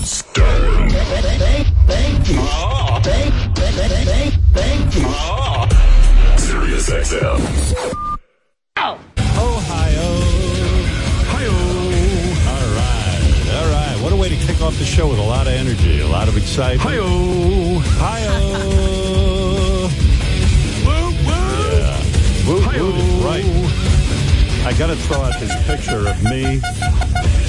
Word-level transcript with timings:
You. 0.00 0.06
Sirius 6.38 6.88
XM. 6.88 7.40
Ohio. 8.78 8.96
Ohio. 11.28 11.52
All 12.48 12.66
right. 12.76 13.22
All 13.54 13.68
right. 13.68 13.96
What 14.02 14.12
a 14.12 14.16
way 14.16 14.30
to 14.30 14.36
kick 14.36 14.62
off 14.62 14.78
the 14.78 14.86
show 14.86 15.06
with 15.06 15.18
a 15.18 15.22
lot 15.22 15.46
of 15.46 15.52
energy, 15.52 16.00
a 16.00 16.06
lot 16.06 16.28
of 16.28 16.36
excitement. 16.38 16.98
Ohio. 16.98 18.26
Ohio. 18.26 18.80
Woo, 20.86 21.10
woo. 22.56 22.62
Yeah. 22.62 23.26
Right. 23.26 23.44
I 24.64 24.72
got 24.78 24.86
to 24.86 24.96
throw 24.96 25.20
out 25.20 25.38
this 25.40 25.54
picture 25.66 26.08
of 26.08 26.22
me 26.24 26.60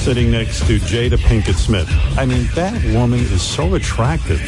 sitting 0.02 0.32
next 0.32 0.66
to 0.66 0.80
Jada 0.80 1.16
Pinkett 1.16 1.54
Smith. 1.54 1.88
I 2.18 2.26
mean, 2.26 2.48
that 2.56 2.74
woman 2.92 3.20
is 3.20 3.40
so 3.40 3.76
attractive. 3.76 4.40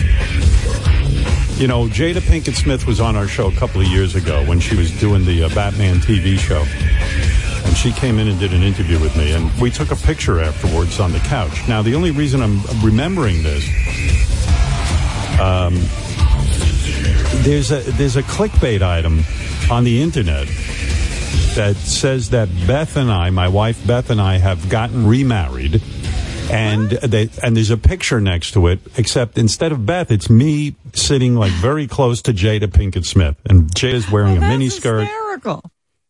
You 1.61 1.69
know, 1.69 1.87
Jada 1.87 2.19
Pinkett 2.19 2.57
Smith 2.57 2.89
was 2.89 3.01
on 3.01 3.15
our 3.15 3.29
show 3.29 3.47
a 3.47 3.53
couple 3.53 3.81
of 3.81 3.87
years 3.87 4.17
ago 4.17 4.45
when 4.47 4.59
she 4.59 4.75
was 4.75 4.91
doing 4.99 5.25
the 5.25 5.45
uh, 5.45 5.49
Batman 5.51 5.99
TV 5.99 6.37
show. 6.37 6.65
And 7.67 7.77
she 7.77 7.93
came 7.93 8.19
in 8.19 8.27
and 8.27 8.41
did 8.41 8.53
an 8.53 8.65
interview 8.65 8.99
with 8.99 9.17
me, 9.17 9.31
and 9.31 9.49
we 9.61 9.71
took 9.71 9.93
a 9.93 9.97
picture 9.97 10.41
afterwards 10.41 10.99
on 10.99 11.13
the 11.13 11.21
couch. 11.21 11.69
Now, 11.69 11.83
the 11.83 11.95
only 11.95 12.11
reason 12.11 12.43
I'm 12.43 12.61
remembering 12.83 13.45
this, 13.45 13.65
um, 15.41 15.75
there's 17.45 17.71
a 17.71 17.79
there's 17.93 18.17
a 18.17 18.25
clickbait 18.25 18.83
item 18.83 19.23
on 19.71 19.85
the 19.85 20.03
internet 20.03 20.49
that 21.55 21.77
says 21.77 22.31
that 22.31 22.49
Beth 22.67 22.97
and 22.97 23.11
I, 23.11 23.31
my 23.31 23.49
wife 23.49 23.87
Beth 23.87 24.11
and 24.11 24.21
I, 24.21 24.39
have 24.39 24.69
gotten 24.69 25.07
remarried, 25.07 25.83
and 26.51 26.91
they 26.91 27.31
and 27.43 27.57
there's 27.57 27.71
a 27.71 27.77
picture 27.77 28.21
next 28.21 28.53
to 28.53 28.67
it. 28.69 28.81
Except 28.97 29.39
instead 29.39 29.73
of 29.73 29.87
Beth, 29.87 30.11
it's 30.11 30.29
me 30.29 30.75
sitting 30.93 31.35
like 31.35 31.53
very 31.53 31.87
close 31.87 32.23
to 32.23 32.33
Jada 32.33 32.67
Pinkett 32.67 33.05
Smith, 33.05 33.37
and 33.45 33.71
Jada's 33.71 34.11
wearing 34.11 34.37
a 34.37 34.41
mini 34.41 34.69
skirt. 34.69 35.09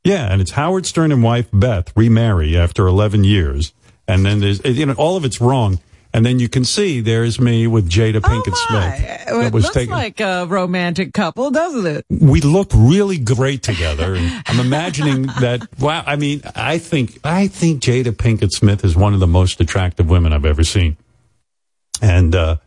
Yeah, 0.04 0.30
and 0.30 0.40
it's 0.42 0.50
Howard 0.50 0.84
Stern 0.84 1.12
and 1.12 1.22
wife 1.22 1.48
Beth 1.52 1.90
remarry 1.96 2.58
after 2.58 2.86
11 2.86 3.24
years. 3.24 3.72
And 4.06 4.24
then 4.26 4.40
there's, 4.40 4.62
you 4.62 4.84
know, 4.84 4.92
all 4.98 5.16
of 5.16 5.24
it's 5.24 5.40
wrong. 5.40 5.80
And 6.14 6.24
then 6.24 6.38
you 6.38 6.48
can 6.48 6.64
see 6.64 7.00
there's 7.00 7.40
me 7.40 7.66
with 7.66 7.90
Jada 7.90 8.20
Pinkett 8.20 8.54
oh 8.54 8.66
Smith. 8.68 9.04
It 9.26 9.52
looks 9.52 9.74
like 9.88 10.20
a 10.20 10.46
romantic 10.46 11.12
couple, 11.12 11.50
doesn't 11.50 11.86
it? 11.86 12.06
we 12.08 12.40
look 12.40 12.70
really 12.72 13.18
great 13.18 13.64
together. 13.64 14.14
I'm 14.46 14.60
imagining 14.60 15.22
that, 15.40 15.66
wow, 15.80 16.04
I 16.06 16.14
mean, 16.14 16.42
I 16.54 16.78
think, 16.78 17.18
I 17.24 17.48
think 17.48 17.82
Jada 17.82 18.12
Pinkett 18.12 18.52
Smith 18.52 18.84
is 18.84 18.94
one 18.94 19.12
of 19.12 19.18
the 19.18 19.26
most 19.26 19.60
attractive 19.60 20.08
women 20.08 20.32
I've 20.32 20.44
ever 20.44 20.62
seen. 20.62 20.96
And, 22.00 22.32
uh, 22.32 22.58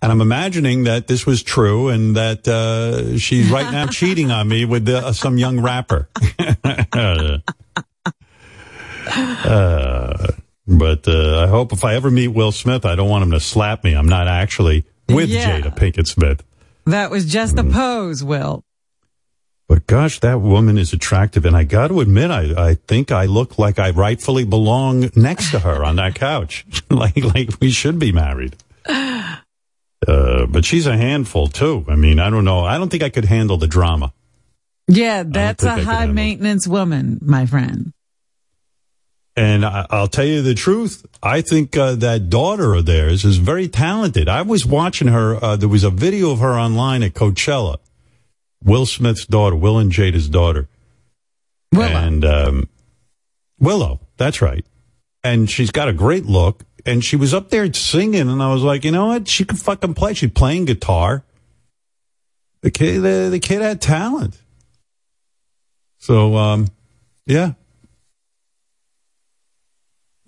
and 0.00 0.12
I'm 0.12 0.20
imagining 0.20 0.84
that 0.84 1.08
this 1.08 1.26
was 1.26 1.42
true 1.42 1.88
and 1.88 2.14
that, 2.14 2.46
uh, 2.46 3.18
she's 3.18 3.50
right 3.50 3.72
now 3.72 3.86
cheating 3.88 4.30
on 4.30 4.48
me 4.48 4.64
with 4.64 4.88
uh, 4.88 5.12
some 5.12 5.38
young 5.38 5.60
rapper. 5.60 6.08
but, 10.66 11.06
uh, 11.08 11.40
I 11.44 11.46
hope 11.48 11.72
if 11.72 11.84
I 11.84 11.94
ever 11.94 12.10
meet 12.10 12.28
Will 12.28 12.52
Smith, 12.52 12.84
I 12.84 12.94
don't 12.94 13.08
want 13.08 13.24
him 13.24 13.30
to 13.32 13.40
slap 13.40 13.84
me. 13.84 13.94
I'm 13.94 14.08
not 14.08 14.28
actually 14.28 14.84
with 15.08 15.28
Yeah. 15.28 15.60
Jada 15.60 15.76
Pinkett 15.76 16.06
Smith. 16.06 16.42
That 16.86 17.10
was 17.10 17.26
just 17.26 17.56
Mm. 17.56 17.68
a 17.70 17.72
pose, 17.72 18.22
Will. 18.24 18.64
But 19.68 19.86
gosh, 19.86 20.20
that 20.20 20.40
woman 20.40 20.76
is 20.76 20.92
attractive, 20.92 21.46
and 21.46 21.56
I 21.56 21.64
got 21.64 21.88
to 21.88 22.00
admit, 22.00 22.30
I, 22.30 22.70
I 22.70 22.74
think 22.74 23.10
I 23.10 23.24
look 23.24 23.58
like 23.58 23.78
I 23.78 23.90
rightfully 23.90 24.44
belong 24.44 25.10
next 25.16 25.50
to 25.52 25.60
her 25.60 25.82
on 25.84 25.96
that 25.96 26.14
couch, 26.14 26.66
like 26.90 27.16
like 27.24 27.50
we 27.60 27.70
should 27.70 27.98
be 27.98 28.12
married. 28.12 28.56
Uh, 30.08 30.46
but 30.46 30.64
she's 30.64 30.84
a 30.88 30.96
handful 30.96 31.46
too. 31.46 31.84
I 31.88 31.94
mean, 31.94 32.18
I 32.18 32.28
don't 32.28 32.44
know. 32.44 32.64
I 32.64 32.76
don't 32.76 32.88
think 32.88 33.04
I 33.04 33.08
could 33.08 33.24
handle 33.24 33.56
the 33.56 33.68
drama. 33.68 34.12
Yeah, 34.88 35.22
that's 35.24 35.62
a 35.62 35.70
high 35.80 36.00
handle 36.00 36.14
maintenance 36.16 36.66
woman, 36.66 37.20
my 37.22 37.46
friend. 37.46 37.92
And 39.34 39.64
I, 39.64 39.86
I'll 39.88 40.08
tell 40.08 40.26
you 40.26 40.42
the 40.42 40.54
truth. 40.54 41.06
I 41.22 41.40
think 41.40 41.76
uh, 41.76 41.94
that 41.96 42.28
daughter 42.28 42.74
of 42.74 42.86
theirs 42.86 43.24
is 43.24 43.38
very 43.38 43.68
talented. 43.68 44.28
I 44.28 44.42
was 44.42 44.66
watching 44.66 45.08
her. 45.08 45.42
Uh, 45.42 45.56
there 45.56 45.68
was 45.68 45.84
a 45.84 45.90
video 45.90 46.30
of 46.32 46.40
her 46.40 46.52
online 46.58 47.02
at 47.02 47.14
Coachella. 47.14 47.78
Will 48.62 48.86
Smith's 48.86 49.26
daughter, 49.26 49.56
Will 49.56 49.78
and 49.78 49.90
Jada's 49.90 50.28
daughter. 50.28 50.68
Willow. 51.72 51.86
And 51.86 52.24
um, 52.24 52.68
Willow, 53.58 54.00
that's 54.18 54.42
right. 54.42 54.64
And 55.24 55.50
she's 55.50 55.70
got 55.70 55.88
a 55.88 55.92
great 55.92 56.26
look. 56.26 56.64
And 56.84 57.04
she 57.04 57.16
was 57.16 57.32
up 57.32 57.50
there 57.50 57.72
singing, 57.72 58.28
and 58.28 58.42
I 58.42 58.52
was 58.52 58.62
like, 58.62 58.84
you 58.84 58.90
know 58.90 59.06
what? 59.06 59.28
She 59.28 59.44
could 59.44 59.58
fucking 59.58 59.94
play. 59.94 60.14
She's 60.14 60.32
playing 60.32 60.64
guitar. 60.64 61.24
The 62.60 62.72
kid, 62.72 63.02
the, 63.02 63.28
the 63.30 63.38
kid 63.38 63.62
had 63.62 63.80
talent. 63.80 64.40
So, 65.98 66.36
um, 66.36 66.68
yeah. 67.24 67.52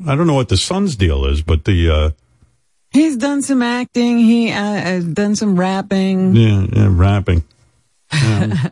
I 0.06 0.15
don't 0.16 0.27
know 0.27 0.34
what 0.34 0.49
the 0.49 0.56
son's 0.56 0.97
deal 0.97 1.25
is, 1.27 1.43
but 1.43 1.65
the 1.65 1.91
uh, 1.91 2.10
He's 2.94 3.16
done 3.16 3.43
some 3.43 3.60
acting. 3.60 4.19
He 4.19 4.53
uh, 4.53 4.55
has 4.55 5.05
done 5.05 5.34
some 5.34 5.59
rapping. 5.59 6.37
yeah, 6.37 6.66
yeah 6.72 6.88
rapping. 6.91 7.43
Yeah. 8.12 8.69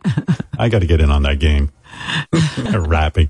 I 0.57 0.69
got 0.69 0.79
to 0.79 0.87
get 0.87 1.01
in 1.01 1.09
on 1.09 1.23
that 1.23 1.39
game. 1.39 1.71
rapping. 2.73 3.29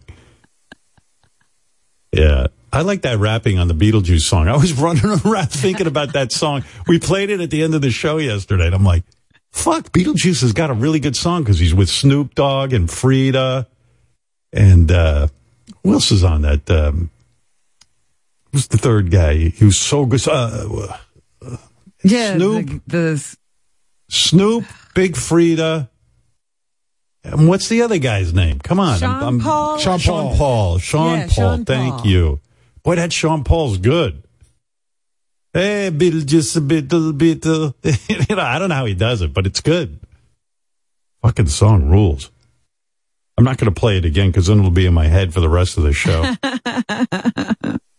Yeah. 2.11 2.47
I 2.71 2.81
like 2.81 3.03
that 3.03 3.17
rapping 3.17 3.57
on 3.57 3.67
the 3.67 3.73
Beetlejuice 3.73 4.21
song. 4.21 4.47
I 4.47 4.55
was 4.55 4.73
running 4.73 5.05
around 5.05 5.47
thinking 5.51 5.87
about 5.87 6.13
that 6.13 6.31
song. 6.31 6.63
We 6.87 6.99
played 6.99 7.29
it 7.29 7.41
at 7.41 7.49
the 7.49 7.63
end 7.63 7.73
of 7.75 7.81
the 7.81 7.91
show 7.91 8.17
yesterday, 8.17 8.67
and 8.67 8.75
I'm 8.75 8.83
like, 8.83 9.03
fuck, 9.51 9.91
Beetlejuice 9.91 10.41
has 10.41 10.53
got 10.53 10.69
a 10.69 10.73
really 10.73 10.99
good 10.99 11.15
song 11.15 11.43
because 11.43 11.59
he's 11.59 11.73
with 11.73 11.89
Snoop 11.89 12.35
Dogg 12.35 12.73
and 12.73 12.89
Frida. 12.89 13.67
And 14.51 14.91
uh, 14.91 15.27
who 15.83 15.93
else 15.93 16.11
is 16.11 16.23
on 16.23 16.43
that? 16.43 16.69
Um, 16.69 17.09
who's 18.53 18.67
the 18.67 18.77
third 18.77 19.11
guy? 19.11 19.35
He 19.49 19.65
was 19.65 19.77
so 19.77 20.05
good. 20.05 20.25
Uh, 20.27 20.87
Yeah, 22.03 22.35
Snoop. 22.35 22.67
The, 22.87 22.97
the 22.97 23.37
Snoop, 24.09 24.63
Big 24.95 25.17
Frida. 25.17 25.89
And 27.25 27.47
what's 27.47 27.67
the 27.69 27.81
other 27.81 27.97
guy's 27.97 28.33
name? 28.33 28.59
Come 28.59 28.79
on. 28.79 28.99
Sean 28.99 29.39
Paul? 29.41 29.77
Sean, 29.77 29.99
Sean 29.99 30.37
Paul. 30.37 30.77
Sean 30.77 31.17
Yeah, 31.19 31.25
Paul. 31.27 31.33
Sean 31.33 31.65
Thank 31.65 31.95
Paul. 31.95 32.05
you. 32.07 32.39
Boy, 32.83 32.95
that 32.95 33.11
Sean 33.13 33.43
Paul's 33.43 33.77
good. 33.77 34.23
Hey, 35.53 35.89
Beetle, 35.89 36.21
just 36.21 36.55
a 36.57 36.61
bit, 36.61 36.91
little 36.91 37.13
bit. 37.13 37.45
Uh, 37.45 37.71
you 38.09 38.35
know, 38.35 38.41
I 38.41 38.59
don't 38.59 38.69
know 38.69 38.75
how 38.75 38.85
he 38.85 38.93
does 38.95 39.21
it, 39.21 39.33
but 39.33 39.45
it's 39.45 39.61
good. 39.61 39.99
Fucking 41.21 41.47
song 41.47 41.89
rules. 41.89 42.29
I'm 43.37 43.45
not 43.45 43.57
going 43.57 43.73
to 43.73 43.79
play 43.79 43.97
it 43.97 44.03
again 44.05 44.29
because 44.29 44.47
then 44.47 44.59
it'll 44.59 44.69
be 44.71 44.85
in 44.85 44.93
my 44.93 45.07
head 45.07 45.33
for 45.33 45.39
the 45.39 45.49
rest 45.49 45.77
of 45.77 45.83
the 45.83 45.93
show. 45.93 46.21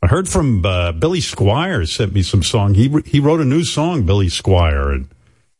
I 0.00 0.06
heard 0.06 0.28
from 0.28 0.64
uh, 0.64 0.92
Billy 0.92 1.20
Squier 1.20 1.88
sent 1.88 2.12
me 2.12 2.22
some 2.22 2.42
song. 2.42 2.74
He 2.74 2.88
he 3.04 3.20
wrote 3.20 3.40
a 3.40 3.44
new 3.44 3.64
song, 3.64 4.04
Billy 4.04 4.28
Squier, 4.28 4.94
and 4.94 5.08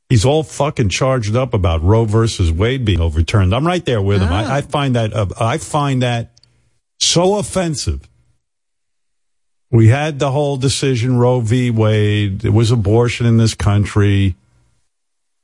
he's 0.09 0.25
all 0.25 0.43
fucking 0.43 0.91
charged 0.91 1.35
up 1.35 1.55
about 1.55 1.83
Roe 1.83 2.05
versus 2.05 2.53
Wade 2.53 2.85
being 2.85 3.01
overturned. 3.01 3.55
I'm 3.55 3.67
right 3.67 3.85
there 3.85 4.01
with 4.01 4.23
him. 4.23 4.33
I, 4.33 4.59
I 4.59 4.61
find 4.61 4.95
that 4.95 5.13
uh, 5.13 5.27
I 5.41 5.59
find 5.59 6.03
that 6.03 6.31
so 7.01 7.37
offensive. 7.37 8.09
We 9.71 9.89
had 9.89 10.19
the 10.19 10.31
whole 10.31 10.57
decision, 10.57 11.19
Roe 11.19 11.41
v. 11.41 11.71
Wade. 11.71 12.45
It 12.45 12.51
was 12.51 12.71
abortion 12.71 13.27
in 13.27 13.37
this 13.37 13.55
country. 13.55 14.35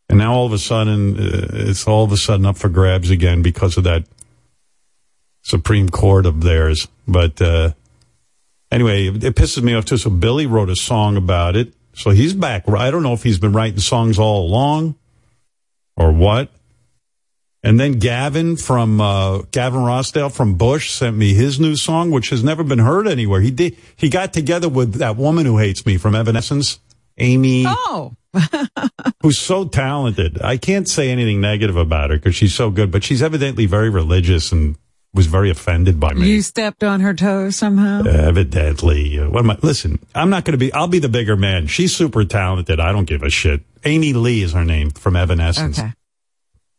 And 0.08 0.18
now 0.18 0.34
all 0.34 0.46
of 0.46 0.52
a 0.52 0.58
sudden, 0.58 1.18
uh, 1.18 1.48
it's 1.52 1.86
all 1.86 2.04
of 2.04 2.12
a 2.12 2.16
sudden 2.16 2.46
up 2.46 2.56
for 2.56 2.68
grabs 2.68 3.10
again 3.10 3.42
because 3.42 3.76
of 3.76 3.84
that 3.84 4.04
Supreme 5.42 5.88
Court 5.88 6.24
of 6.26 6.42
theirs. 6.42 6.88
But, 7.06 7.40
uh, 7.42 7.72
anyway, 8.74 9.06
it, 9.06 9.34
pisses 9.34 9.62
me 9.62 9.74
off 9.74 9.84
too. 9.84 9.96
So 9.96 10.10
Billy 10.10 10.46
wrote 10.46 10.68
a 10.68 10.76
song 10.76 11.16
about 11.16 11.56
it. 11.56 11.72
So 11.94 12.10
he's 12.10 12.34
back. 12.34 12.68
I 12.68 12.90
don't 12.90 13.02
know 13.02 13.12
if 13.12 13.22
he's 13.22 13.38
been 13.38 13.52
writing 13.52 13.78
songs 13.78 14.18
all 14.18 14.46
along 14.46 14.96
or 15.96 16.12
what. 16.12 16.50
And 17.62 17.80
then 17.80 17.92
Gavin 17.92 18.56
from 18.56 19.00
uh, 19.00 19.38
Gavin 19.50 19.80
Rossdale 19.80 20.30
from 20.30 20.56
Bush 20.56 20.90
sent 20.90 21.16
me 21.16 21.32
his 21.32 21.58
new 21.58 21.76
song, 21.76 22.10
which 22.10 22.28
has 22.28 22.44
never 22.44 22.62
been 22.62 22.80
heard 22.80 23.08
anywhere. 23.08 23.40
He 23.40 23.50
did. 23.50 23.78
He 23.96 24.10
got 24.10 24.34
together 24.34 24.68
with 24.68 24.94
that 24.96 25.16
woman 25.16 25.46
who 25.46 25.56
hates 25.56 25.86
me 25.86 25.96
from 25.96 26.14
Evanescence, 26.14 26.78
Amy, 27.16 27.64
oh, 27.66 28.12
who's 29.22 29.38
so 29.38 29.64
talented. 29.64 30.42
I 30.42 30.58
can't 30.58 30.86
say 30.86 31.10
anything 31.10 31.40
negative 31.40 31.76
about 31.76 32.10
her 32.10 32.16
because 32.16 32.34
she's 32.34 32.54
so 32.54 32.70
good, 32.70 32.90
but 32.90 33.02
she's 33.02 33.22
evidently 33.22 33.64
very 33.64 33.88
religious 33.88 34.52
and 34.52 34.76
was 35.14 35.26
very 35.26 35.48
offended 35.48 35.98
by 36.00 36.12
me. 36.12 36.28
you 36.28 36.42
stepped 36.42 36.82
on 36.82 37.00
her 37.00 37.14
toes 37.14 37.56
somehow. 37.56 38.02
Evidently, 38.04 39.18
uh, 39.18 39.30
what 39.30 39.40
am 39.40 39.50
I? 39.50 39.58
Listen, 39.62 39.98
I'm 40.14 40.28
not 40.28 40.44
going 40.44 40.52
to 40.52 40.58
be. 40.58 40.72
I'll 40.72 40.88
be 40.88 40.98
the 40.98 41.08
bigger 41.08 41.36
man. 41.36 41.68
She's 41.68 41.94
super 41.94 42.24
talented. 42.24 42.80
I 42.80 42.92
don't 42.92 43.04
give 43.06 43.22
a 43.22 43.30
shit. 43.30 43.62
Amy 43.84 44.12
Lee 44.12 44.42
is 44.42 44.52
her 44.52 44.64
name 44.64 44.90
from 44.90 45.16
Evanescence. 45.16 45.78
Okay. 45.78 45.92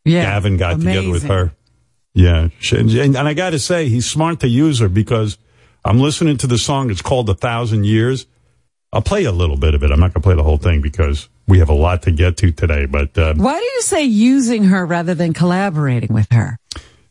Yeah. 0.04 0.22
Gavin 0.22 0.56
got 0.56 0.78
together 0.78 1.10
with 1.10 1.24
her. 1.24 1.52
Yeah, 2.14 2.48
she, 2.60 2.76
and, 2.78 2.90
and 2.94 3.18
I 3.18 3.34
got 3.34 3.50
to 3.50 3.58
say, 3.58 3.88
he's 3.90 4.08
smart 4.08 4.40
to 4.40 4.48
use 4.48 4.78
her 4.78 4.88
because 4.88 5.36
I'm 5.84 6.00
listening 6.00 6.38
to 6.38 6.46
the 6.46 6.56
song. 6.56 6.90
It's 6.90 7.02
called 7.02 7.28
"A 7.28 7.34
Thousand 7.34 7.84
Years." 7.84 8.26
I'll 8.92 9.02
play 9.02 9.24
a 9.24 9.32
little 9.32 9.56
bit 9.58 9.74
of 9.74 9.82
it. 9.82 9.90
I'm 9.90 10.00
not 10.00 10.14
going 10.14 10.22
to 10.22 10.26
play 10.26 10.34
the 10.34 10.42
whole 10.42 10.56
thing 10.56 10.80
because 10.80 11.28
we 11.46 11.58
have 11.58 11.68
a 11.68 11.74
lot 11.74 12.02
to 12.04 12.12
get 12.12 12.38
to 12.38 12.52
today. 12.52 12.86
But 12.86 13.18
uh, 13.18 13.34
Why 13.34 13.58
do 13.58 13.64
you 13.64 13.82
say 13.82 14.04
using 14.04 14.64
her 14.64 14.86
rather 14.86 15.14
than 15.14 15.34
collaborating 15.34 16.14
with 16.14 16.30
her? 16.32 16.58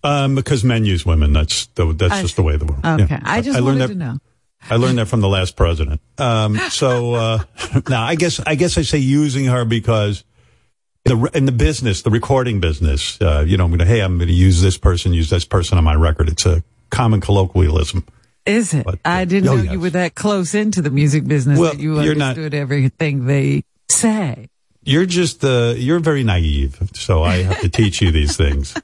Um, 0.05 0.35
because 0.35 0.63
men 0.63 0.85
use 0.85 1.05
women, 1.05 1.33
that's 1.33 1.67
the, 1.67 1.93
that's 1.93 2.13
I 2.13 2.21
just 2.21 2.35
the 2.35 2.43
way 2.43 2.57
the 2.57 2.65
world. 2.65 2.85
Okay. 2.85 3.07
Yeah. 3.09 3.19
I 3.23 3.41
just 3.41 3.59
learned 3.59 3.79
wanted 3.79 3.81
that, 3.81 3.87
to 3.87 3.95
know. 3.95 4.19
I 4.69 4.75
learned 4.77 4.97
that 4.97 5.07
from 5.07 5.21
the 5.21 5.27
last 5.27 5.55
president. 5.55 6.01
Um, 6.17 6.57
so 6.69 7.13
uh, 7.13 7.43
now 7.89 8.03
I 8.03 8.15
guess 8.15 8.39
I 8.39 8.55
guess 8.55 8.77
I 8.77 8.81
say 8.81 8.97
using 8.97 9.45
her 9.45 9.65
because 9.65 10.23
the 11.03 11.29
in 11.33 11.45
the 11.45 11.51
business, 11.51 12.01
the 12.01 12.09
recording 12.09 12.59
business, 12.59 13.21
uh, 13.21 13.43
you 13.45 13.57
know, 13.57 13.65
I'm 13.65 13.69
going 13.71 13.79
to 13.79 13.85
hey, 13.85 14.01
I'm 14.01 14.17
going 14.17 14.27
to 14.27 14.33
use 14.33 14.61
this 14.61 14.77
person, 14.77 15.13
use 15.13 15.29
this 15.29 15.45
person 15.45 15.77
on 15.77 15.83
my 15.83 15.95
record. 15.95 16.29
It's 16.29 16.45
a 16.45 16.63
common 16.89 17.21
colloquialism. 17.21 18.05
Is 18.45 18.73
it? 18.73 18.85
But, 18.85 18.99
I 19.03 19.25
didn't 19.25 19.49
oh, 19.49 19.55
know 19.55 19.63
yes. 19.63 19.73
you 19.73 19.79
were 19.79 19.89
that 19.91 20.13
close 20.13 20.53
into 20.53 20.81
the 20.81 20.91
music 20.91 21.25
business 21.25 21.57
Well, 21.57 21.71
that 21.73 21.81
you 21.81 21.99
you're 22.01 22.13
not- 22.13 22.37
understood 22.37 22.53
everything 22.53 23.25
they 23.25 23.63
say. 23.89 24.49
You're 24.85 25.05
just 25.07 25.43
uh, 25.43 25.73
you're 25.75 25.99
very 25.99 26.23
naive, 26.23 26.77
so 26.93 27.23
I 27.23 27.37
have 27.43 27.59
to 27.61 27.69
teach 27.69 28.01
you 28.01 28.11
these 28.11 28.37
things. 28.37 28.75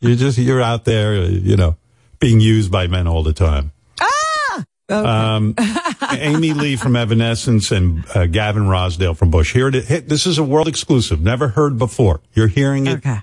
You're 0.00 0.16
just 0.16 0.36
you're 0.38 0.60
out 0.60 0.84
there, 0.84 1.24
you 1.24 1.56
know, 1.56 1.76
being 2.20 2.40
used 2.40 2.70
by 2.70 2.86
men 2.88 3.06
all 3.08 3.22
the 3.22 3.32
time. 3.32 3.72
Ah 4.00 4.64
Um, 4.90 5.54
Amy 6.12 6.52
Lee 6.52 6.76
from 6.76 6.94
Evanescence 6.94 7.72
and 7.72 8.04
uh, 8.14 8.26
Gavin 8.26 8.64
Rossdale 8.64 9.16
from 9.16 9.30
Bush. 9.30 9.54
Here 9.54 9.68
it 9.68 9.74
is. 9.76 10.04
This 10.04 10.26
is 10.26 10.36
a 10.36 10.44
world 10.44 10.68
exclusive, 10.68 11.22
never 11.22 11.48
heard 11.48 11.78
before. 11.78 12.20
You're 12.34 12.48
hearing 12.48 12.86
it. 12.86 12.98
Okay. 12.98 13.20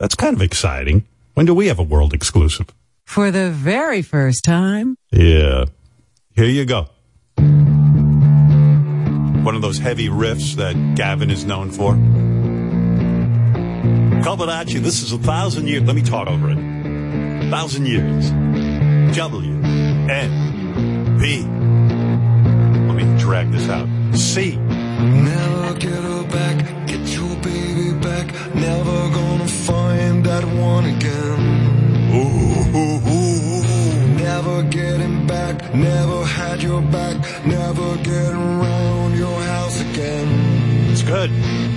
That's 0.00 0.14
kind 0.14 0.34
of 0.34 0.40
exciting. 0.40 1.06
When 1.34 1.44
do 1.44 1.54
we 1.54 1.66
have 1.66 1.78
a 1.78 1.82
world 1.82 2.14
exclusive? 2.14 2.68
For 3.04 3.30
the 3.30 3.50
very 3.50 4.00
first 4.00 4.44
time. 4.44 4.96
Yeah. 5.10 5.66
Here 6.34 6.46
you 6.46 6.64
go. 6.64 6.88
One 9.44 9.54
of 9.54 9.62
those 9.62 9.78
heavy 9.78 10.08
riffs 10.08 10.54
that 10.56 10.74
Gavin 10.96 11.30
is 11.30 11.44
known 11.44 11.70
for. 11.70 11.96
You, 14.66 14.80
this 14.80 15.02
is 15.02 15.12
a 15.12 15.18
thousand 15.18 15.68
years. 15.68 15.82
Let 15.82 15.94
me 15.94 16.00
talk 16.00 16.26
over 16.26 16.48
it. 16.50 16.56
A 16.56 17.50
Thousand 17.50 17.84
years. 17.84 18.30
W 19.14 19.52
N 20.08 21.18
P. 21.20 21.42
Let 22.86 22.96
me 22.96 23.18
drag 23.18 23.52
this 23.52 23.68
out. 23.68 23.86
C. 24.16 24.56
Never 24.56 25.74
get 25.74 25.92
her 25.92 26.24
back, 26.28 26.86
get 26.86 27.06
your 27.14 27.36
baby 27.42 27.92
back. 28.00 28.32
Never 28.54 29.10
gonna 29.10 29.33
again. 41.14 41.73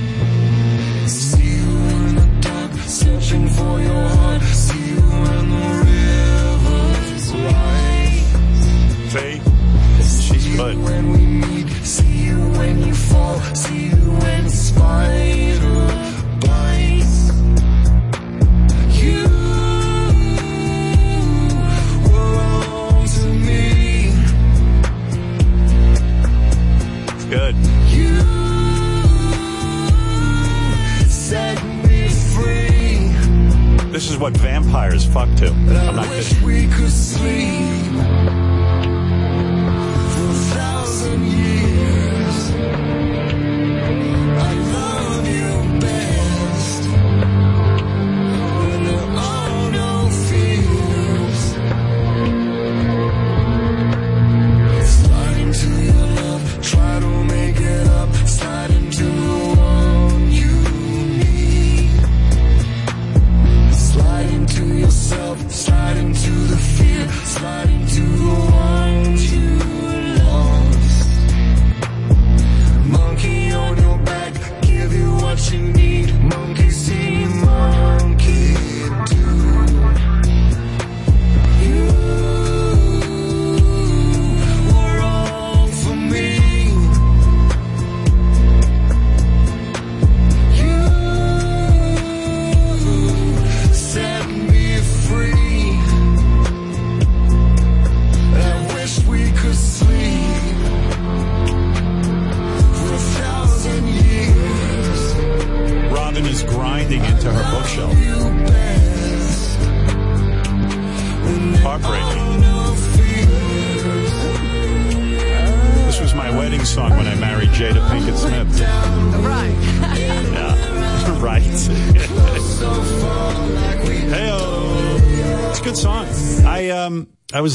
What 34.28 34.36
vampires 34.42 35.06
fuck 35.06 35.34
to. 35.38 35.48
I'm 35.48 35.96
not 35.96 36.06
kidding. 36.08 37.77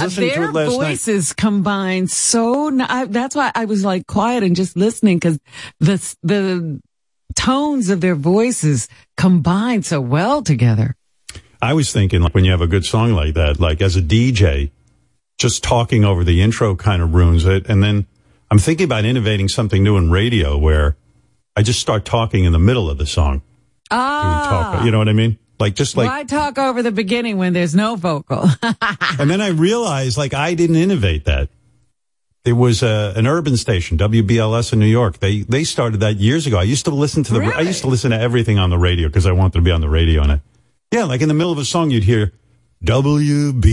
Was 0.00 0.16
listening 0.16 0.30
to 0.30 0.34
Their 0.40 0.48
it 0.50 0.52
last 0.52 0.70
night. 0.78 0.86
voices 0.88 1.32
combine 1.32 2.06
so. 2.08 2.68
n- 2.68 2.80
I, 2.80 3.04
that's 3.06 3.34
why 3.36 3.50
I 3.54 3.64
was 3.66 3.84
like 3.84 4.06
quiet 4.06 4.42
and 4.42 4.56
just 4.56 4.76
listening 4.76 5.16
because 5.18 5.38
the 5.80 6.16
the 6.22 6.80
tones 7.34 7.88
of 7.90 8.00
their 8.00 8.14
voices 8.14 8.88
combine 9.16 9.82
so 9.82 10.00
well 10.00 10.42
together. 10.42 10.96
I 11.60 11.72
was 11.74 11.92
thinking 11.92 12.20
like 12.22 12.34
when 12.34 12.44
you 12.44 12.50
have 12.50 12.60
a 12.60 12.66
good 12.66 12.84
song 12.84 13.12
like 13.12 13.34
that, 13.34 13.60
like 13.60 13.80
as 13.80 13.96
a 13.96 14.02
DJ, 14.02 14.70
just 15.38 15.62
talking 15.62 16.04
over 16.04 16.24
the 16.24 16.42
intro 16.42 16.74
kind 16.76 17.00
of 17.02 17.14
ruins 17.14 17.44
it. 17.44 17.66
And 17.68 17.82
then 17.82 18.06
I'm 18.50 18.58
thinking 18.58 18.84
about 18.84 19.04
innovating 19.04 19.48
something 19.48 19.82
new 19.82 19.96
in 19.96 20.10
radio 20.10 20.58
where 20.58 20.96
I 21.56 21.62
just 21.62 21.80
start 21.80 22.04
talking 22.04 22.44
in 22.44 22.52
the 22.52 22.58
middle 22.58 22.90
of 22.90 22.98
the 22.98 23.06
song. 23.06 23.42
Ah, 23.90 24.84
you 24.84 24.90
know 24.90 24.98
what 24.98 25.08
I 25.08 25.12
mean? 25.12 25.38
Like 25.62 25.76
just 25.76 25.96
like 25.96 26.08
why 26.08 26.24
talk 26.24 26.58
over 26.58 26.82
the 26.82 26.90
beginning 26.90 27.38
when 27.38 27.52
there's 27.52 27.72
no 27.72 27.94
vocal? 27.94 28.48
And 29.18 29.30
then 29.30 29.40
I 29.40 29.48
realized, 29.48 30.16
like, 30.18 30.34
I 30.34 30.54
didn't 30.54 30.74
innovate 30.76 31.26
that. 31.26 31.48
There 32.44 32.56
was 32.56 32.82
a, 32.82 33.12
an 33.14 33.28
urban 33.28 33.56
station, 33.56 33.96
WBLS 33.98 34.72
in 34.72 34.80
New 34.80 34.86
York. 34.86 35.18
They 35.20 35.42
they 35.42 35.62
started 35.62 36.00
that 36.00 36.16
years 36.16 36.48
ago. 36.48 36.58
I 36.58 36.64
used 36.64 36.86
to 36.86 36.90
listen 36.90 37.22
to 37.24 37.34
the 37.34 37.44
I 37.54 37.60
used 37.60 37.82
to 37.82 37.86
listen 37.86 38.10
to 38.10 38.18
everything 38.18 38.58
on 38.58 38.70
the 38.70 38.78
radio 38.78 39.06
because 39.06 39.26
I 39.26 39.32
wanted 39.32 39.52
to 39.58 39.60
be 39.60 39.70
on 39.70 39.80
the 39.80 39.88
radio. 39.88 40.22
And 40.22 40.32
I, 40.32 40.40
yeah, 40.90 41.04
like 41.04 41.20
in 41.20 41.28
the 41.28 41.34
middle 41.34 41.52
of 41.52 41.58
a 41.58 41.64
song, 41.64 41.92
you'd 41.92 42.02
hear 42.02 42.32
WBLS. 42.84 43.70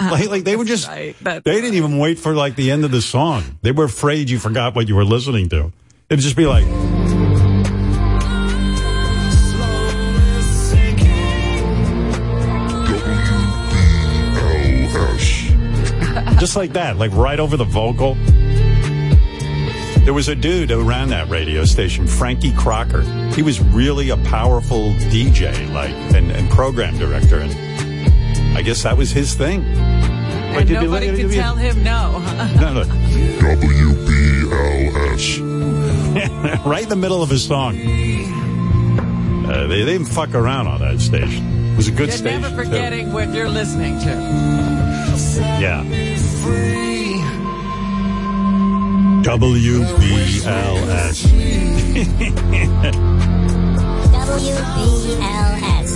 like 0.00 0.28
like 0.28 0.44
they 0.44 0.54
were 0.54 0.64
just 0.64 0.86
right. 0.86 1.16
They 1.20 1.40
didn't 1.42 1.74
even 1.74 1.98
wait 1.98 2.20
for 2.20 2.34
like 2.34 2.54
the 2.54 2.70
end 2.70 2.84
of 2.84 2.92
the 2.92 3.02
song. 3.02 3.58
They 3.62 3.72
were 3.72 3.86
afraid 3.86 4.30
you 4.30 4.38
forgot 4.38 4.76
what 4.76 4.86
you 4.86 4.94
were 4.94 5.04
listening 5.04 5.48
to. 5.48 5.72
It'd 6.08 6.22
just 6.22 6.36
be 6.36 6.46
like. 6.46 7.01
Just 16.42 16.56
like 16.56 16.72
that, 16.72 16.96
like 16.96 17.12
right 17.12 17.38
over 17.38 17.56
the 17.56 17.62
vocal. 17.62 18.16
There 20.04 20.12
was 20.12 20.26
a 20.26 20.34
dude 20.34 20.70
who 20.70 20.82
ran 20.82 21.10
that 21.10 21.28
radio 21.28 21.64
station, 21.64 22.08
Frankie 22.08 22.50
Crocker. 22.52 23.02
He 23.36 23.42
was 23.44 23.60
really 23.60 24.10
a 24.10 24.16
powerful 24.16 24.90
DJ, 25.12 25.72
like 25.72 25.92
and, 26.16 26.32
and 26.32 26.50
program 26.50 26.98
director, 26.98 27.38
and 27.38 28.58
I 28.58 28.62
guess 28.62 28.82
that 28.82 28.96
was 28.96 29.12
his 29.12 29.34
thing. 29.34 29.60
Like, 29.72 30.62
and 30.62 30.68
you'd 30.70 30.80
nobody 30.82 31.12
looking- 31.12 31.26
could 31.28 31.34
you'd 31.36 31.40
tell 31.40 31.54
him 31.54 31.84
no. 31.84 32.18
No, 32.60 32.72
no. 32.74 32.82
WBLS. 32.82 35.38
right 36.66 36.82
in 36.82 36.88
the 36.88 36.96
middle 36.96 37.22
of 37.22 37.30
his 37.30 37.44
song. 37.46 37.76
Uh, 39.46 39.68
they, 39.68 39.84
they 39.84 39.92
didn't 39.92 40.08
fuck 40.08 40.34
around 40.34 40.66
on 40.66 40.80
that 40.80 41.00
station. 41.00 41.68
It 41.72 41.76
was 41.76 41.86
a 41.86 41.92
good 41.92 42.08
You're 42.08 42.16
station. 42.16 42.40
never 42.42 42.64
too. 42.64 42.68
forgetting 42.68 43.12
what 43.12 43.32
you're 43.32 43.48
listening 43.48 44.00
to. 44.00 44.10
Yeah. 45.60 45.84
Free. 46.42 47.22
WBLS. 49.22 51.16
WBLS. 54.12 55.92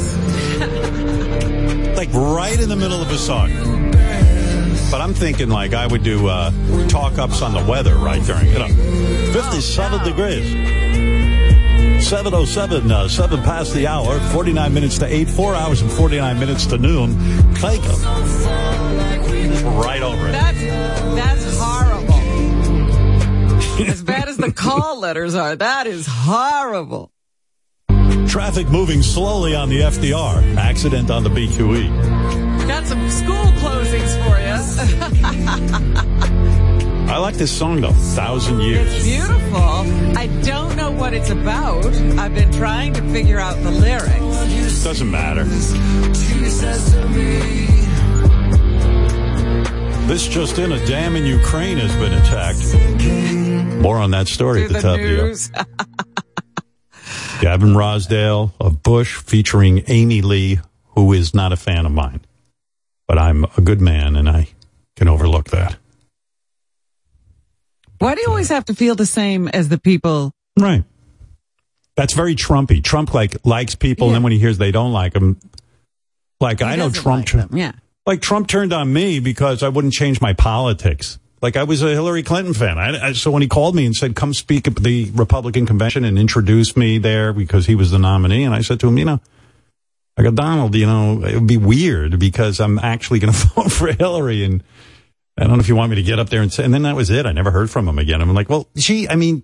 Like 1.96 2.12
right 2.12 2.60
in 2.60 2.68
the 2.68 2.76
middle 2.76 3.02
of 3.02 3.10
a 3.10 3.18
song. 3.18 3.50
But 4.90 5.00
I'm 5.00 5.14
thinking 5.14 5.48
like 5.48 5.74
I 5.74 5.86
would 5.86 6.04
do 6.04 6.28
uh, 6.28 6.52
talk 6.88 7.18
ups 7.18 7.42
on 7.42 7.52
the 7.52 7.64
weather 7.68 7.96
right 7.96 8.22
during, 8.22 8.46
you 8.46 8.58
know, 8.60 8.68
57 9.32 10.04
degrees. 10.04 10.46
707, 12.06 12.90
uh, 12.92 13.08
7 13.08 13.42
past 13.42 13.74
the 13.74 13.88
hour, 13.88 14.20
49 14.20 14.72
minutes 14.72 14.98
to 14.98 15.06
8, 15.06 15.28
4 15.28 15.54
hours 15.56 15.82
and 15.82 15.90
49 15.90 16.38
minutes 16.38 16.66
to 16.66 16.78
noon. 16.78 17.14
Clayco. 17.54 17.96
Right 19.74 20.02
over 20.02 20.28
it. 20.28 20.32
That's 20.32 20.60
that's 20.60 21.58
horrible. 21.58 22.14
as 23.88 24.02
bad 24.02 24.28
as 24.28 24.36
the 24.36 24.52
call 24.52 25.00
letters 25.00 25.34
are, 25.34 25.56
that 25.56 25.86
is 25.86 26.06
horrible. 26.08 27.12
Traffic 28.28 28.68
moving 28.68 29.02
slowly 29.02 29.54
on 29.54 29.68
the 29.68 29.80
FDR. 29.80 30.56
Accident 30.56 31.10
on 31.10 31.24
the 31.24 31.30
BQE. 31.30 32.68
Got 32.68 32.84
some 32.86 33.08
school 33.10 33.46
closings 33.62 34.12
for 34.24 34.38
you. 34.40 36.16
I 37.12 37.18
like 37.18 37.36
this 37.36 37.52
song 37.56 37.80
though. 37.80 37.92
Thousand 37.92 38.60
years. 38.60 38.92
It's 38.92 39.04
beautiful. 39.04 40.18
I 40.18 40.26
don't 40.42 40.76
know 40.76 40.90
what 40.90 41.14
it's 41.14 41.30
about. 41.30 41.86
I've 42.18 42.34
been 42.34 42.52
trying 42.52 42.92
to 42.94 43.02
figure 43.12 43.38
out 43.38 43.54
the 43.62 43.70
lyrics. 43.70 44.82
Doesn't 44.84 45.10
matter. 45.10 45.44
This 50.06 50.28
just 50.28 50.58
in, 50.58 50.70
a 50.72 50.86
dam 50.86 51.16
in 51.16 51.26
Ukraine 51.26 51.78
has 51.78 51.94
been 51.96 52.12
attacked. 52.12 53.80
More 53.82 53.98
on 53.98 54.12
that 54.12 54.28
story 54.28 54.60
To 54.60 54.64
at 54.66 54.68
the, 54.68 54.74
the 54.74 54.82
top 54.82 55.00
of 55.00 55.66
the 56.56 56.62
Gavin 57.40 57.70
Rossdale 57.70 58.52
of 58.60 58.82
Bush 58.84 59.16
featuring 59.16 59.82
Amy 59.88 60.22
Lee, 60.22 60.60
who 60.94 61.12
is 61.12 61.34
not 61.34 61.52
a 61.52 61.56
fan 61.56 61.86
of 61.86 61.92
mine. 61.92 62.20
But 63.08 63.18
I'm 63.18 63.44
a 63.56 63.60
good 63.60 63.80
man 63.80 64.14
and 64.16 64.28
I 64.28 64.48
can 64.94 65.08
overlook 65.08 65.50
that. 65.50 65.76
Why 67.98 68.14
do 68.14 68.20
you 68.20 68.28
always 68.28 68.48
have 68.50 68.64
to 68.66 68.74
feel 68.74 68.94
the 68.94 69.06
same 69.06 69.48
as 69.48 69.68
the 69.68 69.78
people? 69.78 70.32
Right. 70.58 70.84
That's 71.96 72.12
very 72.12 72.36
Trumpy. 72.36 72.82
Trump 72.82 73.12
like 73.12 73.36
likes 73.44 73.74
people, 73.74 74.08
and 74.08 74.14
then 74.14 74.22
when 74.22 74.32
he 74.32 74.38
hears 74.38 74.58
they 74.58 74.70
don't 74.70 74.92
like 74.92 75.14
him, 75.14 75.40
like 76.40 76.60
I 76.62 76.72
He 76.72 76.76
know 76.76 76.88
doesn't 76.88 77.02
Trump. 77.02 77.32
like 77.34 77.48
them, 77.50 77.56
Yeah. 77.58 77.72
Like 78.06 78.22
Trump 78.22 78.48
turned 78.48 78.72
on 78.72 78.92
me 78.92 79.20
because 79.20 79.62
I 79.62 79.68
wouldn't 79.68 79.92
change 79.92 80.20
my 80.20 80.32
politics. 80.32 81.18
Like 81.42 81.56
I 81.56 81.64
was 81.64 81.82
a 81.82 81.90
Hillary 81.90 82.22
Clinton 82.22 82.54
fan. 82.54 82.78
I, 82.78 83.08
I, 83.08 83.12
so 83.12 83.30
when 83.30 83.42
he 83.42 83.48
called 83.48 83.74
me 83.74 83.84
and 83.84 83.94
said, 83.94 84.16
"Come 84.16 84.32
speak 84.32 84.66
at 84.66 84.76
the 84.76 85.10
Republican 85.14 85.66
convention 85.66 86.04
and 86.04 86.18
introduce 86.18 86.76
me 86.76 86.98
there," 86.98 87.32
because 87.32 87.66
he 87.66 87.74
was 87.74 87.90
the 87.90 87.98
nominee, 87.98 88.44
and 88.44 88.54
I 88.54 88.62
said 88.62 88.80
to 88.80 88.88
him, 88.88 88.98
"You 88.98 89.04
know." 89.04 89.20
I 90.18 90.22
go, 90.22 90.30
Donald, 90.30 90.74
you 90.74 90.86
know, 90.86 91.22
it 91.22 91.34
would 91.34 91.46
be 91.46 91.58
weird 91.58 92.18
because 92.18 92.58
I'm 92.58 92.78
actually 92.78 93.18
going 93.18 93.32
to 93.34 93.46
vote 93.48 93.70
for 93.70 93.92
Hillary. 93.92 94.44
And 94.44 94.62
I 95.36 95.42
don't 95.42 95.54
know 95.54 95.60
if 95.60 95.68
you 95.68 95.76
want 95.76 95.90
me 95.90 95.96
to 95.96 96.02
get 96.02 96.18
up 96.18 96.30
there 96.30 96.40
and 96.40 96.52
say, 96.52 96.64
and 96.64 96.72
then 96.72 96.82
that 96.82 96.96
was 96.96 97.10
it. 97.10 97.26
I 97.26 97.32
never 97.32 97.50
heard 97.50 97.70
from 97.70 97.86
him 97.86 97.98
again. 97.98 98.22
I'm 98.22 98.32
like, 98.32 98.48
well, 98.48 98.66
gee, 98.76 99.08
I 99.08 99.16
mean, 99.16 99.42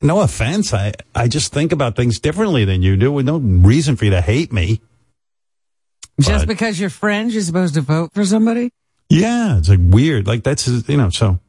no 0.00 0.20
offense. 0.20 0.72
I, 0.72 0.92
I 1.14 1.26
just 1.26 1.52
think 1.52 1.72
about 1.72 1.96
things 1.96 2.20
differently 2.20 2.64
than 2.64 2.82
you 2.82 2.96
do 2.96 3.10
with 3.10 3.26
no 3.26 3.38
reason 3.38 3.96
for 3.96 4.04
you 4.04 4.12
to 4.12 4.20
hate 4.20 4.52
me. 4.52 4.80
Just 6.20 6.46
But- 6.46 6.48
because 6.48 6.78
you're 6.78 6.90
friends, 6.90 7.34
you're 7.34 7.42
supposed 7.42 7.74
to 7.74 7.80
vote 7.80 8.12
for 8.14 8.24
somebody? 8.24 8.70
Yeah, 9.10 9.58
it's 9.58 9.68
like 9.68 9.80
weird. 9.82 10.26
Like 10.26 10.42
that's 10.44 10.66
you 10.66 10.96
know. 10.96 11.10
So 11.10 11.40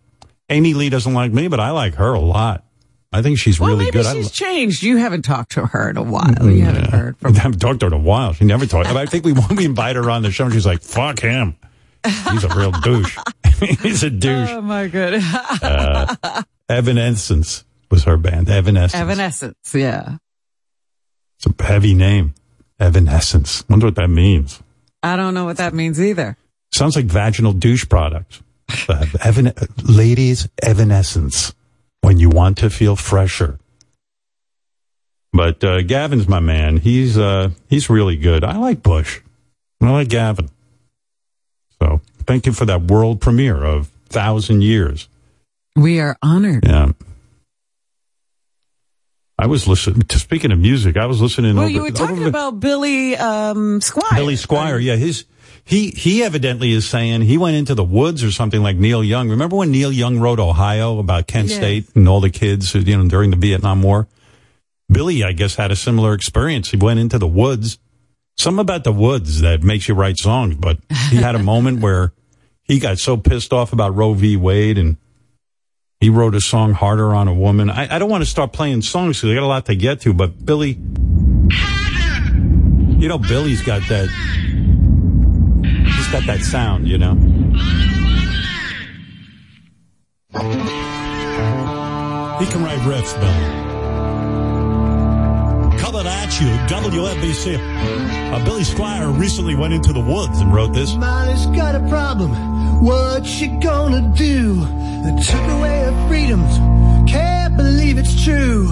Amy 0.49 0.73
Lee 0.73 0.89
doesn't 0.89 1.13
like 1.13 1.31
me, 1.31 1.47
but 1.47 1.59
I 1.59 1.71
like 1.71 1.95
her 1.95 2.13
a 2.13 2.19
lot. 2.19 2.63
I 3.13 3.21
think 3.21 3.37
she's 3.39 3.59
Well, 3.59 3.69
really 3.69 3.85
maybe 3.85 3.91
good. 3.99 4.05
I 4.07 4.13
she's 4.13 4.25
lo- 4.25 4.29
changed. 4.31 4.83
You 4.83 4.97
haven't 4.97 5.21
talked 5.21 5.53
to 5.53 5.65
her 5.67 5.89
in 5.89 5.95
a 5.97 6.03
while. 6.03 6.33
You 6.49 6.63
haven't 6.63 6.89
heard 6.89 7.17
from. 7.17 7.33
I 7.35 7.39
haven't 7.39 7.59
talked 7.59 7.79
to 7.79 7.85
her 7.89 7.95
in 7.95 7.99
a 7.99 8.03
while. 8.03 8.33
She 8.33 8.43
never 8.43 8.65
talked. 8.65 8.89
I 8.89 9.05
think 9.05 9.23
we 9.23 9.33
we 9.55 9.65
invite 9.65 9.95
her 9.95 10.09
on 10.09 10.21
the 10.21 10.31
show, 10.31 10.45
and 10.45 10.53
she's 10.53 10.65
like, 10.65 10.81
"Fuck 10.81 11.19
him. 11.19 11.55
He's 12.31 12.43
a 12.43 12.49
real 12.55 12.71
douche. 12.71 13.17
He's 13.81 14.03
a 14.03 14.09
douche." 14.09 14.49
Oh 14.51 14.61
my 14.61 14.87
god. 14.87 15.13
Uh, 15.61 16.43
Evanescence 16.67 17.63
was 17.89 18.03
her 18.03 18.17
band. 18.17 18.49
Evanescence. 18.49 18.99
Evanescence, 19.01 19.73
yeah. 19.73 20.17
It's 21.39 21.47
a 21.59 21.63
heavy 21.63 21.93
name. 21.93 22.33
Evanescence. 22.79 23.67
Wonder 23.69 23.87
what 23.87 23.95
that 23.95 24.09
means. 24.09 24.61
I 25.01 25.15
don't 25.15 25.33
know 25.33 25.45
what 25.45 25.57
that 25.57 25.73
means 25.73 25.99
either. 26.01 26.37
Sounds 26.73 26.95
like 26.95 27.05
vaginal 27.05 27.53
douche 27.53 27.87
product. 27.87 28.41
Uh, 28.89 29.05
Evan, 29.23 29.53
ladies, 29.83 30.47
Evanescence. 30.61 31.53
When 32.01 32.19
you 32.19 32.29
want 32.29 32.57
to 32.59 32.69
feel 32.69 32.95
fresher. 32.95 33.57
But 35.33 35.63
uh, 35.63 35.81
Gavin's 35.81 36.27
my 36.27 36.39
man. 36.39 36.77
He's 36.77 37.17
uh, 37.17 37.49
he's 37.67 37.89
really 37.89 38.15
good. 38.15 38.43
I 38.43 38.57
like 38.57 38.83
Bush. 38.83 39.21
I 39.81 39.89
like 39.91 40.07
Gavin. 40.09 40.49
So 41.81 42.01
thank 42.25 42.45
you 42.45 42.53
for 42.53 42.65
that 42.65 42.83
world 42.83 43.21
premiere 43.21 43.63
of 43.63 43.87
Thousand 44.07 44.61
Years. 44.61 45.09
We 45.75 45.99
are 45.99 46.15
honored. 46.21 46.65
Yeah. 46.65 46.91
I 49.37 49.47
was 49.47 49.67
listening. 49.67 50.01
To, 50.03 50.19
speaking 50.19 50.51
of 50.51 50.59
music, 50.59 50.95
I 50.97 51.05
was 51.05 51.21
listening. 51.21 51.55
Well, 51.55 51.65
over, 51.65 51.73
you 51.73 51.81
were 51.81 51.91
talking 51.91 52.19
over- 52.19 52.27
about 52.27 52.59
Billy 52.59 53.17
um, 53.17 53.79
Squier. 53.81 54.15
Billy 54.15 54.35
Squier, 54.35 54.81
yeah, 54.81 54.95
his 54.95 55.25
he 55.65 55.89
he 55.89 56.23
evidently 56.23 56.71
is 56.71 56.87
saying 56.87 57.21
he 57.21 57.37
went 57.37 57.57
into 57.57 57.75
the 57.75 57.83
woods 57.83 58.23
or 58.23 58.31
something 58.31 58.61
like 58.61 58.77
Neil 58.77 59.03
Young. 59.03 59.29
Remember 59.29 59.55
when 59.57 59.71
Neil 59.71 59.91
Young 59.91 60.19
wrote 60.19 60.39
Ohio 60.39 60.99
about 60.99 61.27
Kent. 61.27 61.49
State 61.49 61.87
and 61.95 62.07
all 62.07 62.21
the 62.21 62.29
kids, 62.29 62.73
you 62.75 62.97
know, 62.97 63.07
during 63.07 63.31
the 63.31 63.35
Vietnam 63.35 63.81
War? 63.81 64.07
Billy, 64.89 65.23
I 65.23 65.31
guess, 65.31 65.55
had 65.55 65.71
a 65.71 65.75
similar 65.75 66.13
experience. 66.13 66.69
He 66.69 66.77
went 66.77 66.99
into 66.99 67.17
the 67.17 67.27
woods. 67.27 67.79
Some 68.37 68.59
about 68.59 68.83
the 68.83 68.91
woods 68.91 69.41
that 69.41 69.63
makes 69.63 69.87
you 69.87 69.95
write 69.95 70.17
songs, 70.17 70.55
but 70.55 70.77
he 71.09 71.15
had 71.17 71.35
a 71.35 71.39
moment 71.39 71.79
where 71.81 72.13
he 72.63 72.79
got 72.79 72.99
so 72.99 73.17
pissed 73.17 73.51
off 73.51 73.73
about 73.73 73.95
Roe 73.95 74.13
v. 74.13 74.37
Wade 74.37 74.77
and 74.77 74.97
he 75.99 76.09
wrote 76.09 76.35
a 76.35 76.41
song 76.41 76.73
harder 76.73 77.13
on 77.15 77.27
a 77.27 77.33
woman. 77.33 77.69
I, 77.69 77.95
I 77.95 77.99
don't 77.99 78.09
want 78.09 78.23
to 78.23 78.29
start 78.29 78.53
playing 78.53 78.81
songs 78.81 79.17
because 79.17 79.31
I 79.31 79.35
got 79.35 79.43
a 79.43 79.47
lot 79.47 79.65
to 79.67 79.75
get 79.75 80.01
to, 80.01 80.13
but 80.13 80.45
Billy, 80.45 80.71
you 82.99 83.07
know, 83.07 83.17
Billy's 83.17 83.61
got 83.61 83.81
that, 83.89 84.09
he's 85.85 86.07
got 86.07 86.25
that 86.27 86.41
sound, 86.41 86.87
you 86.87 86.97
know. 86.97 87.15
He 92.39 92.45
can 92.51 92.63
write 92.63 92.79
riffs, 92.79 93.19
Billy. 93.19 93.64
At 96.25 96.41
you, 96.41 96.47
WNBC. 96.75 97.53
Uh, 98.33 98.43
Billy 98.45 98.63
Squier 98.63 99.15
recently 99.15 99.53
went 99.53 99.75
into 99.75 99.93
the 99.93 99.99
woods 99.99 100.39
and 100.39 100.51
wrote 100.51 100.73
this. 100.73 100.95
Molly's 100.95 101.45
got 101.55 101.75
a 101.75 101.87
problem. 101.87 102.31
What's 102.83 103.29
she 103.29 103.45
gonna 103.45 104.01
do? 104.17 104.55
They 104.55 105.15
took 105.21 105.47
away 105.55 105.81
her 105.81 106.07
freedoms. 106.07 106.57
Can't 107.07 107.55
believe 107.55 107.99
it's 107.99 108.23
true. 108.23 108.69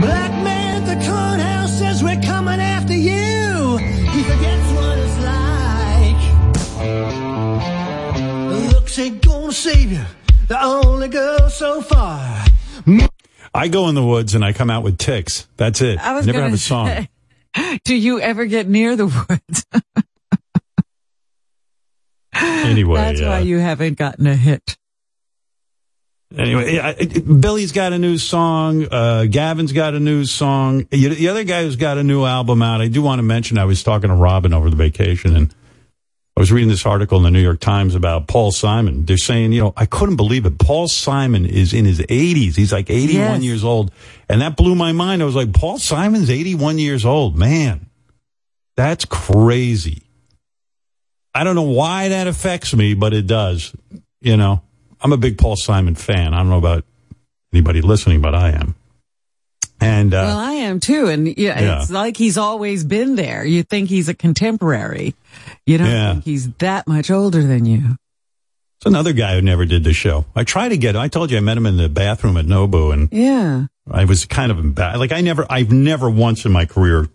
Black 0.00 0.32
man 0.42 0.82
at 0.82 0.86
the 0.88 0.94
courthouse 1.06 1.78
says 1.78 2.02
we're 2.02 2.22
coming 2.22 2.58
after 2.58 2.94
you. 2.94 3.76
He 3.76 4.22
forgets 4.22 4.72
what 4.72 4.98
it's 4.98 5.18
like. 5.28 6.22
Looks 8.72 8.98
ain't 8.98 9.20
gonna 9.20 9.52
save 9.52 9.92
you. 9.92 10.06
The 10.46 10.58
only 10.64 11.08
girl 11.08 11.50
so 11.50 11.82
far. 11.82 12.46
I 13.58 13.68
go 13.68 13.88
in 13.88 13.94
the 13.94 14.04
woods 14.04 14.34
and 14.34 14.44
I 14.44 14.52
come 14.52 14.70
out 14.70 14.82
with 14.84 14.98
ticks. 14.98 15.48
That's 15.56 15.80
it. 15.82 15.98
I 15.98 16.14
was 16.14 16.26
Never 16.26 16.42
have 16.42 16.52
a 16.52 16.58
song. 16.58 16.86
say, 16.86 17.08
Do 17.84 17.94
you 17.96 18.20
ever 18.20 18.46
get 18.46 18.68
near 18.68 18.96
the 18.96 19.06
woods? 19.06 19.66
Anyway, 22.40 22.94
That's 22.96 23.20
why 23.20 23.38
uh, 23.38 23.42
you 23.42 23.58
haven't 23.58 23.98
gotten 23.98 24.26
a 24.26 24.36
hit. 24.36 24.76
Anyway, 26.36 26.74
it- 26.76 27.40
Billy's 27.40 27.72
got 27.72 27.92
a 27.92 27.98
new 27.98 28.16
song. 28.18 28.86
Uh, 28.90 29.24
Gavin's 29.24 29.72
got 29.72 29.94
a 29.94 30.00
new 30.00 30.24
song. 30.24 30.86
The 30.90 31.08
the 31.08 31.28
other 31.30 31.42
guy 31.42 31.62
who's 31.64 31.76
got 31.76 31.98
a 31.98 32.04
new 32.04 32.24
album 32.24 32.62
out, 32.62 32.80
I 32.80 32.88
do 32.88 33.02
want 33.02 33.18
to 33.18 33.22
mention, 33.24 33.58
I 33.58 33.64
was 33.64 33.82
talking 33.82 34.08
to 34.10 34.14
Robin 34.14 34.52
over 34.52 34.70
the 34.70 34.76
vacation 34.76 35.34
and 35.34 35.54
I 36.38 36.40
was 36.40 36.52
reading 36.52 36.68
this 36.68 36.86
article 36.86 37.18
in 37.18 37.24
the 37.24 37.32
New 37.32 37.42
York 37.42 37.58
Times 37.58 37.96
about 37.96 38.28
Paul 38.28 38.52
Simon. 38.52 39.04
They're 39.04 39.16
saying, 39.16 39.50
you 39.50 39.60
know, 39.60 39.72
I 39.76 39.86
couldn't 39.86 40.14
believe 40.14 40.46
it. 40.46 40.56
Paul 40.56 40.86
Simon 40.86 41.44
is 41.44 41.72
in 41.74 41.84
his 41.84 41.98
80s. 41.98 42.54
He's 42.54 42.72
like 42.72 42.90
81 42.90 43.16
Yes. 43.16 43.42
years 43.42 43.64
old. 43.64 43.90
And 44.28 44.40
that 44.40 44.56
blew 44.56 44.76
my 44.76 44.92
mind. 44.92 45.20
I 45.20 45.24
was 45.24 45.34
like, 45.34 45.52
Paul 45.52 45.80
Simon's 45.80 46.30
81 46.30 46.78
years 46.78 47.04
old. 47.04 47.36
Man, 47.36 47.86
that's 48.76 49.04
crazy. 49.04 50.04
I 51.34 51.42
don't 51.42 51.56
know 51.56 51.62
why 51.62 52.10
that 52.10 52.28
affects 52.28 52.72
me, 52.72 52.94
but 52.94 53.12
it 53.12 53.26
does. 53.26 53.74
You 54.20 54.36
know, 54.36 54.62
I'm 55.00 55.12
a 55.12 55.16
big 55.16 55.38
Paul 55.38 55.56
Simon 55.56 55.96
fan. 55.96 56.34
I 56.34 56.36
don't 56.38 56.50
know 56.50 56.58
about 56.58 56.84
anybody 57.52 57.80
listening, 57.80 58.20
but 58.20 58.36
I 58.36 58.50
am. 58.50 58.76
And 59.80 60.12
uh, 60.12 60.22
Well, 60.26 60.38
I 60.38 60.52
am 60.54 60.80
too. 60.80 61.06
And 61.08 61.26
yeah, 61.28 61.60
Yeah. 61.60 61.80
it's 61.82 61.90
like 61.90 62.16
he's 62.16 62.36
always 62.36 62.82
been 62.84 63.14
there. 63.14 63.44
You 63.44 63.62
think 63.62 63.88
he's 63.88 64.08
a 64.08 64.14
contemporary. 64.14 65.14
You 65.66 65.78
don't 65.78 65.86
Yeah. 65.86 66.12
think 66.14 66.24
he's 66.24 66.50
that 66.54 66.86
much 66.88 67.10
older 67.10 67.42
than 67.42 67.64
you. 67.64 67.96
it's 68.80 68.86
another 68.86 69.12
guy 69.12 69.34
who 69.34 69.42
never 69.42 69.64
did 69.66 69.82
the 69.84 69.92
show. 69.92 70.24
I 70.36 70.44
tried 70.44 70.68
to 70.70 70.76
get. 70.76 70.94
I 70.96 71.08
told 71.08 71.30
you 71.30 71.36
I 71.36 71.40
met 71.40 71.56
him 71.56 71.66
in 71.66 71.76
the 71.76 71.88
bathroom 71.88 72.36
at 72.36 72.46
Nobu, 72.46 72.92
and 72.92 73.08
Yeah. 73.12 73.66
I 73.90 74.04
was 74.04 74.24
kind 74.24 74.50
of 74.52 74.58
embarrassed. 74.60 74.98
Like 75.00 75.10
I 75.12 75.20
never, 75.20 75.46
I've 75.50 75.72
never 75.72 76.08
once 76.10 76.44
in 76.44 76.52
my 76.52 76.64
career 76.64 77.08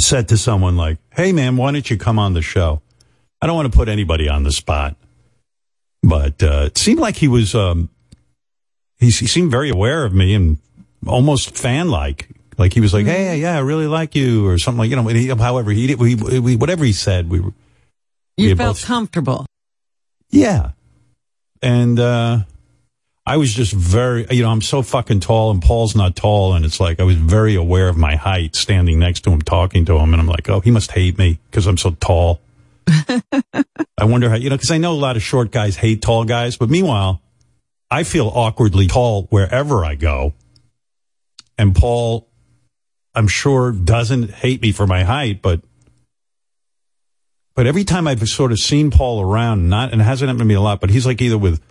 said 0.00 0.28
to 0.28 0.36
someone 0.36 0.76
like, 0.76 0.98
"Hey, 1.14 1.32
man, 1.32 1.56
why 1.56 1.72
don't 1.72 1.88
you 1.88 1.96
come 1.96 2.18
on 2.18 2.34
the 2.34 2.42
show?" 2.42 2.82
I 3.40 3.46
don't 3.46 3.56
want 3.56 3.70
to 3.70 3.76
put 3.76 3.88
anybody 3.88 4.28
on 4.28 4.42
the 4.44 4.52
spot, 4.52 4.96
but 6.02 6.42
uh, 6.42 6.64
it 6.66 6.78
seemed 6.78 7.00
like 7.00 7.16
he 7.16 7.28
was. 7.28 7.54
Um, 7.54 7.88
he, 8.98 9.06
he 9.06 9.26
seemed 9.26 9.50
very 9.50 9.68
aware 9.70 10.04
of 10.04 10.12
me 10.14 10.34
and 10.34 10.58
almost 11.08 11.56
fan-like. 11.56 12.28
Like 12.58 12.72
he 12.72 12.80
was 12.80 12.94
like, 12.94 13.04
"Hey, 13.06 13.38
yeah, 13.38 13.56
I 13.56 13.60
really 13.60 13.86
like 13.86 14.14
you," 14.14 14.46
or 14.48 14.56
something 14.58 14.78
like 14.78 14.90
you 14.90 14.96
know. 14.96 15.06
He, 15.08 15.28
however, 15.28 15.70
he 15.72 15.86
did, 15.88 15.98
we, 16.00 16.14
we, 16.14 16.56
whatever 16.56 16.84
he 16.84 16.92
said, 16.92 17.28
we 17.28 17.40
were. 17.40 17.52
You 18.38 18.48
Yeah, 18.50 18.54
felt 18.54 18.76
both- 18.76 18.84
comfortable. 18.84 19.46
Yeah. 20.30 20.70
And 21.62 21.98
uh 22.00 22.40
I 23.26 23.36
was 23.38 23.52
just 23.52 23.72
very 23.72 24.26
you 24.30 24.42
know, 24.42 24.50
I'm 24.50 24.62
so 24.62 24.82
fucking 24.82 25.20
tall 25.20 25.50
and 25.50 25.60
Paul's 25.62 25.94
not 25.96 26.16
tall 26.16 26.54
and 26.54 26.64
it's 26.64 26.78
like 26.80 27.00
I 27.00 27.02
was 27.04 27.16
very 27.16 27.54
aware 27.56 27.88
of 27.88 27.96
my 27.96 28.14
height 28.16 28.54
standing 28.56 28.98
next 28.98 29.20
to 29.24 29.30
him 29.30 29.40
talking 29.42 29.84
to 29.86 29.96
him 29.98 30.12
and 30.14 30.20
I'm 30.20 30.26
like, 30.28 30.48
"Oh, 30.48 30.60
he 30.60 30.70
must 30.70 30.92
hate 30.92 31.18
me 31.18 31.38
because 31.50 31.66
I'm 31.66 31.76
so 31.78 31.90
tall." 31.92 32.40
I 32.88 34.04
wonder 34.04 34.28
how, 34.30 34.36
you 34.36 34.50
know, 34.50 34.58
cuz 34.58 34.70
I 34.70 34.78
know 34.78 34.92
a 34.92 34.94
lot 34.94 35.16
of 35.16 35.22
short 35.22 35.50
guys 35.50 35.76
hate 35.76 36.02
tall 36.02 36.24
guys, 36.24 36.56
but 36.56 36.68
meanwhile, 36.70 37.20
I 37.90 38.02
feel 38.04 38.28
awkwardly 38.28 38.86
tall 38.86 39.26
wherever 39.30 39.84
I 39.84 39.94
go. 39.94 40.34
And 41.58 41.74
Paul 41.74 42.28
I'm 43.14 43.28
sure 43.28 43.72
doesn't 43.72 44.30
hate 44.30 44.60
me 44.60 44.72
for 44.72 44.86
my 44.86 45.02
height, 45.02 45.40
but 45.40 45.62
but 47.54 47.66
every 47.66 47.84
time 47.84 48.06
I've 48.06 48.28
sort 48.28 48.52
of 48.52 48.58
seen 48.58 48.90
Paul 48.90 49.22
around, 49.22 49.70
not 49.70 49.92
and 49.92 50.00
it 50.02 50.04
hasn't 50.04 50.28
happened 50.28 50.40
to 50.40 50.44
me 50.44 50.54
a 50.54 50.60
lot, 50.60 50.80
but 50.80 50.90
he's 50.90 51.06
like 51.06 51.22
either 51.22 51.38
with 51.38 51.62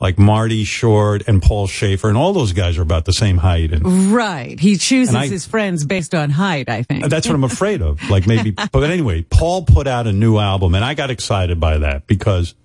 like 0.00 0.18
Marty 0.18 0.64
Short 0.64 1.22
and 1.28 1.40
Paul 1.40 1.68
Shaffer, 1.68 2.08
and 2.08 2.18
all 2.18 2.32
those 2.32 2.52
guys 2.52 2.76
are 2.76 2.82
about 2.82 3.04
the 3.04 3.12
same 3.12 3.38
height, 3.38 3.72
and 3.72 4.12
Right. 4.12 4.58
He 4.58 4.76
chooses 4.76 5.14
I- 5.14 5.28
his 5.28 5.46
friends 5.46 5.84
based 5.84 6.12
on 6.12 6.30
height, 6.30 6.68
I 6.68 6.82
think. 6.82 7.06
that's 7.08 7.28
what 7.28 7.36
I'm 7.36 7.44
afraid 7.44 7.80
of. 7.80 8.10
Like 8.10 8.26
maybe, 8.26 8.50
but 8.72 8.82
anyway, 8.82 9.22
Paul 9.22 9.64
put 9.64 9.86
out 9.86 10.08
a 10.08 10.12
new 10.12 10.38
album, 10.38 10.74
and 10.74 10.84
I 10.84 10.94
got 10.94 11.10
excited 11.10 11.60
by 11.60 11.78
that 11.78 12.08
because 12.08 12.56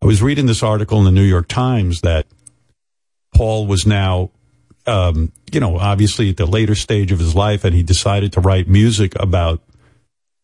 I 0.00 0.06
was 0.06 0.22
reading 0.22 0.46
this 0.46 0.62
article 0.62 0.98
in 1.00 1.04
the 1.04 1.10
New 1.10 1.24
York 1.24 1.48
Times 1.48 2.02
that 2.02 2.26
Paul 3.34 3.66
was 3.66 3.84
now, 3.84 4.30
um, 4.86 5.32
you 5.52 5.60
know, 5.60 5.78
obviously 5.78 6.30
at 6.30 6.36
the 6.36 6.46
later 6.46 6.74
stage 6.74 7.12
of 7.12 7.18
his 7.18 7.34
life, 7.34 7.64
and 7.64 7.74
he 7.74 7.82
decided 7.82 8.32
to 8.34 8.40
write 8.40 8.68
music 8.68 9.14
about 9.18 9.60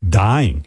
dying, 0.07 0.67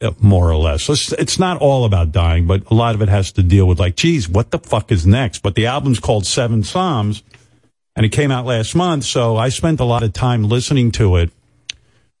uh, 0.00 0.12
more 0.20 0.50
or 0.50 0.56
less. 0.56 0.88
It's, 0.88 1.12
it's 1.12 1.38
not 1.38 1.60
all 1.60 1.84
about 1.84 2.12
dying, 2.12 2.46
but 2.46 2.70
a 2.70 2.74
lot 2.74 2.94
of 2.94 3.02
it 3.02 3.08
has 3.08 3.32
to 3.32 3.42
deal 3.42 3.66
with 3.66 3.80
like, 3.80 3.96
geez, 3.96 4.28
what 4.28 4.50
the 4.50 4.58
fuck 4.58 4.92
is 4.92 5.06
next? 5.06 5.42
But 5.42 5.54
the 5.54 5.66
album's 5.66 5.98
called 5.98 6.26
Seven 6.26 6.62
Psalms, 6.62 7.22
and 7.96 8.06
it 8.06 8.10
came 8.10 8.30
out 8.30 8.46
last 8.46 8.74
month. 8.74 9.04
So 9.04 9.36
I 9.36 9.48
spent 9.48 9.80
a 9.80 9.84
lot 9.84 10.02
of 10.02 10.12
time 10.12 10.44
listening 10.44 10.92
to 10.92 11.16
it 11.16 11.30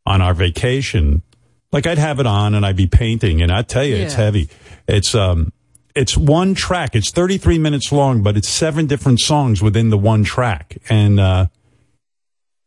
on 0.04 0.20
our 0.20 0.34
vacation. 0.34 1.22
Like 1.70 1.86
I'd 1.86 1.98
have 1.98 2.18
it 2.18 2.26
on 2.26 2.54
and 2.54 2.66
I'd 2.66 2.76
be 2.76 2.88
painting, 2.88 3.42
and 3.42 3.52
I 3.52 3.62
tell 3.62 3.84
you, 3.84 3.96
it's 3.96 4.14
heavy. 4.14 4.48
It's 4.88 5.14
um, 5.14 5.52
it's 5.98 6.16
one 6.16 6.54
track. 6.54 6.94
It's 6.94 7.10
33 7.10 7.58
minutes 7.58 7.90
long, 7.90 8.22
but 8.22 8.36
it's 8.36 8.48
seven 8.48 8.86
different 8.86 9.18
songs 9.18 9.60
within 9.60 9.90
the 9.90 9.98
one 9.98 10.22
track, 10.22 10.78
and 10.88 11.18
uh, 11.18 11.46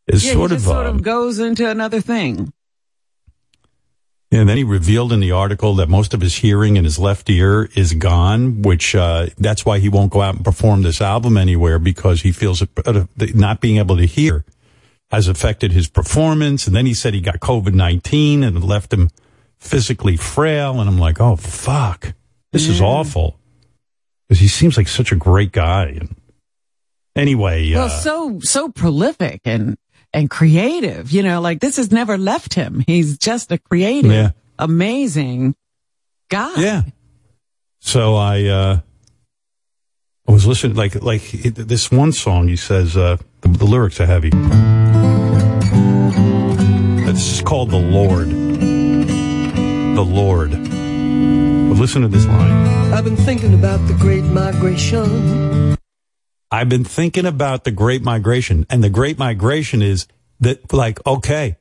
it's 0.06 0.24
yeah, 0.24 0.34
sort 0.34 0.52
of 0.52 0.60
sort 0.60 0.86
um, 0.86 0.96
of 0.96 1.02
goes 1.02 1.38
into 1.38 1.68
another 1.68 2.00
thing. 2.00 2.52
And 4.30 4.48
then 4.48 4.56
he 4.56 4.64
revealed 4.64 5.12
in 5.12 5.20
the 5.20 5.32
article 5.32 5.74
that 5.76 5.88
most 5.88 6.14
of 6.14 6.20
his 6.20 6.36
hearing 6.36 6.76
in 6.76 6.84
his 6.84 6.98
left 6.98 7.28
ear 7.28 7.68
is 7.74 7.92
gone, 7.94 8.62
which 8.62 8.94
uh, 8.94 9.26
that's 9.36 9.66
why 9.66 9.78
he 9.78 9.88
won't 9.90 10.10
go 10.10 10.22
out 10.22 10.34
and 10.36 10.44
perform 10.44 10.82
this 10.82 11.02
album 11.02 11.36
anywhere 11.36 11.78
because 11.78 12.22
he 12.22 12.32
feels 12.32 12.62
uh, 12.62 12.66
that 13.16 13.34
not 13.34 13.60
being 13.60 13.76
able 13.78 13.96
to 13.96 14.06
hear 14.06 14.44
has 15.10 15.28
affected 15.28 15.72
his 15.72 15.88
performance. 15.88 16.66
And 16.66 16.74
then 16.74 16.86
he 16.86 16.94
said 16.94 17.12
he 17.12 17.20
got 17.20 17.40
COVID 17.40 17.74
nineteen 17.74 18.42
and 18.42 18.56
it 18.56 18.62
left 18.62 18.92
him 18.92 19.10
physically 19.58 20.16
frail. 20.16 20.80
And 20.80 20.88
I'm 20.88 20.98
like, 20.98 21.20
oh 21.20 21.36
fuck, 21.36 22.14
this 22.52 22.68
is 22.68 22.80
awful 22.80 23.38
because 24.28 24.40
he 24.40 24.48
seems 24.48 24.76
like 24.76 24.88
such 24.88 25.10
a 25.12 25.16
great 25.16 25.52
guy. 25.52 25.86
And 25.98 26.14
anyway, 27.16 27.72
Well, 27.74 27.86
uh, 27.86 27.88
so 27.88 28.40
so 28.40 28.68
prolific 28.70 29.40
and 29.44 29.76
and 30.12 30.28
creative. 30.30 31.10
You 31.10 31.22
know, 31.22 31.40
like 31.40 31.60
this 31.60 31.76
has 31.76 31.90
never 31.90 32.16
left 32.18 32.54
him. 32.54 32.84
He's 32.86 33.16
just 33.18 33.50
a 33.52 33.58
creative, 33.58 34.12
Yeah. 34.12 34.30
amazing 34.58 35.54
guy. 36.30 36.52
Yeah. 36.56 36.82
So 37.80 38.14
I, 38.14 38.44
uh, 38.44 38.80
I 40.28 40.32
was 40.32 40.46
listening, 40.46 40.76
like, 40.76 40.94
like 41.02 41.22
this 41.32 41.90
one 41.90 42.12
song, 42.12 42.46
he 42.46 42.54
says, 42.56 42.96
uh, 42.96 43.16
the, 43.40 43.48
the 43.48 43.64
lyrics 43.64 43.98
are 44.00 44.06
heavy. 44.06 44.30
This 47.04 47.34
is 47.34 47.42
called 47.42 47.70
The 47.70 47.76
Lord. 47.76 48.28
The 48.30 50.04
Lord. 50.04 50.52
But 51.72 51.78
listen 51.78 52.02
to 52.02 52.08
this 52.08 52.26
line. 52.26 52.92
I've 52.92 53.02
been 53.02 53.16
thinking 53.16 53.54
about 53.54 53.78
the 53.88 53.94
great 53.94 54.24
migration. 54.24 55.74
I've 56.50 56.68
been 56.68 56.84
thinking 56.84 57.24
about 57.24 57.64
the 57.64 57.70
Great 57.70 58.02
Migration, 58.02 58.66
and 58.68 58.84
the 58.84 58.90
Great 58.90 59.18
Migration 59.18 59.80
is 59.80 60.06
that, 60.40 60.70
like, 60.74 61.00
okay, 61.06 61.56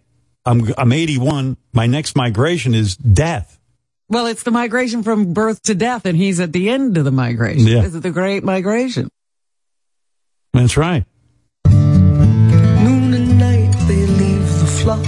I'm, 0.46 0.64
I'm 0.78 0.92
81. 0.92 1.56
My 1.72 1.86
next 1.86 2.18
migration 2.18 2.76
is 2.76 2.98
death. 2.98 3.58
Well, 4.10 4.26
it's 4.26 4.44
the 4.44 4.52
migration 4.52 5.02
from 5.02 5.32
birth 5.32 5.62
to 5.62 5.76
death, 5.76 6.06
and 6.06 6.18
he's 6.18 6.42
at 6.42 6.52
the 6.52 6.70
end 6.70 6.98
of 6.98 7.06
the 7.06 7.12
migration. 7.12 7.66
Yeah. 7.66 7.84
This 7.84 7.96
is 7.96 8.02
the 8.02 8.12
great 8.12 8.44
migration. 8.44 9.08
That's 10.52 10.76
right. 10.76 11.06
Noon 11.70 13.14
and 13.14 13.40
night 13.40 13.74
they 13.88 14.06
leave 14.06 14.60
the 14.60 14.68
flock. 14.68 15.06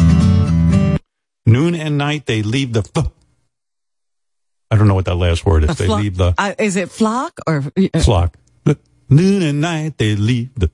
Noon 1.46 1.76
and 1.76 1.98
night, 1.98 2.26
they 2.26 2.42
leave 2.42 2.72
the. 2.72 2.90
F- 2.96 3.12
I 4.74 4.76
don't 4.76 4.88
know 4.88 4.96
what 4.96 5.06
that 5.06 5.14
last 5.16 5.46
word 5.46 5.64
is. 5.66 5.70
A 5.70 5.74
They 5.76 5.86
flock- 5.86 6.02
leave 6.02 6.18
the 6.18 6.34
uh, 6.36 6.56
is 6.58 6.76
it 6.78 6.90
flock 6.90 7.40
or 7.46 7.64
uh, 7.94 8.00
flock. 8.00 8.38
Noon 9.08 9.44
and 9.44 9.62
night, 9.62 10.00
they 10.00 10.16
leave 10.16 10.50
the. 10.56 10.72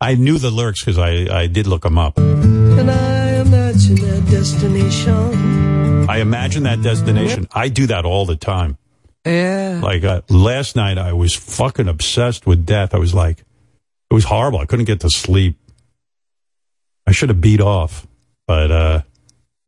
I 0.00 0.14
knew 0.14 0.38
the 0.38 0.50
lyrics 0.50 0.80
because 0.84 0.96
I, 0.96 1.26
I 1.42 1.46
did 1.48 1.66
look 1.66 1.82
them 1.82 1.98
up. 1.98 2.16
And 2.18 2.90
I 2.90 3.40
imagine 3.40 3.96
their 3.96 4.20
destination. 4.22 6.08
I 6.08 6.18
imagine 6.20 6.62
that 6.62 6.80
destination. 6.82 7.46
I 7.52 7.68
do 7.68 7.88
that 7.88 8.04
all 8.06 8.24
the 8.24 8.36
time. 8.36 8.78
yeah? 9.26 9.80
Like 9.82 10.04
uh, 10.04 10.22
last 10.30 10.76
night, 10.76 10.96
I 10.96 11.12
was 11.12 11.34
fucking 11.34 11.88
obsessed 11.88 12.46
with 12.46 12.64
death. 12.64 12.94
I 12.94 12.98
was 12.98 13.12
like, 13.12 13.40
it 14.10 14.14
was 14.14 14.24
horrible. 14.24 14.60
I 14.60 14.64
couldn't 14.66 14.86
get 14.86 15.00
to 15.00 15.10
sleep. 15.10 15.58
I 17.06 17.12
should 17.12 17.28
have 17.28 17.40
beat 17.42 17.60
off, 17.60 18.06
but 18.46 18.70
uh, 18.70 19.02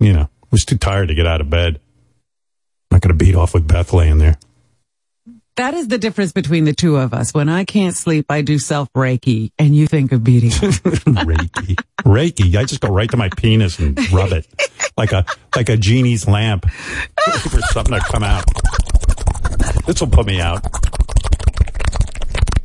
you 0.01 0.13
know, 0.13 0.29
was 0.51 0.65
too 0.65 0.79
tired 0.79 1.09
to 1.09 1.15
get 1.15 1.27
out 1.27 1.41
of 1.41 1.49
bed. 1.49 1.81
not 2.91 3.01
going 3.01 3.17
to 3.17 3.25
beat 3.25 3.35
off 3.37 3.55
with 3.55 3.69
Beth 3.69 3.93
laying 3.93 4.19
there. 4.19 4.37
That 5.57 5.75
is 5.75 5.89
the 5.89 5.99
difference 5.99 6.33
between 6.33 6.65
the 6.65 6.73
two 6.73 6.97
of 6.97 7.13
us. 7.13 7.35
When 7.35 7.51
I 7.51 7.65
can't 7.65 7.95
sleep, 7.95 8.27
I 8.31 8.41
do 8.41 8.59
self 8.59 8.91
reiki, 8.95 9.51
and 9.59 9.77
you 9.77 9.87
think 9.87 10.11
of 10.13 10.25
beating. 10.25 10.51
Reiki, 10.51 11.77
Reiki. 12.03 12.57
I 12.57 12.65
just 12.65 12.81
go 12.81 12.89
right 12.89 13.11
to 13.11 13.17
my 13.19 13.29
penis 13.37 13.79
and 13.79 13.99
rub 14.11 14.33
it 14.33 14.47
like 14.97 15.13
a 15.13 15.27
like 15.55 15.69
a 15.69 15.77
genie's 15.77 16.27
lamp 16.27 16.65
for 16.71 17.61
something 17.73 17.95
to 17.95 18.01
come 18.01 18.23
out. 18.23 18.45
This 19.87 20.01
will 20.01 20.09
put 20.09 20.25
me 20.25 20.41
out. 20.41 20.65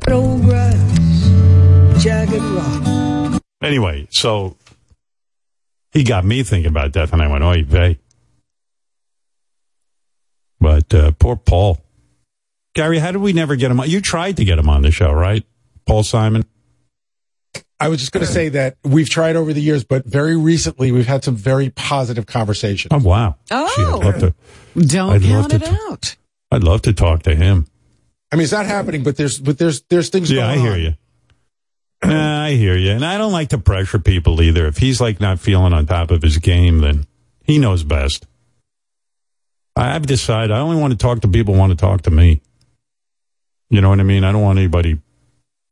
Old 0.08 0.42
grass, 0.44 2.02
jagged 2.02 2.42
rock. 2.42 3.42
Anyway, 3.62 4.06
so 4.10 4.56
he 5.96 6.04
got 6.04 6.26
me 6.26 6.42
thinking 6.42 6.70
about 6.70 6.92
death, 6.92 7.12
and 7.14 7.22
I 7.22 7.26
went, 7.26 7.42
"Oh, 7.42 7.54
vey." 7.64 7.98
But 10.60 10.92
uh, 10.92 11.12
poor 11.12 11.36
Paul, 11.36 11.78
Gary, 12.74 12.98
how 12.98 13.12
did 13.12 13.22
we 13.22 13.32
never 13.32 13.56
get 13.56 13.70
him 13.70 13.80
on? 13.80 13.88
You 13.88 14.00
tried 14.00 14.36
to 14.36 14.44
get 14.44 14.58
him 14.58 14.68
on 14.68 14.82
the 14.82 14.90
show, 14.90 15.10
right? 15.12 15.44
Paul 15.86 16.02
Simon. 16.02 16.44
I 17.78 17.88
was 17.88 18.00
just 18.00 18.12
going 18.12 18.24
to 18.24 18.32
say 18.32 18.48
that 18.50 18.76
we've 18.84 19.08
tried 19.08 19.36
over 19.36 19.52
the 19.52 19.60
years, 19.60 19.84
but 19.84 20.06
very 20.06 20.34
recently 20.34 20.92
we've 20.92 21.06
had 21.06 21.24
some 21.24 21.36
very 21.36 21.68
positive 21.70 22.26
conversations. 22.26 22.90
Oh 22.92 23.06
wow! 23.06 23.36
Oh. 23.50 23.72
Gee, 23.76 23.82
I'd 23.82 24.04
love 24.04 24.18
to. 24.20 24.34
Don't 24.86 25.12
I'd 25.12 25.22
love 25.22 25.48
count 25.48 25.50
to 25.50 25.56
it 25.56 25.64
t- 25.64 25.78
out. 25.88 26.16
I'd 26.50 26.64
love 26.64 26.82
to 26.82 26.92
talk 26.92 27.22
to 27.24 27.34
him. 27.34 27.66
I 28.30 28.36
mean, 28.36 28.44
it's 28.44 28.52
not 28.52 28.66
happening, 28.66 29.02
but 29.02 29.16
there's 29.16 29.38
but 29.38 29.56
there's 29.56 29.82
there's 29.82 30.10
things. 30.10 30.30
Yeah, 30.30 30.48
I 30.48 30.58
hear 30.58 30.72
on. 30.72 30.80
you. 30.80 30.94
Nah, 32.04 32.44
I 32.44 32.50
hear 32.52 32.76
you, 32.76 32.90
and 32.92 33.04
I 33.04 33.18
don't 33.18 33.32
like 33.32 33.48
to 33.50 33.58
pressure 33.58 33.98
people 33.98 34.40
either. 34.42 34.66
If 34.66 34.78
he's 34.78 35.00
like 35.00 35.20
not 35.20 35.38
feeling 35.40 35.72
on 35.72 35.86
top 35.86 36.10
of 36.10 36.22
his 36.22 36.38
game, 36.38 36.78
then 36.80 37.06
he 37.44 37.58
knows 37.58 37.82
best. 37.84 38.26
I've 39.74 40.06
decided 40.06 40.50
I 40.52 40.60
only 40.60 40.80
want 40.80 40.92
to 40.92 40.96
talk 40.98 41.20
to 41.20 41.28
people 41.28 41.54
who 41.54 41.60
want 41.60 41.70
to 41.70 41.76
talk 41.76 42.02
to 42.02 42.10
me. 42.10 42.40
You 43.68 43.80
know 43.80 43.88
what 43.90 44.00
I 44.00 44.04
mean? 44.04 44.24
I 44.24 44.32
don't 44.32 44.42
want 44.42 44.58
anybody 44.58 44.98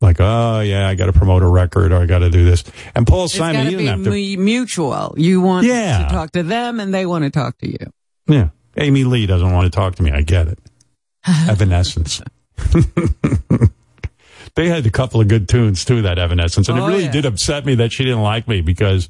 like, 0.00 0.16
oh 0.20 0.60
yeah, 0.60 0.88
I 0.88 0.94
got 0.94 1.06
to 1.06 1.12
promote 1.12 1.42
a 1.42 1.46
record 1.46 1.92
or 1.92 2.02
I 2.02 2.06
got 2.06 2.18
to 2.18 2.28
do 2.28 2.44
this. 2.44 2.64
And 2.94 3.06
Paul 3.06 3.26
It's 3.26 3.34
Simon, 3.34 3.62
got 3.62 3.64
he 3.64 3.70
to 3.70 3.76
didn't 3.78 4.04
have 4.04 4.04
to. 4.04 4.10
mu- 4.10 4.42
mutual. 4.44 5.14
You 5.16 5.40
want 5.40 5.66
Yeah. 5.66 6.04
to 6.06 6.12
talk 6.12 6.32
to 6.32 6.42
them, 6.42 6.80
and 6.80 6.92
they 6.92 7.06
want 7.06 7.24
to 7.24 7.30
talk 7.30 7.56
to 7.58 7.68
you. 7.70 7.78
Yeah, 8.26 8.48
Amy 8.76 9.04
Lee 9.04 9.26
doesn't 9.26 9.52
want 9.52 9.72
to 9.72 9.74
talk 9.74 9.94
to 9.96 10.02
me. 10.02 10.10
I 10.10 10.20
get 10.22 10.48
it. 10.48 10.58
Evanescence. 11.48 12.20
they 14.56 14.68
had 14.68 14.86
a 14.86 14.90
couple 14.90 15.20
of 15.20 15.28
good 15.28 15.48
tunes 15.48 15.84
too. 15.84 16.02
That 16.02 16.18
Evanescence, 16.18 16.68
and 16.68 16.78
Oh, 16.78 16.84
it 16.86 16.88
really 16.88 17.04
yeah. 17.04 17.10
did 17.12 17.26
upset 17.26 17.64
me 17.64 17.74
that 17.76 17.92
she 17.92 18.04
didn't 18.04 18.22
like 18.22 18.46
me 18.48 18.60
because 18.60 19.08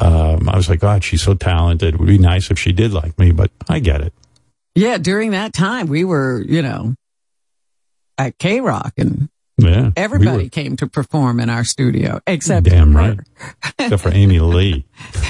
um, 0.00 0.48
I 0.48 0.56
was 0.56 0.68
like, 0.68 0.80
God, 0.80 1.02
she's 1.04 1.22
so 1.22 1.34
talented. 1.34 1.94
It 1.94 2.00
would 2.00 2.06
be 2.08 2.18
nice 2.18 2.50
if 2.50 2.58
she 2.58 2.72
did 2.72 2.92
like 2.92 3.18
me, 3.18 3.32
but 3.32 3.50
I 3.68 3.78
get 3.80 4.00
it. 4.00 4.12
Yeah, 4.74 4.96
during 4.98 5.32
that 5.32 5.52
time, 5.52 5.88
we 5.88 6.04
were, 6.04 6.40
you 6.46 6.62
know, 6.62 6.94
at 8.16 8.38
K 8.38 8.60
Rock, 8.60 8.92
and 8.96 9.28
Yeah, 9.58 9.90
everybody 9.96 10.36
We 10.36 10.42
were- 10.44 10.48
came 10.50 10.76
to 10.76 10.86
perform 10.86 11.40
in 11.40 11.50
our 11.50 11.64
studio, 11.64 12.20
except 12.28 12.66
Damn 12.66 12.92
her. 12.92 12.98
right. 12.98 13.18
except 13.78 14.02
for 14.02 14.10
Amy 14.10 14.38
Lee. 14.38 14.84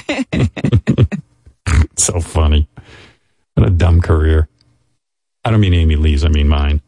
so 1.96 2.20
funny. 2.20 2.68
What 3.54 3.66
a 3.66 3.70
dumb 3.70 4.00
career. 4.00 4.48
I 5.44 5.50
don't 5.50 5.60
mean 5.60 5.74
Amy 5.74 5.96
Lee's, 5.96 6.24
I 6.24 6.28
mean 6.28 6.48
mine. 6.48 6.82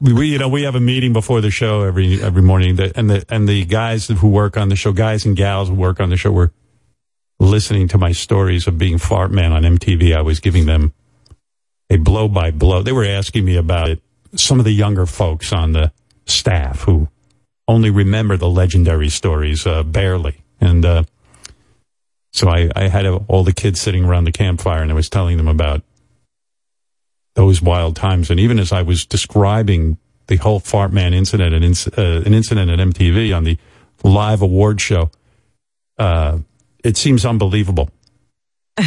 We, 0.00 0.26
you 0.26 0.38
know, 0.38 0.48
we 0.48 0.64
have 0.64 0.74
a 0.74 0.80
meeting 0.80 1.12
before 1.12 1.40
the 1.40 1.50
show 1.50 1.82
every 1.82 2.22
every 2.22 2.42
morning, 2.42 2.76
that, 2.76 2.96
and 2.96 3.08
the 3.08 3.24
and 3.28 3.48
the 3.48 3.64
guys 3.64 4.08
who 4.08 4.28
work 4.28 4.56
on 4.56 4.68
the 4.68 4.76
show, 4.76 4.92
guys 4.92 5.24
and 5.24 5.36
gals 5.36 5.68
who 5.68 5.74
work 5.74 6.00
on 6.00 6.10
the 6.10 6.16
show, 6.16 6.30
were 6.30 6.52
listening 7.38 7.88
to 7.88 7.98
my 7.98 8.12
stories 8.12 8.66
of 8.66 8.76
being 8.78 8.98
fart 8.98 9.30
man 9.30 9.52
on 9.52 9.62
MTV. 9.62 10.14
I 10.14 10.22
was 10.22 10.40
giving 10.40 10.66
them 10.66 10.92
a 11.88 11.96
blow 11.96 12.28
by 12.28 12.50
blow. 12.50 12.82
They 12.82 12.92
were 12.92 13.04
asking 13.04 13.44
me 13.44 13.56
about 13.56 13.88
it. 13.88 14.02
Some 14.34 14.58
of 14.58 14.64
the 14.64 14.72
younger 14.72 15.06
folks 15.06 15.52
on 15.52 15.72
the 15.72 15.92
staff 16.26 16.82
who 16.82 17.08
only 17.68 17.90
remember 17.90 18.36
the 18.36 18.50
legendary 18.50 19.08
stories 19.08 19.66
uh, 19.66 19.82
barely. 19.82 20.42
And 20.60 20.84
uh, 20.84 21.04
so 22.32 22.48
I, 22.48 22.70
I 22.76 22.88
had 22.88 23.06
all 23.06 23.44
the 23.44 23.52
kids 23.52 23.80
sitting 23.80 24.04
around 24.04 24.24
the 24.24 24.32
campfire 24.32 24.82
and 24.82 24.90
I 24.90 24.94
was 24.94 25.08
telling 25.08 25.36
them 25.36 25.48
about 25.48 25.82
those 27.36 27.62
wild 27.62 27.94
times. 27.94 28.30
And 28.30 28.40
even 28.40 28.58
as 28.58 28.72
I 28.72 28.82
was 28.82 29.06
describing 29.06 29.98
the 30.26 30.36
whole 30.36 30.58
Fart 30.58 30.92
Man 30.92 31.14
incident, 31.14 31.54
an, 31.54 31.62
inc- 31.62 31.96
uh, 31.96 32.26
an 32.26 32.34
incident 32.34 32.70
at 32.70 32.80
MTV 32.80 33.34
on 33.36 33.44
the 33.44 33.56
live 34.02 34.42
award 34.42 34.80
show, 34.80 35.10
uh, 35.98 36.38
it 36.82 36.96
seems 36.96 37.24
unbelievable. 37.24 37.90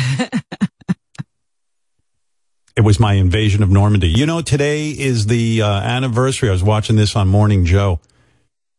It 2.80 2.86
was 2.86 2.98
my 2.98 3.16
invasion 3.16 3.62
of 3.62 3.70
Normandy. 3.70 4.08
You 4.08 4.26
know, 4.26 4.42
today 4.42 4.92
is 4.92 5.26
the 5.26 5.64
uh, 5.64 5.70
anniversary. 5.70 6.48
I 6.48 6.54
was 6.54 6.64
watching 6.64 6.96
this 6.96 7.14
on 7.14 7.28
Morning 7.28 7.66
Joe. 7.66 8.00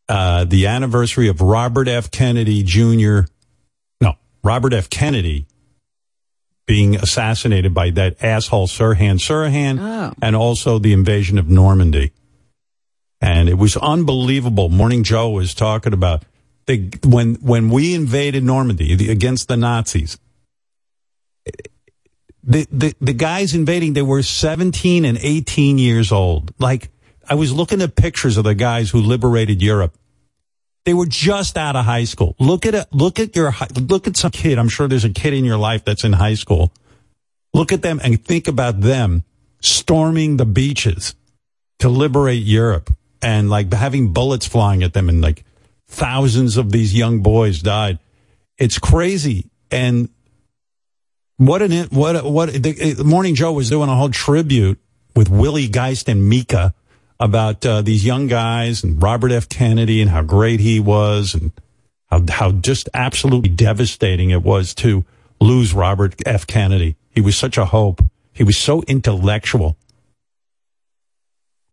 Uh, 0.09 0.45
the 0.45 0.69
anniversary 0.69 1.29
of 1.29 1.43
Robert 1.43 1.87
F. 1.87 2.11
Kennedy 2.11 2.63
Jr. 2.63 3.31
No, 4.01 4.15
Robert 4.43 4.73
F. 4.73 4.89
Kennedy 4.89 5.45
being 6.71 6.95
assassinated 6.95 7.75
by 7.75 7.91
that 7.91 8.23
asshole 8.23 8.69
Sirhan 8.69 9.19
Sirhan, 9.19 9.81
Oh. 9.81 10.13
and 10.23 10.37
also 10.37 10.79
the 10.79 10.93
invasion 10.93 11.37
of 11.37 11.49
Normandy. 11.49 12.13
And 13.21 13.49
it 13.49 13.59
was 13.59 13.77
unbelievable. 13.77 14.69
Morning 14.69 15.03
Joe 15.03 15.31
was 15.31 15.53
talking 15.53 15.93
about 15.93 16.23
the, 16.67 16.89
when 17.05 17.35
when 17.43 17.71
we 17.71 17.93
invaded 17.97 18.45
Normandy 18.45 18.95
the, 18.95 19.11
against 19.11 19.49
the 19.49 19.57
Nazis 19.57 20.17
the, 22.45 22.67
the 22.71 22.95
the 23.01 23.13
guys 23.13 23.53
invading 23.55 23.95
they 23.95 24.03
were 24.03 24.23
17 24.23 25.05
and 25.05 25.19
18 25.21 25.79
years 25.79 26.13
old 26.13 26.55
like 26.59 26.89
i 27.29 27.35
was 27.35 27.53
looking 27.53 27.83
at 27.83 27.95
pictures 27.97 28.37
of 28.37 28.45
the 28.45 28.55
guys 28.55 28.91
who 28.91 29.01
liberated 29.01 29.61
europe 29.61 29.95
they 30.85 30.95
were 30.95 31.07
just 31.07 31.57
out 31.57 31.77
of 31.77 31.85
high 31.85 32.05
school. 32.05 32.35
Look 32.39 32.67
at 32.67 32.75
it 32.75 32.87
look 32.93 33.19
at 33.19 33.37
your 33.37 33.55
look 33.77 34.07
at 34.07 34.17
some 34.17 34.31
kid. 34.31 34.59
I'm 34.59 34.69
sure 34.69 34.89
there's 34.89 35.05
a 35.05 35.11
kid 35.11 35.35
in 35.35 35.45
your 35.45 35.59
life 35.59 35.85
that's 35.85 36.05
in 36.05 36.13
high 36.13 36.35
school. 36.35 36.73
Look 37.53 37.73
at 37.73 37.83
them 37.83 38.01
and 38.03 38.23
think 38.25 38.49
about 38.49 38.81
them 38.81 39.25
storming 39.61 40.37
the 40.37 40.47
beaches 40.47 41.15
to 41.81 41.89
liberate 41.89 42.43
europe 42.43 42.95
and 43.21 43.51
like 43.51 43.73
having 43.73 44.13
bullets 44.13 44.47
flying 44.47 44.83
at 44.83 44.95
them 44.95 45.09
and 45.09 45.21
like 45.21 45.45
thousands 45.89 46.57
of 46.57 46.73
these 46.73 46.95
young 46.95 47.21
boys 47.21 47.61
died. 47.61 47.99
It's 48.57 48.79
crazy. 48.79 49.51
And 49.71 50.09
what 51.37 51.63
an 51.63 51.87
what 51.89 52.25
what 52.25 52.53
the 52.53 53.03
Morning 53.05 53.35
Joe 53.35 53.53
was 53.53 53.69
doing 53.69 53.89
a 53.89 53.95
whole 53.95 54.11
tribute 54.11 54.79
with 55.15 55.29
Willie 55.29 55.69
Geist 55.69 56.09
and 56.09 56.29
Mika 56.29 56.75
about 57.21 57.65
uh, 57.67 57.83
these 57.83 58.05
young 58.05 58.27
guys 58.27 58.83
and 58.83 59.01
Robert 59.01 59.31
F. 59.31 59.49
Kennedy 59.49 60.01
and 60.01 60.11
how 60.11 60.23
great 60.23 60.59
he 60.59 60.81
was 60.81 61.35
and 61.35 61.53
how 62.07 62.25
how 62.29 62.51
just 62.51 62.89
absolutely 62.95 63.51
devastating 63.51 64.31
it 64.31 64.43
was 64.43 64.75
to 64.77 65.05
lose 65.39 65.75
Robert 65.75 66.15
F. 66.27 66.47
Kennedy. 66.47 66.97
He 67.11 67.21
was 67.21 67.37
such 67.37 67.59
a 67.59 67.67
hope. 67.67 68.03
He 68.33 68.43
was 68.43 68.57
so 68.57 68.83
intellectual. 68.89 69.77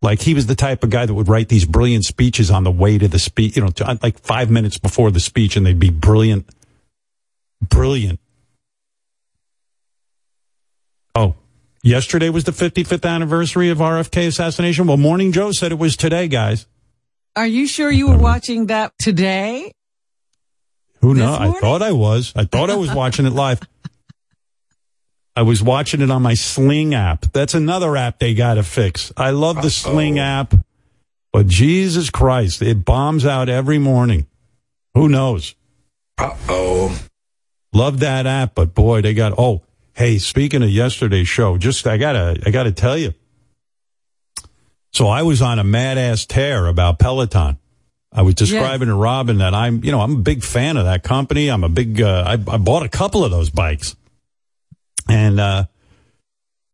Like 0.02 0.20
he 0.20 0.34
was 0.34 0.46
the 0.46 0.54
type 0.54 0.84
of 0.84 0.90
guy 0.90 1.06
that 1.06 1.14
would 1.14 1.28
write 1.28 1.48
these 1.48 1.64
brilliant 1.64 2.04
speeches 2.04 2.50
on 2.50 2.62
the 2.62 2.70
way 2.70 2.98
to 2.98 3.08
the 3.08 3.18
speech, 3.18 3.56
you 3.56 3.62
know, 3.62 3.70
to, 3.70 3.98
like 4.02 4.20
five 4.20 4.50
minutes 4.50 4.78
before 4.78 5.10
the 5.10 5.18
speech, 5.18 5.56
and 5.56 5.66
they'd 5.66 5.80
be 5.80 5.90
brilliant, 5.90 6.48
brilliant. 7.60 8.20
Oh, 11.16 11.34
yesterday 11.82 12.30
was 12.30 12.44
the 12.44 12.52
55th 12.52 13.08
anniversary 13.08 13.70
of 13.70 13.78
RFK 13.78 14.28
assassination. 14.28 14.86
Well, 14.86 14.96
Morning 14.96 15.32
Joe 15.32 15.52
said 15.52 15.72
it 15.72 15.78
was 15.78 15.96
today, 15.96 16.28
guys. 16.28 16.66
Are 17.36 17.46
you 17.46 17.66
sure 17.66 17.90
you 17.90 18.08
were 18.08 18.18
watching 18.18 18.66
that 18.66 18.92
today? 18.98 19.72
Who 21.00 21.14
knows? 21.14 21.38
I 21.38 21.52
thought 21.60 21.82
I 21.82 21.92
was. 21.92 22.32
I 22.34 22.44
thought 22.44 22.70
I 22.70 22.74
was 22.74 22.92
watching 22.92 23.26
it 23.26 23.32
live. 23.32 23.60
I 25.36 25.42
was 25.42 25.62
watching 25.62 26.00
it 26.00 26.10
on 26.10 26.22
my 26.22 26.34
Sling 26.34 26.94
app. 26.94 27.32
That's 27.32 27.54
another 27.54 27.96
app 27.96 28.18
they 28.18 28.34
got 28.34 28.54
to 28.54 28.64
fix. 28.64 29.12
I 29.16 29.30
love 29.30 29.62
the 29.62 29.70
Sling 29.70 30.18
app, 30.18 30.52
but 31.32 31.46
Jesus 31.46 32.10
Christ, 32.10 32.60
it 32.60 32.84
bombs 32.84 33.24
out 33.24 33.48
every 33.48 33.78
morning. 33.78 34.26
Who 34.94 35.08
knows? 35.08 35.54
Uh 36.18 36.34
oh. 36.48 37.00
Love 37.72 38.00
that 38.00 38.26
app, 38.26 38.56
but 38.56 38.74
boy, 38.74 39.00
they 39.02 39.14
got. 39.14 39.34
Oh, 39.38 39.62
hey, 39.98 40.16
speaking 40.18 40.62
of 40.62 40.70
yesterday's 40.70 41.26
show, 41.26 41.58
just 41.58 41.84
I 41.84 41.96
gotta, 41.96 42.40
I 42.46 42.50
gotta 42.50 42.70
tell 42.70 42.96
you. 42.96 43.14
So 44.92 45.08
I 45.08 45.22
was 45.22 45.42
on 45.42 45.58
a 45.58 45.64
mad 45.64 45.98
ass 45.98 46.24
tear 46.24 46.66
about 46.66 47.00
Peloton. 47.00 47.58
I 48.12 48.22
was 48.22 48.36
describing 48.36 48.86
to 48.86 48.94
Robin 48.94 49.38
that 49.38 49.54
I'm, 49.54 49.84
you 49.84 49.90
know, 49.90 50.00
I'm 50.00 50.14
a 50.14 50.20
big 50.20 50.44
fan 50.44 50.76
of 50.76 50.84
that 50.84 51.02
company. 51.02 51.48
I'm 51.50 51.64
a 51.64 51.68
big, 51.68 52.00
uh, 52.00 52.22
I, 52.24 52.32
I 52.34 52.58
bought 52.58 52.84
a 52.84 52.88
couple 52.88 53.24
of 53.24 53.32
those 53.32 53.50
bikes, 53.50 53.96
and 55.08 55.40
uh, 55.40 55.64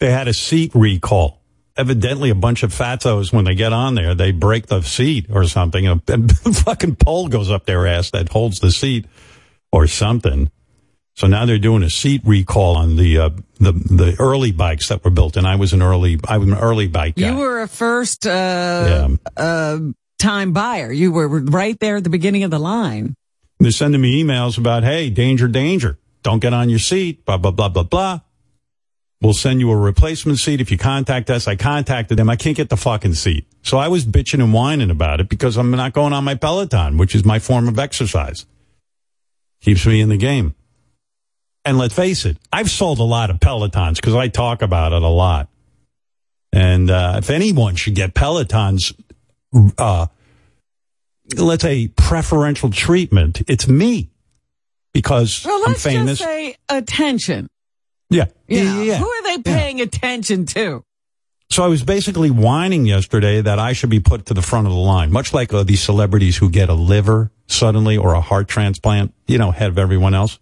they 0.01 0.11
had 0.11 0.29
a 0.29 0.35
seat 0.35 0.73
recall. 0.75 1.41
Evidently, 1.79 2.29
a 2.29 2.35
bunch 2.37 2.63
of 2.63 2.73
fatos 2.73 3.33
when 3.33 3.47
they 3.47 3.55
get 3.55 3.73
on 3.73 3.95
there, 3.95 4.15
they 4.15 4.33
break 4.33 4.67
the 4.67 4.83
seat 4.83 5.27
or 5.31 5.45
something, 5.45 5.87
and, 5.89 6.03
and 6.09 6.29
the 6.29 6.63
fucking 6.63 6.97
pole 6.97 7.29
goes 7.29 7.51
up 7.51 7.65
their 7.65 7.87
ass 7.87 8.11
that 8.11 8.29
holds 8.29 8.61
the 8.61 8.71
seat 8.71 9.07
or 9.73 9.87
something. 9.87 10.51
So 11.17 11.29
now 11.29 11.47
they're 11.47 11.59
doing 11.59 11.85
a 11.85 11.91
seat 11.91 12.23
recall 12.25 12.77
on 12.77 12.97
the 12.97 13.19
uh, 13.19 13.31
the 13.61 13.73
the 13.73 14.17
early 14.19 14.51
bikes 14.51 14.89
that 14.89 15.05
were 15.05 15.11
built, 15.11 15.37
and 15.37 15.47
I 15.47 15.55
was 15.57 15.73
an 15.73 15.81
early 15.81 16.19
I 16.27 16.39
was 16.39 16.49
an 16.49 16.55
early 16.55 16.89
bike 16.89 17.15
guy. 17.15 17.31
You 17.31 17.37
were 17.37 17.63
a 17.63 17.69
first 17.69 18.27
uh, 18.27 19.09
uh, 19.37 19.79
time 20.19 20.53
buyer. 20.53 20.91
You 20.91 21.13
were 21.13 21.29
right 21.29 21.79
there 21.79 21.97
at 21.97 22.05
the 22.05 22.11
beginning 22.11 22.43
of 22.43 22.51
the 22.51 22.59
line. 22.59 23.15
They're 23.61 23.71
sending 23.71 24.01
me 24.01 24.23
emails 24.23 24.59
about, 24.59 24.83
hey, 24.83 25.09
danger, 25.09 25.47
danger, 25.47 25.99
don't 26.25 26.41
get 26.41 26.53
on 26.53 26.69
your 26.69 26.81
seat, 26.81 27.25
blah 27.25 27.39
blah 27.39 27.53
blah 27.53 27.69
blah 27.69 27.85
blah. 27.85 28.21
We'll 29.21 29.35
send 29.35 29.61
you 29.61 29.71
a 29.71 29.77
replacement 29.77 30.39
seat 30.41 30.61
if 30.61 30.71
you 30.73 30.77
contact 30.77 31.31
us. 31.31 31.47
I 31.47 31.55
contacted 31.55 32.19
them. 32.19 32.29
I 32.29 32.37
can't 32.37 32.57
get 32.57 32.69
the 32.69 32.77
fucking 32.77 33.15
seat. 33.15 33.47
So 33.63 33.79
I 33.79 33.89
was 33.89 34.05
bitching 34.05 34.43
and 34.43 34.53
whining 34.53 34.91
about 34.91 35.21
it 35.21 35.29
because 35.29 35.57
I'm 35.57 35.71
not 35.71 35.93
going 35.95 36.13
on 36.13 36.25
my 36.25 36.35
Peloton, 36.35 36.99
which 36.99 37.15
is 37.15 37.25
my 37.25 37.39
form 37.39 37.69
of 37.69 37.79
exercise. 37.79 38.45
Keeps 39.63 39.87
me 39.87 40.01
in 40.01 40.09
the 40.11 40.19
game. 40.19 40.55
And 41.65 41.79
let's 41.79 41.95
face 41.95 42.25
it, 42.27 42.37
I've 42.53 42.71
sold 42.71 42.99
a 42.99 43.05
lot 43.05 43.31
of 43.31 43.39
Pelotons 43.41 43.97
because 43.97 44.15
I 44.15 44.29
talk 44.29 44.61
about 44.63 44.93
it 44.93 45.03
a 45.03 45.09
lot. 45.09 45.49
And 46.53 46.91
uh, 46.91 47.15
if 47.19 47.31
anyone 47.31 47.75
should 47.77 47.95
get 47.95 48.15
Pelotons, 48.15 48.95
uh, 49.79 50.07
let's 51.37 51.63
say 51.63 51.89
preferential 51.89 52.71
treatment, 52.71 53.43
it's 53.49 53.67
me 53.67 54.11
because 54.93 55.43
Well, 55.45 55.63
I'm 55.67 55.75
famous. 55.75 56.19
say 56.19 56.55
attention. 56.69 57.49
yeah, 58.11 58.27
yeah, 58.47 58.63
yeah, 58.63 58.83
yeah. 58.83 58.99
Who 58.99 59.09
are 59.09 59.23
they 59.23 59.43
paying 59.43 59.81
attention 59.81 60.47
to? 60.47 60.85
So 61.51 61.65
I 61.65 61.69
was 61.69 61.83
basically 61.83 62.31
whining 62.31 62.85
yesterday 62.87 63.41
that 63.41 63.59
I 63.59 63.73
should 63.73 63.91
be 63.91 64.01
put 64.01 64.27
to 64.27 64.35
the 64.35 64.43
front 64.43 64.67
of 64.67 64.73
the 64.73 64.79
line, 64.79 65.13
much 65.13 65.33
like 65.33 65.53
uh, 65.53 65.63
these 65.63 65.83
celebrities 65.83 66.37
who 66.37 66.51
get 66.51 66.69
a 66.69 66.75
liver 66.75 67.31
suddenly 67.47 67.97
or 67.97 68.15
a 68.15 68.21
heart 68.21 68.49
transplant, 68.49 69.15
you 69.27 69.39
know, 69.39 69.51
ahead 69.51 69.69
of 69.71 69.79
everyone 69.79 70.15
else. 70.15 70.39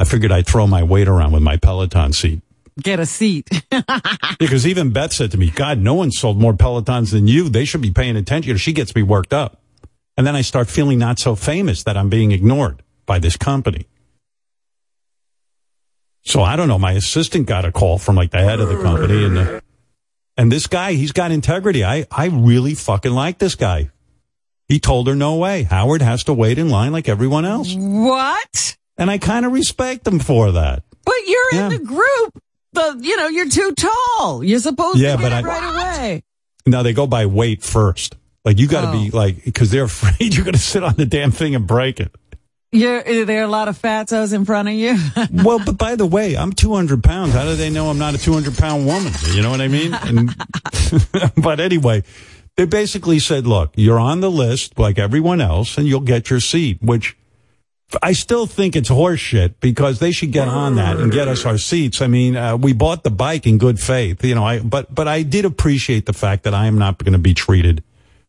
I 0.00 0.04
figured 0.04 0.32
I'd 0.32 0.46
throw 0.46 0.66
my 0.66 0.82
weight 0.82 1.08
around 1.08 1.32
with 1.32 1.42
my 1.42 1.58
Peloton 1.58 2.14
seat. 2.14 2.40
Get 2.82 2.98
a 2.98 3.06
seat. 3.06 3.48
Because 4.38 4.66
even 4.66 4.90
Beth 4.90 5.12
said 5.12 5.32
to 5.32 5.38
me, 5.38 5.50
God, 5.50 5.78
no 5.78 5.92
one 5.92 6.10
sold 6.10 6.40
more 6.40 6.54
Pelotons 6.54 7.10
than 7.10 7.28
you. 7.28 7.50
They 7.50 7.66
should 7.66 7.82
be 7.82 7.90
paying 7.90 8.16
attention. 8.16 8.56
She 8.56 8.72
gets 8.72 8.94
me 8.94 9.02
worked 9.02 9.34
up. 9.34 9.60
And 10.16 10.26
then 10.26 10.34
I 10.34 10.40
start 10.40 10.68
feeling 10.70 10.98
not 10.98 11.18
so 11.18 11.34
famous 11.34 11.82
that 11.82 11.94
I'm 11.98 12.08
being 12.08 12.32
ignored 12.32 12.82
by 13.04 13.18
this 13.18 13.36
company. 13.36 13.86
So 16.22 16.40
I 16.42 16.56
don't 16.56 16.68
know. 16.68 16.78
My 16.78 16.92
assistant 16.92 17.46
got 17.46 17.66
a 17.66 17.72
call 17.72 17.98
from 17.98 18.16
like 18.16 18.30
the 18.30 18.40
head 18.40 18.60
of 18.60 18.70
the 18.70 18.82
company 18.82 19.26
and 19.26 19.36
the, 19.36 19.62
and 20.38 20.50
this 20.50 20.66
guy, 20.66 20.94
he's 20.94 21.12
got 21.12 21.30
integrity. 21.30 21.84
I, 21.84 22.06
I 22.10 22.28
really 22.28 22.74
fucking 22.74 23.12
like 23.12 23.38
this 23.38 23.56
guy. 23.56 23.90
He 24.68 24.80
told 24.80 25.06
her 25.06 25.14
no 25.14 25.36
way. 25.36 25.64
Howard 25.64 26.00
has 26.00 26.24
to 26.24 26.32
wait 26.32 26.56
in 26.58 26.70
line 26.70 26.92
like 26.92 27.10
everyone 27.10 27.44
else. 27.44 27.74
what? 27.74 28.78
And 29.00 29.10
I 29.10 29.18
kind 29.18 29.44
of 29.44 29.52
respect 29.52 30.04
them 30.04 30.20
for 30.20 30.52
that. 30.52 30.84
But 31.04 31.14
you're 31.26 31.54
Yeah. 31.54 31.64
in 31.64 31.68
the 31.72 31.78
group. 31.84 32.42
The 32.72 32.98
you 33.00 33.16
know 33.16 33.26
you're 33.26 33.48
too 33.48 33.72
tall. 33.72 34.44
You're 34.44 34.60
supposed 34.60 34.98
Yeah, 34.98 35.16
to 35.16 35.22
but 35.22 35.30
get 35.30 35.32
it 35.40 35.44
I- 35.44 35.48
right 35.48 35.74
away. 35.98 36.22
Now 36.66 36.82
they 36.84 36.92
go 36.92 37.08
by 37.08 37.26
weight 37.26 37.64
first. 37.64 38.14
Like 38.44 38.58
you 38.60 38.68
got 38.68 38.82
to 38.82 38.92
be 38.92 39.10
Oh. 39.12 39.16
like, 39.16 39.44
because 39.44 39.70
they're 39.70 39.84
afraid 39.94 40.34
you're 40.36 40.44
going 40.44 40.54
to 40.54 40.60
sit 40.60 40.84
on 40.84 40.94
the 40.94 41.06
damn 41.06 41.32
thing 41.32 41.54
and 41.56 41.66
break 41.66 41.98
it. 41.98 42.14
You're, 42.72 42.98
are 43.00 43.42
a 43.42 43.46
lot 43.48 43.66
of 43.66 43.76
fatos 43.76 44.32
in 44.32 44.44
front 44.44 44.68
of 44.68 44.74
you? 44.74 44.96
Well, 45.32 45.58
but 45.64 45.76
by 45.76 45.96
the 45.96 46.06
way, 46.06 46.36
I'm 46.36 46.52
200 46.52 47.02
pounds. 47.02 47.32
How 47.32 47.44
do 47.44 47.56
they 47.56 47.68
know 47.70 47.90
I'm 47.90 47.98
not 47.98 48.14
a 48.14 48.18
200 48.18 48.56
pound 48.56 48.86
woman? 48.86 49.12
You 49.32 49.42
know 49.42 49.50
what 49.50 49.60
I 49.60 49.66
mean? 49.66 49.92
And, 50.04 50.36
but 51.36 51.58
anyway, 51.58 52.04
they 52.56 52.66
basically 52.66 53.18
said, 53.18 53.46
look, 53.46 53.72
you're 53.74 53.98
on 53.98 54.20
the 54.20 54.30
list 54.30 54.78
like 54.78 54.98
everyone 55.00 55.40
else 55.40 55.78
and 55.78 55.86
you'll 55.88 56.00
get 56.00 56.30
your 56.30 56.38
seat, 56.40 56.78
which 56.80 57.16
I 58.02 58.12
still 58.12 58.46
think 58.46 58.76
it's 58.76 58.88
horseshit 58.88 59.54
because 59.60 59.98
they 59.98 60.12
should 60.12 60.32
get 60.32 60.48
on 60.48 60.76
that 60.76 60.96
and 60.98 61.10
get 61.10 61.28
us 61.28 61.44
our 61.44 61.58
seats. 61.58 62.00
I 62.00 62.06
mean, 62.06 62.36
uh, 62.36 62.56
we 62.56 62.72
bought 62.72 63.02
the 63.04 63.10
bike 63.10 63.46
in 63.46 63.58
good 63.58 63.80
faith, 63.80 64.24
you 64.24 64.34
know, 64.34 64.44
I, 64.44 64.60
but, 64.60 64.94
but 64.94 65.08
I 65.08 65.22
did 65.22 65.44
appreciate 65.44 66.06
the 66.06 66.12
fact 66.12 66.44
that 66.44 66.54
I 66.54 66.66
am 66.66 66.78
not 66.78 66.98
going 66.98 67.12
to 67.14 67.18
be 67.18 67.34
treated 67.34 67.82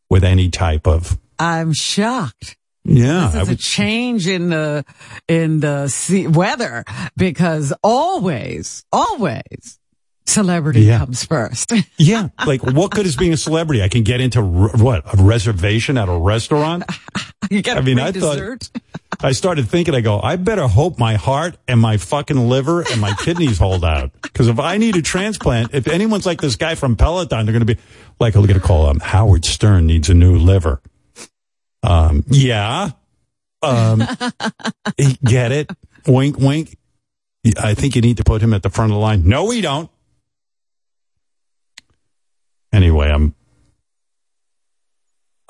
with 0.10 0.24
any 0.24 0.50
type 0.50 0.88
of, 0.88 1.18
I'm 1.40 1.74
shocked. 1.74 2.58
yeah, 2.84 3.30
This 3.34 3.44
is 3.44 3.50
a 3.50 3.56
change 3.56 4.28
in 4.28 4.50
the 4.50 4.84
in 5.28 5.60
the 5.60 5.88
sea, 5.88 6.28
weather 6.28 6.84
because 7.16 7.72
always, 7.84 8.84
always, 8.92 9.80
celebrity 10.26 10.82
Yeah. 10.82 11.00
comes 11.00 11.24
first. 11.24 11.72
yeah, 11.98 12.30
like 12.46 12.64
what 12.64 12.92
good 12.92 13.06
is 13.06 13.16
being 13.16 13.34
a 13.34 13.38
celebrity? 13.38 13.84
I 13.84 13.90
can 13.90 14.04
get 14.04 14.22
into 14.22 14.40
r- 14.40 14.70
what, 14.78 15.04
a 15.18 15.22
reservation 15.22 15.98
at 15.98 16.10
a 16.10 16.18
restaurant? 16.18 16.84
you 17.52 17.62
get 17.62 17.78
I 17.78 17.82
mean, 17.82 18.00
I 18.00 18.12
thought- 18.12 18.34
dessert. 18.38 18.70
I 19.24 19.34
started 19.34 19.70
thinking, 19.70 19.94
I 19.94 20.02
go, 20.02 20.20
I 20.20 20.36
better 20.36 20.68
hope 20.68 20.98
my 20.98 21.16
heart 21.16 21.56
and 21.68 21.80
my 21.80 21.98
fucking 21.98 22.50
liver 22.50 22.82
and 22.82 23.00
my 23.00 23.14
kidneys 23.14 23.60
hold 23.60 23.86
out. 23.86 24.12
Because 24.22 24.48
if 24.48 24.60
I 24.60 24.78
need 24.78 24.96
a 24.96 25.02
transplant, 25.02 25.76
if 25.76 25.88
anyone's 25.88 26.26
like 26.26 26.42
this 26.42 26.56
guy 26.56 26.74
from 26.74 26.96
Peloton, 26.96 27.46
they're 27.46 27.54
going 27.54 27.66
to 27.66 27.76
be 27.76 27.80
like, 28.20 28.36
I'm 28.36 28.46
going 28.46 28.60
to 28.60 28.66
call 28.66 28.90
him 28.90 29.00
Howard 29.00 29.46
Stern 29.46 29.86
needs 29.86 30.10
a 30.10 30.16
new 30.16 30.38
liver. 30.38 30.82
Um, 31.84 32.24
yeah. 32.30 32.92
Um, 33.62 34.04
get 35.24 35.52
it? 35.52 35.70
Wink, 36.08 36.40
wink. 36.40 36.78
I 37.62 37.76
think 37.76 37.96
you 37.96 38.02
need 38.02 38.18
to 38.18 38.24
put 38.24 38.42
him 38.42 38.54
at 38.54 38.64
the 38.64 38.70
front 38.70 38.92
of 38.92 38.96
the 38.96 39.00
line. 39.00 39.28
No, 39.28 39.46
we 39.46 39.62
don't. 39.62 39.90
Anyway, 42.74 43.10
I'm 43.10 43.36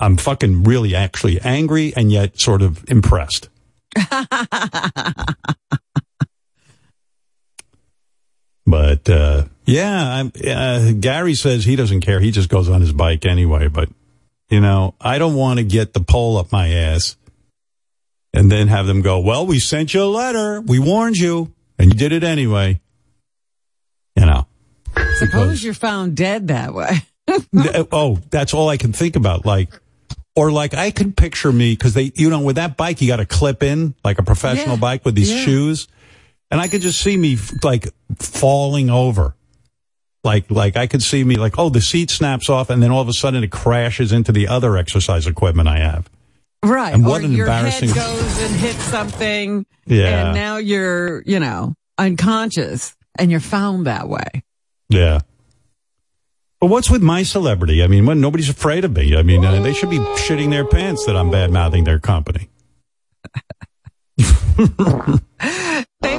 I'm 0.00 0.16
fucking 0.16 0.64
really 0.64 0.94
actually 0.96 1.40
angry 1.40 1.94
and 1.94 2.10
yet 2.10 2.40
sort 2.40 2.60
of 2.60 2.84
impressed. 2.90 3.48
but 8.66 9.08
uh, 9.08 9.44
yeah, 9.64 10.14
I'm, 10.14 10.32
uh, 10.46 10.92
Gary 10.98 11.34
says 11.34 11.64
he 11.64 11.76
doesn't 11.76 12.00
care. 12.00 12.20
He 12.20 12.30
just 12.30 12.48
goes 12.48 12.68
on 12.68 12.80
his 12.80 12.92
bike 12.92 13.24
anyway. 13.24 13.68
But 13.68 13.88
you 14.48 14.60
know, 14.60 14.94
I 15.00 15.18
don't 15.18 15.34
want 15.34 15.58
to 15.58 15.64
get 15.64 15.92
the 15.92 16.00
pole 16.00 16.36
up 16.38 16.52
my 16.52 16.68
ass 16.68 17.16
and 18.32 18.50
then 18.50 18.68
have 18.68 18.86
them 18.86 19.02
go, 19.02 19.20
"Well, 19.20 19.46
we 19.46 19.58
sent 19.58 19.94
you 19.94 20.02
a 20.02 20.04
letter. 20.04 20.60
We 20.60 20.78
warned 20.78 21.16
you, 21.18 21.52
and 21.78 21.92
you 21.92 21.98
did 21.98 22.12
it 22.12 22.24
anyway." 22.24 22.80
You 24.16 24.26
know. 24.26 24.46
Suppose 25.16 25.64
you're 25.64 25.74
found 25.74 26.16
dead 26.16 26.48
that 26.48 26.74
way. 26.74 27.02
Oh, 27.92 28.18
that's 28.30 28.52
all 28.52 28.68
I 28.68 28.76
can 28.76 28.92
think 28.92 29.16
about. 29.16 29.46
Like, 29.46 29.70
or 30.36 30.50
like 30.50 30.74
I 30.74 30.90
could 30.90 31.16
picture 31.16 31.52
me 31.52 31.72
because 31.74 31.94
they, 31.94 32.12
you 32.14 32.30
know, 32.30 32.40
with 32.40 32.56
that 32.56 32.76
bike, 32.76 33.00
you 33.00 33.08
got 33.08 33.16
to 33.16 33.26
clip 33.26 33.62
in 33.62 33.94
like 34.04 34.18
a 34.18 34.22
professional 34.22 34.76
Yeah, 34.76 34.80
bike 34.80 35.04
with 35.04 35.14
these 35.14 35.30
yeah. 35.30 35.44
shoes. 35.44 35.88
And 36.50 36.60
I 36.60 36.68
could 36.68 36.80
just 36.82 37.00
see 37.00 37.16
me 37.16 37.38
like 37.62 37.88
falling 38.18 38.90
over. 38.90 39.34
Like, 40.24 40.50
like 40.50 40.76
I 40.76 40.86
could 40.86 41.02
see 41.02 41.24
me 41.24 41.34
like, 41.36 41.58
oh, 41.58 41.68
the 41.68 41.80
seat 41.80 42.10
snaps 42.10 42.48
off 42.48 42.70
and 42.70 42.82
then 42.82 42.90
all 42.92 43.00
of 43.00 43.08
a 43.08 43.12
sudden 43.12 43.42
it 43.42 43.50
crashes 43.50 44.12
into 44.12 44.30
the 44.32 44.48
other 44.48 44.76
exercise 44.76 45.26
equipment 45.26 45.68
I 45.68 45.78
have. 45.78 46.08
Right. 46.64 46.94
And 46.94 47.04
or 47.04 47.08
what 47.10 47.24
an 47.24 47.32
your 47.32 47.46
embarrassing- 47.46 47.88
head 47.88 47.96
goes 47.96 48.40
and 48.42 48.54
hits 48.54 48.82
something. 48.84 49.66
Yeah. 49.86 50.26
And 50.26 50.34
now 50.36 50.58
you're, 50.58 51.22
you 51.26 51.40
know, 51.40 51.74
unconscious 51.98 52.94
and 53.18 53.30
you're 53.30 53.40
found 53.40 53.86
that 53.86 54.08
way. 54.08 54.44
Yeah. 54.88 55.20
But 56.62 56.68
what's 56.68 56.88
with 56.88 57.02
my 57.02 57.24
celebrity? 57.24 57.82
I 57.82 57.88
mean, 57.88 58.06
when 58.06 58.20
nobody's 58.20 58.48
afraid 58.48 58.84
of 58.84 58.92
me. 58.92 59.16
I 59.16 59.24
mean, 59.24 59.44
uh, 59.44 59.60
they 59.62 59.72
should 59.72 59.90
be 59.90 59.98
shitting 59.98 60.50
their 60.50 60.64
pants 60.64 61.04
that 61.06 61.16
I'm 61.16 61.28
bad 61.28 61.50
mouthing 61.50 61.82
their 61.82 61.98
company. 61.98 62.50
They've 64.16 65.18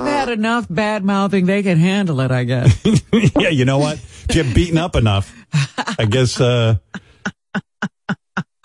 had 0.03 0.27
enough 0.27 0.67
bad 0.69 1.06
mouthing. 1.06 1.45
They 1.45 1.63
can 1.63 1.77
handle 1.77 2.19
it, 2.19 2.29
I 2.29 2.43
guess. 2.43 2.77
yeah, 3.39 3.47
you 3.47 3.63
know 3.63 3.77
what? 3.77 3.99
If 3.99 4.36
you 4.36 4.43
get 4.43 4.53
beaten 4.53 4.77
up 4.77 4.97
enough, 4.97 5.34
I 5.97 6.03
guess, 6.10 6.41
uh, 6.41 6.75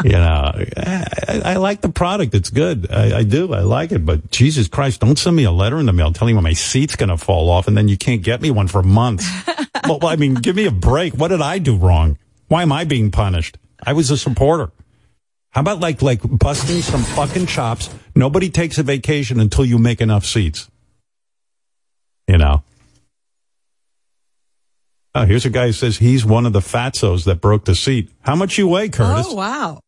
you 0.05 0.13
know, 0.13 0.53
I, 0.77 1.43
I 1.45 1.57
like 1.57 1.81
the 1.81 1.89
product. 1.89 2.35
It's 2.35 2.51
good. 2.51 2.91
I, 2.91 3.19
I 3.19 3.23
do. 3.25 3.53
I 3.53 3.61
like 3.61 3.91
it. 3.91 4.07
But 4.07 4.31
Jesus 4.31 4.69
Christ, 4.69 5.01
don't 5.01 5.19
send 5.19 5.35
me 5.35 5.45
a 5.45 5.51
letter 5.51 5.79
in 5.79 5.87
the 5.87 5.93
mail 5.93 6.13
telling 6.13 6.37
me 6.37 6.43
my 6.43 6.53
seat's 6.53 6.95
going 6.95 7.09
to 7.09 7.17
fall 7.17 7.51
off 7.51 7.67
and 7.67 7.77
then 7.77 7.89
you 7.89 7.97
can't 7.97 8.23
get 8.23 8.41
me 8.41 8.51
one 8.51 8.69
for 8.69 8.83
months. 8.83 9.29
well, 9.89 10.07
I 10.07 10.17
mean, 10.17 10.35
give 10.35 10.55
me 10.55 10.67
a 10.67 10.71
break. 10.71 11.15
What 11.15 11.29
did 11.29 11.41
I 11.41 11.59
do 11.59 11.77
wrong? 11.77 12.17
Why 12.47 12.63
am 12.63 12.71
I 12.71 12.85
being 12.85 13.11
punished? 13.11 13.59
I 13.85 13.93
was 13.93 14.11
a 14.11 14.17
supporter. 14.17 14.71
How 15.51 15.63
about 15.63 15.81
like, 15.81 16.01
like 16.01 16.21
busting 16.23 16.81
some 16.83 17.03
fucking 17.03 17.47
chops? 17.47 17.91
Nobody 18.15 18.51
takes 18.51 18.79
a 18.79 18.85
vacation 18.85 19.41
until 19.41 19.65
you 19.65 19.79
make 19.79 20.01
enough 20.01 20.25
seats. 20.25 20.71
You 22.29 22.39
know? 22.39 22.63
Oh, 25.15 25.25
here's 25.25 25.45
a 25.45 25.51
guy 25.51 25.67
who 25.67 25.73
says 25.73 25.99
he's 25.99 26.25
one 26.25 26.47
of 26.47 26.53
the 26.53 26.61
fatzos 26.61 27.25
that 27.25 27.41
broke 27.41 27.65
the 27.65 27.75
seat. 27.75 28.11
How 28.21 28.37
much 28.37 28.59
you 28.59 28.69
weigh, 28.69 28.91
Curtis? 28.91 29.27
Oh, 29.29 29.35
wow. 29.35 29.81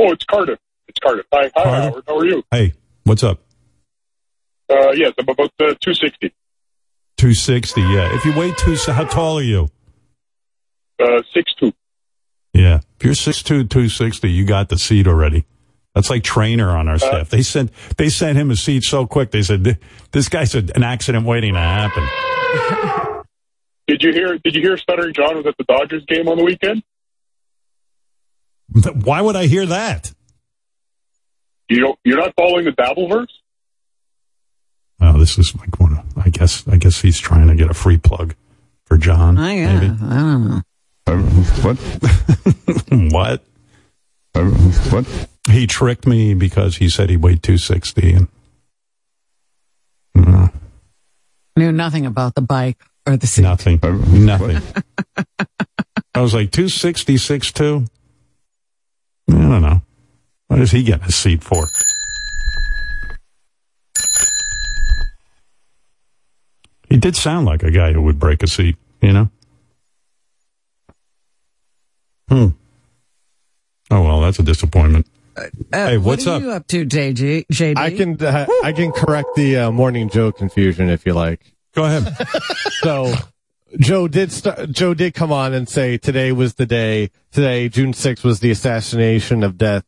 Oh, 0.00 0.12
it's 0.12 0.24
Cardiff. 0.24 0.58
It's 0.88 0.98
Cardiff. 0.98 1.26
Hi, 1.30 1.50
hi 1.54 1.62
Cardiff? 1.62 1.84
Howard. 1.90 2.04
How 2.08 2.18
are 2.18 2.24
you? 2.24 2.42
Hey, 2.50 2.72
what's 3.04 3.22
up? 3.22 3.42
Uh, 4.70 4.92
yes, 4.92 5.12
I'm 5.18 5.28
about 5.28 5.52
uh, 5.60 5.76
260. 5.82 6.32
260, 7.18 7.80
yeah. 7.82 8.16
If 8.16 8.24
you 8.24 8.34
weigh 8.34 8.54
two, 8.56 8.76
how 8.90 9.04
tall 9.04 9.38
are 9.38 9.42
you? 9.42 9.68
Uh, 10.98 11.20
6'2". 11.36 11.74
Yeah. 12.54 12.80
If 12.96 13.04
you're 13.04 13.12
6'2", 13.12 13.44
260, 13.44 14.30
you 14.30 14.46
got 14.46 14.70
the 14.70 14.78
seat 14.78 15.06
already. 15.06 15.44
That's 15.94 16.08
like 16.08 16.22
trainer 16.22 16.70
on 16.70 16.88
our 16.88 16.98
staff. 16.98 17.28
They 17.28 17.42
sent 17.42 17.72
they 17.96 18.08
sent 18.08 18.38
him 18.38 18.50
a 18.50 18.56
seat 18.56 18.84
so 18.84 19.06
quick. 19.06 19.32
They 19.32 19.42
said 19.42 19.76
this 20.12 20.28
guy's 20.28 20.54
an 20.54 20.84
accident 20.84 21.26
waiting 21.26 21.54
to 21.54 21.58
happen. 21.58 22.04
Did 23.88 24.00
you 24.00 24.12
hear? 24.12 24.38
Did 24.38 24.54
you 24.54 24.62
hear 24.62 24.76
Stuttering 24.76 25.12
John 25.12 25.36
was 25.36 25.46
at 25.46 25.56
the 25.58 25.64
Dodgers 25.64 26.04
game 26.06 26.28
on 26.28 26.38
the 26.38 26.44
weekend? 26.44 26.84
Why 29.04 29.20
would 29.20 29.36
I 29.36 29.46
hear 29.46 29.66
that? 29.66 30.12
You 31.68 31.80
don't. 31.80 31.98
You're 32.04 32.18
not 32.18 32.34
following 32.36 32.64
the 32.64 32.72
Babel 32.72 33.08
verse? 33.08 33.32
Oh, 35.00 35.18
this 35.18 35.38
is 35.38 35.54
like 35.56 35.78
one. 35.80 35.96
Of, 35.98 36.18
I 36.18 36.28
guess 36.30 36.66
I 36.68 36.76
guess 36.76 37.00
he's 37.00 37.18
trying 37.18 37.48
to 37.48 37.54
get 37.54 37.70
a 37.70 37.74
free 37.74 37.96
plug 37.98 38.34
for 38.86 38.96
John. 38.96 39.38
I, 39.38 39.54
yeah, 39.56 39.74
maybe. 39.80 39.86
I 40.02 40.14
don't 40.16 40.48
know. 40.48 40.60
Uh, 41.06 41.16
what? 41.62 41.76
what? 43.12 43.42
Uh, 44.34 44.44
what? 44.90 45.28
He 45.50 45.66
tricked 45.66 46.06
me 46.06 46.34
because 46.34 46.76
he 46.76 46.88
said 46.88 47.08
he 47.10 47.16
weighed 47.16 47.42
260 47.42 48.12
and 48.14 48.28
Mm, 50.16 50.52
Knew 51.56 51.72
nothing 51.72 52.04
about 52.04 52.34
the 52.34 52.40
bike 52.42 52.78
or 53.06 53.16
the 53.16 53.26
seat. 53.26 53.42
nothing. 53.42 53.78
Nothing. 53.82 54.60
I 56.14 56.20
was 56.20 56.34
like 56.34 56.50
260, 56.50 57.14
6'2"? 57.14 57.86
I 59.32 59.38
don't 59.38 59.62
know. 59.62 59.82
What 60.48 60.60
is 60.60 60.70
he 60.72 60.82
getting 60.82 61.06
a 61.06 61.12
seat 61.12 61.42
for? 61.44 61.66
He 66.88 66.96
did 66.96 67.14
sound 67.14 67.46
like 67.46 67.62
a 67.62 67.70
guy 67.70 67.92
who 67.92 68.02
would 68.02 68.18
break 68.18 68.42
a 68.42 68.48
seat, 68.48 68.76
you 69.00 69.12
know? 69.12 69.30
Hmm. 72.28 72.48
Oh, 73.92 74.02
well, 74.02 74.20
that's 74.20 74.38
a 74.38 74.42
disappointment. 74.42 75.06
Hey, 75.72 75.98
what's 75.98 76.26
what 76.26 76.32
are 76.32 76.36
up? 76.36 76.42
you 76.42 76.50
up 76.50 76.66
to, 76.68 76.84
JG? 76.84 77.46
JD? 77.46 77.76
I 77.78 77.90
can 77.96 78.22
uh, 78.22 78.46
I 78.62 78.72
can 78.72 78.92
correct 78.92 79.28
the 79.36 79.56
uh, 79.56 79.70
morning 79.70 80.08
Joe 80.10 80.32
confusion 80.32 80.90
if 80.90 81.06
you 81.06 81.14
like. 81.14 81.40
Go 81.74 81.84
ahead. 81.84 82.14
So 82.82 83.14
Joe 83.78 84.08
did 84.08 84.32
st- 84.32 84.70
Joe 84.72 84.94
did 84.94 85.14
come 85.14 85.30
on 85.32 85.54
and 85.54 85.68
say 85.68 85.96
today 85.98 86.32
was 86.32 86.54
the 86.54 86.66
day. 86.66 87.10
Today, 87.30 87.68
June 87.68 87.92
6th, 87.92 88.24
was 88.24 88.40
the 88.40 88.50
assassination 88.50 89.44
of 89.44 89.56
death, 89.56 89.84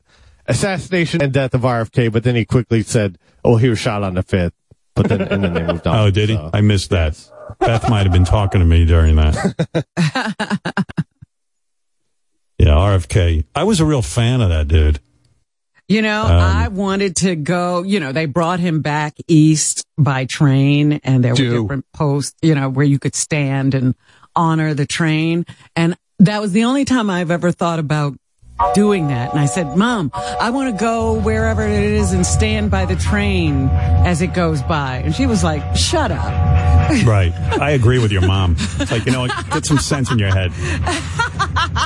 assassination 0.46 1.20
and 1.22 1.32
death 1.32 1.54
of 1.54 1.62
RFK. 1.62 2.12
But 2.12 2.22
then 2.22 2.36
he 2.36 2.44
quickly 2.44 2.82
said, 2.82 3.18
"Oh, 3.44 3.56
he 3.56 3.68
was 3.68 3.78
shot 3.78 4.02
on 4.02 4.14
the 4.14 4.22
fifth. 4.22 4.54
But 4.94 5.08
then 5.08 5.22
and 5.22 5.42
then 5.42 5.54
they 5.54 5.62
moved 5.66 5.86
on. 5.86 5.96
Oh, 6.06 6.10
did 6.10 6.28
he? 6.28 6.36
So- 6.36 6.50
I 6.52 6.60
missed 6.60 6.90
that. 6.90 7.18
Beth 7.58 7.88
might 7.90 8.04
have 8.04 8.12
been 8.12 8.24
talking 8.24 8.60
to 8.60 8.64
me 8.66 8.84
during 8.84 9.16
that. 9.16 9.34
yeah, 12.58 12.68
RFK. 12.68 13.44
I 13.54 13.64
was 13.64 13.80
a 13.80 13.84
real 13.84 14.02
fan 14.02 14.40
of 14.40 14.48
that 14.50 14.68
dude. 14.68 15.00
You 15.92 16.00
know, 16.00 16.22
Um, 16.24 16.30
I 16.30 16.68
wanted 16.68 17.16
to 17.16 17.36
go, 17.36 17.82
you 17.82 18.00
know, 18.00 18.12
they 18.12 18.24
brought 18.24 18.60
him 18.60 18.80
back 18.80 19.14
east 19.28 19.84
by 19.98 20.24
train 20.24 21.00
and 21.04 21.22
there 21.22 21.32
were 21.32 21.36
Do. 21.36 21.62
different 21.62 21.84
posts, 21.92 22.34
you 22.40 22.54
know, 22.54 22.70
where 22.70 22.86
you 22.86 22.98
could 22.98 23.14
stand 23.14 23.74
and 23.74 23.94
honor 24.34 24.72
the 24.72 24.86
train. 24.86 25.44
And 25.76 25.98
that 26.18 26.40
was 26.40 26.52
the 26.52 26.64
only 26.64 26.86
time 26.86 27.10
I've 27.10 27.30
ever 27.30 27.52
thought 27.52 27.78
about 27.78 28.16
doing 28.74 29.08
that. 29.08 29.30
And 29.30 29.40
I 29.40 29.46
said, 29.46 29.76
mom, 29.76 30.10
I 30.14 30.50
want 30.50 30.76
to 30.76 30.84
go 30.84 31.14
wherever 31.20 31.62
it 31.62 31.82
is 31.82 32.12
and 32.12 32.24
stand 32.24 32.70
by 32.70 32.84
the 32.84 32.96
train 32.96 33.68
as 34.04 34.22
it 34.22 34.34
goes 34.34 34.62
by. 34.62 34.96
And 34.96 35.14
she 35.14 35.26
was 35.26 35.42
like, 35.44 35.76
shut 35.76 36.10
up. 36.10 36.62
Right. 37.06 37.32
I 37.58 37.70
agree 37.70 37.98
with 37.98 38.12
your 38.12 38.26
mom. 38.26 38.54
It's 38.58 38.90
like, 38.90 39.06
you 39.06 39.12
know, 39.12 39.26
get 39.26 39.64
some 39.64 39.78
sense 39.78 40.10
in 40.10 40.18
your 40.18 40.28
head. 40.28 40.52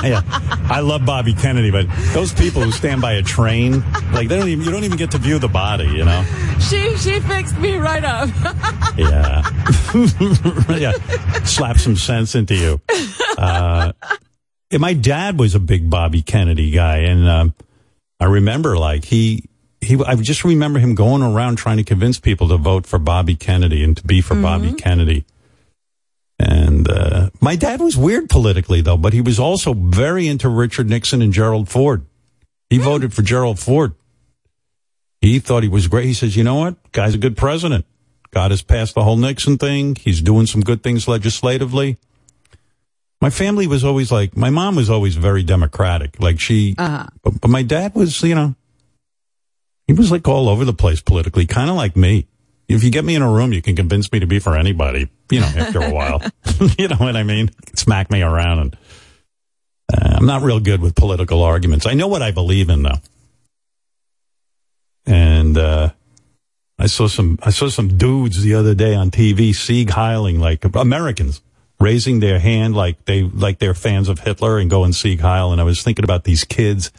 Yeah. 0.03 0.21
I 0.69 0.81
love 0.81 1.05
Bobby 1.05 1.33
Kennedy, 1.33 1.71
but 1.71 1.87
those 2.13 2.33
people 2.33 2.61
who 2.61 2.71
stand 2.71 2.99
by 3.01 3.13
a 3.13 3.21
train, 3.21 3.85
like 4.11 4.27
they 4.27 4.37
don't 4.37 4.49
even, 4.49 4.65
you 4.65 4.71
don't 4.71 4.83
even 4.83 4.97
get 4.97 5.11
to 5.11 5.17
view 5.17 5.39
the 5.39 5.47
body, 5.47 5.85
you 5.85 6.03
know? 6.03 6.25
She, 6.59 6.97
she 6.97 7.21
fixed 7.21 7.57
me 7.57 7.77
right 7.77 8.03
up. 8.03 8.29
Yeah. 8.97 9.43
yeah. 10.69 10.91
Slap 11.43 11.77
some 11.77 11.95
sense 11.95 12.33
into 12.33 12.55
you. 12.55 12.81
Uh, 13.37 13.91
yeah, 14.69 14.77
my 14.79 14.93
dad 14.93 15.39
was 15.39 15.55
a 15.55 15.59
big 15.59 15.89
Bobby 15.89 16.21
Kennedy 16.21 16.71
guy. 16.71 16.97
And, 16.99 17.27
um, 17.27 17.55
I 18.19 18.25
remember 18.25 18.77
like 18.77 19.05
he, 19.05 19.45
he, 19.81 20.01
I 20.03 20.15
just 20.15 20.43
remember 20.43 20.79
him 20.79 20.95
going 20.95 21.21
around 21.21 21.57
trying 21.57 21.77
to 21.77 21.83
convince 21.83 22.19
people 22.19 22.47
to 22.49 22.57
vote 22.57 22.87
for 22.87 22.99
Bobby 22.99 23.35
Kennedy 23.35 23.83
and 23.83 23.95
to 23.97 24.03
be 24.05 24.21
for 24.21 24.35
Bobby 24.35 24.73
Kennedy. 24.73 25.25
And, 26.39 26.89
uh, 26.89 27.29
my 27.41 27.55
dad 27.55 27.79
was 27.79 27.95
weird 27.95 28.29
politically 28.29 28.81
though, 28.81 28.97
but 28.97 29.13
he 29.13 29.21
was 29.21 29.39
also 29.39 29.73
very 29.73 30.27
into 30.27 30.49
Richard 30.49 30.89
Nixon 30.89 31.21
and 31.21 31.31
Gerald 31.31 31.69
Ford. 31.69 32.05
He 32.69 32.77
voted 32.79 33.13
for 33.13 33.21
Gerald 33.21 33.59
Ford. 33.59 33.93
He 35.21 35.39
thought 35.39 35.63
he 35.63 35.69
was 35.69 35.87
great. 35.87 36.05
He 36.05 36.13
says, 36.13 36.35
you 36.35 36.43
know 36.43 36.55
what? 36.55 36.91
Guy's 36.91 37.15
a 37.15 37.17
good 37.17 37.37
president. 37.37 37.85
God 38.31 38.51
has 38.51 38.61
passed 38.61 38.93
the 38.93 39.03
whole 39.03 39.17
Nixon 39.17 39.57
thing. 39.57 39.95
He's 39.95 40.21
doing 40.21 40.45
some 40.45 40.61
good 40.61 40.83
things 40.83 41.07
legislatively. 41.07 41.97
My 43.19 43.29
family 43.31 43.65
was 43.65 43.83
always 43.83 44.11
like, 44.11 44.37
my 44.37 44.49
mom 44.51 44.75
was 44.75 44.89
always 44.89 45.15
very 45.15 45.43
democratic. 45.43 46.19
Like 46.21 46.39
she, 46.39 46.75
Uh-huh. 46.77 47.07
but, 47.23 47.41
but 47.41 47.49
my 47.49 47.63
dad 47.63 47.95
was, 47.95 48.21
you 48.21 48.35
know, 48.35 48.55
he 49.87 49.93
was 49.93 50.11
like 50.11 50.27
all 50.27 50.49
over 50.49 50.65
the 50.65 50.73
place 50.73 51.01
politically, 51.01 51.45
kind 51.45 51.69
of 51.69 51.75
like 51.75 51.95
me. 51.95 52.27
If 52.67 52.83
you 52.83 52.91
get 52.91 53.05
me 53.05 53.15
in 53.15 53.21
a 53.21 53.31
room, 53.31 53.53
you 53.53 53.61
can 53.61 53.75
convince 53.75 54.11
me 54.11 54.19
to 54.19 54.27
be 54.27 54.39
for 54.39 54.55
anybody, 54.55 55.09
you 55.31 55.39
know, 55.39 55.47
after 55.47 55.79
a 55.81 55.89
while. 55.89 56.21
you 56.77 56.87
know 56.89 56.97
what 56.97 57.15
I 57.15 57.23
mean? 57.23 57.49
Smack 57.75 58.11
me 58.11 58.21
around. 58.21 58.59
And 58.59 58.77
uh, 59.93 60.17
I'm 60.17 60.25
not 60.25 60.41
real 60.43 60.59
good 60.59 60.81
with 60.81 60.93
political 60.93 61.41
arguments. 61.41 61.85
I 61.87 61.93
know 61.93 62.07
what 62.07 62.21
I 62.21 62.31
believe 62.31 62.69
in 62.69 62.83
though. 62.83 62.99
And, 65.05 65.57
uh, 65.57 65.91
I 66.79 66.85
saw 66.85 67.07
some, 67.07 67.39
I 67.41 67.49
saw 67.49 67.69
some 67.69 67.97
dudes 67.97 68.43
the 68.43 68.53
other 68.53 68.75
day 68.75 68.93
on 68.93 69.09
TV, 69.09 69.55
Sieg 69.55 69.87
Heiling, 69.89 70.37
like 70.37 70.63
Americans 70.75 71.41
raising 71.79 72.19
their 72.19 72.39
hand 72.39 72.75
like 72.75 73.05
they, 73.05 73.23
like 73.23 73.59
they're 73.59 73.73
fans 73.73 74.09
of 74.09 74.19
Hitler 74.19 74.57
and 74.57 74.69
going 74.69 74.93
Sieg 74.93 75.19
Heil. 75.19 75.51
And 75.51 75.61
I 75.61 75.63
was 75.63 75.83
thinking 75.83 76.03
about 76.03 76.23
these 76.23 76.43
kids 76.43 76.91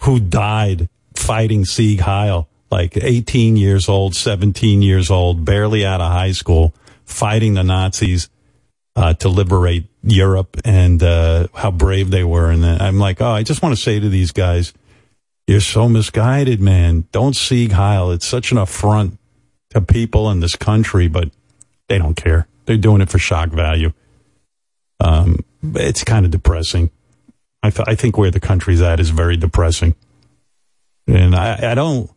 who 0.00 0.20
died 0.20 0.88
fighting 1.14 1.64
Sieg 1.64 2.00
Heil, 2.00 2.48
like 2.70 2.96
18 2.96 3.56
years 3.56 3.88
old, 3.88 4.14
17 4.14 4.82
years 4.82 5.10
old, 5.10 5.44
barely 5.44 5.86
out 5.86 6.00
of 6.00 6.12
high 6.12 6.32
school, 6.32 6.74
fighting 7.04 7.54
the 7.54 7.62
Nazis, 7.62 8.28
uh, 8.96 9.14
to 9.14 9.28
liberate 9.28 9.86
Europe 10.02 10.60
and, 10.64 11.02
uh, 11.02 11.48
how 11.54 11.70
brave 11.70 12.10
they 12.10 12.24
were. 12.24 12.50
And 12.50 12.64
I'm 12.64 12.98
like, 12.98 13.20
oh, 13.20 13.30
I 13.30 13.42
just 13.42 13.62
want 13.62 13.74
to 13.74 13.80
say 13.80 13.98
to 13.98 14.08
these 14.08 14.30
guys, 14.32 14.72
you're 15.46 15.60
so 15.60 15.88
misguided, 15.88 16.60
man. 16.60 17.06
Don't 17.12 17.36
Sieg 17.36 17.72
Heil. 17.72 18.10
It's 18.10 18.26
such 18.26 18.52
an 18.52 18.58
affront 18.58 19.18
to 19.70 19.80
people 19.80 20.30
in 20.30 20.40
this 20.40 20.56
country, 20.56 21.08
but 21.08 21.30
they 21.88 21.98
don't 21.98 22.14
care. 22.14 22.46
They're 22.66 22.76
doing 22.76 23.00
it 23.00 23.10
for 23.10 23.18
shock 23.18 23.50
value. 23.50 23.92
Um, 25.00 25.44
it's 25.74 26.04
kind 26.04 26.24
of 26.24 26.30
depressing. 26.30 26.90
I, 27.62 27.70
th- 27.70 27.88
I 27.88 27.94
think 27.94 28.18
where 28.18 28.30
the 28.30 28.40
country's 28.40 28.82
at 28.82 29.00
is 29.00 29.10
very 29.10 29.36
depressing. 29.36 29.94
And 31.06 31.34
I, 31.34 31.72
I 31.72 31.74
don't, 31.74 32.10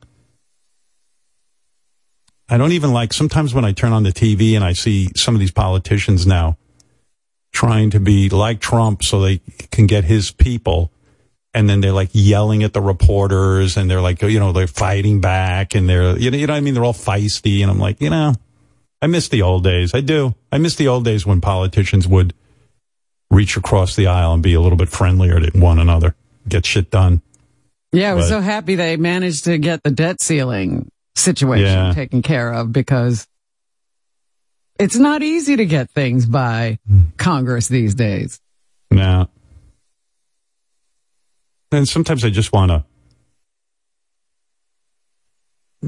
I 2.49 2.57
don't 2.57 2.71
even 2.71 2.93
like, 2.93 3.13
sometimes 3.13 3.53
when 3.53 3.65
I 3.65 3.73
turn 3.73 3.91
on 3.91 4.03
the 4.03 4.11
TV 4.11 4.55
and 4.55 4.63
I 4.63 4.73
see 4.73 5.09
some 5.15 5.35
of 5.35 5.39
these 5.39 5.51
politicians 5.51 6.25
now 6.25 6.57
trying 7.51 7.89
to 7.89 7.99
be 7.99 8.29
like 8.29 8.59
Trump 8.59 9.03
so 9.03 9.21
they 9.21 9.41
can 9.71 9.87
get 9.87 10.03
his 10.03 10.31
people. 10.31 10.91
And 11.53 11.69
then 11.69 11.81
they're 11.81 11.91
like 11.91 12.09
yelling 12.13 12.63
at 12.63 12.73
the 12.73 12.81
reporters 12.81 13.77
and 13.77 13.89
they're 13.89 14.01
like, 14.01 14.21
you 14.21 14.39
know, 14.39 14.51
they're 14.51 14.67
fighting 14.67 15.21
back 15.21 15.75
and 15.75 15.89
they're, 15.89 16.17
you 16.17 16.29
know, 16.29 16.37
you 16.37 16.45
know 16.45 16.53
what 16.53 16.57
I 16.57 16.61
mean? 16.61 16.73
They're 16.73 16.85
all 16.85 16.93
feisty. 16.93 17.61
And 17.61 17.71
I'm 17.71 17.79
like, 17.79 17.99
you 17.99 18.09
know, 18.09 18.33
I 19.01 19.07
miss 19.07 19.27
the 19.27 19.41
old 19.41 19.63
days. 19.63 19.93
I 19.93 20.01
do. 20.01 20.35
I 20.51 20.57
miss 20.57 20.75
the 20.75 20.87
old 20.87 21.05
days 21.05 21.25
when 21.25 21.39
politicians 21.41 22.07
would 22.07 22.33
reach 23.29 23.55
across 23.57 23.95
the 23.95 24.07
aisle 24.07 24.33
and 24.33 24.41
be 24.41 24.53
a 24.53 24.61
little 24.61 24.77
bit 24.77 24.89
friendlier 24.89 25.39
to 25.39 25.57
one 25.59 25.79
another, 25.79 26.15
get 26.47 26.65
shit 26.65 26.89
done. 26.89 27.21
Yeah, 27.91 28.11
I 28.11 28.13
was 28.15 28.25
But- 28.25 28.29
so 28.29 28.41
happy 28.41 28.75
they 28.75 28.97
managed 28.97 29.43
to 29.45 29.57
get 29.57 29.83
the 29.83 29.91
debt 29.91 30.21
ceiling 30.21 30.89
situation 31.15 31.65
Yeah. 31.67 31.93
taken 31.93 32.21
care 32.21 32.51
of 32.53 32.71
because 32.71 33.27
it's 34.79 34.95
not 34.97 35.21
easy 35.23 35.55
to 35.57 35.65
get 35.65 35.89
things 35.91 36.25
by 36.25 36.79
Congress 37.17 37.67
these 37.67 37.93
days. 37.95 38.39
Now, 38.91 39.29
and 41.71 41.87
sometimes 41.87 42.23
I 42.23 42.29
just 42.29 42.53
want 42.53 42.71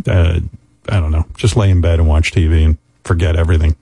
to, 0.04 0.12
uh, 0.12 0.39
I 0.89 1.00
don't 1.00 1.12
know, 1.12 1.26
just 1.38 1.56
lay 1.56 1.69
in 1.69 1.82
bed 1.82 2.00
and 2.00 2.08
watch 2.08 2.32
TV 2.32 2.63
and 2.65 2.78
forget 3.10 3.36
everything. 3.36 3.76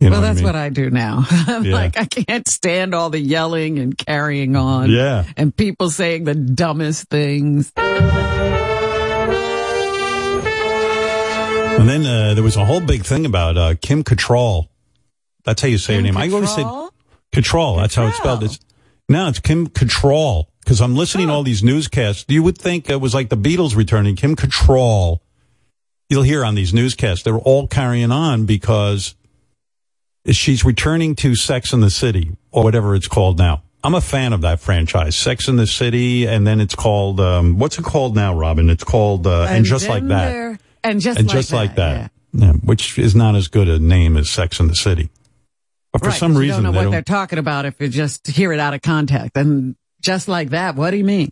You 0.00 0.10
know 0.10 0.16
well, 0.16 0.20
what 0.20 0.26
I 0.26 0.28
that's 0.28 0.36
mean? 0.40 0.46
what 0.46 0.54
I 0.56 0.68
do 0.68 0.90
now. 0.90 1.24
I'm 1.30 1.64
Yeah. 1.64 1.72
like, 1.72 1.96
I 1.98 2.04
can't 2.04 2.46
stand 2.46 2.94
all 2.94 3.08
the 3.08 3.18
yelling 3.18 3.78
and 3.78 3.96
carrying 3.96 4.54
on. 4.54 4.90
Yeah. 4.90 5.24
And 5.34 5.56
people 5.56 5.88
saying 5.88 6.24
the 6.24 6.34
dumbest 6.34 7.08
things. 7.08 7.72
And 11.78 11.88
then 11.88 12.04
uh, 12.04 12.34
there 12.34 12.44
was 12.44 12.56
a 12.56 12.66
whole 12.66 12.80
big 12.82 13.04
thing 13.06 13.24
about 13.24 13.56
uh, 13.56 13.74
Kim 13.80 14.04
Cattrall. 14.04 14.68
That's 15.44 15.62
how 15.62 15.68
you 15.68 15.78
say 15.78 15.94
her 15.94 16.02
Kim 16.02 16.14
name. 16.14 16.16
I 16.18 16.28
always 16.30 16.54
say 16.54 16.62
Cattrall? 16.62 16.90
Cattrall. 17.32 17.76
That's 17.80 17.94
how 17.94 18.06
it's 18.08 18.16
spelled. 18.18 18.42
It's, 18.44 18.58
no, 19.08 19.28
it's 19.28 19.38
Kim 19.40 19.68
Cattrall. 19.68 20.44
Because 20.62 20.82
I'm 20.82 20.94
listening 20.96 21.28
to 21.28 21.32
all 21.32 21.42
these 21.44 21.62
newscasts. 21.62 22.26
You 22.28 22.42
would 22.42 22.58
think 22.58 22.90
it 22.90 23.00
was 23.00 23.14
like 23.14 23.30
the 23.30 23.36
Beatles 23.38 23.74
returning. 23.76 24.16
Kim 24.16 24.36
Cattrall. 24.36 25.20
You'll 26.08 26.22
hear 26.22 26.44
on 26.44 26.54
these 26.54 26.72
newscasts. 26.72 27.22
They're 27.24 27.36
all 27.38 27.66
carrying 27.66 28.12
on 28.12 28.46
because 28.46 29.14
she's 30.30 30.64
returning 30.64 31.14
to 31.16 31.34
Sex 31.34 31.72
in 31.72 31.80
the 31.80 31.90
City 31.90 32.36
or 32.52 32.62
whatever 32.64 32.94
it's 32.94 33.08
called 33.08 33.38
now. 33.38 33.62
I'm 33.82 33.94
a 33.94 34.00
fan 34.00 34.32
of 34.32 34.40
that 34.40 34.60
franchise, 34.60 35.14
Sex 35.16 35.46
in 35.48 35.56
the 35.56 35.66
City, 35.66 36.26
and 36.26 36.46
then 36.46 36.60
it's 36.60 36.74
called 36.74 37.20
um, 37.20 37.58
what's 37.58 37.78
it 37.78 37.84
called 37.84 38.14
now, 38.16 38.34
Robin? 38.36 38.68
It's 38.70 38.82
called 38.84 39.26
uh, 39.26 39.46
and, 39.48 39.64
just 39.64 39.88
like 39.88 40.06
that 40.08 40.58
And 40.82 41.00
just 41.00 41.18
and 41.18 41.28
like 41.28 41.36
just 41.36 41.50
that. 41.50 41.56
like 41.56 41.74
that, 41.76 42.10
Yeah, 42.32 42.52
which 42.52 42.98
is 42.98 43.14
not 43.14 43.34
as 43.36 43.48
good 43.48 43.68
a 43.68 43.78
name 43.78 44.16
as 44.16 44.28
Sex 44.30 44.58
in 44.60 44.66
the 44.68 44.74
City. 44.74 45.10
But 45.92 46.00
for 46.02 46.08
Right, 46.08 46.18
some 46.18 46.36
reason, 46.36 46.46
you 46.46 46.52
don't 46.52 46.62
know 46.64 46.70
they 46.72 46.76
what 46.78 46.82
don't- 46.84 46.92
they're 46.92 47.02
talking 47.02 47.38
about 47.38 47.64
if 47.64 47.80
you 47.80 47.88
just 47.88 48.26
hear 48.26 48.52
it 48.52 48.58
out 48.60 48.74
of 48.74 48.82
context. 48.82 49.36
And 49.36 49.76
just 50.02 50.26
like 50.28 50.50
that, 50.50 50.74
what 50.76 50.90
do 50.90 50.96
you 50.96 51.04
mean? 51.04 51.30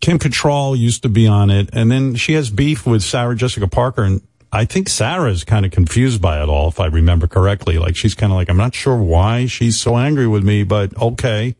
Kim 0.00 0.18
Cattrall 0.18 0.76
used 0.76 1.02
to 1.02 1.08
be 1.08 1.26
on 1.26 1.50
it, 1.50 1.70
and 1.72 1.90
then 1.90 2.14
she 2.14 2.34
has 2.34 2.50
beef 2.50 2.86
with 2.86 3.02
Sarah 3.02 3.36
Jessica 3.36 3.68
Parker, 3.68 4.02
and 4.02 4.22
I 4.52 4.64
think 4.64 4.88
Sarah 4.88 5.30
is 5.30 5.44
kind 5.44 5.66
of 5.66 5.72
confused 5.72 6.22
by 6.22 6.42
it 6.42 6.48
all, 6.48 6.68
if 6.68 6.80
I 6.80 6.86
remember 6.86 7.26
correctly. 7.26 7.78
Like 7.78 7.96
she's 7.96 8.14
kind 8.14 8.32
of 8.32 8.36
like, 8.36 8.48
I'm 8.48 8.56
not 8.56 8.74
sure 8.74 8.96
why 8.96 9.46
she's 9.46 9.78
so 9.78 9.96
angry 9.96 10.26
with 10.26 10.44
me, 10.44 10.62
but 10.62 10.96
okay. 10.96 11.56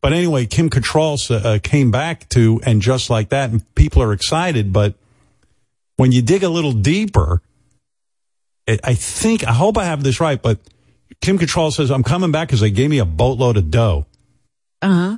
But 0.00 0.12
anyway, 0.12 0.46
Kim 0.46 0.70
Cattrall 0.70 1.44
uh, 1.44 1.58
came 1.62 1.90
back 1.90 2.28
to, 2.30 2.60
and 2.64 2.80
just 2.80 3.10
like 3.10 3.28
that, 3.30 3.50
and 3.50 3.74
people 3.74 4.02
are 4.02 4.12
excited, 4.12 4.72
but 4.72 4.94
when 5.96 6.12
you 6.12 6.22
dig 6.22 6.42
a 6.42 6.48
little 6.48 6.72
deeper, 6.72 7.42
it, 8.66 8.80
I 8.84 8.94
think, 8.94 9.46
I 9.46 9.52
hope 9.52 9.76
I 9.76 9.84
have 9.84 10.02
this 10.02 10.20
right, 10.20 10.40
but 10.40 10.58
Kim 11.20 11.38
Cattrall 11.38 11.72
says, 11.72 11.90
I'm 11.90 12.02
coming 12.02 12.32
back 12.32 12.48
because 12.48 12.60
they 12.60 12.70
gave 12.70 12.88
me 12.88 12.98
a 12.98 13.04
boatload 13.04 13.58
of 13.58 13.70
dough. 13.70 14.06
Uh 14.80 14.88
huh. 14.88 15.16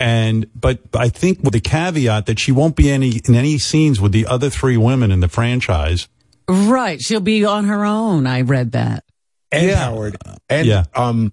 And 0.00 0.46
but 0.58 0.80
I 0.94 1.10
think 1.10 1.40
with 1.42 1.52
the 1.52 1.60
caveat 1.60 2.24
that 2.26 2.38
she 2.38 2.52
won't 2.52 2.74
be 2.74 2.90
any 2.90 3.20
in 3.28 3.34
any 3.34 3.58
scenes 3.58 4.00
with 4.00 4.12
the 4.12 4.26
other 4.26 4.48
three 4.48 4.78
women 4.78 5.12
in 5.12 5.20
the 5.20 5.28
franchise. 5.28 6.08
Right. 6.48 7.00
She'll 7.00 7.20
be 7.20 7.44
on 7.44 7.66
her 7.66 7.84
own. 7.84 8.26
I 8.26 8.40
read 8.40 8.72
that. 8.72 9.04
and 9.52 9.66
Yeah. 9.66 9.76
Howard, 9.76 10.16
and 10.48 10.66
Yeah. 10.66 10.84
um, 10.96 11.32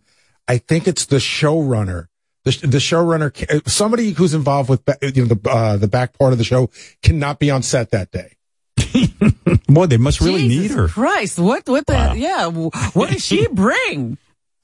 I 0.50 0.58
think 0.58 0.88
it's 0.88 1.06
the 1.06 1.16
showrunner. 1.18 2.08
The, 2.44 2.52
the 2.68 2.78
showrunner, 2.78 3.68
somebody 3.70 4.12
who's 4.12 4.34
involved 4.34 4.70
with 4.70 4.82
you 5.02 5.26
know 5.26 5.34
the 5.34 5.50
uh, 5.50 5.78
the 5.78 5.88
back 5.88 6.18
part 6.20 6.34
of 6.34 6.38
the 6.38 6.44
show, 6.46 6.70
cannot 7.02 7.40
be 7.40 7.50
on 7.50 7.64
set 7.64 7.92
that 7.92 8.12
day. 8.12 8.34
Boy, 9.68 9.86
they 9.88 9.98
must 9.98 10.22
really 10.22 10.48
Jesus 10.48 10.72
need 10.72 10.78
her. 10.78 10.88
Christ. 10.88 11.40
What, 11.40 11.68
what 11.68 11.86
the, 11.88 11.94
Wow. 11.94 12.14
yeah. 12.14 12.48
What 12.48 13.10
does 13.12 13.24
she 13.26 13.48
bring? 13.48 14.18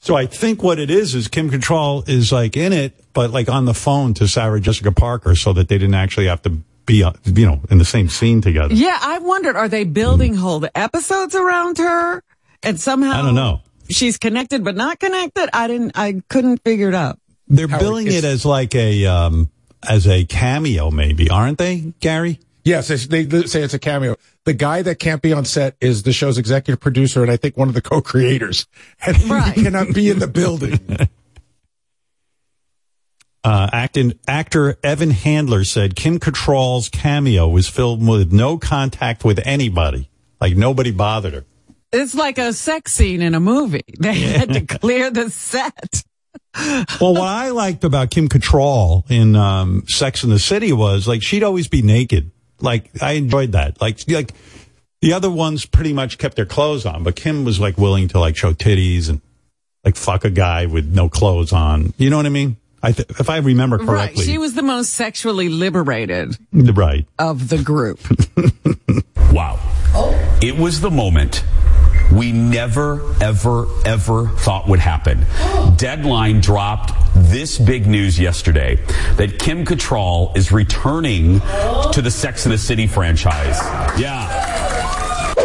So 0.04 0.18
I 0.18 0.26
think 0.26 0.62
what 0.62 0.80
it 0.80 0.90
is 0.92 1.16
is 1.16 1.30
Kim 1.30 1.50
Cattrall 1.50 2.08
is 2.10 2.30
like 2.30 2.58
in 2.58 2.74
it, 2.74 2.94
but 3.14 3.32
like 3.32 3.48
on 3.48 3.64
the 3.64 3.74
phone 3.74 4.14
to 4.16 4.28
Sarah 4.28 4.60
Jessica 4.60 4.92
Parker, 4.92 5.34
so 5.34 5.54
that 5.54 5.70
they 5.70 5.78
didn't 5.78 5.96
actually 5.96 6.26
have 6.26 6.42
to 6.42 6.50
be, 6.86 7.06
uh, 7.06 7.14
you 7.24 7.46
know, 7.46 7.62
in 7.70 7.78
the 7.78 7.86
same 7.86 8.10
scene 8.10 8.42
together. 8.42 8.74
Yeah. 8.74 9.00
I 9.02 9.20
wondered, 9.20 9.56
are 9.56 9.70
they 9.70 9.86
building 9.86 10.34
whole 10.36 10.62
episodes 10.76 11.36
around 11.36 11.78
her? 11.78 12.22
And 12.64 12.78
somehow 12.82 13.14
I 13.14 13.22
don't 13.22 13.34
know. 13.34 13.62
she's 13.90 14.18
connected 14.18 14.66
but 14.66 14.76
not 14.76 15.00
connected. 15.00 15.50
I 15.54 15.68
didn't, 15.68 15.94
I 15.96 16.22
couldn't 16.28 16.58
figure 16.66 16.90
it 16.90 16.96
out. 16.96 17.18
They're 17.48 17.70
Howard, 17.70 17.80
billing 17.80 18.08
it 18.08 18.26
as 18.26 18.46
like 18.46 18.76
a 18.76 19.06
um 19.06 19.50
as 19.88 20.06
a 20.06 20.26
cameo, 20.26 20.92
maybe, 20.92 21.30
aren't 21.30 21.60
they, 21.60 21.94
Gary? 22.02 22.42
Yes, 22.66 22.90
they 23.08 23.24
they 23.24 23.44
say 23.44 23.62
it's 23.62 23.74
a 23.74 23.80
cameo. 23.80 24.18
The 24.46 24.54
guy 24.54 24.82
that 24.82 25.00
can't 25.00 25.22
be 25.22 25.32
on 25.32 25.46
set 25.46 25.76
is 25.80 26.04
the 26.04 26.12
show's 26.12 26.38
executive 26.38 26.80
producer 26.82 27.22
and 27.22 27.32
I 27.32 27.38
think 27.38 27.56
one 27.58 27.70
of 27.70 27.74
the 27.74 27.82
co-creators, 27.82 28.68
and 29.06 29.18
Right. 29.30 29.54
he 29.54 29.64
cannot 29.64 29.94
be 29.94 30.10
in 30.10 30.20
the 30.20 30.28
building. 30.28 30.80
Uh, 33.46 33.70
acting, 33.74 34.14
actor 34.26 34.78
Evan 34.84 35.12
Handler 35.12 35.66
said 35.66 35.98
Kim 35.98 36.18
Cattrall's 36.18 36.88
cameo 36.88 37.46
was 37.50 37.68
filmed 37.68 38.08
with 38.08 38.32
no 38.32 38.58
contact 38.58 39.26
with 39.26 39.38
anybody. 39.46 40.10
Like 40.40 40.56
nobody 40.56 40.92
bothered 40.92 41.34
her. 41.34 41.46
It's 41.92 42.16
like 42.16 42.38
a 42.38 42.54
sex 42.54 42.94
scene 42.94 43.22
in 43.22 43.36
a 43.36 43.42
movie. 43.42 43.84
They 44.00 44.14
had 44.14 44.54
to 44.54 44.62
clear 44.62 45.12
the 45.12 45.30
set. 45.30 46.04
Well, 46.56 47.14
what 47.16 47.28
I 47.28 47.50
liked 47.50 47.84
about 47.84 48.12
Kim 48.12 48.30
Cattrall 48.30 49.04
in 49.12 49.36
um, 49.36 49.84
Sex 49.88 50.24
in 50.24 50.30
the 50.30 50.40
City 50.40 50.72
was 50.72 51.06
like 51.06 51.22
she'd 51.22 51.44
always 51.44 51.68
be 51.68 51.82
naked. 51.82 52.32
Like 52.64 52.90
I 53.02 53.14
enjoyed 53.14 53.52
that. 53.52 53.80
Like 53.82 54.00
like 54.10 54.32
the 55.02 55.14
other 55.14 55.30
ones 55.30 55.66
pretty 55.66 55.94
much 55.94 56.18
kept 56.18 56.36
their 56.36 56.46
clothes 56.48 56.86
on, 56.86 57.04
but 57.04 57.16
Kim 57.16 57.44
was 57.46 57.60
like 57.60 57.78
willing 57.78 58.08
to 58.10 58.20
like 58.20 58.36
show 58.36 58.54
titties 58.54 59.10
and 59.10 59.22
like 59.86 59.96
fuck 59.98 60.24
a 60.26 60.30
guy 60.32 60.66
with 60.66 60.88
no 60.92 61.10
clothes 61.10 61.54
on. 61.54 61.94
You 61.98 62.10
know 62.10 62.18
what 62.18 62.26
I 62.26 62.30
mean? 62.30 62.58
I 62.82 62.92
th- 62.94 63.10
if 63.20 63.30
I 63.30 63.38
remember 63.38 63.78
Right. 63.78 63.86
correctly, 63.86 64.26
She 64.26 64.38
was 64.38 64.56
the 64.56 64.62
most 64.62 64.94
sexually 64.94 65.48
liberated 65.50 66.38
right. 66.52 67.06
of 67.20 67.50
the 67.50 67.58
group. 67.62 68.00
Wow. 69.32 69.58
Oh. 69.96 70.38
It 70.44 70.58
was 70.58 70.80
the 70.82 70.92
moment 70.92 71.44
we 72.14 72.32
never, 72.32 73.14
ever, 73.22 73.68
ever 73.86 74.28
thought 74.30 74.68
would 74.68 74.80
happen. 74.80 75.26
Deadline 75.78 76.42
dropped 76.42 76.92
this 77.16 77.58
big 77.58 77.88
news 77.88 78.20
yesterday 78.20 78.76
that 79.16 79.40
Kim 79.40 79.66
Cattrall 79.66 80.36
is 80.38 80.52
returning 80.52 81.40
to 81.92 82.02
the 82.02 82.12
Sex 82.12 82.46
and 82.46 82.54
the 82.54 82.58
City 82.58 82.88
franchise. 82.88 83.60
Yeah. 84.00 84.73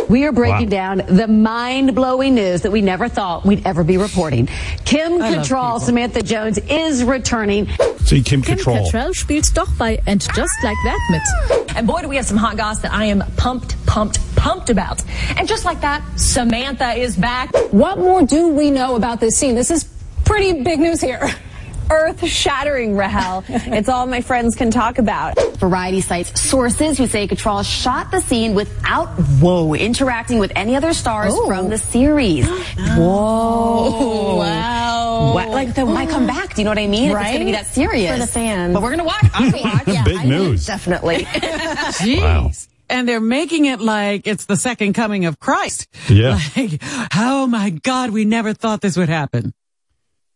We 0.09 0.25
are 0.25 0.33
breaking 0.33 0.71
Wow. 0.71 0.95
down 0.95 1.03
the 1.09 1.29
mind 1.29 1.95
blowing 1.95 2.35
news 2.35 2.63
that 2.63 2.73
we 2.73 2.81
never 2.81 3.09
thought 3.09 3.45
we'd 3.45 3.67
ever 3.67 3.85
be 3.85 3.99
reporting. 3.99 4.49
Kim 4.85 5.21
I 5.21 5.35
Cattrall. 5.35 5.81
Samantha 5.81 6.23
Jones 6.23 6.59
is 6.69 7.05
returning. 7.05 7.69
See 8.05 8.23
Kim 8.23 8.41
Kim 8.43 8.57
Cattrall. 8.59 8.91
Cattrall 8.91 9.15
spielt 9.15 9.53
doch 9.55 9.69
bei 9.79 9.99
And 10.07 10.21
Just 10.35 10.53
Like 10.65 10.77
That 10.85 10.99
mit. 11.11 11.77
And 11.77 11.87
boy, 11.87 12.01
do 12.03 12.09
we 12.09 12.17
have 12.17 12.25
some 12.27 12.39
hot 12.39 12.57
goss 12.57 12.79
that 12.81 12.93
I 12.93 13.05
am 13.05 13.23
pumped, 13.37 13.75
pumped, 13.87 14.19
pumped 14.35 14.71
about. 14.71 15.03
And 15.37 15.47
just 15.47 15.65
like 15.65 15.81
that, 15.83 16.03
Samantha 16.17 16.93
is 16.93 17.17
back. 17.17 17.51
What 17.71 17.99
more 17.99 18.23
do 18.23 18.49
we 18.49 18.71
know 18.71 18.97
about 18.97 19.21
this 19.21 19.37
scene? 19.37 19.55
This 19.55 19.71
is 19.71 19.85
pretty 20.25 20.63
big 20.63 20.81
news 20.81 21.01
here. 21.01 21.29
Earth 21.91 22.27
shattering, 22.27 22.97
Rahel. 22.97 23.45
it's 23.49 23.89
all 23.89 24.07
my 24.07 24.21
friends 24.21 24.55
can 24.57 24.71
talk 24.71 24.99
about. 24.99 25.39
Variety 25.59 26.01
cites 26.01 26.41
sources 26.41 26.99
who 26.99 27.07
say 27.07 27.27
Cattrall 27.27 27.65
shot 27.65 28.11
the 28.11 28.21
scene 28.21 28.55
without, 28.55 29.07
whoa, 29.41 29.75
interacting 29.75 30.39
with 30.39 30.53
any 30.55 30.77
other 30.77 30.93
stars 30.93 31.33
Oh. 31.35 31.47
from 31.47 31.69
the 31.71 31.79
series. 31.79 32.47
Whoa. 32.99 33.95
Oh, 34.01 34.37
wow. 34.37 35.33
What? 35.35 35.49
Like, 35.49 35.75
they 35.75 35.85
might 35.85 36.09
come 36.09 36.27
back. 36.27 36.55
Do 36.55 36.61
you 36.61 36.65
know 36.65 36.71
what 36.71 36.79
I 36.79 36.87
mean? 36.87 37.11
If 37.11 37.17
it's 37.17 37.27
going 37.29 37.39
to 37.41 37.45
be 37.45 37.53
that 37.53 37.67
serious. 37.67 38.13
For 38.13 38.19
the 38.19 38.27
fans. 38.27 38.75
But 38.75 38.83
we're 38.83 38.91
going 38.91 38.99
to 39.01 39.05
watch. 39.05 39.25
I'm 39.35 39.51
going 39.51 39.63
to 39.65 39.69
watch. 39.69 39.89
Yeah, 39.89 40.05
Big 40.05 40.17
I 40.19 40.23
will, 40.25 40.31
news. 40.31 40.67
Definitely. 40.67 41.17
Jeez. 41.25 42.21
Wow. 42.21 42.51
And 42.91 43.07
they're 43.09 43.21
making 43.21 43.67
it 43.67 43.81
like 43.81 44.27
it's 44.27 44.47
the 44.47 44.57
second 44.57 44.95
coming 44.95 45.25
of 45.27 45.39
Christ. 45.39 45.89
Yeah. 46.09 46.39
Like, 46.57 46.81
oh 47.17 47.47
my 47.47 47.71
God, 47.71 48.11
we 48.11 48.25
never 48.25 48.53
thought 48.55 48.81
this 48.81 48.97
would 48.97 49.09
happen. 49.09 49.53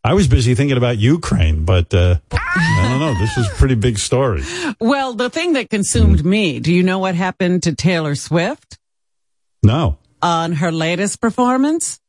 I 0.04 0.14
was 0.14 0.26
busy 0.26 0.54
thinking 0.56 0.76
about 0.76 0.98
Ukraine, 0.98 1.64
but 1.64 1.94
uh, 1.94 2.16
I 2.32 2.88
don't 2.90 2.98
know. 3.00 3.14
This 3.20 3.36
was 3.36 3.46
a 3.46 3.54
pretty 3.54 3.76
big 3.76 3.98
story. 3.98 4.42
Well, 4.80 5.14
the 5.14 5.30
thing 5.30 5.52
that 5.52 5.70
consumed 5.70 6.24
me, 6.24 6.58
do 6.58 6.72
you 6.72 6.82
know 6.82 6.98
what 6.98 7.14
happened 7.14 7.62
to 7.64 7.74
Taylor 7.76 8.16
Swift 8.16 8.78
No. 9.62 9.98
on 10.20 10.52
her 10.54 10.72
latest 10.72 11.20
performance? 11.20 12.00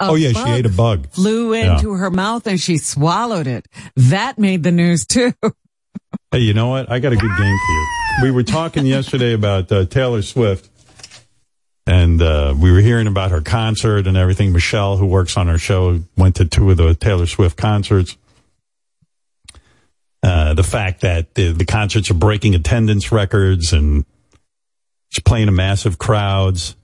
A 0.00 0.08
oh 0.10 0.14
yeah, 0.16 0.32
she 0.32 0.50
ate 0.50 0.66
a 0.66 0.70
bug. 0.70 1.08
Flew 1.10 1.54
Yeah. 1.54 1.76
into 1.76 1.92
her 1.94 2.10
mouth 2.10 2.46
and 2.46 2.60
she 2.60 2.76
swallowed 2.78 3.46
it. 3.46 3.66
That 3.96 4.38
made 4.38 4.62
the 4.62 4.72
news 4.72 5.06
too. 5.06 5.32
Hey, 6.32 6.40
you 6.40 6.54
know 6.54 6.68
what? 6.68 6.88
I 6.90 7.00
got 7.00 7.12
a 7.12 7.16
good 7.16 7.28
game 7.28 7.56
for 7.66 7.72
you. 7.72 7.86
We 8.22 8.30
were 8.30 8.44
talking 8.44 8.86
yesterday 8.86 9.32
about 9.32 9.70
uh, 9.72 9.84
Taylor 9.86 10.22
Swift, 10.22 10.69
and 11.90 12.22
uh, 12.22 12.54
we 12.56 12.70
were 12.70 12.78
hearing 12.78 13.08
about 13.08 13.32
her 13.32 13.40
concert 13.40 14.06
and 14.06 14.16
everything. 14.16 14.52
Michelle, 14.52 14.96
who 14.96 15.06
works 15.06 15.36
on 15.36 15.48
our 15.48 15.58
show, 15.58 15.98
went 16.16 16.36
to 16.36 16.44
two 16.44 16.70
of 16.70 16.76
the 16.76 16.94
Taylor 16.94 17.26
Swift 17.26 17.56
concerts. 17.56 18.16
Uh, 20.22 20.54
the 20.54 20.62
fact 20.62 21.00
that 21.00 21.34
the, 21.34 21.50
the 21.50 21.64
concerts 21.64 22.08
are 22.08 22.14
breaking 22.14 22.54
attendance 22.54 23.10
records 23.10 23.72
and 23.72 24.04
she's 25.08 25.24
playing 25.24 25.46
to 25.46 25.52
massive 25.52 25.98
crowds. 25.98 26.76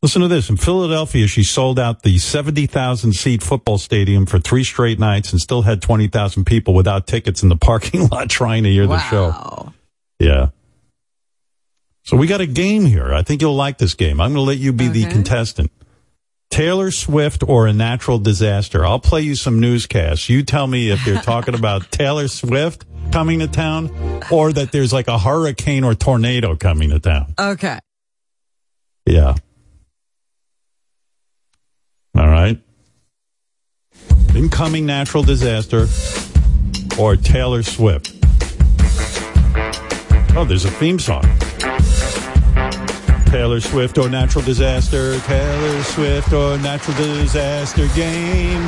Listen 0.00 0.22
to 0.22 0.28
this. 0.28 0.48
In 0.48 0.56
Philadelphia, 0.56 1.26
she 1.26 1.42
sold 1.42 1.78
out 1.78 2.02
the 2.02 2.16
70,000 2.16 3.12
seat 3.12 3.42
football 3.42 3.76
stadium 3.76 4.24
for 4.24 4.38
three 4.38 4.64
straight 4.64 4.98
nights 4.98 5.32
and 5.32 5.40
still 5.40 5.60
had 5.62 5.82
20,000 5.82 6.46
people 6.46 6.72
without 6.72 7.06
tickets 7.06 7.42
in 7.42 7.50
the 7.50 7.56
parking 7.56 8.08
lot 8.10 8.30
trying 8.30 8.62
to 8.62 8.70
hear 8.70 8.86
the 8.86 9.00
show. 9.00 9.72
Yeah. 10.18 10.48
So 12.04 12.18
we 12.18 12.26
got 12.26 12.42
a 12.42 12.46
game 12.46 12.84
here. 12.84 13.14
I 13.14 13.22
think 13.22 13.40
you'll 13.40 13.56
like 13.56 13.78
this 13.78 13.94
game. 13.94 14.20
I'm 14.20 14.34
going 14.34 14.44
to 14.44 14.48
let 14.48 14.58
you 14.58 14.74
be 14.74 14.88
the 14.88 15.06
contestant. 15.06 15.72
Taylor 16.50 16.90
Swift 16.90 17.42
or 17.42 17.66
a 17.66 17.72
natural 17.72 18.18
disaster. 18.18 18.84
I'll 18.84 19.00
play 19.00 19.22
you 19.22 19.34
some 19.34 19.58
newscasts. 19.58 20.28
You 20.28 20.42
tell 20.42 20.66
me 20.66 20.90
if 20.90 21.02
they're 21.04 21.22
talking 21.22 21.54
about 21.54 21.90
Taylor 21.90 22.28
Swift 22.28 22.84
coming 23.10 23.38
to 23.38 23.48
town 23.48 23.90
or 24.30 24.52
that 24.52 24.70
there's 24.70 24.92
like 24.92 25.08
a 25.08 25.18
hurricane 25.18 25.82
or 25.82 25.94
tornado 25.94 26.54
coming 26.56 26.90
to 26.90 27.00
town. 27.00 27.34
Okay. 27.38 27.78
Yeah. 29.06 29.34
All 32.14 32.28
right. 32.28 32.60
Incoming 34.34 34.84
natural 34.84 35.22
disaster 35.22 35.86
or 37.00 37.16
Taylor 37.16 37.62
Swift. 37.62 38.12
Oh, 40.36 40.44
there's 40.46 40.66
a 40.66 40.70
theme 40.70 40.98
song. 40.98 41.24
Taylor 43.34 43.58
Swift 43.58 43.98
or 43.98 44.08
natural 44.08 44.44
disaster. 44.44 45.18
Taylor 45.18 45.82
Swift 45.82 46.32
or 46.32 46.56
natural 46.58 46.96
disaster 46.96 47.88
game. 47.88 48.62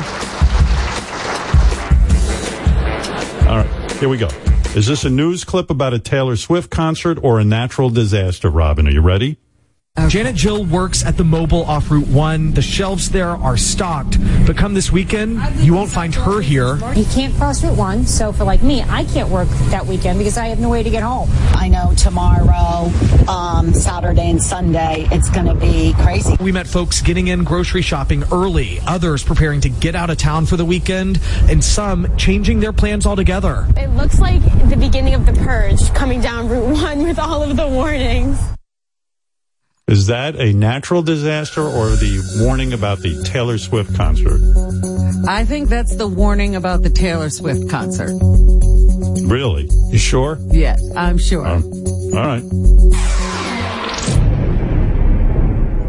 All 3.47 3.59
right, 3.59 3.91
here 3.93 4.09
we 4.09 4.17
go. 4.17 4.27
Is 4.75 4.85
this 4.85 5.05
a 5.05 5.09
news 5.09 5.45
clip 5.45 5.69
about 5.69 5.93
a 5.93 5.99
Taylor 5.99 6.35
Swift 6.35 6.69
concert 6.69 7.17
or 7.23 7.39
a 7.39 7.45
natural 7.45 7.89
disaster, 7.89 8.49
Robin? 8.49 8.89
Are 8.89 8.91
you 8.91 8.99
ready? 8.99 9.37
Janet 10.07 10.35
Jill 10.35 10.63
works 10.63 11.03
at 11.03 11.17
the 11.17 11.23
mobile 11.25 11.65
off 11.65 11.91
Route 11.91 12.07
1. 12.07 12.53
The 12.53 12.61
shelves 12.61 13.09
there 13.09 13.31
are 13.31 13.57
stocked. 13.57 14.17
But 14.45 14.55
come 14.55 14.73
this 14.73 14.89
weekend, 14.89 15.41
you 15.57 15.73
won't 15.73 15.89
find 15.89 16.15
her 16.15 16.39
here. 16.39 16.77
You 16.93 17.03
can't 17.05 17.35
cross 17.35 17.61
Route 17.61 17.77
1, 17.77 18.05
so 18.05 18.31
for 18.31 18.45
like 18.45 18.63
me, 18.63 18.83
I 18.83 19.03
can't 19.03 19.27
work 19.27 19.49
that 19.69 19.85
weekend 19.85 20.17
because 20.17 20.37
I 20.37 20.47
have 20.47 20.59
no 20.59 20.69
way 20.69 20.81
to 20.81 20.89
get 20.89 21.03
home. 21.03 21.29
I 21.55 21.67
know 21.67 21.93
tomorrow, 21.97 22.89
um, 23.27 23.73
Saturday 23.73 24.29
and 24.29 24.41
Sunday, 24.41 25.07
it's 25.11 25.29
going 25.29 25.47
to 25.47 25.55
be 25.55 25.93
crazy. 25.95 26.37
We 26.39 26.53
met 26.53 26.67
folks 26.67 27.01
getting 27.01 27.27
in 27.27 27.43
grocery 27.43 27.81
shopping 27.81 28.23
early, 28.31 28.79
others 28.87 29.23
preparing 29.23 29.59
to 29.61 29.69
get 29.69 29.93
out 29.93 30.09
of 30.09 30.17
town 30.17 30.45
for 30.45 30.55
the 30.55 30.65
weekend, 30.65 31.19
and 31.49 31.61
some 31.61 32.15
changing 32.15 32.61
their 32.61 32.73
plans 32.73 33.05
altogether. 33.05 33.67
It 33.75 33.89
looks 33.89 34.21
like 34.21 34.41
the 34.69 34.77
beginning 34.77 35.15
of 35.15 35.25
the 35.25 35.33
purge 35.33 35.93
coming 35.93 36.21
down 36.21 36.47
Route 36.47 36.71
1 36.71 37.03
with 37.03 37.19
all 37.19 37.43
of 37.43 37.57
the 37.57 37.67
warnings. 37.67 38.39
Is 39.89 40.07
that 40.07 40.35
a 40.35 40.51
natural 40.51 41.01
disaster 41.01 41.61
or 41.61 41.91
the 41.91 42.41
warning 42.43 42.73
about 42.73 42.99
the 42.99 43.23
Taylor 43.23 43.57
Swift 43.57 43.95
concert? 43.95 44.41
I 45.29 45.45
think 45.45 45.69
that's 45.69 45.95
the 45.95 46.09
warning 46.09 46.57
about 46.57 46.81
the 46.81 46.89
Taylor 46.89 47.29
Swift 47.29 47.69
concert. 47.69 48.11
Really? 49.25 49.69
You 49.89 49.97
sure? 49.97 50.39
Yes, 50.47 50.83
I'm 50.97 51.17
sure. 51.17 51.47
Oh. 51.47 51.63
All 52.13 52.27
right. 52.27 52.43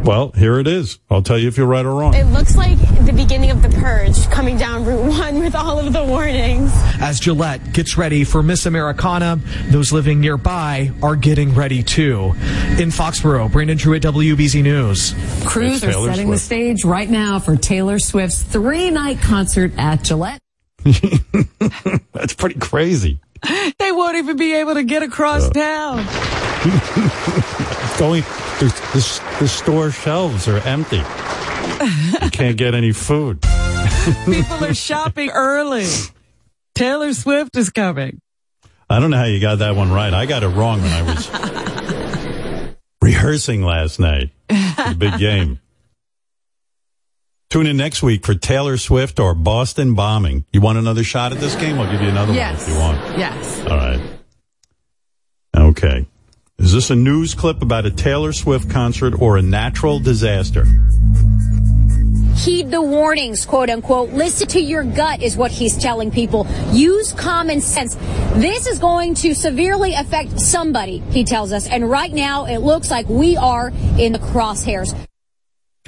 Well, 0.05 0.30
here 0.32 0.59
it 0.59 0.66
is. 0.66 0.99
I'll 1.11 1.22
tell 1.22 1.38
you 1.38 1.49
if 1.49 1.57
you're 1.57 1.66
right 1.66 1.84
or 1.84 1.94
wrong. 1.94 2.14
It 2.14 2.24
looks 2.24 2.57
like 2.57 2.78
the 3.05 3.12
beginning 3.12 3.51
of 3.51 3.62
the 3.62 3.68
purge 3.68 4.28
coming 4.30 4.57
down 4.57 4.84
Route 4.84 5.05
1 5.05 5.40
with 5.40 5.55
all 5.55 5.78
of 5.78 5.92
the 5.92 6.05
warnings. 6.05 6.70
As 7.01 7.20
Gillette 7.20 7.72
gets 7.72 7.99
ready 7.99 8.24
for 8.24 8.42
Miss 8.42 8.66
Americana, 8.66 9.38
those 9.66 9.92
living 9.92 10.20
nearby 10.20 10.92
are 11.03 11.16
getting 11.16 11.55
ready 11.55 11.82
too. 11.82 12.32
In 12.78 12.90
Foxborough, 12.90 13.51
Brandon 13.51 13.76
Truitt 13.76 14.01
WBZ 14.01 14.62
News. 14.62 15.14
Crews 15.44 15.82
are 15.84 15.90
Taylor 15.90 16.11
setting 16.11 16.30
the 16.30 16.38
stage 16.38 16.84
right 16.84 17.11
now 17.11 17.38
for 17.38 17.57
Taylor 17.57 17.99
Swift's 17.99 18.42
three 18.42 18.90
night 18.90 19.20
concert 19.20 19.72
at 19.76 20.05
Gillette. 20.05 20.40
That's 22.12 22.34
pretty 22.34 22.59
crazy. 22.59 23.20
They 23.78 23.92
won't 23.92 24.16
even 24.16 24.36
be 24.36 24.55
able 24.55 24.74
to 24.74 24.82
get 24.82 25.03
across 25.03 25.49
town. 25.51 25.99
Going, 27.99 28.22
the, 28.61 28.66
the, 28.92 29.36
the 29.40 29.49
store 29.49 29.90
shelves 29.90 30.46
are 30.46 30.59
empty. 30.59 30.99
You 30.99 32.30
can't 32.30 32.57
get 32.57 32.74
any 32.74 32.92
food. 32.92 33.42
People 34.24 34.64
are 34.64 34.74
shopping 34.74 35.30
early. 35.30 35.86
Taylor 36.76 37.12
Swift 37.12 37.57
is 37.57 37.70
coming. 37.70 38.20
I 38.88 39.01
don't 39.01 39.11
know 39.11 39.16
how 39.16 39.24
you 39.24 39.40
got 39.40 39.57
that 39.59 39.74
one 39.74 39.90
right. 39.90 40.14
I 40.14 40.26
got 40.26 40.44
it 40.44 40.49
wrong 40.49 40.80
when 40.80 40.92
I 40.92 41.03
was 41.03 42.74
rehearsing 43.03 43.62
last 43.62 43.99
night. 43.99 44.30
big 44.96 45.18
game. 45.18 45.59
Tune 47.51 47.66
in 47.66 47.76
next 47.76 48.03
week 48.03 48.24
for 48.24 48.34
Taylor 48.34 48.76
Swift 48.76 49.18
or 49.18 49.34
Boston 49.34 49.94
bombing. 49.94 50.44
You 50.53 50.61
want 50.61 50.78
another 50.78 51.03
shot 51.03 51.32
at 51.32 51.38
this 51.38 51.57
game? 51.57 51.78
I'll 51.80 51.90
give 51.90 52.01
you 52.03 52.09
another 52.09 52.32
Yes. 52.32 52.61
one 52.61 52.68
if 52.68 52.74
you 52.74 52.80
want. 52.80 53.18
Yes. 53.18 53.61
All 53.62 53.76
right. 53.76 54.01
Okay. 55.57 56.07
Is 56.61 56.72
this 56.72 56.90
a 56.90 56.96
news 56.96 57.34
clip 57.34 57.62
about 57.62 57.86
a 57.86 57.90
Taylor 57.90 58.32
Swift 58.32 58.68
concert 58.68 59.22
or 59.22 59.38
a 59.38 59.42
natural 59.42 60.00
disaster? 60.00 60.66
Heed 62.34 62.70
the 62.70 62.82
warnings, 62.82 63.46
quote 63.46 63.70
unquote. 63.70 64.11
Listen 64.11 64.48
to 64.48 64.61
your 64.61 64.82
gut 64.82 65.22
is 65.22 65.36
what 65.36 65.50
he's 65.50 65.78
telling 65.78 66.11
people. 66.11 66.46
Use 66.72 67.12
common 67.12 67.61
sense. 67.61 67.94
This 68.34 68.66
is 68.66 68.78
going 68.80 69.14
to 69.14 69.34
severely 69.34 69.94
affect 69.94 70.38
somebody, 70.40 70.98
he 71.11 71.24
tells 71.24 71.52
us. 71.52 71.68
And 71.68 71.88
right 71.88 72.12
now 72.12 72.44
it 72.46 72.59
looks 72.59 72.90
like 72.90 73.09
we 73.09 73.36
are 73.36 73.68
in 73.96 74.12
the 74.12 74.18
crosshairs. 74.18 74.94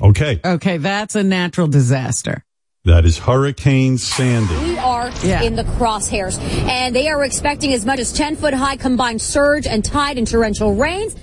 Okay. 0.00 0.40
Okay, 0.42 0.78
that's 0.78 1.14
a 1.14 1.22
natural 1.22 1.66
disaster. 1.66 2.42
That 2.86 3.04
is 3.04 3.18
Hurricane 3.18 3.98
Sandy. 3.98 4.54
We 4.70 4.78
are 4.78 5.10
Yeah. 5.22 5.42
in 5.42 5.54
the 5.54 5.64
crosshairs. 5.64 6.38
And 6.66 6.96
they 6.96 7.08
are 7.08 7.22
expecting 7.24 7.74
as 7.74 7.84
much 7.84 7.98
as 7.98 8.10
10 8.12 8.36
foot 8.36 8.54
high 8.54 8.76
combined 8.76 9.20
surge 9.20 9.66
and 9.66 9.84
tide 9.84 10.16
and 10.16 10.26
torrential 10.26 10.74
rains. 10.74 11.14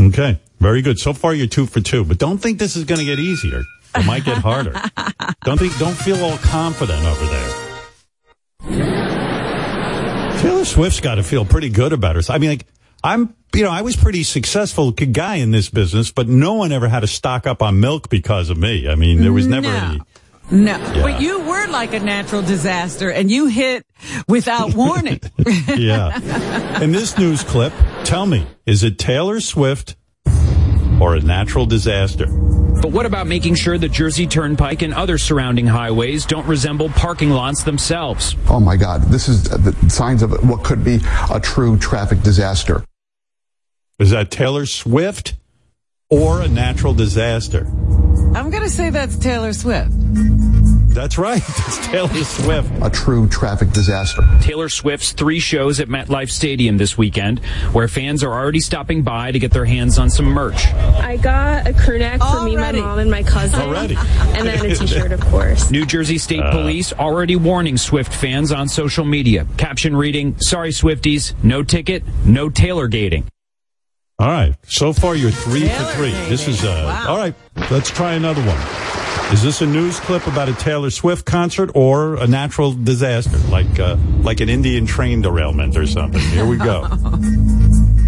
Okay. 0.00 0.38
Very 0.60 0.80
good. 0.82 0.98
So 1.00 1.12
far 1.12 1.34
you're 1.34 1.48
two 1.48 1.66
for 1.66 1.80
two, 1.80 2.04
but 2.04 2.18
don't 2.18 2.38
think 2.38 2.58
this 2.60 2.76
is 2.76 2.84
going 2.84 3.00
to 3.00 3.04
get 3.04 3.18
easier. 3.18 3.62
It 3.96 4.06
might 4.06 4.24
get 4.24 4.38
harder. 4.38 4.72
don't 5.44 5.58
think, 5.58 5.76
don't 5.78 5.96
feel 5.96 6.22
all 6.24 6.38
confident 6.38 7.04
over 7.04 7.26
there. 7.26 7.50
Taylor 10.38 10.64
Swift's 10.64 11.00
got 11.00 11.16
to 11.16 11.22
feel 11.24 11.44
pretty 11.44 11.68
good 11.68 11.92
about 11.92 12.14
herself. 12.14 12.36
I 12.36 12.38
mean, 12.38 12.50
like, 12.50 12.66
I'm, 13.02 13.34
you 13.54 13.64
know, 13.64 13.70
I 13.70 13.82
was 13.82 13.96
pretty 13.96 14.22
successful 14.22 14.92
guy 14.92 15.36
in 15.36 15.50
this 15.50 15.68
business, 15.68 16.12
but 16.12 16.28
no 16.28 16.54
one 16.54 16.70
ever 16.70 16.88
had 16.88 17.00
to 17.00 17.06
stock 17.08 17.46
up 17.48 17.60
on 17.62 17.80
milk 17.80 18.08
because 18.08 18.48
of 18.50 18.56
me. 18.56 18.88
I 18.88 18.94
mean, 18.94 19.20
there 19.20 19.32
was 19.32 19.46
never 19.48 19.66
No. 19.66 19.76
any. 19.76 20.00
No, 20.50 20.78
but 21.02 21.20
you 21.20 21.40
were 21.40 21.66
like 21.68 21.94
a 21.94 22.00
natural 22.00 22.42
disaster 22.42 23.10
and 23.10 23.30
you 23.30 23.46
hit 23.46 23.86
without 24.28 24.74
warning. 24.74 25.20
yeah. 25.76 26.80
In 26.82 26.92
this 26.92 27.16
news 27.16 27.44
clip, 27.44 27.72
tell 28.04 28.26
me, 28.26 28.46
is 28.66 28.82
it 28.82 28.98
Taylor 28.98 29.40
Swift 29.40 29.96
or 31.00 31.14
a 31.14 31.20
natural 31.20 31.66
disaster? 31.66 32.26
But 32.82 32.92
what 32.92 33.04
about 33.06 33.26
making 33.26 33.56
sure 33.56 33.76
the 33.78 33.88
Jersey 33.88 34.26
Turnpike 34.26 34.82
and 34.82 34.94
other 34.94 35.18
surrounding 35.18 35.66
highways 35.66 36.24
don't 36.24 36.46
resemble 36.46 36.88
parking 36.88 37.30
lots 37.30 37.62
themselves? 37.62 38.34
Oh 38.48 38.58
my 38.58 38.76
God, 38.76 39.02
this 39.04 39.28
is 39.28 39.44
the 39.44 39.72
signs 39.90 40.22
of 40.22 40.32
what 40.48 40.64
could 40.64 40.82
be 40.82 40.98
a 41.30 41.38
true 41.38 41.76
traffic 41.76 42.22
disaster. 42.22 42.82
Is 43.98 44.10
that 44.10 44.30
Taylor 44.30 44.64
Swift 44.64 45.34
or 46.08 46.40
a 46.40 46.48
natural 46.48 46.94
disaster? 46.94 47.66
I'm 48.34 48.50
going 48.50 48.62
to 48.62 48.70
say 48.70 48.90
that's 48.90 49.16
Taylor 49.16 49.52
Swift. 49.52 49.90
That's 50.94 51.18
right. 51.18 51.42
It's 51.70 51.86
Taylor 51.86 52.24
Swift. 52.24 52.70
A 52.82 52.90
true 52.90 53.28
traffic 53.28 53.70
disaster. 53.70 54.22
Taylor 54.40 54.68
Swift's 54.68 55.12
three 55.12 55.38
shows 55.38 55.78
at 55.80 55.88
MetLife 55.88 56.30
Stadium 56.30 56.78
this 56.78 56.98
weekend, 56.98 57.38
where 57.72 57.86
fans 57.88 58.24
are 58.24 58.32
already 58.32 58.58
stopping 58.60 59.02
by 59.02 59.30
to 59.30 59.38
get 59.38 59.52
their 59.52 59.64
hands 59.64 59.98
on 59.98 60.10
some 60.10 60.24
merch. 60.26 60.66
I 60.66 61.16
got 61.16 61.66
a 61.68 61.72
crew 61.72 61.98
neck 61.98 62.20
for 62.20 62.42
me, 62.44 62.56
my 62.56 62.72
mom, 62.72 62.98
and 62.98 63.10
my 63.10 63.22
cousin. 63.22 63.60
Already. 63.60 63.96
And 63.96 64.46
then 64.48 64.64
a 64.66 64.74
t-shirt, 64.74 65.12
of 65.12 65.20
course. 65.20 65.70
New 65.70 65.86
Jersey 65.86 66.18
State 66.18 66.40
Uh. 66.40 66.50
Police 66.50 66.92
already 66.92 67.36
warning 67.36 67.76
Swift 67.76 68.12
fans 68.12 68.50
on 68.52 68.68
social 68.68 69.04
media. 69.04 69.46
Caption 69.56 69.94
reading, 69.96 70.36
Sorry, 70.40 70.70
Swifties, 70.70 71.34
no 71.44 71.62
ticket, 71.62 72.02
no 72.24 72.48
Taylor 72.50 72.88
gating. 72.88 73.24
All 74.20 74.28
right. 74.28 74.54
So 74.68 74.92
far, 74.92 75.16
you're 75.16 75.30
three 75.30 75.66
for 75.66 75.84
three. 75.94 76.10
This 76.28 76.46
is 76.46 76.62
uh, 76.62 77.06
all 77.08 77.16
right. 77.16 77.34
Let's 77.70 77.90
try 77.90 78.12
another 78.12 78.42
one. 78.42 79.32
Is 79.32 79.42
this 79.42 79.62
a 79.62 79.66
news 79.66 79.98
clip 79.98 80.26
about 80.26 80.50
a 80.50 80.52
Taylor 80.52 80.90
Swift 80.90 81.24
concert 81.24 81.70
or 81.74 82.16
a 82.16 82.26
natural 82.26 82.72
disaster, 82.72 83.38
like 83.48 83.80
uh, 83.80 83.96
like 84.20 84.40
an 84.40 84.50
Indian 84.50 84.84
train 84.84 85.22
derailment 85.22 85.74
or 85.74 85.86
something? 85.86 86.20
Here 86.20 86.44
we 86.44 86.58
go. 86.58 86.86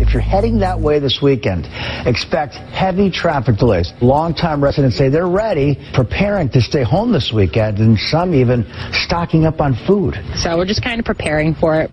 If 0.03 0.13
you're 0.13 0.21
heading 0.21 0.59
that 0.59 0.81
way 0.81 0.99
this 0.99 1.21
weekend, 1.23 1.69
expect 2.07 2.57
heavy 2.57 3.09
traffic 3.09 3.57
delays. 3.57 3.93
Longtime 4.01 4.63
residents 4.63 4.97
say 4.99 5.11
they're 5.11 5.29
ready, 5.29 5.79
preparing 5.95 6.49
to 6.51 6.61
stay 6.61 6.83
home 6.83 7.13
this 7.13 7.33
weekend, 7.33 7.79
and 7.79 7.97
some 7.97 8.35
even 8.35 8.67
stocking 8.91 9.47
up 9.47 9.61
on 9.61 9.77
food. 9.87 10.21
So 10.37 10.57
we're 10.57 10.67
just 10.67 10.83
kind 10.83 10.99
of 10.99 11.07
preparing 11.07 11.55
for 11.55 11.81
it. 11.83 11.93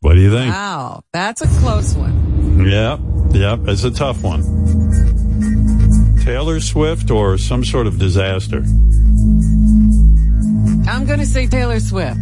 What 0.00 0.14
do 0.14 0.20
you 0.20 0.30
think? 0.30 0.54
Wow, 0.54 1.02
that's 1.12 1.42
a 1.42 1.48
close 1.60 1.96
one. 1.96 2.64
Yeah, 2.64 2.96
yeah, 3.32 3.56
it's 3.66 3.84
a 3.84 3.90
tough 3.90 4.22
one. 4.22 4.42
Taylor 6.24 6.60
Swift 6.60 7.10
or 7.10 7.38
some 7.38 7.64
sort 7.64 7.86
of 7.86 7.98
disaster? 7.98 8.58
I'm 10.88 11.06
going 11.06 11.18
to 11.18 11.26
say 11.26 11.46
Taylor 11.46 11.80
Swift. 11.80 12.18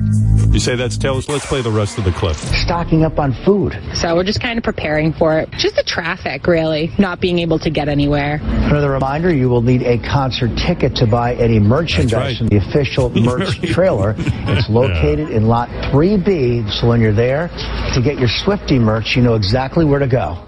You 0.50 0.60
say 0.60 0.76
that's 0.76 0.96
Taylor. 0.96 1.20
Let's 1.28 1.46
play 1.46 1.62
the 1.62 1.70
rest 1.70 1.98
of 1.98 2.04
the 2.04 2.12
clip. 2.12 2.36
Stocking 2.36 3.04
up 3.04 3.18
on 3.18 3.34
food. 3.44 3.78
So 3.94 4.14
we're 4.14 4.24
just 4.24 4.40
kind 4.40 4.56
of 4.56 4.64
preparing 4.64 5.12
for 5.12 5.38
it. 5.38 5.50
Just 5.58 5.76
the 5.76 5.82
traffic, 5.82 6.46
really, 6.46 6.90
not 6.98 7.20
being 7.20 7.38
able 7.38 7.58
to 7.60 7.70
get 7.70 7.88
anywhere. 7.88 8.40
Another 8.42 8.90
reminder, 8.90 9.34
you 9.34 9.48
will 9.48 9.62
need 9.62 9.82
a 9.82 9.98
concert 9.98 10.56
ticket 10.56 10.96
to 10.96 11.06
buy 11.06 11.34
any 11.34 11.58
merchandise 11.58 12.40
in 12.40 12.46
the 12.46 12.56
official 12.56 13.10
merch 13.20 13.60
trailer. 13.60 14.14
It's 14.18 14.68
located 14.70 15.30
in 15.30 15.48
lot 15.48 15.68
3B, 15.68 16.70
so 16.70 16.88
when 16.88 17.00
you're 17.00 17.12
there 17.12 17.48
to 17.94 18.00
get 18.02 18.18
your 18.18 18.28
Swifty 18.28 18.78
merch, 18.78 19.16
you 19.16 19.22
know 19.22 19.34
exactly 19.34 19.84
where 19.84 20.00
to 20.00 20.06
go. 20.06 20.47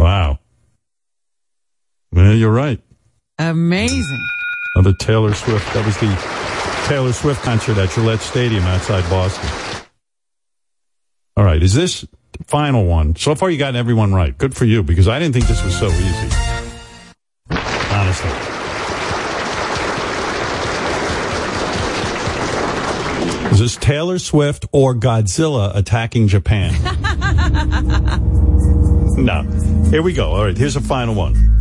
Wow. 0.00 0.38
Well, 2.10 2.32
you're 2.32 2.50
right. 2.50 2.80
Amazing. 3.38 4.26
Another 4.74 4.94
Taylor 4.98 5.34
Swift. 5.34 5.74
That 5.74 5.84
was 5.84 5.94
the 5.98 6.86
Taylor 6.88 7.12
Swift 7.12 7.42
concert 7.42 7.76
at 7.76 7.90
Gillette 7.90 8.20
Stadium 8.20 8.64
outside 8.64 9.08
Boston. 9.10 9.50
All 11.36 11.44
right. 11.44 11.62
Is 11.62 11.74
this 11.74 12.00
the 12.00 12.44
final 12.44 12.86
one? 12.86 13.14
So 13.14 13.34
far, 13.34 13.50
you 13.50 13.58
got 13.58 13.76
everyone 13.76 14.14
right. 14.14 14.36
Good 14.36 14.56
for 14.56 14.64
you, 14.64 14.82
because 14.82 15.06
I 15.06 15.18
didn't 15.18 15.34
think 15.34 15.46
this 15.46 15.62
was 15.62 15.78
so 15.78 15.88
easy. 15.88 16.28
Honestly. 17.92 18.30
Is 23.52 23.58
this 23.58 23.76
Taylor 23.76 24.18
Swift 24.18 24.64
or 24.72 24.94
Godzilla 24.94 25.76
attacking 25.76 26.28
Japan? 26.28 26.72
no. 29.20 29.42
Here 29.90 30.02
we 30.02 30.12
go. 30.12 30.30
All 30.30 30.44
right. 30.44 30.56
Here's 30.56 30.76
a 30.76 30.80
final 30.80 31.14
one. 31.14 31.59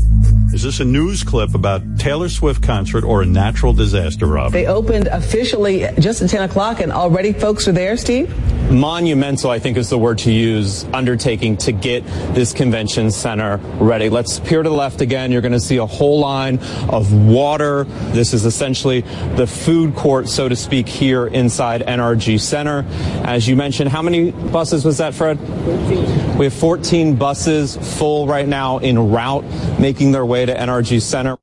Is 0.52 0.64
this 0.64 0.80
a 0.80 0.86
news 0.86 1.24
clip 1.24 1.54
about 1.54 2.00
Taylor 2.00 2.28
Swift 2.28 2.64
concert 2.64 3.04
or 3.04 3.22
a 3.22 3.26
natural 3.26 3.72
disaster, 3.72 4.26
Rob? 4.26 4.52
They 4.52 4.66
opened 4.66 5.06
officially 5.08 5.86
just 6.00 6.24
at 6.24 6.30
10 6.30 6.50
o'clock, 6.50 6.80
and 6.80 6.92
already 6.92 7.34
folks 7.34 7.68
are 7.68 7.72
there, 7.72 7.96
Steve? 7.98 8.34
monumental, 8.72 9.50
I 9.50 9.60
think 9.60 9.78
is 9.78 9.90
the 9.90 9.98
word 9.98 10.20
to 10.20 10.32
use, 10.32 10.86
undertaking 10.94 11.58
to 11.58 11.72
get 11.72 12.06
this 12.34 12.54
convention 12.54 13.12
center 13.12 13.58
ready. 13.80 14.10
Let's 14.10 14.40
peer 14.40 14.64
to 14.64 14.70
the 14.70 14.76
left 14.76 15.02
again. 15.02 15.32
You're 15.32 15.42
going 15.42 15.54
to 15.54 15.60
see 15.60 15.78
a 15.78 15.86
whole 15.86 16.20
line 16.20 16.60
of 16.90 17.12
water. 17.14 17.86
This 18.12 18.34
is 18.34 18.46
essentially 18.46 19.02
the 19.36 19.48
food 19.48 19.96
court, 19.96 20.30
so 20.30 20.48
to 20.48 20.56
speak, 20.56 20.88
here 20.88 21.28
inside 21.28 21.82
NRG 21.82 22.40
Center. 22.40 22.86
As 23.26 23.48
you 23.48 23.56
mentioned, 23.56 23.90
how 23.90 24.02
many 24.02 24.32
buses 24.32 24.86
was 24.86 24.98
that, 25.00 25.14
Fred? 25.14 25.40
14. 25.40 26.38
We 26.38 26.46
have 26.46 26.54
14 26.54 27.16
buses 27.16 27.76
full 27.98 28.28
right 28.28 28.48
now 28.48 28.78
in 28.78 29.12
route, 29.12 29.44
making 29.80 30.12
their 30.12 30.26
way 30.26 30.39
to 30.46 30.54
NRG 30.54 31.02
Center. 31.02 31.38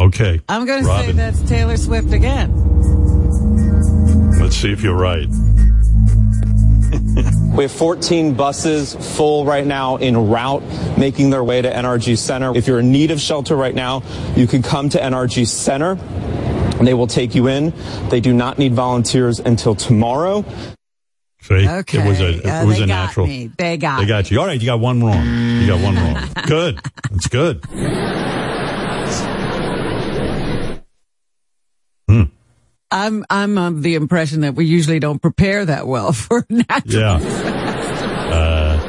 Okay. 0.00 0.40
I'm 0.48 0.66
going 0.66 0.84
to 0.84 0.88
say 0.88 1.12
that's 1.12 1.40
Taylor 1.42 1.76
Swift 1.76 2.12
again. 2.12 2.52
Let's 4.40 4.56
see 4.56 4.72
if 4.72 4.82
you're 4.82 4.96
right. 4.96 5.28
We 7.54 7.62
have 7.62 7.70
14 7.70 8.34
buses 8.34 8.96
full 9.16 9.44
right 9.44 9.64
now 9.64 9.96
en 9.96 10.28
route, 10.28 10.64
making 10.98 11.30
their 11.30 11.44
way 11.44 11.62
to 11.62 11.70
NRG 11.70 12.18
Center. 12.18 12.56
If 12.56 12.66
you're 12.66 12.80
in 12.80 12.90
need 12.90 13.12
of 13.12 13.20
shelter 13.20 13.54
right 13.54 13.74
now, 13.74 14.02
you 14.34 14.48
can 14.48 14.60
come 14.60 14.88
to 14.88 14.98
NRG 14.98 15.46
Center. 15.46 15.96
And 16.78 16.84
they 16.84 16.94
will 16.94 17.06
take 17.06 17.36
you 17.36 17.46
in. 17.46 17.72
They 18.08 18.20
do 18.20 18.32
not 18.32 18.58
need 18.58 18.74
volunteers 18.74 19.38
until 19.38 19.76
tomorrow. 19.76 20.44
See, 21.46 21.68
Okay. 21.68 21.98
it 21.98 22.08
was 22.08 22.20
a 22.20 22.28
it 22.38 22.46
Uh, 22.46 22.64
was 22.66 22.78
they 22.78 22.84
a 22.84 22.86
got 22.86 23.06
natural. 23.06 23.26
me. 23.26 23.50
They 23.58 23.76
got 23.76 24.00
They 24.00 24.06
got 24.06 24.30
you. 24.30 24.40
All 24.40 24.46
right, 24.46 24.58
you 24.58 24.66
got 24.66 24.80
one 24.80 25.02
wrong. 25.04 25.24
You 25.60 25.66
got 25.66 25.80
one 25.82 25.94
wrong. 25.96 26.16
Good. 26.46 26.80
That's 27.10 27.26
good. 27.28 27.62
Hmm. 32.08 32.22
I'm 32.90 33.24
I'm 33.30 33.58
of 33.58 33.82
the 33.82 33.94
impression 33.96 34.40
that 34.42 34.54
we 34.54 34.66
usually 34.66 34.98
don't 35.00 35.20
prepare 35.20 35.64
that 35.64 35.86
well 35.86 36.12
for 36.14 36.46
natural. 36.48 36.94
Yeah. 37.00 37.14
Uh, 38.34 38.80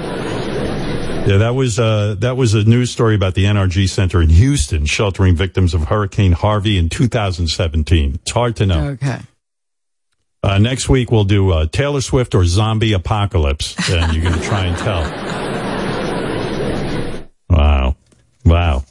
yeah, 1.28 1.38
that 1.38 1.56
was 1.56 1.80
uh, 1.80 2.16
that 2.20 2.38
was 2.38 2.54
a 2.54 2.64
news 2.64 2.92
story 2.92 3.16
about 3.16 3.34
the 3.34 3.46
NRG 3.46 3.90
Center 3.90 4.22
in 4.22 4.30
Houston 4.30 4.86
sheltering 4.86 5.36
victims 5.36 5.74
of 5.74 5.86
Hurricane 5.86 6.34
Harvey 6.34 6.78
in 6.78 6.88
2017. 6.90 8.16
It's 8.16 8.32
hard 8.32 8.56
to 8.58 8.66
know. 8.66 8.88
Okay. 8.90 9.20
Uh, 10.46 10.60
next 10.60 10.88
week 10.88 11.10
we'll 11.10 11.24
do 11.24 11.50
uh, 11.50 11.66
Taylor 11.66 12.02
Swift 12.02 12.36
or 12.36 12.46
Zombie 12.46 12.94
Apocalypse, 12.94 13.76
and 13.90 14.14
you're 14.14 14.22
going 14.22 14.40
to 14.40 14.48
try 14.48 14.66
and 14.66 14.78
tell. 14.78 15.02
Wow, 17.50 17.96
wow, 18.46 18.84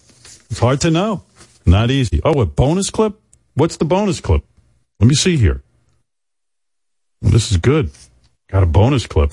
it's 0.51 0.59
hard 0.59 0.81
to 0.81 0.91
know. 0.91 1.23
Not 1.65 1.93
easy. 1.93 2.21
Oh, 2.25 2.41
a 2.41 2.47
bonus 2.47 2.91
clip? 2.91 3.21
What's 3.55 3.77
the 3.77 3.85
bonus 3.85 4.21
clip? 4.21 4.43
Let 4.99 5.07
me 5.07 5.15
see 5.15 5.37
here. 5.37 5.63
Well, 7.23 7.31
this 7.31 7.53
is 7.53 7.59
good. 7.59 7.93
Got 8.51 8.65
a 8.65 8.67
bonus 8.67 9.07
clip. 9.07 9.31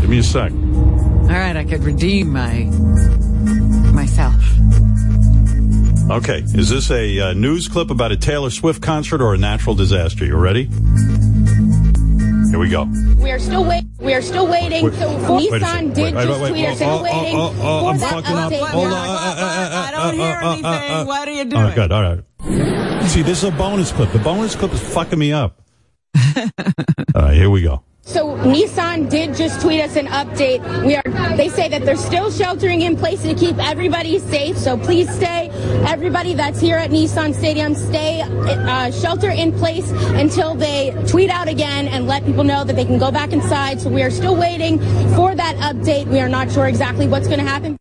Give 0.00 0.10
me 0.10 0.18
a 0.18 0.24
sec. 0.24 0.50
All 0.50 1.28
right, 1.28 1.56
I 1.56 1.64
could 1.64 1.84
redeem 1.84 2.32
my 2.32 2.64
myself. 3.92 4.34
Okay, 6.10 6.40
is 6.40 6.68
this 6.68 6.90
a 6.90 7.20
uh, 7.20 7.32
news 7.34 7.68
clip 7.68 7.90
about 7.90 8.10
a 8.10 8.16
Taylor 8.16 8.50
Swift 8.50 8.82
concert 8.82 9.20
or 9.20 9.34
a 9.34 9.38
natural 9.38 9.76
disaster? 9.76 10.24
You 10.24 10.36
ready? 10.36 10.68
We 12.60 12.68
go. 12.68 12.84
We 13.16 13.30
are 13.30 13.38
still 13.38 13.64
waiting. 13.64 13.90
We 13.98 14.12
are 14.12 14.20
still 14.20 14.46
waiting. 14.46 14.84
Wait, 14.84 14.92
so 14.92 15.08
Nissan 15.08 15.94
did 15.94 16.14
Wait, 16.14 16.26
just 16.26 16.40
wait, 16.42 16.50
tweet 16.50 16.68
us 16.68 16.82
Oh, 16.82 16.96
we're 16.98 17.02
waiting 17.04 17.34
oh, 17.34 17.54
oh, 17.58 17.80
for 17.80 17.88
I'm 17.88 17.98
that 17.98 18.24
update. 18.24 18.68
Hold 18.68 18.86
on. 18.86 18.92
I 18.92 19.90
don't 19.90 20.14
hear 20.14 20.38
anything. 20.42 21.06
what 21.06 21.26
are 21.26 21.32
you 21.32 21.44
doing? 21.46 21.62
Oh, 21.62 21.74
good. 21.74 21.90
All 21.90 22.02
right. 22.02 23.08
See, 23.08 23.22
this 23.22 23.42
is 23.42 23.44
a 23.44 23.50
bonus 23.50 23.92
clip. 23.92 24.12
The 24.12 24.18
bonus 24.18 24.56
clip 24.56 24.74
is 24.74 24.80
fucking 24.92 25.18
me 25.18 25.32
up. 25.32 25.62
All 26.14 27.22
right, 27.22 27.34
here 27.34 27.48
we 27.48 27.62
go. 27.62 27.82
So 28.02 28.36
Nissan 28.38 29.10
did 29.10 29.34
just 29.36 29.60
tweet 29.60 29.80
us 29.80 29.96
an 29.96 30.06
update. 30.06 30.60
We 30.84 30.96
are. 30.96 31.36
They 31.36 31.48
say 31.48 31.68
that 31.68 31.84
they're 31.84 31.96
still 31.96 32.30
sheltering 32.30 32.80
in 32.82 32.96
place 32.96 33.22
to 33.22 33.34
keep 33.34 33.56
everybody 33.58 34.18
safe. 34.18 34.56
So 34.56 34.76
please 34.76 35.08
stay. 35.14 35.48
Everybody 35.86 36.34
that's 36.34 36.60
here 36.60 36.76
at 36.76 36.90
Nissan 36.90 37.34
Stadium, 37.34 37.74
stay 37.74 38.22
uh, 38.22 38.90
shelter 38.90 39.30
in 39.30 39.52
place 39.52 39.90
until 39.90 40.54
they 40.54 40.90
tweet 41.08 41.30
out 41.30 41.48
again 41.48 41.88
and 41.88 42.06
let 42.06 42.24
people 42.24 42.42
know 42.42 42.64
that 42.64 42.74
they 42.74 42.84
can 42.84 42.98
go 42.98 43.10
back 43.10 43.32
inside. 43.32 43.80
So 43.80 43.90
we 43.90 44.02
are 44.02 44.10
still 44.10 44.36
waiting 44.36 44.78
for 45.14 45.34
that 45.34 45.56
update. 45.56 46.06
We 46.06 46.20
are 46.20 46.28
not 46.28 46.50
sure 46.50 46.66
exactly 46.66 47.06
what's 47.06 47.28
going 47.28 47.40
to 47.40 47.46
happen. 47.46 47.76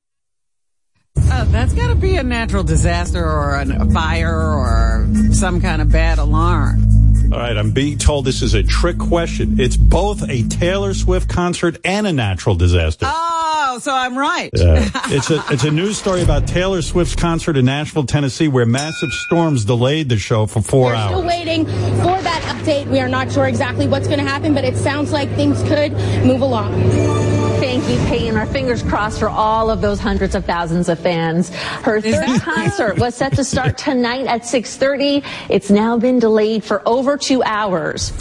Oh, 1.32 1.46
that's 1.50 1.74
got 1.74 1.88
to 1.88 1.96
be 1.96 2.18
a 2.18 2.24
natural 2.24 2.64
disaster 2.64 3.24
or 3.24 3.56
a 3.56 3.92
fire 3.92 4.36
or 4.36 5.08
some 5.32 5.62
kind 5.62 5.82
of 5.82 5.92
bad 5.92 6.18
alarm. 6.20 6.99
All 7.32 7.38
right, 7.38 7.56
I'm 7.56 7.72
being 7.72 7.98
told 8.00 8.26
this 8.26 8.42
is 8.42 8.56
a 8.56 8.64
trick 8.64 8.98
question. 8.98 9.60
It's 9.60 9.78
both 9.78 10.28
a 10.28 10.44
Taylor 10.48 10.94
Swift 10.96 11.30
concert 11.30 11.78
and 11.84 12.08
a 12.08 12.12
natural 12.14 12.56
disaster. 12.56 13.06
Oh, 13.08 13.78
so 13.82 13.94
I'm 13.94 14.18
right. 14.18 14.50
Yeah. 14.54 14.90
it's 15.06 15.30
a 15.30 15.44
it's 15.52 15.64
a 15.64 15.70
news 15.70 15.98
story 16.00 16.24
about 16.24 16.48
Taylor 16.48 16.82
Swift's 16.82 17.16
concert 17.16 17.56
in 17.56 17.66
Nashville, 17.66 18.06
Tennessee, 18.06 18.48
where 18.48 18.66
massive 18.66 19.12
storms 19.12 19.64
delayed 19.66 20.10
the 20.10 20.18
show 20.18 20.48
for 20.48 20.62
four 20.64 20.86
We're 20.92 21.06
still 21.06 21.18
hours. 21.20 21.26
waiting 21.26 21.66
for 21.66 22.20
that 22.20 22.42
update. 22.58 22.88
We 22.88 23.00
are 23.00 23.10
not 23.10 23.32
sure 23.32 23.48
exactly 23.48 23.88
what's 23.88 24.08
going 24.08 24.20
to 24.20 24.26
happen, 24.26 24.56
but 24.56 24.64
it 24.66 24.76
sounds 24.76 25.12
like 25.12 25.30
things 25.36 25.62
could 25.64 25.92
move 26.26 26.42
along. 26.42 27.39
Thank 27.60 27.90
you, 27.90 27.98
Peyton. 28.08 28.38
Our 28.38 28.46
fingers 28.46 28.82
crossed 28.82 29.20
for 29.20 29.28
all 29.30 29.70
of 29.70 29.82
those 29.82 30.00
hundreds 30.00 30.34
of 30.34 30.46
thousands 30.46 30.88
of 30.88 30.98
fans. 30.98 31.50
Her 31.50 32.00
third 32.00 32.42
concert 32.42 32.98
was 32.98 33.16
set 33.16 33.36
to 33.36 33.44
start 33.44 33.78
tonight 33.90 34.28
at 34.28 34.44
6:30. 34.44 35.24
It's 35.50 35.70
now 35.70 35.98
been 35.98 36.20
delayed 36.20 36.64
for 36.64 36.82
over 36.88 37.18
two 37.18 37.44
hours. 37.44 38.14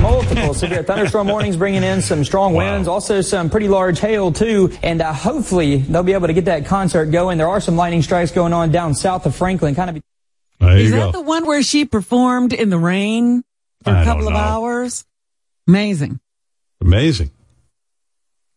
multiple 0.00 0.54
severe 0.54 0.82
thunderstorm 0.82 1.26
warnings 1.26 1.56
bringing 1.56 1.82
in 1.82 2.00
some 2.00 2.22
strong 2.22 2.54
winds 2.54 2.86
also 2.86 3.20
some 3.20 3.50
pretty 3.50 3.66
large 3.66 3.98
hail 3.98 4.30
too 4.30 4.70
and 4.84 5.02
uh, 5.02 5.12
hopefully 5.12 5.78
they'll 5.78 6.04
be 6.04 6.12
able 6.12 6.28
to 6.28 6.32
get 6.32 6.44
that 6.44 6.64
concert 6.64 7.06
going 7.06 7.36
there 7.36 7.48
are 7.48 7.60
some 7.60 7.74
lightning 7.74 8.00
strikes 8.00 8.30
going 8.30 8.52
on 8.52 8.70
down 8.70 8.94
south 8.94 9.26
of 9.26 9.34
franklin 9.34 9.74
kind 9.74 9.90
of 9.90 10.02
There 10.60 10.78
Is 10.78 10.92
that 10.92 11.12
the 11.12 11.20
one 11.20 11.44
where 11.46 11.64
she 11.64 11.84
performed 11.84 12.52
in 12.52 12.70
the 12.70 12.78
rain 12.78 13.42
for 13.82 13.90
I 13.90 14.02
a 14.02 14.04
couple 14.04 14.28
of 14.28 14.34
hours? 14.34 15.04
Amazing. 15.66 16.20
Amazing. 16.80 17.30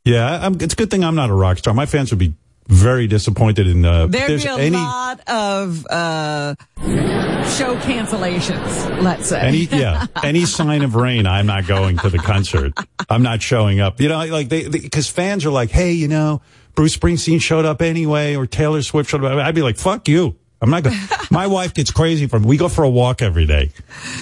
Yeah, 0.06 0.46
I'm, 0.46 0.56
it's 0.60 0.74
a 0.74 0.76
good 0.76 0.90
thing 0.90 1.04
I'm 1.04 1.16
not 1.16 1.30
a 1.30 1.34
rock 1.34 1.58
star. 1.60 1.74
My 1.74 1.86
fans 1.86 2.12
would 2.12 2.20
be 2.20 2.34
very 2.68 3.08
disappointed 3.08 3.68
in 3.68 3.84
uh, 3.86 4.08
There'd 4.08 4.30
there's 4.30 4.44
be 4.44 4.50
a 4.50 4.58
any 4.58 4.78
lot 4.78 5.20
of 5.28 5.86
uh, 5.88 6.56
show 6.80 7.76
cancellations, 7.78 9.02
let's 9.04 9.28
say. 9.28 9.42
any 9.42 9.58
yeah 9.66 10.08
any 10.24 10.46
sign 10.46 10.82
of 10.82 10.96
rain. 10.96 11.28
I'm 11.28 11.46
not 11.46 11.68
going 11.68 11.98
to 11.98 12.10
the 12.10 12.18
concert. 12.18 12.74
I'm 13.10 13.24
not 13.24 13.42
showing 13.42 13.80
up. 13.80 14.00
You 14.00 14.10
know, 14.10 14.26
like 14.26 14.50
they 14.50 14.70
because 14.70 15.10
fans 15.10 15.46
are 15.46 15.52
like, 15.52 15.70
hey, 15.70 15.92
you 15.92 16.08
know, 16.08 16.42
Bruce 16.76 16.96
Springsteen 16.96 17.42
showed 17.42 17.66
up 17.66 17.82
anyway, 17.82 18.36
or 18.36 18.48
Taylor 18.48 18.82
Swift 18.82 19.10
showed 19.10 19.24
up. 19.24 19.34
I'd 19.38 19.56
be 19.56 19.62
like, 19.64 19.78
fuck 19.78 20.08
you. 20.08 20.36
I'm 20.62 20.70
not 20.70 20.84
going. 20.84 20.98
My 21.32 21.48
wife 21.48 21.74
gets 21.74 21.92
crazy 21.92 22.28
from. 22.28 22.44
We 22.44 22.58
go 22.58 22.70
for 22.70 22.84
a 22.84 22.90
walk 22.90 23.22
every 23.22 23.46
day, 23.46 23.72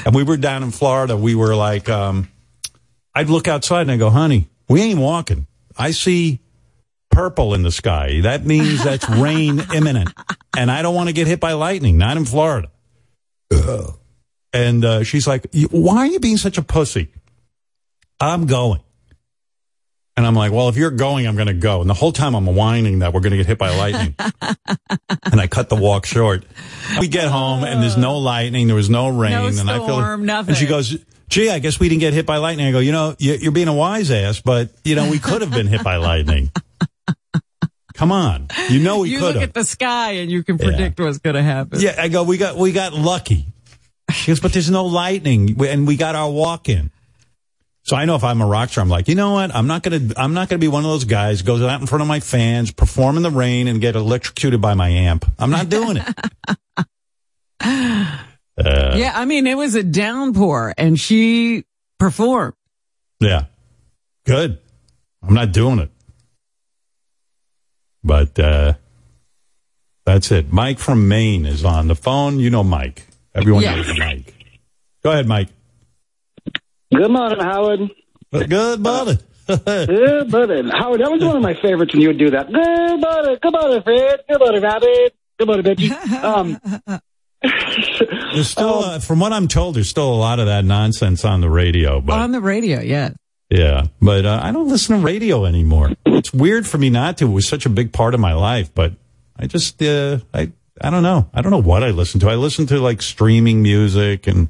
and 0.05 0.15
we 0.15 0.23
were 0.23 0.37
down 0.37 0.63
in 0.63 0.71
Florida. 0.71 1.15
We 1.15 1.35
were 1.35 1.55
like, 1.55 1.89
um, 1.89 2.29
I'd 3.19 3.29
look 3.29 3.49
outside 3.49 3.81
and 3.81 3.91
I 3.91 3.97
go, 3.97 4.09
honey, 4.09 4.47
we 4.69 4.81
ain't 4.81 4.99
walking. 4.99 5.45
I 5.77 5.91
see 5.91 6.39
purple 7.11 7.53
in 7.53 7.63
the 7.63 7.71
sky. 7.71 8.21
That 8.21 8.45
means 8.45 8.81
that's 8.81 9.09
rain 9.09 9.61
imminent, 9.75 10.13
and 10.57 10.71
I 10.71 10.81
don't 10.81 10.95
want 10.95 11.09
to 11.09 11.13
get 11.13 11.27
hit 11.27 11.41
by 11.41 11.51
lightning. 11.51 11.97
Not 11.97 12.15
in 12.15 12.23
Florida. 12.23 12.71
And 14.53 14.85
uh, 14.85 15.03
she's 15.03 15.27
like, 15.27 15.47
"Why 15.69 15.97
are 15.97 16.05
you 16.05 16.21
being 16.21 16.37
such 16.37 16.57
a 16.57 16.61
pussy?" 16.61 17.11
I'm 18.21 18.45
going. 18.45 18.79
And 20.15 20.25
I'm 20.25 20.35
like, 20.35 20.51
well, 20.51 20.67
if 20.67 20.75
you're 20.75 20.91
going, 20.91 21.27
I'm 21.27 21.35
going 21.35 21.47
to 21.47 21.53
go. 21.53 21.79
And 21.79 21.89
the 21.89 21.93
whole 21.93 22.11
time 22.11 22.35
I'm 22.35 22.45
whining 22.45 22.99
that 22.99 23.13
we're 23.13 23.21
going 23.21 23.31
to 23.31 23.37
get 23.37 23.45
hit 23.45 23.57
by 23.57 23.73
lightning. 23.73 24.15
and 25.31 25.39
I 25.39 25.47
cut 25.47 25.69
the 25.69 25.77
walk 25.77 26.05
short. 26.05 26.43
We 26.99 27.07
get 27.07 27.29
home 27.29 27.63
and 27.63 27.81
there's 27.81 27.95
no 27.95 28.17
lightning. 28.17 28.67
There 28.67 28.75
was 28.75 28.89
no 28.89 29.07
rain. 29.07 29.31
No 29.31 29.47
and 29.47 29.71
I 29.71 29.77
feel, 29.77 29.85
storm, 29.85 30.25
nothing. 30.25 30.49
And 30.49 30.57
she 30.57 30.65
goes, 30.65 30.97
gee, 31.29 31.49
I 31.49 31.59
guess 31.59 31.79
we 31.79 31.87
didn't 31.89 32.01
get 32.01 32.13
hit 32.13 32.25
by 32.25 32.37
lightning. 32.37 32.65
I 32.67 32.71
go, 32.71 32.79
you 32.79 32.91
know, 32.91 33.15
you- 33.19 33.35
you're 33.35 33.51
being 33.51 33.67
a 33.67 33.73
wise 33.73 34.11
ass, 34.11 34.41
but 34.41 34.69
you 34.83 34.95
know, 34.95 35.09
we 35.09 35.19
could 35.19 35.41
have 35.41 35.51
been 35.51 35.67
hit 35.67 35.83
by 35.83 35.95
lightning. 35.97 36.51
Come 37.93 38.11
on. 38.13 38.47
You 38.69 38.79
know, 38.79 38.99
we 38.99 39.09
you 39.09 39.19
could 39.19 39.35
look 39.35 39.43
at 39.43 39.53
the 39.53 39.65
sky 39.65 40.11
and 40.13 40.31
you 40.31 40.41
can 40.43 40.57
predict 40.57 40.99
what's 40.99 41.17
going 41.17 41.35
to 41.35 41.43
happen. 41.43 41.79
Yeah, 41.81 41.95
I 41.97 42.07
go, 42.07 42.23
we 42.23 42.37
got, 42.37 42.55
we 42.55 42.71
got 42.71 42.93
lucky. 42.93 43.47
She 44.11 44.31
goes, 44.31 44.39
but 44.39 44.53
there's 44.53 44.69
no 44.71 44.85
lightning 44.85 45.61
and 45.65 45.85
we 45.85 45.97
got 45.97 46.15
our 46.15 46.29
walk 46.31 46.69
in. 46.69 46.91
So 47.83 47.95
I 47.97 48.05
know 48.05 48.15
if 48.15 48.23
I'm 48.23 48.41
a 48.41 48.45
rock 48.45 48.69
star, 48.69 48.83
I'm 48.83 48.89
like, 48.89 49.07
you 49.07 49.15
know 49.15 49.33
what? 49.33 49.53
I'm 49.53 49.67
not 49.67 49.83
going 49.83 50.09
to, 50.09 50.19
I'm 50.21 50.33
not 50.33 50.47
going 50.47 50.59
to 50.59 50.63
be 50.63 50.67
one 50.69 50.85
of 50.85 50.91
those 50.91 51.03
guys 51.05 51.41
goes 51.41 51.61
out 51.61 51.81
in 51.81 51.87
front 51.87 52.01
of 52.01 52.07
my 52.07 52.19
fans, 52.21 52.71
perform 52.71 53.17
in 53.17 53.23
the 53.23 53.31
rain 53.31 53.67
and 53.67 53.81
get 53.81 53.95
electrocuted 53.95 54.61
by 54.61 54.75
my 54.75 54.89
amp. 54.89 55.25
I'm 55.37 55.49
not 55.49 55.67
doing 55.69 55.97
it. 55.97 56.07
Uh, 58.59 58.95
yeah, 58.97 59.13
I 59.15 59.25
mean, 59.25 59.47
it 59.47 59.55
was 59.57 59.75
a 59.75 59.83
downpour 59.83 60.73
and 60.77 60.99
she 60.99 61.63
performed. 61.97 62.53
Yeah. 63.19 63.45
Good. 64.25 64.59
I'm 65.23 65.33
not 65.33 65.51
doing 65.51 65.79
it. 65.79 65.91
But 68.03 68.39
uh 68.39 68.73
that's 70.05 70.31
it. 70.31 70.51
Mike 70.51 70.79
from 70.79 71.07
Maine 71.07 71.45
is 71.45 71.63
on 71.63 71.87
the 71.87 71.95
phone. 71.95 72.39
You 72.39 72.49
know 72.49 72.63
Mike. 72.63 73.05
Everyone 73.35 73.63
Yeah. 73.63 73.75
knows 73.75 73.97
Mike. 73.97 74.33
Go 75.03 75.11
ahead, 75.11 75.27
Mike. 75.27 75.49
Good 76.93 77.11
morning, 77.11 77.39
Howard. 77.39 77.79
Good 78.31 78.79
morning. 78.81 79.19
Good 79.47 80.31
morning. 80.31 80.69
Howard, 80.69 81.01
that 81.01 81.11
was 81.11 81.23
one 81.23 81.35
of 81.35 81.41
my 81.41 81.53
favorites 81.53 81.93
when 81.93 82.01
you 82.01 82.07
would 82.09 82.17
do 82.19 82.31
that. 82.31 82.47
Good 82.51 82.99
morning. 82.99 83.37
Good 83.41 83.51
morning, 83.51 83.81
Fred. 83.83 84.19
Good 84.27 84.39
morning, 84.39 84.61
Rabbit. 84.61 85.15
Good 85.37 85.47
morning, 85.47 85.63
Betty. 85.63 85.91
Um, 86.23 86.59
There's 87.41 88.49
still, 88.49 88.79
uh, 88.79 88.99
from 88.99 89.19
what 89.19 89.33
I'm 89.33 89.47
told, 89.47 89.75
there's 89.75 89.89
still 89.89 90.11
a 90.13 90.15
lot 90.15 90.39
of 90.39 90.45
that 90.47 90.65
nonsense 90.65 91.23
on 91.25 91.41
the 91.41 91.49
radio. 91.49 92.01
But 92.01 92.19
On 92.19 92.31
the 92.31 92.41
radio, 92.41 92.79
yeah. 92.81 93.11
yeah, 93.49 93.87
but 94.01 94.25
uh, 94.25 94.39
I 94.43 94.51
don't 94.51 94.67
listen 94.67 94.99
to 94.99 95.05
radio 95.05 95.45
anymore. 95.45 95.91
It's 96.05 96.33
weird 96.33 96.67
for 96.67 96.77
me 96.77 96.89
not 96.89 97.17
to. 97.19 97.25
It 97.25 97.33
was 97.33 97.47
such 97.47 97.65
a 97.65 97.69
big 97.69 97.91
part 97.93 98.13
of 98.13 98.19
my 98.19 98.33
life, 98.33 98.73
but 98.73 98.93
I 99.37 99.47
just, 99.47 99.81
uh, 99.81 100.19
I, 100.33 100.51
I 100.81 100.89
don't 100.89 101.03
know. 101.03 101.29
I 101.33 101.41
don't 101.41 101.51
know 101.51 101.61
what 101.61 101.83
I 101.83 101.89
listen 101.91 102.19
to. 102.21 102.29
I 102.29 102.35
listen 102.35 102.67
to 102.67 102.79
like 102.79 103.01
streaming 103.01 103.61
music 103.61 104.27
and 104.27 104.49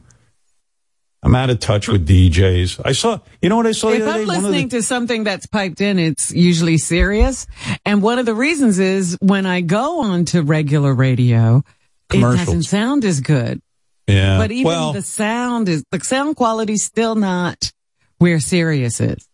I'm 1.21 1.35
out 1.35 1.49
of 1.49 1.59
touch 1.59 1.87
with 1.87 2.07
DJs. 2.07 2.81
I 2.85 2.93
saw, 2.93 3.19
you 3.41 3.49
know 3.49 3.57
what 3.57 3.67
I 3.67 3.73
saw 3.73 3.89
If 3.89 3.99
the 3.99 4.09
other 4.09 4.21
I'm? 4.21 4.27
One 4.27 4.35
the- 4.37 4.41
listening 4.49 4.69
to 4.69 4.81
something 4.81 5.23
that's 5.23 5.45
piped 5.45 5.81
in, 5.81 5.99
it's 5.99 6.31
usually 6.31 6.77
serious. 6.77 7.45
And 7.85 8.01
one 8.01 8.19
of 8.19 8.25
the 8.25 8.33
reasons 8.35 8.79
is 8.79 9.17
when 9.21 9.45
I 9.45 9.61
go 9.61 10.01
on 10.01 10.25
to 10.25 10.41
regular 10.43 10.93
radio, 10.93 11.63
it 12.11 12.19
doesn't 12.21 12.63
sound 12.63 13.05
as 13.05 13.21
good. 13.21 13.61
yeah. 14.07 14.37
But 14.37 14.51
even 14.51 14.65
well, 14.65 14.93
the 14.93 15.01
sound 15.01 15.69
is, 15.69 15.83
the 15.91 15.99
sound 15.99 16.35
quality's 16.35 16.83
still 16.83 17.15
not 17.15 17.71
where 18.17 18.39
Sirius 18.39 18.99
is. 18.99 19.27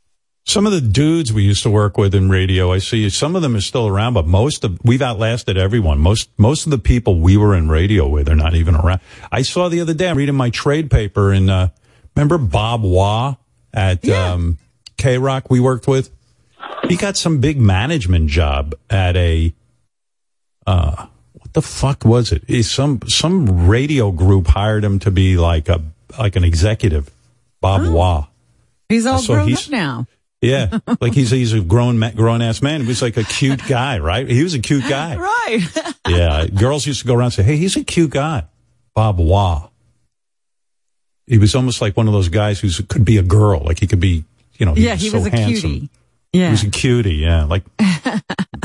some 0.47 0.65
of 0.67 0.71
the 0.71 0.81
dudes 0.81 1.33
we 1.33 1.43
used 1.43 1.63
to 1.63 1.69
work 1.71 1.97
with 1.97 2.13
in 2.13 2.29
radio, 2.29 2.71
I 2.71 2.77
see 2.77 3.09
some 3.09 3.35
of 3.35 3.41
them 3.41 3.55
are 3.55 3.61
still 3.61 3.87
around, 3.87 4.13
but 4.13 4.27
most 4.27 4.63
of, 4.63 4.77
we've 4.83 5.01
outlasted 5.01 5.57
everyone. 5.57 5.99
Most, 5.99 6.29
most 6.37 6.65
of 6.65 6.71
the 6.71 6.77
people 6.77 7.19
we 7.19 7.35
were 7.35 7.55
in 7.55 7.67
radio 7.67 8.07
with 8.07 8.29
are 8.29 8.35
not 8.35 8.53
even 8.53 8.75
around. 8.75 8.99
I 9.31 9.41
saw 9.41 9.69
the 9.69 9.81
other 9.81 9.93
day, 9.95 10.07
I'm 10.09 10.17
reading 10.17 10.35
my 10.35 10.51
trade 10.51 10.91
paper 10.91 11.31
and, 11.31 11.49
uh, 11.49 11.69
remember 12.15 12.37
Bob 12.37 12.83
Waugh 12.83 13.35
at, 13.73 14.07
um, 14.09 14.57
K 14.97 15.17
Rock 15.17 15.49
we 15.49 15.59
worked 15.59 15.87
with? 15.87 16.11
He 16.87 16.95
got 16.95 17.17
some 17.17 17.39
big 17.39 17.59
management 17.59 18.29
job 18.29 18.75
at 18.89 19.15
a, 19.17 19.53
uh, 20.67 21.07
the 21.55 21.61
fuck 21.63 22.05
was 22.05 22.31
it? 22.31 22.43
Is 22.47 22.69
some, 22.69 22.99
some 23.07 23.67
radio 23.67 24.11
group 24.11 24.45
hired 24.47 24.83
him 24.83 24.99
to 24.99 25.09
be 25.11 25.37
like 25.37 25.67
a, 25.69 25.81
like 26.19 26.35
an 26.35 26.43
executive. 26.43 27.09
Bob 27.61 27.81
oh. 27.85 27.93
Waugh. 27.93 28.27
He's 28.89 29.07
all 29.07 29.17
So 29.17 29.33
grown 29.33 29.47
he's- 29.47 29.65
up 29.65 29.71
now. 29.71 30.07
Yeah, 30.41 30.77
like 31.01 31.13
he's 31.13 31.31
he's 31.31 31.53
a 31.53 31.61
grown 31.61 31.99
grown 32.15 32.43
ass 32.43 32.61
man. 32.61 32.81
He 32.81 32.87
was 32.87 33.01
like 33.01 33.17
a 33.17 33.23
cute 33.23 33.65
guy, 33.67 33.97
right? 33.97 34.29
He 34.29 34.43
was 34.43 34.53
a 34.53 34.59
cute 34.59 34.87
guy. 34.87 35.15
Right. 35.17 35.93
Yeah, 36.07 36.45
girls 36.45 36.85
used 36.85 37.01
to 37.01 37.07
go 37.07 37.15
around 37.15 37.27
and 37.27 37.33
say, 37.33 37.43
"Hey, 37.43 37.57
he's 37.57 37.75
a 37.77 37.83
cute 37.83 38.11
guy." 38.11 38.43
Bob 38.93 39.17
Waugh. 39.17 39.69
He 41.25 41.39
was 41.39 41.55
almost 41.55 41.81
like 41.81 41.97
one 41.97 42.05
of 42.07 42.13
those 42.13 42.29
guys 42.29 42.59
who 42.59 42.69
could 42.83 43.03
be 43.05 43.17
a 43.17 43.23
girl, 43.23 43.61
like 43.61 43.79
he 43.79 43.87
could 43.87 43.99
be, 43.99 44.23
you 44.57 44.65
know. 44.67 44.75
yeah, 44.75 44.93
he 44.95 45.09
so 45.09 45.17
was 45.17 45.25
a 45.27 45.29
handsome. 45.31 45.71
cutie. 45.71 45.89
He 46.31 46.49
was 46.49 46.63
a 46.63 46.69
cutie, 46.69 47.15
yeah, 47.15 47.45
like 47.45 47.63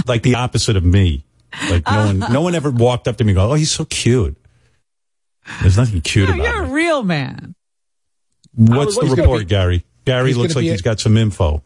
like 0.07 0.23
the 0.23 0.35
opposite 0.35 0.77
of 0.77 0.85
me. 0.85 1.25
Like 1.71 1.87
no 1.91 2.07
one, 2.07 2.19
no 2.33 2.41
one 2.43 2.55
ever 2.55 2.71
walked 2.71 3.09
up 3.09 3.17
to 3.19 3.25
me 3.25 3.31
and 3.33 3.37
go, 3.37 3.51
"Oh, 3.51 3.55
he's 3.55 3.71
so 3.73 3.85
cute." 3.85 4.37
There's 5.63 5.77
nothing 5.77 6.01
cute 6.01 6.29
No, 6.29 6.35
about 6.37 6.45
you're 6.45 6.63
him. 6.65 6.71
a 6.71 6.73
real 6.73 7.03
man. 7.03 7.55
What's 8.55 8.97
the 8.99 9.07
report, 9.07 9.41
be- 9.41 9.45
Gary? 9.47 9.85
Gary 10.05 10.35
looks 10.35 10.55
like 10.55 10.63
be 10.65 10.71
he's 10.71 10.81
at- 10.81 10.85
got 10.85 11.01
some 11.01 11.17
info. 11.17 11.63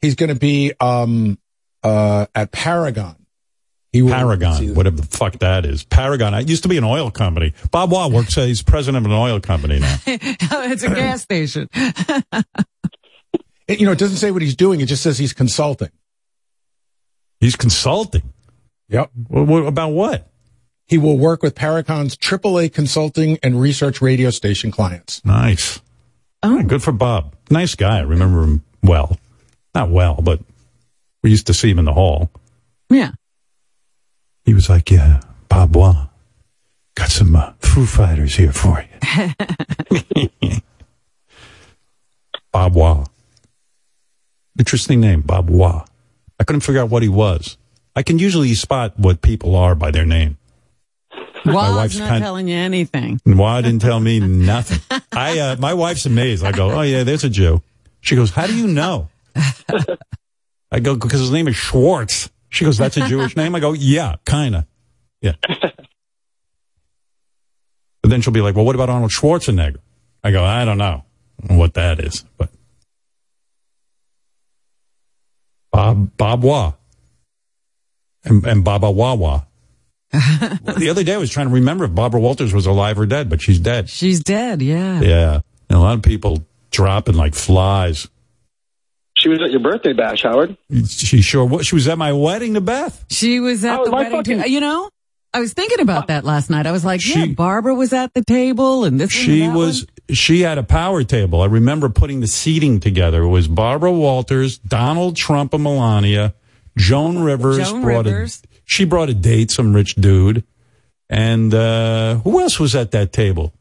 He's 0.00 0.14
going 0.14 0.28
to 0.28 0.34
be 0.38 0.72
um, 0.80 1.38
uh, 1.82 2.26
at 2.34 2.52
Paragon. 2.52 3.16
He 3.92 4.02
Paragon, 4.06 4.74
whatever 4.74 4.96
the 4.96 5.06
fuck 5.06 5.38
that 5.38 5.64
is. 5.64 5.82
Paragon. 5.84 6.34
It 6.34 6.48
used 6.48 6.62
to 6.64 6.68
be 6.68 6.76
an 6.76 6.84
oil 6.84 7.10
company. 7.10 7.54
Bob 7.70 7.90
Waugh 7.90 8.08
works. 8.08 8.36
Uh, 8.36 8.42
he's 8.42 8.62
president 8.62 9.04
of 9.06 9.10
an 9.10 9.16
oil 9.16 9.40
company 9.40 9.78
now. 9.80 9.96
it's 10.06 10.82
a 10.84 10.88
gas 10.88 11.22
station. 11.22 11.68
It- 13.66 13.80
you 13.80 13.86
know, 13.86 13.92
it 13.92 13.98
doesn't 13.98 14.16
say 14.16 14.30
what 14.30 14.40
he's 14.40 14.56
doing. 14.56 14.80
It 14.80 14.86
just 14.86 15.02
says 15.02 15.18
he's 15.18 15.34
consulting. 15.34 15.90
He's 17.40 17.54
consulting. 17.54 18.32
Yep. 18.88 19.10
What, 19.28 19.46
what, 19.46 19.66
about 19.66 19.90
what? 19.90 20.30
He 20.86 20.96
will 20.98 21.18
work 21.18 21.42
with 21.42 21.54
Paragon's 21.54 22.16
AAA 22.16 22.72
consulting 22.72 23.38
and 23.42 23.60
research 23.60 24.00
radio 24.00 24.30
station 24.30 24.70
clients. 24.70 25.22
Nice. 25.24 25.80
Oh, 26.42 26.62
good 26.62 26.82
for 26.82 26.92
Bob. 26.92 27.34
Nice 27.50 27.74
guy. 27.74 27.98
I 27.98 28.02
remember 28.02 28.42
him 28.42 28.64
well. 28.82 29.18
Not 29.74 29.90
well, 29.90 30.20
but 30.22 30.40
we 31.22 31.30
used 31.30 31.46
to 31.48 31.54
see 31.54 31.70
him 31.70 31.78
in 31.78 31.84
the 31.84 31.92
hall. 31.92 32.30
Yeah. 32.88 33.12
He 34.44 34.54
was 34.54 34.70
like, 34.70 34.90
"Yeah, 34.90 35.20
Bob 35.48 35.76
Waugh, 35.76 36.08
got 36.94 37.10
some 37.10 37.36
uh, 37.36 37.52
Foo 37.58 37.84
Fighters 37.84 38.36
here 38.36 38.52
for 38.52 38.82
you." 38.82 40.48
Bob 42.52 42.74
Waugh. 42.74 43.04
Interesting 44.58 45.00
name, 45.00 45.20
Bob 45.20 45.50
Waugh. 45.50 45.84
I 46.40 46.44
couldn't 46.44 46.62
figure 46.62 46.80
out 46.80 46.88
what 46.88 47.02
he 47.02 47.08
was. 47.08 47.58
I 47.98 48.04
can 48.04 48.20
usually 48.20 48.54
spot 48.54 48.96
what 48.96 49.22
people 49.22 49.56
are 49.56 49.74
by 49.74 49.90
their 49.90 50.06
name. 50.06 50.38
Wife's 51.44 51.98
not 51.98 52.08
kind- 52.10 52.22
telling 52.22 52.46
you 52.46 52.54
anything. 52.54 53.20
Waugh 53.26 53.60
didn't 53.60 53.80
tell 53.82 53.98
me 53.98 54.20
nothing. 54.20 54.78
I, 55.12 55.36
uh, 55.40 55.56
my 55.58 55.74
wife's 55.74 56.06
amazed. 56.06 56.44
I 56.44 56.52
go, 56.52 56.70
oh 56.70 56.82
yeah, 56.82 57.02
there's 57.02 57.24
a 57.24 57.28
Jew. 57.28 57.60
She 58.00 58.14
goes, 58.14 58.30
how 58.30 58.46
do 58.46 58.54
you 58.56 58.68
know? 58.68 59.08
I 60.70 60.78
go, 60.78 60.94
because 60.94 61.18
his 61.18 61.32
name 61.32 61.48
is 61.48 61.56
Schwartz. 61.56 62.30
She 62.50 62.64
goes, 62.64 62.78
that's 62.78 62.96
a 62.98 63.08
Jewish 63.08 63.36
name? 63.36 63.56
I 63.56 63.58
go, 63.60 63.72
yeah, 63.72 64.14
kinda. 64.24 64.68
Yeah. 65.20 65.32
But 68.00 68.10
then 68.10 68.20
she'll 68.22 68.32
be 68.32 68.40
like, 68.40 68.54
well, 68.54 68.64
what 68.64 68.76
about 68.76 68.88
Arnold 68.90 69.10
Schwarzenegger? 69.10 69.78
I 70.22 70.30
go, 70.30 70.44
I 70.44 70.64
don't 70.64 70.78
know 70.78 71.04
what 71.48 71.74
that 71.74 71.98
is, 71.98 72.24
but 72.38 72.48
Bob, 75.72 76.16
Bob 76.16 76.44
Waugh. 76.44 76.74
And, 78.28 78.44
and 78.46 78.64
Baba 78.64 78.90
Wawa. 78.90 79.46
the 80.12 80.88
other 80.90 81.04
day 81.04 81.14
I 81.14 81.18
was 81.18 81.30
trying 81.30 81.48
to 81.48 81.54
remember 81.54 81.84
if 81.84 81.94
Barbara 81.94 82.20
Walters 82.20 82.54
was 82.54 82.66
alive 82.66 82.98
or 82.98 83.06
dead, 83.06 83.28
but 83.28 83.40
she's 83.42 83.58
dead. 83.60 83.88
She's 83.90 84.20
dead, 84.20 84.62
yeah. 84.62 85.00
Yeah. 85.00 85.40
And 85.68 85.78
a 85.78 85.80
lot 85.80 85.94
of 85.94 86.02
people 86.02 86.44
dropping 86.70 87.14
like 87.14 87.34
flies. 87.34 88.08
She 89.18 89.28
was 89.28 89.40
at 89.42 89.50
your 89.50 89.60
birthday 89.60 89.92
bash, 89.92 90.22
Howard. 90.22 90.56
She 90.86 91.20
sure 91.22 91.44
was. 91.44 91.66
She 91.66 91.74
was 91.74 91.88
at 91.88 91.98
my 91.98 92.12
wedding 92.12 92.54
to 92.54 92.60
Beth. 92.60 93.04
She 93.10 93.40
was 93.40 93.64
at 93.64 93.80
Oh, 93.80 93.84
the 93.84 93.90
my 93.90 94.02
wedding. 94.04 94.12
fucking- 94.18 94.42
too. 94.44 94.50
You 94.50 94.60
know, 94.60 94.88
I 95.34 95.40
was 95.40 95.52
thinking 95.52 95.80
about 95.80 96.06
that 96.06 96.24
last 96.24 96.48
night. 96.50 96.66
I 96.66 96.72
was 96.72 96.84
like, 96.84 97.06
yeah, 97.06 97.26
Barbara 97.26 97.74
was 97.74 97.92
at 97.92 98.14
the 98.14 98.24
table 98.24 98.84
and 98.84 98.98
this 99.00 99.12
one 99.14 99.30
and 99.30 99.42
She 99.42 99.48
was, 99.48 99.86
one. 100.08 100.14
she 100.16 100.40
had 100.40 100.56
a 100.56 100.62
power 100.62 101.02
table. 101.04 101.42
I 101.42 101.46
remember 101.46 101.88
putting 101.90 102.20
the 102.20 102.26
seating 102.28 102.80
together. 102.80 103.22
It 103.24 103.28
was 103.28 103.48
Barbara 103.48 103.92
Walters, 103.92 104.56
Donald 104.58 105.16
Trump 105.16 105.52
and 105.52 105.64
Melania, 105.64 106.32
Joan 106.78 107.18
Rivers. 107.18 107.58
Joan 107.58 107.82
brought 107.82 108.06
Rivers. 108.06 108.42
A, 108.44 108.48
she 108.64 108.84
brought 108.84 109.08
a 109.10 109.14
date, 109.14 109.50
some 109.50 109.74
rich 109.74 109.94
dude. 109.96 110.44
And, 111.10 111.52
uh, 111.54 112.16
who 112.16 112.40
else 112.40 112.58
was 112.60 112.74
at 112.74 112.90
that 112.92 113.12
table? 113.12 113.52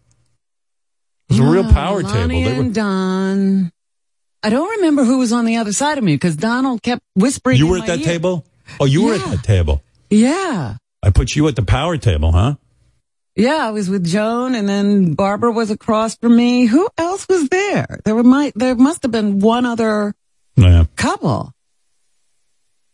It 1.30 1.34
was 1.34 1.40
a 1.40 1.44
real 1.44 1.72
power 1.74 2.04
table. 2.04 2.28
They 2.30 2.44
were- 2.44 2.62
and 2.62 2.74
Don. 2.74 3.72
I 4.44 4.50
don't 4.50 4.70
remember 4.78 5.04
who 5.04 5.18
was 5.18 5.34
on 5.34 5.46
the 5.46 5.58
other 5.58 5.74
side 5.74 5.98
of 5.98 6.04
me 6.04 6.14
because 6.16 6.36
Donald 6.38 6.82
kept 6.84 7.02
whispering. 7.16 7.58
you 7.58 7.68
were 7.68 7.78
my 7.80 7.84
at 7.84 7.88
that 7.88 8.00
ear. 8.00 8.06
table? 8.06 8.46
Oh, 8.80 8.86
you 8.86 9.04
were 9.04 9.14
at 9.16 9.26
that 9.32 9.44
table. 9.44 9.82
Yeah. 10.10 10.76
I 11.04 11.10
put 11.10 11.36
you 11.36 11.48
at 11.48 11.56
the 11.56 11.64
power 11.64 11.98
table, 11.98 12.32
huh? 12.32 12.56
Yeah, 13.36 13.68
I 13.68 13.72
was 13.72 13.90
with 13.90 14.06
Joan 14.06 14.56
and 14.56 14.68
then 14.68 15.14
Barbara 15.14 15.52
was 15.52 15.70
across 15.70 16.16
from 16.16 16.36
me. 16.36 16.66
Who 16.66 16.88
else 16.98 17.28
was 17.28 17.50
there? 17.50 18.00
There 18.04 18.16
were 18.16 18.24
might 18.24 18.54
there 18.56 18.76
must 18.76 19.04
have 19.04 19.12
been 19.12 19.40
one 19.40 19.66
other 19.66 20.16
Yeah. 20.56 20.86
Couple. 20.96 21.54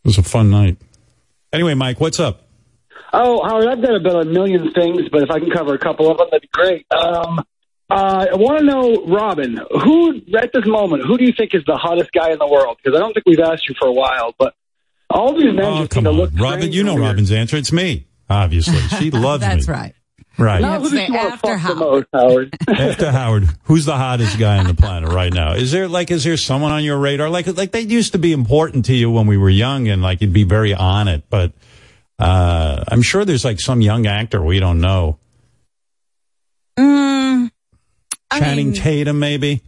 Was 0.04 0.18
a 0.18 0.24
fun 0.24 0.49
night. 0.49 0.78
Anyway, 1.51 1.74
Mike, 1.74 1.99
what's 1.99 2.20
up? 2.20 2.41
Oh, 3.14 3.47
Howard, 3.47 3.68
I've 3.68 3.82
got 3.82 3.95
about 3.95 4.22
a 4.24 4.26
million 4.26 4.72
things, 4.72 5.08
but 5.12 5.22
if 5.24 5.30
I 5.30 5.39
can 5.39 5.51
cover 5.51 5.74
a 5.76 5.78
couple 5.78 6.10
of 6.10 6.18
them, 6.18 6.28
that'd 6.32 6.41
be 6.41 6.49
great. 6.51 6.86
Um, 6.91 7.39
uh, 7.89 8.26
I 8.32 8.36
want 8.36 8.60
to 8.60 8.66
know, 8.66 9.06
Robin, 9.06 9.60
who 9.84 10.16
at 10.36 10.51
this 10.51 10.66
moment, 10.66 11.04
who 11.06 11.18
do 11.18 11.24
you 11.26 11.34
think 11.38 11.54
is 11.54 11.62
the 11.68 11.76
hottest 11.76 12.12
guy 12.12 12.32
in 12.32 12.39
the 12.39 12.47
world? 12.47 12.78
Because 12.84 12.97
I 12.97 12.99
don't 12.99 13.14
think 13.14 13.26
we've 13.28 13.39
asked 13.39 13.70
you 13.70 13.76
for 13.80 13.88
a 13.88 13.91
while, 13.93 14.34
but 14.39 14.56
all 15.12 15.34
these 15.34 15.54
men 15.54 15.64
Oh, 15.66 15.78
just 15.82 15.91
come 15.91 16.06
seem 16.06 16.06
to 16.06 16.10
on. 16.10 16.16
look 16.16 16.32
Robin, 16.39 16.60
strange 16.62 16.76
you 16.76 16.84
know 16.84 16.93
and. 16.93 17.01
Robin's 17.01 17.32
answer. 17.32 17.56
It's 17.58 17.72
me, 17.72 18.08
obviously. 18.30 18.80
She 18.97 19.12
loves 19.12 19.41
That's 19.41 19.68
me. 19.68 19.74
That's 19.74 19.80
right. 19.80 19.93
Right. 20.38 20.62
Now, 20.62 20.80
who 20.80 20.90
Let's 20.90 20.92
does 20.92 21.00
say 21.00 21.06
she 21.06 21.12
want 21.12 21.28
to 21.28 21.34
after 21.34 21.48
fuck 21.48 21.78
the 21.78 21.84
Howard. 21.84 22.08
most, 22.12 22.24
Howard? 22.32 22.58
After 22.80 23.12
Howard, 23.12 23.50
who's 23.66 23.86
the 23.86 23.96
hottest 23.96 24.40
guy 24.40 24.58
on 24.58 24.66
the 24.68 24.74
planet 24.74 25.12
right 25.12 25.32
now? 25.32 25.54
Is 25.54 25.72
there 25.72 25.88
like, 25.88 26.10
is 26.10 26.24
there 26.24 26.38
someone 26.38 26.72
on 26.72 26.84
your 26.84 26.98
radar? 26.98 27.30
Like, 27.30 27.46
like 27.56 27.72
they 27.72 27.82
used 27.82 28.14
to 28.14 28.18
be 28.18 28.32
important 28.34 28.86
to 28.86 28.94
you 28.96 29.12
when 29.12 29.28
we 29.28 29.38
were 29.38 29.50
young 29.52 29.88
and 29.90 30.02
like 30.02 30.22
you'd 30.22 30.34
be 30.34 30.44
very 30.44 30.74
on 30.74 31.08
it, 31.08 31.24
but, 31.30 31.52
uh, 32.18 32.84
I'm 32.88 33.04
sure 33.04 33.26
there's 33.26 33.46
like 33.46 33.60
some 33.60 33.82
young 33.82 34.08
actor 34.08 34.42
we 34.42 34.60
don't 34.60 34.82
know. 34.82 35.20
Mm, 36.80 37.52
I 38.32 38.40
Channing 38.40 38.68
mean, 38.72 38.74
Tatum, 38.76 39.20
maybe? 39.20 39.62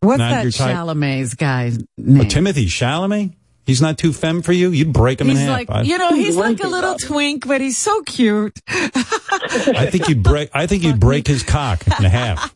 what's 0.00 0.18
not 0.18 0.30
that 0.30 0.42
your 0.44 0.52
type? 0.52 0.76
Chalamet's 0.76 1.34
guy's 1.34 1.78
Oh, 1.78 1.84
name? 1.98 2.28
Timothy 2.28 2.66
Chalamet? 2.66 3.34
He's 3.66 3.80
not 3.80 3.98
too 3.98 4.12
femme 4.12 4.42
for 4.42 4.52
you? 4.52 4.70
You'd 4.70 4.92
break 4.92 5.20
him 5.20 5.28
He's 5.28 5.40
in 5.40 5.46
half. 5.46 5.68
like, 5.68 5.86
you 5.86 5.98
know, 5.98 6.12
he's 6.14 6.36
like 6.36 6.62
a 6.62 6.68
little 6.68 6.96
twink, 6.96 7.46
but 7.46 7.60
he's 7.60 7.78
so 7.78 8.02
cute. 8.02 8.58
I 8.68 9.88
think 9.90 10.08
you'd 10.08 10.22
break, 10.22 10.50
I 10.52 10.66
think 10.66 10.82
you'd 10.82 10.98
break 10.98 11.26
his 11.26 11.42
cock 11.42 11.86
in 11.86 12.04
half. 12.04 12.54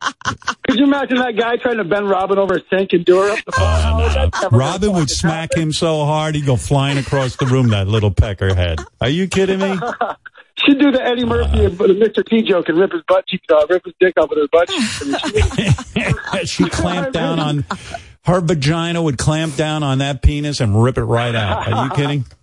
Could 0.69 0.79
you 0.79 0.85
imagine 0.85 1.19
that 1.19 1.37
guy 1.37 1.57
trying 1.57 1.77
to 1.77 1.85
bend 1.85 2.09
Robin 2.09 2.39
over 2.39 2.57
a 2.57 2.61
sink 2.71 2.93
and 2.93 3.05
do 3.05 3.21
her 3.21 3.31
up 3.31 3.39
the 3.45 3.53
oh, 3.55 3.59
phone? 3.59 3.81
Howard? 3.83 4.13
That's 4.13 4.43
never 4.43 4.51
gonna 4.51 4.73
Robin 4.73 4.93
would 4.95 5.11
smack 5.11 5.55
him 5.55 5.73
so 5.73 6.05
hard 6.05 6.35
he'd 6.35 6.47
go 6.47 6.57
flying 6.57 6.99
across 6.99 7.37
the 7.37 7.47
room, 7.47 7.69
that 7.69 7.87
little 7.87 8.11
peckerhead. 8.11 8.85
Are 9.01 9.09
you 9.09 9.29
kidding 9.29 9.61
me? 9.61 9.79
She'd 10.57 10.79
do 10.79 10.93
the 10.93 11.03
Eddie 11.03 11.25
Murphy 11.25 11.65
and 11.65 11.77
Mr. 11.77 12.25
T 12.25 12.43
joke 12.43 12.69
and 12.69 12.79
rip 12.79 12.93
his 12.93 13.03
butt 13.09 13.27
cheek 13.27 13.43
off, 13.53 13.69
rip 13.69 13.85
his 13.85 13.95
dick 13.99 14.15
off 14.17 14.31
with 14.31 14.39
her 14.39 14.49
butt 14.53 14.69
cheek. 14.69 16.47
she 16.49 16.69
clamped 16.71 17.13
down 17.13 17.41
on 17.41 17.65
her 18.25 18.41
vagina 18.41 19.03
would 19.03 19.19
clamp 19.19 19.57
down 19.57 19.83
on 19.83 19.99
that 19.99 20.23
penis 20.23 20.61
and 20.61 20.83
rip 20.83 20.99
it 20.99 21.05
right 21.05 21.35
out. 21.35 21.71
Are 21.73 21.85
you 21.85 21.91
kidding? 21.91 22.25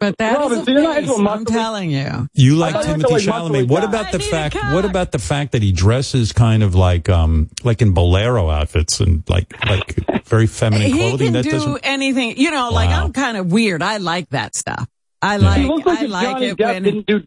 But 0.00 0.18
that's 0.18 0.36
Robin, 0.36 0.58
the 0.58 0.64
so 0.64 0.70
you're 0.72 0.82
not 0.82 0.98
into 0.98 1.12
a 1.12 1.28
I'm 1.28 1.44
telling 1.44 1.92
you. 1.92 2.28
You 2.34 2.56
like 2.56 2.72
thought 2.74 2.86
you 2.86 2.90
were 2.94 2.98
Timothy 2.98 3.14
into, 3.14 3.30
like, 3.30 3.42
Chalamet. 3.42 3.50
muscly 3.66 3.68
What 3.68 3.84
about 3.84 4.10
the 4.10 4.18
I 4.18 4.20
need 4.20 4.30
fact? 4.30 4.54
What 4.74 4.84
about 4.84 5.12
the 5.12 5.20
fact 5.20 5.52
that 5.52 5.62
he 5.62 5.70
dresses 5.70 6.32
kind 6.32 6.64
of 6.64 6.74
like 6.74 7.08
um 7.08 7.48
like 7.62 7.82
in 7.82 7.92
bolero 7.94 8.50
outfits 8.50 8.98
and 8.98 9.22
like 9.28 9.54
like 9.64 10.24
very 10.24 10.48
feminine 10.48 10.88
He 10.88 10.98
clothing? 10.98 11.26
can 11.28 11.32
that 11.34 11.44
do 11.44 11.50
doesn't. 11.52 11.70
Do 11.74 11.78
anything. 11.84 12.36
You 12.36 12.50
know, 12.50 12.70
like 12.72 12.90
I'm 12.90 13.12
kind 13.12 13.36
of 13.36 13.52
weird. 13.52 13.80
I 13.80 13.98
like 13.98 14.28
that 14.30 14.56
stuff. 14.56 14.88
I 15.22 15.36
like. 15.36 15.60
he 15.60 15.68
looks 15.68 15.86
like 15.86 16.00
I 16.00 16.06
like 16.06 16.26
Johnny 16.26 16.46
it 16.48 16.56
Depp 16.58 16.66
when. 16.74 16.82
didn't 16.82 17.06
do. 17.06 17.20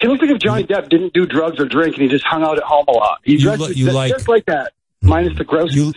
He 0.00 0.06
looks 0.06 0.22
like 0.22 0.30
if 0.30 0.38
Johnny 0.38 0.62
Depp 0.62 0.90
didn't 0.90 1.14
do 1.14 1.26
drugs 1.26 1.58
or 1.58 1.64
drink 1.64 1.96
and 1.96 2.04
he 2.04 2.08
just 2.08 2.24
hung 2.24 2.44
out 2.44 2.56
at 2.56 2.62
home 2.62 2.84
a 2.86 2.92
lot. 2.92 3.18
He 3.24 3.32
You 3.32 3.38
dresses 3.40 3.68
li- 3.70 3.74
you 3.74 3.86
just, 3.86 3.96
like- 3.96 4.12
just 4.12 4.28
like 4.28 4.44
that, 4.46 4.74
minus 5.02 5.36
the 5.36 5.42
gross. 5.42 5.74
You 5.74 5.92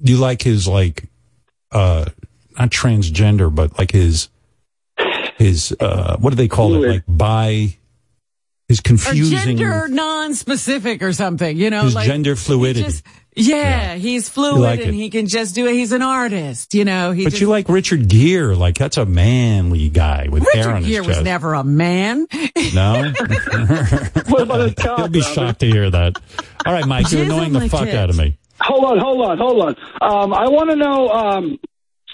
you 0.00 0.16
like 0.16 0.42
his 0.42 0.66
like 0.66 1.04
uh 1.72 2.06
not 2.58 2.70
transgender, 2.70 3.54
but 3.54 3.78
like 3.78 3.92
his 3.92 4.28
his 5.38 5.74
uh 5.80 6.16
what 6.18 6.30
do 6.30 6.36
they 6.36 6.48
call 6.48 6.82
it? 6.82 6.88
Like 6.88 7.04
by 7.08 7.76
his 8.68 8.78
or 8.78 8.82
confusing 8.82 9.56
gender 9.56 9.88
non-specific 9.88 11.02
or 11.02 11.12
something, 11.12 11.56
you 11.56 11.70
know, 11.70 11.82
his 11.82 11.94
like 11.94 12.06
gender 12.06 12.36
fluidity. 12.36 12.84
just- 12.84 13.04
yeah, 13.36 13.94
he's 13.94 14.28
fluid 14.28 14.60
like 14.60 14.80
and 14.80 14.90
it. 14.90 14.94
he 14.94 15.08
can 15.08 15.26
just 15.26 15.54
do 15.54 15.66
it. 15.68 15.74
He's 15.74 15.92
an 15.92 16.02
artist, 16.02 16.74
you 16.74 16.84
know. 16.84 17.12
He 17.12 17.22
but 17.24 17.30
just, 17.30 17.40
you 17.40 17.48
like 17.48 17.68
Richard 17.68 18.08
Gere, 18.08 18.56
like 18.56 18.76
that's 18.76 18.96
a 18.96 19.06
manly 19.06 19.88
guy 19.88 20.26
with 20.28 20.42
hair 20.52 20.64
Richard 20.66 20.70
on 20.72 20.82
his 20.82 20.90
Gere 20.90 21.06
was 21.06 21.22
never 21.22 21.54
a 21.54 21.64
man. 21.64 22.26
No? 22.74 23.12
what 24.28 24.42
about 24.42 24.60
his 24.60 24.74
cock? 24.74 24.98
He'll 24.98 25.08
be 25.08 25.22
shocked 25.22 25.60
to 25.60 25.66
hear 25.66 25.90
that. 25.90 26.20
All 26.64 26.72
right, 26.72 26.86
Mike, 26.86 27.10
you're 27.10 27.24
annoying 27.24 27.52
the 27.52 27.68
fuck 27.68 27.88
out 27.88 28.10
of 28.10 28.16
me. 28.16 28.36
Hold 28.60 28.84
on, 28.84 28.98
hold 28.98 29.20
on, 29.26 29.38
hold 29.38 29.60
on. 29.62 29.76
Um, 30.00 30.34
I 30.34 30.48
want 30.48 30.70
to 30.70 30.76
know. 30.76 31.08
Um, 31.08 31.58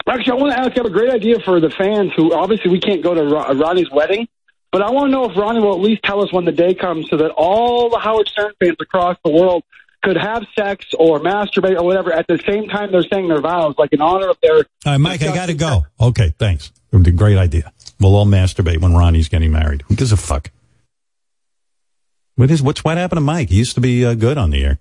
actually, 0.08 0.32
I 0.32 0.42
want 0.42 0.52
to 0.54 0.60
ask. 0.60 0.70
I 0.72 0.74
have 0.76 0.86
a 0.86 0.90
great 0.90 1.10
idea 1.10 1.40
for 1.40 1.60
the 1.60 1.70
fans 1.70 2.12
who 2.16 2.32
obviously 2.34 2.70
we 2.70 2.80
can't 2.80 3.02
go 3.02 3.14
to 3.14 3.22
Ro- 3.24 3.52
Ronnie's 3.54 3.90
wedding, 3.90 4.28
but 4.70 4.82
I 4.82 4.90
want 4.90 5.08
to 5.08 5.10
know 5.12 5.30
if 5.30 5.36
Ronnie 5.36 5.60
will 5.60 5.74
at 5.74 5.80
least 5.80 6.02
tell 6.02 6.22
us 6.22 6.32
when 6.32 6.44
the 6.44 6.52
day 6.52 6.74
comes 6.74 7.08
so 7.10 7.16
that 7.16 7.30
all 7.32 7.90
the 7.90 7.98
Howard 7.98 8.28
Stern 8.28 8.52
fans 8.60 8.76
across 8.80 9.16
the 9.24 9.30
world 9.30 9.64
could 10.02 10.16
have 10.16 10.44
sex 10.56 10.86
or 10.98 11.18
masturbate 11.18 11.76
or 11.76 11.82
whatever 11.82 12.12
at 12.12 12.26
the 12.28 12.38
same 12.46 12.68
time 12.68 12.92
they're 12.92 13.02
saying 13.02 13.26
their 13.28 13.40
vows, 13.40 13.74
like 13.76 13.92
in 13.92 14.00
honor 14.00 14.28
of 14.28 14.36
their. 14.40 14.56
All 14.56 14.64
right, 14.86 14.98
Mike, 14.98 15.22
I 15.22 15.34
got 15.34 15.46
to 15.46 15.54
go. 15.54 15.86
Okay, 16.00 16.32
thanks. 16.38 16.70
It 16.92 16.96
was 16.96 17.06
a 17.08 17.10
great 17.10 17.36
idea. 17.36 17.72
We'll 17.98 18.14
all 18.14 18.26
masturbate 18.26 18.80
when 18.80 18.94
Ronnie's 18.94 19.28
getting 19.28 19.50
married. 19.50 19.82
Who 19.88 19.96
gives 19.96 20.12
a 20.12 20.16
fuck? 20.16 20.50
What 22.36 22.50
is 22.50 22.62
what's 22.62 22.84
what 22.84 22.98
happened 22.98 23.16
to 23.16 23.22
Mike? 23.22 23.48
He 23.48 23.56
used 23.56 23.74
to 23.76 23.80
be 23.80 24.04
uh, 24.04 24.14
good 24.14 24.36
on 24.38 24.50
the 24.50 24.62
air. 24.62 24.78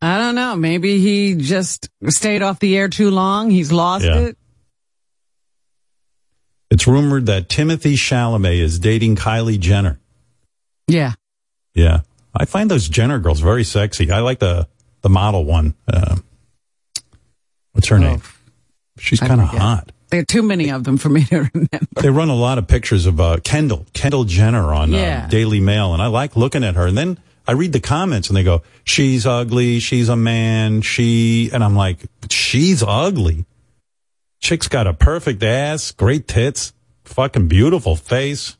I 0.00 0.16
don't 0.18 0.34
know. 0.36 0.54
Maybe 0.56 0.98
he 1.00 1.34
just 1.34 1.88
stayed 2.08 2.42
off 2.42 2.60
the 2.60 2.76
air 2.76 2.88
too 2.88 3.10
long. 3.10 3.50
He's 3.50 3.72
lost 3.72 4.04
Yeah. 4.04 4.18
it. 4.18 4.38
It's 6.70 6.86
rumored 6.86 7.26
that 7.26 7.48
Timothy 7.48 7.94
Chalamet 7.96 8.60
is 8.60 8.78
dating 8.78 9.16
Kylie 9.16 9.58
Jenner. 9.58 9.98
Yeah. 10.86 11.12
Yeah, 11.74 12.00
I 12.34 12.44
find 12.44 12.70
those 12.70 12.88
Jenner 12.88 13.18
girls 13.18 13.40
very 13.40 13.64
sexy. 13.64 14.10
I 14.10 14.20
like 14.20 14.38
the 14.40 14.68
the 15.02 15.08
model 15.08 15.44
one. 15.44 15.74
Uh, 15.86 16.16
what's 17.72 17.88
her 17.88 17.98
name? 17.98 18.20
She's 18.98 19.20
kind 19.20 19.40
of 19.40 19.46
hot. 19.48 19.92
There 20.10 20.20
are 20.20 20.24
too 20.24 20.42
many 20.42 20.70
of 20.70 20.82
them 20.84 20.96
for 20.96 21.08
me 21.08 21.24
to 21.26 21.36
remember. 21.54 21.78
They 22.00 22.10
run 22.10 22.30
a 22.30 22.34
lot 22.34 22.58
of 22.58 22.66
pictures 22.66 23.06
of 23.06 23.20
uh, 23.20 23.36
Kendall, 23.44 23.86
Kendall 23.92 24.24
Jenner 24.24 24.72
on 24.74 24.90
Yeah. 24.90 25.24
uh, 25.26 25.28
Daily 25.28 25.60
Mail, 25.60 25.92
and 25.92 26.02
I 26.02 26.08
like 26.08 26.34
looking 26.34 26.64
at 26.64 26.74
her. 26.74 26.86
And 26.86 26.98
then 26.98 27.18
I 27.48 27.52
read 27.52 27.72
the 27.72 27.80
comments, 27.80 28.28
and 28.28 28.36
they 28.36 28.44
go, 28.44 28.62
"She's 28.84 29.26
ugly. 29.26 29.80
She's 29.80 30.10
a 30.10 30.16
man. 30.16 30.82
She," 30.82 31.48
and 31.50 31.64
I'm 31.64 31.74
like, 31.74 32.04
"She's 32.30 32.82
ugly." 32.86 33.46
Chick's 34.38 34.68
got 34.68 34.86
a 34.86 34.92
perfect 34.92 35.42
ass, 35.42 35.90
great 35.90 36.28
tits, 36.28 36.74
fucking 37.04 37.48
beautiful 37.48 37.96
face. 37.96 38.58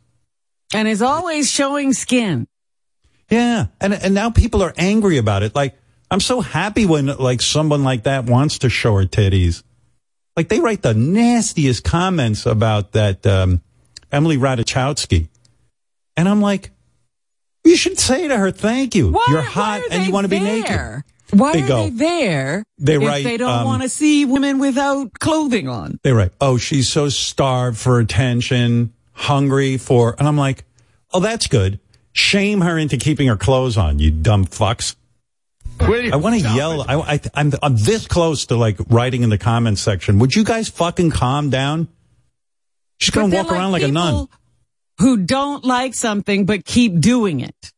And 0.72 0.88
is 0.88 1.02
always 1.02 1.50
showing 1.50 1.92
skin. 1.92 2.48
Yeah, 3.30 3.66
and 3.78 3.92
and 3.92 4.14
now 4.14 4.30
people 4.30 4.62
are 4.62 4.72
angry 4.78 5.18
about 5.18 5.42
it. 5.42 5.54
Like 5.54 5.78
I'm 6.10 6.20
so 6.20 6.40
happy 6.40 6.86
when 6.86 7.06
like 7.06 7.42
someone 7.42 7.84
like 7.84 8.04
that 8.04 8.24
wants 8.24 8.58
to 8.60 8.70
show 8.70 8.96
her 8.96 9.04
titties. 9.04 9.62
Like 10.34 10.48
they 10.48 10.60
write 10.60 10.80
the 10.80 10.94
nastiest 10.94 11.84
comments 11.84 12.46
about 12.46 12.92
that 12.92 13.26
um, 13.26 13.60
Emily 14.10 14.38
Ratajkowski, 14.38 15.28
and 16.16 16.28
I'm 16.28 16.40
like, 16.40 16.70
you 17.68 17.76
should 17.76 17.98
say 17.98 18.28
to 18.28 18.36
her, 18.36 18.50
"Thank 18.50 18.94
you. 18.94 19.10
Why- 19.10 19.26
You're 19.28 19.42
hot 19.42 19.82
and 19.90 20.06
you 20.06 20.12
want 20.12 20.24
to 20.24 20.28
be 20.28 20.40
naked." 20.40 21.02
Why 21.30 21.52
They 21.52 21.62
are 21.62 21.68
go- 21.68 21.82
they 21.84 21.90
there? 21.90 22.64
They 22.78 22.94
if 22.96 23.02
write, 23.02 23.24
they 23.24 23.36
don't 23.36 23.50
um, 23.50 23.66
want 23.66 23.82
to 23.82 23.88
see 23.90 24.24
women 24.24 24.58
without 24.58 25.12
clothing 25.18 25.68
on. 25.68 26.00
They 26.02 26.12
write, 26.12 26.32
"Oh, 26.40 26.56
she's 26.56 26.88
so 26.88 27.10
starved 27.10 27.76
for 27.76 28.00
attention, 28.00 28.94
hungry 29.12 29.76
for," 29.76 30.16
and 30.18 30.26
I'm 30.26 30.38
like, 30.38 30.64
"Oh, 31.12 31.20
that's 31.20 31.46
good. 31.46 31.80
Shame 32.12 32.62
her 32.62 32.78
into 32.78 32.96
keeping 32.96 33.28
her 33.28 33.36
clothes 33.36 33.76
on, 33.76 33.98
you 33.98 34.10
dumb 34.10 34.46
fucks." 34.46 34.94
I 35.80 36.16
want 36.16 36.40
to 36.40 36.48
yell. 36.54 36.82
I, 36.88 36.94
I, 36.96 37.20
I'm, 37.34 37.52
I'm 37.62 37.76
this 37.76 38.06
close 38.08 38.46
to 38.46 38.56
like 38.56 38.78
writing 38.88 39.22
in 39.22 39.30
the 39.30 39.38
comments 39.38 39.80
section. 39.80 40.18
Would 40.18 40.34
you 40.34 40.42
guys 40.44 40.68
fucking 40.68 41.10
calm 41.10 41.50
down? 41.50 41.88
She's 42.98 43.10
gonna 43.10 43.28
they're 43.28 43.44
walk 43.44 43.52
around 43.52 43.72
like 43.72 43.82
a 43.82 43.88
nun. 43.88 44.26
Who 44.98 45.18
don't 45.18 45.64
like 45.64 45.94
something 45.94 46.44
but 46.44 46.64
keep 46.64 47.00
doing 47.00 47.40
it. 47.40 47.72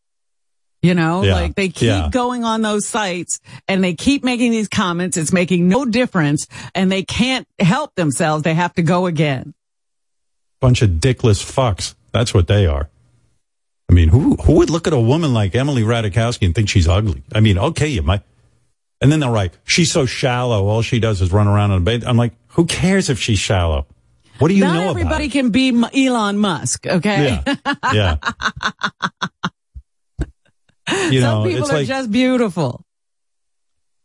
You 0.83 0.95
know, 0.95 1.23
Yeah, 1.23 1.35
like 1.35 1.55
they 1.57 1.69
keep 1.69 1.89
yeah. 1.89 2.09
going 2.11 2.43
on 2.43 2.63
those 2.63 2.87
sites 2.87 3.41
and 3.69 3.85
they 3.85 3.93
keep 3.93 4.25
making 4.25 4.51
these 4.51 4.69
comments. 4.69 5.19
It's 5.19 5.31
making 5.33 5.69
no 5.69 5.85
difference 5.85 6.47
and 6.75 6.91
they 6.91 7.03
can't 7.03 7.47
help 7.59 7.95
themselves. 7.97 8.45
They 8.45 8.55
have 8.55 8.73
to 8.75 8.83
go 8.83 9.05
again. 9.05 9.53
Bunch 10.59 10.81
of 10.81 10.91
dickless 10.93 11.45
fucks. 11.45 11.95
That's 12.13 12.33
what 12.33 12.49
they 12.49 12.65
are. 12.67 12.89
I 13.91 13.93
mean, 13.93 14.09
who 14.09 14.37
who 14.37 14.55
would 14.55 14.71
look 14.71 14.87
at 14.87 14.93
a 14.93 15.01
woman 15.01 15.35
like 15.35 15.55
Emily 15.55 15.83
Ratajkowski 15.83 16.47
and 16.47 16.55
think 16.55 16.69
she's 16.71 16.89
ugly? 16.89 17.23
I 17.35 17.41
mean, 17.41 17.59
okay, 17.59 17.89
you 17.89 18.03
might. 18.03 18.23
And 19.03 19.11
then 19.11 19.21
they're 19.21 19.31
like, 19.31 19.53
she's 19.65 19.91
so 19.91 20.07
shallow. 20.07 20.67
All 20.67 20.81
she 20.83 21.01
does 21.01 21.21
is 21.21 21.33
run 21.33 21.49
around 21.49 21.73
on 21.73 21.79
a 21.79 21.85
bed. 21.85 22.05
I'm 22.05 22.17
like, 22.17 22.33
who 22.49 22.67
cares 22.67 23.11
if 23.11 23.19
she's 23.19 23.39
shallow? 23.39 23.87
What 24.41 24.49
do 24.49 24.55
you 24.55 24.65
Not 24.65 24.75
know 24.75 24.81
about 24.91 24.91
everybody 24.91 25.27
it? 25.27 25.33
can 25.33 25.51
be 25.51 25.69
Elon 26.07 26.39
Musk. 26.39 26.87
Okay. 26.87 27.41
Yeah. 27.93 28.17
You 31.11 31.21
Some 31.21 31.45
people 31.45 31.61
it's 31.63 31.71
are 31.71 31.77
like 31.77 31.87
just 31.87 32.11
beautiful. 32.11 32.85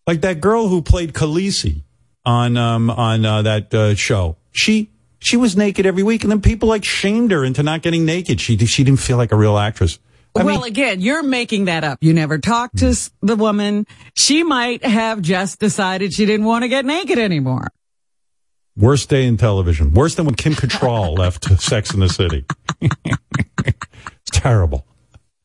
like 0.05 0.21
that 0.21 0.39
girl 0.39 0.67
who 0.67 0.83
played 0.83 1.13
Khaleesi 1.13 1.81
on 2.25 2.57
um 2.57 2.91
on 2.91 3.25
uh, 3.25 3.41
that 3.41 3.73
uh, 3.73 3.95
show. 3.95 4.37
She 4.51 4.91
she 5.19 5.35
was 5.35 5.57
naked 5.57 5.87
every 5.87 6.03
week, 6.03 6.23
and 6.23 6.31
then 6.31 6.41
people 6.41 6.69
like 6.69 6.83
shamed 6.85 7.31
her 7.31 7.43
into 7.43 7.63
not 7.63 7.81
getting 7.81 8.05
naked. 8.05 8.39
She 8.39 8.55
she 8.57 8.83
didn't 8.83 8.99
feel 8.99 9.17
like 9.17 9.31
a 9.31 9.35
real 9.35 9.57
actress. 9.57 9.97
I 10.37 10.43
well, 10.43 10.57
mean, 10.59 10.67
again, 10.67 11.01
you're 11.01 11.23
making 11.23 11.65
that 11.65 11.83
up. 11.83 11.97
You 12.01 12.13
never 12.13 12.37
talked 12.37 12.77
to 12.79 12.93
the 13.21 13.35
woman. 13.37 13.87
She 14.15 14.43
might 14.43 14.83
have 14.85 15.21
just 15.21 15.59
decided 15.59 16.13
she 16.13 16.25
didn't 16.25 16.45
want 16.45 16.63
to 16.63 16.67
get 16.67 16.85
naked 16.85 17.17
anymore. 17.17 17.69
Worst 18.77 19.09
day 19.09 19.25
in 19.25 19.37
television. 19.37 19.93
Worse 19.93 20.15
than 20.15 20.25
when 20.25 20.35
Kim 20.35 20.53
Cattrall 20.53 21.17
left 21.17 21.45
Sex 21.61 21.93
in 21.93 21.99
the 21.99 22.09
City. 22.09 22.45
it's 22.81 24.31
terrible. 24.31 24.85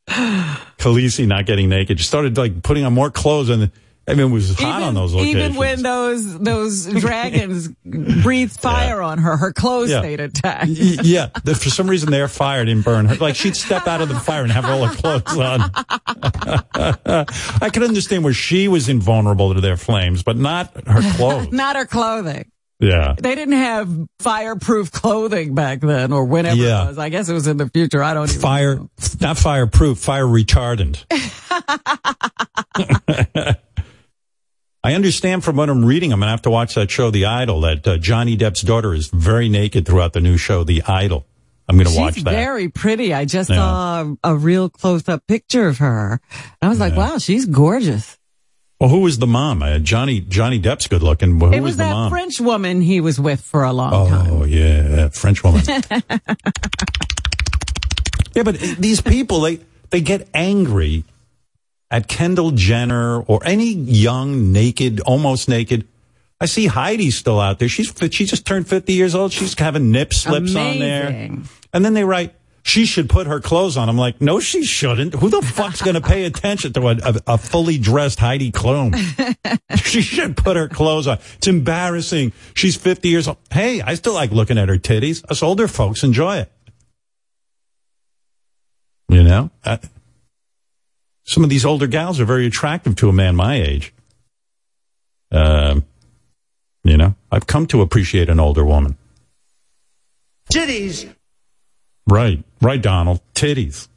Khaleesi 0.09 1.27
not 1.27 1.47
getting 1.47 1.69
naked. 1.69 1.99
She 1.99 2.05
started 2.07 2.37
like 2.37 2.63
putting 2.63 2.85
on 2.85 2.93
more 2.93 3.11
clothes, 3.11 3.49
and 3.49 3.71
I 4.09 4.15
mean, 4.15 4.29
it 4.29 4.33
was 4.33 4.59
hot 4.59 4.83
on 4.83 4.95
those 4.95 5.15
locations. 5.15 5.37
Even 5.45 5.55
when 5.57 5.83
those 5.83 6.39
those 6.41 6.87
dragons 6.87 7.69
breathed 7.85 8.59
fire 8.59 9.01
on 9.03 9.19
her, 9.19 9.37
her 9.37 9.53
clothes 9.53 9.91
Yeah. 9.91 10.01
stayed 10.01 10.19
intact. 10.19 10.67
Yeah, 10.69 11.29
the, 11.45 11.55
for 11.55 11.71
some 11.71 11.89
reason 11.89 12.11
their 12.11 12.27
fire 12.27 12.65
didn't 12.65 12.85
burn 12.85 13.07
her. 13.07 13.15
Like 13.17 13.37
she'd 13.37 13.55
step 13.55 13.87
out 13.87 14.01
of 14.01 14.09
the 14.09 14.19
fire 14.19 14.43
and 14.43 14.51
have 14.51 14.65
all 14.65 14.85
her 14.85 14.95
clothes 14.97 15.39
on. 15.39 15.71
I 17.63 17.71
could 17.73 17.85
understand 17.85 18.25
where 18.25 18.33
she 18.35 18.67
was 18.67 18.89
invulnerable 18.89 19.55
to 19.55 19.61
their 19.61 19.77
flames, 19.77 20.23
but 20.25 20.37
not 20.37 20.73
her 20.89 21.03
clothes. 21.17 21.53
Not 21.53 21.77
her 21.77 21.87
clothing. 21.87 22.51
Yeah. 22.81 23.15
They 23.19 23.35
didn't 23.35 23.59
have 23.59 23.91
fireproof 24.21 24.91
clothing 24.91 25.55
back 25.55 25.81
then, 25.81 26.13
or 26.13 26.25
whenever 26.25 26.57
Yeah. 26.57 26.85
it 26.85 26.89
was. 26.89 26.99
I 26.99 27.09
guess 27.11 27.29
it 27.29 27.35
was 27.35 27.47
in 27.47 27.59
the 27.59 27.69
future. 27.69 28.03
I 28.03 28.15
don't 28.15 28.29
even. 28.31 28.41
Fire, 28.41 28.81
not 29.21 29.37
fireproof, 29.39 29.99
fire 29.99 30.25
retardant. 30.25 31.05
I 34.83 34.95
understand 34.95 35.45
from 35.45 35.57
what 35.57 35.69
I'm 35.69 35.85
reading, 35.85 36.11
I'm 36.13 36.21
going 36.21 36.29
to 36.29 36.31
have 36.31 36.43
to 36.43 36.51
watch 36.51 36.75
that 36.75 36.91
show, 36.91 37.11
The 37.11 37.27
Idol, 37.27 37.61
that 37.63 37.87
uh, 37.87 37.99
Johnny 37.99 38.35
Depp's 38.37 38.63
daughter 38.63 38.95
is 38.95 39.09
very 39.09 39.49
naked 39.51 39.85
throughout 39.87 40.15
the 40.15 40.21
new 40.21 40.39
show, 40.39 40.65
The 40.65 40.83
Idol. 40.85 41.27
I'm 41.69 41.77
going 41.77 41.87
to 41.87 41.97
watch 42.01 42.15
She's 42.15 42.25
that. 42.25 42.31
very 42.33 42.69
pretty. 42.71 43.13
I 43.13 43.27
just 43.27 43.51
Yeah. 43.51 43.57
saw 43.57 44.15
a 44.25 44.35
real 44.35 44.71
close 44.71 45.07
up 45.09 45.27
picture 45.29 45.69
of 45.69 45.79
her. 45.79 46.21
I 46.63 46.69
was 46.69 46.81
like, 46.81 46.97
wow, 46.97 47.19
she's 47.19 47.45
gorgeous. 47.47 48.17
Well, 48.81 48.89
who 48.89 49.01
was 49.01 49.19
the 49.19 49.27
mom? 49.27 49.63
Uh, 49.63 49.79
Johnny 49.79 50.21
Johnny 50.21 50.59
Depp's 50.59 50.87
good 50.87 51.03
looking. 51.03 51.39
Well, 51.39 51.51
who 51.51 51.57
it 51.59 51.61
was, 51.61 51.77
the 51.77 51.85
that 51.85 51.93
mom? 51.93 52.11
French 52.11 52.41
woman 52.41 52.81
he 52.81 53.01
was 53.01 53.21
with 53.21 53.43
for 53.43 53.63
a 53.63 53.73
long 53.73 54.09
time. 54.09 54.33
Oh 54.33 54.45
yeah, 54.45 55.09
French 55.11 55.45
woman. 55.45 55.63
yeah, 58.35 58.43
but 58.43 58.59
these 58.79 59.01
people 59.03 59.43
they 59.43 59.61
they 59.91 60.01
get 60.01 60.29
angry 60.33 61.05
at 61.91 62.09
Kendall 62.09 62.53
Jenner 62.53 63.21
or 63.21 63.41
any 63.45 63.73
young 63.73 64.53
naked, 64.53 65.01
almost 65.01 65.49
naked, 65.49 65.87
I 66.41 66.47
see 66.47 66.67
Heidi 66.67 67.11
still 67.11 67.39
out 67.39 67.59
there. 67.59 67.69
She's 67.69 67.93
she 68.11 68.25
just 68.25 68.47
turned 68.47 68.67
50 68.67 68.93
years 68.95 69.15
old. 69.15 69.33
She's 69.33 69.59
having 69.59 69.91
nip 69.91 70.15
slips 70.15 70.55
on 70.55 70.79
there. 70.79 71.31
And 71.73 71.85
then 71.85 71.95
they 71.95 72.05
write, 72.05 72.35
she 72.63 72.85
should 72.85 73.09
put 73.09 73.27
her 73.27 73.41
clothes 73.41 73.77
on. 73.77 73.89
I'm 73.89 73.97
like, 73.97 74.21
no, 74.21 74.41
she 74.41 74.65
shouldn't. 74.65 75.15
Who 75.15 75.29
the 75.29 75.43
fuck's 75.55 75.83
going 75.83 75.95
to 75.95 76.01
pay 76.01 76.25
attention 76.25 76.73
to 76.75 76.89
a, 76.89 76.97
a, 76.97 77.15
a 77.27 77.39
fully 77.39 77.79
dressed 77.79 78.19
Heidi 78.19 78.53
Klum? 78.53 78.95
she 79.77 80.03
should 80.03 80.37
put 80.37 80.57
her 80.57 80.69
clothes 80.69 81.07
on. 81.07 81.19
It's 81.37 81.47
embarrassing. 81.47 82.33
She's 82.55 82.77
50 82.77 83.09
years 83.09 83.29
old. 83.29 83.39
Hey, 83.51 83.81
I 83.81 83.95
still 83.95 84.15
like 84.15 84.31
looking 84.31 84.59
at 84.59 84.69
her 84.69 84.77
titties. 84.77 85.25
Us 85.31 85.43
older 85.43 85.69
folks 85.69 86.03
enjoy 86.03 86.39
it. 86.39 86.53
You 89.09 89.25
know? 89.25 89.51
Uh, 89.65 89.79
some 91.25 91.45
of 91.45 91.51
these 91.51 91.65
older 91.65 91.87
gals 91.87 92.21
are 92.21 92.25
very 92.25 92.47
attractive 92.47 92.97
to 92.97 93.09
a 93.09 93.13
man 93.13 93.37
my 93.37 93.61
age. 93.61 93.93
Um, 95.33 95.85
you 96.83 96.97
know, 96.97 97.15
I've 97.31 97.47
come 97.47 97.67
to 97.69 97.83
appreciate 97.83 98.29
an 98.29 98.41
older 98.41 98.65
woman. 98.65 98.97
Titties. 100.53 101.13
Right, 102.07 102.43
right, 102.61 102.81
Donald. 102.81 103.21
Titties. 103.35 103.89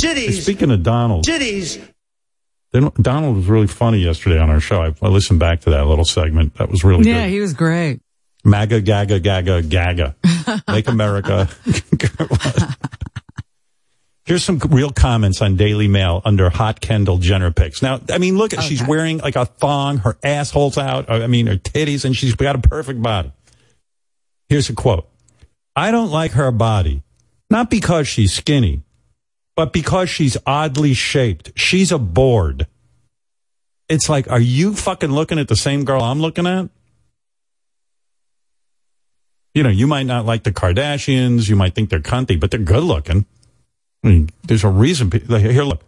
Hey, 0.00 0.08
Titties. 0.14 0.42
Speaking 0.42 0.70
of 0.70 0.82
Donald, 0.82 1.24
Titties. 1.26 1.80
then 2.72 2.90
Donald 3.00 3.36
was 3.36 3.46
really 3.46 3.66
funny 3.66 3.98
yesterday 3.98 4.38
on 4.38 4.50
our 4.50 4.60
show. 4.60 4.82
I, 4.82 4.94
I 5.02 5.08
listened 5.08 5.40
back 5.40 5.60
to 5.62 5.70
that 5.70 5.86
little 5.86 6.04
segment. 6.04 6.54
That 6.56 6.70
was 6.70 6.84
really 6.84 7.08
Yeah, 7.08 7.24
good. 7.24 7.30
he 7.30 7.40
was 7.40 7.54
great. 7.54 8.00
MAGA, 8.44 8.80
gaga, 8.82 9.18
gaga, 9.18 9.62
gaga. 9.62 10.14
Make 10.68 10.86
America. 10.88 11.48
Here's 14.24 14.42
some 14.42 14.58
real 14.58 14.90
comments 14.90 15.40
on 15.40 15.54
Daily 15.56 15.86
Mail 15.86 16.20
under 16.24 16.50
hot 16.50 16.80
Kendall 16.80 17.18
Jenner 17.18 17.52
pics. 17.52 17.80
Now, 17.80 18.00
I 18.10 18.18
mean, 18.18 18.36
look, 18.36 18.52
at 18.54 18.62
she's 18.64 18.84
wearing 18.84 19.18
like 19.18 19.36
a 19.36 19.44
thong, 19.46 19.98
her 19.98 20.16
asshole's 20.22 20.76
out, 20.78 21.08
I 21.08 21.28
mean, 21.28 21.46
her 21.46 21.56
titties, 21.56 22.04
and 22.04 22.16
she's 22.16 22.34
got 22.34 22.56
a 22.56 22.58
perfect 22.58 23.00
body. 23.00 23.30
Here's 24.48 24.68
a 24.68 24.74
quote. 24.74 25.08
I 25.76 25.92
don't 25.92 26.10
like 26.10 26.32
her 26.32 26.50
body, 26.50 27.02
not 27.50 27.70
because 27.70 28.08
she's 28.08 28.32
skinny, 28.32 28.82
but 29.54 29.72
because 29.72 30.10
she's 30.10 30.36
oddly 30.46 30.94
shaped. 30.94 31.52
She's 31.56 31.92
a 31.92 31.98
board. 31.98 32.66
It's 33.88 34.08
like, 34.08 34.30
are 34.30 34.40
you 34.40 34.74
fucking 34.74 35.12
looking 35.12 35.38
at 35.38 35.48
the 35.48 35.56
same 35.56 35.84
girl 35.84 36.02
I'm 36.02 36.20
looking 36.20 36.46
at? 36.46 36.68
You 39.54 39.62
know, 39.62 39.70
you 39.70 39.86
might 39.86 40.06
not 40.06 40.26
like 40.26 40.42
the 40.42 40.52
Kardashians, 40.52 41.48
you 41.48 41.56
might 41.56 41.74
think 41.74 41.88
they're 41.88 42.00
cunty, 42.00 42.38
but 42.38 42.50
they're 42.50 42.60
good 42.60 42.82
looking. 42.82 43.24
I 44.04 44.08
mean, 44.08 44.30
there's 44.44 44.64
a 44.64 44.68
reason. 44.68 45.10
Here, 45.10 45.62
look. 45.62 45.82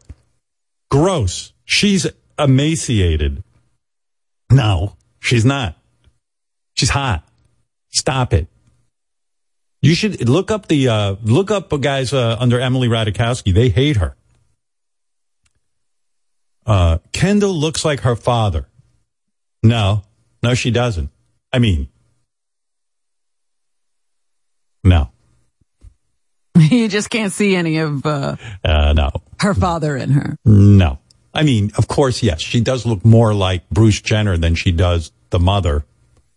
Gross. 0.90 1.52
She's 1.64 2.06
emaciated. 2.38 3.42
No, 4.50 4.96
she's 5.20 5.44
not. 5.44 5.76
She's 6.74 6.90
hot. 6.90 7.28
Stop 7.90 8.32
it. 8.32 8.46
You 9.80 9.94
should 9.94 10.28
look 10.28 10.50
up 10.50 10.66
the 10.68 10.88
uh, 10.88 11.16
look 11.22 11.50
up 11.50 11.70
guys 11.80 12.12
uh, 12.12 12.36
under 12.38 12.58
Emily 12.60 12.88
Ratajkowski. 12.88 13.54
They 13.54 13.68
hate 13.68 13.96
her. 13.96 14.16
Uh, 16.66 16.98
Kendall 17.12 17.54
looks 17.54 17.84
like 17.84 18.00
her 18.00 18.16
father. 18.16 18.68
No, 19.62 20.02
no, 20.42 20.54
she 20.54 20.70
doesn't. 20.70 21.10
I 21.52 21.58
mean, 21.60 21.88
no, 24.84 25.10
You 26.70 26.88
just 26.88 27.10
can't 27.10 27.32
see 27.32 27.54
any 27.54 27.78
of 27.78 28.04
uh, 28.04 28.36
uh, 28.64 28.92
no, 28.92 29.10
her 29.40 29.54
father 29.54 29.96
in 29.96 30.10
her. 30.10 30.36
no. 30.44 30.98
I 31.34 31.44
mean, 31.44 31.70
of 31.76 31.86
course, 31.86 32.22
yes, 32.22 32.40
she 32.40 32.60
does 32.60 32.84
look 32.84 33.04
more 33.04 33.32
like 33.32 33.68
Bruce 33.70 34.00
Jenner 34.00 34.36
than 34.36 34.56
she 34.56 34.72
does 34.72 35.12
the 35.30 35.38
mother. 35.38 35.84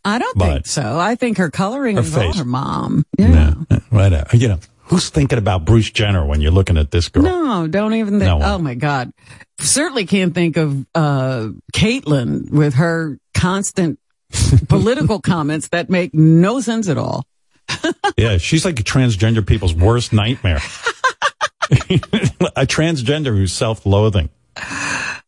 I 0.03 0.17
don't 0.19 0.37
But- 0.37 0.45
think 0.53 0.67
so. 0.67 0.97
I 0.99 1.15
think 1.15 1.37
her 1.37 1.49
coloring 1.51 1.97
Her 1.97 2.01
is 2.01 2.15
all 2.17 2.33
her 2.33 2.45
mom. 2.45 3.05
Yeah. 3.17 3.53
Whatever. 3.89 4.35
You 4.35 4.47
know, 4.49 4.59
who's 4.85 5.09
thinking 5.09 5.37
about 5.37 5.65
Bruce 5.65 5.89
Jenner 5.91 6.25
when 6.25 6.41
you're 6.41 6.51
looking 6.51 6.77
at 6.77 6.91
this 6.91 7.07
girl? 7.09 7.23
No, 7.23 7.67
don't 7.67 7.93
even 7.93 8.19
think. 8.19 8.23
No 8.23 8.39
oh 8.41 8.57
my 8.57 8.73
God. 8.75 9.11
Certainly 9.59 10.05
can't 10.07 10.33
think 10.33 10.57
of 10.57 10.85
uh, 10.95 11.49
Caitlyn 11.73 12.49
with 12.51 12.75
her 12.75 13.19
constant 13.35 13.99
political 14.69 15.19
comments 15.21 15.67
that 15.69 15.89
make 15.89 16.13
no 16.13 16.61
sense 16.61 16.89
at 16.89 16.97
all. 16.97 17.25
Yeah, 18.17 18.37
she's 18.37 18.65
like 18.65 18.75
transgender 18.75 19.45
people's 19.45 19.73
worst 19.73 20.11
nightmare. 20.13 20.57
a 21.71 22.65
transgender 22.67 23.27
who's 23.27 23.53
self-loathing. 23.53 24.29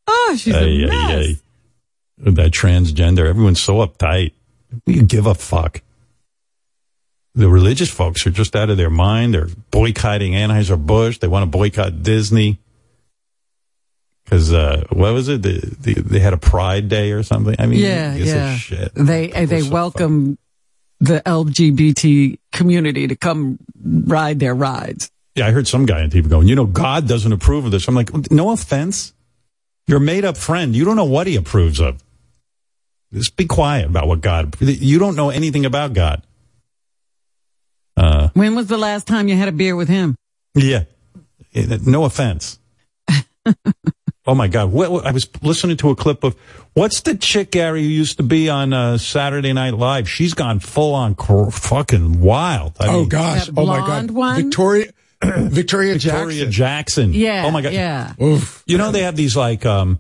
Oh, 0.08 0.36
she's 0.38 0.54
Ay, 0.54 0.84
a 0.84 0.88
mess. 0.88 1.42
That 2.18 2.52
transgender, 2.52 3.26
everyone's 3.28 3.62
so 3.62 3.76
uptight. 3.76 4.34
You 4.86 5.04
give 5.04 5.26
a 5.26 5.36
fuck. 5.36 5.82
The 7.36 7.50
religious 7.50 7.90
folks 7.90 8.28
are 8.28 8.32
just 8.32 8.56
out 8.56 8.70
of 8.70 8.78
their 8.78 8.90
mind. 8.92 9.34
They're 9.34 9.48
boycotting 9.72 10.34
Anheuser-Busch. 10.34 11.18
They 11.18 11.28
want 11.28 11.44
to 11.44 11.58
boycott 11.58 12.04
Disney. 12.04 12.60
Because, 14.24 14.54
uh, 14.54 14.84
what 14.92 15.14
was 15.14 15.30
it? 15.30 15.42
The, 15.42 15.60
the, 15.80 15.94
they 15.96 16.20
had 16.20 16.34
a 16.34 16.38
Pride 16.38 16.90
Day 16.90 17.12
or 17.12 17.24
something. 17.24 17.56
I 17.58 17.66
mean, 17.66 17.80
yeah, 17.80 18.12
who 18.12 18.18
gives 18.20 18.32
a 18.32 18.36
yeah. 18.36 18.56
shit. 18.56 18.92
They 18.96 19.34
uh, 19.34 19.46
they 19.46 19.64
welcome 19.64 20.38
the 21.00 21.22
LGBT 21.26 22.40
community 22.54 23.08
to 23.08 23.16
come 23.16 23.60
ride 23.84 24.40
their 24.40 24.56
rides. 24.56 25.12
Yeah, 25.36 25.48
I 25.48 25.52
heard 25.52 25.68
some 25.68 25.86
guy 25.86 26.02
on 26.02 26.10
TV 26.10 26.30
going, 26.30 26.48
you 26.48 26.56
know, 26.56 26.66
God 26.66 27.08
doesn't 27.08 27.32
approve 27.32 27.66
of 27.66 27.72
this. 27.72 27.88
I'm 27.88 27.96
like, 27.96 28.32
no 28.32 28.52
offense. 28.52 29.14
Your 29.88 30.00
made 30.00 30.24
up 30.24 30.38
friend, 30.38 30.74
you 30.76 30.86
don't 30.86 30.96
know 30.96 31.04
what 31.04 31.28
he 31.28 31.36
approves 31.36 31.82
of. 31.82 32.02
Just 33.14 33.36
be 33.38 33.46
quiet 33.46 33.86
about 33.88 34.08
what 34.08 34.22
God, 34.22 34.56
you 34.60 34.98
don't 35.00 35.16
know 35.16 35.30
anything 35.30 35.66
about 35.66 35.94
God. 35.94 36.24
Uh, 37.96 38.30
When 38.34 38.56
was 38.56 38.68
the 38.68 38.78
last 38.78 39.08
time 39.08 39.28
you 39.28 39.36
had 39.36 39.48
a 39.48 39.52
beer 39.52 39.76
with 39.76 39.88
him? 39.90 40.16
yeah. 40.56 40.84
No 41.86 42.06
offense. 42.06 42.58
oh 44.26 44.34
my 44.34 44.48
God. 44.48 44.72
What, 44.72 44.92
what- 44.92 45.06
I 45.06 45.12
was 45.12 45.30
listening 45.44 45.78
to 45.78 45.92
a 45.92 45.96
clip 45.96 46.24
of, 46.24 46.36
what's 46.74 47.02
the 47.02 47.16
chick, 47.16 47.52
Gary, 47.52 47.84
who 47.84 47.88
used 47.90 48.18
to 48.18 48.24
be 48.24 48.50
on 48.50 48.74
uh, 48.74 48.98
Saturday 48.98 49.54
Night 49.54 49.76
Live? 49.76 50.10
She's 50.10 50.34
gone 50.34 50.60
full 50.60 50.96
on 50.96 51.14
cr- 51.14 51.52
fucking 51.52 52.20
wild. 52.22 52.74
I 52.80 52.88
oh 52.88 53.02
mean- 53.02 53.10
gosh! 53.10 53.46
That 53.46 53.54
Oh 53.56 53.68
my 53.68 53.78
God! 53.78 54.10
one? 54.10 54.36
Victoria, 54.42 54.88
Victoria 55.24 55.94
Jackson. 56.00 56.12
Victoria 56.30 56.46
Jackson. 56.48 57.14
Yeah. 57.14 57.44
Oh 57.46 57.52
my 57.52 57.62
God. 57.62 57.74
Yeah. 57.74 58.14
Oof. 58.20 58.64
You 58.66 58.80
know, 58.80 58.92
they 58.92 59.04
have 59.04 59.16
these 59.16 59.38
like, 59.38 59.66
um, 59.68 60.00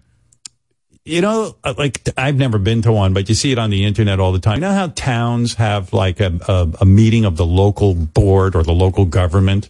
you 1.05 1.21
know, 1.21 1.55
uh, 1.63 1.73
like 1.77 2.07
I've 2.17 2.35
never 2.37 2.57
been 2.57 2.81
to 2.83 2.91
one, 2.91 3.13
but 3.13 3.27
you 3.29 3.35
see 3.35 3.51
it 3.51 3.59
on 3.59 3.69
the 3.69 3.83
internet 3.85 4.19
all 4.19 4.31
the 4.31 4.39
time. 4.39 4.55
You 4.55 4.61
know 4.61 4.73
how 4.73 4.87
towns 4.87 5.55
have 5.55 5.91
like 5.93 6.19
a, 6.19 6.39
a, 6.47 6.71
a 6.81 6.85
meeting 6.85 7.25
of 7.25 7.35
the 7.37 7.45
local 7.45 7.93
board 7.93 8.55
or 8.55 8.63
the 8.63 8.71
local 8.73 9.05
government 9.05 9.69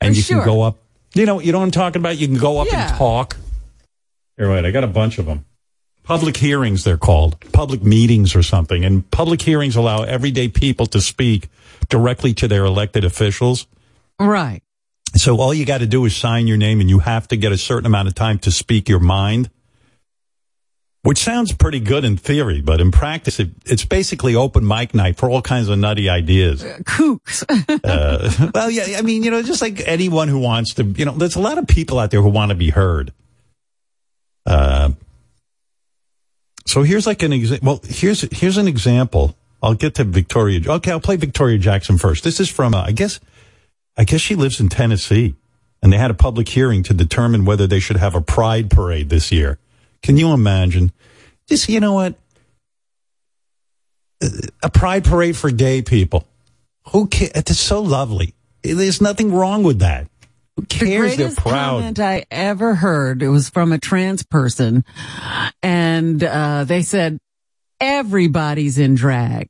and 0.00 0.10
Oh, 0.10 0.14
you 0.14 0.22
sure. 0.22 0.38
can 0.38 0.46
go 0.46 0.62
up, 0.62 0.78
you 1.14 1.26
know, 1.26 1.40
you 1.40 1.52
know 1.52 1.58
what 1.58 1.64
I'm 1.64 1.70
talking 1.72 2.00
about? 2.00 2.16
You 2.18 2.28
can 2.28 2.38
go 2.38 2.58
up 2.58 2.68
Yeah. 2.70 2.88
and 2.88 2.96
talk. 2.98 3.36
You're 4.38 4.48
right. 4.48 4.64
I 4.64 4.70
got 4.70 4.84
a 4.84 4.88
bunch 4.88 5.18
of 5.18 5.26
them. 5.26 5.44
Public 6.04 6.36
hearings, 6.36 6.82
they're 6.84 6.96
called 6.98 7.38
public 7.52 7.82
meetings 7.82 8.34
or 8.34 8.42
something. 8.42 8.84
And 8.84 9.08
public 9.12 9.40
hearings 9.42 9.76
allow 9.76 10.02
everyday 10.02 10.48
people 10.48 10.86
to 10.86 11.00
speak 11.00 11.48
directly 11.88 12.34
to 12.34 12.48
their 12.48 12.64
elected 12.64 13.04
officials. 13.04 13.66
Right. 14.18 14.62
So 15.14 15.38
all 15.40 15.52
you 15.54 15.64
got 15.64 15.78
to 15.78 15.86
do 15.86 16.04
is 16.04 16.16
sign 16.16 16.46
your 16.46 16.56
name 16.56 16.80
and 16.80 16.88
you 16.88 17.00
have 17.00 17.28
to 17.28 17.36
get 17.36 17.52
a 17.52 17.58
certain 17.58 17.86
amount 17.86 18.08
of 18.08 18.14
time 18.14 18.38
to 18.40 18.50
speak 18.50 18.88
your 18.88 18.98
mind. 19.00 19.50
Which 21.04 21.18
sounds 21.18 21.52
pretty 21.52 21.80
good 21.80 22.04
in 22.04 22.16
theory, 22.16 22.60
but 22.60 22.80
in 22.80 22.92
practice, 22.92 23.40
it, 23.40 23.50
it's 23.66 23.84
basically 23.84 24.36
open 24.36 24.64
mic 24.64 24.94
night 24.94 25.16
for 25.16 25.28
all 25.28 25.42
kinds 25.42 25.68
of 25.68 25.76
nutty 25.78 26.08
ideas. 26.08 26.62
Kooks. 26.62 27.44
Uh, 27.84 28.50
well, 28.54 28.70
yeah, 28.70 28.98
I 28.98 29.02
mean, 29.02 29.24
you 29.24 29.30
know, 29.30 29.42
just 29.42 29.60
like 29.60 29.82
anyone 29.86 30.28
who 30.28 30.38
wants 30.38 30.74
to, 30.74 30.84
you 30.84 31.04
know, 31.04 31.12
there's 31.12 31.34
a 31.34 31.40
lot 31.40 31.58
of 31.58 31.66
people 31.66 31.98
out 31.98 32.10
there 32.12 32.22
who 32.22 32.28
want 32.28 32.50
to 32.50 32.54
be 32.54 32.70
heard. 32.70 33.12
Uh, 34.46 34.92
so 36.66 36.82
here's 36.82 37.06
like 37.06 37.22
an 37.22 37.32
example. 37.32 37.66
Well, 37.66 37.80
here's, 37.84 38.20
here's 38.32 38.56
an 38.56 38.68
example. 38.68 39.36
I'll 39.62 39.74
get 39.74 39.96
to 39.96 40.04
Victoria. 40.04 40.60
Okay, 40.64 40.92
I'll 40.92 41.00
play 41.00 41.16
Victoria 41.16 41.58
Jackson 41.58 41.98
first. 41.98 42.22
This 42.22 42.38
is 42.38 42.48
from, 42.48 42.74
uh, 42.74 42.82
I 42.82 42.92
guess, 42.92 43.18
I 43.96 44.04
guess 44.04 44.20
she 44.20 44.36
lives 44.36 44.60
in 44.60 44.68
Tennessee 44.68 45.34
and 45.82 45.92
they 45.92 45.98
had 45.98 46.10
a 46.10 46.14
public 46.14 46.48
hearing 46.48 46.82
to 46.84 46.94
determine 46.94 47.44
whether 47.44 47.66
they 47.66 47.80
should 47.80 47.96
have 47.96 48.14
a 48.14 48.20
pride 48.20 48.70
parade 48.70 49.08
this 49.08 49.32
year. 49.32 49.58
Can 50.02 50.16
you 50.16 50.32
imagine? 50.32 50.92
Just, 51.48 51.68
you 51.68 51.80
know 51.80 51.92
what? 51.94 52.14
A 54.62 54.70
pride 54.70 55.04
parade 55.04 55.36
for 55.36 55.50
gay 55.50 55.82
people. 55.82 56.26
Who 56.92 57.06
cares? 57.08 57.32
It's 57.34 57.58
so 57.58 57.82
lovely. 57.82 58.34
There's 58.62 59.00
nothing 59.00 59.32
wrong 59.32 59.62
with 59.64 59.80
that. 59.80 60.06
Who 60.56 60.62
The 60.62 60.66
cares? 60.66 61.16
They're 61.16 61.26
greatest 61.28 61.38
proud. 61.38 61.52
comment 61.80 61.98
I 61.98 62.24
ever 62.30 62.74
heard, 62.76 63.22
it 63.22 63.28
was 63.28 63.48
from 63.50 63.72
a 63.72 63.78
trans 63.78 64.22
person, 64.22 64.84
and 65.62 66.22
uh, 66.22 66.64
they 66.64 66.82
said, 66.82 67.18
everybody's 67.80 68.78
in 68.78 68.94
drag. 68.94 69.48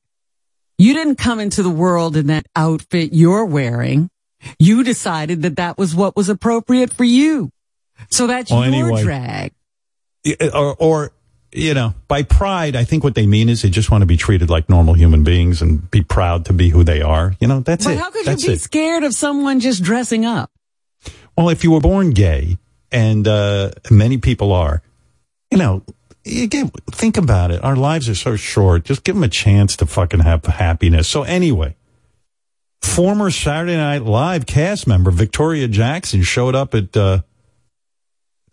You 0.79 0.95
didn't 0.95 1.17
come 1.17 1.39
into 1.39 1.63
the 1.63 1.71
world 1.71 2.17
in 2.17 2.29
that 2.29 2.47
outfit 2.57 3.13
you're 3.13 3.45
wearing. 3.45 4.09
You 4.59 4.83
decided 4.85 5.43
that 5.43 5.57
that 5.57 5.77
was 5.77 5.95
what 5.95 6.17
was 6.17 6.29
appropriate 6.29 6.93
for 6.93 7.05
you. 7.05 7.51
So 8.11 8.27
that's 8.27 8.51
Well, 8.51 8.65
your 8.65 8.87
anyway. 8.87 9.03
drag. 9.03 9.53
Or, 10.55 10.77
or 10.79 11.13
you 11.53 11.75
know, 11.75 11.95
by 12.09 12.23
pride, 12.23 12.77
I 12.77 12.85
think 12.85 13.05
what 13.05 13.15
they 13.15 13.27
mean 13.27 13.49
is 13.49 13.63
they 13.63 13.71
just 13.71 13.91
want 13.91 14.03
to 14.03 14.07
be 14.07 14.17
treated 14.17 14.49
like 14.49 14.69
normal 14.69 14.95
human 14.95 15.23
beings 15.25 15.61
and 15.61 15.91
be 15.91 16.03
proud 16.03 16.47
to 16.47 16.53
be 16.53 16.71
who 16.71 16.83
they 16.85 17.03
are. 17.03 17.35
You 17.41 17.49
know, 17.49 17.61
that's 17.61 17.85
But 17.85 17.95
it. 17.95 17.99
how 17.99 18.11
could 18.11 18.25
that's 18.25 18.43
you 18.43 18.51
be 18.51 18.55
it. 18.55 18.61
scared 18.61 19.03
of 19.05 19.15
someone 19.15 19.61
just 19.61 19.83
dressing 19.83 20.25
up? 20.25 20.51
Well, 21.37 21.49
if 21.51 21.65
you 21.65 21.71
were 21.73 21.81
born 21.81 22.11
gay, 22.11 22.59
and 22.91 23.27
uh, 23.27 23.71
many 23.91 24.19
people 24.19 24.53
are, 24.53 24.83
you 25.51 25.59
know, 25.59 25.83
again, 26.27 26.71
think 26.91 27.17
about 27.17 27.51
it. 27.51 27.63
Our 27.65 27.75
lives 27.77 28.09
are 28.09 28.15
so 28.15 28.37
short. 28.37 28.85
Just 28.85 29.03
give 29.03 29.15
them 29.15 29.25
a 29.25 29.29
chance 29.29 29.77
to 29.77 29.87
fucking 29.87 30.21
have 30.21 30.45
happiness. 30.45 31.09
So 31.09 31.23
anyway, 31.23 31.75
former 32.83 33.31
Saturday 33.31 33.77
Night 33.77 34.03
Live 34.03 34.47
cast 34.47 34.87
member 34.87 35.11
Victoria 35.11 35.69
Jackson 35.69 36.23
showed 36.23 36.55
up 36.55 36.75
at 36.75 36.97
uh, 36.97 37.23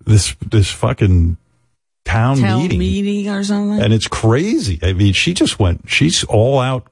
this 0.06 0.36
this 0.46 0.72
fucking 0.72 1.38
town 2.10 2.38
Town 2.38 2.62
meeting, 2.64 2.80
meeting 2.80 3.30
or 3.30 3.44
something? 3.44 3.80
and 3.80 3.94
it's 3.94 4.08
crazy. 4.08 4.80
I 4.82 4.94
mean, 4.94 5.14
she 5.14 5.34
just 5.34 5.60
went. 5.60 5.88
She's 5.88 6.24
all 6.24 6.60
out. 6.60 6.88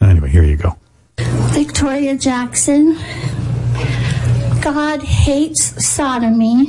Anyway, 0.00 0.28
here 0.30 0.42
you 0.42 0.56
go. 0.56 0.76
Victoria 1.18 2.16
Jackson. 2.16 2.96
God 4.60 5.02
hates 5.02 5.86
sodomy. 5.86 6.66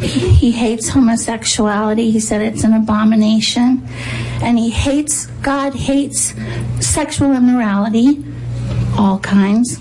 He 0.00 0.50
hates 0.52 0.88
homosexuality. 0.88 2.10
He 2.10 2.20
said 2.20 2.40
it's 2.40 2.62
an 2.64 2.74
abomination. 2.74 3.86
And 4.42 4.58
he 4.58 4.70
hates, 4.70 5.26
God 5.42 5.74
hates 5.74 6.34
sexual 6.80 7.32
immorality, 7.32 8.24
all 8.96 9.18
kinds, 9.18 9.80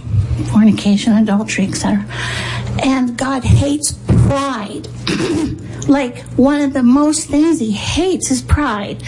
fornication, 0.51 1.13
adultery, 1.13 1.65
etc. 1.67 2.05
And 2.83 3.17
God 3.17 3.43
hates 3.43 3.93
pride. 4.07 4.87
like 5.89 6.19
one 6.37 6.61
of 6.61 6.73
the 6.73 6.83
most 6.83 7.27
things 7.27 7.59
he 7.59 7.71
hates 7.71 8.31
is 8.31 8.41
pride. 8.41 9.03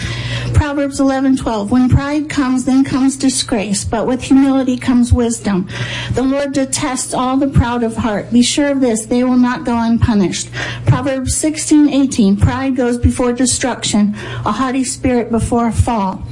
Proverbs 0.54 1.00
11:12 1.00 1.70
When 1.70 1.88
pride 1.88 2.28
comes 2.28 2.64
then 2.64 2.84
comes 2.84 3.16
disgrace 3.16 3.84
but 3.84 4.06
with 4.06 4.22
humility 4.22 4.76
comes 4.76 5.12
wisdom. 5.12 5.68
The 6.14 6.22
Lord 6.22 6.52
detests 6.52 7.14
all 7.14 7.36
the 7.36 7.48
proud 7.48 7.82
of 7.82 7.96
heart. 7.96 8.32
Be 8.32 8.42
sure 8.42 8.68
of 8.68 8.80
this 8.80 9.06
they 9.06 9.24
will 9.24 9.36
not 9.38 9.64
go 9.64 9.76
unpunished. 9.76 10.48
Proverbs 10.86 11.34
16:18 11.34 12.36
Pride 12.36 12.76
goes 12.76 12.98
before 12.98 13.32
destruction, 13.32 14.14
a 14.44 14.52
haughty 14.52 14.84
spirit 14.84 15.30
before 15.30 15.68
a 15.68 15.72
fall. 15.72 16.22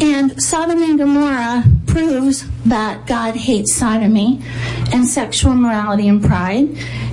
And 0.00 0.40
Sodom 0.42 0.82
and 0.82 0.98
Gomorrah 0.98 1.64
proves 1.86 2.44
that 2.68 3.06
God 3.06 3.36
hates 3.36 3.74
sodomy 3.74 4.42
and 4.92 5.06
sexual 5.06 5.54
morality 5.54 6.08
and 6.08 6.22
pride. 6.22 6.68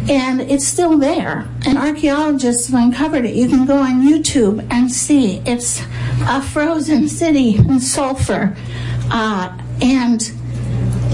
And 0.09 0.41
it's 0.41 0.67
still 0.67 0.97
there. 0.97 1.47
And 1.65 1.77
archaeologists 1.77 2.69
have 2.69 2.81
uncovered 2.81 3.25
it. 3.25 3.35
You 3.35 3.47
can 3.47 3.65
go 3.65 3.77
on 3.77 4.01
YouTube 4.01 4.67
and 4.69 4.91
see. 4.91 5.41
It's 5.45 5.81
a 6.27 6.41
frozen 6.41 7.07
city 7.07 7.55
in 7.55 7.79
sulfur. 7.79 8.55
Uh, 9.09 9.57
and 9.81 10.21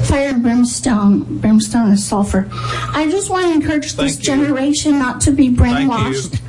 fire 0.05 0.29
and 0.29 0.41
brimstone. 0.41 1.39
Brimstone 1.39 1.91
is 1.91 2.05
sulfur. 2.05 2.47
I 2.51 3.07
just 3.11 3.29
want 3.29 3.47
to 3.47 3.53
encourage 3.53 3.93
this 3.93 4.17
generation 4.17 4.97
not 4.97 5.21
to 5.21 5.31
be 5.31 5.49
brainwashed 5.49 6.41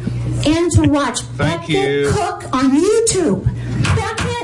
and 0.46 0.70
to 0.72 0.88
watch 0.88 1.20
Thank 1.20 1.62
Becket 1.62 1.90
you. 1.90 2.10
Cook 2.12 2.44
on 2.54 2.70
YouTube. 2.70 3.44
Becket. 3.96 4.39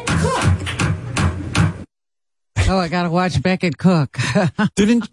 Oh, 2.68 2.78
I 2.78 2.88
gotta 2.88 3.10
watch 3.10 3.40
Becket 3.42 3.78
Cook. 3.78 4.18
Didn't 4.74 5.08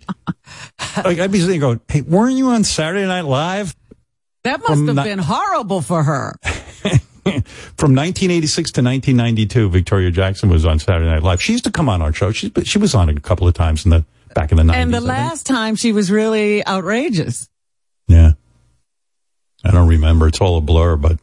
like 0.98 1.20
I'd 1.20 1.32
be 1.32 1.40
sitting 1.40 1.60
there 1.60 1.70
going, 1.70 1.82
"Hey, 1.88 2.02
weren't 2.02 2.36
you 2.36 2.48
on 2.50 2.64
Saturday 2.64 3.06
Night 3.06 3.26
Live?" 3.26 3.76
That 4.44 4.60
must 4.60 4.72
From 4.74 4.88
have 4.88 4.96
ni- 4.98 5.04
been 5.04 5.20
horrible 5.20 5.82
for 5.82 6.04
her. 6.04 6.36
From 7.78 7.96
1986 7.96 8.72
to 8.72 8.82
1992, 8.82 9.70
Victoria 9.70 10.12
Jackson 10.12 10.50
was 10.50 10.66
on 10.66 10.80
Saturday 10.80 11.06
Night 11.10 11.24
Live. 11.24 11.42
She 11.42 11.54
used 11.54 11.64
to 11.64 11.72
come 11.72 11.88
on 11.88 12.02
our 12.02 12.12
show. 12.12 12.32
She 12.32 12.52
she 12.64 12.80
was 12.80 12.94
on 12.96 13.08
it 13.10 13.18
a 13.18 13.22
couple 13.22 13.48
of 13.48 13.54
times 13.54 13.86
in 13.86 13.92
the 13.92 14.04
back 14.36 14.52
in 14.52 14.58
the 14.58 14.64
90s. 14.64 14.74
And 14.76 14.94
the 14.94 15.00
last 15.02 15.46
time 15.46 15.76
she 15.76 15.94
was 15.94 16.12
really 16.12 16.66
outrageous. 16.66 17.48
yeah, 18.08 18.32
I 19.64 19.72
don't 19.72 19.88
remember. 19.88 20.28
It's 20.28 20.42
all 20.42 20.58
a 20.58 20.62
blur, 20.62 20.98
but 20.98 21.20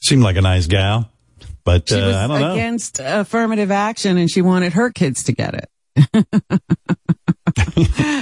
seemed 0.00 0.22
like 0.22 0.36
a 0.36 0.42
nice 0.42 0.66
gal. 0.66 1.08
But 1.64 1.88
She 1.88 1.94
uh, 1.94 2.06
was 2.06 2.16
I 2.16 2.26
don't 2.26 2.40
know. 2.40 2.52
against 2.52 3.00
affirmative 3.02 3.70
action 3.70 4.18
and 4.18 4.30
she 4.30 4.42
wanted 4.42 4.74
her 4.74 4.90
kids 4.90 5.24
to 5.24 5.32
get 5.32 5.54
it. 5.54 5.68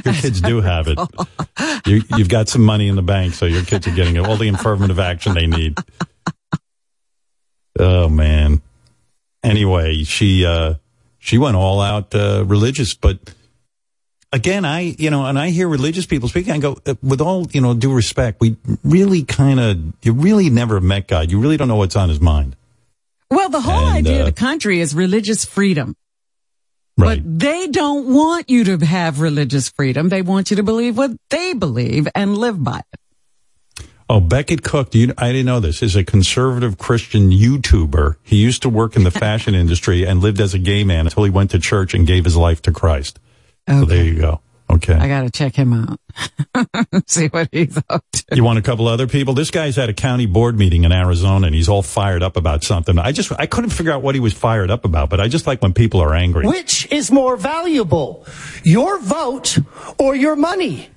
Your 0.05 0.15
kids 0.15 0.41
do 0.41 0.61
have 0.61 0.89
it. 0.89 0.99
You, 1.87 2.03
you've 2.17 2.29
got 2.29 2.49
some 2.49 2.63
money 2.63 2.87
in 2.89 2.95
the 2.97 3.03
bank, 3.03 3.35
so 3.35 3.45
your 3.45 3.65
kids 3.65 3.87
are 3.87 3.95
getting 3.95 4.19
all 4.19 4.37
the 4.37 4.49
affirmative 4.49 4.99
action 5.01 5.35
they 5.35 5.47
need. 5.47 5.77
Oh 7.79 8.09
man. 8.09 8.63
Anyway, 9.43 10.05
she 10.05 10.45
uh 10.47 10.75
she 11.19 11.39
went 11.39 11.57
all 11.57 11.81
out 11.81 12.15
uh, 12.15 12.45
religious, 12.47 12.95
but 12.95 13.19
again, 14.33 14.65
I 14.65 14.95
you 14.99 15.11
know, 15.11 15.25
and 15.27 15.39
I 15.39 15.51
hear 15.51 15.69
religious 15.69 16.07
people 16.07 16.29
speaking. 16.29 16.53
I 16.53 16.59
go, 16.59 16.79
uh, 16.87 16.95
with 17.03 17.21
all 17.21 17.47
you 17.53 17.61
know, 17.61 17.75
due 17.75 17.93
respect, 17.93 18.41
we 18.41 18.57
really 18.85 19.25
kind 19.25 19.59
of 19.59 19.79
you 20.03 20.13
really 20.13 20.51
never 20.51 20.81
met 20.81 21.09
God. 21.09 21.31
You 21.31 21.41
really 21.41 21.57
don't 21.57 21.69
know 21.69 21.77
what's 21.77 21.97
on 21.97 22.09
his 22.09 22.21
mind. 22.21 22.57
Well, 23.33 23.49
the 23.49 23.63
whole 23.63 23.87
And, 23.87 24.07
idea 24.07 24.19
uh, 24.19 24.21
of 24.21 24.35
the 24.35 24.39
country 24.39 24.81
is 24.81 24.95
religious 24.95 25.47
freedom. 25.47 25.97
Right. 26.99 27.23
But 27.23 27.39
they 27.39 27.69
don't 27.69 28.13
want 28.13 28.51
you 28.51 28.65
to 28.65 28.85
have 28.85 29.21
religious 29.21 29.71
freedom. 29.71 30.11
They 30.11 30.21
want 30.21 30.51
you 30.51 30.59
to 30.59 30.63
believe 30.63 30.99
what 30.99 31.13
they 31.31 31.55
believe 31.55 32.07
and 32.15 32.37
live 32.37 32.63
by 32.63 32.81
it. 32.81 33.87
Oh, 34.11 34.21
Becket 34.21 34.63
Cook, 34.63 34.91
do 34.91 34.99
you, 34.99 35.15
I 35.17 35.29
didn't 35.33 35.47
know 35.47 35.61
this, 35.61 35.83
is 35.83 35.97
a 35.97 36.05
conservative 36.05 36.77
Christian 36.77 37.31
YouTuber. 37.31 38.17
He 38.23 38.37
used 38.37 38.61
to 38.63 38.69
work 38.69 38.97
in 38.97 39.05
the 39.05 39.11
fashion 39.25 39.55
industry 39.55 40.05
and 40.05 40.21
lived 40.21 40.39
as 40.39 40.53
a 40.53 40.59
gay 40.59 40.85
man 40.85 41.07
until 41.07 41.25
he 41.25 41.31
went 41.31 41.53
to 41.53 41.59
church 41.59 41.95
and 41.95 42.07
gave 42.07 42.25
his 42.25 42.37
life 42.37 42.61
to 42.63 42.73
Christ. 42.73 43.19
So 43.67 43.87
there 43.87 44.05
you 44.05 44.21
go. 44.21 44.41
Okay. 44.73 44.95
I 44.95 45.07
gotta 45.07 45.31
check 45.31 45.55
him 45.55 45.73
out. 45.73 46.01
See 47.07 47.29
what 47.29 47.49
he's 47.53 47.77
up 47.91 48.05
to. 48.13 48.25
You 48.33 48.43
want 48.45 48.59
a 48.59 48.63
couple 48.63 48.89
other 48.89 49.07
people? 49.07 49.35
This 49.35 49.51
guy's 49.51 49.77
at 49.79 49.89
a 49.89 49.93
county 49.93 50.27
board 50.27 50.59
meeting 50.59 50.85
in 50.85 50.93
Arizona 50.93 51.47
and 51.47 51.55
he's 51.55 51.69
all 51.69 51.83
fired 51.83 52.23
up 52.23 52.37
about 52.37 52.65
something. 52.65 52.99
I 52.99 53.13
just, 53.13 53.33
I 53.39 53.47
couldn't 53.47 53.71
figure 53.71 53.93
out 53.93 54.03
what 54.03 54.15
he 54.15 54.21
was 54.21 54.33
fired 54.33 54.71
up 54.71 54.85
about, 54.85 55.11
but 55.11 55.21
I 55.21 55.29
just 55.29 55.47
like 55.47 55.61
when 55.61 55.75
people 55.75 56.01
are 56.01 56.15
angry. 56.15 56.47
Which 56.47 56.91
is 56.91 57.11
more 57.11 57.37
valuable, 57.37 58.27
your 58.63 58.99
vote 59.01 59.59
or 59.99 60.15
your 60.15 60.37
money? 60.37 60.89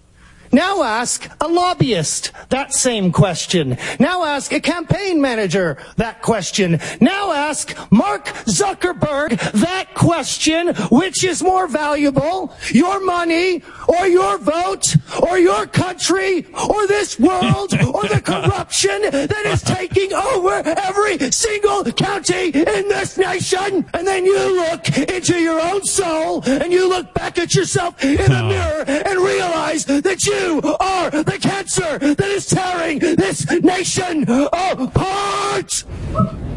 Now 0.51 0.83
ask 0.83 1.29
a 1.41 1.47
lobbyist 1.47 2.31
that 2.49 2.73
same 2.73 3.11
question. 3.11 3.77
Now 3.99 4.23
ask 4.23 4.51
a 4.53 4.59
campaign 4.59 5.21
manager 5.21 5.77
that 5.97 6.21
question. 6.21 6.79
Now 7.01 7.31
ask 7.31 7.75
Mark 7.91 8.25
Zuckerberg 8.45 9.39
that 9.53 9.93
question. 9.93 10.75
Which 10.91 11.23
is 11.23 11.41
more 11.43 11.67
valuable, 11.67 12.53
your 12.71 12.99
money 13.03 13.63
or 13.87 14.07
your 14.07 14.37
vote 14.37 14.95
or 15.27 15.37
your 15.37 15.65
country 15.67 16.47
or 16.69 16.87
this 16.87 17.19
world 17.19 17.73
or 17.73 18.03
the 18.07 18.21
corruption 18.25 19.01
that 19.01 19.45
is 19.45 19.61
taking 19.61 20.13
over 20.13 20.61
every 20.65 21.31
single 21.31 21.83
county 21.91 22.49
in 22.49 22.87
this 22.87 23.17
nation? 23.17 23.85
And 23.93 24.07
then 24.07 24.25
you 24.25 24.55
look 24.55 24.97
into 24.97 25.39
your 25.39 25.59
own 25.59 25.83
soul 25.83 26.43
and 26.45 26.71
you 26.71 26.87
look 26.87 27.13
back 27.13 27.37
at 27.37 27.55
yourself 27.55 28.03
in 28.03 28.17
the 28.17 28.43
mirror 28.43 28.83
and 28.87 29.19
realize 29.19 29.85
that 29.85 30.25
you 30.25 30.34
are 30.79 31.11
the 31.11 31.37
cancer 31.41 31.97
that 31.99 32.19
is 32.21 32.45
tearing 32.45 32.99
this 32.99 33.49
nation 33.61 34.23
apart. 34.29 35.83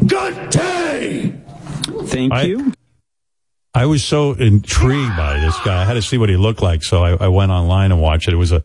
Good 0.05 0.49
day. 0.49 1.33
Thank 2.03 2.33
you. 2.45 2.73
I 3.73 3.85
was 3.85 4.03
so 4.03 4.33
intrigued 4.33 5.15
by 5.15 5.39
this 5.39 5.57
guy. 5.63 5.81
I 5.81 5.85
had 5.85 5.93
to 5.93 6.01
see 6.01 6.17
what 6.17 6.29
he 6.29 6.37
looked 6.37 6.61
like, 6.61 6.83
so 6.83 7.03
I, 7.03 7.25
I 7.25 7.27
went 7.27 7.51
online 7.51 7.91
and 7.91 8.01
watched 8.01 8.27
it. 8.27 8.33
It 8.33 8.37
was 8.37 8.51
a 8.51 8.63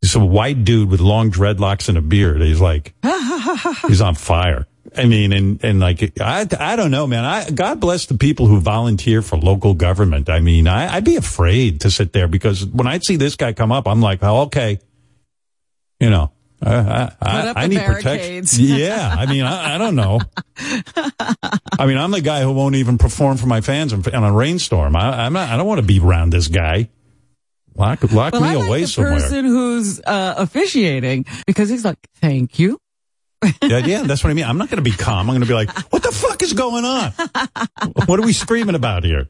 he's 0.00 0.14
a 0.14 0.24
white 0.24 0.64
dude 0.64 0.90
with 0.90 1.00
long 1.00 1.30
dreadlocks 1.30 1.88
and 1.88 1.98
a 1.98 2.02
beard. 2.02 2.40
He's 2.40 2.60
like 2.60 2.94
he's 3.86 4.00
on 4.00 4.14
fire. 4.14 4.66
I 4.96 5.06
mean, 5.06 5.32
and 5.32 5.64
and 5.64 5.80
like 5.80 6.20
I 6.20 6.46
I 6.58 6.76
don't 6.76 6.90
know, 6.90 7.06
man. 7.06 7.24
I 7.24 7.50
God 7.50 7.80
bless 7.80 8.06
the 8.06 8.16
people 8.16 8.46
who 8.46 8.60
volunteer 8.60 9.22
for 9.22 9.36
local 9.36 9.74
government. 9.74 10.28
I 10.28 10.40
mean, 10.40 10.66
I, 10.66 10.94
I'd 10.94 11.04
be 11.04 11.16
afraid 11.16 11.80
to 11.82 11.90
sit 11.90 12.12
there 12.12 12.28
because 12.28 12.64
when 12.66 12.86
I 12.86 12.98
see 12.98 13.16
this 13.16 13.36
guy 13.36 13.52
come 13.52 13.72
up, 13.72 13.86
I'm 13.86 14.00
like, 14.00 14.22
oh, 14.22 14.42
okay, 14.42 14.78
you 16.00 16.10
know. 16.10 16.32
I, 16.64 17.10
I, 17.20 17.52
I, 17.56 17.66
need 17.66 17.80
protection. 17.80 18.44
Yeah, 18.64 19.12
I 19.18 19.26
mean, 19.26 19.42
I, 19.42 19.74
I 19.74 19.78
don't 19.78 19.96
know. 19.96 20.20
I 20.56 21.86
mean, 21.86 21.98
I'm 21.98 22.12
the 22.12 22.20
guy 22.20 22.42
who 22.42 22.52
won't 22.52 22.76
even 22.76 22.98
perform 22.98 23.36
for 23.36 23.48
my 23.48 23.60
fans 23.60 23.92
in, 23.92 24.08
in 24.08 24.22
a 24.22 24.32
rainstorm. 24.32 24.94
I, 24.94 25.24
I'm 25.24 25.32
not. 25.32 25.48
I 25.48 25.56
don't 25.56 25.66
want 25.66 25.80
to 25.80 25.86
be 25.86 25.98
around 25.98 26.30
this 26.30 26.46
guy. 26.46 26.88
Lock, 27.74 28.02
lock 28.12 28.34
well, 28.34 28.42
me 28.42 28.56
like 28.56 28.68
away 28.68 28.80
the 28.82 28.86
somewhere. 28.86 29.14
person 29.14 29.44
who's 29.44 30.00
uh, 30.00 30.34
officiating 30.36 31.24
because 31.46 31.68
he's 31.68 31.84
like, 31.84 31.98
"Thank 32.20 32.58
you." 32.58 32.78
Yeah, 33.62 33.78
yeah, 33.78 34.02
that's 34.02 34.22
what 34.22 34.30
I 34.30 34.34
mean. 34.34 34.44
I'm 34.44 34.58
not 34.58 34.68
going 34.70 34.82
to 34.82 34.90
be 34.90 34.96
calm. 34.96 35.28
I'm 35.28 35.34
going 35.34 35.40
to 35.40 35.46
be 35.46 35.54
like, 35.54 35.70
"What 35.92 36.02
the 36.02 36.12
fuck 36.12 36.42
is 36.42 36.52
going 36.52 36.84
on? 36.84 37.12
What 38.06 38.18
are 38.18 38.22
we 38.22 38.32
screaming 38.32 38.74
about 38.74 39.04
here?" 39.04 39.28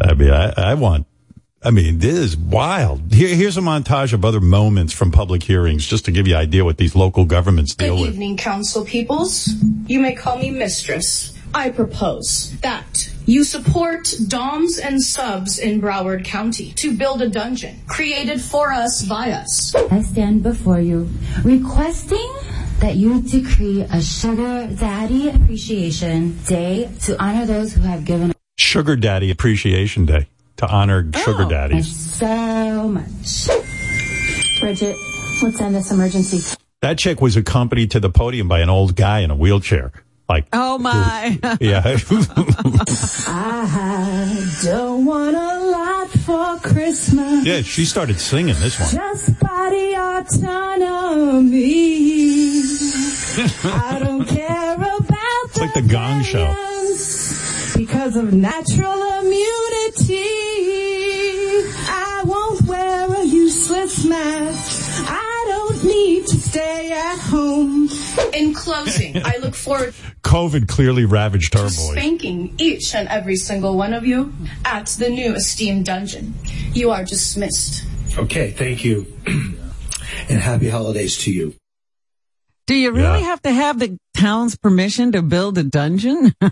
I 0.00 0.14
mean, 0.14 0.30
I, 0.30 0.52
I 0.56 0.74
want 0.74 1.06
I 1.64 1.70
mean, 1.70 1.98
this 1.98 2.14
is 2.14 2.36
wild. 2.36 3.12
Here, 3.12 3.34
here's 3.34 3.56
a 3.56 3.60
montage 3.60 4.12
of 4.12 4.24
other 4.24 4.40
moments 4.40 4.92
from 4.92 5.12
public 5.12 5.44
hearings, 5.44 5.86
just 5.86 6.04
to 6.06 6.10
give 6.10 6.26
you 6.26 6.34
an 6.34 6.40
idea 6.40 6.64
what 6.64 6.76
these 6.76 6.96
local 6.96 7.24
governments 7.24 7.76
deal 7.76 7.94
with. 7.94 7.98
Good 7.98 8.06
with. 8.06 8.14
evening, 8.14 8.36
council 8.36 8.84
peoples. 8.84 9.48
You 9.86 10.00
may 10.00 10.14
call 10.14 10.38
me 10.38 10.50
mistress. 10.50 11.38
I 11.54 11.70
propose 11.70 12.58
that 12.60 13.10
you 13.26 13.44
support 13.44 14.14
DOMs 14.26 14.78
and 14.78 15.02
subs 15.02 15.58
in 15.58 15.80
Broward 15.80 16.24
County 16.24 16.72
to 16.72 16.96
build 16.96 17.20
a 17.20 17.28
dungeon 17.28 17.78
created 17.86 18.40
for 18.40 18.72
us 18.72 19.06
by 19.06 19.32
us. 19.32 19.74
I 19.74 20.00
stand 20.02 20.42
before 20.42 20.80
you 20.80 21.08
requesting 21.44 22.32
that 22.80 22.96
you 22.96 23.20
decree 23.22 23.82
a 23.82 24.00
Sugar 24.00 24.66
Daddy 24.74 25.28
Appreciation 25.28 26.38
Day 26.46 26.90
to 27.02 27.22
honor 27.22 27.44
those 27.44 27.74
who 27.74 27.82
have 27.82 28.04
given 28.04 28.32
Sugar 28.56 28.96
Daddy 28.96 29.30
Appreciation 29.30 30.06
Day 30.06 30.28
to 30.56 30.66
honor 30.68 31.10
sugar 31.14 31.44
oh, 31.44 31.50
daddies. 31.50 31.94
so 31.94 32.88
much. 32.88 33.48
Bridget, 34.60 34.96
let's 35.42 35.60
end 35.60 35.74
this 35.74 35.92
emergency. 35.92 36.56
That 36.80 36.98
chick 36.98 37.20
was 37.20 37.36
accompanied 37.36 37.90
to 37.92 38.00
the 38.00 38.10
podium 38.10 38.48
by 38.48 38.60
an 38.60 38.70
old 38.70 38.96
guy 38.96 39.20
in 39.20 39.30
a 39.30 39.36
wheelchair. 39.36 39.92
Like, 40.32 40.46
Oh 40.54 40.78
my. 40.78 41.38
yeah. 41.60 41.82
I 41.84 41.96
don't 44.62 45.04
want 45.04 45.36
a 45.36 45.58
lot 45.70 46.08
for 46.08 46.56
Christmas. 46.66 47.44
yeah, 47.44 47.60
she 47.60 47.84
started 47.84 48.18
singing 48.18 48.54
this 48.58 48.80
one. 48.80 48.88
Just 48.90 49.38
body 49.38 49.94
autonomy. 49.94 51.82
I 53.64 53.98
don't 54.02 54.26
care 54.26 54.74
about 54.74 55.44
It's 55.50 55.60
like 55.60 55.74
the 55.74 55.82
Gong 55.82 56.22
Show. 56.22 56.46
because 57.76 58.16
of 58.16 58.32
natural 58.32 59.02
immunity. 59.20 60.24
I 61.88 62.22
won't 62.24 62.62
wear 62.62 63.12
a 63.20 63.24
useless 63.26 64.02
mask. 64.06 65.04
I 65.10 65.44
don't 65.48 65.84
need 65.84 66.26
to 66.28 66.36
stay 66.52 66.92
at 66.92 67.18
home. 67.18 67.88
In 68.34 68.52
closing, 68.52 69.16
I 69.24 69.38
look 69.38 69.54
forward 69.54 69.94
COVID 70.22 70.68
clearly 70.68 71.06
ravaged 71.06 71.56
our 71.56 71.68
to 71.68 71.74
voice. 71.74 71.92
spanking 71.92 72.54
each 72.58 72.94
and 72.94 73.08
every 73.08 73.36
single 73.36 73.76
one 73.76 73.94
of 73.94 74.04
you 74.04 74.32
at 74.64 74.86
the 74.98 75.08
new 75.08 75.34
esteemed 75.34 75.86
dungeon. 75.86 76.34
You 76.74 76.90
are 76.90 77.04
dismissed. 77.04 77.84
Okay, 78.18 78.50
thank 78.50 78.84
you. 78.84 79.06
and 79.26 80.40
happy 80.40 80.68
holidays 80.68 81.16
to 81.18 81.32
you. 81.32 81.54
Do 82.66 82.74
you 82.74 82.92
really 82.92 83.22
have 83.22 83.40
to 83.42 83.50
have 83.50 83.78
the 83.78 83.98
town's 84.14 84.56
permission 84.56 85.12
to 85.12 85.22
build 85.22 85.58
a 85.58 85.62
dungeon? 85.64 86.34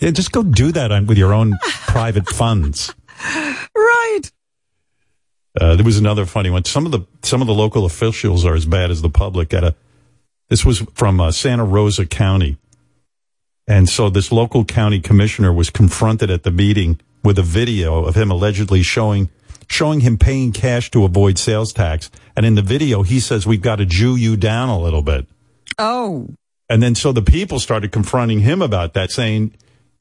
Yeah, 0.00 0.10
just 0.10 0.32
go 0.32 0.42
do 0.42 0.72
that 0.72 0.90
um, 0.90 1.06
with 1.06 1.16
your 1.16 1.32
own 1.32 1.56
private 1.86 2.28
funds. 2.28 2.92
right. 3.76 4.22
Uh, 5.60 5.76
there 5.76 5.84
was 5.84 5.98
another 5.98 6.24
funny 6.24 6.50
one. 6.50 6.64
Some 6.64 6.86
of 6.86 6.92
the 6.92 7.00
some 7.22 7.40
of 7.40 7.46
the 7.46 7.54
local 7.54 7.84
officials 7.84 8.44
are 8.44 8.54
as 8.54 8.64
bad 8.64 8.90
as 8.90 9.02
the 9.02 9.10
public. 9.10 9.52
At 9.52 9.64
a 9.64 9.74
this 10.48 10.64
was 10.64 10.80
from 10.94 11.20
uh, 11.20 11.30
Santa 11.30 11.64
Rosa 11.64 12.06
County, 12.06 12.56
and 13.66 13.88
so 13.88 14.08
this 14.08 14.32
local 14.32 14.64
county 14.64 15.00
commissioner 15.00 15.52
was 15.52 15.70
confronted 15.70 16.30
at 16.30 16.42
the 16.42 16.50
meeting 16.50 17.00
with 17.22 17.38
a 17.38 17.42
video 17.42 18.04
of 18.04 18.16
him 18.16 18.30
allegedly 18.30 18.82
showing 18.82 19.28
showing 19.68 20.00
him 20.00 20.16
paying 20.16 20.52
cash 20.52 20.90
to 20.90 21.04
avoid 21.04 21.38
sales 21.38 21.72
tax. 21.72 22.10
And 22.34 22.46
in 22.46 22.54
the 22.54 22.62
video, 22.62 23.02
he 23.02 23.20
says, 23.20 23.46
"We've 23.46 23.60
got 23.60 23.76
to 23.76 23.86
Jew 23.86 24.16
you 24.16 24.36
down 24.38 24.70
a 24.70 24.80
little 24.80 25.02
bit." 25.02 25.26
Oh. 25.78 26.28
And 26.68 26.82
then 26.82 26.94
so 26.94 27.12
the 27.12 27.22
people 27.22 27.58
started 27.58 27.92
confronting 27.92 28.40
him 28.40 28.62
about 28.62 28.94
that, 28.94 29.10
saying, 29.10 29.52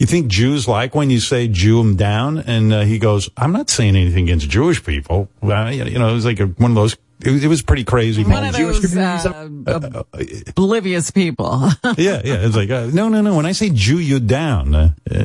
"You 0.01 0.07
think 0.07 0.29
Jews 0.29 0.67
like 0.67 0.95
when 0.95 1.11
you 1.11 1.19
say 1.19 1.47
Jew 1.47 1.77
them 1.77 1.95
down?" 1.95 2.39
And 2.39 2.73
uh, 2.73 2.81
he 2.81 2.97
goes, 2.97 3.29
"I'm 3.37 3.51
not 3.51 3.69
saying 3.69 3.95
anything 3.95 4.23
against 4.23 4.49
Jewish 4.49 4.83
people." 4.83 5.29
Well, 5.41 5.71
you 5.71 5.99
know, 5.99 6.09
it 6.09 6.13
was 6.13 6.25
like 6.25 6.39
a, 6.39 6.47
one 6.47 6.71
of 6.71 6.75
those. 6.75 6.97
It 7.23 7.29
was, 7.29 7.43
it 7.43 7.47
was 7.47 7.61
pretty 7.61 7.83
crazy. 7.83 8.23
One 8.23 8.43
of 8.43 8.51
those 8.51 8.97
uh, 8.97 10.03
oblivious 10.47 11.11
people. 11.11 11.69
yeah, 11.97 12.19
yeah. 12.25 12.41
It's 12.41 12.55
like, 12.55 12.71
uh, 12.71 12.89
no, 12.91 13.09
no, 13.09 13.21
no. 13.21 13.35
When 13.35 13.45
I 13.45 13.51
say 13.51 13.69
Jew 13.69 13.99
you 13.99 14.19
down, 14.19 14.73
uh, 14.73 14.93
uh, 15.13 15.15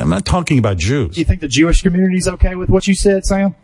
I'm 0.00 0.08
not 0.08 0.24
talking 0.24 0.60
about 0.60 0.76
Jews. 0.76 1.16
Do 1.16 1.20
you 1.20 1.24
think 1.24 1.40
the 1.40 1.48
Jewish 1.48 1.82
community's 1.82 2.28
okay 2.28 2.54
with 2.54 2.70
what 2.70 2.86
you 2.86 2.94
said, 2.94 3.26
Sam? 3.26 3.56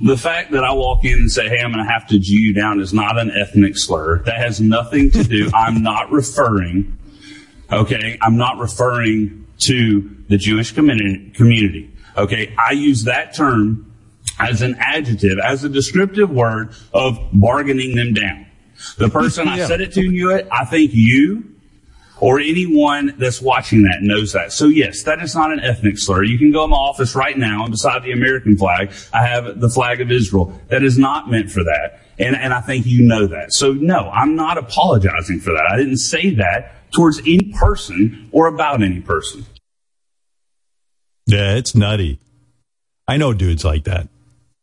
The 0.00 0.16
fact 0.16 0.52
that 0.52 0.62
I 0.62 0.74
walk 0.74 1.04
in 1.04 1.14
and 1.14 1.28
say, 1.28 1.48
hey, 1.48 1.58
I'm 1.58 1.72
going 1.72 1.84
to 1.84 1.90
have 1.90 2.06
to 2.10 2.20
Jew 2.20 2.38
you 2.38 2.54
down 2.54 2.78
is 2.78 2.94
not 2.94 3.18
an 3.18 3.32
ethnic 3.32 3.76
slur. 3.76 4.20
That 4.20 4.36
has 4.36 4.60
nothing 4.60 5.10
to 5.10 5.24
do. 5.24 5.50
I'm 5.52 5.82
not 5.82 6.12
referring, 6.12 6.96
okay, 7.72 8.16
I'm 8.22 8.36
not 8.36 8.58
referring 8.58 9.47
to 9.58 10.16
the 10.28 10.36
Jewish 10.36 10.72
community. 10.72 11.94
Okay, 12.16 12.54
I 12.58 12.72
use 12.72 13.04
that 13.04 13.34
term 13.34 13.92
as 14.38 14.62
an 14.62 14.76
adjective, 14.78 15.38
as 15.38 15.64
a 15.64 15.68
descriptive 15.68 16.30
word 16.30 16.72
of 16.92 17.18
bargaining 17.32 17.96
them 17.96 18.14
down. 18.14 18.46
The 18.96 19.08
person 19.08 19.48
I 19.48 19.66
said 19.66 19.80
it 19.80 19.92
to 19.94 20.02
you, 20.02 20.42
I 20.50 20.64
think 20.64 20.92
you 20.94 21.44
or 22.20 22.40
anyone 22.40 23.14
that's 23.18 23.40
watching 23.40 23.82
that 23.82 23.98
knows 24.02 24.32
that. 24.32 24.52
So 24.52 24.66
yes, 24.66 25.04
that 25.04 25.22
is 25.22 25.34
not 25.34 25.52
an 25.52 25.60
ethnic 25.60 25.98
slur. 25.98 26.24
You 26.24 26.38
can 26.38 26.52
go 26.52 26.64
in 26.64 26.70
my 26.70 26.76
office 26.76 27.14
right 27.14 27.36
now 27.36 27.62
and 27.62 27.70
beside 27.70 28.02
the 28.02 28.12
American 28.12 28.56
flag, 28.56 28.92
I 29.12 29.26
have 29.26 29.60
the 29.60 29.68
flag 29.68 30.00
of 30.00 30.10
Israel. 30.10 30.52
That 30.68 30.82
is 30.82 30.98
not 30.98 31.30
meant 31.30 31.50
for 31.50 31.62
that. 31.64 32.00
And, 32.18 32.34
and 32.34 32.52
I 32.52 32.60
think 32.60 32.86
you 32.86 33.06
know 33.06 33.26
that. 33.28 33.52
So 33.52 33.72
no, 33.72 34.10
I'm 34.10 34.34
not 34.34 34.58
apologizing 34.58 35.40
for 35.40 35.52
that. 35.52 35.66
I 35.70 35.76
didn't 35.76 35.98
say 35.98 36.30
that 36.34 36.74
towards 36.92 37.18
any 37.20 37.52
person 37.58 38.28
or 38.32 38.46
about 38.46 38.82
any 38.82 39.00
person. 39.00 39.44
Yeah, 41.26 41.56
it's 41.56 41.74
nutty. 41.74 42.18
I 43.06 43.16
know 43.16 43.32
dudes 43.32 43.64
like 43.64 43.84
that. 43.84 44.08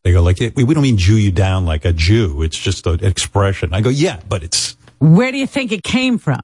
They 0.03 0.11
go 0.11 0.21
like, 0.21 0.39
we, 0.55 0.63
we 0.63 0.73
don't 0.73 0.83
mean 0.83 0.97
Jew 0.97 1.15
you 1.15 1.31
down 1.31 1.65
like 1.65 1.85
a 1.85 1.93
Jew. 1.93 2.43
It's 2.43 2.57
just 2.57 2.85
an 2.85 3.03
expression. 3.03 3.73
I 3.73 3.81
go, 3.81 3.89
yeah, 3.89 4.19
but 4.27 4.43
it's 4.43 4.75
Where 4.99 5.31
do 5.31 5.37
you 5.37 5.47
think 5.47 5.71
it 5.71 5.83
came 5.83 6.17
from? 6.19 6.39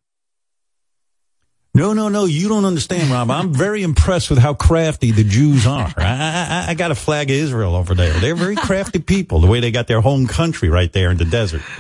No, 1.73 1.93
no, 1.93 2.09
no. 2.09 2.25
You 2.25 2.49
don't 2.49 2.65
understand, 2.65 3.11
Rob. 3.11 3.31
I'm 3.31 3.53
very 3.53 3.81
impressed 3.81 4.29
with 4.29 4.39
how 4.39 4.53
crafty 4.53 5.11
the 5.11 5.23
Jews 5.23 5.65
are. 5.65 5.93
I, 5.95 6.65
I, 6.65 6.65
I 6.69 6.73
got 6.73 6.91
a 6.91 6.95
flag 6.95 7.29
of 7.29 7.35
Israel 7.35 7.75
over 7.75 7.95
there. 7.95 8.13
They're 8.19 8.35
very 8.35 8.57
crafty 8.57 8.99
people. 8.99 9.39
The 9.39 9.47
way 9.47 9.61
they 9.61 9.71
got 9.71 9.87
their 9.87 10.01
home 10.01 10.27
country 10.27 10.69
right 10.69 10.91
there 10.91 11.11
in 11.11 11.17
the 11.17 11.25
desert. 11.25 11.61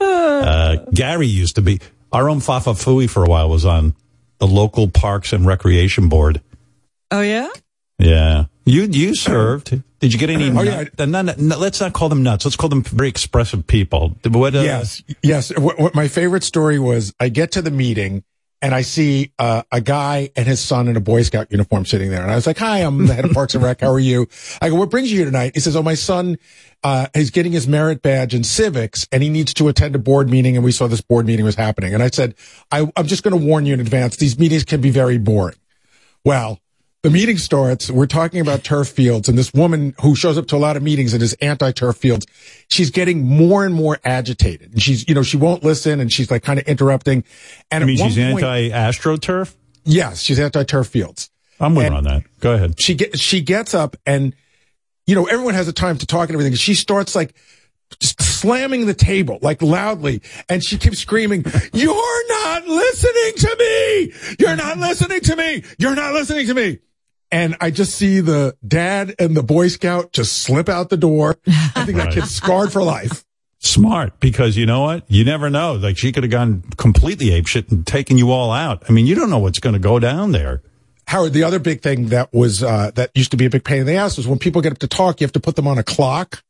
Uh, 0.00 0.76
Gary 0.94 1.26
used 1.26 1.56
to 1.56 1.62
be 1.62 1.80
our 2.12 2.28
own 2.28 2.38
Baba 2.40 2.72
Booey 2.72 3.08
for 3.08 3.24
a 3.24 3.28
while 3.28 3.48
was 3.48 3.64
on 3.64 3.94
the 4.38 4.46
local 4.46 4.88
parks 4.88 5.32
and 5.32 5.46
recreation 5.46 6.08
board. 6.08 6.40
Oh 7.10 7.20
yeah. 7.20 7.48
Yeah, 7.98 8.44
you 8.64 8.82
you 8.82 9.14
served. 9.14 9.82
Did 10.00 10.12
you 10.12 10.18
get 10.18 10.30
any? 10.30 10.50
Oh, 10.56 10.62
yeah. 10.62 10.84
nut- 10.98 11.24
nut- 11.24 11.38
nut- 11.38 11.58
let's 11.58 11.80
not 11.80 11.92
call 11.92 12.08
them 12.08 12.22
nuts. 12.22 12.44
Let's 12.44 12.56
call 12.56 12.68
them 12.68 12.82
very 12.84 13.08
expressive 13.08 13.66
people. 13.66 14.16
What, 14.24 14.54
uh, 14.54 14.60
yes, 14.60 15.02
yes. 15.22 15.56
What, 15.58 15.78
what 15.78 15.94
my 15.94 16.06
favorite 16.06 16.44
story 16.44 16.78
was, 16.78 17.12
I 17.18 17.28
get 17.28 17.52
to 17.52 17.62
the 17.62 17.70
meeting 17.72 18.22
and 18.60 18.74
I 18.74 18.82
see 18.82 19.32
uh, 19.38 19.62
a 19.70 19.80
guy 19.80 20.30
and 20.36 20.46
his 20.46 20.60
son 20.60 20.88
in 20.88 20.96
a 20.96 21.00
Boy 21.00 21.22
Scout 21.22 21.48
uniform 21.50 21.86
sitting 21.86 22.10
there, 22.10 22.22
and 22.22 22.30
I 22.30 22.34
was 22.34 22.46
like, 22.46 22.58
"Hi, 22.58 22.78
I'm 22.78 23.06
the 23.06 23.14
head 23.14 23.24
of 23.24 23.32
Parks 23.32 23.54
and 23.54 23.62
Rec. 23.62 23.80
How 23.80 23.90
are 23.90 23.98
you?" 23.98 24.26
I 24.60 24.68
go, 24.68 24.74
"What 24.74 24.90
brings 24.90 25.10
you 25.10 25.16
here 25.18 25.26
tonight?" 25.26 25.52
He 25.54 25.60
says, 25.60 25.76
"Oh, 25.76 25.82
my 25.82 25.94
son 25.94 26.38
uh, 26.82 27.06
is 27.14 27.30
getting 27.30 27.52
his 27.52 27.68
merit 27.68 28.02
badge 28.02 28.34
in 28.34 28.44
civics, 28.44 29.06
and 29.12 29.22
he 29.22 29.28
needs 29.28 29.54
to 29.54 29.68
attend 29.68 29.94
a 29.94 29.98
board 29.98 30.28
meeting, 30.28 30.56
and 30.56 30.64
we 30.64 30.72
saw 30.72 30.86
this 30.86 31.00
board 31.00 31.26
meeting 31.26 31.44
was 31.44 31.54
happening." 31.54 31.94
And 31.94 32.02
I 32.02 32.08
said, 32.08 32.34
I, 32.72 32.90
"I'm 32.96 33.06
just 33.06 33.22
going 33.22 33.38
to 33.38 33.44
warn 33.44 33.66
you 33.66 33.74
in 33.74 33.80
advance. 33.80 34.16
These 34.16 34.38
meetings 34.38 34.64
can 34.64 34.80
be 34.80 34.90
very 34.90 35.18
boring." 35.18 35.56
Well, 36.24 36.60
the 37.02 37.10
meeting 37.10 37.38
starts. 37.38 37.90
We're 37.90 38.06
talking 38.06 38.40
about 38.40 38.64
turf 38.64 38.88
fields, 38.88 39.28
and 39.28 39.38
this 39.38 39.52
woman 39.54 39.94
who 40.00 40.16
shows 40.16 40.36
up 40.36 40.46
to 40.48 40.56
a 40.56 40.58
lot 40.58 40.76
of 40.76 40.82
meetings 40.82 41.14
and 41.14 41.22
is 41.22 41.34
anti-turf 41.34 41.96
fields, 41.96 42.26
she's 42.68 42.90
getting 42.90 43.24
more 43.24 43.64
and 43.64 43.74
more 43.74 43.98
agitated. 44.04 44.72
And 44.72 44.82
she's, 44.82 45.08
you 45.08 45.14
know, 45.14 45.22
she 45.22 45.36
won't 45.36 45.62
listen, 45.62 46.00
and 46.00 46.12
she's 46.12 46.30
like 46.30 46.42
kind 46.42 46.58
of 46.58 46.66
interrupting. 46.66 47.24
And 47.70 47.84
I 47.84 47.86
mean, 47.86 47.96
she's 47.96 48.16
point- 48.16 48.44
anti-astroturf. 48.44 49.54
Yes, 49.84 50.20
she's 50.20 50.38
anti-turf 50.40 50.88
fields. 50.88 51.30
I'm 51.60 51.74
with 51.74 51.88
her 51.88 51.94
on 51.94 52.04
that. 52.04 52.22
Go 52.40 52.52
ahead. 52.54 52.80
She 52.80 52.94
get 52.94 53.18
she 53.18 53.40
gets 53.40 53.74
up 53.74 53.96
and 54.06 54.32
you 55.06 55.14
know 55.16 55.24
everyone 55.24 55.54
has 55.54 55.66
the 55.66 55.72
time 55.72 55.98
to 55.98 56.06
talk 56.06 56.28
and 56.28 56.36
everything. 56.36 56.54
She 56.54 56.74
starts 56.74 57.16
like 57.16 57.34
slamming 58.00 58.86
the 58.86 58.94
table 58.94 59.38
like 59.42 59.60
loudly, 59.62 60.22
and 60.48 60.62
she 60.62 60.78
keeps 60.78 60.98
screaming, 60.98 61.44
"You're 61.72 62.28
not 62.28 62.68
listening 62.68 63.32
to 63.38 63.56
me! 63.58 64.12
You're 64.38 64.56
not 64.56 64.78
listening 64.78 65.20
to 65.20 65.36
me! 65.36 65.64
You're 65.78 65.96
not 65.96 66.12
listening 66.12 66.46
to 66.46 66.54
me!" 66.54 66.78
And 67.30 67.56
I 67.60 67.70
just 67.70 67.94
see 67.94 68.20
the 68.20 68.56
dad 68.66 69.14
and 69.18 69.36
the 69.36 69.42
Boy 69.42 69.68
Scout 69.68 70.12
just 70.12 70.42
slip 70.42 70.68
out 70.68 70.88
the 70.88 70.96
door. 70.96 71.36
I 71.46 71.84
think 71.84 71.98
that 71.98 72.12
kid's 72.12 72.30
scarred 72.30 72.72
for 72.72 72.82
life. 72.82 73.24
Smart, 73.60 74.20
because 74.20 74.56
you 74.56 74.66
know 74.66 74.82
what? 74.82 75.04
You 75.08 75.24
never 75.24 75.50
know. 75.50 75.74
Like 75.74 75.98
she 75.98 76.12
could 76.12 76.22
have 76.22 76.30
gone 76.30 76.62
completely 76.76 77.26
apeshit 77.30 77.70
and 77.70 77.86
taken 77.86 78.16
you 78.16 78.30
all 78.30 78.52
out. 78.52 78.84
I 78.88 78.92
mean, 78.92 79.06
you 79.06 79.14
don't 79.14 79.30
know 79.30 79.40
what's 79.40 79.58
going 79.58 79.72
to 79.74 79.80
go 79.80 79.98
down 79.98 80.32
there. 80.32 80.62
Howard, 81.08 81.32
the 81.32 81.42
other 81.42 81.58
big 81.58 81.80
thing 81.82 82.08
that 82.08 82.32
was 82.32 82.62
uh, 82.62 82.92
that 82.94 83.10
used 83.14 83.30
to 83.30 83.36
be 83.36 83.46
a 83.46 83.50
big 83.50 83.64
pain 83.64 83.80
in 83.80 83.86
the 83.86 83.94
ass 83.94 84.16
was 84.16 84.28
when 84.28 84.38
people 84.38 84.62
get 84.62 84.72
up 84.72 84.78
to 84.78 84.86
talk, 84.86 85.20
you 85.20 85.24
have 85.24 85.32
to 85.32 85.40
put 85.40 85.56
them 85.56 85.66
on 85.66 85.78
a 85.78 85.82
clock, 85.82 86.42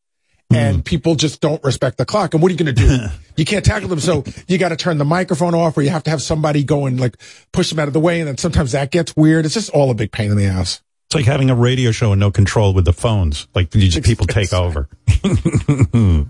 and 0.50 0.84
people 0.84 1.14
just 1.14 1.40
don't 1.40 1.62
respect 1.62 1.98
the 1.98 2.04
clock. 2.06 2.32
And 2.34 2.42
what 2.42 2.50
are 2.50 2.54
you 2.54 2.58
going 2.64 2.74
to 2.74 2.80
do? 2.86 3.06
you 3.36 3.44
can't 3.44 3.64
tackle 3.64 3.88
them, 3.88 4.00
so 4.00 4.24
you 4.46 4.58
got 4.58 4.70
to 4.70 4.76
turn 4.76 4.98
the 4.98 5.04
microphone 5.04 5.54
off, 5.54 5.76
or 5.76 5.82
you 5.82 5.90
have 5.90 6.02
to 6.04 6.10
have 6.10 6.22
somebody 6.22 6.64
go 6.64 6.86
and 6.86 6.98
like 6.98 7.16
push 7.52 7.70
them 7.70 7.78
out 7.78 7.88
of 7.88 7.94
the 7.94 8.00
way, 8.00 8.20
and 8.20 8.28
then 8.28 8.38
sometimes 8.38 8.72
that 8.72 8.90
gets 8.90 9.14
weird. 9.16 9.44
It's 9.44 9.54
just 9.54 9.70
all 9.70 9.90
a 9.90 9.94
big 9.94 10.10
pain 10.12 10.30
in 10.30 10.36
the 10.36 10.46
ass. 10.46 10.82
It's 11.06 11.14
like 11.14 11.24
having 11.24 11.48
a 11.48 11.54
radio 11.54 11.90
show 11.90 12.12
and 12.12 12.20
no 12.20 12.30
control 12.30 12.74
with 12.74 12.84
the 12.84 12.92
phones. 12.92 13.48
Like 13.54 13.74
you 13.74 13.88
just 13.88 14.06
people 14.06 14.26
take 14.26 14.52
over. 14.52 14.88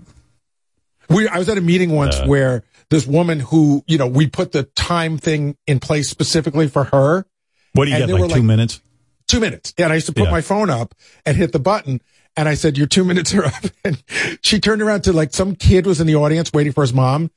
We, 1.09 1.27
I 1.27 1.39
was 1.39 1.49
at 1.49 1.57
a 1.57 1.61
meeting 1.61 1.91
once 1.91 2.19
Uh. 2.19 2.27
where 2.27 2.63
this 2.91 3.07
woman 3.07 3.39
who, 3.39 3.83
you 3.87 3.97
know, 3.97 4.05
we 4.05 4.27
put 4.27 4.51
the 4.51 4.63
time 4.63 5.17
thing 5.17 5.57
in 5.65 5.79
place 5.79 6.07
specifically 6.07 6.67
for 6.67 6.83
her. 6.83 7.25
What 7.73 7.85
do 7.85 7.91
you 7.91 7.97
get? 7.97 8.09
Like 8.09 8.21
were 8.21 8.27
two 8.35 8.43
minutes? 8.43 8.79
Two 9.27 9.39
minutes. 9.39 9.73
And 9.79 9.91
I 9.91 9.95
used 9.95 10.05
to 10.07 10.13
put 10.13 10.25
Yeah. 10.25 10.31
my 10.31 10.41
phone 10.41 10.69
up 10.69 10.93
and 11.25 11.35
hit 11.35 11.51
the 11.51 11.59
button. 11.59 11.99
And 12.39 12.47
I 12.47 12.53
said, 12.53 12.77
your 12.77 12.87
two 12.87 13.03
minutes 13.03 13.33
are 13.33 13.43
up. 13.45 13.53
And 13.83 14.01
she 14.41 14.59
turned 14.61 14.81
around 14.81 15.03
to 15.03 15.11
like 15.13 15.33
some 15.33 15.55
kid 15.55 15.85
was 15.85 15.99
in 15.99 16.07
the 16.07 16.15
audience 16.15 16.51
waiting 16.53 16.71
for 16.71 16.81
his 16.81 16.93
mom. 16.93 17.31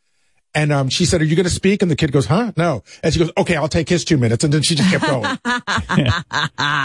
And 0.54 0.70
um, 0.72 0.88
she 0.90 1.06
said, 1.06 1.20
are 1.20 1.24
you 1.24 1.34
going 1.34 1.44
to 1.44 1.50
speak? 1.50 1.82
And 1.82 1.90
the 1.90 1.96
kid 1.96 2.12
goes, 2.12 2.26
huh? 2.26 2.52
No. 2.56 2.84
And 3.02 3.12
she 3.12 3.18
goes, 3.18 3.32
okay, 3.36 3.56
I'll 3.56 3.68
take 3.68 3.88
his 3.88 4.04
two 4.04 4.16
minutes. 4.16 4.44
And 4.44 4.52
then 4.52 4.62
she 4.62 4.74
just 4.76 4.90
kept 4.90 5.04
going. 5.04 5.24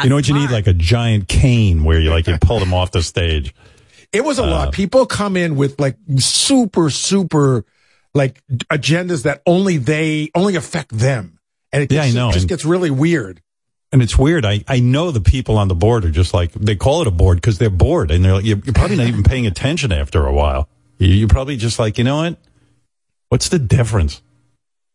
you 0.04 0.10
know 0.10 0.16
what 0.16 0.28
you 0.28 0.34
need? 0.34 0.50
Like 0.50 0.66
a 0.68 0.74
giant 0.74 1.28
cane 1.28 1.84
where 1.84 2.00
you 2.00 2.10
like 2.10 2.26
you 2.28 2.38
pull 2.42 2.60
them 2.60 2.74
off 2.74 2.92
the 2.92 3.04
stage. 3.04 3.54
It 4.12 4.24
was 4.24 4.40
a 4.40 4.44
Uh, 4.44 4.50
lot. 4.50 4.74
People 4.74 5.06
come 5.06 5.38
in 5.38 5.56
with 5.56 5.80
like 5.80 5.98
super, 6.18 6.90
super 6.90 7.66
like 8.16 8.42
agendas 8.72 9.24
that 9.24 9.42
only 9.46 9.78
they 9.78 10.32
only 10.34 10.56
affect 10.56 10.98
them. 10.98 11.40
And 11.72 11.84
it 11.84 11.92
Yeah, 11.92 12.02
I 12.02 12.06
just, 12.06 12.16
know. 12.16 12.32
just 12.32 12.44
And- 12.44 12.50
gets 12.50 12.66
really 12.66 12.90
weird. 12.90 13.42
And 13.98 14.04
it's 14.04 14.16
weird. 14.16 14.46
I, 14.46 14.64
I 14.68 14.80
know 14.80 15.10
the 15.10 15.22
people 15.22 15.58
on 15.58 15.70
the 15.70 15.74
board 15.74 16.06
are 16.06 16.12
just 16.12 16.32
like, 16.32 16.52
they 16.52 16.76
call 16.76 17.02
it 17.02 17.08
a 17.08 17.12
board 17.12 17.38
because 17.42 17.58
they're 17.58 17.72
bored 17.72 18.12
and 18.12 18.24
they're 18.24 18.34
like, 18.34 18.46
you're, 18.46 18.60
you're 18.60 18.74
probably 18.74 18.96
not 18.98 19.08
even 19.08 19.24
paying 19.24 19.48
attention 19.48 19.92
after 19.92 20.24
a 20.28 20.32
while. 20.32 20.70
You- 21.00 21.08
You're 21.08 21.28
probably 21.28 21.58
just 21.58 21.80
like, 21.80 21.98
you 21.98 22.04
know 22.04 22.18
what? 22.18 22.38
What's 23.30 23.50
the 23.50 23.58
difference? 23.58 24.22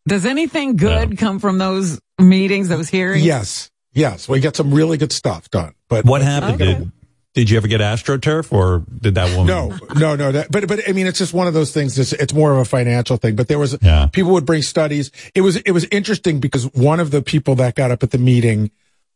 Does 0.07 0.25
anything 0.25 0.77
good 0.77 1.17
come 1.17 1.39
from 1.39 1.57
those 1.57 1.99
meetings, 2.17 2.69
those 2.69 2.87
hearings? 2.87 3.25
Yes. 3.25 3.71
Yes. 3.91 4.29
We 4.29 4.39
get 4.39 4.55
some 4.55 4.73
really 4.73 4.97
good 4.97 5.11
stuff 5.11 5.49
done. 5.51 5.73
But 5.89 6.05
What 6.05 6.21
happened? 6.21 6.59
Did, 6.59 6.91
did 7.33 7.49
you 7.49 7.57
ever 7.57 7.67
get 7.67 7.81
AstroTurf 7.81 8.53
or 8.53 8.85
did 9.01 9.15
that 9.15 9.35
woman? 9.35 9.47
No, 9.47 9.77
no, 9.97 10.15
no. 10.15 10.31
That, 10.31 10.49
but, 10.49 10.65
but 10.69 10.87
I 10.87 10.93
mean, 10.93 11.07
it's 11.07 11.19
just 11.19 11.33
one 11.33 11.47
of 11.47 11.53
those 11.53 11.73
things. 11.73 11.99
It's, 11.99 12.13
it's 12.13 12.33
more 12.33 12.53
of 12.53 12.59
a 12.59 12.63
financial 12.65 13.17
thing. 13.17 13.35
But 13.35 13.49
there 13.49 13.59
was 13.59 13.77
Yeah. 13.81 14.05
people 14.13 14.31
would 14.31 14.45
bring 14.45 14.61
studies. 14.61 15.11
It 15.35 15.41
was 15.41 15.57
it 15.57 15.71
was 15.71 15.83
interesting 15.91 16.39
because 16.39 16.71
one 16.73 17.01
of 17.01 17.11
the 17.11 17.21
people 17.21 17.55
that 17.55 17.75
got 17.75 17.91
up 17.91 18.01
at 18.03 18.11
the 18.11 18.17
meeting 18.17 18.71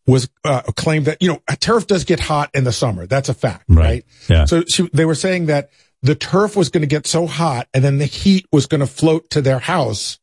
was 0.08 0.30
uh, 0.46 0.62
claimed 0.76 1.06
that 1.06 1.22
you 1.22 1.28
know 1.28 1.42
a 1.50 1.56
turf 1.58 1.86
does 1.86 2.06
get 2.06 2.20
hot 2.20 2.50
in 2.54 2.64
the 2.64 2.72
summer. 2.72 3.06
That's 3.06 3.30
a 3.30 3.34
fact, 3.34 3.66
right? 3.68 4.04
Yeah. 4.30 4.46
So 4.46 4.64
she, 4.64 4.90
they 4.94 5.06
were 5.06 5.16
saying 5.16 5.48
that 5.48 5.70
the 6.02 6.16
turf 6.16 6.56
was 6.56 6.70
going 6.70 6.82
to 6.82 6.88
get 6.88 7.06
so 7.06 7.28
hot, 7.28 7.68
and 7.74 7.84
then 7.84 7.98
the 7.98 8.06
heat 8.06 8.46
was 8.52 8.66
going 8.68 8.80
to 8.82 8.88
float 8.88 9.30
to 9.32 9.42
their 9.42 9.60
house, 9.60 10.18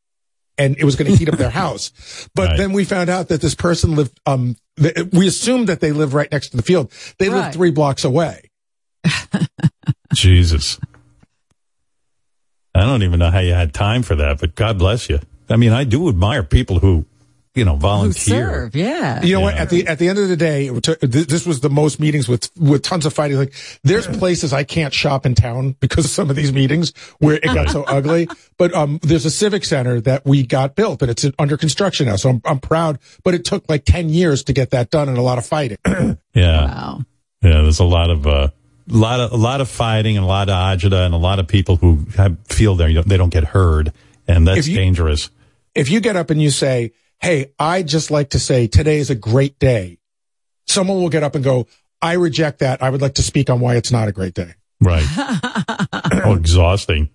and 0.57 0.77
it 0.79 0.85
was 0.85 0.97
going 0.97 1.11
to 1.13 1.17
heat 1.19 1.29
up 1.29 1.37
their 1.39 1.51
house. 1.65 2.29
But 2.35 2.49
Right. 2.49 2.57
then 2.57 2.73
we 2.73 2.85
found 2.85 3.11
out 3.11 3.29
that 3.29 3.41
this 3.41 3.55
person 3.55 3.95
lived. 3.95 4.19
Um, 4.25 4.57
th- 4.79 4.97
we 5.13 5.27
assumed 5.29 5.69
that 5.69 5.81
they 5.81 5.93
live 5.93 6.15
right 6.15 6.31
next 6.33 6.49
to 6.51 6.57
the 6.57 6.63
field. 6.63 6.91
They 7.19 7.29
Right. 7.29 7.45
live 7.47 7.53
three 7.53 7.71
blocks 7.71 8.05
away. 8.05 8.51
Jesus. 10.15 10.79
I 12.75 12.81
don't 12.85 13.03
even 13.03 13.19
know 13.19 13.31
how 13.31 13.39
you 13.41 13.53
had 13.55 13.73
time 13.75 14.03
for 14.03 14.15
that, 14.17 14.41
but 14.41 14.55
God 14.55 14.79
bless 14.79 15.09
you. 15.09 15.21
I 15.49 15.57
mean, 15.57 15.73
I 15.73 15.85
do 15.85 16.09
admire 16.09 16.43
people 16.43 16.79
who, 16.81 17.05
you 17.55 17.65
know, 17.65 17.75
Who 17.75 17.81
volunteer. 17.81 18.51
serve, 18.51 18.75
yeah. 18.77 19.23
You 19.23 19.35
know 19.35 19.41
what? 19.41 19.55
At 19.55 19.71
the 19.71 19.87
at 19.87 19.99
the 19.99 20.09
end 20.09 20.19
of 20.19 20.29
the 20.29 20.37
day, 20.37 20.67
it 20.67 20.83
took- 20.83 21.01
th- 21.01 21.27
this 21.29 21.47
was 21.47 21.61
the 21.61 21.71
most 21.71 22.01
meetings 22.01 22.29
with 22.29 22.51
with 22.59 22.83
tons 22.83 23.07
of 23.07 23.13
fighting. 23.13 23.37
Like, 23.37 23.55
there's 23.85 24.07
places 24.07 24.53
I 24.53 24.65
can't 24.65 24.93
shop 24.93 25.25
in 25.25 25.35
town 25.35 25.77
because 25.81 26.05
of 26.05 26.11
some 26.11 26.31
of 26.31 26.37
these 26.37 26.53
meetings 26.53 26.93
where 27.19 27.37
it 27.37 27.45
got 27.45 27.71
so 27.71 27.85
ugly. 27.89 28.29
But 28.59 28.75
um, 28.75 28.99
there's 29.03 29.25
a 29.25 29.31
civic 29.31 29.65
center 29.65 30.01
that 30.01 30.25
we 30.27 30.45
got 30.47 30.75
built, 30.75 31.01
and 31.03 31.11
it's 31.11 31.25
under 31.39 31.57
construction 31.57 32.07
now. 32.07 32.17
So 32.17 32.31
I'm 32.31 32.43
I'm 32.45 32.59
proud. 32.61 32.99
But 33.23 33.35
it 33.35 33.45
took 33.45 33.65
like 33.69 33.85
ten 33.85 34.09
years 34.09 34.43
to 34.45 34.53
get 34.53 34.71
that 34.71 34.91
done, 34.91 35.09
and 35.09 35.17
a 35.19 35.23
lot 35.23 35.39
of 35.39 35.47
fighting. 35.47 35.79
Yeah. 36.35 36.65
Wow. 36.67 37.01
Yeah, 37.43 37.63
there's 37.63 37.79
a 37.79 37.85
lot 37.85 38.11
of 38.11 38.27
uh, 38.27 38.49
lot 38.89 39.21
of 39.21 39.31
a 39.33 39.37
lot 39.37 39.61
of 39.61 39.69
fighting 39.69 40.17
and 40.17 40.25
a 40.25 40.29
lot 40.29 40.49
of 40.49 40.55
agita 40.55 41.05
and 41.07 41.15
a 41.15 41.19
lot 41.19 41.39
of 41.39 41.47
people 41.47 41.77
who 41.77 42.05
have, 42.17 42.37
feel 42.49 42.75
they 42.75 42.93
they 43.03 43.17
don't 43.17 43.29
get 43.33 43.45
heard, 43.45 43.93
and 44.27 44.49
that's 44.49 44.61
If 44.61 44.69
you- 44.69 44.77
dangerous. 44.77 45.31
if 45.77 45.89
you 45.91 46.01
get 46.01 46.17
up 46.17 46.31
and 46.31 46.43
you 46.43 46.51
say, 46.51 46.93
"Hey, 47.25 47.53
I 47.59 47.83
just 47.83 48.11
like 48.11 48.31
to 48.31 48.39
say 48.39 48.67
today 48.67 48.99
is 48.99 49.11
a 49.11 49.15
great 49.15 49.59
day," 49.59 49.99
someone 50.67 50.99
will 50.99 51.09
get 51.09 51.23
up 51.23 51.35
and 51.35 51.43
go, 51.43 51.67
"I 52.03 52.13
reject 52.13 52.59
that. 52.61 52.83
I 52.83 52.91
would 52.91 53.03
like 53.03 53.15
to 53.15 53.23
speak 53.23 53.51
on 53.51 53.61
why 53.61 53.77
it's 53.77 53.91
not 53.91 54.09
a 54.09 54.13
great 54.13 54.35
day." 54.35 54.55
Right. 54.81 55.07
oh, 56.25 56.35
exhausting. 56.35 57.09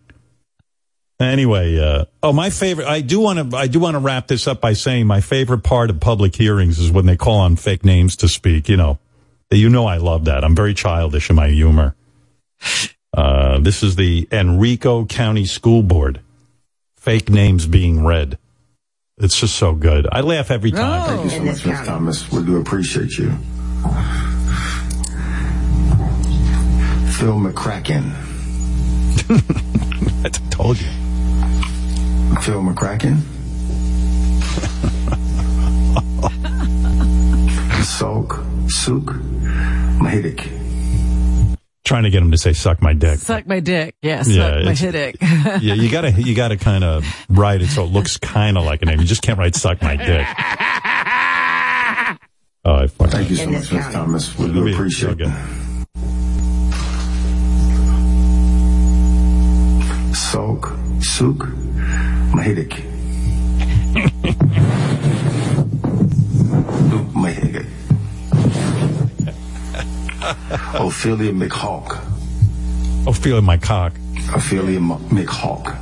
Anyway, 1.19 1.77
uh, 1.77 2.05
oh, 2.23 2.31
my 2.31 2.49
favorite. 2.49 2.87
I 2.87 3.01
do 3.01 3.19
want 3.19 3.51
to. 3.51 3.57
I 3.57 3.67
do 3.67 3.79
want 3.79 3.95
to 3.95 3.99
wrap 3.99 4.27
this 4.27 4.47
up 4.47 4.61
by 4.61 4.73
saying 4.73 5.05
my 5.05 5.19
favorite 5.19 5.63
part 5.63 5.89
of 5.89 5.99
public 5.99 6.35
hearings 6.35 6.79
is 6.79 6.91
when 6.91 7.05
they 7.05 7.17
call 7.17 7.39
on 7.39 7.57
fake 7.57 7.83
names 7.83 8.15
to 8.17 8.29
speak. 8.29 8.69
You 8.69 8.77
know, 8.77 8.99
you 9.51 9.69
know, 9.69 9.85
I 9.85 9.97
love 9.97 10.25
that. 10.25 10.43
I'm 10.43 10.55
very 10.55 10.73
childish 10.73 11.29
in 11.29 11.35
my 11.35 11.49
humor. 11.49 11.95
Uh, 13.13 13.59
this 13.59 13.83
is 13.83 13.95
the 13.95 14.27
Henrico 14.31 15.05
County 15.05 15.45
School 15.45 15.83
Board. 15.83 16.21
Fake 16.95 17.29
names 17.29 17.65
being 17.65 18.05
read. 18.05 18.37
It's 19.19 19.37
just 19.37 19.55
so 19.57 19.73
good. 19.73 20.07
I 20.11 20.21
laugh 20.21 20.49
every 20.49 20.71
time. 20.71 21.09
Thank 21.09 21.23
you 21.25 21.29
so 21.29 21.43
much, 21.43 21.65
Ms. 21.65 21.85
Thomas. 21.85 22.31
We 22.31 22.45
do 22.45 22.57
appreciate 22.57 23.17
you. 23.17 23.31
Phil 27.17 27.37
McCracken. 27.37 28.13
I 30.25 30.29
told 30.49 30.79
you. 30.79 30.87
Phil 32.41 32.61
McCracken. 32.61 33.19
Soak. 37.83 38.41
Sook. 38.69 39.15
Mahidik. 39.99 40.58
Trying 41.89 42.03
to 42.03 42.11
get 42.11 42.21
him 42.21 42.29
to 42.29 42.37
say 42.37 42.53
"suck 42.53 42.83
my 42.83 42.93
dick." 42.93 43.17
Suck 43.17 43.47
my 43.47 43.59
dick. 43.59 43.95
Yeah, 44.03 44.21
Yeah, 44.23 44.61
my 44.63 44.73
it's- 44.73 44.79
dick. 44.79 45.15
yeah, 45.21 45.73
you 45.73 45.89
gotta 45.89 46.11
you 46.11 46.35
gotta 46.35 46.55
kind 46.55 46.83
of 46.83 47.03
write 47.29 47.63
it 47.63 47.69
so 47.69 47.83
it 47.83 47.87
looks 47.87 48.15
kind 48.17 48.59
of 48.59 48.63
like 48.63 48.83
a 48.83 48.85
name. 48.85 48.99
You 48.99 49.07
just 49.07 49.23
can't 49.23 49.39
write 49.39 49.55
"suck 49.55 49.81
my 49.81 49.95
dick." 49.95 50.27
Oh, 52.65 52.75
I 52.75 52.87
fucking 52.87 53.11
Thank 53.11 53.29
you 53.31 53.37
so 53.37 53.49
much, 53.49 53.71
Ms. 53.71 53.85
Thomas. 53.91 54.37
We 54.37 54.51
do 54.53 54.67
appreciate 54.67 55.15
it. 55.19 55.29
Soak. 60.13 60.75
Sook. 61.01 61.47
my 62.35 62.43
Mahidik. 62.43 62.85
Ophelia 70.73 71.31
McHawk. 71.31 71.99
Ophelia 73.07 73.41
my 73.41 73.57
cock. 73.57 73.93
Ophelia 74.33 74.79
McHawk. 74.79 75.75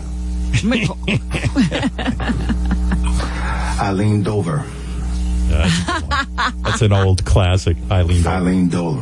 Eileen 3.79 4.23
Dover. 4.23 4.65
That's 6.63 6.81
an 6.81 6.93
old 6.93 7.25
classic, 7.25 7.77
Eileen. 7.91 8.23
Dover. 8.23 8.35
Eileen 8.35 8.69
Dover. 8.69 9.01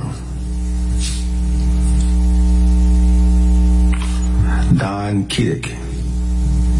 Don 4.77 5.27
Kiddick. 5.27 5.71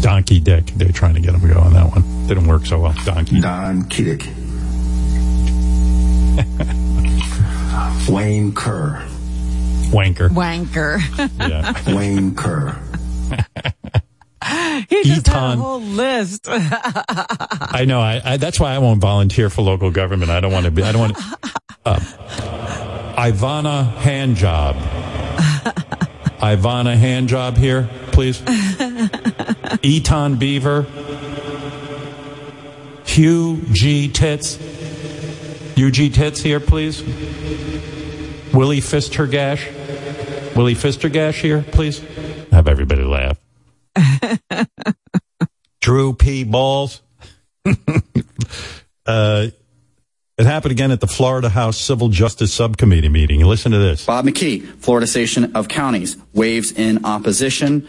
Donkey 0.02 0.40
Dick. 0.40 0.66
They're 0.76 0.92
trying 0.92 1.14
to 1.14 1.20
get 1.20 1.34
him 1.34 1.40
to 1.40 1.48
go 1.48 1.60
on 1.60 1.72
that 1.72 1.90
one. 1.90 2.26
Didn't 2.26 2.46
work 2.46 2.66
so 2.66 2.80
well. 2.80 2.94
Donkey. 3.04 3.40
Don 3.40 3.84
Kiddick. 3.88 4.26
Wayne 8.08 8.52
Kerr. 8.54 9.02
Wanker. 9.90 10.28
Wanker. 10.30 11.00
Yeah. 11.38 11.74
Wayne 11.96 12.34
Kerr. 12.34 12.78
he 14.88 15.02
just 15.04 15.26
had 15.26 15.36
a 15.36 15.40
Eton. 15.52 15.58
whole 15.58 15.80
list. 15.80 16.46
I 16.48 17.84
know. 17.86 18.00
I, 18.00 18.20
I 18.24 18.36
that's 18.36 18.58
why 18.60 18.72
I 18.74 18.78
won't 18.78 19.00
volunteer 19.00 19.50
for 19.50 19.62
local 19.62 19.90
government. 19.90 20.30
I 20.30 20.40
don't 20.40 20.52
want 20.52 20.64
to 20.66 20.70
be. 20.70 20.82
I 20.82 20.92
don't 20.92 21.00
want. 21.00 21.16
Uh, 21.86 22.00
Ivana 23.16 23.94
Handjob. 23.98 24.74
Ivana 26.40 26.96
Handjob 26.96 27.56
here, 27.56 27.88
please. 28.10 28.42
Eton 29.82 30.34
Beaver. 30.34 30.84
Hugh 33.04 33.62
G 33.70 34.08
Tits. 34.08 34.56
Hugh 35.76 35.92
G 35.92 36.10
Tits 36.10 36.40
here, 36.40 36.58
please. 36.58 37.02
Willie 38.56 38.80
Fistergash. 38.80 40.56
Willie 40.56 40.74
Fistergash 40.74 41.42
here, 41.42 41.62
please. 41.72 42.02
Have 42.50 42.68
everybody 42.68 43.02
laugh. 43.02 43.38
Drew 45.82 46.14
P. 46.14 46.42
Balls. 46.42 47.02
uh, 47.66 49.48
it 50.38 50.46
happened 50.46 50.72
again 50.72 50.90
at 50.90 51.00
the 51.00 51.06
Florida 51.06 51.50
House 51.50 51.76
Civil 51.76 52.08
Justice 52.08 52.50
Subcommittee 52.54 53.10
meeting. 53.10 53.44
Listen 53.44 53.72
to 53.72 53.78
this. 53.78 54.06
Bob 54.06 54.24
McKee, 54.24 54.66
Florida 54.78 55.06
Station 55.06 55.54
of 55.54 55.68
Counties, 55.68 56.16
waves 56.32 56.72
in 56.72 57.04
opposition. 57.04 57.86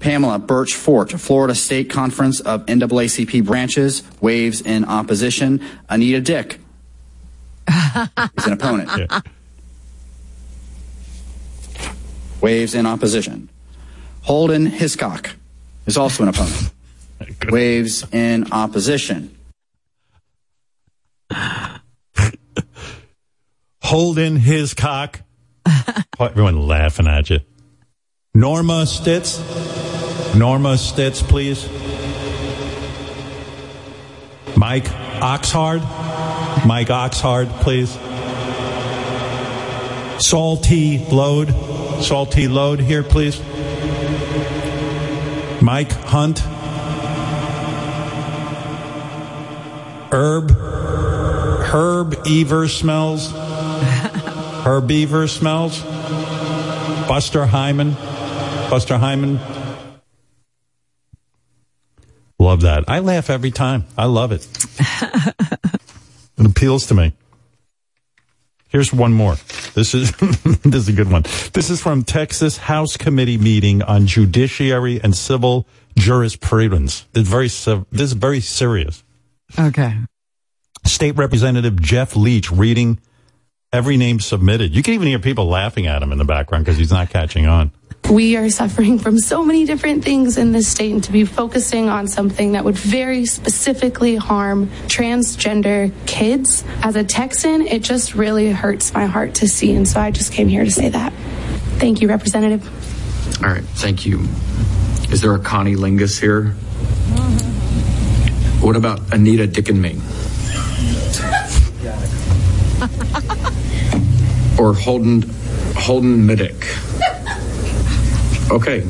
Pamela 0.00 0.38
Burch 0.38 0.74
Fort, 0.74 1.10
Florida 1.12 1.54
State 1.54 1.90
Conference 1.90 2.40
of 2.40 2.64
NAACP 2.64 3.44
branches, 3.44 4.02
waves 4.22 4.62
in 4.62 4.86
opposition. 4.86 5.60
Anita 5.90 6.22
Dick, 6.22 6.60
is 8.38 8.46
an 8.46 8.52
opponent. 8.54 9.12
Waves 12.40 12.74
in 12.74 12.86
opposition. 12.86 13.48
Holden 14.22 14.66
Hiscock 14.66 15.30
is 15.86 15.96
also 15.96 16.22
an 16.24 16.28
opponent. 16.28 16.70
Waves 17.48 18.04
in 18.12 18.52
opposition. 18.52 19.36
Holding 23.82 24.36
his 24.36 24.74
cock. 24.74 25.20
Everyone 26.20 26.66
laughing 26.66 27.06
at 27.06 27.30
you. 27.30 27.40
Norma 28.34 28.86
Stitz. 28.86 29.38
Norma 30.34 30.76
Stitz, 30.76 31.22
please. 31.22 31.68
Mike 34.56 34.84
Oxhard. 34.84 35.80
Mike 36.66 36.88
Oxhard, 36.88 37.48
please. 37.60 37.90
Salty 40.22 40.98
Load. 41.10 41.48
Salty 42.00 42.48
Load 42.48 42.80
here, 42.80 43.02
please. 43.02 43.40
Mike 45.60 45.92
Hunt. 45.92 46.38
Herb. 50.12 50.50
Herb 50.50 52.14
Ever 52.26 52.68
smells. 52.68 53.32
Herb 53.32 54.90
Ever 54.90 55.26
smells. 55.28 55.82
Buster 57.08 57.46
Hyman. 57.46 57.92
Buster 58.70 58.98
Hyman. 58.98 59.40
Love 62.38 62.62
that. 62.62 62.84
I 62.88 63.00
laugh 63.00 63.30
every 63.30 63.50
time. 63.50 63.84
I 63.96 64.04
love 64.04 64.32
it. 64.32 64.46
it 66.38 66.46
appeals 66.46 66.86
to 66.86 66.94
me. 66.94 67.12
Here's 68.68 68.92
one 68.92 69.12
more. 69.12 69.36
This 69.74 69.94
is 69.94 70.12
this 70.62 70.74
is 70.74 70.88
a 70.88 70.92
good 70.92 71.10
one. 71.10 71.22
This 71.52 71.70
is 71.70 71.80
from 71.80 72.04
Texas 72.04 72.58
House 72.58 72.96
Committee 72.96 73.38
meeting 73.38 73.82
on 73.82 74.06
judiciary 74.06 75.00
and 75.02 75.16
civil 75.16 75.66
jurisprudence. 75.96 77.06
This 77.12 77.22
is 77.22 77.28
very 77.28 77.84
this 77.90 78.02
is 78.02 78.12
very 78.12 78.40
serious. 78.40 79.02
Okay. 79.58 79.94
State 80.84 81.16
Representative 81.16 81.80
Jeff 81.80 82.14
Leach 82.14 82.50
reading 82.50 83.00
every 83.72 83.96
name 83.96 84.20
submitted. 84.20 84.74
You 84.74 84.82
can 84.82 84.94
even 84.94 85.08
hear 85.08 85.18
people 85.18 85.46
laughing 85.46 85.86
at 85.86 86.02
him 86.02 86.12
in 86.12 86.18
the 86.18 86.24
background 86.24 86.64
because 86.64 86.78
he's 86.78 86.90
not 86.90 87.10
catching 87.10 87.46
on. 87.46 87.72
We 88.10 88.36
are 88.36 88.48
suffering 88.48 88.98
from 88.98 89.18
so 89.18 89.44
many 89.44 89.66
different 89.66 90.02
things 90.02 90.38
in 90.38 90.52
this 90.52 90.66
state, 90.66 90.92
and 90.92 91.04
to 91.04 91.12
be 91.12 91.26
focusing 91.26 91.90
on 91.90 92.08
something 92.08 92.52
that 92.52 92.64
would 92.64 92.74
very 92.74 93.26
specifically 93.26 94.16
harm 94.16 94.68
transgender 94.86 95.92
kids. 96.06 96.64
As 96.82 96.96
a 96.96 97.04
Texan, 97.04 97.66
it 97.66 97.82
just 97.82 98.14
really 98.14 98.50
hurts 98.50 98.94
my 98.94 99.04
heart 99.04 99.34
to 99.36 99.48
see, 99.48 99.74
and 99.74 99.86
so 99.86 100.00
I 100.00 100.10
just 100.10 100.32
came 100.32 100.48
here 100.48 100.64
to 100.64 100.70
say 100.70 100.88
that. 100.88 101.12
Thank 101.76 102.00
you, 102.00 102.08
Representative. 102.08 102.64
All 103.44 103.50
right, 103.50 103.64
thank 103.64 104.06
you. 104.06 104.20
Is 105.12 105.20
there 105.20 105.34
a 105.34 105.38
Connie 105.38 105.76
Lingus 105.76 106.18
here? 106.18 106.52
What 108.62 108.74
about 108.74 109.12
Anita 109.12 109.46
Dick 109.46 109.68
and 109.68 109.82
me? 109.82 110.00
or 114.58 114.72
Holden 114.72 115.22
Holden 115.76 116.26
Middick? 116.26 116.64
Okay. 118.50 118.86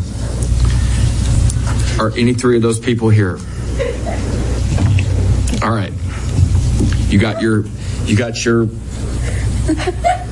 Are 1.98 2.12
any 2.16 2.34
three 2.34 2.56
of 2.56 2.62
those 2.62 2.78
people 2.78 3.08
here? 3.08 3.38
All 5.62 5.70
right. 5.70 5.92
You 7.08 7.18
got 7.18 7.40
your 7.42 7.64
you 8.04 8.16
got 8.16 8.44
your 8.44 8.64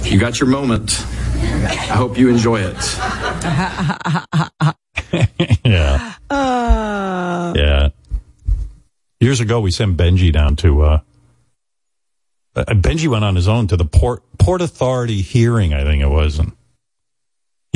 you 0.03 0.19
got 0.19 0.39
your 0.41 0.49
moment. 0.49 1.05
I 1.39 1.95
hope 1.97 2.19
you 2.19 2.29
enjoy 2.29 2.61
it. 2.63 2.77
yeah. 5.65 6.15
Uh, 6.31 7.53
Yeah. 7.57 7.89
Years 9.21 9.41
ago, 9.41 9.61
we 9.61 9.71
sent 9.71 9.97
Benji 9.97 10.33
down 10.33 10.57
to, 10.57 10.83
uh, 10.83 11.01
uh, 12.55 12.65
Benji 12.69 13.09
went 13.09 13.25
on 13.25 13.35
his 13.35 13.49
own 13.49 13.67
to 13.69 13.77
the 13.77 13.85
Port, 13.85 14.23
Port 14.39 14.61
Authority 14.61 15.23
hearing, 15.23 15.73
I 15.73 15.85
think 15.85 16.03
it 16.03 16.09
was. 16.09 16.39
And 16.39 16.53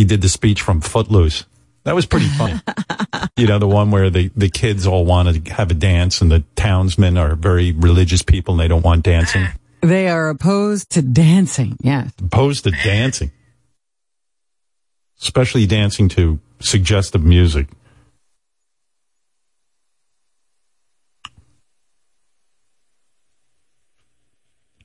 he 0.01 0.07
did 0.07 0.23
the 0.23 0.31
speech 0.31 0.63
from 0.63 0.81
Footloose. 0.81 1.45
That 1.85 1.95
was 1.95 2.07
pretty 2.07 2.29
funny. 2.29 2.59
you 3.37 3.47
know, 3.47 3.59
the 3.59 3.69
one 3.69 3.91
where 3.91 4.09
the, 4.09 4.31
the 4.35 4.49
kids 4.49 4.87
all 4.87 5.05
want 5.05 5.45
to 5.45 5.53
have 5.53 5.71
a 5.71 5.75
dance 5.75 6.23
and 6.23 6.31
the 6.31 6.43
townsmen 6.57 7.19
are 7.19 7.35
very 7.35 7.73
religious 7.73 8.23
people 8.23 8.55
and 8.55 8.61
they 8.63 8.69
don't 8.69 8.83
want 8.85 9.05
dancing. 9.05 9.47
They 9.83 10.11
are 10.11 10.29
opposed 10.29 10.91
to 10.91 11.01
dancing. 11.01 11.79
Yes. 11.81 12.13
Opposed 12.19 12.65
to 12.65 12.71
dancing. 12.71 13.31
Especially 15.23 15.65
dancing 15.65 16.11
to 16.11 16.39
suggestive 16.59 17.25
music. 17.25 17.67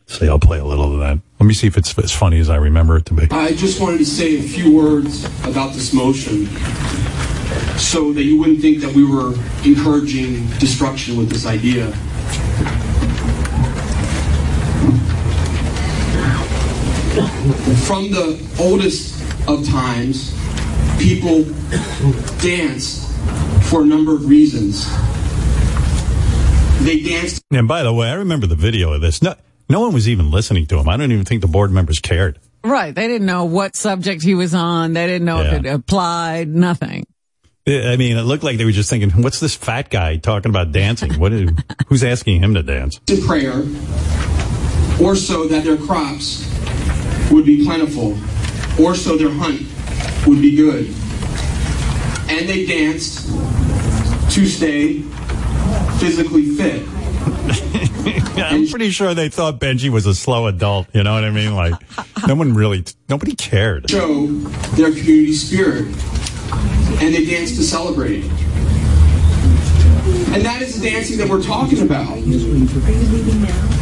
See, 0.08 0.28
I'll 0.30 0.40
play 0.40 0.60
a 0.60 0.66
little 0.66 0.94
of 0.94 1.00
that. 1.00 1.20
Let 1.40 1.48
me 1.48 1.54
see 1.54 1.68
if 1.68 1.78
it's 1.78 1.98
as 1.98 2.12
funny 2.12 2.40
as 2.40 2.50
I 2.50 2.58
remember 2.58 2.98
it 2.98 3.06
to 3.08 3.14
be. 3.14 3.28
I 3.32 3.54
just 3.54 3.82
wanted 3.82 3.98
to 3.98 4.06
say 4.06 4.38
a 4.38 4.42
few 4.42 4.76
words 4.76 5.26
about 5.44 5.74
this 5.74 5.94
motion 5.94 6.48
so 7.78 8.14
that 8.14 8.24
you 8.24 8.40
wouldn't 8.40 8.62
think 8.62 8.82
that 8.82 8.94
we 8.94 9.04
were 9.04 9.34
encouraging 9.66 10.48
destruction 10.60 11.18
with 11.18 11.30
this 11.30 11.46
idea. 11.46 11.92
From 17.86 18.12
the 18.12 18.42
oldest 18.60 19.22
of 19.48 19.68
times, 19.68 20.34
people 21.00 21.44
danced 22.40 23.12
for 23.70 23.82
a 23.82 23.86
number 23.86 24.14
of 24.14 24.28
reasons. 24.28 24.86
They 26.84 27.02
danced 27.02 27.44
And 27.52 27.68
by 27.68 27.84
the 27.84 27.94
way, 27.94 28.10
I 28.10 28.14
remember 28.14 28.48
the 28.48 28.56
video 28.56 28.94
of 28.94 29.02
this. 29.02 29.22
No, 29.22 29.36
no 29.70 29.80
one 29.82 29.94
was 29.94 30.08
even 30.10 30.32
listening 30.32 30.66
to 30.68 30.78
him. 30.80 30.88
I 30.90 30.98
don't 30.98 31.12
even 31.12 31.26
think 31.26 31.42
the 31.42 31.48
board 31.48 31.72
members 31.72 32.00
cared. 32.00 32.40
Right. 32.64 32.94
They 32.96 33.08
didn't 33.08 33.28
know 33.28 33.46
what 33.46 33.76
subject 33.76 34.24
he 34.24 34.34
was 34.36 34.54
on. 34.56 34.94
They 34.94 35.06
didn't 35.08 35.26
know 35.26 35.42
Yeah. 35.42 35.56
if 35.56 35.66
it 35.66 35.68
applied. 35.68 36.48
Nothing. 36.48 37.06
I 37.68 37.96
mean, 37.98 38.16
it 38.18 38.22
looked 38.22 38.44
like 38.44 38.58
they 38.58 38.66
were 38.66 38.72
just 38.72 38.90
thinking, 38.92 39.10
"What's 39.24 39.40
this 39.40 39.56
fat 39.56 39.90
guy 39.90 40.18
talking 40.18 40.50
about 40.52 40.72
dancing? 40.72 41.14
What? 41.20 41.34
Is, 41.34 41.50
who's 41.88 42.04
asking 42.04 42.44
him 42.44 42.54
to 42.54 42.62
dance?" 42.64 43.00
in 43.08 43.22
prayer, 43.24 43.64
or 45.02 45.16
so 45.16 45.48
that 45.48 45.64
their 45.64 45.78
crops 45.78 46.46
would 47.32 47.44
be 47.46 47.66
plentiful, 47.66 48.18
or 48.80 48.94
so 48.94 49.18
their 49.18 49.32
hunt 49.32 49.62
would 50.28 50.42
be 50.42 50.56
good. 50.56 50.88
And 52.30 52.48
they 52.48 52.66
danced 52.68 53.30
to 54.36 54.46
stay 54.46 55.02
physically 56.00 56.46
fit. 56.56 56.84
I'm 58.38 58.68
pretty 58.68 58.92
sure 58.92 59.14
they 59.14 59.30
thought 59.30 59.60
Benji 59.60 59.90
was 59.90 60.06
a 60.06 60.14
slow 60.14 60.48
adult. 60.48 60.88
You 60.94 61.04
know 61.04 61.14
what 61.14 61.24
I 61.24 61.32
mean? 61.32 61.56
Like, 61.56 61.74
no 62.28 62.36
one 62.36 62.54
really, 62.54 62.84
nobody 63.10 63.36
cared. 63.36 63.90
Show 63.90 64.28
their 64.76 64.92
community 64.92 65.34
spirit. 65.34 65.86
And 67.02 67.14
they 67.14 67.26
danced 67.26 67.56
to 67.56 67.64
celebrate. 67.64 68.24
And 70.36 70.44
that 70.44 70.62
is 70.62 70.82
the 70.82 70.90
dancing 70.90 71.18
that 71.20 71.30
we're 71.30 71.42
talking 71.42 71.82
about. 71.82 72.10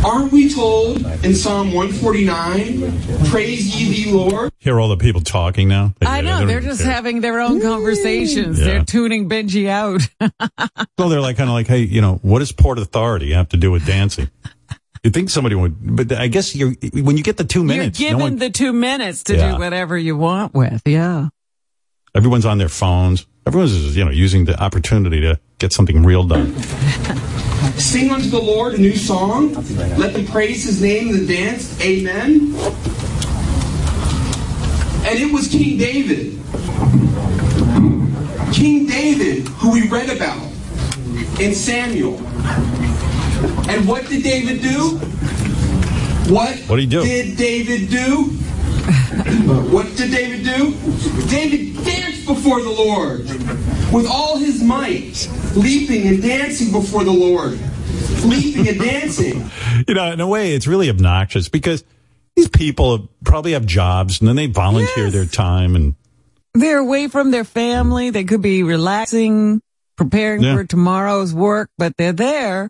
Aren't 0.05 0.31
we 0.31 0.53
told 0.53 1.01
in 1.25 1.33
Psalm 1.33 1.73
149, 1.73 3.25
Praise 3.29 3.75
ye 3.75 4.11
the 4.11 4.17
Lord? 4.17 4.51
Hear 4.59 4.79
all 4.79 4.89
the 4.89 4.97
people 4.97 5.21
talking 5.21 5.67
now. 5.67 5.95
They- 5.99 6.05
I 6.05 6.21
know. 6.21 6.39
don't 6.39 6.47
They're 6.47 6.59
just 6.61 6.83
care. 6.83 6.91
having 6.91 7.21
their 7.21 7.39
own 7.39 7.59
conversations. 7.59 8.59
Yeah. 8.59 8.65
They're 8.65 8.83
tuning 8.85 9.27
Benji 9.29 9.67
out. 9.67 10.01
Well, 10.97 11.09
they're 11.09 11.21
like 11.21 11.37
kind 11.37 11.49
of 11.49 11.55
like, 11.55 11.65
hey, 11.67 11.79
you 11.79 12.01
know, 12.01 12.19
what 12.21 12.39
does 12.39 12.51
Port 12.51 12.77
Authority 12.77 13.31
have 13.33 13.49
to 13.49 13.57
do 13.57 13.71
with 13.71 13.85
dancing? 13.87 14.29
You 15.03 15.09
think 15.09 15.29
somebody 15.31 15.55
would, 15.55 15.75
but 15.95 16.11
I 16.13 16.27
guess 16.27 16.55
you 16.55 16.75
when 16.93 17.17
you 17.17 17.23
get 17.23 17.35
the 17.37 17.43
two 17.43 17.63
minutes, 17.63 17.99
You're 17.99 18.11
no 18.11 18.17
given 18.19 18.33
one, 18.33 18.39
the 18.39 18.49
two 18.51 18.71
minutes 18.73 19.23
to 19.23 19.35
Yeah. 19.35 19.53
do 19.53 19.57
whatever 19.59 19.97
you 19.97 20.15
want 20.15 20.53
with. 20.53 20.81
Yeah. 20.85 21.29
everyone's 22.15 22.45
on 22.45 22.57
their 22.59 22.69
phones. 22.69 23.25
Everyone's 23.47 23.97
you 23.97 24.05
know 24.05 24.11
using 24.11 24.45
the 24.45 24.57
opportunity 24.61 25.19
to 25.21 25.39
get 25.63 25.71
something 25.71 26.03
real 26.03 26.25
done. 26.25 26.53
Sing 27.77 28.11
unto 28.11 28.29
the 28.29 28.41
Lord 28.41 28.73
a 28.73 28.77
new 28.77 28.97
song. 28.97 29.53
Let 29.97 30.13
them 30.13 30.25
praise 30.27 30.65
his 30.65 30.81
name 30.81 31.07
in 31.07 31.25
the 31.25 31.37
dance. 31.37 31.79
Amen. 31.79 32.53
And 35.05 35.19
it 35.19 35.31
was 35.33 35.47
King 35.47 35.77
David. 35.77 36.37
King 38.53 38.87
David, 38.87 39.47
who 39.47 39.71
we 39.71 39.87
read 39.87 40.09
about 40.09 40.43
in 41.39 41.55
Samuel. 41.55 42.17
And 43.69 43.87
what 43.87 44.05
did 44.09 44.21
David 44.21 44.61
do? 44.61 44.97
What, 46.31 46.57
What 46.67 46.75
did 46.75 46.81
he 46.81 46.87
do? 46.87 47.03
did 47.03 47.37
David 47.37 47.89
do? 47.89 48.31
what 49.71 49.85
did 49.95 50.11
David 50.11 50.43
do? 50.43 50.71
David 51.29 51.83
danced 51.83 52.25
before 52.25 52.61
the 52.61 52.69
Lord 52.69 53.21
with 53.93 54.07
all 54.07 54.37
his 54.37 54.61
might, 54.63 55.29
leaping 55.55 56.07
and 56.07 56.21
dancing 56.21 56.71
before 56.71 57.03
the 57.03 57.11
Lord. 57.11 57.59
Leaping 58.23 58.67
and 58.67 58.79
dancing. 58.79 59.49
You 59.87 59.95
know, 59.95 60.11
in 60.11 60.21
a 60.21 60.27
way, 60.27 60.53
it's 60.53 60.67
really 60.67 60.89
obnoxious 60.89 61.49
because 61.49 61.83
these 62.35 62.47
people 62.47 63.09
probably 63.25 63.53
have 63.53 63.65
jobs 63.65 64.19
and 64.21 64.27
then 64.29 64.35
they 64.35 64.45
volunteer 64.45 65.09
their 65.09 65.25
time 65.25 65.75
and 65.75 65.95
They're 66.53 66.77
away 66.77 67.07
from 67.07 67.31
their 67.31 67.43
family. 67.43 68.11
They 68.11 68.23
could 68.23 68.41
be 68.43 68.61
relaxing, 68.63 69.61
preparing 69.97 70.43
Yeah. 70.43 70.55
for 70.55 70.63
tomorrow's 70.63 71.33
work, 71.33 71.69
but 71.77 71.97
they're 71.97 72.13
there 72.13 72.69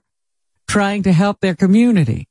trying 0.67 1.03
to 1.03 1.11
help 1.11 1.41
their 1.41 1.55
community. 1.55 2.27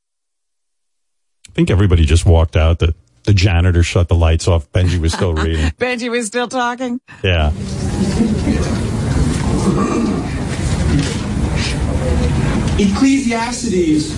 I 1.49 1.53
think 1.53 1.71
everybody 1.71 2.05
just 2.07 2.25
walked 2.25 2.57
out. 2.57 2.79
The 2.79 2.95
the 3.25 3.35
janitor 3.35 3.83
shut 3.83 4.09
the 4.09 4.15
lights 4.15 4.49
off. 4.49 4.71
Benji 4.73 4.99
was 4.99 5.13
still 5.13 5.35
reading. 5.35 5.67
Benji 5.79 6.11
was 6.11 6.27
still 6.27 6.49
talking. 6.49 7.01
Yeah. 7.23 7.53
Ecclesiastes 12.79 14.13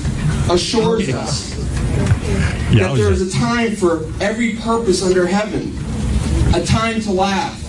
assures 0.50 1.08
us 1.12 1.50
Yeah, 2.72 2.88
that 2.88 2.96
there 2.96 3.12
is 3.12 3.20
a 3.20 3.38
time 3.38 3.76
for 3.76 4.04
every 4.20 4.54
purpose 4.56 5.02
under 5.02 5.26
heaven, 5.26 5.72
a 6.54 6.64
time 6.64 7.00
to 7.02 7.10
laugh. 7.12 7.60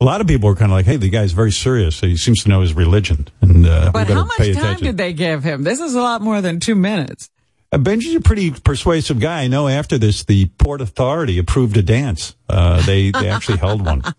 A 0.00 0.04
lot 0.04 0.20
of 0.20 0.26
people 0.26 0.48
were 0.48 0.54
kind 0.54 0.70
of 0.70 0.76
like, 0.76 0.86
"Hey, 0.86 0.96
the 0.96 1.08
guy's 1.08 1.32
very 1.32 1.50
serious. 1.52 2.00
He 2.00 2.16
seems 2.16 2.42
to 2.44 2.48
know 2.48 2.60
his 2.60 2.74
religion, 2.74 3.26
and 3.40 3.66
uh, 3.66 3.84
we 3.86 3.90
But 3.92 3.92
better 4.08 4.14
how 4.14 4.24
much 4.26 4.36
pay 4.36 4.52
time 4.52 4.64
attention." 4.64 4.86
did 4.86 4.96
they 4.98 5.12
give 5.12 5.42
him? 5.42 5.62
This 5.62 5.80
is 5.80 5.94
a 5.94 6.00
lot 6.00 6.20
more 6.20 6.40
than 6.40 6.60
two 6.60 6.74
minutes. 6.74 7.30
Uh, 7.74 7.78
Benji's 7.78 8.14
a 8.14 8.20
pretty 8.20 8.52
persuasive 8.52 9.18
guy. 9.18 9.42
I 9.42 9.48
know 9.48 9.66
after 9.66 9.98
this, 9.98 10.22
the 10.22 10.46
Port 10.58 10.80
Authority 10.80 11.38
approved 11.38 11.76
a 11.76 11.82
dance. 11.82 12.36
Uh, 12.48 12.80
they 12.86 13.10
they 13.10 13.28
actually 13.28 13.58
held 13.58 13.84
one. 13.84 14.00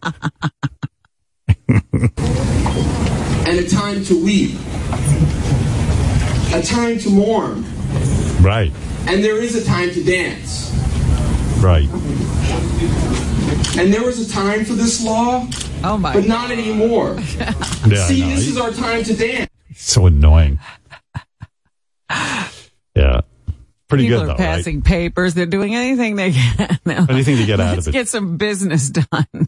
and 1.69 2.11
a 3.59 3.69
time 3.69 4.03
to 4.05 4.23
weep, 4.25 4.59
a 6.53 6.61
time 6.61 6.99
to 6.99 7.09
mourn, 7.09 7.63
Right, 8.41 8.73
and 9.07 9.23
there 9.23 9.37
is 9.41 9.55
a 9.55 9.63
time 9.63 9.89
to 9.91 10.03
dance. 10.03 10.71
right. 11.63 11.87
And 13.77 13.93
there 13.93 14.03
was 14.03 14.19
a 14.29 14.33
time 14.33 14.65
for 14.65 14.73
this 14.73 15.01
law, 15.03 15.47
oh 15.85 15.97
my 15.97 16.13
but 16.13 16.25
not 16.27 16.51
anymore. 16.51 17.17
Yeah, 17.87 18.07
See, 18.07 18.19
know. 18.21 18.29
this 18.29 18.43
He- 18.45 18.49
is 18.51 18.57
our 18.57 18.71
time 18.71 19.03
to 19.05 19.13
dance. 19.15 19.49
so 19.75 20.07
annoying. 20.07 20.59
Yeah, 22.97 23.21
pretty 23.97 24.07
People 24.09 24.19
good 24.25 24.29
are 24.31 24.37
though, 24.37 24.43
right? 24.43 24.55
passing 24.57 24.81
papers. 24.81 25.33
They're 25.33 25.45
doing 25.45 25.75
anything 25.75 26.15
they 26.15 26.31
can. 26.31 26.79
Anything 27.09 27.37
to 27.37 27.45
get 27.45 27.59
out 27.61 27.75
Let's 27.75 27.87
of 27.87 27.91
it. 27.95 27.97
get 27.97 28.07
some 28.09 28.37
business 28.37 28.89
done. 28.89 29.47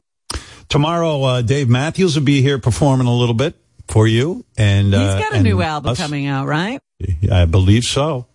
Tomorrow, 0.69 1.21
uh, 1.23 1.41
Dave 1.41 1.69
Matthews 1.69 2.15
will 2.17 2.25
be 2.25 2.41
here 2.41 2.59
performing 2.59 3.07
a 3.07 3.13
little 3.15 3.35
bit 3.35 3.55
for 3.87 4.05
you, 4.07 4.43
and 4.57 4.87
he's 4.87 4.93
got 4.93 5.33
a 5.33 5.41
new 5.41 5.61
album 5.61 5.91
us. 5.91 5.97
coming 5.97 6.25
out, 6.27 6.47
right? 6.47 6.81
I 7.31 7.45
believe 7.45 7.85
so. 7.85 8.25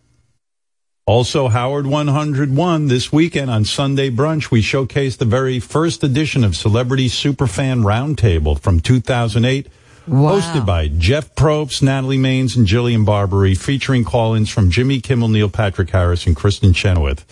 Also, 1.05 1.49
Howard 1.49 1.87
101 1.87 2.87
this 2.87 3.13
weekend 3.13 3.51
on 3.51 3.65
Sunday 3.65 4.09
Brunch, 4.09 4.51
we 4.53 4.63
showcase 4.63 5.17
the 5.17 5.25
very 5.25 5.59
first 5.59 6.05
edition 6.05 6.45
of 6.45 6.57
Celebrity 6.57 7.09
Superfan 7.09 7.83
Roundtable 7.83 8.59
from 8.59 8.79
2008, 8.81 9.67
hosted 10.09 10.67
by 10.67 10.89
Jeff 10.89 11.35
Probst, 11.35 11.83
Natalie 11.83 12.19
Maines, 12.19 12.57
and 12.57 12.67
Jillian 12.67 13.05
Barberie, 13.05 13.55
featuring 13.55 14.05
call-ins 14.05 14.49
from 14.51 14.71
Jimmy 14.71 15.01
Kimmel, 15.01 15.29
Neil 15.29 15.49
Patrick 15.49 15.91
Harris, 15.91 16.27
and 16.27 16.37
Kristin 16.37 16.75
Chenoweth. 16.75 17.25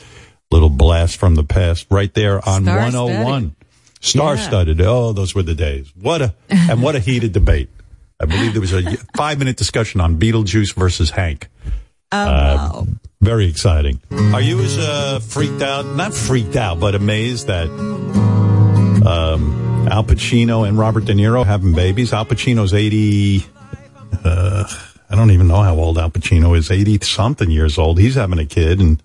Little 0.50 0.70
blast 0.70 1.16
from 1.18 1.34
the 1.36 1.44
past 1.44 1.86
right 1.90 2.12
there 2.14 2.36
on 2.48 2.62
Star-studded. 2.64 2.94
101. 3.24 3.56
Star-studded. 4.00 4.80
Oh, 4.80 5.12
those 5.12 5.34
were 5.34 5.42
the 5.42 5.54
days. 5.54 5.92
What 6.00 6.22
a, 6.22 6.34
and 6.48 6.82
what 6.82 6.96
a 6.96 7.00
heated 7.00 7.32
debate. 7.32 7.68
I 8.20 8.26
believe 8.26 8.52
there 8.52 8.60
was 8.60 8.72
a 8.72 8.96
five-minute 9.16 9.56
discussion 9.56 10.00
on 10.00 10.18
Beetlejuice 10.18 10.74
versus 10.74 11.10
Hank. 11.10 11.48
Oh, 12.12 12.18
Uh, 12.18 12.84
very 13.20 13.48
exciting. 13.48 14.00
Are 14.10 14.40
you 14.40 14.60
as 14.60 14.76
uh, 14.78 15.20
freaked 15.20 15.62
out? 15.62 15.84
Not 15.86 16.12
freaked 16.14 16.56
out, 16.56 16.80
but 16.80 16.94
amazed 16.94 17.46
that 17.46 17.68
um, 19.06 19.69
Al 19.88 20.04
Pacino 20.04 20.66
and 20.68 20.78
Robert 20.78 21.04
De 21.04 21.12
Niro 21.14 21.44
having 21.44 21.72
babies. 21.74 22.12
Al 22.12 22.26
Pacino's 22.26 22.72
eighty. 22.74 23.44
Uh, 24.24 24.64
I 25.08 25.16
don't 25.16 25.30
even 25.30 25.48
know 25.48 25.62
how 25.62 25.74
old 25.76 25.98
Al 25.98 26.10
Pacino 26.10 26.56
is. 26.56 26.70
Eighty 26.70 26.98
something 27.00 27.50
years 27.50 27.78
old. 27.78 27.98
He's 27.98 28.14
having 28.14 28.38
a 28.38 28.46
kid, 28.46 28.80
and, 28.80 29.02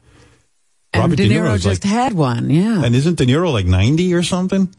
And 0.94 1.02
Robert 1.02 1.16
De 1.16 1.28
De 1.28 1.34
Niro 1.36 1.48
Niro's 1.50 1.64
just 1.64 1.84
like, 1.84 1.92
had 1.92 2.14
one, 2.14 2.50
yeah. 2.50 2.84
and 2.84 2.94
isn't 2.96 3.18
De 3.18 3.26
Niro 3.26 3.52
like 3.52 3.66
ninety 3.66 4.14
or 4.14 4.22
something? 4.24 4.74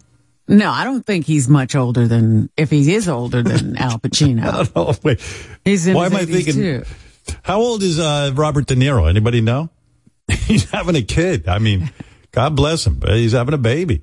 No, 0.49 0.71
I 0.71 0.85
don't 0.85 1.05
think 1.05 1.27
he's 1.27 1.49
much 1.49 1.75
older 1.75 2.07
than, 2.07 2.51
if 2.57 2.71
he 2.71 2.95
is 2.95 3.09
older 3.09 3.43
than 3.43 3.77
Al 3.79 3.99
Pacino. 3.99 4.71
Oh 4.77 4.95
wait, 5.03 5.21
He's 5.65 5.87
in 5.89 5.95
why 5.95 6.07
am 6.07 6.15
I 6.15 6.25
thinking? 6.25 6.55
too. 6.55 6.85
How 7.43 7.59
old 7.59 7.83
is 7.83 7.99
uh, 7.99 8.31
Robert 8.35 8.67
De 8.67 8.77
Niro? 8.77 9.09
Anybody 9.09 9.41
know? 9.41 9.71
he's 10.29 10.71
having 10.71 10.95
a 10.95 11.03
kid. 11.03 11.49
I 11.49 11.59
mean, 11.59 11.91
God 12.31 12.55
bless 12.55 12.87
him, 12.87 12.95
but 13.01 13.15
he's 13.15 13.33
having 13.33 13.55
a 13.55 13.59
baby. 13.59 14.03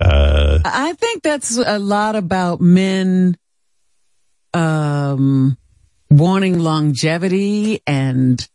Uh, 0.00 0.58
I 0.64 0.92
think 0.94 1.22
that's 1.22 1.56
a 1.56 1.78
lot 1.78 2.16
about 2.16 2.60
men 2.60 3.36
um, 4.54 5.56
wanting 6.10 6.58
longevity 6.58 7.80
and 7.86 8.46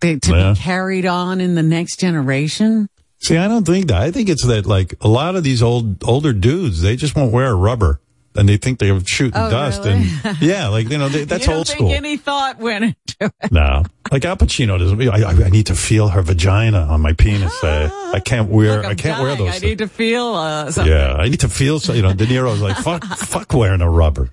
they, 0.00 0.16
to 0.18 0.30
Yeah. 0.32 0.52
be 0.52 0.58
carried 0.58 1.06
on 1.06 1.40
in 1.40 1.54
the 1.54 1.62
next 1.62 2.00
generation. 2.00 2.88
See, 3.18 3.36
I 3.36 3.48
don't 3.48 3.66
think 3.66 3.88
that. 3.88 4.00
I 4.00 4.10
think 4.10 4.28
it's 4.28 4.46
that 4.46 4.66
like 4.66 4.94
a 5.02 5.08
lot 5.08 5.36
of 5.36 5.44
these 5.44 5.62
old 5.62 6.02
older 6.04 6.32
dudes, 6.32 6.80
they 6.80 6.96
just 6.96 7.14
won't 7.14 7.32
wear 7.32 7.48
a 7.50 7.54
rubber, 7.54 8.00
and 8.36 8.48
they 8.48 8.56
think 8.56 8.78
they're 8.78 8.98
shooting 9.06 9.32
Oh, 9.40 9.50
dust, 9.50 9.84
really? 9.84 10.08
and 10.24 10.36
yeah, 10.40 10.68
like 10.68 10.88
you 10.90 10.98
know 10.98 11.08
they, 11.08 11.24
that's 11.24 11.42
you 11.44 11.48
don't 11.48 11.58
old 11.58 11.66
think 11.66 11.78
school. 11.78 11.90
any 11.92 12.16
thought 12.16 12.58
went 12.58 12.84
into 12.84 13.32
it. 13.42 13.52
no, 13.52 13.82
like 14.12 14.24
Al 14.24 14.36
Pacino 14.36 14.78
doesn't. 14.78 15.00
I, 15.08 15.22
I, 15.22 15.46
I 15.46 15.50
need 15.50 15.66
to 15.66 15.74
feel 15.74 16.08
her 16.08 16.22
vagina 16.22 16.78
on 16.80 17.00
my 17.00 17.12
penis. 17.12 17.52
Uh, 17.62 17.90
I 18.14 18.20
can't 18.20 18.48
wear. 18.48 18.76
Look, 18.78 18.86
I'm 18.86 18.96
can't 18.96 19.22
wear 19.22 19.34
those. 19.36 19.54
I 19.54 19.58
need 19.58 19.78
to 19.78 19.88
feel 19.88 20.26
uh, 20.34 20.70
something. 20.70 20.92
yeah, 20.92 21.14
I 21.14 21.28
need 21.28 21.40
to 21.40 21.48
feel. 21.48 21.80
So, 21.80 21.92
you 21.92 22.02
know, 22.02 22.12
De 22.12 22.26
Niro's 22.26 22.60
like 22.60 22.76
fuck, 22.76 23.04
fuck 23.18 23.52
wearing 23.52 23.80
a 23.82 23.90
rubber. 23.90 24.30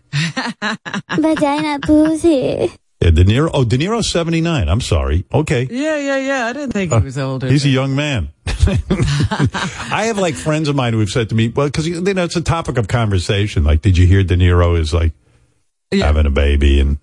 Vagina 1.18 1.80
pussy. 1.82 2.72
Yeah, 3.02 3.12
De 3.12 3.24
Niro. 3.24 3.52
Oh, 3.54 3.64
De 3.64 3.78
Niro's 3.78 4.10
seventy 4.10 4.42
nine. 4.42 4.68
I'm 4.68 4.82
sorry. 4.82 5.26
Okay. 5.32 5.68
Yeah, 5.70 5.98
yeah, 5.98 6.18
yeah. 6.18 6.46
I 6.48 6.54
didn't 6.54 6.72
think 6.72 6.92
he 6.92 7.00
was 7.00 7.18
older. 7.18 7.48
Uh, 7.48 7.50
He's 7.52 7.66
a 7.66 7.70
young 7.70 7.96
man. 7.96 8.30
I 8.48 10.06
have 10.08 10.18
like 10.18 10.36
friends 10.36 10.68
of 10.68 10.76
mine 10.76 10.94
who 10.94 11.00
have 11.00 11.10
said 11.10 11.30
to 11.30 11.36
me, 11.36 11.50
well, 11.50 11.68
because 11.68 11.88
you 11.88 12.02
know 12.02 12.24
it's 12.24 12.36
a 12.36 12.42
topic 12.42 12.78
of 12.78 12.88
conversation. 12.88 13.64
Like, 13.64 13.82
did 13.82 13.98
you 13.98 14.08
hear 14.08 14.24
De 14.24 14.36
Niro 14.36 14.78
is 14.78 14.94
like 14.94 15.14
having 15.92 16.26
a 16.26 16.32
baby? 16.32 16.80
And 16.80 16.98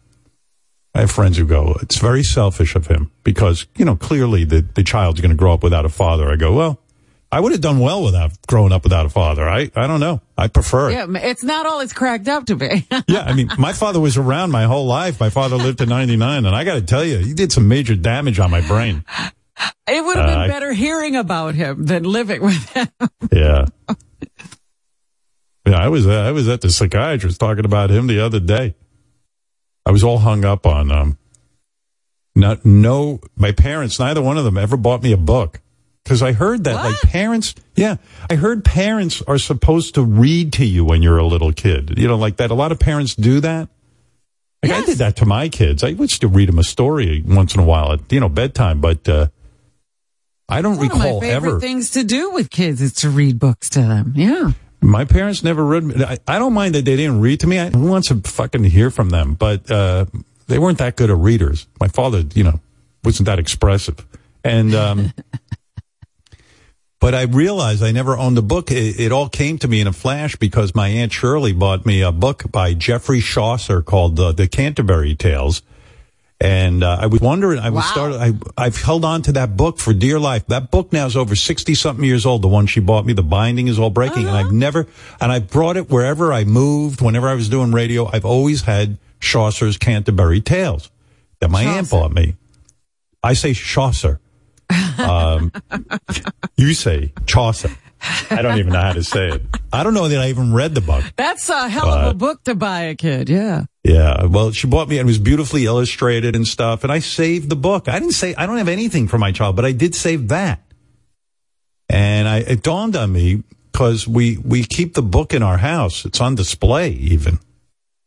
I 0.95 1.01
have 1.01 1.11
friends 1.13 1.37
who 1.37 1.47
go, 1.47 1.77
it's 1.81 1.99
very 1.99 2.23
selfish 2.25 2.75
of 2.75 2.89
him 2.89 3.11
because 3.23 3.67
you 3.77 3.85
know 3.85 3.95
clearly 3.97 4.45
the 4.45 4.63
the 4.63 4.83
child's 4.83 5.21
going 5.21 5.31
to 5.31 5.37
grow 5.37 5.55
up 5.55 5.63
without 5.63 5.85
a 5.85 5.89
father. 5.89 6.29
I 6.29 6.37
go, 6.37 6.53
well, 6.53 6.81
I 7.35 7.41
would 7.41 7.53
have 7.53 7.61
done 7.61 7.81
well 7.81 8.03
without 8.05 8.31
growing 8.47 8.73
up 8.73 8.85
without 8.85 9.07
a 9.07 9.09
father. 9.09 9.49
I 9.49 9.71
I 9.75 9.87
don't 9.87 10.01
know. 10.01 10.21
I 10.39 10.47
prefer 10.49 10.91
it. 10.91 10.93
Yeah, 10.95 11.07
it's 11.19 11.43
not 11.43 11.67
all 11.67 11.81
it's 11.81 11.93
cracked 11.93 12.29
up 12.29 12.47
to 12.47 12.57
be. 12.57 12.87
Yeah, 13.09 13.23
I 13.23 13.35
mean, 13.35 13.49
my 13.59 13.73
father 13.73 14.01
was 14.01 14.17
around 14.17 14.51
my 14.53 14.65
whole 14.65 14.87
life. 14.87 15.19
My 15.21 15.31
father 15.31 15.57
lived 15.57 15.79
to 15.79 15.87
99, 15.87 16.47
and 16.47 16.55
I 16.55 16.65
got 16.65 16.75
to 16.75 16.83
tell 16.83 17.05
you, 17.05 17.19
he 17.19 17.35
did 17.35 17.51
some 17.53 17.67
major 17.69 17.97
damage 17.97 18.39
on 18.39 18.51
my 18.51 18.61
brain. 18.61 19.05
It 19.89 20.05
would 20.05 20.17
have 20.17 20.27
been 20.27 20.39
Uh, 20.39 20.43
I- 20.43 20.49
better 20.49 20.73
hearing 20.73 21.17
about 21.17 21.55
him 21.55 21.85
than 21.87 22.05
living 22.05 22.41
with 22.43 22.69
him. 22.71 22.89
Yeah. 23.33 23.67
Yeah, 25.67 25.77
I 25.79 25.89
was 25.89 26.07
uh, 26.07 26.11
I 26.29 26.33
was 26.33 26.47
at 26.49 26.61
the 26.61 26.71
psychiatrist 26.71 27.41
talking 27.41 27.65
about 27.65 27.91
him 27.91 28.07
the 28.07 28.21
other 28.25 28.39
day. 28.41 28.75
I 29.87 29.91
was 29.93 30.05
all 30.05 30.19
hung 30.19 30.45
up 30.45 30.67
on 30.67 30.91
um 30.93 31.19
not 32.37 32.65
no 32.65 33.21
my 33.37 33.53
parents 33.53 33.99
neither 33.99 34.21
one 34.23 34.37
of 34.39 34.45
them 34.45 34.59
ever 34.59 34.77
bought 34.77 35.03
me 35.03 35.13
a 35.13 35.17
book 35.17 35.61
cuz 36.05 36.23
I 36.23 36.33
heard 36.33 36.65
that 36.65 36.75
like 36.77 37.01
parents 37.03 37.55
yeah, 37.77 37.97
I 38.31 38.35
heard 38.37 38.65
parents 38.65 39.23
are 39.27 39.39
supposed 39.39 39.95
to 39.95 40.03
read 40.03 40.53
to 40.55 40.65
you 40.65 40.85
when 40.85 41.03
you're 41.03 41.19
a 41.19 41.27
little 41.27 41.53
kid. 41.53 41.95
You 41.99 42.09
know, 42.09 42.17
like 42.17 42.37
that 42.37 42.51
a 42.51 42.55
lot 42.55 42.73
of 42.73 42.79
parents 42.79 43.15
do 43.15 43.41
that. 43.41 43.69
Like 44.63 44.73
I 44.73 44.85
did 44.87 44.99
that 44.99 45.17
to 45.17 45.27
my 45.27 45.49
kids. 45.49 45.83
I 45.85 45.89
used 45.89 46.21
to 46.23 46.29
read 46.29 46.49
them 46.49 46.59
a 46.59 46.65
story 46.65 47.23
once 47.27 47.55
in 47.55 47.61
a 47.61 47.65
while 47.65 47.93
at 47.93 48.11
you 48.13 48.21
know 48.21 48.29
bedtime, 48.29 48.81
but 48.81 49.09
uh 49.09 49.29
I 50.49 50.61
don't 50.63 50.77
One 50.77 50.87
of 50.91 50.93
my 50.99 51.05
recall 51.05 51.21
favorite 51.21 51.49
ever 51.51 51.61
things 51.61 51.91
to 51.91 52.05
do 52.05 52.31
with 52.31 52.51
kids 52.51 52.81
is 52.83 52.93
to 52.95 53.09
read 53.11 53.39
books 53.39 53.69
to 53.71 53.81
them. 53.81 54.13
Yeah. 54.15 54.53
My 54.83 55.07
parents 55.07 55.43
never 55.43 55.65
read. 55.65 55.85
me- 55.85 56.05
I, 56.05 56.19
I 56.29 56.39
don't 56.39 56.53
mind 56.53 56.75
that 56.75 56.85
they 56.85 56.97
didn't 56.97 57.21
read 57.23 57.41
to 57.41 57.47
me. 57.47 57.59
I 57.59 57.71
who 57.71 57.87
wants 57.87 58.09
to 58.09 58.17
fucking 58.21 58.65
hear 58.65 58.91
from 58.91 59.09
them? 59.09 59.33
But 59.35 59.71
uh, 59.71 60.05
they 60.47 60.59
weren't 60.59 60.77
that 60.79 60.97
good 60.97 61.09
at 61.11 61.17
readers. 61.17 61.67
My 61.81 61.89
father, 61.89 62.23
you 62.35 62.45
know, 62.45 62.61
wasn't 63.03 63.25
that 63.27 63.39
expressive, 63.39 64.05
and 64.45 64.75
um, 64.75 65.13
but 67.05 67.15
I 67.15 67.25
realized 67.25 67.83
I 67.83 67.93
never 67.93 68.17
owned 68.17 68.39
a 68.39 68.43
book. 68.43 68.71
It, 68.71 68.99
it 68.99 69.13
all 69.13 69.29
came 69.29 69.59
to 69.59 69.69
me 69.69 69.83
in 69.83 69.87
a 69.87 69.93
flash 69.93 70.37
because 70.37 70.75
my 70.75 70.89
aunt 70.89 71.13
Shirley 71.13 71.53
bought 71.53 71.85
me 71.85 72.01
a 72.01 72.11
book 72.11 72.51
by 72.51 72.73
Geoffrey 72.73 73.21
Chaucer 73.21 73.83
called 73.83 74.19
uh, 74.19 74.33
the 74.33 74.49
Canterbury 74.49 75.15
Tales. 75.15 75.61
And 76.41 76.83
uh, 76.83 76.97
I 76.99 77.09
was 77.09 77.21
wondering, 77.21 77.59
I 77.59 77.69
was 77.69 77.85
started, 77.85 78.17
I, 78.17 78.33
I've 78.57 78.81
held 78.81 79.05
on 79.05 79.21
to 79.21 79.33
that 79.33 79.55
book 79.55 79.77
for 79.77 79.93
dear 79.93 80.19
life. 80.19 80.47
That 80.47 80.71
book 80.71 80.95
now 80.95 81.05
is 81.05 81.15
over 81.15 81.37
60 81.37 81.75
something 81.75 82.07
years 82.07 82.25
old. 82.25 82.41
The 82.41 82.49
one 82.49 82.67
she 82.67 82.81
bought 82.81 83.05
me, 83.05 83.13
the 83.13 83.23
binding 83.23 83.69
is 83.69 83.79
all 83.79 83.91
breaking. 83.91 84.27
And 84.27 84.35
I've 84.35 84.53
never, 84.53 84.87
and 85.21 85.31
I 85.31 85.41
brought 85.41 85.77
it 85.77 85.91
wherever 85.91 86.33
I 86.33 86.45
moved, 86.45 87.03
whenever 87.03 87.29
I 87.29 87.35
was 87.35 87.51
doing 87.51 87.73
radio. 87.73 88.09
I've 88.11 88.25
always 88.25 88.63
had 88.63 88.97
Chaucer's 89.21 89.77
Canterbury 89.77 90.41
Tales 90.41 90.91
that 91.41 91.51
my 91.51 91.65
aunt 91.65 91.91
bought 91.91 92.13
me. 92.13 92.37
I 93.23 93.35
say 93.35 93.53
Chaucer. 93.53 94.21
Um, 94.99 95.53
you 96.57 96.75
say 96.75 97.13
Chaucer. 97.27 97.71
I 98.31 98.43
don't 98.43 98.59
even 98.59 98.73
know 98.73 98.81
how 98.81 98.93
to 98.93 99.03
say 99.03 99.29
it. 99.29 99.43
I 99.73 99.83
don't 99.83 99.95
know 99.95 100.09
that 100.09 100.21
I 100.21 100.29
even 100.29 100.53
read 100.53 100.75
the 100.75 100.81
book. 100.81 101.05
That's 101.17 101.49
a 101.49 101.69
hell 101.69 101.89
of 101.89 102.11
a 102.11 102.15
book 102.15 102.45
to 102.45 102.55
buy 102.55 102.83
a 102.83 102.95
kid. 102.95 103.29
Yeah. 103.29 103.65
Yeah. 103.83 104.25
Well, 104.27 104.53
she 104.53 104.67
bought 104.67 104.89
me 104.89 104.99
and 104.99 105.07
it 105.07 105.11
was 105.11 105.19
beautifully 105.19 105.65
illustrated 105.65 106.37
and 106.37 106.47
stuff. 106.47 106.83
And 106.85 106.93
I 106.93 106.99
saved 106.99 107.49
the 107.49 107.57
book. 107.57 107.89
I 107.89 107.99
didn't 107.99 108.15
say, 108.15 108.35
I 108.35 108.47
don't 108.47 108.59
have 108.59 108.69
anything 108.69 109.09
for 109.09 109.19
my 109.19 109.33
child, 109.33 109.57
but 109.57 109.65
I 109.65 109.73
did 109.73 109.95
save 109.95 110.29
that. 110.29 110.61
And 111.89 112.29
I, 112.29 112.39
it 112.39 112.63
dawned 112.63 112.97
on 112.97 113.13
me 113.13 113.43
because 113.73 114.07
we, 114.07 114.37
we 114.39 114.65
keep 114.65 114.95
the 114.95 115.03
book 115.03 115.33
in 115.35 115.43
our 115.43 115.59
house. 115.59 116.05
It's 116.05 116.21
on 116.21 116.35
display 116.35 116.91
even. 116.91 117.39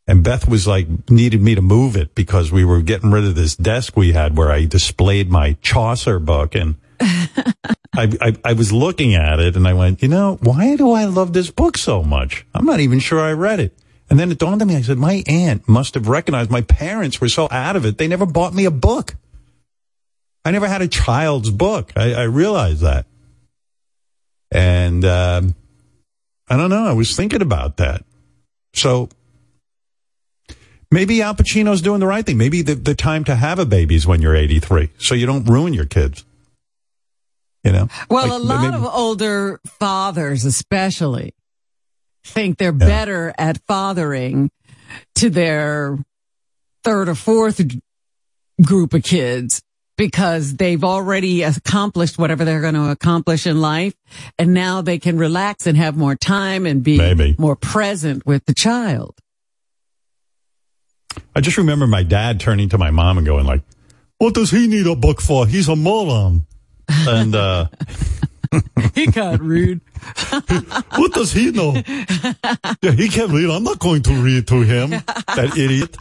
And 0.08 0.24
Beth 0.24 0.48
was 0.48 0.66
like, 0.66 0.88
needed 1.10 1.42
me 1.42 1.54
to 1.54 1.60
move 1.60 1.94
it 1.94 2.14
because 2.14 2.50
we 2.50 2.64
were 2.64 2.80
getting 2.80 3.10
rid 3.10 3.24
of 3.24 3.34
this 3.34 3.54
desk 3.54 3.94
we 3.94 4.12
had 4.12 4.38
where 4.38 4.50
I 4.50 4.64
displayed 4.64 5.30
my 5.30 5.58
Chaucer 5.60 6.18
book. 6.18 6.54
And 6.54 6.76
I, 7.00 7.54
I, 7.94 8.36
I 8.42 8.52
was 8.54 8.72
looking 8.72 9.14
at 9.14 9.38
it 9.38 9.54
and 9.54 9.68
I 9.68 9.74
went, 9.74 10.02
you 10.02 10.08
know, 10.08 10.38
why 10.40 10.76
do 10.76 10.92
I 10.92 11.04
love 11.04 11.34
this 11.34 11.50
book 11.50 11.76
so 11.76 12.02
much? 12.02 12.46
I'm 12.54 12.64
not 12.64 12.80
even 12.80 13.00
sure 13.00 13.20
I 13.20 13.32
read 13.32 13.60
it. 13.60 13.78
And 14.08 14.18
then 14.18 14.32
it 14.32 14.38
dawned 14.38 14.62
on 14.62 14.68
me, 14.68 14.76
I 14.76 14.80
said, 14.80 14.96
my 14.96 15.22
aunt 15.26 15.68
must 15.68 15.92
have 15.92 16.08
recognized 16.08 16.50
my 16.50 16.62
parents 16.62 17.20
were 17.20 17.28
so 17.28 17.46
out 17.50 17.76
of 17.76 17.84
it. 17.84 17.98
They 17.98 18.08
never 18.08 18.24
bought 18.24 18.54
me 18.54 18.64
a 18.64 18.70
book. 18.70 19.14
I 20.42 20.52
never 20.52 20.68
had 20.68 20.80
a 20.80 20.88
child's 20.88 21.50
book. 21.50 21.92
I, 21.94 22.14
I 22.14 22.22
realized 22.22 22.80
that. 22.80 23.04
And, 24.50 25.04
um, 25.04 25.54
I 26.48 26.56
don't 26.56 26.70
know. 26.70 26.86
I 26.86 26.94
was 26.94 27.14
thinking 27.14 27.42
about 27.42 27.76
that. 27.76 28.06
So 28.72 29.10
maybe 30.90 31.22
Al 31.22 31.34
Pacino's 31.34 31.82
doing 31.82 32.00
the 32.00 32.06
right 32.06 32.24
thing. 32.24 32.38
Maybe 32.38 32.62
the, 32.62 32.74
the 32.74 32.94
time 32.94 33.24
to 33.24 33.34
have 33.36 33.58
a 33.58 33.66
baby 33.66 33.94
is 33.94 34.06
when 34.06 34.22
you're 34.22 34.36
83. 34.36 34.90
So 34.98 35.14
you 35.14 35.26
don't 35.26 35.44
ruin 35.44 35.74
your 35.74 35.86
kids. 35.86 36.24
You 37.64 37.72
know? 37.72 37.88
Well, 38.08 38.28
Like, 38.28 38.40
a 38.40 38.42
lot 38.42 38.62
maybe- 38.62 38.76
of 38.76 38.84
older 38.94 39.60
fathers, 39.66 40.44
especially, 40.44 41.34
think 42.24 42.58
they're 42.58 42.72
better 42.72 43.34
at 43.38 43.60
fathering 43.66 44.50
to 45.16 45.30
their 45.30 45.98
third 46.84 47.08
or 47.08 47.14
fourth 47.14 47.60
group 48.62 48.94
of 48.94 49.02
kids 49.02 49.60
because 49.96 50.54
they've 50.56 50.84
already 50.84 51.42
accomplished 51.42 52.18
whatever 52.18 52.44
they're 52.44 52.60
going 52.60 52.74
to 52.74 52.90
accomplish 52.90 53.46
in 53.46 53.60
life. 53.60 53.94
And 54.38 54.54
now 54.54 54.80
they 54.80 54.98
can 54.98 55.18
relax 55.18 55.66
and 55.66 55.76
have 55.76 55.96
more 55.96 56.14
time 56.14 56.64
and 56.66 56.82
be 56.84 56.96
Maybe. 56.96 57.34
more 57.38 57.56
present 57.56 58.24
with 58.24 58.44
the 58.46 58.54
child. 58.54 59.18
I 61.34 61.40
just 61.40 61.56
remember 61.58 61.86
my 61.86 62.02
dad 62.02 62.40
turning 62.40 62.68
to 62.70 62.78
my 62.78 62.90
mom 62.90 63.18
and 63.18 63.26
going 63.26 63.44
like, 63.46 63.62
what 64.18 64.34
does 64.34 64.50
he 64.50 64.66
need 64.66 64.86
a 64.86 64.96
book 64.96 65.20
for? 65.20 65.46
He's 65.46 65.68
a 65.68 65.76
moron. 65.76 66.46
And, 66.88 67.34
uh, 67.34 67.68
he 68.94 69.06
got 69.06 69.40
rude. 69.40 69.80
what 70.96 71.12
does 71.12 71.32
he 71.32 71.50
know? 71.50 71.74
Yeah, 72.82 72.92
he 72.92 73.08
can't 73.08 73.30
read. 73.30 73.50
I'm 73.50 73.62
not 73.64 73.78
going 73.78 74.02
to 74.04 74.12
read 74.14 74.46
to 74.48 74.62
him. 74.62 74.90
That 74.90 75.54
idiot. 75.56 75.96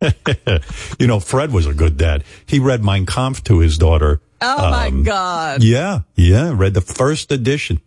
you 0.98 1.06
know, 1.06 1.20
Fred 1.20 1.52
was 1.52 1.66
a 1.66 1.74
good 1.74 1.96
dad. 1.96 2.24
He 2.46 2.58
read 2.58 2.84
Mein 2.84 3.06
Kampf 3.06 3.42
to 3.44 3.58
his 3.58 3.78
daughter. 3.78 4.20
Oh 4.40 4.70
my 4.70 4.88
Um, 4.88 5.02
God. 5.02 5.62
Yeah, 5.62 6.00
yeah. 6.14 6.52
Read 6.54 6.74
the 6.74 6.80
first 6.82 7.32
edition, 7.32 7.80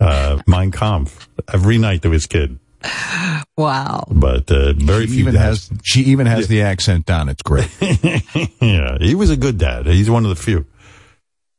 uh, 0.00 0.40
Mein 0.46 0.70
Kampf 0.70 1.28
every 1.52 1.78
night 1.78 2.02
to 2.02 2.10
his 2.10 2.26
kid. 2.26 2.58
Wow. 3.56 4.04
But, 4.10 4.50
uh, 4.50 4.72
very 4.72 5.06
She 5.06 5.12
few 5.12 5.20
even 5.20 5.34
dads. 5.34 5.68
has 5.68 5.78
she 5.84 6.00
even 6.02 6.26
has 6.26 6.48
the 6.48 6.62
accent 6.62 7.06
down. 7.06 7.28
It's 7.28 7.42
great. 7.42 7.70
yeah, 8.60 8.98
he 9.00 9.14
was 9.14 9.30
a 9.30 9.36
good 9.36 9.58
dad. 9.58 9.86
He's 9.86 10.10
one 10.10 10.24
of 10.24 10.30
the 10.30 10.42
few. 10.42 10.66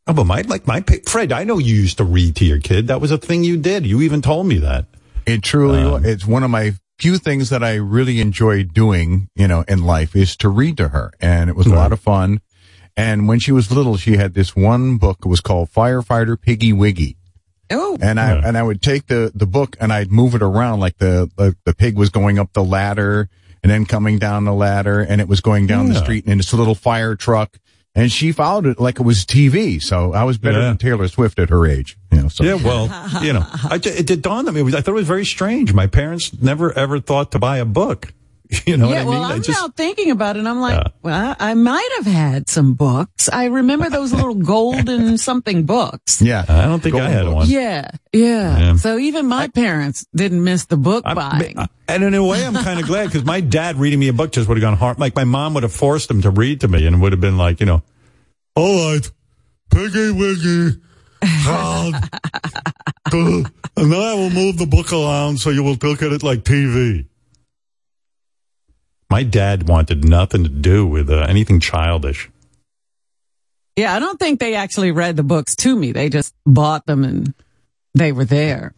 Oh, 0.05 0.13
but 0.13 0.25
my 0.25 0.41
like 0.41 0.67
my 0.67 0.83
Fred, 1.07 1.31
I 1.31 1.45
know 1.45 1.57
you 1.57 1.73
used 1.73 1.97
to 1.99 2.03
read 2.03 2.35
to 2.37 2.45
your 2.45 2.59
kid. 2.59 2.87
That 2.87 2.99
was 2.99 3.11
a 3.11 3.17
thing 3.17 3.45
you 3.45 3.55
did. 3.55 3.85
You 3.85 4.01
even 4.01 4.21
told 4.21 4.45
me 4.45 4.57
that. 4.57 4.87
It 5.25 5.41
truly, 5.41 5.83
Um, 5.83 6.03
it's 6.03 6.25
one 6.25 6.43
of 6.43 6.51
my 6.51 6.73
few 6.99 7.17
things 7.17 7.49
that 7.49 7.63
I 7.63 7.75
really 7.75 8.19
enjoy 8.19 8.63
doing, 8.63 9.29
you 9.35 9.47
know, 9.47 9.63
in 9.67 9.83
life 9.83 10.15
is 10.17 10.35
to 10.37 10.49
read 10.49 10.75
to 10.77 10.89
her. 10.89 11.11
And 11.21 11.49
it 11.49 11.55
was 11.55 11.65
a 11.67 11.73
lot 11.73 11.93
of 11.93 11.99
fun. 12.01 12.41
And 12.97 13.27
when 13.27 13.39
she 13.39 13.51
was 13.53 13.71
little, 13.71 13.95
she 13.97 14.17
had 14.17 14.33
this 14.33 14.53
one 14.55 14.97
book. 14.97 15.19
It 15.25 15.29
was 15.29 15.39
called 15.41 15.69
Firefighter 15.71 16.39
Piggy 16.39 16.73
Wiggy. 16.73 17.15
Oh. 17.71 17.97
And 18.01 18.19
I, 18.19 18.31
and 18.35 18.57
I 18.57 18.63
would 18.63 18.81
take 18.81 19.07
the, 19.07 19.31
the 19.33 19.47
book 19.47 19.75
and 19.79 19.91
I'd 19.91 20.11
move 20.11 20.35
it 20.35 20.41
around 20.41 20.79
like 20.79 20.97
the, 20.97 21.29
the, 21.37 21.55
the 21.65 21.73
pig 21.73 21.97
was 21.97 22.09
going 22.09 22.37
up 22.39 22.53
the 22.53 22.63
ladder 22.63 23.29
and 23.63 23.71
then 23.71 23.85
coming 23.85 24.19
down 24.19 24.45
the 24.45 24.53
ladder 24.53 24.99
and 25.01 25.19
it 25.21 25.27
was 25.27 25.41
going 25.41 25.65
down 25.67 25.87
the 25.87 25.95
Yeah. 25.95 26.03
street 26.03 26.25
in 26.25 26.37
this 26.37 26.53
little 26.53 26.75
fire 26.75 27.15
truck. 27.15 27.57
And 27.97 28.11
she 28.11 28.33
followed 28.33 28.65
it 28.65 28.79
like 28.79 28.99
it 28.99 29.03
was 29.03 29.25
TV. 29.25 29.81
So 29.81 30.11
I 30.13 30.25
was 30.25 30.37
better 30.37 30.59
Yeah. 30.59 30.65
than 30.67 30.77
Taylor 30.77 31.07
Swift 31.07 31.39
at 31.39 31.49
her 31.49 31.65
age. 31.65 31.97
You 32.11 32.23
know, 32.23 32.27
so. 32.27 32.43
Yeah, 32.43 32.55
well, 32.55 32.85
you 33.23 33.31
know, 33.33 33.45
I, 33.49 33.75
it, 33.81 34.11
it 34.11 34.21
dawned 34.21 34.47
on 34.49 34.53
me. 34.53 34.61
I 34.61 34.81
thought 34.81 34.89
it 34.89 34.91
was 34.91 35.07
very 35.07 35.25
strange. 35.25 35.73
My 35.73 35.87
parents 35.87 36.31
never 36.41 36.77
ever 36.77 36.99
thought 36.99 37.31
to 37.31 37.39
buy 37.39 37.57
a 37.59 37.65
book. 37.65 38.13
You 38.65 38.77
know 38.77 38.89
yeah, 38.89 39.03
what 39.03 39.11
I 39.11 39.11
mean? 39.11 39.13
well, 39.13 39.23
I 39.23 39.33
I'm 39.33 39.43
just, 39.43 39.61
now 39.61 39.67
thinking 39.69 40.09
about 40.11 40.35
it. 40.35 40.39
and 40.39 40.49
I'm 40.49 40.59
like, 40.59 40.77
Yeah. 40.83 40.91
well, 41.03 41.35
I 41.39 41.53
might 41.53 41.87
have 41.97 42.05
had 42.07 42.49
some 42.49 42.73
books. 42.73 43.29
I 43.29 43.45
remember 43.45 43.89
those 43.89 44.11
little 44.11 44.33
golden 44.53 45.17
something 45.19 45.65
books. 45.65 46.21
Yeah. 46.21 46.45
I 46.47 46.65
don't 46.65 46.81
think 46.81 46.95
I 46.95 47.07
had 47.09 47.25
books. 47.25 47.35
one. 47.35 47.49
Yeah, 47.49 47.91
yeah. 48.11 48.57
Yeah. 48.57 48.75
So 48.77 48.97
even 48.97 49.27
my 49.27 49.47
parents 49.49 50.05
didn't 50.15 50.43
miss 50.43 50.65
the 50.65 50.77
book 50.77 51.03
buying. 51.03 51.57
And 51.87 52.03
in 52.03 52.13
a 52.15 52.23
way, 52.23 52.43
I'm 52.45 52.55
kind 52.55 52.79
of 52.79 52.87
glad 52.87 53.05
because 53.05 53.23
my 53.25 53.39
dad 53.41 53.75
reading 53.75 53.99
me 53.99 54.07
a 54.07 54.13
book 54.13 54.31
just 54.31 54.47
would 54.47 54.57
have 54.57 54.61
gone 54.63 54.77
hard. 54.77 54.97
Like 54.99 55.15
my 55.15 55.23
mom 55.25 55.53
would 55.53 55.63
have 55.63 55.73
forced 55.73 56.09
him 56.09 56.21
to 56.23 56.31
read 56.31 56.61
to 56.61 56.67
me 56.67 56.87
and 56.87 57.01
would 57.01 57.11
have 57.13 57.21
been 57.21 57.37
like, 57.37 57.59
you 57.59 57.67
know, 57.67 57.83
all 58.55 58.93
right, 58.93 59.11
piggy 59.69 60.11
wiggy, 60.11 60.81
hard. 61.23 61.95
and 63.13 63.91
then 63.91 63.93
I 64.01 64.13
will 64.15 64.29
move 64.31 64.57
the 64.57 64.65
book 64.65 64.91
around 64.91 65.39
so 65.39 65.49
you 65.51 65.61
will 65.63 65.77
look 65.81 66.01
at 66.01 66.11
it 66.11 66.23
like 66.23 66.39
TV. 66.43 67.07
My 69.09 69.23
dad 69.23 69.67
wanted 69.67 70.03
nothing 70.03 70.43
to 70.43 70.49
do 70.49 70.85
with 70.87 71.09
uh, 71.09 71.25
anything 71.29 71.59
childish. 71.59 72.29
yeah, 73.75 73.93
I 73.95 73.99
don't 73.99 74.19
think 74.19 74.39
they 74.39 74.55
actually 74.55 74.91
read 74.91 75.15
the 75.15 75.23
books 75.23 75.55
to 75.57 75.75
me. 75.75 75.91
They 75.91 76.09
just 76.09 76.33
bought 76.45 76.85
them 76.85 77.03
and 77.03 77.33
they 77.93 78.11
were 78.11 78.25
there. 78.25 78.73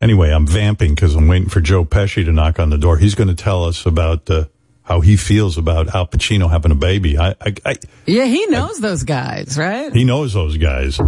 Anyway, 0.00 0.30
I'm 0.30 0.46
vamping 0.46 0.94
because 0.94 1.14
I'm 1.16 1.26
waiting 1.28 1.48
for 1.48 1.60
Joe 1.60 1.84
Pesci 1.84 2.24
to 2.24 2.32
knock 2.32 2.58
on 2.58 2.70
the 2.70 2.78
door. 2.78 2.96
He's 2.98 3.14
going 3.14 3.28
to 3.28 3.34
tell 3.34 3.64
us 3.64 3.84
about 3.84 4.30
uh, 4.30 4.44
how 4.84 5.00
he 5.00 5.16
feels 5.16 5.58
about 5.58 5.94
Al 5.94 6.06
Pacino 6.06 6.48
having 6.50 6.70
a 6.70 6.76
baby. 6.76 7.18
I, 7.18 7.30
I, 7.40 7.54
I, 7.66 7.76
Yeah, 8.06 8.24
he 8.26 8.46
knows 8.46 8.78
those 8.78 9.02
guys, 9.02 9.58
right? 9.58 9.92
he 9.92 10.04
knows 10.04 10.32
those 10.34 10.56
guys. 10.56 10.98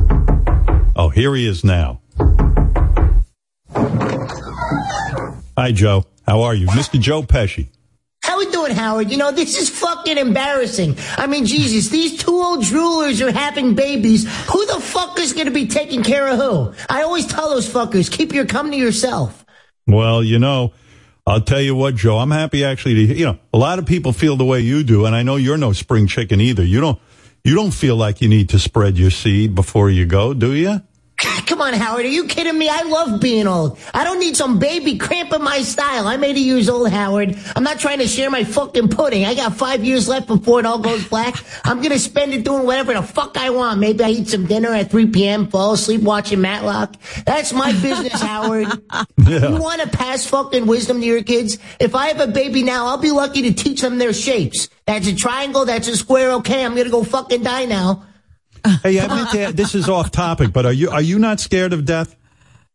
Oh, 0.97 1.09
here 1.15 1.35
he 1.35 1.47
is 1.47 1.65
now. 1.65 2.01
Hi, 5.57 5.73
Joe. 5.73 6.05
How 6.27 6.43
are 6.43 6.55
you, 6.55 6.67
Mr. 6.69 7.01
Joe 7.01 7.23
Pesci? 7.23 7.69
We 8.41 8.51
doing, 8.51 8.73
Howard? 8.73 9.11
You 9.11 9.19
know, 9.19 9.33
this 9.33 9.59
is 9.59 9.69
fucking 9.69 10.17
embarrassing. 10.17 10.97
I 11.19 11.27
mean, 11.27 11.45
Jesus, 11.45 11.91
these 11.91 12.17
two 12.17 12.33
old 12.33 12.61
droolers 12.61 13.21
are 13.21 13.31
having 13.31 13.75
babies. 13.75 14.25
Who 14.51 14.65
the 14.65 14.81
fuck 14.81 15.19
is 15.21 15.35
gonna 15.35 15.51
be 15.51 15.67
taking 15.67 16.03
care 16.03 16.27
of 16.27 16.39
who? 16.39 16.73
I 16.89 17.03
always 17.03 17.27
tell 17.27 17.51
those 17.51 17.69
fuckers, 17.69 18.11
keep 18.11 18.33
your 18.33 18.47
cum 18.47 18.71
to 18.71 18.77
yourself. 18.79 19.45
Well, 19.87 20.25
you 20.25 20.39
know, 20.39 20.73
I'll 21.27 21.43
tell 21.43 21.61
you 21.61 21.75
what, 21.75 21.97
Joe. 21.97 22.17
I'm 22.17 22.31
happy 22.31 22.65
actually 22.65 23.09
to, 23.09 23.15
you 23.15 23.27
know, 23.27 23.39
a 23.53 23.59
lot 23.59 23.79
of 23.79 23.85
people 23.85 24.15
feel 24.15 24.37
the 24.37 24.47
way 24.47 24.61
you 24.61 24.85
do, 24.85 25.05
and 25.05 25.15
I 25.15 25.23
know 25.23 25.37
you're 25.37 25.59
no 25.59 25.75
spring 25.75 26.07
chicken 26.07 26.41
either. 26.41 26.65
You 26.65 26.81
don't, 26.81 26.99
you 27.45 27.55
don't 27.55 27.73
feel 27.75 27.97
like 27.97 28.23
you 28.23 28.29
need 28.29 28.49
to 28.51 28.59
spread 28.59 28.97
your 28.97 29.11
seed 29.11 29.55
before 29.55 29.91
you 29.91 30.07
go, 30.07 30.33
do 30.33 30.55
you? 30.55 30.81
Come 31.21 31.61
on, 31.61 31.75
Howard, 31.75 32.07
are 32.07 32.09
you 32.09 32.27
kidding 32.27 32.57
me? 32.57 32.69
I 32.71 32.83
love 32.83 33.21
being 33.21 33.47
old. 33.47 33.79
I 33.93 34.05
don't 34.05 34.21
need 34.21 34.37
some 34.37 34.59
baby 34.59 34.97
cramping 34.97 35.43
my 35.43 35.61
style. 35.61 36.07
I'm 36.07 36.25
80 36.25 36.41
years 36.41 36.69
old, 36.71 36.91
Howard. 36.91 37.37
I'm 37.55 37.63
not 37.63 37.79
trying 37.79 37.99
to 37.99 38.07
share 38.09 38.31
my 38.31 38.45
fucking 38.45 38.89
pudding. 38.89 39.27
I 39.27 39.35
got 39.35 39.55
five 39.55 39.85
years 39.85 40.09
left 40.09 40.29
before 40.29 40.61
it 40.61 40.67
all 40.67 40.79
goes 40.79 41.07
black. 41.09 41.35
I'm 41.65 41.83
gonna 41.83 41.99
spend 41.99 42.33
it 42.33 42.45
doing 42.45 42.65
whatever 42.65 42.95
the 42.95 43.03
fuck 43.03 43.37
I 43.37 43.51
want. 43.51 43.81
Maybe 43.81 44.03
I 44.03 44.11
eat 44.11 44.29
some 44.29 44.47
dinner 44.47 44.71
at 44.71 44.91
3 44.91 45.09
p.m., 45.09 45.49
fall 45.49 45.75
asleep 45.75 46.01
watching 46.01 46.41
Matlock. 46.41 46.95
That's 47.27 47.53
my 47.53 47.73
business, 47.73 48.21
Howard. 48.21 48.69
You 49.31 49.57
want 49.57 49.81
to 49.81 49.89
pass 49.89 50.27
fucking 50.27 50.67
wisdom 50.67 51.01
to 51.01 51.07
your 51.07 51.23
kids? 51.23 51.59
If 51.79 51.95
I 51.95 52.09
have 52.09 52.21
a 52.21 52.27
baby 52.27 52.63
now, 52.63 52.87
I'll 52.87 52.99
be 52.99 53.11
lucky 53.11 53.43
to 53.43 53.53
teach 53.53 53.81
them 53.81 53.99
their 53.99 54.13
shapes. 54.13 54.69
That's 54.87 55.07
a 55.07 55.15
triangle, 55.15 55.65
that's 55.65 55.87
a 55.89 55.97
square, 55.97 56.33
okay, 56.33 56.65
I'm 56.65 56.75
gonna 56.75 56.91
go 56.91 57.05
fucking 57.05 57.43
die 57.43 57.67
now. 57.67 58.07
Hey, 58.83 59.01
I 59.01 59.07
meant 59.09 59.31
to, 59.31 59.53
this 59.53 59.75
is 59.75 59.89
off 59.89 60.11
topic, 60.11 60.53
but 60.53 60.67
are 60.67 60.73
you, 60.73 60.91
are 60.91 61.03
you 61.03 61.19
not 61.19 61.41
scared 61.41 61.73
of 61.73 61.85
death? 61.85 62.17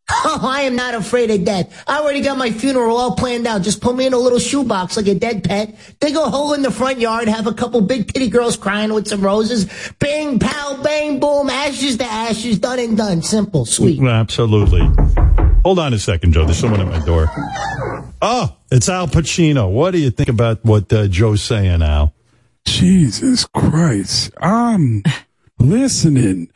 Oh, 0.08 0.40
I 0.44 0.62
am 0.62 0.76
not 0.76 0.94
afraid 0.94 1.32
of 1.32 1.44
death. 1.44 1.84
I 1.88 2.00
already 2.00 2.22
got 2.22 2.38
my 2.38 2.52
funeral 2.52 2.96
all 2.96 3.16
planned 3.16 3.48
out. 3.48 3.64
Just 3.64 3.82
put 3.82 3.96
me 3.96 4.06
in 4.06 4.14
a 4.14 4.18
little 4.20 4.38
shoebox 4.38 4.98
like 4.98 5.08
a 5.08 5.16
dead 5.16 5.44
pet. 5.44 5.76
Dig 6.00 6.16
a 6.16 6.30
hole 6.30 6.54
in 6.54 6.62
the 6.62 6.70
front 6.70 7.00
yard, 7.00 7.28
have 7.28 7.48
a 7.48 7.54
couple 7.54 7.82
big 7.82 8.14
titty 8.14 8.30
girls 8.30 8.56
crying 8.56 8.94
with 8.94 9.08
some 9.08 9.22
roses. 9.22 9.66
Bang, 9.98 10.38
pow, 10.38 10.80
bang, 10.84 11.20
boom, 11.20 11.50
ashes 11.50 11.98
to 11.98 12.06
ashes, 12.06 12.60
done 12.60 12.78
and 12.78 12.96
done. 12.96 13.24
Simple, 13.24 13.66
sweet. 13.66 14.00
Absolutely. 14.00 14.88
Hold 15.64 15.80
on 15.80 15.92
a 15.94 16.00
second, 16.00 16.34
Joe. 16.34 16.46
There's 16.46 16.60
someone 16.60 16.82
at 16.82 16.88
my 16.88 17.04
door. 17.04 17.28
Oh, 18.22 18.56
it's 18.72 18.88
Al 18.88 19.08
Pacino. 19.08 19.72
What 19.72 19.92
do 19.92 19.98
you 19.98 20.12
think 20.12 20.30
about 20.30 20.64
what 20.64 20.94
uh, 20.94 21.08
Joe's 21.08 21.42
saying, 21.42 21.82
Al? 21.82 22.14
Jesus 22.66 23.46
Christ. 23.46 24.32
Um, 24.40 25.02
listening 25.60 26.50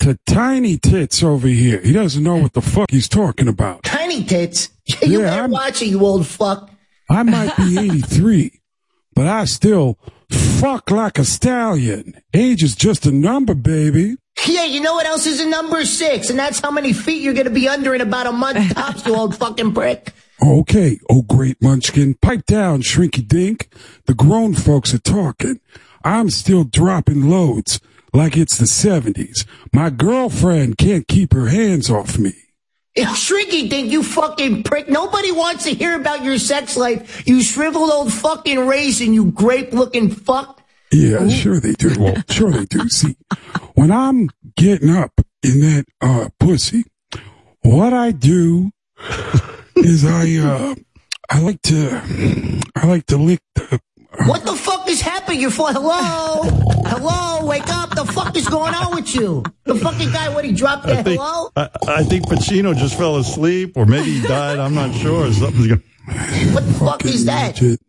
to 0.00 0.18
Tiny 0.26 0.76
Tits 0.78 1.22
over 1.22 1.48
here. 1.48 1.80
He 1.80 1.92
doesn't 1.92 2.22
know 2.22 2.36
what 2.36 2.52
the 2.52 2.60
fuck 2.62 2.90
he's 2.90 3.08
talking 3.08 3.48
about. 3.48 3.82
Tiny 3.82 4.24
tits. 4.24 4.70
You 5.02 5.20
Yeah, 5.20 5.30
better 5.30 5.42
I'm- 5.42 5.50
watch 5.50 5.82
it, 5.82 5.86
you 5.86 6.00
old 6.04 6.26
fuck. 6.26 6.70
I 7.10 7.22
might 7.24 7.56
be 7.56 7.76
83, 7.78 8.60
but 9.14 9.26
I 9.26 9.44
still 9.46 9.98
fuck 10.30 10.90
like 10.90 11.18
a 11.18 11.24
stallion. 11.24 12.14
Age 12.34 12.62
is 12.62 12.76
just 12.76 13.04
a 13.06 13.10
number, 13.12 13.54
baby. 13.54 14.16
Yeah, 14.46 14.64
you 14.64 14.80
know 14.80 14.94
what 14.94 15.06
else 15.06 15.26
is 15.26 15.40
a 15.40 15.48
number 15.48 15.84
six? 15.84 16.30
And 16.30 16.38
that's 16.38 16.60
how 16.60 16.70
many 16.70 16.92
feet 16.92 17.22
you're 17.22 17.34
gonna 17.34 17.50
be 17.50 17.68
under 17.68 17.94
in 17.94 18.00
about 18.00 18.26
a 18.26 18.32
month 18.32 18.74
tops, 18.74 19.06
you 19.06 19.14
old 19.16 19.34
fucking 19.36 19.72
prick. 19.74 20.12
Okay, 20.44 21.00
oh 21.10 21.22
great 21.22 21.60
munchkin, 21.62 22.14
pipe 22.14 22.44
down, 22.46 22.82
shrinky 22.82 23.26
dink. 23.26 23.68
The 24.06 24.14
grown 24.14 24.54
folks 24.54 24.92
are 24.94 24.98
talking. 24.98 25.60
I'm 26.04 26.28
still 26.30 26.64
dropping 26.64 27.28
loads 27.30 27.80
like 28.16 28.36
it's 28.36 28.56
the 28.56 28.64
70s. 28.64 29.46
My 29.72 29.90
girlfriend 29.90 30.78
can't 30.78 31.06
keep 31.06 31.34
her 31.34 31.48
hands 31.48 31.90
off 31.90 32.18
me. 32.18 32.32
You 32.96 33.04
shrinky 33.08 33.68
dink, 33.68 33.92
you 33.92 34.02
fucking 34.02 34.62
prick. 34.62 34.88
Nobody 34.88 35.30
wants 35.30 35.64
to 35.64 35.74
hear 35.74 35.94
about 35.94 36.24
your 36.24 36.38
sex 36.38 36.78
life. 36.78 37.26
You 37.26 37.42
shriveled 37.42 37.90
old 37.90 38.12
fucking 38.12 38.66
raisin, 38.66 39.12
you 39.12 39.32
grape 39.32 39.74
looking 39.74 40.10
fuck. 40.10 40.62
Yeah, 40.90 41.28
sure 41.28 41.60
they 41.60 41.72
do. 41.72 41.94
Well, 42.00 42.14
sure 42.30 42.50
they 42.50 42.64
do. 42.64 42.88
See, 42.88 43.16
when 43.74 43.90
I'm 43.90 44.30
getting 44.56 44.88
up 44.88 45.12
in 45.42 45.60
that 45.60 45.84
uh 46.00 46.30
pussy, 46.40 46.84
what 47.60 47.92
I 47.92 48.12
do 48.12 48.70
is 49.76 50.06
I 50.06 50.36
uh 50.36 50.74
I 51.28 51.40
like 51.40 51.60
to 51.62 52.62
I 52.76 52.86
like 52.86 53.04
to 53.06 53.18
lick 53.18 53.40
the 53.56 53.80
What 54.24 54.44
the 54.44 54.54
fuck 54.56 54.88
is 54.88 55.00
happening? 55.00 55.40
You're 55.40 55.50
full. 55.50 55.66
Hello? 55.66 56.42
Hello? 56.86 57.46
Wake 57.46 57.68
up. 57.68 57.90
The 57.94 58.04
fuck 58.04 58.36
is 58.36 58.48
going 58.48 58.74
on 58.74 58.94
with 58.94 59.14
you? 59.14 59.42
The 59.64 59.74
fucking 59.74 60.10
guy, 60.12 60.28
what, 60.34 60.44
he 60.44 60.52
dropped 60.52 60.86
I 60.86 60.94
that 60.94 61.04
think, 61.04 61.20
hello? 61.20 61.50
I, 61.56 61.68
I 61.88 62.02
think 62.04 62.26
Pacino 62.26 62.74
just 62.76 62.96
fell 62.96 63.16
asleep, 63.16 63.76
or 63.76 63.86
maybe 63.86 64.18
he 64.18 64.22
died. 64.26 64.58
I'm 64.58 64.74
not 64.74 64.94
sure. 64.94 65.30
Something's 65.32 65.66
going. 65.68 65.82
What 66.54 66.66
the 66.66 66.72
fuck 66.74 67.04
is 67.04 67.24
that? 67.26 67.60
midget. 67.60 67.80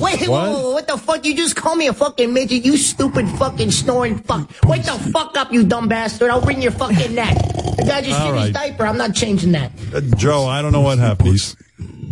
Wait, 0.00 0.20
What? 0.20 0.28
whoa, 0.28 0.52
whoa, 0.62 0.72
what 0.74 0.86
the 0.86 0.96
fuck? 0.96 1.24
You 1.24 1.34
just 1.36 1.56
call 1.56 1.74
me 1.74 1.88
a 1.88 1.92
fucking 1.92 2.32
midget, 2.32 2.64
you 2.64 2.76
stupid 2.76 3.28
fucking 3.30 3.70
snoring 3.72 4.18
fuck. 4.18 4.48
Wake 4.64 4.84
the 4.84 4.92
fuck 5.12 5.36
up, 5.36 5.52
you 5.52 5.64
dumb 5.64 5.88
bastard. 5.88 6.30
I'll 6.30 6.40
wring 6.42 6.62
your 6.62 6.70
fucking 6.72 7.14
neck. 7.14 7.34
The 7.76 7.84
guy 7.86 8.02
just 8.02 8.20
All 8.20 8.32
shit 8.34 8.42
his 8.42 8.50
diaper. 8.52 8.86
I'm 8.86 8.96
not 8.96 9.14
changing 9.14 9.52
that. 9.52 9.72
Uh, 9.92 10.00
Joe, 10.16 10.46
I 10.46 10.62
don't 10.62 10.72
know 10.72 10.82
what 10.82 10.98
happened. 10.98 11.30
He's 11.30 11.56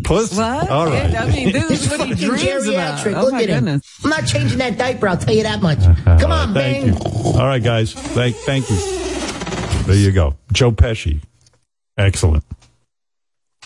puss. 0.05 0.37
What? 0.37 0.71
All 0.71 0.87
right. 0.87 1.15
I 1.15 1.27
mean, 1.31 1.53
this 1.53 1.85
is 1.85 1.91
what 1.99 2.07
he 2.07 2.15
dreams 2.15 2.67
about. 2.69 3.07
Oh 3.07 3.11
Look 3.23 3.33
my 3.33 3.43
at 3.43 3.49
him. 3.49 3.65
goodness. 3.65 3.99
I'm 4.05 4.11
not 4.11 4.27
changing 4.27 4.59
that 4.59 4.79
diaper, 4.79 5.09
I'll 5.09 5.17
tell 5.17 5.35
you 5.35 5.43
that 5.45 5.61
much. 5.63 5.79
Come 6.21 6.31
on, 6.33 6.55
Thank 6.55 6.85
Bing. 6.87 6.95
you. 6.95 7.31
All 7.39 7.47
right, 7.47 7.63
guys. 7.63 7.93
Thank, 7.93 8.37
thank 8.37 8.69
you. 8.71 8.77
There 9.87 9.97
you 9.97 10.13
go. 10.13 10.37
Joe 10.53 10.73
Pesci. 10.73 11.21
Excellent. 11.97 12.45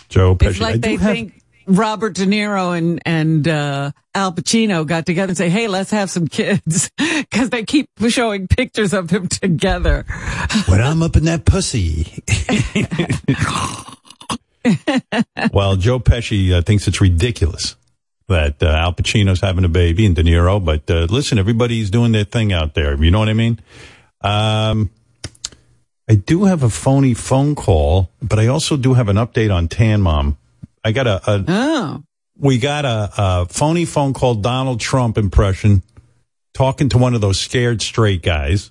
Joe 0.08 0.34
Pesci. 0.36 0.50
It's 0.50 0.60
like 0.60 0.80
they 0.80 0.96
have- 0.96 1.12
think 1.12 1.42
Robert 1.66 2.14
De 2.14 2.26
Niro 2.26 2.76
and 2.76 3.00
and 3.06 3.46
uh, 3.46 3.92
Al 4.14 4.32
Pacino 4.32 4.84
got 4.86 5.06
together 5.06 5.30
and 5.30 5.36
say, 5.38 5.48
"Hey, 5.50 5.68
let's 5.68 5.90
have 5.92 6.10
some 6.10 6.26
kids," 6.26 6.90
because 6.98 7.50
they 7.50 7.62
keep 7.64 7.88
showing 8.08 8.48
pictures 8.48 8.92
of 8.92 9.06
them 9.08 9.28
together. 9.28 10.04
when 10.66 10.80
I'm 10.82 11.02
up 11.02 11.16
in 11.16 11.24
that 11.26 11.44
pussy. 11.44 12.22
well, 15.52 15.76
Joe 15.76 15.98
Pesci 16.00 16.52
uh, 16.52 16.62
thinks 16.62 16.86
it's 16.86 17.00
ridiculous 17.00 17.76
that 18.28 18.62
uh, 18.62 18.66
Al 18.66 18.92
Pacino's 18.92 19.40
having 19.40 19.64
a 19.64 19.68
baby 19.68 20.06
and 20.06 20.14
De 20.14 20.22
Niro, 20.22 20.64
but 20.64 20.88
uh, 20.90 21.06
listen, 21.10 21.38
everybody's 21.38 21.90
doing 21.90 22.12
their 22.12 22.24
thing 22.24 22.52
out 22.52 22.74
there. 22.74 22.94
You 23.02 23.10
know 23.10 23.18
what 23.18 23.28
I 23.28 23.34
mean? 23.34 23.60
Um, 24.20 24.90
I 26.08 26.14
do 26.14 26.44
have 26.44 26.62
a 26.62 26.70
phony 26.70 27.14
phone 27.14 27.54
call, 27.54 28.10
but 28.22 28.38
I 28.38 28.46
also 28.48 28.76
do 28.76 28.94
have 28.94 29.08
an 29.08 29.16
update 29.16 29.54
on 29.54 29.68
Tan 29.68 30.00
Mom. 30.00 30.38
I 30.84 30.92
got 30.92 31.06
a, 31.06 31.20
a 31.30 31.44
Oh, 31.46 32.02
we 32.36 32.58
got 32.58 32.84
a, 32.84 33.10
a 33.16 33.46
phony 33.46 33.84
phone 33.84 34.12
call 34.12 34.34
Donald 34.36 34.80
Trump 34.80 35.18
impression 35.18 35.82
talking 36.54 36.88
to 36.88 36.98
one 36.98 37.14
of 37.14 37.20
those 37.20 37.38
scared 37.38 37.82
straight 37.82 38.22
guys. 38.22 38.70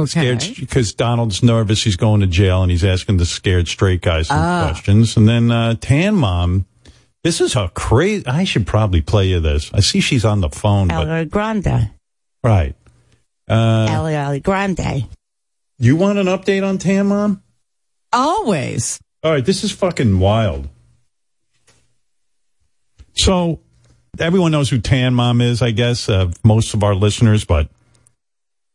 Okay. 0.00 0.38
Scared 0.38 0.56
because 0.58 0.92
Donald's 0.94 1.42
nervous. 1.42 1.82
He's 1.84 1.96
going 1.96 2.20
to 2.20 2.26
jail 2.26 2.62
and 2.62 2.70
he's 2.70 2.84
asking 2.84 3.16
the 3.18 3.26
scared 3.26 3.68
straight 3.68 4.00
guy 4.02 4.22
some 4.22 4.38
Ah. 4.38 4.68
questions. 4.70 5.16
And 5.16 5.28
then 5.28 5.50
uh, 5.50 5.74
Tan 5.80 6.14
Mom, 6.16 6.66
this 7.24 7.40
is 7.40 7.54
a 7.56 7.68
crazy. 7.74 8.26
I 8.26 8.44
should 8.44 8.66
probably 8.66 9.00
play 9.00 9.28
you 9.28 9.40
this. 9.40 9.70
I 9.74 9.80
see 9.80 10.00
she's 10.00 10.24
on 10.24 10.40
the 10.40 10.50
phone, 10.50 10.88
but 10.88 11.08
El 11.08 11.24
Grande. 11.26 11.90
right. 12.42 12.74
Uh, 13.48 13.86
El 13.88 14.40
Grande. 14.40 15.06
you 15.78 15.96
want 15.96 16.18
an 16.18 16.26
update 16.26 16.66
on 16.66 16.78
Tan 16.78 17.06
Mom? 17.08 17.42
Always. 18.12 19.00
All 19.24 19.30
right, 19.32 19.44
this 19.44 19.62
is 19.64 19.72
fucking 19.72 20.18
wild. 20.18 20.68
So, 23.14 23.60
everyone 24.18 24.52
knows 24.52 24.70
who 24.70 24.80
Tan 24.80 25.14
Mom 25.14 25.40
is, 25.40 25.62
I 25.62 25.70
guess, 25.70 26.08
uh, 26.08 26.30
most 26.44 26.74
of 26.74 26.82
our 26.82 26.94
listeners, 26.94 27.44
but 27.44 27.68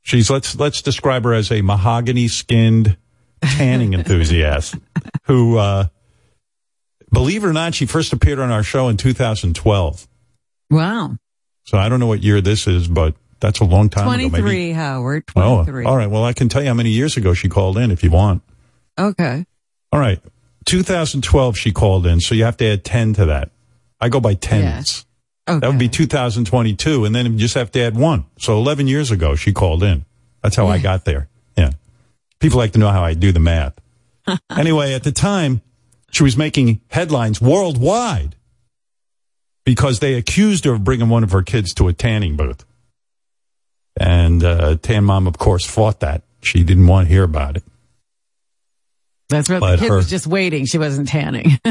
she's 0.07 0.29
let's 0.29 0.55
let's 0.55 0.81
describe 0.81 1.25
her 1.25 1.33
as 1.33 1.51
a 1.51 1.61
mahogany 1.61 2.27
skinned 2.29 2.95
tanning 3.41 3.93
enthusiast 3.99 4.75
who 5.23 5.57
uh 5.57 5.85
believe 7.11 7.43
it 7.43 7.47
or 7.47 7.53
not, 7.53 7.75
she 7.75 7.85
first 7.85 8.13
appeared 8.13 8.39
on 8.39 8.49
our 8.51 8.63
show 8.63 8.87
in 8.89 8.97
2012. 8.97 10.07
Wow. 10.69 11.17
So 11.65 11.77
I 11.77 11.89
don't 11.89 11.99
know 11.99 12.07
what 12.07 12.23
year 12.23 12.41
this 12.41 12.67
is, 12.67 12.87
but 12.87 13.15
that's 13.39 13.59
a 13.59 13.65
long 13.65 13.89
time 13.89 14.07
ago. 14.07 14.29
Twenty-three, 14.29 14.71
Howard. 14.71 15.23
Oh, 15.35 15.55
Twenty-three. 15.55 15.85
all 15.85 15.95
right. 15.97 16.09
Well, 16.09 16.23
I 16.23 16.33
can 16.33 16.49
tell 16.49 16.61
you 16.61 16.69
how 16.69 16.73
many 16.73 16.89
years 16.89 17.17
ago 17.17 17.33
she 17.33 17.49
called 17.49 17.77
in 17.77 17.91
if 17.91 18.03
you 18.03 18.09
want. 18.11 18.41
Okay. 18.97 19.45
All 19.91 19.99
right. 19.99 20.19
2012 20.65 21.57
she 21.57 21.71
called 21.71 22.05
in, 22.05 22.19
so 22.19 22.35
you 22.35 22.43
have 22.43 22.57
to 22.57 22.65
add 22.65 22.83
10 22.83 23.13
to 23.13 23.25
that. 23.27 23.51
I 24.01 24.09
go 24.09 24.19
by 24.19 24.33
tens. 24.33 25.05
Okay. 25.47 25.59
That 25.59 25.67
would 25.69 25.79
be 25.79 25.89
2022, 25.89 27.05
and 27.05 27.15
then 27.15 27.25
you 27.25 27.37
just 27.37 27.55
have 27.55 27.71
to 27.71 27.79
add 27.79 27.95
one. 27.95 28.25
So 28.37 28.57
11 28.57 28.87
years 28.87 29.11
ago 29.11 29.35
she 29.35 29.53
called 29.53 29.83
in. 29.83 30.05
That's 30.41 30.55
how 30.55 30.67
I 30.67 30.77
got 30.77 31.05
there. 31.05 31.29
Yeah. 31.57 31.71
People 32.39 32.57
like 32.57 32.73
to 32.73 32.79
know 32.79 32.89
how 32.89 33.03
I 33.03 33.13
do 33.13 33.31
the 33.31 33.39
math. 33.39 33.73
anyway, 34.57 34.93
at 34.93 35.03
the 35.03 35.11
time, 35.11 35.61
she 36.11 36.23
was 36.23 36.37
making 36.37 36.81
headlines 36.89 37.41
worldwide 37.41 38.35
because 39.65 39.99
they 39.99 40.13
accused 40.13 40.65
her 40.65 40.73
of 40.73 40.83
bringing 40.83 41.09
one 41.09 41.23
of 41.23 41.31
her 41.31 41.41
kids 41.41 41.73
to 41.75 41.87
a 41.87 41.93
tanning 41.93 42.35
booth. 42.35 42.65
And 43.99 44.43
uh, 44.43 44.77
Tan 44.77 45.03
Mom, 45.03 45.27
of 45.27 45.37
course, 45.37 45.65
fought 45.65 46.01
that. 46.01 46.23
She 46.41 46.63
didn't 46.63 46.87
want 46.87 47.07
to 47.07 47.13
hear 47.13 47.23
about 47.23 47.57
it. 47.57 47.63
That's 49.29 49.49
what 49.49 49.59
But 49.59 49.71
the 49.75 49.81
kid 49.81 49.89
her- 49.89 49.95
was 49.97 50.09
just 50.09 50.25
waiting. 50.25 50.65
She 50.65 50.77
wasn't 50.77 51.07
tanning. 51.09 51.59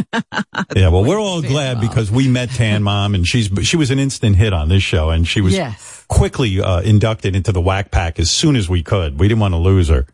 Yeah, 0.75 0.89
well, 0.89 1.05
we're 1.05 1.19
all 1.21 1.41
glad 1.43 1.81
because 1.81 2.11
we 2.11 2.29
met 2.29 2.51
Tan 2.51 2.83
Mom, 2.83 3.15
and 3.15 3.27
she's 3.27 3.49
she 3.63 3.77
was 3.79 3.91
an 3.91 3.99
instant 3.99 4.37
hit 4.37 4.53
on 4.53 4.69
this 4.69 4.83
show, 4.83 5.09
and 5.11 5.27
she 5.27 5.41
was 5.41 5.55
Yes. 5.55 6.05
quickly 6.09 6.61
uh, 6.61 6.81
inducted 6.83 7.35
into 7.35 7.53
the 7.53 7.61
Wack 7.61 7.91
Pack 7.91 8.19
as 8.19 8.31
soon 8.31 8.57
as 8.57 8.69
we 8.69 8.83
could. 8.83 9.19
We 9.19 9.29
didn't 9.29 9.41
want 9.41 9.55
to 9.55 9.59
lose 9.59 9.89
her. 9.89 10.07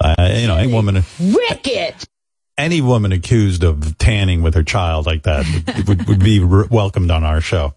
Uh, 0.00 0.14
you 0.36 0.46
know, 0.46 0.56
any 0.56 0.72
woman, 0.72 1.02
Wicked! 1.20 1.94
any 2.56 2.80
woman 2.80 3.12
accused 3.12 3.62
of 3.62 3.98
tanning 3.98 4.42
with 4.42 4.54
her 4.54 4.62
child 4.62 5.06
like 5.06 5.24
that 5.24 5.44
would, 5.76 5.88
would, 5.88 6.08
would 6.08 6.20
be 6.20 6.40
re- 6.40 6.66
welcomed 6.70 7.10
on 7.10 7.24
our 7.24 7.40
show. 7.42 7.74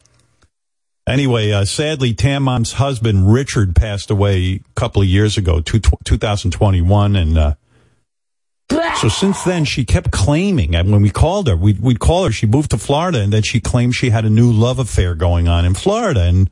Anyway, 1.07 1.51
uh, 1.51 1.65
sadly, 1.65 2.13
Tan 2.13 2.43
Mom's 2.43 2.73
husband 2.73 3.31
Richard 3.33 3.75
passed 3.75 4.11
away 4.11 4.37
a 4.55 4.61
couple 4.75 5.01
of 5.01 5.07
years 5.07 5.37
ago, 5.37 5.59
two, 5.59 5.79
2021, 5.79 7.15
and 7.15 7.37
uh, 7.37 7.55
so 8.95 9.09
since 9.09 9.43
then, 9.43 9.65
she 9.65 9.85
kept 9.85 10.11
claiming, 10.11 10.75
and 10.75 10.91
when 10.91 11.01
we 11.01 11.09
called 11.09 11.47
her, 11.47 11.55
we'd, 11.55 11.79
we'd 11.79 11.99
call 11.99 12.25
her, 12.25 12.31
she 12.31 12.45
moved 12.45 12.71
to 12.71 12.77
Florida, 12.77 13.21
and 13.21 13.31
then 13.31 13.43
she 13.43 13.59
claimed 13.59 13.95
she 13.95 14.09
had 14.09 14.25
a 14.25 14.29
new 14.29 14.51
love 14.51 14.79
affair 14.79 15.15
going 15.15 15.47
on 15.47 15.65
in 15.65 15.73
Florida. 15.73 16.21
And 16.21 16.49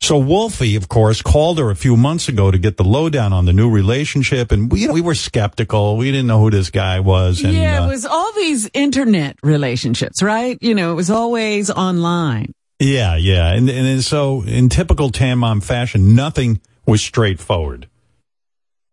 so 0.00 0.18
Wolfie, 0.18 0.76
of 0.76 0.88
course, 0.88 1.22
called 1.22 1.58
her 1.58 1.70
a 1.70 1.76
few 1.76 1.96
months 1.96 2.28
ago 2.28 2.50
to 2.50 2.58
get 2.58 2.76
the 2.76 2.84
lowdown 2.84 3.32
on 3.32 3.46
the 3.46 3.52
new 3.52 3.70
relationship. 3.70 4.52
And 4.52 4.70
we, 4.70 4.80
you 4.80 4.88
know, 4.88 4.94
we 4.94 5.00
were 5.00 5.14
skeptical. 5.14 5.96
We 5.96 6.10
didn't 6.10 6.26
know 6.26 6.40
who 6.40 6.50
this 6.50 6.70
guy 6.70 7.00
was. 7.00 7.42
And, 7.42 7.54
yeah, 7.54 7.82
uh, 7.82 7.86
it 7.86 7.88
was 7.88 8.04
all 8.04 8.32
these 8.34 8.68
internet 8.74 9.36
relationships, 9.42 10.22
right? 10.22 10.58
You 10.60 10.74
know, 10.74 10.92
it 10.92 10.96
was 10.96 11.10
always 11.10 11.70
online. 11.70 12.52
Yeah, 12.78 13.16
yeah. 13.16 13.52
And, 13.52 13.70
and, 13.70 13.86
and 13.86 14.04
so 14.04 14.42
in 14.42 14.68
typical 14.68 15.10
Tan 15.10 15.38
Mom 15.38 15.60
fashion, 15.60 16.14
nothing 16.14 16.60
was 16.86 17.00
straightforward. 17.00 17.88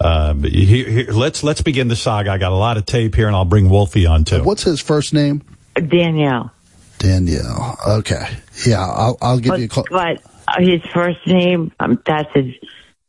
Uh, 0.04 0.34
here, 0.34 0.90
here, 0.90 1.12
let's, 1.12 1.44
let's 1.44 1.62
begin 1.62 1.88
the 1.88 1.96
saga. 1.96 2.32
I 2.32 2.38
got 2.38 2.52
a 2.52 2.56
lot 2.56 2.78
of 2.78 2.86
tape 2.86 3.14
here 3.14 3.28
and 3.28 3.36
I'll 3.36 3.46
bring 3.46 3.70
Wolfie 3.70 4.08
on 4.08 4.24
too. 4.24 4.44
What's 4.44 4.64
his 4.64 4.82
first 4.82 5.14
name? 5.14 5.44
Danielle. 5.76 6.52
Danielle. 6.98 7.78
Okay. 7.88 8.28
Yeah, 8.66 8.82
I'll, 8.82 9.18
I'll 9.22 9.40
give 9.40 9.52
but, 9.52 9.60
you 9.60 9.66
a 9.66 9.70
call. 9.70 9.86
But 9.90 10.22
his 10.58 10.82
first 10.94 11.26
name, 11.28 11.72
um, 11.80 12.02
that's 12.06 12.32
his 12.34 12.54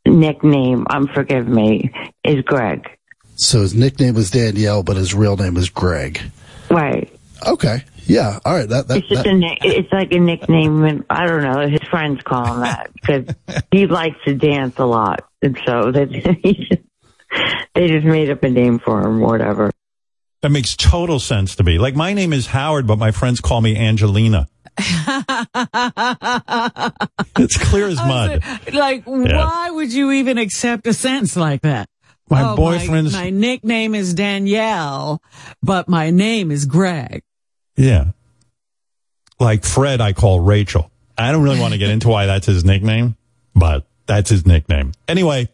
nickname, 0.05 0.85
um, 0.89 1.07
forgive 1.07 1.47
me, 1.47 1.91
is 2.23 2.41
Greg. 2.41 2.87
So 3.35 3.61
his 3.61 3.73
nickname 3.73 4.13
was 4.13 4.29
Danielle, 4.31 4.83
but 4.83 4.95
his 4.95 5.13
real 5.13 5.35
name 5.35 5.57
is 5.57 5.69
Greg. 5.69 6.21
Right. 6.69 7.11
Okay. 7.45 7.83
Yeah. 8.05 8.39
All 8.45 8.53
right. 8.53 8.69
That, 8.69 8.87
that, 8.87 8.97
It's 8.97 9.07
just 9.07 9.23
that- 9.23 9.33
a 9.33 9.37
nick 9.37 9.59
it's 9.63 9.91
like 9.91 10.11
a 10.11 10.19
nickname, 10.19 10.83
and 10.83 11.05
I 11.09 11.25
don't 11.25 11.43
know, 11.43 11.67
his 11.67 11.81
friends 11.89 12.21
call 12.21 12.45
him 12.45 12.59
that 12.61 12.91
because 12.93 13.25
he 13.71 13.87
likes 13.87 14.17
to 14.25 14.35
dance 14.35 14.77
a 14.77 14.85
lot. 14.85 15.25
And 15.43 15.59
so 15.65 15.91
they, 15.91 16.05
they 17.75 17.87
just 17.87 18.05
made 18.05 18.29
up 18.29 18.43
a 18.43 18.49
name 18.49 18.79
for 18.79 19.01
him, 19.01 19.19
whatever. 19.19 19.69
That 20.41 20.49
makes 20.49 20.75
total 20.75 21.19
sense 21.19 21.55
to 21.57 21.63
me. 21.63 21.77
Like 21.77 21.95
my 21.95 22.13
name 22.13 22.33
is 22.33 22.47
Howard, 22.47 22.85
but 22.87 22.97
my 22.97 23.11
friends 23.11 23.39
call 23.39 23.61
me 23.61 23.77
Angelina. 23.77 24.47
It's 27.35 27.57
clear 27.57 27.87
as 27.87 27.97
mud. 27.97 28.43
Like, 28.73 29.03
why 29.05 29.69
would 29.71 29.91
you 29.93 30.11
even 30.11 30.37
accept 30.37 30.87
a 30.87 30.93
sentence 30.93 31.35
like 31.35 31.61
that? 31.61 31.89
My 32.29 32.51
Oh, 32.51 32.55
boyfriend's- 32.55 33.13
My, 33.13 33.29
nickname 33.29 33.95
is 33.95 34.13
Danielle, 34.13 35.21
but 35.61 35.87
my 35.89 36.09
name 36.09 36.51
is 36.51 36.65
Greg. 36.65 37.21
Yeah. 37.75 38.11
Like 39.39 39.65
Fred, 39.65 39.99
I 40.01 40.13
call 40.13 40.39
Rachel. 40.39 40.89
I 41.17 41.31
don't 41.31 41.43
really 41.43 41.59
want 41.59 41.73
to 41.73 41.79
get 41.79 41.89
into 41.89 42.07
why 42.09 42.25
that's 42.27 42.45
his 42.45 42.63
nickname, 42.63 43.15
but 43.55 43.85
that's 44.05 44.29
his 44.29 44.45
nickname. 44.45 44.93
Anyway, 45.07 45.49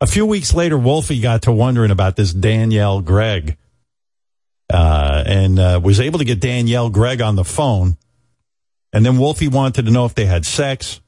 a 0.00 0.06
few 0.06 0.26
weeks 0.26 0.54
later, 0.54 0.76
Wolfie 0.78 1.20
got 1.20 1.42
to 1.42 1.52
wondering 1.52 1.90
about 1.90 2.16
this 2.16 2.32
Danielle 2.32 3.00
Gregg 3.00 3.56
uh, 4.72 5.22
and 5.26 5.58
uh, 5.58 5.80
was 5.82 6.00
able 6.00 6.18
to 6.18 6.24
get 6.24 6.40
Danielle 6.40 6.90
Gregg 6.90 7.20
on 7.20 7.36
the 7.36 7.44
phone. 7.44 7.96
And 8.92 9.06
then 9.06 9.18
Wolfie 9.18 9.48
wanted 9.48 9.86
to 9.86 9.90
know 9.90 10.04
if 10.04 10.14
they 10.14 10.26
had 10.26 10.44
sex, 10.44 11.00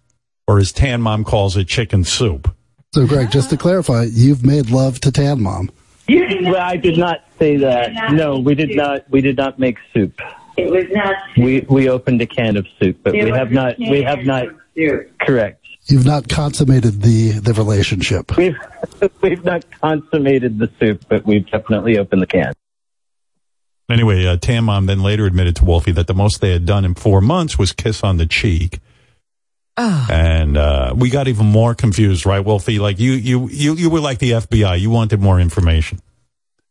or 0.47 0.59
as 0.59 0.73
Tan 0.73 1.03
Mom 1.03 1.25
calls 1.25 1.57
it, 1.57 1.69
chicken 1.69 2.05
soup. 2.05 2.55
So, 2.95 3.07
Greg, 3.07 3.31
just 3.31 3.51
to 3.51 3.57
clarify, 3.57 4.07
you've 4.11 4.45
made 4.45 4.71
love 4.71 5.01
to 5.01 5.11
Tan 5.11 5.43
Mom. 5.43 5.71
Well, 6.09 6.57
I 6.57 6.77
did 6.77 6.97
not 6.99 7.25
say 7.39 7.57
that. 7.57 8.13
No, 8.13 8.39
we 8.39 8.55
did 8.55 8.77
not. 8.77 9.11
We 9.11 9.21
did 9.21 9.37
not 9.37 9.59
make 9.59 9.79
soup. 9.93 10.21
It 10.57 10.71
was 10.71 10.85
not. 10.93 11.17
We 11.37 11.67
we 11.69 11.89
opened 11.89 12.21
a 12.23 12.27
can 12.27 12.57
of 12.57 12.67
soup, 12.79 12.99
but 13.03 13.13
we 13.15 13.31
have 13.31 13.51
not. 13.51 13.79
We 13.79 14.03
have 14.03 14.25
not. 14.25 14.47
Correct. 15.21 15.64
You've 15.87 16.07
not 16.07 16.29
consummated 16.29 17.03
the, 17.03 17.33
the 17.33 17.53
relationship. 17.53 18.37
We've 18.37 18.57
we've 19.23 19.45
not 19.45 19.65
consummated 19.81 20.59
the 20.59 20.71
soup, 20.81 21.05
but 21.09 21.27
we've 21.27 21.49
definitely 21.51 21.99
opened 21.99 22.23
the 22.23 22.27
can. 22.27 22.53
Anyway, 23.91 24.25
uh, 24.27 24.37
Tan 24.39 24.65
Mom 24.65 24.87
then 24.87 25.03
later 25.03 25.27
admitted 25.27 25.57
to 25.57 25.65
Wolfie 25.65 25.93
that 25.93 26.07
the 26.07 26.15
most 26.15 26.41
they 26.41 26.53
had 26.53 26.65
done 26.65 26.87
in 26.87 26.95
four 26.95 27.21
months 27.21 27.59
was 27.59 27.73
kiss 27.73 28.03
on 28.03 28.17
the 28.17 28.25
cheek. 28.27 28.79
Oh. 29.77 30.07
And 30.11 30.57
uh, 30.57 30.95
we 30.97 31.11
got 31.11 31.29
even 31.29 31.47
more 31.47 31.75
confused, 31.75 32.25
right, 32.25 32.41
Wolfie? 32.41 32.79
Like 32.79 32.99
you, 32.99 33.13
you, 33.13 33.49
you, 33.49 33.75
you 33.75 33.91
were 33.91 34.01
like 34.01 34.21
the 34.21 34.31
FBI. 34.31 34.81
You 34.81 34.89
wanted 34.89 35.21
more 35.21 35.39
information. 35.39 36.01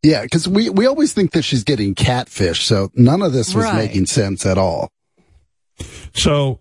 Yeah, 0.02 0.23
because 0.23 0.48
we, 0.48 0.69
we 0.69 0.85
always 0.88 1.14
think 1.14 1.31
that 1.34 1.44
she's 1.44 1.64
getting 1.64 1.95
catfish, 1.95 2.64
so 2.64 2.90
none 2.95 3.22
of 3.22 3.31
this 3.31 3.53
was 3.53 3.65
Right. 3.65 3.76
making 3.76 4.06
sense 4.07 4.45
at 4.45 4.57
all. 4.57 4.90
So 6.14 6.60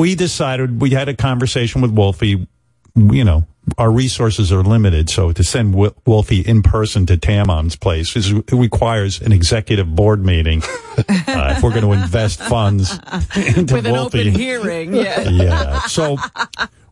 we 0.00 0.14
decided 0.14 0.80
we 0.80 0.90
had 0.90 1.08
a 1.08 1.14
conversation 1.14 1.80
with 1.80 1.90
Wolfie. 1.90 2.46
You 2.94 3.24
know, 3.24 3.46
our 3.78 3.90
resources 3.90 4.52
are 4.52 4.62
limited, 4.62 5.10
so 5.10 5.32
to 5.32 5.44
send 5.44 5.74
Wolfie 6.06 6.40
in 6.40 6.62
person 6.62 7.04
to 7.06 7.16
Tan 7.16 7.46
Mom's 7.46 7.76
place 7.76 8.16
is, 8.16 8.32
requires 8.52 9.20
an 9.20 9.32
executive 9.32 9.94
board 9.94 10.24
meeting 10.24 10.62
uh, 10.98 11.54
if 11.56 11.62
we're 11.62 11.70
going 11.70 11.82
to 11.82 11.92
invest 11.92 12.40
funds 12.42 12.92
into 13.36 13.74
With 13.74 13.86
an 13.86 13.92
Wolfie. 13.92 14.20
open 14.20 14.32
hearing, 14.34 14.94
yeah. 14.94 15.20
yeah. 15.28 15.80
So 15.82 16.16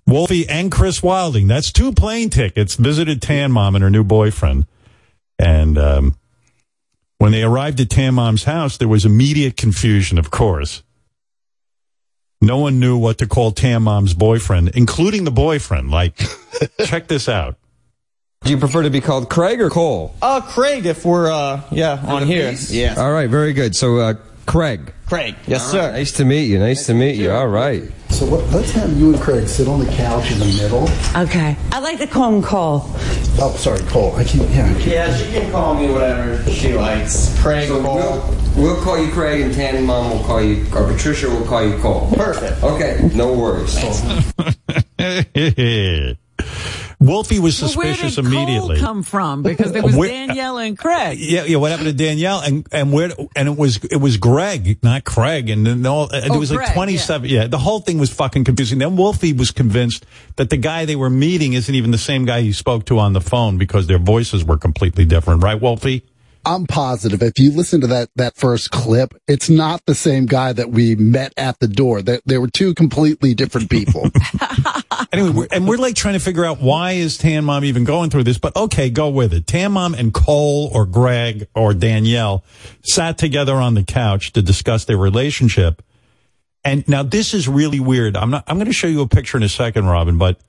Wolfie 0.06 0.48
and 0.48 0.70
Chris 0.70 1.02
Wilding, 1.02 1.46
that's 1.46 1.72
two 1.72 1.92
plane 1.92 2.28
tickets, 2.28 2.74
visited 2.74 3.22
Tan 3.22 3.52
Mom 3.52 3.74
and 3.74 3.82
her 3.82 3.90
new 3.90 4.04
boyfriend. 4.04 4.66
And 5.38 5.78
um, 5.78 6.16
when 7.18 7.32
they 7.32 7.42
arrived 7.42 7.80
at 7.80 7.88
Tan 7.88 8.14
Mom's 8.14 8.44
house, 8.44 8.76
there 8.76 8.88
was 8.88 9.06
immediate 9.06 9.56
confusion, 9.56 10.18
of 10.18 10.30
course. 10.30 10.82
No 12.44 12.58
one 12.58 12.78
knew 12.78 12.98
what 12.98 13.18
to 13.18 13.26
call 13.26 13.52
Tan 13.52 13.82
Mom's 13.82 14.12
boyfriend, 14.14 14.68
including 14.74 15.24
the 15.24 15.30
boyfriend. 15.30 15.90
Like, 15.90 16.20
check 16.84 17.08
this 17.08 17.28
out. 17.28 17.56
Do 18.42 18.50
you 18.50 18.58
prefer 18.58 18.82
to 18.82 18.90
be 18.90 19.00
called 19.00 19.30
Craig 19.30 19.60
or 19.60 19.70
Cole? 19.70 20.14
Uh, 20.20 20.42
Craig, 20.42 20.84
if 20.84 21.04
we're, 21.06 21.32
uh, 21.32 21.62
yeah, 21.70 22.02
on 22.06 22.26
here. 22.26 22.52
Yeah. 22.68 22.96
All 22.98 23.10
right, 23.10 23.30
very 23.30 23.54
good. 23.54 23.74
So, 23.74 23.96
uh, 23.98 24.14
Craig. 24.44 24.92
Craig. 25.06 25.34
Yes, 25.46 25.62
All 25.64 25.70
sir. 25.72 25.78
right, 25.86 25.92
Nice 25.94 26.12
to 26.12 26.24
meet 26.26 26.44
you. 26.44 26.58
Nice 26.58 26.86
to 26.86 26.94
meet 26.94 27.16
you. 27.16 27.30
All 27.30 27.48
right. 27.48 27.84
So 28.14 28.26
what, 28.26 28.48
let's 28.50 28.70
have 28.72 28.96
you 28.96 29.12
and 29.12 29.20
Craig 29.20 29.48
sit 29.48 29.66
on 29.66 29.80
the 29.80 29.90
couch 29.90 30.30
in 30.30 30.38
the 30.38 30.44
middle. 30.46 30.88
Okay. 31.20 31.56
I 31.72 31.80
like 31.80 31.98
to 31.98 32.06
call 32.06 32.32
him 32.32 32.42
Cole. 32.42 32.82
Oh, 33.40 33.52
sorry, 33.58 33.80
Cole. 33.88 34.14
I 34.14 34.22
can't. 34.22 34.48
Yeah. 34.50 34.66
I 34.66 34.72
can't. 34.74 34.86
Yeah, 34.86 35.16
she 35.16 35.24
can 35.32 35.50
call 35.50 35.74
me 35.74 35.90
whatever 35.90 36.48
she 36.48 36.74
likes. 36.74 37.36
Craig, 37.42 37.66
So 37.66 37.82
Cole. 37.82 37.96
we'll, 37.96 38.36
we'll 38.74 38.84
call 38.84 39.04
you 39.04 39.10
Craig, 39.10 39.40
and 39.40 39.52
Tanny 39.52 39.84
Mom 39.84 40.10
will 40.12 40.22
call 40.24 40.40
you, 40.40 40.64
or 40.72 40.86
Patricia 40.86 41.28
will 41.28 41.44
call 41.44 41.66
you 41.66 41.76
Cole. 41.78 42.08
Perfect. 42.14 42.62
Okay, 42.62 43.10
no 43.14 43.32
worries. 43.32 43.74
Wolfie 47.06 47.38
was 47.38 47.56
suspicious 47.56 48.16
Well, 48.16 48.24
where 48.24 48.32
did 48.32 48.42
immediately. 48.48 48.76
Cole 48.76 48.86
come 48.86 49.02
from? 49.02 49.42
Because 49.42 49.72
there 49.72 49.82
was 49.82 49.94
Where- 49.94 50.08
Danielle 50.08 50.58
and 50.58 50.76
Craig. 50.78 51.18
Yeah, 51.18 51.44
yeah. 51.44 51.56
What 51.58 51.70
happened 51.70 51.88
to 51.88 51.92
Danielle 51.94 52.40
and 52.40 52.66
and 52.72 52.92
where 52.92 53.10
and 53.36 53.48
it 53.48 53.56
was 53.56 53.76
it 53.84 53.96
was 54.00 54.16
Greg, 54.16 54.78
not 54.82 55.04
Craig, 55.04 55.50
and 55.50 55.66
then 55.66 55.84
all 55.86 56.10
and 56.10 56.30
Oh, 56.30 56.34
it 56.34 56.38
was 56.38 56.50
like 56.50 56.58
Greg, 56.58 56.72
twenty 56.74 56.96
seven. 56.96 57.28
Yeah. 57.28 57.46
the 57.46 57.58
whole 57.58 57.80
thing 57.80 57.98
was 57.98 58.10
fucking 58.10 58.44
confusing. 58.44 58.78
Then 58.78 58.96
Wolfie 58.96 59.32
was 59.32 59.50
convinced 59.50 60.06
that 60.36 60.50
the 60.50 60.56
guy 60.56 60.84
they 60.84 60.96
were 60.96 61.10
meeting 61.10 61.52
isn't 61.52 61.74
even 61.74 61.90
the 61.90 61.98
same 61.98 62.24
guy 62.24 62.40
he 62.42 62.52
spoke 62.52 62.86
to 62.86 62.98
on 62.98 63.12
the 63.12 63.20
phone 63.20 63.58
because 63.58 63.86
their 63.86 63.98
voices 63.98 64.44
were 64.44 64.56
completely 64.56 65.04
different, 65.04 65.42
right, 65.42 65.60
Wolfie? 65.60 66.04
I'm 66.46 66.66
positive 66.66 67.22
if 67.22 67.38
you 67.38 67.50
listen 67.52 67.80
to 67.82 67.86
that, 67.88 68.10
that 68.16 68.36
first 68.36 68.70
clip, 68.70 69.14
it's 69.26 69.48
not 69.48 69.84
the 69.86 69.94
same 69.94 70.26
guy 70.26 70.52
that 70.52 70.70
we 70.70 70.94
met 70.94 71.32
at 71.36 71.58
the 71.58 71.68
door. 71.68 72.02
They, 72.02 72.20
they 72.26 72.38
were 72.38 72.48
two 72.48 72.74
completely 72.74 73.34
different 73.34 73.70
people. 73.70 74.10
Anyway, 75.12 75.30
we're, 75.30 75.48
and 75.52 75.68
we're 75.68 75.76
like 75.76 75.94
trying 75.94 76.14
to 76.14 76.20
figure 76.20 76.44
out 76.44 76.60
why 76.60 76.92
is 76.92 77.18
Tan 77.18 77.44
Mom 77.44 77.64
even 77.64 77.84
going 77.84 78.10
through 78.10 78.24
this, 78.24 78.38
but 78.38 78.54
okay, 78.56 78.90
go 78.90 79.08
with 79.08 79.32
it. 79.32 79.46
Tan 79.46 79.72
Mom 79.72 79.94
and 79.94 80.12
Cole 80.12 80.70
or 80.72 80.86
Greg 80.86 81.46
or 81.54 81.72
Danielle 81.72 82.44
sat 82.82 83.16
together 83.16 83.54
on 83.54 83.74
the 83.74 83.84
couch 83.84 84.32
to 84.32 84.42
discuss 84.42 84.86
their 84.86 84.96
relationship. 84.96 85.82
And 86.64 86.86
now 86.88 87.04
this 87.04 87.32
is 87.32 87.46
really 87.46 87.78
weird. 87.78 88.16
I'm 88.16 88.30
not, 88.30 88.44
I'm 88.48 88.56
going 88.56 88.66
to 88.66 88.72
show 88.72 88.88
you 88.88 89.02
a 89.02 89.08
picture 89.08 89.36
in 89.36 89.44
a 89.44 89.48
second, 89.48 89.86
Robin, 89.86 90.18
but 90.18 90.40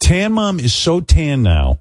Tan 0.00 0.32
Mom 0.32 0.60
is 0.60 0.74
so 0.74 1.00
tan 1.00 1.42
now. 1.42 1.80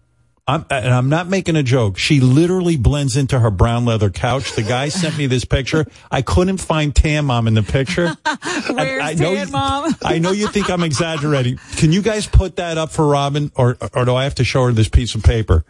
I'm, 0.50 0.66
and 0.70 0.94
I'm 0.94 1.10
not 1.10 1.28
making 1.28 1.56
a 1.56 1.64
joke. 1.64 1.98
She 1.98 2.20
literally 2.20 2.76
blends 2.76 3.16
into 3.16 3.40
her 3.40 3.52
brown 3.52 3.86
leather 3.86 4.10
couch. 4.10 4.54
The 4.56 4.64
guy 4.64 4.90
sent 4.90 5.18
me 5.18 5.28
this 5.28 5.46
picture. 5.46 5.86
I 6.10 6.22
couldn't 6.22 6.58
find 6.58 6.96
Tan 6.96 7.26
Mom 7.26 7.48
in 7.48 7.54
the 7.54 7.64
picture. 7.64 8.08
Where's 8.70 9.04
I 9.04 9.14
know 9.14 9.36
Tan 9.36 9.48
you- 9.48 9.52
Mom? 9.54 9.96
I 10.04 10.18
know 10.20 10.32
you 10.32 10.48
think 10.48 10.70
I'm 10.70 10.84
exaggerating. 10.84 11.58
Can 11.78 11.92
you 11.92 12.02
guys 12.02 12.26
put 12.28 12.56
that 12.56 12.78
up 12.78 12.90
for 12.92 13.06
Robin, 13.08 13.52
or 13.56 13.78
or 13.94 14.06
do 14.06 14.16
I 14.16 14.24
have 14.24 14.36
to 14.36 14.44
show 14.44 14.66
her 14.66 14.72
this 14.72 14.90
piece 14.90 15.14
of 15.16 15.24
paper? 15.24 15.64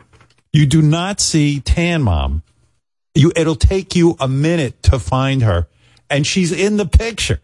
You 0.54 0.66
do 0.66 0.82
not 0.82 1.20
see 1.20 1.60
Tan 1.60 2.02
Mom. 2.02 2.44
You, 3.16 3.32
it'll 3.36 3.56
take 3.56 3.96
you 3.96 4.16
a 4.20 4.28
minute 4.28 4.82
to 4.84 4.98
find 5.00 5.42
her, 5.44 5.68
and 6.10 6.26
she's 6.26 6.52
in 6.52 6.78
the 6.78 6.86
picture. 6.86 7.42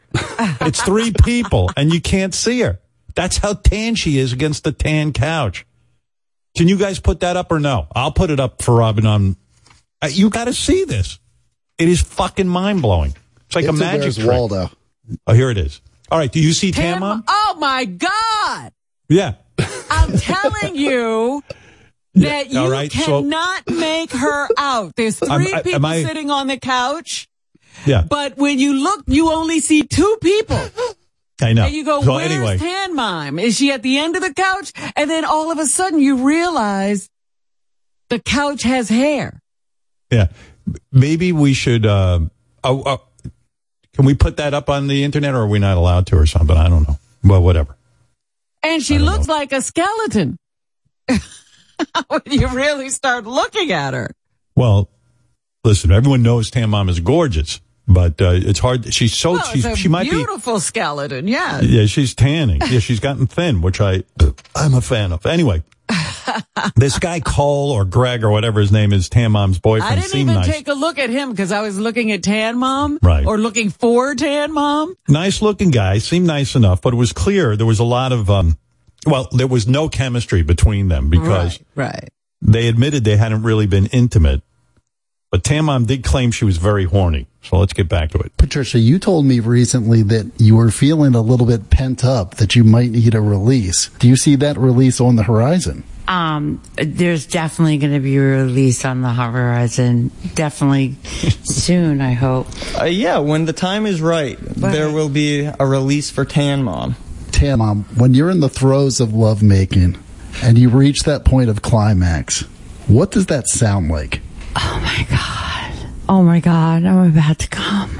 It's 0.62 0.82
three 0.82 1.12
people, 1.24 1.70
and 1.76 1.94
you 1.94 2.00
can't 2.00 2.34
see 2.34 2.62
her. 2.62 2.80
That's 3.14 3.38
how 3.38 3.54
tan 3.54 3.96
she 3.96 4.18
is 4.20 4.32
against 4.34 4.64
the 4.64 4.72
tan 4.72 5.12
couch. 5.12 5.66
Can 6.56 6.68
you 6.68 6.78
guys 6.78 7.00
put 7.00 7.20
that 7.22 7.38
up 7.38 7.52
or 7.52 7.60
no? 7.60 7.88
I'll 7.96 8.12
put 8.12 8.30
it 8.30 8.40
up 8.40 8.62
for 8.62 8.76
Robin. 8.76 9.06
On 9.06 9.36
uh, 10.02 10.08
you 10.12 10.30
got 10.30 10.46
to 10.46 10.54
see 10.54 10.86
this. 10.86 11.20
It 11.78 11.90
is 11.90 12.02
fucking 12.02 12.48
mind 12.48 12.82
blowing. 12.82 13.14
It's 13.48 13.56
like 13.56 13.66
It's 13.66 13.74
a 13.74 13.76
a 13.76 13.80
magic 13.80 14.14
trick. 14.16 14.28
Waldo. 14.28 14.70
Oh, 15.28 15.34
here 15.34 15.50
it 15.50 15.58
is. 15.58 15.82
All 16.12 16.18
right. 16.18 16.32
Do 16.32 16.40
you 16.40 16.54
see 16.54 16.72
Tan 16.72 17.00
Mom? 17.02 17.24
Oh 17.28 17.56
my 17.60 17.86
God! 17.86 18.72
Yeah. 19.10 19.34
I'm 19.90 20.18
telling 20.18 20.76
you 20.76 21.44
that 22.16 22.50
you 22.52 22.60
all 22.60 22.70
right, 22.70 22.92
so- 22.92 23.22
cannot 23.22 23.70
make 23.70 24.12
her 24.12 24.48
out. 24.58 24.96
There's 24.96 25.20
3 25.20 25.30
I- 25.54 25.62
people 25.62 25.86
I- 25.86 26.04
sitting 26.04 26.32
on 26.32 26.48
the 26.48 26.58
couch, 26.58 27.28
Yeah. 27.86 28.04
but 28.10 28.38
when 28.38 28.58
you 28.60 28.74
look, 28.74 29.04
you 29.08 29.32
only 29.32 29.60
see 29.60 29.84
two 29.84 30.18
people. 30.22 30.60
I 31.42 31.54
know. 31.54 31.66
And 31.66 31.74
you 31.74 31.84
go, 31.84 32.02
so 32.02 32.14
where's 32.14 32.32
anyway, 32.32 32.58
Tan 32.58 32.96
Mom? 32.96 33.40
Is 33.40 33.58
she 33.58 33.72
at 33.72 33.82
the 33.82 33.98
end 33.98 34.16
of 34.16 34.22
the 34.22 34.34
couch? 34.34 34.72
And 34.96 35.10
then 35.10 35.26
all 35.26 35.52
of 35.52 35.60
a 35.60 35.66
sudden 35.66 36.00
you 36.00 36.26
realize 36.26 37.10
the 38.10 38.20
couch 38.20 38.64
has 38.64 38.90
hair. 38.90 39.42
yeah. 40.12 40.28
Maybe 40.92 41.32
we 41.32 41.54
should. 41.54 41.86
Uh, 41.86 42.22
oh, 42.64 42.84
oh, 42.86 43.02
can 43.94 44.06
we 44.06 44.16
put 44.16 44.38
that 44.38 44.54
up 44.56 44.70
on 44.70 44.88
the 44.88 45.04
internet, 45.04 45.36
or 45.36 45.42
are 45.42 45.48
we 45.48 45.60
not 45.60 45.78
allowed 45.78 46.08
to, 46.08 46.18
or 46.18 46.26
something? 46.26 46.58
I 46.58 46.70
don't 46.70 46.88
know. 46.88 46.98
Well, 47.24 47.44
whatever. 47.44 47.78
And 48.64 48.82
she 48.82 48.98
looks 48.98 49.28
like 49.28 49.52
a 49.52 49.62
skeleton. 49.62 50.38
when 52.08 52.22
you 52.26 52.48
really 52.48 52.90
start 52.90 53.26
looking 53.26 53.72
at 53.72 53.94
her. 53.94 54.10
Well, 54.56 54.90
listen. 55.64 55.92
Everyone 55.92 56.24
knows 56.24 56.50
Tan 56.50 56.72
Mom 56.72 56.90
is 56.90 57.00
gorgeous, 57.00 57.62
but 57.88 58.20
uh, 58.22 58.32
it's 58.34 58.60
hard. 58.60 58.94
She's 58.94 59.14
so 59.16 59.34
well, 59.34 59.44
she's, 59.44 59.78
she 59.78 59.88
might 59.88 60.04
be. 60.04 60.12
beautiful 60.12 60.60
skeleton, 60.60 61.28
yeah. 61.28 61.62
Yeah, 61.62 61.86
she's 61.86 62.14
tanning. 62.16 62.62
Yeah, 62.70 62.80
she's 62.80 63.00
gotten 63.00 63.28
thin, 63.28 63.62
which 63.62 63.80
I 63.82 64.04
I'm 64.56 64.74
a 64.74 64.82
fan 64.82 65.12
of. 65.12 65.26
Anyway, 65.26 65.64
this 66.76 67.00
guy 67.00 67.20
Cole 67.20 67.72
or 67.72 67.86
Greg 67.86 68.24
or 68.24 68.30
whatever 68.30 68.60
his 68.60 68.72
name 68.72 68.92
is, 68.94 69.10
Tan 69.10 69.32
Mom's 69.32 69.60
boyfriend, 69.60 69.92
I 69.94 69.96
didn't 69.96 70.10
seemed 70.12 70.30
even 70.32 70.42
nice. 70.42 70.48
take 70.48 70.68
a 70.68 70.74
look 70.74 70.98
at 71.00 71.10
him 71.10 71.32
because 71.32 71.52
I 71.52 71.62
was 71.62 71.80
looking 71.80 72.12
at 72.12 72.24
Tan 72.24 72.58
Mom, 72.58 73.00
Right. 73.02 73.26
Or 73.26 73.38
looking 73.38 73.70
for 73.70 74.16
Tan 74.16 74.52
Mom. 74.54 74.96
nice 75.08 75.42
looking 75.42 75.72
guy, 75.72 76.00
seemed 76.00 76.28
nice 76.28 76.56
enough, 76.56 76.82
but 76.82 76.94
it 76.94 76.98
was 76.98 77.14
clear 77.14 77.56
there 77.56 77.66
was 77.68 77.80
a 77.80 77.84
lot 77.84 78.12
of 78.12 78.30
um, 78.30 78.58
well, 79.06 79.28
there 79.32 79.48
was 79.48 79.68
no 79.68 79.88
chemistry 79.90 80.42
between 80.42 80.88
them 80.88 81.10
because 81.10 81.60
Right. 81.76 81.92
right. 81.94 82.10
they 82.42 82.68
admitted 82.68 83.04
they 83.04 83.18
hadn't 83.18 83.44
really 83.44 83.68
been 83.68 83.86
intimate. 83.88 84.42
But 85.36 85.44
Tan 85.44 85.66
Mom 85.66 85.84
did 85.84 86.02
claim 86.02 86.32
she 86.32 86.46
was 86.46 86.56
very 86.56 86.86
horny. 86.86 87.28
So 87.44 87.58
let's 87.58 87.74
get 87.74 87.90
back 87.90 88.12
to 88.12 88.20
it. 88.20 88.38
Patricia, 88.38 88.80
you 88.80 88.98
told 88.98 89.26
me 89.26 89.42
recently 89.42 90.02
that 90.04 90.32
you 90.38 90.56
were 90.56 90.72
feeling 90.72 91.14
a 91.14 91.20
little 91.20 91.46
bit 91.46 91.70
pent 91.70 92.06
up, 92.06 92.36
that 92.36 92.56
you 92.56 92.64
might 92.64 92.92
need 92.92 93.14
a 93.16 93.20
release. 93.20 93.90
Do 94.00 94.08
you 94.08 94.16
see 94.16 94.38
that 94.38 94.58
release 94.58 95.02
on 95.02 95.18
the 95.18 95.24
horizon? 95.24 95.84
Um, 96.08 96.62
there's 96.78 97.26
definitely 97.26 97.80
going 97.80 97.92
to 97.92 98.00
be 98.00 98.16
a 98.16 98.22
release 98.22 98.86
on 98.86 99.02
the 99.02 99.12
horizon. 99.12 100.10
Definitely 100.36 100.96
soon, 101.44 102.00
I 102.00 102.14
hope. 102.14 102.48
Uh, 102.80 102.86
yeah, 102.86 103.18
when 103.18 103.44
the 103.44 103.52
time 103.52 103.86
is 103.86 104.00
right, 104.00 104.40
there 104.40 104.90
will 104.90 105.10
be 105.10 105.42
a 105.60 105.68
release 105.68 106.10
for 106.10 106.24
Tan 106.24 106.64
Mom. 106.64 106.96
Tan 107.34 107.60
Mom, 107.60 107.84
when 107.98 108.14
you're 108.14 108.30
in 108.30 108.40
the 108.40 108.48
throes 108.48 109.02
of 109.02 109.14
lovemaking 109.14 109.98
and 110.42 110.58
you 110.58 110.70
reach 110.70 111.04
that 111.04 111.26
point 111.26 111.50
of 111.50 111.62
climax, 111.62 112.44
what 112.88 113.12
does 113.12 113.26
that 113.26 113.50
sound 113.50 113.90
like? 113.90 114.22
Oh 114.56 114.80
my 114.84 115.06
God. 115.10 115.90
Oh 116.08 116.24
my 116.24 116.40
God. 116.40 116.84
I'm 116.86 117.10
about 117.12 117.40
to 117.40 117.48
come. 117.48 118.00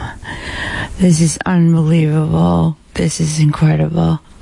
This 0.98 1.20
is 1.22 1.38
unbelievable. 1.46 2.78
This 2.94 3.20
is 3.20 3.40
incredible. 3.40 4.20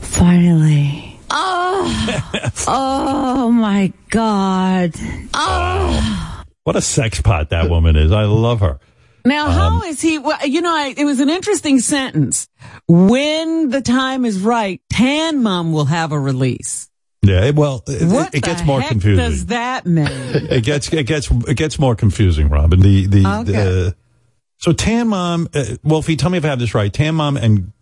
Finally. 0.00 1.08
Oh, 1.34 2.64
oh 2.68 3.50
my 3.50 3.92
God. 4.10 4.92
Oh. 5.34 6.44
What 6.64 6.76
a 6.76 6.80
sex 6.80 7.20
pot 7.20 7.50
that 7.50 7.68
woman 7.70 7.96
is. 7.96 8.12
I 8.12 8.22
love 8.24 8.60
her. 8.60 8.78
Now, 9.24 9.46
Um, 9.46 9.52
how 9.52 9.82
is 9.88 10.00
he? 10.00 10.18
Well, 10.18 10.38
you 10.46 10.60
know, 10.60 10.72
I, 10.72 10.94
it 10.96 11.04
was 11.04 11.18
an 11.20 11.28
interesting 11.28 11.80
sentence. 11.80 12.48
When 12.86 13.70
the 13.70 13.80
time 13.80 14.24
is 14.24 14.38
right, 14.40 14.80
Tan 14.92 15.42
Mom 15.42 15.72
will 15.72 15.86
have 15.86 16.12
a 16.12 16.18
release. 16.20 16.88
Yeah, 17.24 17.50
well, 17.50 17.84
it, 17.86 18.08
What 18.08 18.34
it 18.34 18.42
gets 18.42 18.62
the 18.62 18.66
more 18.66 18.80
heck 18.80 18.90
confusing. 18.90 19.24
does 19.24 19.46
that 19.46 19.86
mean? 19.86 20.08
it 20.10 20.64
gets 20.64 20.92
it 20.92 21.04
gets 21.06 21.30
it 21.30 21.56
gets 21.56 21.78
more 21.78 21.94
confusing, 21.94 22.48
Robin. 22.48 22.80
The 22.80 23.06
the, 23.06 23.26
Okay. 23.26 23.52
the 23.52 23.96
so 24.58 24.72
Tan 24.72 25.08
Mom, 25.08 25.48
uh, 25.54 25.64
Wolfie, 25.84 26.16
tell 26.16 26.30
me 26.30 26.38
if 26.38 26.44
I 26.44 26.48
have 26.48 26.58
this 26.58 26.74
right. 26.74 26.92
Tan 26.92 27.14
Mom 27.16 27.36
and 27.36 27.72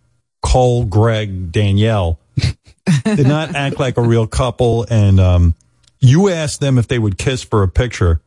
Cole, 0.43 0.85
Greg, 0.85 1.53
Danielle 1.53 2.19
did 3.05 3.27
not 3.27 3.55
act 3.55 3.79
like 3.79 3.97
a 3.99 4.03
real 4.03 4.27
couple, 4.27 4.87
and 4.91 5.19
um, 5.21 5.55
you 6.01 6.29
asked 6.31 6.61
them 6.61 6.79
if 6.79 6.89
they 6.89 6.99
would 6.99 7.17
kiss 7.19 7.43
for 7.43 7.63
a 7.63 7.69
picture. 7.69 8.21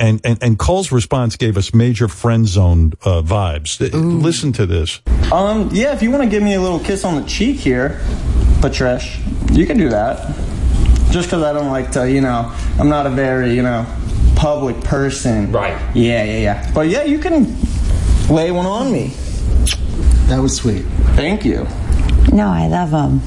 And, 0.00 0.20
and 0.24 0.38
and 0.40 0.56
Cole's 0.58 0.92
response 0.92 1.34
gave 1.34 1.56
us 1.56 1.74
major 1.74 2.06
friend 2.06 2.46
zone 2.46 2.92
uh, 3.04 3.22
vibes. 3.22 3.80
Uh, 3.82 3.96
Listen 3.96 4.52
to 4.52 4.64
this. 4.66 5.00
Um, 5.32 5.70
yeah, 5.72 5.92
if 5.92 6.02
you 6.02 6.10
want 6.12 6.22
to 6.22 6.28
give 6.28 6.42
me 6.42 6.54
a 6.54 6.60
little 6.60 6.78
kiss 6.78 7.04
on 7.04 7.20
the 7.20 7.26
cheek 7.28 7.56
here, 7.56 8.00
Patrish, 8.60 9.18
you 9.52 9.66
can 9.66 9.76
do 9.76 9.88
that. 9.88 10.34
Just 11.10 11.28
because 11.28 11.42
I 11.42 11.52
don't 11.52 11.68
like 11.68 11.90
to, 11.92 12.10
you 12.10 12.20
know, 12.20 12.52
I'm 12.78 12.88
not 12.88 13.06
a 13.06 13.10
very, 13.10 13.54
you 13.54 13.62
know, 13.62 13.86
public 14.36 14.80
person. 14.82 15.50
Right. 15.50 15.78
Yeah, 15.94 16.24
yeah, 16.24 16.38
yeah. 16.38 16.70
But 16.74 16.88
yeah, 16.88 17.04
you 17.04 17.18
can 17.18 17.56
lay 18.28 18.50
one 18.50 18.66
on 18.66 18.92
me. 18.92 19.12
That 20.26 20.40
was 20.40 20.54
sweet. 20.56 20.84
Thank 21.16 21.44
you. 21.44 21.66
No, 22.32 22.48
I 22.48 22.66
love 22.68 22.90
him. 22.90 23.20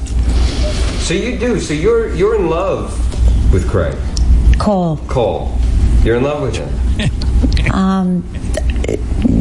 So 1.00 1.14
you 1.14 1.38
do. 1.38 1.58
So 1.58 1.74
you're 1.74 2.14
you're 2.14 2.36
in 2.36 2.48
love 2.48 2.92
with 3.52 3.68
Craig 3.68 3.96
Cole. 4.58 4.98
Cole. 5.08 5.58
You're 6.04 6.16
in 6.16 6.22
love 6.22 6.42
with 6.42 6.56
him. 6.56 7.72
Um, 7.74 8.22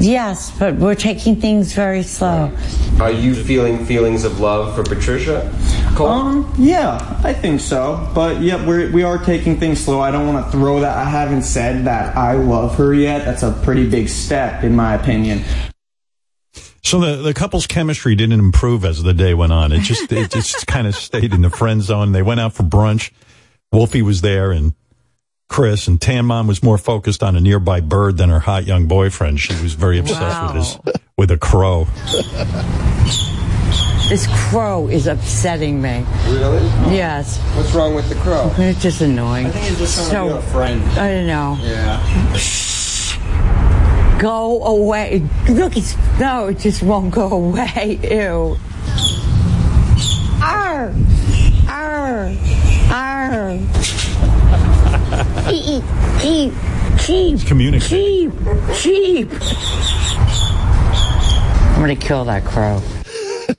yes, 0.04 0.52
but 0.58 0.76
we're 0.76 0.96
taking 0.96 1.36
things 1.36 1.74
very 1.74 2.04
slow. 2.04 2.52
Are 3.00 3.12
you 3.12 3.36
feeling 3.36 3.86
feelings 3.86 4.24
of 4.24 4.40
love 4.40 4.76
for 4.76 4.84
Patricia? 4.84 5.52
Cole. 5.96 6.08
Um, 6.08 6.54
yeah, 6.58 7.20
I 7.24 7.34
think 7.34 7.62
so. 7.62 8.10
But 8.14 8.42
yeah, 8.42 8.66
we're, 8.66 8.92
we 8.92 9.04
are 9.04 9.18
taking 9.18 9.60
things 9.60 9.80
slow. 9.80 10.00
I 10.00 10.12
don't 10.12 10.28
want 10.32 10.46
to 10.46 10.52
throw 10.52 10.80
that. 10.82 10.98
I 10.98 11.10
haven't 11.10 11.44
said 11.44 11.86
that 11.86 12.16
I 12.16 12.34
love 12.34 12.76
her 12.76 12.94
yet. 12.94 13.26
That's 13.26 13.44
a 13.44 13.52
pretty 13.64 13.90
big 13.90 14.10
step, 14.10 14.64
in 14.64 14.76
my 14.76 14.96
opinion. 14.96 15.44
So 16.84 17.00
the, 17.00 17.22
the 17.22 17.34
couple's 17.34 17.68
chemistry 17.68 18.16
didn't 18.16 18.40
improve 18.40 18.84
as 18.84 19.04
the 19.04 19.14
day 19.14 19.34
went 19.34 19.54
on. 19.54 19.72
It 19.72 19.82
just 19.82 20.12
it 20.12 20.32
just 20.32 20.68
kind 20.68 20.88
of 20.88 20.96
stayed 20.96 21.34
in 21.34 21.42
the 21.42 21.50
friend 21.50 21.82
zone. 21.82 22.12
They 22.12 22.22
went 22.22 22.40
out 22.40 22.54
for 22.54 22.64
brunch. 22.64 23.12
Wolfie 23.72 24.02
was 24.02 24.22
there 24.22 24.52
and 24.52 24.74
Chris 25.52 25.88
and 25.90 26.00
Tan 26.00 26.26
Mom 26.28 26.48
was 26.48 26.64
more 26.64 26.78
focused 26.78 27.22
on 27.22 27.36
a 27.36 27.42
nearby 27.42 27.82
bird 27.82 28.16
than 28.16 28.30
her 28.30 28.40
hot 28.40 28.66
young 28.66 28.88
boyfriend. 28.88 29.38
She 29.38 29.52
was 29.62 29.74
very 29.74 30.00
obsessed 30.00 30.42
with 30.54 30.56
his 30.56 30.78
with 31.18 31.30
a 31.30 31.38
crow. 31.38 31.88
This 34.08 34.28
crow 34.50 34.88
is 34.88 35.08
upsetting 35.08 35.82
me. 35.82 36.06
Really? 36.28 36.64
Yes. 36.96 37.38
What's 37.58 37.74
wrong 37.74 37.96
with 37.96 38.08
the 38.08 38.16
crow? 38.16 38.50
It's 38.58 38.82
just 38.82 39.02
annoying. 39.02 39.48
I 39.48 39.50
think 39.50 39.66
he's 39.66 39.78
just 39.78 40.08
so, 40.08 40.10
trying 40.10 40.30
to 40.30 40.36
be 40.36 40.40
a 40.40 40.42
friend. 40.54 40.82
I 40.98 41.12
don't 41.16 41.28
know. 41.28 41.58
Yeah. 41.62 42.00
Go 44.22 44.64
away. 44.64 45.22
Look, 45.50 45.76
it's, 45.76 45.98
no, 46.18 46.48
it 46.48 46.60
just 46.60 46.82
won't 46.82 47.14
go 47.14 47.28
away. 47.30 48.00
Ew. 48.10 48.58
Arr! 50.42 50.94
Arr! 51.68 52.34
Arr! 52.90 53.60
Eep, 55.52 55.84
eep, 56.24 56.54
cheep, 57.00 57.48
Communicate. 57.48 57.90
cheep, 57.90 58.32
cheep. 58.76 59.28
I'm 61.74 61.82
gonna 61.82 61.96
kill 61.96 62.26
that 62.26 62.44
crow. 62.46 62.82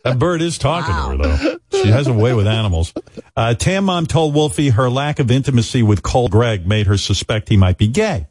That 0.05 0.19
bird 0.19 0.41
is 0.41 0.57
talking 0.59 0.95
to 0.95 1.03
her 1.03 1.17
though. 1.19 1.59
She 1.83 1.89
has 1.89 2.07
a 2.07 2.13
way 2.15 2.33
with 2.33 2.47
animals. 2.47 2.95
Uh, 3.37 3.53
Tan 3.55 3.85
Mom 3.85 4.07
told 4.07 4.35
Wolfie 4.35 4.71
her 4.71 4.89
lack 4.89 5.19
of 5.19 5.31
intimacy 5.31 5.83
with 5.83 6.03
Cole 6.03 6.29
Gregg 6.29 6.67
made 6.67 6.87
her 6.87 6.97
suspect 6.97 7.51
he 7.51 7.57
might 7.59 7.77
be 7.79 7.89
gay. 7.89 8.27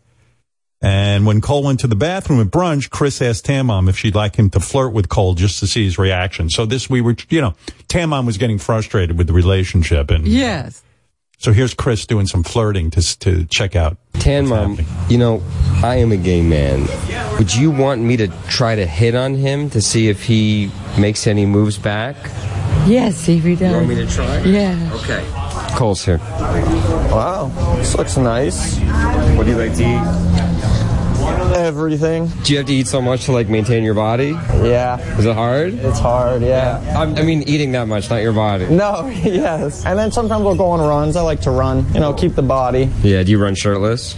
And 0.81 1.25
when 1.27 1.39
Cole 1.39 1.63
went 1.63 1.81
to 1.81 1.87
the 1.87 1.95
bathroom 1.95 2.41
at 2.41 2.47
brunch, 2.47 2.89
Chris 2.89 3.21
asked 3.21 3.45
Tan 3.45 3.67
Mom 3.67 3.87
if 3.87 3.95
she'd 3.97 4.15
like 4.15 4.35
him 4.37 4.49
to 4.49 4.59
flirt 4.59 4.91
with 4.91 5.07
Cole 5.07 5.35
just 5.35 5.59
to 5.59 5.67
see 5.67 5.83
his 5.85 5.99
reaction. 5.99 6.49
So 6.49 6.65
this 6.65 6.89
we 6.89 6.99
were, 6.99 7.15
you 7.29 7.39
know, 7.41 7.53
Tan 7.87 8.09
Mom 8.09 8.25
was 8.25 8.37
getting 8.39 8.57
frustrated 8.57 9.15
with 9.17 9.27
the 9.27 9.33
relationship, 9.33 10.09
and 10.09 10.27
Yes. 10.27 10.81
So 11.41 11.51
here's 11.51 11.73
Chris 11.73 12.05
doing 12.05 12.27
some 12.27 12.43
flirting 12.43 12.91
to 12.91 13.19
to 13.19 13.45
check 13.45 13.75
out. 13.75 13.97
Tan 14.13 14.47
mom, 14.47 14.77
you 15.09 15.17
know, 15.17 15.41
I 15.83 15.95
am 15.95 16.11
a 16.11 16.17
gay 16.17 16.43
man. 16.43 16.87
Would 17.39 17.55
you 17.55 17.71
want 17.71 18.03
me 18.03 18.15
to 18.17 18.27
try 18.47 18.75
to 18.75 18.85
hit 18.85 19.15
on 19.15 19.33
him 19.33 19.71
to 19.71 19.81
see 19.81 20.07
if 20.07 20.23
he 20.23 20.69
makes 20.99 21.25
any 21.25 21.47
moves 21.47 21.79
back? 21.79 22.15
Yes, 22.85 23.17
see 23.17 23.39
if 23.39 23.43
he 23.43 23.55
does. 23.55 23.71
You 23.71 23.77
want 23.77 23.89
me 23.89 23.95
to 23.95 24.07
try? 24.07 24.39
Yeah. 24.41 24.91
Okay. 24.93 25.25
Cole's 25.75 26.05
here. 26.05 26.19
Wow, 27.09 27.51
this 27.77 27.97
looks 27.97 28.17
nice. 28.17 28.77
What 29.35 29.45
do 29.45 29.49
you 29.49 29.57
like 29.57 29.75
to 29.77 29.83
eat? 29.83 30.50
Everything. 31.55 32.27
Do 32.43 32.53
you 32.53 32.57
have 32.59 32.67
to 32.67 32.73
eat 32.73 32.87
so 32.87 33.01
much 33.01 33.25
to 33.25 33.31
like 33.31 33.49
maintain 33.49 33.83
your 33.83 33.93
body? 33.93 34.29
Yeah. 34.29 34.97
Is 35.17 35.25
it 35.25 35.35
hard? 35.35 35.73
It's 35.73 35.99
hard, 35.99 36.41
yeah. 36.41 36.79
I'm, 36.97 37.15
I 37.15 37.23
mean, 37.23 37.43
eating 37.43 37.71
that 37.73 37.87
much, 37.87 38.09
not 38.09 38.21
your 38.21 38.33
body. 38.33 38.67
No, 38.67 39.07
yes. 39.23 39.85
And 39.85 39.97
then 39.97 40.11
sometimes 40.11 40.43
we'll 40.43 40.55
go 40.55 40.67
on 40.67 40.79
runs. 40.79 41.15
I 41.15 41.21
like 41.21 41.41
to 41.41 41.51
run, 41.51 41.85
you 41.93 41.99
know, 41.99 42.13
keep 42.13 42.35
the 42.35 42.41
body. 42.41 42.89
Yeah. 43.03 43.23
Do 43.23 43.31
you 43.31 43.41
run 43.41 43.55
shirtless? 43.55 44.15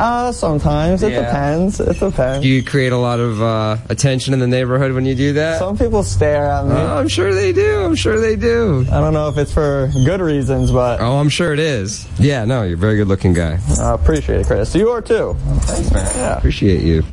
Uh, 0.00 0.32
sometimes. 0.32 1.02
It 1.02 1.12
Yeah. 1.12 1.26
depends. 1.26 1.78
It 1.78 1.98
depends. 2.00 2.42
Do 2.42 2.48
you 2.48 2.64
create 2.64 2.92
a 2.92 2.96
lot 2.96 3.20
of 3.20 3.42
uh, 3.42 3.76
attention 3.90 4.32
in 4.32 4.40
the 4.40 4.46
neighborhood 4.46 4.92
when 4.92 5.04
you 5.04 5.14
do 5.14 5.34
that? 5.34 5.58
Some 5.58 5.76
people 5.76 6.02
stare 6.02 6.46
at 6.46 6.64
me. 6.66 6.72
Oh, 6.74 6.96
I'm 6.98 7.08
sure 7.08 7.34
they 7.34 7.52
do. 7.52 7.80
I'm 7.84 7.94
sure 7.94 8.18
they 8.20 8.36
do. 8.36 8.86
I 8.90 9.00
don't 9.00 9.12
know 9.12 9.28
if 9.28 9.36
it's 9.36 9.52
for 9.52 9.90
good 10.06 10.20
reasons, 10.20 10.70
but 10.72 11.00
Oh, 11.00 11.18
I'm 11.18 11.28
sure 11.28 11.52
it 11.52 11.58
is. 11.58 12.06
Yeah, 12.18 12.44
no, 12.46 12.62
you're 12.62 12.74
a 12.74 12.78
very 12.78 12.96
good 12.96 13.08
looking 13.08 13.34
guy. 13.34 13.58
I 13.78 13.92
appreciate 13.94 14.40
it, 14.40 14.46
Chris. 14.46 14.74
You 14.74 14.88
are 14.90 15.02
too. 15.02 15.36
Thanks, 15.62 15.92
man. 15.92 16.10
Yeah. 16.16 16.36
Appreciate 16.38 16.80
you. 16.82 17.04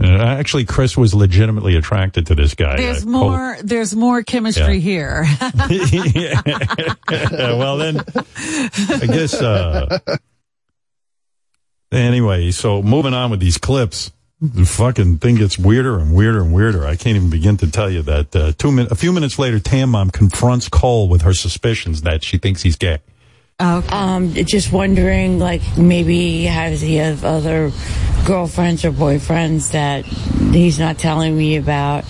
Uh, 0.00 0.06
actually, 0.06 0.64
Chris 0.64 0.96
was 0.96 1.12
legitimately 1.12 1.74
attracted 1.76 2.26
to 2.28 2.34
this 2.36 2.54
guy. 2.54 2.76
There's 2.76 3.02
Uh, 3.02 3.06
Cole- 3.06 3.30
more. 3.30 3.56
There's 3.64 3.96
more 3.96 4.22
chemistry 4.22 4.76
Yeah. 4.78 5.24
here. 5.24 5.26
well, 7.58 7.76
then, 7.78 8.00
I 8.36 9.06
guess. 9.06 9.34
Uh, 9.34 9.98
anyway, 11.92 12.50
so 12.50 12.82
moving 12.82 13.14
on 13.14 13.30
with 13.30 13.40
these 13.40 13.58
clips, 13.58 14.12
the 14.40 14.64
fucking 14.64 15.18
thing 15.18 15.36
gets 15.36 15.58
weirder 15.58 15.98
and 15.98 16.14
weirder 16.14 16.40
and 16.42 16.52
weirder. 16.52 16.86
I 16.86 16.96
can't 16.96 17.16
even 17.16 17.30
begin 17.30 17.56
to 17.58 17.70
tell 17.70 17.90
you 17.90 18.02
that. 18.02 18.36
Uh, 18.36 18.52
two 18.56 18.70
min- 18.70 18.88
a 18.90 18.94
few 18.94 19.12
minutes 19.12 19.38
later, 19.38 19.58
Tan 19.58 19.88
Mom 19.90 20.10
confronts 20.10 20.68
Cole 20.68 21.08
with 21.08 21.22
her 21.22 21.34
suspicions 21.34 22.02
that 22.02 22.22
she 22.22 22.38
thinks 22.38 22.62
he's 22.62 22.76
gay. 22.76 22.98
Um, 23.60 24.34
just 24.34 24.70
wondering, 24.72 25.40
like, 25.40 25.62
maybe 25.76 26.44
has 26.44 26.80
he 26.80 26.94
have 26.94 27.24
other 27.24 27.72
girlfriends 28.24 28.84
or 28.84 28.92
boyfriends 28.92 29.72
that 29.72 30.04
he's 30.04 30.78
not 30.78 30.96
telling 30.96 31.36
me 31.36 31.56
about? 31.56 32.04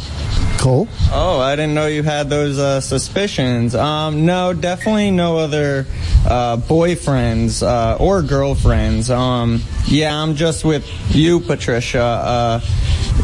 Cole? 0.58 0.86
Oh, 1.10 1.40
I 1.40 1.56
didn't 1.56 1.72
know 1.72 1.86
you 1.86 2.02
had 2.02 2.28
those 2.28 2.58
uh, 2.58 2.82
suspicions. 2.82 3.74
Um, 3.74 4.26
no, 4.26 4.52
definitely 4.52 5.10
no 5.10 5.38
other 5.38 5.86
uh, 6.26 6.58
boyfriends 6.58 7.66
uh, 7.66 7.96
or 7.98 8.20
girlfriends. 8.20 9.08
Um, 9.08 9.62
yeah, 9.86 10.22
I'm 10.22 10.34
just 10.34 10.66
with 10.66 10.86
you, 11.16 11.40
Patricia. 11.40 12.02
Uh, 12.02 12.60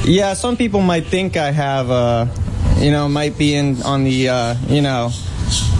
yeah, 0.06 0.32
some 0.32 0.56
people 0.56 0.80
might 0.80 1.04
think 1.08 1.36
I 1.36 1.50
have, 1.50 1.90
uh, 1.90 2.26
you 2.78 2.90
know, 2.90 3.06
might 3.06 3.36
be 3.36 3.54
in 3.54 3.82
on 3.82 4.04
the, 4.04 4.30
uh, 4.30 4.54
you 4.66 4.80
know, 4.80 5.10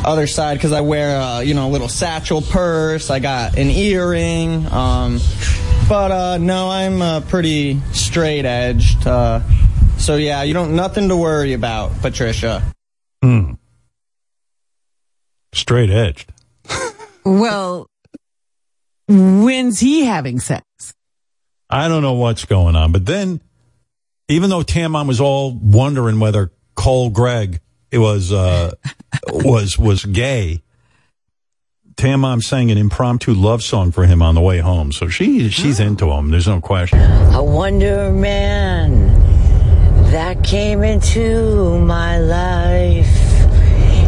other 0.04 0.26
side 0.26 0.58
because 0.58 0.72
I 0.72 0.80
wear 0.80 1.16
a 1.16 1.42
you 1.42 1.54
know 1.54 1.68
a 1.68 1.72
little 1.72 1.88
satchel 1.88 2.42
purse. 2.42 3.10
I 3.10 3.18
got 3.18 3.58
an 3.58 3.70
earring. 3.70 4.66
Um, 4.66 5.20
but 5.88 6.10
uh, 6.10 6.38
no, 6.38 6.70
I'm 6.70 7.02
uh, 7.02 7.20
pretty 7.22 7.80
straight 7.92 8.44
edged. 8.44 9.06
Uh, 9.06 9.40
so 9.98 10.16
yeah, 10.16 10.42
you 10.42 10.54
don't 10.54 10.76
nothing 10.76 11.08
to 11.08 11.16
worry 11.16 11.52
about, 11.52 12.00
Patricia. 12.00 12.62
Hmm. 13.22 13.52
Straight 15.52 15.90
edged. 15.90 16.32
Well, 17.24 17.88
when's 19.08 19.80
he 19.80 20.04
having 20.04 20.38
sex? 20.40 20.64
I 21.70 21.88
don't 21.88 22.02
know 22.02 22.12
what's 22.12 22.44
going 22.44 22.76
on. 22.76 22.92
But 22.92 23.06
then, 23.06 23.40
even 24.28 24.50
though 24.50 24.62
Tan 24.62 24.92
Mom 24.92 25.06
was 25.06 25.20
all 25.20 25.52
wondering 25.52 26.20
whether 26.20 26.52
Cole 26.74 27.10
Gregg 27.10 27.60
it 27.94 27.98
was 27.98 28.32
uh, 28.32 28.72
was 29.32 29.78
was 29.78 30.04
gay, 30.04 30.62
Tan 31.96 32.20
Mom 32.20 32.42
sang 32.42 32.72
an 32.72 32.76
impromptu 32.76 33.32
love 33.32 33.62
song 33.62 33.92
for 33.92 34.04
him 34.04 34.20
on 34.20 34.34
the 34.34 34.40
way 34.40 34.58
home. 34.58 34.90
So 34.90 35.08
she 35.08 35.48
she's 35.48 35.78
into 35.78 36.10
him. 36.10 36.30
There's 36.30 36.48
no 36.48 36.60
question. 36.60 36.98
A 37.00 37.42
Wonder 37.42 38.10
Man 38.10 39.14
that 40.10 40.42
came 40.42 40.82
into 40.82 41.78
my 41.78 42.18
life. 42.18 43.06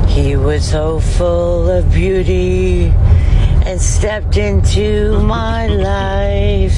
He 0.09 0.35
was 0.35 0.69
so 0.69 0.99
full 0.99 1.71
of 1.71 1.93
beauty 1.93 2.87
and 3.67 3.81
stepped 3.81 4.37
into 4.37 5.21
my 5.21 5.67
life. 5.93 6.77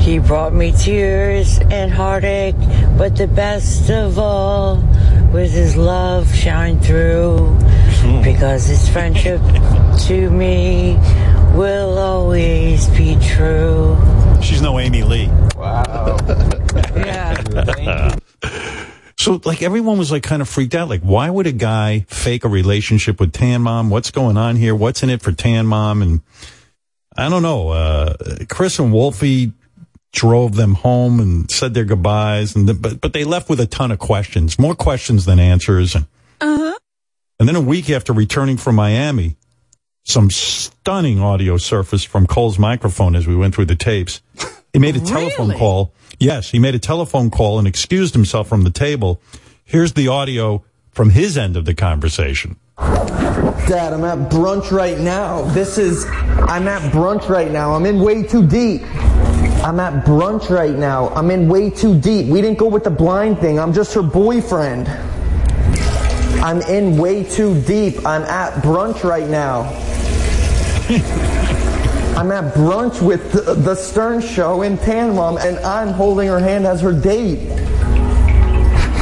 He 0.00 0.18
brought 0.18 0.54
me 0.54 0.72
tears 0.72 1.58
and 1.70 1.92
heartache, 1.92 2.56
but 2.96 3.14
the 3.16 3.28
best 3.28 3.90
of 3.90 4.18
all 4.18 4.82
was 5.32 5.52
his 5.52 5.76
love 5.76 6.34
shine 6.34 6.80
through. 6.80 7.56
Because 8.22 8.66
his 8.66 8.88
friendship 8.88 9.40
to 10.06 10.30
me 10.30 10.96
will 11.54 11.98
always 11.98 12.88
be 12.90 13.18
true. 13.20 13.96
She's 14.40 14.62
no 14.62 14.78
Amy 14.78 15.02
Lee. 15.02 15.28
Wow. 15.56 16.16
yeah. 16.96 18.16
So, 19.18 19.40
like, 19.44 19.62
everyone 19.62 19.98
was 19.98 20.12
like 20.12 20.22
kind 20.22 20.40
of 20.40 20.48
freaked 20.48 20.74
out. 20.74 20.88
Like, 20.88 21.02
why 21.02 21.28
would 21.28 21.46
a 21.46 21.52
guy 21.52 22.06
fake 22.08 22.44
a 22.44 22.48
relationship 22.48 23.18
with 23.20 23.32
Tan 23.32 23.62
Mom? 23.62 23.90
What's 23.90 24.10
going 24.10 24.36
on 24.36 24.56
here? 24.56 24.74
What's 24.74 25.02
in 25.02 25.10
it 25.10 25.20
for 25.20 25.32
Tan 25.32 25.66
Mom? 25.66 26.02
And 26.02 26.22
I 27.16 27.28
don't 27.28 27.42
know. 27.42 27.70
Uh, 27.70 28.14
Chris 28.48 28.78
and 28.78 28.92
Wolfie 28.92 29.52
drove 30.12 30.54
them 30.56 30.74
home 30.74 31.20
and 31.20 31.50
said 31.50 31.74
their 31.74 31.84
goodbyes, 31.84 32.56
and 32.56 32.68
the, 32.68 32.74
but 32.74 33.00
but 33.00 33.12
they 33.12 33.24
left 33.24 33.48
with 33.48 33.60
a 33.60 33.66
ton 33.66 33.90
of 33.90 33.98
questions, 33.98 34.58
more 34.58 34.74
questions 34.74 35.24
than 35.24 35.38
answers. 35.38 35.94
And 35.94 36.06
Uh-huh. 36.40 36.74
and 37.38 37.48
then 37.48 37.56
a 37.56 37.60
week 37.60 37.90
after 37.90 38.12
returning 38.12 38.56
from 38.56 38.76
Miami, 38.76 39.36
some 40.04 40.30
stunning 40.30 41.20
audio 41.20 41.56
surfaced 41.58 42.06
from 42.08 42.26
Cole's 42.26 42.58
microphone 42.58 43.14
as 43.14 43.26
we 43.26 43.36
went 43.36 43.54
through 43.54 43.66
the 43.66 43.76
tapes. 43.76 44.22
He 44.72 44.78
made 44.78 44.96
a 44.96 45.00
telephone 45.00 45.52
call. 45.52 45.92
Yes, 46.18 46.50
he 46.50 46.58
made 46.58 46.74
a 46.74 46.78
telephone 46.78 47.30
call 47.30 47.58
and 47.58 47.66
excused 47.68 48.14
himself 48.14 48.48
from 48.48 48.64
the 48.64 48.70
table. 48.70 49.20
Here's 49.64 49.92
the 49.92 50.08
audio 50.08 50.64
from 50.90 51.10
his 51.10 51.36
end 51.38 51.56
of 51.56 51.64
the 51.64 51.74
conversation. 51.74 52.56
Dad, 52.78 53.92
I'm 53.92 54.04
at 54.04 54.30
brunch 54.30 54.70
right 54.70 54.98
now. 54.98 55.42
This 55.52 55.78
is, 55.78 56.06
I'm 56.06 56.66
at 56.68 56.80
brunch 56.92 57.28
right 57.28 57.50
now. 57.50 57.74
I'm 57.74 57.84
in 57.86 58.00
way 58.00 58.22
too 58.22 58.46
deep. 58.46 58.82
I'm 59.62 59.80
at 59.80 60.04
brunch 60.04 60.50
right 60.50 60.74
now. 60.74 61.08
I'm 61.10 61.30
in 61.30 61.48
way 61.48 61.68
too 61.68 61.98
deep. 61.98 62.26
We 62.26 62.40
didn't 62.40 62.58
go 62.58 62.68
with 62.68 62.84
the 62.84 62.90
blind 62.90 63.40
thing. 63.40 63.58
I'm 63.58 63.72
just 63.72 63.92
her 63.94 64.02
boyfriend. 64.02 64.88
I'm 66.40 66.62
in 66.62 66.96
way 66.96 67.24
too 67.24 67.60
deep. 67.62 68.06
I'm 68.06 68.22
at 68.22 68.62
brunch 68.62 69.02
right 69.02 69.28
now. 69.28 69.62
I'm 72.16 72.30
at 72.30 72.54
brunch 72.54 73.02
with 73.02 73.32
the, 73.32 73.54
the 73.54 73.74
Stern 73.74 74.20
Show 74.20 74.62
in 74.62 74.78
Panama, 74.78 75.36
and 75.36 75.58
I'm 75.58 75.88
holding 75.88 76.28
her 76.28 76.38
hand 76.38 76.64
as 76.64 76.80
her 76.80 76.92
date. 76.92 77.48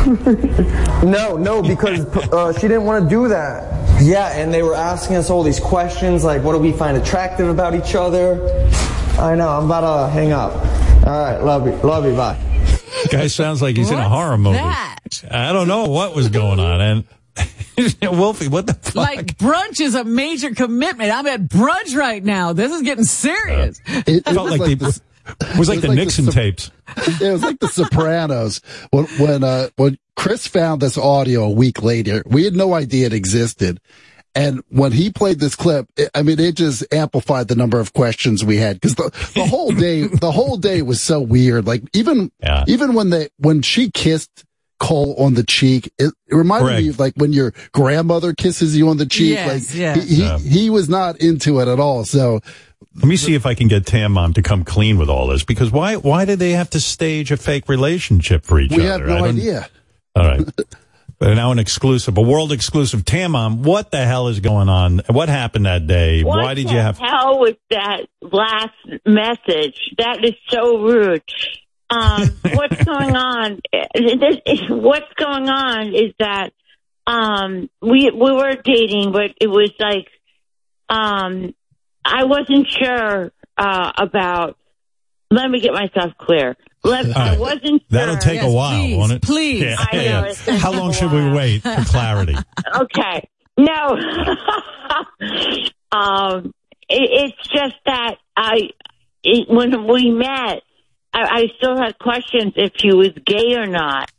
no, 1.04 1.36
no, 1.36 1.62
because 1.62 2.06
uh, 2.32 2.52
she 2.54 2.62
didn't 2.62 2.84
want 2.84 3.04
to 3.04 3.10
do 3.10 3.28
that. 3.28 4.02
Yeah, 4.02 4.28
and 4.38 4.52
they 4.52 4.62
were 4.62 4.74
asking 4.74 5.16
us 5.16 5.30
all 5.30 5.42
these 5.42 5.60
questions 5.60 6.24
like, 6.24 6.42
what 6.42 6.52
do 6.52 6.58
we 6.58 6.72
find 6.72 6.96
attractive 6.96 7.48
about 7.48 7.74
each 7.74 7.94
other? 7.94 8.36
I 9.18 9.34
know, 9.34 9.48
I'm 9.48 9.64
about 9.66 10.06
to 10.06 10.12
hang 10.12 10.32
up. 10.32 10.52
All 11.06 11.18
right, 11.18 11.38
love 11.38 11.66
you, 11.66 11.72
love 11.76 12.04
you, 12.04 12.14
bye. 12.14 12.38
Guy 13.10 13.26
sounds 13.28 13.62
like 13.62 13.76
he's 13.76 13.90
in 13.90 13.98
a 13.98 14.08
horror 14.08 14.36
movie. 14.38 14.56
that? 14.58 14.98
I 15.30 15.52
don't 15.52 15.68
know 15.68 15.86
what 15.88 16.14
was 16.14 16.28
going 16.28 16.58
on. 16.60 16.80
And 16.80 17.04
Wolfie, 18.02 18.48
what 18.48 18.66
the 18.66 18.74
fuck? 18.74 18.94
Like 18.94 19.36
brunch 19.38 19.80
is 19.80 19.94
a 19.94 20.04
major 20.04 20.54
commitment. 20.54 21.10
I'm 21.12 21.26
at 21.26 21.42
brunch 21.42 21.94
right 21.96 22.22
now. 22.24 22.52
This 22.52 22.72
is 22.72 22.82
getting 22.82 23.04
serious. 23.04 23.80
It, 23.86 24.24
felt 24.24 24.50
like, 24.50 24.60
like 24.60 24.78
the, 24.78 24.86
this- 24.86 25.00
it 25.40 25.58
was 25.58 25.68
like 25.68 25.80
the 25.80 25.88
like 25.88 25.96
Nixon 25.96 26.24
the- 26.26 26.32
tapes. 26.32 26.70
it 26.96 27.32
was 27.32 27.42
like 27.42 27.58
the 27.58 27.68
Sopranos 27.68 28.60
when 28.90 29.04
when 29.18 29.42
uh 29.44 29.68
when 29.76 29.98
Chris 30.14 30.46
found 30.46 30.80
this 30.80 30.96
audio 30.96 31.44
a 31.44 31.50
week 31.50 31.82
later. 31.82 32.22
We 32.26 32.44
had 32.44 32.54
no 32.54 32.74
idea 32.74 33.06
it 33.06 33.12
existed. 33.12 33.80
And 34.36 34.62
when 34.68 34.92
he 34.92 35.10
played 35.10 35.40
this 35.40 35.56
clip, 35.56 35.88
it, 35.96 36.10
I 36.14 36.22
mean, 36.22 36.38
it 36.38 36.56
just 36.56 36.84
amplified 36.92 37.48
the 37.48 37.56
number 37.56 37.80
of 37.80 37.94
questions 37.94 38.44
we 38.44 38.58
had 38.58 38.76
because 38.78 38.94
the, 38.94 39.10
the 39.34 39.46
whole 39.46 39.72
day, 39.72 40.02
the 40.06 40.30
whole 40.30 40.58
day 40.58 40.82
was 40.82 41.00
so 41.00 41.20
weird. 41.20 41.66
Like 41.66 41.82
even, 41.94 42.30
even 42.68 42.92
when 42.92 43.08
they, 43.10 43.30
when 43.38 43.62
she 43.62 43.90
kissed 43.90 44.44
Cole 44.78 45.14
on 45.18 45.32
the 45.32 45.42
cheek, 45.42 45.90
it, 45.98 46.12
it 46.28 46.34
reminded 46.34 46.66
Greg. 46.66 46.84
me 46.84 46.90
of 46.90 46.98
like 46.98 47.14
when 47.16 47.32
your 47.32 47.54
grandmother 47.72 48.34
kisses 48.34 48.76
you 48.76 48.90
on 48.90 48.98
the 48.98 49.06
cheek. 49.06 49.30
Yes, 49.30 49.70
like 49.70 49.78
yes. 49.78 50.06
he, 50.06 50.14
he, 50.16 50.22
Yeah. 50.22 50.38
he 50.38 50.68
was 50.68 50.90
not 50.90 51.16
into 51.18 51.60
it 51.60 51.68
at 51.68 51.80
all. 51.80 52.04
So 52.04 52.40
Let 52.96 53.06
me 53.06 53.16
see 53.16 53.32
if 53.34 53.46
I 53.46 53.54
can 53.54 53.68
get 53.68 53.86
Tan 53.86 54.12
Mom 54.12 54.34
to 54.34 54.42
come 54.42 54.64
clean 54.64 54.98
with 54.98 55.08
all 55.08 55.28
this 55.28 55.44
because 55.44 55.70
why 55.70 55.96
why 55.96 56.26
did 56.26 56.38
they 56.40 56.50
have 56.50 56.68
to 56.70 56.80
stage 56.80 57.32
a 57.32 57.38
fake 57.38 57.70
relationship 57.70 58.44
for 58.44 58.60
each 58.60 58.70
we 58.72 58.86
other? 58.86 59.06
have 59.06 59.10
I 59.10 59.18
no 59.18 59.24
don't- 59.24 59.36
idea. 59.38 59.68
All 60.14 60.24
right. 60.26 60.46
But 61.18 61.34
now 61.34 61.50
an 61.50 61.58
exclusive, 61.58 62.18
a 62.18 62.22
world 62.22 62.52
exclusive. 62.52 63.04
Tan 63.04 63.30
Mom, 63.30 63.62
what 63.62 63.90
the 63.90 64.04
hell 64.04 64.28
is 64.28 64.40
going 64.40 64.68
on? 64.68 65.00
What 65.08 65.30
happened 65.30 65.64
that 65.64 65.86
day? 65.86 66.22
What 66.22 66.42
why 66.42 66.54
did 66.54 66.70
you 66.70 66.76
have 66.76 66.98
hell 66.98 67.38
was 67.38 67.54
that 67.70 68.02
last 68.20 68.74
message? 69.06 69.80
That 69.96 70.22
is 70.22 70.34
so 70.50 70.78
rude. 70.78 71.22
Um, 71.88 72.28
what's 72.52 72.84
going 72.84 73.16
on? 73.16 73.60
What's 74.68 75.12
going 75.16 75.48
on 75.48 75.94
is 75.94 76.12
that 76.18 76.50
um, 77.06 77.70
we 77.80 78.10
we 78.10 78.32
were 78.32 78.54
dating, 78.62 79.12
but 79.12 79.30
it 79.40 79.46
was 79.46 79.72
like 79.78 80.08
um, 80.90 81.54
I 82.04 82.24
wasn't 82.24 82.66
sure 82.68 83.32
uh, 83.56 83.92
about. 83.96 84.58
Let 85.30 85.50
me 85.50 85.60
get 85.60 85.72
myself 85.72 86.12
clear. 86.18 86.56
Let, 86.86 87.16
I 87.16 87.36
wasn't. 87.36 87.82
That'll 87.90 88.16
take 88.16 88.42
a 88.42 88.50
while, 88.50 88.96
won't 88.96 89.12
it? 89.12 89.22
please. 89.22 89.62
Yeah, 89.62 89.76
I 89.78 89.96
know, 89.96 90.32
yeah. 90.46 90.56
How 90.56 90.72
long 90.72 90.92
should 90.92 91.10
we 91.10 91.30
wait 91.30 91.62
for 91.62 91.84
clarity? 91.84 92.36
okay. 92.76 93.28
No. 93.58 93.88
um, 95.92 96.54
it, 96.88 97.32
it's 97.32 97.48
just 97.48 97.74
that 97.86 98.16
I, 98.36 98.70
it, 99.24 99.48
when 99.48 99.86
we 99.86 100.10
met, 100.10 100.62
I, 101.12 101.22
I 101.22 101.46
still 101.56 101.76
had 101.76 101.98
questions 101.98 102.52
if 102.56 102.72
he 102.76 102.92
was 102.94 103.10
gay 103.24 103.54
or 103.56 103.66
not. 103.66 104.10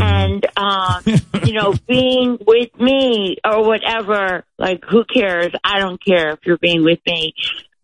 And, 0.00 0.44
um, 0.56 1.02
you 1.44 1.52
know, 1.52 1.72
being 1.88 2.38
with 2.46 2.78
me 2.78 3.38
or 3.44 3.64
whatever, 3.64 4.44
like, 4.58 4.84
who 4.88 5.04
cares? 5.04 5.52
I 5.62 5.78
don't 5.78 6.02
care 6.04 6.30
if 6.30 6.40
you're 6.44 6.58
being 6.58 6.84
with 6.84 7.00
me. 7.06 7.34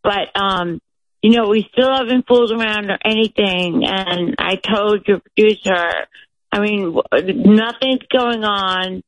But, 0.03 0.29
um, 0.35 0.81
you 1.23 1.31
know, 1.31 1.49
we 1.49 1.69
still 1.73 1.93
haven't 1.93 2.27
fooled 2.27 2.51
around 2.51 2.91
or 2.91 2.99
anything. 3.05 3.85
And 3.87 4.37
I 4.39 4.57
told 4.57 5.07
your 5.07 5.21
producer, 5.21 6.07
I 6.53 6.61
mean, 6.61 6.99
nothing's 7.13 8.07
going 8.11 8.45
on. 8.45 9.03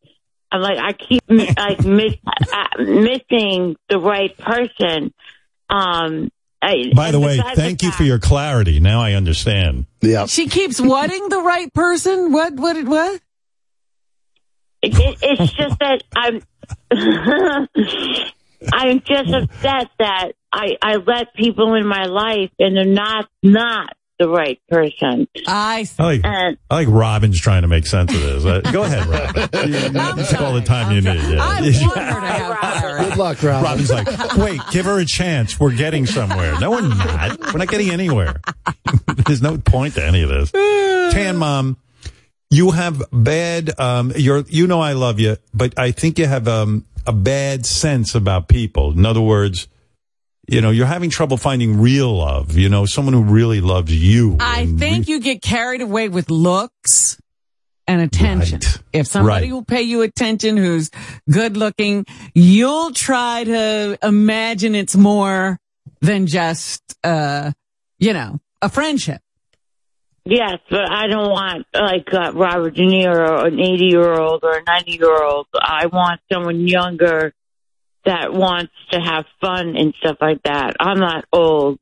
I'm 0.51 0.61
like, 0.61 0.79
I 0.79 0.93
keep 0.93 1.23
like 1.29 1.85
miss, 1.85 2.15
uh, 2.53 2.67
missing 2.79 3.77
the 3.89 3.99
right 3.99 4.37
person. 4.37 5.15
Um, 5.71 6.31
I, 6.61 6.93
By 6.95 7.11
the 7.11 7.19
way, 7.19 7.39
besides 7.39 7.59
thank 7.59 7.83
you 7.83 7.91
for 7.91 8.05
your 8.05 8.19
clarity. 8.19 8.79
Now 8.79 9.01
I 9.01 9.15
understand. 9.15 9.87
Yeah. 10.01 10.27
She 10.27 10.49
keeps 10.49 10.81
whatting 10.81 11.29
the 11.29 11.41
right 11.41 11.73
person? 11.73 12.31
What, 12.31 12.55
what, 12.55 12.85
what? 12.85 13.21
It, 14.83 14.95
it, 14.95 15.19
it's 15.23 15.53
just 15.53 15.79
that 15.79 16.03
I'm, 16.15 16.43
I'm 18.73 19.01
just 19.01 19.33
upset 19.33 19.89
that 19.99 20.33
I, 20.53 20.77
I 20.83 20.97
let 20.97 21.35
people 21.35 21.75
in 21.75 21.87
my 21.87 22.05
life 22.05 22.51
and 22.59 22.77
they're 22.77 22.85
not, 22.85 23.29
not 23.43 23.97
the 24.19 24.29
right 24.29 24.61
person. 24.69 25.27
I 25.49 25.87
I 25.99 26.03
like, 26.03 26.21
And 26.25 26.59
I 26.71 26.75
like 26.77 26.89
Robin's 26.89 27.41
trying 27.41 27.63
to 27.63 27.69
make 27.69 27.87
sense 27.87 28.15
of 28.15 28.21
this. 28.21 28.45
Uh, 28.45 28.61
go 28.73 28.83
ahead, 28.85 29.07
Robin. 29.07 29.49
You, 29.73 29.79
you 29.79 30.27
take 30.27 30.41
all 30.41 30.53
the 30.55 30.63
time 30.65 30.93
you 30.93 31.01
need. 31.01 31.21
Yeah. 31.23 31.43
I 31.43 31.61
want 31.61 31.75
her 31.75 32.21
to 32.21 32.27
have 32.27 32.59
clarity. 32.59 33.09
Good 33.11 33.19
luck, 33.19 33.43
Robin. 33.43 33.63
Robin's 33.65 33.91
like, 33.91 34.37
wait, 34.37 34.61
give 34.71 34.85
her 34.87 34.99
a 35.01 35.05
chance. 35.05 35.59
We're 35.59 35.75
getting 35.75 36.07
somewhere. 36.07 36.59
No, 36.61 36.71
we're 36.73 36.83
not. 36.83 37.39
We're 37.53 37.59
not 37.59 37.69
getting 37.69 37.91
anywhere. 37.91 38.41
There's 39.27 39.43
no 39.43 39.59
point 39.59 39.95
to 39.95 40.05
any 40.05 40.23
of 40.23 40.29
this. 40.29 40.51
Tan 41.13 41.37
Mom, 41.37 41.77
you 42.53 42.71
have 42.71 43.03
bad. 43.13 43.79
Um, 43.81 44.13
you're 44.15 44.45
you 44.49 44.67
know 44.67 44.81
I 44.81 44.93
love 44.93 45.19
you, 45.19 45.37
but 45.53 45.79
I 45.79 45.91
think 45.91 46.19
you 46.19 46.27
have 46.27 46.47
um 46.47 46.85
a 47.07 47.13
bad 47.13 47.67
sense 47.67 48.15
about 48.15 48.49
people. 48.49 48.93
In 48.93 49.05
other 49.07 49.23
words. 49.23 49.69
You 50.49 50.61
know, 50.61 50.71
you're 50.71 50.87
having 50.87 51.09
trouble 51.09 51.37
finding 51.37 51.81
real 51.81 52.13
love. 52.17 52.59
You 52.59 52.69
know, 52.69 52.85
someone 52.85 53.15
who 53.15 53.23
really 53.23 53.61
loves 53.61 53.95
you. 53.95 54.37
I 54.41 54.67
think 54.67 55.07
you 55.09 55.21
get 55.21 55.41
carried 55.41 55.81
away 55.83 56.09
with 56.09 56.31
looks 56.31 57.17
and 57.87 58.03
attention. 58.03 58.59
If 58.93 59.07
somebody 59.07 59.47
Right. 59.47 59.53
will 59.53 59.65
pay 59.65 59.83
you 59.83 60.03
attention 60.03 60.57
who's 60.57 60.91
good 61.31 61.57
looking, 61.57 62.05
you'll 62.35 62.91
try 62.93 63.45
to 63.45 63.97
imagine 64.03 64.75
it's 64.75 64.97
more 64.97 65.61
than 66.01 66.27
just, 66.27 66.83
uh, 67.05 67.53
you 68.01 68.13
know, 68.13 68.41
a 68.61 68.69
friendship. 68.69 69.21
Yes, 70.25 70.59
but 70.71 70.89
I 70.91 71.09
don't 71.09 71.31
want 71.31 71.67
like 71.75 72.13
uh, 72.15 72.33
Robert 72.33 72.75
De 72.75 72.83
Niro, 72.83 73.45
an 73.47 73.59
80 73.59 73.85
year 73.87 74.13
old 74.15 74.45
or 74.45 74.59
a 74.59 74.63
90 74.63 74.93
year 74.93 75.23
old. 75.23 75.47
I 75.61 75.87
want 75.87 76.21
someone 76.33 76.69
younger 76.69 77.35
that 78.05 78.33
wants 78.33 78.73
to 78.93 79.01
have 79.01 79.25
fun 79.41 79.77
and 79.77 79.95
stuff 80.01 80.19
like 80.21 80.43
that. 80.45 80.77
I'm 80.79 80.99
not 81.01 81.25
old. 81.33 81.79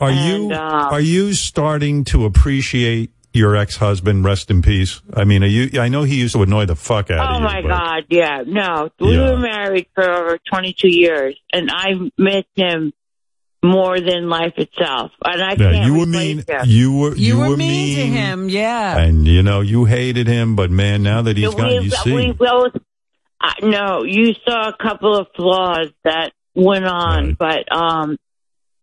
Are 0.00 0.10
And, 0.10 0.50
you 0.50 0.56
um, 0.56 0.92
are 0.92 1.00
you 1.00 1.34
starting 1.34 2.04
to 2.04 2.24
appreciate 2.24 3.10
your 3.34 3.56
ex 3.56 3.76
husband? 3.76 4.24
Rest 4.24 4.50
in 4.50 4.62
peace. 4.62 5.00
I 5.14 5.24
mean, 5.24 5.42
are 5.44 5.46
you? 5.46 5.78
I 5.80 5.88
know 5.88 6.02
he 6.04 6.16
used 6.18 6.34
to 6.34 6.42
annoy 6.42 6.64
the 6.66 6.76
fuck 6.76 7.10
out 7.10 7.18
Oh 7.20 7.22
of 7.36 7.40
you. 7.42 7.46
Oh 7.46 7.52
my 7.52 7.60
but- 7.62 7.68
God, 7.68 8.04
yeah. 8.08 8.42
No, 8.46 8.88
we 9.00 9.16
Yeah. 9.16 9.32
were 9.32 9.38
married 9.38 9.86
for 9.94 10.10
over 10.10 10.38
22 10.50 10.88
years 10.88 11.36
and 11.52 11.70
I 11.70 11.92
miss 12.16 12.44
him 12.56 12.92
more 13.64 14.00
than 14.00 14.28
life 14.28 14.54
itself. 14.56 15.12
And 15.24 15.42
I 15.42 15.50
Yeah, 15.50 15.56
can't 15.72 15.86
you 15.86 15.98
were 15.98 16.06
mean. 16.06 16.38
him. 16.46 16.60
You 16.66 16.92
were 16.96 17.14
You, 17.16 17.38
were, 17.38 17.56
mean, 17.56 17.58
mean 17.58 17.96
to 17.96 18.06
him, 18.06 18.48
yeah. 18.48 18.98
and 18.98 19.26
you 19.26 19.42
know 19.42 19.60
you 19.60 19.84
hated 19.84 20.26
him. 20.26 20.56
But 20.56 20.70
man, 20.70 21.02
now 21.02 21.22
that 21.22 21.36
he's 21.36 21.48
we, 21.54 21.60
gone, 21.60 21.70
you 21.84 21.90
see. 21.90 22.12
we 22.14 22.32
both, 22.32 22.72
uh, 23.40 23.52
no, 23.62 24.02
you 24.04 24.34
saw 24.46 24.68
a 24.68 24.76
couple 24.76 25.16
of 25.16 25.28
flaws 25.36 25.88
that 26.04 26.32
went 26.54 26.84
on, 26.84 27.34
but, 27.34 27.70
um, 27.74 28.16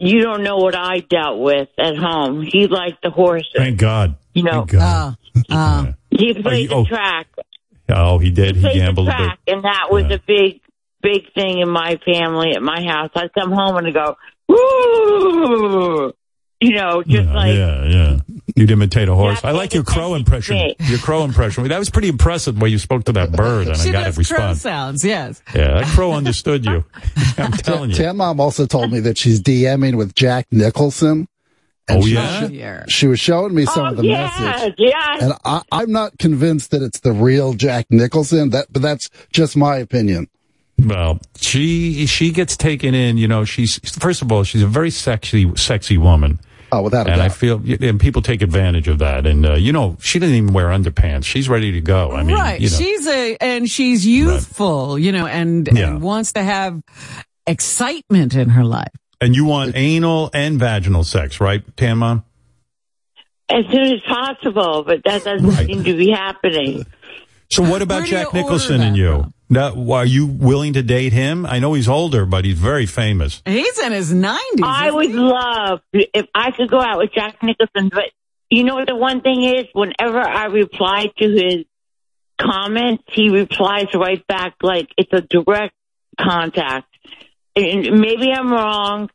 you 0.02 0.22
don't 0.22 0.44
know 0.44 0.56
what 0.58 0.76
I 0.76 1.00
dealt 1.00 1.40
with 1.40 1.68
at 1.78 1.98
home. 1.98 2.42
He 2.42 2.68
liked 2.68 3.02
the 3.04 3.10
horses. 3.10 3.50
Thank 3.54 3.78
God. 3.80 4.16
You 4.34 4.44
know, 4.44 4.66
Thank 4.66 4.72
God. 4.72 5.18
Uh, 5.50 5.92
he 6.10 6.34
played 6.34 6.64
you- 6.64 6.68
the 6.70 6.76
oh. 6.76 6.86
track. 6.86 7.28
oh, 7.90 8.18
he 8.18 8.32
did. 8.32 8.56
He 8.56 8.62
played 8.62 8.76
the 8.76 8.80
gambled 8.80 9.08
a 9.10 9.12
bit. 9.12 9.18
track, 9.18 9.40
and 9.48 9.64
that 9.66 9.88
was 9.92 10.06
a 10.06 10.22
big, 10.26 10.62
big 11.02 11.34
thing 11.34 11.60
in 11.60 11.70
my 11.70 12.00
family 12.06 12.52
at 12.56 12.62
my 12.62 12.82
house. 12.82 13.10
I'd 13.14 13.34
come 13.34 13.52
home 13.52 13.76
and 13.76 13.88
I'd 13.88 13.94
go, 13.94 14.16
woo, 14.50 16.14
you 16.60 16.72
know, 16.74 17.04
just 17.04 17.30
like 17.30 17.56
yeah, 17.56 17.86
yeah. 17.86 18.20
You'd 18.56 18.72
imitate 18.72 19.08
a 19.08 19.16
horse. 19.16 19.44
I 19.44 19.52
like 19.52 19.74
your 19.74 19.84
crow 19.84 20.16
impression. 20.16 20.56
me. 20.56 20.76
Your 20.82 21.00
crow 21.00 21.24
impression. 21.24 21.66
That 21.68 21.80
was 21.80 21.90
pretty 21.90 22.10
impressive 22.10 22.56
the 22.56 22.62
way 22.64 22.70
you 22.70 22.80
spoke 22.80 23.06
to 23.06 23.14
that 23.14 23.32
bird, 23.32 23.68
and 23.68 23.78
she 23.78 23.90
I 23.90 23.92
got 23.94 24.04
does 24.06 24.18
to 24.18 24.34
crow 24.34 24.50
respond. 24.50 24.58
sounds, 24.58 25.06
yes. 25.06 25.42
Yeah, 25.56 25.80
that 25.80 25.86
crow 25.86 26.12
understood 26.12 26.66
you. 26.66 26.84
I'm 27.38 27.52
telling 27.54 27.92
you. 27.92 27.96
Tan 27.96 28.18
Mom 28.18 28.42
also 28.42 28.66
told 28.66 28.92
me 28.92 29.00
that 29.02 29.18
she's 29.18 29.42
DMing 29.42 29.96
with 29.96 30.16
Jack 30.16 30.48
Nicholson. 30.52 31.28
Oh, 31.90 32.02
she, 32.02 32.14
yeah? 32.14 32.86
She, 32.88 32.92
she 32.92 33.08
was 33.08 33.20
showing 33.20 33.56
me 33.56 33.66
some 33.66 33.86
oh, 33.86 33.90
of 33.92 33.98
the 33.98 34.06
yes, 34.06 34.40
message. 34.40 34.76
yes. 34.78 35.24
And 35.24 35.34
I, 35.44 35.62
I'm 35.72 35.92
not 35.92 36.18
convinced 36.20 36.72
that 36.72 36.82
it's 36.82 37.00
the 37.00 37.14
real 37.14 37.54
Jack 37.54 37.88
Nicholson. 37.90 38.52
That, 38.52 38.68
but 38.72 38.82
that's 38.82 39.10
just 39.32 39.58
my 39.58 39.78
opinion. 39.78 40.28
Well, 40.86 41.20
she 41.40 42.06
she 42.06 42.32
gets 42.32 42.56
taken 42.58 42.94
in. 42.94 43.18
You 43.18 43.28
know, 43.28 43.46
she's 43.46 43.80
first 43.98 44.22
of 44.22 44.32
all, 44.32 44.44
she's 44.44 44.62
a 44.62 44.68
very 44.68 44.90
sexy 44.92 45.52
sexy 45.56 45.98
woman. 45.98 46.40
Oh, 46.72 46.84
without 46.84 47.08
a 47.08 47.12
and 47.12 47.22
I 47.22 47.30
feel, 47.30 47.60
and 47.82 48.00
people 48.00 48.22
take 48.22 48.44
advantage 48.44 48.88
of 48.88 49.00
that. 49.00 49.26
And 49.26 49.44
uh, 49.46 49.54
you 49.56 49.72
know, 49.74 49.98
she 50.02 50.20
doesn't 50.20 50.36
even 50.36 50.54
wear 50.54 50.68
underpants. 50.68 51.26
She's 51.26 51.50
ready 51.50 51.72
to 51.72 51.82
go. 51.82 52.12
I 52.12 52.22
mean, 52.24 52.36
right. 52.36 52.62
you 52.62 52.70
know, 52.70 52.78
She's 52.78 53.08
a, 53.08 53.38
and 53.42 53.68
she's 53.68 54.06
youthful, 54.06 55.00
you 55.00 55.12
know, 55.12 55.26
and, 55.26 55.68
Yeah. 55.72 55.88
and 55.88 56.02
wants 56.02 56.34
to 56.34 56.44
have 56.44 56.80
excitement 57.48 58.36
in 58.36 58.50
her 58.50 58.64
life. 58.64 58.92
and 59.20 59.36
you 59.36 59.46
want 59.46 59.76
anal 59.76 60.30
and 60.34 60.60
vaginal 60.60 61.04
sex, 61.04 61.42
right, 61.42 61.64
Tan 61.76 61.98
Mom? 61.98 62.24
as 63.50 63.66
soon 63.72 63.94
as 63.94 64.02
possible, 64.08 64.84
but 64.84 65.04
that 65.06 65.24
doesn't 65.24 65.52
seem 65.66 65.84
to 65.84 65.98
be 65.98 66.12
happening. 66.12 66.86
So 67.50 67.64
what 67.64 67.82
about 67.82 68.02
Where 68.02 68.06
do 68.06 68.12
you 68.12 68.18
Jack 68.26 68.34
Nicholson 68.36 68.80
and 68.82 68.92
order 68.96 69.24
you? 69.26 69.34
Now, 69.50 69.74
are 69.94 70.06
you 70.06 70.28
willing 70.28 70.74
to 70.74 70.84
date 70.84 71.12
him? 71.12 71.46
I 71.46 71.58
know 71.58 71.74
he's 71.74 71.90
older, 71.90 72.26
but 72.26 72.46
he's 72.46 72.60
very 72.60 72.86
famous. 72.86 73.42
He's 73.46 73.80
in 73.80 73.92
his 73.92 74.14
90s. 74.14 74.62
I 74.62 74.92
would 74.92 75.12
love 75.12 75.82
if 75.92 76.28
I 76.36 76.52
could 76.52 76.70
go 76.70 76.80
out 76.80 77.00
with 77.00 77.12
Jack 77.14 77.42
Nicholson, 77.42 77.90
but 77.92 78.12
you 78.52 78.64
know 78.64 78.76
what 78.76 78.88
the 78.88 78.96
one 78.96 79.22
thing 79.22 79.44
is? 79.44 79.66
Whenever 79.74 80.20
I 80.20 80.46
reply 80.46 81.08
to 81.18 81.30
his 81.30 81.66
comments, 82.40 83.04
he 83.08 83.30
replies 83.30 83.88
right 83.96 84.26
back 84.28 84.56
like 84.62 84.90
it's 84.98 85.12
a 85.14 85.22
direct 85.22 85.74
contact. 86.20 86.88
And 87.56 88.00
maybe 88.00 88.32
I'm 88.32 88.52
wrong, 88.52 89.10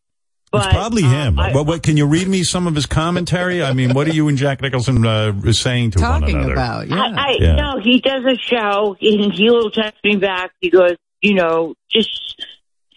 but 0.58 0.66
It's 0.66 0.74
probably 0.74 1.02
him. 1.02 1.36
What, 1.36 1.66
what, 1.66 1.82
can 1.82 1.96
you 1.96 2.06
read 2.06 2.28
me 2.28 2.42
some 2.44 2.66
of 2.66 2.74
his 2.74 2.86
commentary? 2.86 3.62
I 3.62 3.72
mean, 3.72 3.94
what 3.94 4.06
are 4.08 4.12
you 4.12 4.28
and 4.28 4.38
Jack 4.38 4.60
Nicholson 4.62 5.04
uh, 5.06 5.52
saying 5.52 5.92
to 5.92 6.00
one 6.02 6.24
another? 6.24 6.58
I, 6.58 6.84
I 6.90 7.36
Yeah. 7.40 7.54
no, 7.56 7.80
he 7.82 8.00
does 8.00 8.24
a 8.24 8.36
show 8.36 8.96
and 9.00 9.32
he'll 9.32 9.70
text 9.70 10.02
me 10.04 10.16
back. 10.16 10.52
He 10.60 10.70
goes, 10.70 10.96
you 11.20 11.34
know, 11.34 11.74
just 11.90 12.44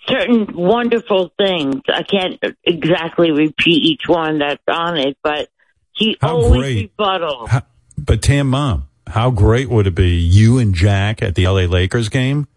certain 0.08 0.56
wonderful 0.56 1.32
things. 1.38 1.82
I 1.88 2.04
can't 2.04 2.42
exactly 2.64 3.32
repeat 3.32 3.84
each 3.84 4.08
one 4.08 4.40
that's 4.40 4.64
on 4.68 4.98
it, 4.98 5.18
but 5.24 5.50
he 5.94 6.18
How 6.22 6.36
always 6.38 6.62
great. 6.62 6.92
rebuttal. 6.98 7.48
How- 7.48 7.64
but 7.98 8.22
Tan 8.22 8.48
Mom, 8.48 8.88
how 9.08 9.32
great 9.32 9.70
would 9.70 9.88
it 9.88 9.96
be 9.96 10.12
you 10.16 10.60
and 10.60 10.74
Jack 10.76 11.22
at 11.24 11.36
the 11.36 11.48
LA 11.48 11.62
Lakers 11.66 12.10
game 12.10 12.48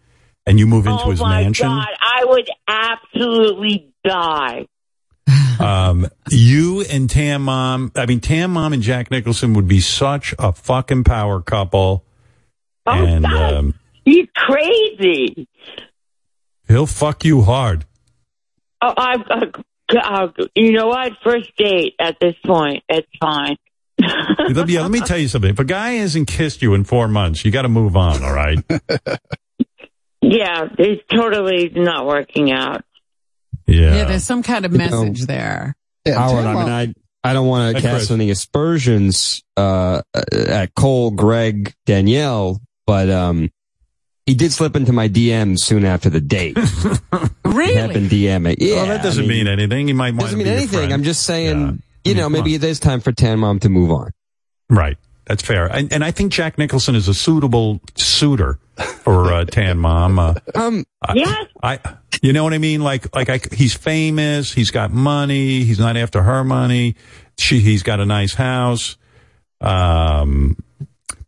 and 0.45 0.59
you 0.59 0.67
move 0.67 0.85
into 0.85 1.09
his 1.09 1.19
mansion? 1.19 1.21
oh 1.21 1.21
his 1.21 1.21
my 1.21 1.43
mansion? 1.43 1.67
god, 1.67 1.87
I 2.01 2.25
would 2.25 2.49
absolutely 2.67 3.91
die. 4.05 4.67
Um, 5.61 6.07
you 6.29 6.81
and 6.81 7.09
Tan 7.09 7.41
Mom, 7.43 7.91
I 7.95 8.05
mean, 8.05 8.19
Tan 8.19 8.51
Mom 8.51 8.73
and 8.73 8.81
Jack 8.81 9.11
Nicholson 9.11 9.53
would 9.53 9.67
be 9.67 9.79
such 9.79 10.33
a 10.39 10.51
fucking 10.51 11.03
power 11.03 11.41
couple. 11.41 12.03
Oh, 12.85 12.91
and 12.91 13.23
God. 13.23 13.53
um, 13.53 13.73
He's 14.05 14.27
crazy. 14.35 15.47
he'll 16.67 16.87
fuck 16.87 17.23
you 17.23 17.41
hard. 17.43 17.85
Oh, 18.81 18.93
I, 18.97 19.15
uh, 19.29 19.45
uh, 19.95 20.27
you 20.55 20.71
know 20.71 20.87
what? 20.87 21.11
First 21.23 21.51
date 21.57 21.93
at 21.99 22.17
this 22.19 22.35
point, 22.45 22.83
it's 22.89 23.07
fine. 23.19 23.57
Yeah, 23.99 24.25
let 24.81 24.89
me 24.89 25.01
tell 25.01 25.19
you 25.19 25.27
something. 25.27 25.51
If 25.51 25.59
a 25.59 25.63
guy 25.63 25.91
hasn't 25.91 26.27
kissed 26.27 26.63
you 26.63 26.73
in 26.73 26.83
four 26.85 27.07
months, 27.07 27.45
you 27.45 27.51
got 27.51 27.61
to 27.63 27.69
move 27.69 27.95
on, 27.95 28.23
all 28.23 28.33
right? 28.33 28.57
Yeah, 30.23 30.67
it's 30.77 31.01
totally 31.11 31.69
not 31.75 32.05
working 32.05 32.51
out. 32.51 32.85
Yeah. 33.67 33.95
Yeah, 33.95 34.05
there's 34.05 34.23
some 34.23 34.43
kind 34.43 34.65
of 34.65 34.71
You 34.71 34.79
know, 34.79 35.03
message 35.03 35.25
there. 35.25 35.75
Howard, 36.05 36.45
I 36.45 36.53
mean, 36.53 36.69
I 36.69 36.93
I 37.29 37.33
don't 37.33 37.47
want 37.47 37.75
to 37.75 37.81
cast 37.81 38.09
any 38.09 38.31
aspersions 38.31 39.43
uh, 39.55 40.01
at 40.33 40.73
Cole, 40.73 41.11
Greg, 41.11 41.73
Danielle, 41.85 42.59
but 42.87 43.09
um, 43.09 43.51
he 44.25 44.33
did 44.33 44.51
slip 44.51 44.75
into 44.75 44.91
my 44.91 45.07
DM 45.07 45.59
soon 45.59 45.85
after 45.85 46.09
the 46.09 46.21
date. 46.21 46.57
really? 47.45 47.73
He 47.73 47.75
had 47.75 47.93
been 47.93 48.05
DMing. 48.05 48.55
Yeah, 48.57 48.75
well, 48.77 48.85
that 48.87 49.03
doesn't 49.03 49.25
I 49.25 49.27
mean, 49.27 49.47
anything. 49.47 49.87
He 49.87 49.93
might 49.93 50.11
want 50.11 50.21
doesn't 50.21 50.39
mean 50.39 50.47
be 50.47 50.51
anything. 50.51 50.91
I'm 50.91 51.03
just 51.03 51.23
saying, 51.23 51.83
you 52.03 52.15
know, 52.15 52.29
maybe 52.29 52.55
it 52.55 52.63
is 52.63 52.79
time 52.79 53.01
for 53.01 53.11
Tan 53.11 53.39
Mom 53.39 53.59
to 53.59 53.69
move 53.69 53.91
on. 53.91 54.11
Right. 54.69 54.97
That's 55.31 55.43
fair. 55.43 55.65
And, 55.67 55.93
and 55.93 56.03
I 56.03 56.11
think 56.11 56.33
Jack 56.33 56.57
Nicholson 56.57 56.93
is 56.93 57.07
a 57.07 57.13
suitable 57.13 57.79
suitor 57.95 58.59
for 58.75 59.31
uh, 59.31 59.45
Tan 59.49 59.77
Mom. 59.77 60.19
Uh, 60.19 60.33
um, 60.55 60.83
yes. 61.15 61.45
I, 61.63 61.79
you 62.21 62.33
know 62.33 62.43
what 62.43 62.53
I 62.53 62.57
mean? 62.57 62.81
Like, 62.81 63.15
like 63.15 63.29
I, 63.29 63.39
he's 63.55 63.73
famous. 63.73 64.51
He's 64.51 64.71
got 64.71 64.91
money. 64.91 65.63
He's 65.63 65.79
not 65.79 65.95
after 65.95 66.21
her 66.21 66.43
money. 66.43 66.97
She, 67.37 67.61
he's 67.61 67.81
got 67.81 68.01
a 68.01 68.05
nice 68.05 68.33
house. 68.33 68.97
Um, 69.61 70.57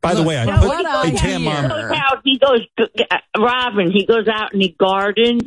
by 0.01 0.15
the 0.15 0.23
way, 0.23 0.37
I 0.37 0.43
No, 0.43 0.57
put, 0.57 0.77
he 0.77 0.83
goes 0.83 1.05
hey, 1.05 1.15
Tan 1.15 1.47
out- 1.47 1.69
Mom, 1.69 1.69
He 1.69 1.69
goes 1.69 1.91
out. 1.95 2.21
He 2.25 2.37
goes. 2.39 3.07
uh, 3.09 3.17
Robin. 3.39 3.89
He 3.91 4.05
goes 4.05 4.27
out 4.27 4.51
and 4.51 4.61
he 4.61 4.75
gardens, 4.77 5.43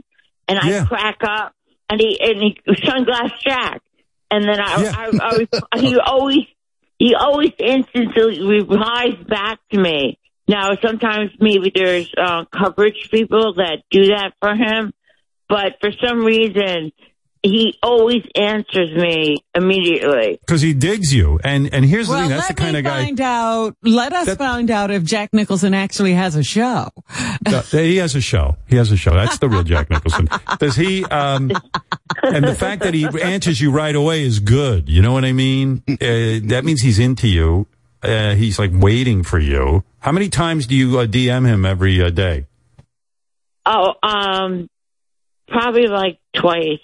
and 0.48 0.58
I 0.58 0.70
Yeah. 0.70 0.86
crack 0.86 1.18
up, 1.22 1.52
and 1.90 2.00
he 2.00 2.18
and 2.22 2.38
he 2.40 2.58
sunglass 2.74 3.32
Jack, 3.44 3.82
and 4.30 4.44
then 4.48 4.58
I, 4.58 5.10
I, 5.20 5.46
I, 5.72 5.78
he 5.78 5.98
always 5.98 6.38
he 6.98 7.14
always 7.14 7.52
instantly 7.58 8.42
replies 8.42 9.16
back 9.28 9.58
to 9.72 9.78
me. 9.78 10.18
Now 10.48 10.76
sometimes 10.76 11.30
maybe 11.40 11.72
there's 11.74 12.12
uh, 12.16 12.44
coverage 12.46 13.10
people 13.10 13.54
that 13.54 13.82
do 13.90 14.06
that 14.08 14.32
for 14.40 14.54
him, 14.54 14.92
but 15.48 15.76
for 15.80 15.90
some 16.04 16.24
reason 16.24 16.92
he 17.50 17.78
always 17.82 18.22
answers 18.34 18.90
me 18.94 19.36
immediately. 19.54 20.38
because 20.40 20.60
he 20.62 20.74
digs 20.74 21.12
you. 21.14 21.38
And, 21.44 21.72
and 21.72 21.84
here's 21.84 22.08
the 22.08 22.16
thing. 22.16 22.28
That's 22.28 22.48
the 22.48 22.54
kind 22.54 22.72
me 22.74 22.80
of 22.80 22.84
guy. 22.84 23.04
find 23.04 23.20
out. 23.20 23.76
Let 23.82 24.12
us 24.12 24.34
find 24.36 24.70
out 24.70 24.90
if 24.90 25.04
Jack 25.04 25.32
Nicholson 25.32 25.74
actually 25.74 26.12
has 26.14 26.34
a 26.36 26.42
show. 26.42 26.88
Uh, 27.46 27.62
he 27.70 27.96
has 27.96 28.14
a 28.14 28.20
show. 28.20 28.56
He 28.66 28.76
has 28.76 28.90
a 28.92 28.96
show. 28.96 29.12
That's 29.14 29.38
the 29.38 29.48
real 29.48 29.62
Jack 29.62 29.90
Nicholson. 29.90 30.28
Does 30.58 30.76
he? 30.76 31.04
Um, 31.04 31.50
and 32.22 32.44
the 32.44 32.54
fact 32.54 32.82
that 32.82 32.94
he 32.94 33.06
answers 33.22 33.60
you 33.60 33.70
right 33.70 33.94
away 33.94 34.22
is 34.22 34.40
good. 34.40 34.88
You 34.88 35.02
know 35.02 35.12
what 35.12 35.24
I 35.24 35.32
mean? 35.32 35.82
Uh, 35.88 35.94
that 36.48 36.62
means 36.64 36.80
he's 36.82 36.98
into 36.98 37.28
you. 37.28 37.66
uh, 38.02 38.34
he's 38.34 38.58
like 38.58 38.70
waiting 38.74 39.22
for 39.22 39.38
you. 39.38 39.84
How 40.00 40.12
many 40.12 40.28
times 40.28 40.66
do 40.66 40.74
you 40.76 40.98
uh, 40.98 41.06
DM 41.06 41.46
him 41.46 41.64
every 41.66 42.00
uh, 42.02 42.10
day? 42.10 42.46
Oh, 43.64 43.94
um, 44.02 44.68
probably 45.48 45.88
like 45.88 46.18
twice. 46.34 46.78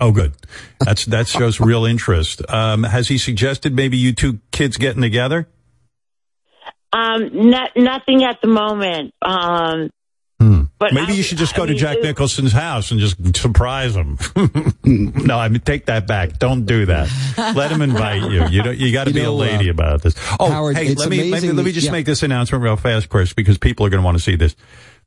Oh, 0.00 0.12
good. 0.12 0.34
That's 0.80 1.04
that 1.06 1.28
shows 1.28 1.60
real 1.60 1.84
interest. 1.84 2.42
Um, 2.50 2.84
has 2.84 3.08
he 3.08 3.18
suggested 3.18 3.74
maybe 3.74 3.98
you 3.98 4.12
two 4.12 4.40
kids 4.50 4.76
getting 4.76 5.02
together? 5.02 5.48
Um, 6.92 7.50
not, 7.50 7.76
nothing 7.76 8.24
at 8.24 8.40
the 8.40 8.48
moment. 8.48 9.14
Um, 9.22 9.90
but 10.80 10.94
Maybe 10.94 11.12
you 11.12 11.22
should 11.22 11.36
just 11.36 11.54
go 11.54 11.66
to 11.66 11.74
Jack 11.74 11.98
Nicholson's 12.00 12.52
house 12.52 12.90
and 12.90 12.98
just 12.98 13.36
surprise 13.36 13.94
him. 13.94 14.16
no, 14.84 15.38
I 15.38 15.48
mean 15.48 15.60
take 15.60 15.84
that 15.86 16.06
back. 16.06 16.38
Don't 16.38 16.64
do 16.64 16.86
that. 16.86 17.10
Let 17.54 17.70
him 17.70 17.82
invite 17.82 18.22
you. 18.30 18.46
You 18.46 18.62
don't, 18.62 18.78
you 18.78 18.90
got 18.90 19.04
to 19.04 19.10
You 19.10 19.14
be 19.14 19.24
a 19.24 19.30
lady 19.30 19.68
uh, 19.68 19.72
about 19.72 20.00
this. 20.00 20.14
Oh, 20.40 20.50
Howard, 20.50 20.78
hey, 20.78 20.94
let 20.94 21.10
me, 21.10 21.30
let 21.30 21.42
me 21.42 21.52
let 21.52 21.66
me 21.66 21.72
just 21.72 21.88
yeah. 21.88 21.92
make 21.92 22.06
this 22.06 22.22
announcement 22.22 22.64
real 22.64 22.76
fast, 22.76 23.10
Chris, 23.10 23.34
because 23.34 23.58
people 23.58 23.84
are 23.84 23.90
going 23.90 24.00
to 24.00 24.04
want 24.04 24.16
to 24.16 24.24
see 24.24 24.36
this. 24.36 24.56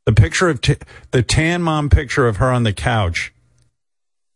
The 0.06 0.14
picture 0.14 0.48
of 0.48 0.62
t- 0.62 0.76
the 1.10 1.24
tan 1.24 1.64
mom 1.64 1.90
picture 1.90 2.28
of 2.28 2.38
her 2.38 2.52
on 2.52 2.62
the 2.62 2.74
couch 2.74 3.33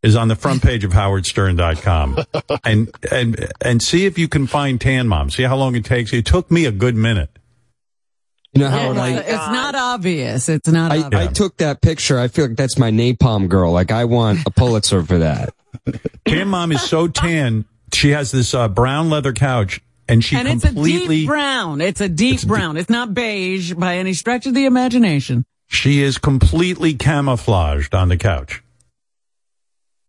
is 0.03 0.15
on 0.15 0.27
the 0.27 0.35
front 0.35 0.61
page 0.61 0.83
of 0.83 0.91
howardstern.com. 0.91 2.17
and 2.63 2.89
and 3.11 3.49
and 3.61 3.81
see 3.81 4.05
if 4.05 4.17
you 4.17 4.27
can 4.27 4.47
find 4.47 4.79
tan 4.79 5.07
mom. 5.07 5.29
See 5.29 5.43
how 5.43 5.55
long 5.55 5.75
it 5.75 5.85
takes. 5.85 6.13
It 6.13 6.25
took 6.25 6.51
me 6.51 6.65
a 6.65 6.71
good 6.71 6.95
minute. 6.95 7.29
You 8.53 8.63
know, 8.63 8.69
Howard, 8.69 8.97
I, 8.97 9.17
it's 9.17 9.29
not 9.29 9.75
obvious. 9.75 10.49
It's 10.49 10.67
not 10.67 10.91
I, 10.91 11.03
obvious. 11.03 11.27
I 11.27 11.31
took 11.31 11.57
that 11.57 11.81
picture. 11.81 12.17
I 12.17 12.27
feel 12.27 12.47
like 12.47 12.57
that's 12.57 12.77
my 12.77 12.89
napalm 12.89 13.49
girl. 13.49 13.71
Like 13.71 13.91
I 13.91 14.05
want 14.05 14.39
a 14.47 14.51
Pulitzer 14.51 15.03
for 15.03 15.19
that. 15.19 15.53
Tan 16.25 16.47
mom 16.47 16.71
is 16.71 16.81
so 16.81 17.07
tan. 17.07 17.65
She 17.93 18.11
has 18.11 18.31
this 18.31 18.53
uh, 18.53 18.67
brown 18.67 19.09
leather 19.09 19.31
couch, 19.31 19.81
and 20.07 20.23
she 20.23 20.35
and 20.35 20.47
it's 20.47 20.63
a 20.63 20.67
completely. 20.67 21.17
deep 21.17 21.27
brown. 21.27 21.81
It's 21.81 22.01
a 22.01 22.09
deep 22.09 22.41
brown. 22.47 22.77
It's 22.77 22.89
not 22.89 23.13
beige 23.13 23.73
by 23.73 23.97
any 23.97 24.13
stretch 24.13 24.45
of 24.47 24.53
the 24.53 24.65
imagination. 24.65 25.45
She 25.67 26.01
is 26.01 26.17
completely 26.17 26.95
camouflaged 26.95 27.93
on 27.93 28.09
the 28.09 28.17
couch. 28.17 28.63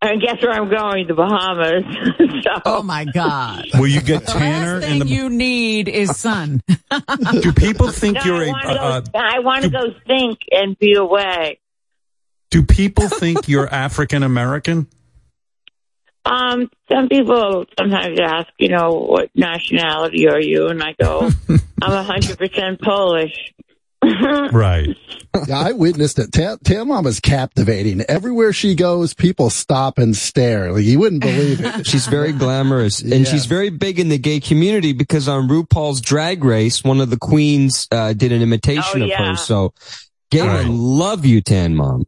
And 0.00 0.22
guess 0.22 0.40
where 0.42 0.52
I'm 0.52 0.68
going? 0.70 1.08
The 1.08 1.14
Bahamas. 1.14 1.82
so, 2.44 2.62
Oh 2.64 2.82
my 2.84 3.04
God. 3.04 3.64
Will 3.74 3.88
you 3.88 4.00
get 4.00 4.26
tanner 4.28 4.80
Thing 4.80 4.92
in 4.92 4.98
the? 5.00 5.06
you 5.06 5.28
need 5.28 5.88
is 5.88 6.16
sun. 6.16 6.62
Do 7.40 7.52
people 7.52 7.88
think 7.90 8.16
No, 8.16 8.22
you're 8.24 8.42
I 8.44 8.46
a? 8.46 8.50
want 8.52 8.64
to 8.64 9.18
Uh, 9.18 9.20
I 9.20 9.38
want 9.40 9.64
to 9.64 9.70
go 9.70 9.86
think 10.06 10.38
and 10.52 10.78
be 10.78 10.94
away. 10.94 11.58
do 12.50 12.62
people 12.62 13.08
think 13.08 13.48
you're 13.48 13.68
African 13.68 14.22
American? 14.22 14.86
Um, 16.24 16.70
some 16.92 17.08
people 17.08 17.64
sometimes 17.78 18.18
ask, 18.20 18.48
you 18.58 18.68
know, 18.68 18.90
what 19.08 19.30
nationality 19.34 20.28
are 20.28 20.40
you? 20.40 20.66
And 20.66 20.82
I 20.82 20.94
go, 21.00 21.30
I'm 21.48 21.60
a 21.92 22.02
hundred 22.02 22.36
percent 22.36 22.82
Polish. 22.82 23.32
Right. 24.52 24.96
Yeah, 25.46 25.58
I 25.58 25.72
witnessed 25.72 26.18
it. 26.18 26.32
Tam, 26.32 26.58
Tan 26.64 26.88
Mom 26.88 27.06
is 27.06 27.20
captivating. 27.20 28.00
Everywhere 28.02 28.52
she 28.52 28.74
goes, 28.74 29.12
people 29.14 29.50
stop 29.50 29.98
and 29.98 30.16
stare. 30.16 30.72
Like 30.72 30.84
you 30.84 30.98
wouldn't 30.98 31.20
believe 31.22 31.60
it. 31.64 31.86
She's 31.86 32.06
very 32.06 32.32
glamorous 32.32 33.00
and 33.02 33.10
Yes. 33.12 33.30
she's 33.30 33.46
very 33.46 33.70
big 33.70 34.00
in 34.00 34.08
the 34.08 34.18
gay 34.18 34.40
community 34.40 34.92
because 34.92 35.28
on 35.28 35.48
RuPaul's 35.48 36.00
Drag 36.00 36.42
Race, 36.42 36.82
one 36.82 37.00
of 37.00 37.10
the 37.10 37.18
queens 37.18 37.86
uh, 37.92 38.14
did 38.14 38.32
an 38.32 38.40
imitation 38.42 39.02
Oh, 39.02 39.04
of 39.04 39.08
yeah. 39.08 39.30
her. 39.30 39.36
So 39.36 39.74
gay 40.30 40.40
Right. 40.40 40.64
men 40.66 40.76
love 40.78 41.24
you, 41.26 41.40
Tan 41.40 41.74
Mom. 41.76 42.04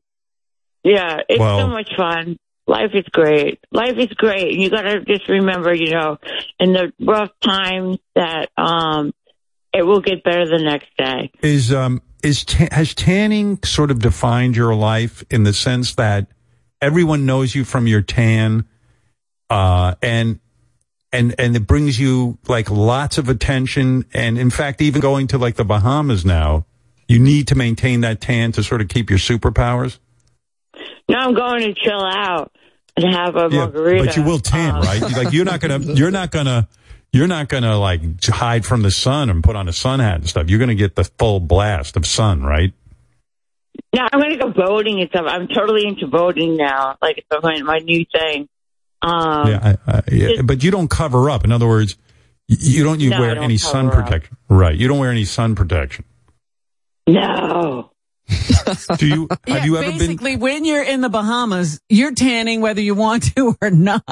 Yeah, 0.82 1.18
it's 1.28 1.38
Well- 1.38 1.60
so 1.60 1.66
much 1.68 1.90
fun. 1.96 2.36
Life 2.66 2.92
is 2.94 3.04
great. 3.10 3.58
Life 3.72 3.96
is 3.98 4.08
great. 4.14 4.52
You 4.52 4.70
gotta 4.70 5.00
just 5.00 5.28
remember, 5.28 5.74
you 5.74 5.90
know, 5.90 6.18
in 6.60 6.72
the 6.72 6.92
rough 7.00 7.30
times 7.42 7.98
that, 8.14 8.48
um, 8.56 9.12
it 9.72 9.82
will 9.82 10.00
get 10.00 10.22
better 10.24 10.46
the 10.46 10.62
next 10.62 10.88
day. 10.96 11.30
Is 11.42 11.72
um 11.72 12.02
is 12.22 12.44
ta- 12.44 12.68
has 12.72 12.94
tanning 12.94 13.58
sort 13.64 13.90
of 13.90 13.98
defined 14.00 14.56
your 14.56 14.74
life 14.74 15.24
in 15.30 15.44
the 15.44 15.52
sense 15.52 15.94
that 15.94 16.26
everyone 16.80 17.26
knows 17.26 17.54
you 17.54 17.64
from 17.64 17.86
your 17.86 18.02
tan, 18.02 18.66
uh, 19.48 19.94
and 20.02 20.40
and 21.12 21.34
and 21.38 21.56
it 21.56 21.66
brings 21.66 21.98
you 21.98 22.38
like 22.48 22.70
lots 22.70 23.18
of 23.18 23.28
attention, 23.28 24.04
and 24.14 24.38
in 24.38 24.50
fact, 24.50 24.80
even 24.82 25.00
going 25.00 25.26
to 25.28 25.38
like 25.38 25.56
the 25.56 25.64
Bahamas 25.64 26.24
now, 26.24 26.66
you 27.08 27.18
need 27.18 27.48
to 27.48 27.54
maintain 27.54 28.00
that 28.02 28.20
tan 28.20 28.52
to 28.52 28.62
sort 28.62 28.80
of 28.80 28.88
keep 28.88 29.10
your 29.10 29.18
superpowers. 29.18 29.98
No, 31.08 31.18
I'm 31.18 31.34
going 31.34 31.62
to 31.62 31.74
chill 31.74 32.00
out 32.04 32.52
and 32.96 33.04
have 33.12 33.34
a 33.34 33.48
margarita. 33.50 34.04
but 34.04 34.16
you 34.16 34.22
will 34.22 34.38
tan, 34.38 34.76
Um, 34.76 34.82
right? 34.82 35.00
Like 35.02 35.32
you're 35.32 35.44
not 35.44 35.60
gonna, 35.60 35.78
you're 35.94 36.12
not 36.12 36.30
gonna, 36.30 36.68
you're 37.12 37.26
not 37.26 37.48
gonna 37.48 37.78
like 37.78 38.00
hide 38.24 38.64
from 38.64 38.82
the 38.82 38.90
sun 38.90 39.30
and 39.30 39.42
put 39.42 39.56
on 39.56 39.68
a 39.68 39.72
sun 39.72 40.00
hat 40.00 40.16
and 40.16 40.28
stuff. 40.28 40.48
You're 40.50 40.58
gonna 40.60 40.74
get 40.74 40.94
the 40.96 41.04
full 41.04 41.40
blast 41.40 41.96
of 41.96 42.06
sun, 42.06 42.42
right? 42.42 42.72
Now 43.94 44.08
I'm 44.12 44.20
going 44.20 44.32
to 44.32 44.36
go 44.38 44.50
boating 44.50 45.00
and 45.00 45.08
stuff. 45.10 45.24
I'm 45.26 45.48
totally 45.48 45.86
into 45.86 46.06
boating 46.06 46.56
now. 46.56 46.96
Like 47.02 47.18
it's 47.18 47.26
my, 47.42 47.60
my 47.62 47.78
new 47.78 48.04
thing. 48.12 48.48
Um, 49.02 49.48
yeah, 49.48 49.76
I, 49.86 49.90
I, 49.92 50.02
yeah. 50.12 50.42
But 50.42 50.62
you 50.62 50.70
don't 50.70 50.88
cover 50.90 51.30
up. 51.30 51.44
In 51.44 51.50
other 51.50 51.66
words, 51.66 51.96
you 52.46 52.84
don't 52.84 53.00
you 53.00 53.10
No, 53.10 53.20
wear 53.20 53.34
don't 53.34 53.44
any 53.44 53.56
sun 53.56 53.88
cover 53.88 54.02
up. 54.02 54.06
protection, 54.06 54.36
right? 54.48 54.76
You 54.76 54.86
don't 54.86 54.98
wear 54.98 55.10
any 55.10 55.24
sun 55.24 55.54
protection. 55.54 56.04
No. 57.08 57.90
Do 58.98 59.06
you? 59.06 59.28
have 59.30 59.40
Yeah, 59.46 59.64
you 59.64 59.76
ever 59.76 59.86
been? 59.90 59.98
basically, 59.98 60.36
when 60.36 60.64
you're 60.64 60.82
in 60.84 61.00
the 61.00 61.08
Bahamas, 61.08 61.80
you're 61.88 62.14
tanning 62.14 62.60
whether 62.60 62.80
you 62.80 62.94
want 62.94 63.34
to 63.34 63.56
or 63.60 63.70
not. 63.70 64.04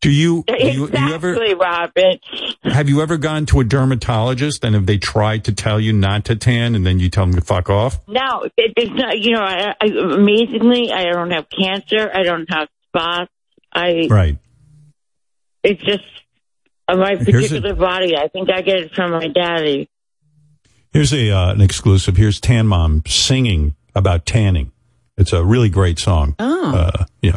Do 0.00 0.10
you? 0.10 0.44
Do 0.46 0.54
you, 0.58 0.88
do 0.88 0.98
you 0.98 1.14
ever? 1.14 1.34
Robin. 1.56 2.18
Have 2.64 2.88
you 2.88 3.02
ever 3.02 3.18
gone 3.18 3.44
to 3.46 3.60
a 3.60 3.64
dermatologist 3.64 4.64
and 4.64 4.74
have 4.74 4.86
they 4.86 4.96
tried 4.96 5.44
to 5.44 5.52
tell 5.52 5.78
you 5.78 5.92
not 5.92 6.24
to 6.26 6.36
tan 6.36 6.74
and 6.74 6.86
then 6.86 6.98
you 6.98 7.10
tell 7.10 7.26
them 7.26 7.34
to 7.34 7.42
fuck 7.42 7.68
off? 7.68 8.00
No, 8.08 8.44
it, 8.56 8.72
it's 8.76 8.90
not. 8.92 9.18
You 9.18 9.32
know, 9.32 9.42
I, 9.42 9.74
I, 9.78 9.86
amazingly, 9.86 10.90
I 10.90 11.04
don't 11.04 11.30
have 11.32 11.46
cancer. 11.50 12.10
I 12.12 12.22
don't 12.22 12.50
have 12.50 12.68
spots. 12.88 13.30
I. 13.72 14.06
Right. 14.08 14.38
It's 15.62 15.82
just 15.82 16.04
uh, 16.88 16.96
my 16.96 17.16
Here's 17.16 17.48
particular 17.48 17.74
body. 17.74 18.16
I 18.16 18.28
think 18.28 18.48
I 18.50 18.62
get 18.62 18.78
it 18.78 18.94
from 18.94 19.10
my 19.10 19.28
daddy. 19.28 19.90
Here's 20.92 21.12
a 21.12 21.30
uh, 21.30 21.52
an 21.52 21.60
exclusive. 21.60 22.16
Here's 22.16 22.40
Tan 22.40 22.66
Mom 22.66 23.02
singing 23.06 23.74
about 23.94 24.24
tanning. 24.24 24.72
It's 25.18 25.34
a 25.34 25.44
really 25.44 25.68
great 25.68 25.98
song. 25.98 26.34
Oh. 26.38 26.74
Uh, 26.74 27.04
yeah. 27.20 27.36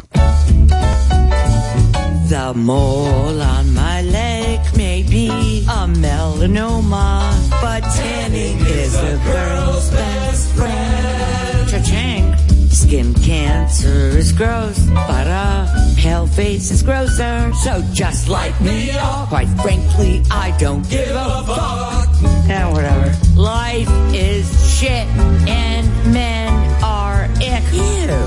The 2.28 2.54
mole 2.54 3.40
on 3.42 3.74
my 3.74 4.00
leg 4.00 4.60
may 4.76 5.02
be 5.02 5.28
a 5.68 5.86
melanoma, 5.86 7.30
but 7.60 7.82
tanning 7.82 8.58
is 8.60 8.94
a 8.94 9.20
girl's 9.24 9.90
best 9.90 10.54
friend. 10.54 11.68
Cha-ching. 11.68 12.34
Skin 12.70 13.14
cancer 13.14 14.16
is 14.16 14.32
gross, 14.32 14.78
but 14.86 15.26
a 15.26 15.94
pale 15.98 16.26
face 16.26 16.70
is 16.70 16.82
grosser. 16.82 17.52
So 17.62 17.82
just 17.92 18.28
light 18.28 18.58
me 18.62 18.90
up. 18.92 19.28
Quite 19.28 19.48
frankly, 19.60 20.22
I 20.30 20.56
don't 20.58 20.88
give 20.88 21.10
a 21.10 21.44
fuck. 21.46 22.08
Eh, 22.48 22.72
whatever. 22.72 23.14
Life 23.36 23.88
is 24.14 24.46
shit, 24.78 25.06
and 25.46 25.86
men 26.12 26.50
are 26.82 27.24
ick. 27.36 27.64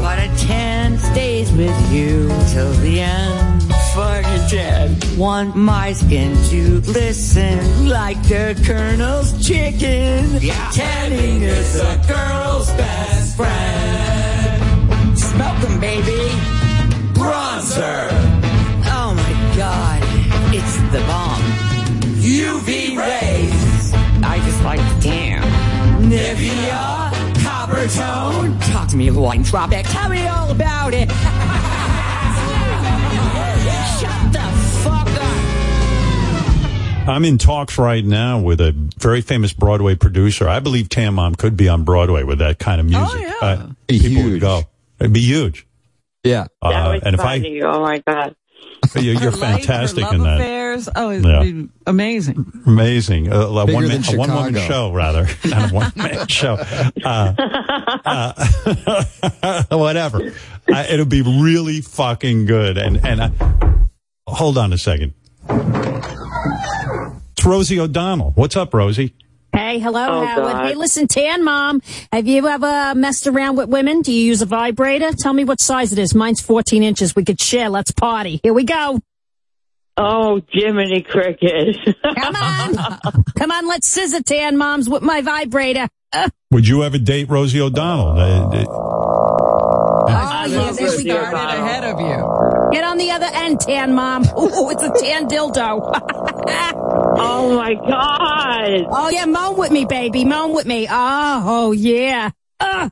But 0.01 0.19
a 0.19 0.29
tan 0.37 0.97
stays 0.99 1.51
with 1.51 1.91
you 1.91 2.29
till 2.53 2.71
the 2.73 3.01
end. 3.01 3.56
Fucking 3.97 4.47
tan. 4.47 5.17
Want 5.17 5.55
my 5.55 5.91
skin 5.91 6.37
to 6.51 6.81
glisten 6.81 7.89
like 7.89 8.21
the 8.29 8.53
Colonel's 8.63 9.33
chicken. 9.43 10.37
Yeah. 10.39 10.69
Tanning 10.71 11.41
is 11.41 11.79
a 11.79 11.99
girl's 12.07 12.69
best 12.73 13.35
friend. 13.35 15.17
Smoke 15.17 15.63
'em, 15.67 15.79
baby. 15.79 16.29
Bronzer. 17.17 18.07
Oh 18.85 19.15
my 19.17 19.33
god, 19.57 20.03
it's 20.53 20.75
the 20.93 21.01
bomb. 21.09 21.41
UV 22.21 22.95
rays. 22.95 23.93
I 24.21 24.39
just 24.45 24.61
like 24.63 24.79
to 24.79 24.99
tan. 25.01 25.41
Nivea, 26.03 27.09
Coppertone. 27.43 28.71
Talk 28.71 28.89
to 28.89 28.95
me, 28.95 29.07
Hawaiian 29.07 29.43
Tropic. 29.43 29.87
Tell 29.89 30.09
me 30.09 30.27
all 30.27 30.51
about 30.51 30.93
it. 30.93 31.09
Shut 33.99 34.33
the 34.33 34.39
fuck 34.83 35.07
up. 35.07 37.07
I'm 37.07 37.23
in 37.23 37.37
talks 37.37 37.77
right 37.77 38.03
now 38.03 38.39
with 38.39 38.59
a 38.59 38.73
very 38.97 39.21
famous 39.21 39.53
Broadway 39.53 39.95
producer. 39.95 40.49
I 40.49 40.59
believe 40.59 40.89
Tan 40.89 41.13
Mom 41.13 41.35
could 41.35 41.55
be 41.55 41.69
on 41.69 41.83
Broadway 41.83 42.23
with 42.23 42.39
that 42.39 42.59
kind 42.59 42.81
of 42.81 42.87
music. 42.87 43.15
Oh, 43.15 43.17
yeah. 43.17 43.35
Uh, 43.41 43.69
people 43.87 44.23
would 44.23 44.41
go. 44.41 44.63
It'd 44.99 45.13
be 45.13 45.21
huge. 45.21 45.65
Yeah. 46.23 46.47
Uh, 46.61 46.95
was 46.95 47.03
and 47.03 47.15
if 47.15 47.21
I, 47.21 47.37
oh 47.63 47.81
my 47.81 47.99
god. 47.99 48.35
You're, 48.95 49.15
you're 49.21 49.31
fantastic 49.31 50.03
Love 50.03 50.13
in 50.15 50.21
that. 50.23 50.39
affairs. 50.39 50.89
Oh, 50.95 51.11
it'd 51.11 51.25
Yeah. 51.25 51.63
amazing. 51.85 52.51
Amazing. 52.65 53.31
Uh, 53.31 53.47
a 53.47 53.65
Bigger 53.65 53.75
one, 53.75 53.87
than 53.87 54.01
man, 54.01 54.13
a 54.13 54.17
one 54.17 54.33
woman 54.33 54.55
show, 54.55 54.91
rather. 54.93 55.27
Not 55.45 55.71
a 55.71 55.73
one 55.73 55.91
man 55.95 56.27
show. 56.27 56.55
Uh, 57.03 57.33
uh, 59.43 59.63
whatever. 59.71 60.31
Uh, 60.71 60.85
it'll 60.89 61.05
be 61.05 61.21
really 61.21 61.81
fucking 61.81 62.45
good. 62.45 62.77
And, 62.77 63.05
and 63.05 63.21
uh, 63.21 63.29
hold 64.27 64.57
on 64.57 64.73
a 64.73 64.77
second. 64.77 65.13
It's 65.49 67.45
Rosie 67.45 67.79
O'Donnell. 67.79 68.31
What's 68.35 68.55
up, 68.57 68.73
Rosie? 68.73 69.13
Hey, 69.57 69.79
hello, 69.79 70.05
Oh, 70.07 70.23
Howard. 70.25 70.53
God. 70.53 70.67
Hey, 70.67 70.75
listen, 70.75 71.07
Tan 71.07 71.43
Mom, 71.43 71.81
have 72.11 72.27
you 72.27 72.47
ever 72.47 72.93
messed 72.93 73.25
around 73.25 73.55
with 73.57 73.69
women? 73.69 74.01
Do 74.03 74.13
you 74.13 74.23
use 74.23 74.43
a 74.43 74.45
vibrator? 74.45 75.09
Tell 75.17 75.33
me 75.33 75.45
what 75.45 75.59
size 75.59 75.91
it 75.91 75.97
is. 75.97 76.13
Mine's 76.13 76.39
14 76.41 76.83
inches. 76.83 77.15
We 77.15 77.25
could 77.25 77.41
share. 77.41 77.67
Let's 77.69 77.89
party. 77.89 78.39
Here 78.43 78.53
we 78.53 78.65
go. 78.65 78.99
Oh, 79.97 80.41
Jiminy 80.51 81.01
Cricket. 81.01 81.75
Come 82.03 82.35
on. 82.35 82.99
Come 83.35 83.49
on, 83.51 83.67
let's 83.67 83.87
scissor 83.87 84.21
Tan 84.21 84.57
Moms 84.57 84.87
with 84.87 85.01
my 85.01 85.21
vibrator. 85.21 85.87
Would 86.51 86.67
you 86.67 86.83
ever 86.83 86.97
date 86.97 87.29
Rosie 87.29 87.61
O'Donnell? 87.61 88.17
Uh, 88.17 88.49
uh, 88.49 88.65
oh, 90.09 90.45
yeah, 90.45 90.71
there 90.71 90.97
we 90.97 91.09
Rosie 91.09 91.09
ahead 91.11 91.83
of 91.83 91.99
you. 91.99 92.71
Get 92.71 92.83
on 92.83 92.97
the 92.97 93.11
other 93.11 93.27
end, 93.31 93.59
Tan 93.59 93.93
Mom. 93.93 94.23
Ooh, 94.37 94.69
it's 94.69 94.83
a 94.83 94.89
tan 94.89 95.27
dildo. 95.27 95.91
oh, 97.19 97.55
my 97.55 97.73
God. 97.73 98.85
Oh, 98.89 99.09
yeah, 99.09 99.25
moan 99.25 99.57
with 99.57 99.71
me, 99.71 99.85
baby. 99.85 100.25
Moan 100.25 100.53
with 100.53 100.65
me. 100.65 100.87
Oh, 100.89 101.43
oh 101.45 101.71
yeah. 101.71 102.31
Uh, 102.59 102.89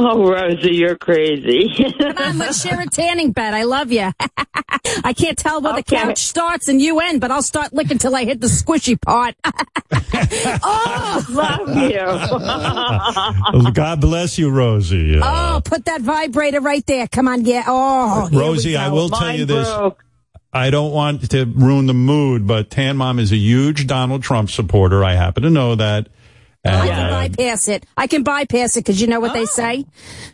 Oh, 0.12 0.26
Rosie, 0.30 0.74
you're 0.76 0.96
crazy. 0.96 1.68
come 1.98 2.16
on, 2.16 2.38
let's 2.38 2.62
share 2.62 2.80
a 2.80 2.86
tanning 2.86 3.32
bed. 3.32 3.52
I 3.52 3.64
love 3.64 3.92
you. 3.92 4.10
I 5.04 5.12
can't 5.12 5.36
tell 5.36 5.60
where 5.60 5.74
the 5.74 5.82
couch 5.82 6.18
starts 6.18 6.68
and 6.68 6.80
you 6.80 7.00
end, 7.00 7.20
but 7.20 7.30
I'll 7.30 7.42
start 7.42 7.74
licking 7.74 7.98
till 7.98 8.16
I 8.16 8.24
hit 8.24 8.40
the 8.40 8.46
squishy 8.46 8.98
part. 9.00 9.34
oh, 10.62 11.26
love 11.30 11.76
you. 13.64 13.72
God 13.72 14.00
bless 14.00 14.38
you, 14.38 14.50
Rosie. 14.50 15.18
Uh, 15.18 15.56
Oh, 15.56 15.60
put 15.62 15.84
that 15.86 16.00
vibrator 16.00 16.60
right 16.60 16.84
there. 16.86 17.06
Come 17.08 17.28
on, 17.28 17.44
yeah. 17.44 17.64
Oh, 17.66 18.28
Rosie, 18.32 18.76
I 18.76 18.88
go. 18.88 18.94
will 18.94 19.08
tell 19.10 19.34
you 19.36 19.44
this. 19.44 19.68
broke. 19.68 20.02
I 20.52 20.70
don't 20.70 20.92
want 20.92 21.30
to 21.30 21.44
ruin 21.44 21.86
the 21.86 21.94
mood, 21.94 22.46
but 22.46 22.70
Tan 22.70 22.96
Mom 22.96 23.18
is 23.18 23.32
a 23.32 23.36
huge 23.36 23.86
Donald 23.86 24.22
Trump 24.22 24.48
supporter. 24.50 25.04
I 25.04 25.14
happen 25.14 25.42
to 25.42 25.50
know 25.50 25.74
that. 25.74 26.08
I 26.64 26.88
can 26.88 27.06
uh, 27.06 27.10
bypass 27.10 27.68
it. 27.68 27.86
I 27.96 28.06
can 28.06 28.22
bypass 28.22 28.76
it 28.76 28.80
because 28.80 29.00
you 29.00 29.06
know 29.06 29.18
what 29.20 29.32
they 29.32 29.46
say? 29.46 29.86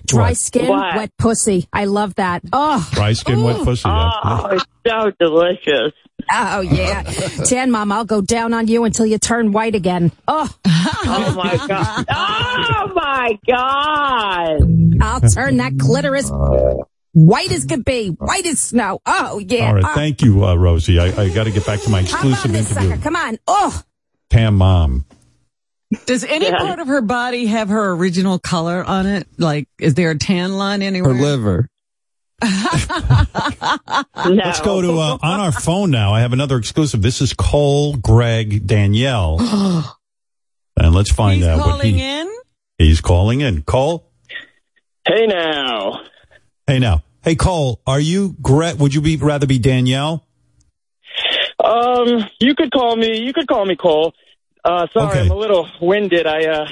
Dry 0.07 0.31
What? 0.31 0.36
skin, 0.36 0.66
What? 0.69 0.97
wet 0.97 1.11
pussy. 1.19 1.69
I 1.73 1.85
love 1.85 2.15
that. 2.16 2.43
Oh, 2.53 2.86
dry 2.93 3.12
skin, 3.12 3.43
wet 3.43 3.62
pussy. 3.62 3.82
Oh, 3.86 4.47
it's 4.51 4.65
so 4.86 5.12
delicious. 5.20 5.93
oh 6.32 6.61
yeah. 6.62 7.03
Tan 7.44 7.70
mom, 7.70 7.93
I'll 7.93 8.05
go 8.05 8.20
down 8.23 8.55
on 8.55 8.66
you 8.66 8.82
until 8.85 9.07
you 9.07 9.19
turn 9.19 9.53
white 9.53 9.74
again. 9.77 10.11
Oh, 10.27 10.48
Oh, 11.09 11.32
my 11.36 11.57
God. 11.69 12.05
Oh, 12.11 12.93
my 12.94 13.39
God. 13.47 15.01
I'll 15.01 15.20
turn 15.31 15.59
that 15.59 15.78
clitoris 15.78 16.31
white 17.12 17.53
as 17.53 17.65
could 17.66 17.85
be, 17.85 18.09
white 18.09 18.47
as 18.47 18.59
snow. 18.61 19.01
Oh 19.07 19.39
yeah. 19.39 19.69
All 19.69 19.74
right, 19.74 19.85
Oh, 19.86 19.94
thank 19.94 20.23
you, 20.23 20.44
uh, 20.44 20.55
Rosie. 20.57 20.98
I, 20.98 21.07
I 21.23 21.28
got 21.28 21.44
to 21.44 21.51
get 21.51 21.65
back 21.65 21.81
to 21.82 21.90
my 21.90 22.03
Hop 22.03 22.24
on 22.24 22.32
exclusive 22.32 22.55
interview. 22.55 22.90
sucker. 22.90 23.03
Come 23.03 23.16
on. 23.16 23.39
Oh, 23.47 23.81
Tan 24.31 24.55
Mom. 24.55 25.05
Does 26.05 26.24
any 26.24 26.51
part 26.51 26.78
of 26.78 26.89
her 26.89 27.01
body 27.01 27.47
have 27.47 27.68
her 27.68 27.93
original 27.93 28.39
color 28.39 28.85
on 28.85 29.06
it? 29.06 29.27
Like, 29.39 29.68
is 29.78 29.94
there 29.94 30.10
a 30.10 30.18
tan 30.18 30.52
line 30.59 30.82
anywhere? 30.82 31.14
Her 31.14 31.16
anywhere? 31.16 31.36
liver. 31.36 31.68
Let's 34.27 34.60
go 34.60 34.82
to 34.82 34.98
uh, 34.98 35.18
on 35.23 35.40
our 35.40 35.52
phone 35.52 35.90
now. 35.90 36.12
I 36.12 36.20
have 36.20 36.32
another 36.32 36.56
exclusive. 36.59 37.01
This 37.02 37.20
is 37.20 37.32
Cole, 37.32 37.97
Greg, 37.97 38.66
Danielle, 38.66 39.39
and 40.77 40.94
let's 40.94 41.10
find 41.10 41.39
He's 41.39 41.47
out 41.47 41.59
what 41.59 41.66
calling 41.70 41.94
he, 41.94 42.02
in. 42.02 42.31
he's 42.78 43.01
calling 43.01 43.40
in. 43.40 43.62
Cole, 43.62 44.10
Hey 45.06 45.27
now. 45.27 46.02
hey 46.66 46.78
now, 46.78 47.02
hey 47.23 47.36
Cole, 47.36 47.81
are 47.86 48.01
you 48.01 48.35
Greg? 48.43 48.77
Would 48.81 48.93
you 48.94 49.01
be 49.01 49.16
rather 49.16 49.47
be 49.47 49.59
Danielle? 49.59 50.27
Um, 51.64 52.24
you 52.39 52.55
could 52.55 52.70
call 52.70 52.97
me. 52.97 53.18
You 53.24 53.32
could 53.32 53.47
call 53.48 53.64
me 53.64 53.77
Cole. 53.77 54.12
Uh, 54.67 54.87
sorry, 54.93 55.11
Okay. 55.11 55.21
I'm 55.21 55.31
a 55.31 55.37
little 55.37 55.69
winded. 55.81 56.27
I 56.27 56.45
uh, 56.47 56.67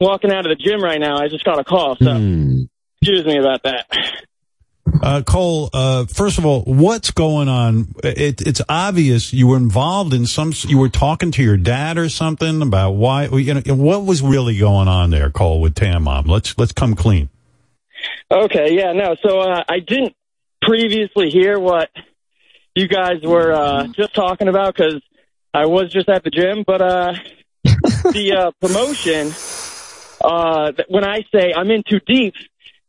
walking 0.00 0.32
out 0.32 0.46
of 0.46 0.56
the 0.56 0.62
gym 0.64 0.82
right 0.82 0.98
now. 0.98 1.18
I 1.18 1.28
just 1.28 1.44
got 1.44 1.58
a 1.58 1.64
call, 1.64 1.96
so 2.00 2.10
excuse 3.02 3.26
me 3.26 3.38
about 3.38 3.62
that. 3.64 3.86
Uh, 5.02 5.20
Cole, 5.22 5.68
uh, 5.74 6.06
first 6.06 6.38
of 6.38 6.46
all, 6.46 6.62
what's 6.62 7.10
going 7.10 7.48
on? 7.48 7.94
It, 8.02 8.40
it's 8.40 8.62
obvious 8.68 9.32
you 9.34 9.46
were 9.46 9.58
involved 9.58 10.14
in 10.14 10.24
some. 10.26 10.52
You 10.66 10.78
were 10.78 10.88
talking 10.88 11.30
to 11.32 11.42
your 11.42 11.58
dad 11.58 11.98
or 11.98 12.08
something 12.08 12.62
about 12.62 12.92
why. 12.92 13.26
You 13.26 13.54
know, 13.54 13.74
what 13.74 14.04
was 14.06 14.22
really 14.22 14.58
going 14.58 14.88
on 14.88 15.10
there, 15.10 15.30
Cole, 15.30 15.60
with 15.60 15.74
Tan 15.74 16.04
Mom? 16.04 16.24
Let's 16.24 16.56
let's 16.58 16.72
come 16.72 16.94
clean. 16.96 17.28
Okay, 18.30 18.74
yeah, 18.74 18.92
no. 18.92 19.14
So 19.22 19.40
uh, 19.40 19.62
I 19.68 19.80
didn't 19.80 20.14
previously 20.62 21.28
hear 21.30 21.58
what 21.58 21.90
you 22.74 22.88
guys 22.88 23.22
were 23.22 23.52
uh, 23.52 23.86
just 23.88 24.14
talking 24.14 24.48
about 24.48 24.74
because 24.74 25.02
I 25.54 25.66
was 25.66 25.90
just 25.92 26.08
at 26.08 26.24
the 26.24 26.30
gym. 26.30 26.64
But 26.66 26.80
uh, 26.82 27.14
the 27.64 28.34
uh, 28.38 28.50
promotion, 28.60 29.32
uh, 30.22 30.72
when 30.88 31.04
I 31.04 31.24
say 31.34 31.52
I'm 31.54 31.70
in 31.70 31.82
too 31.88 32.00
deep, 32.06 32.34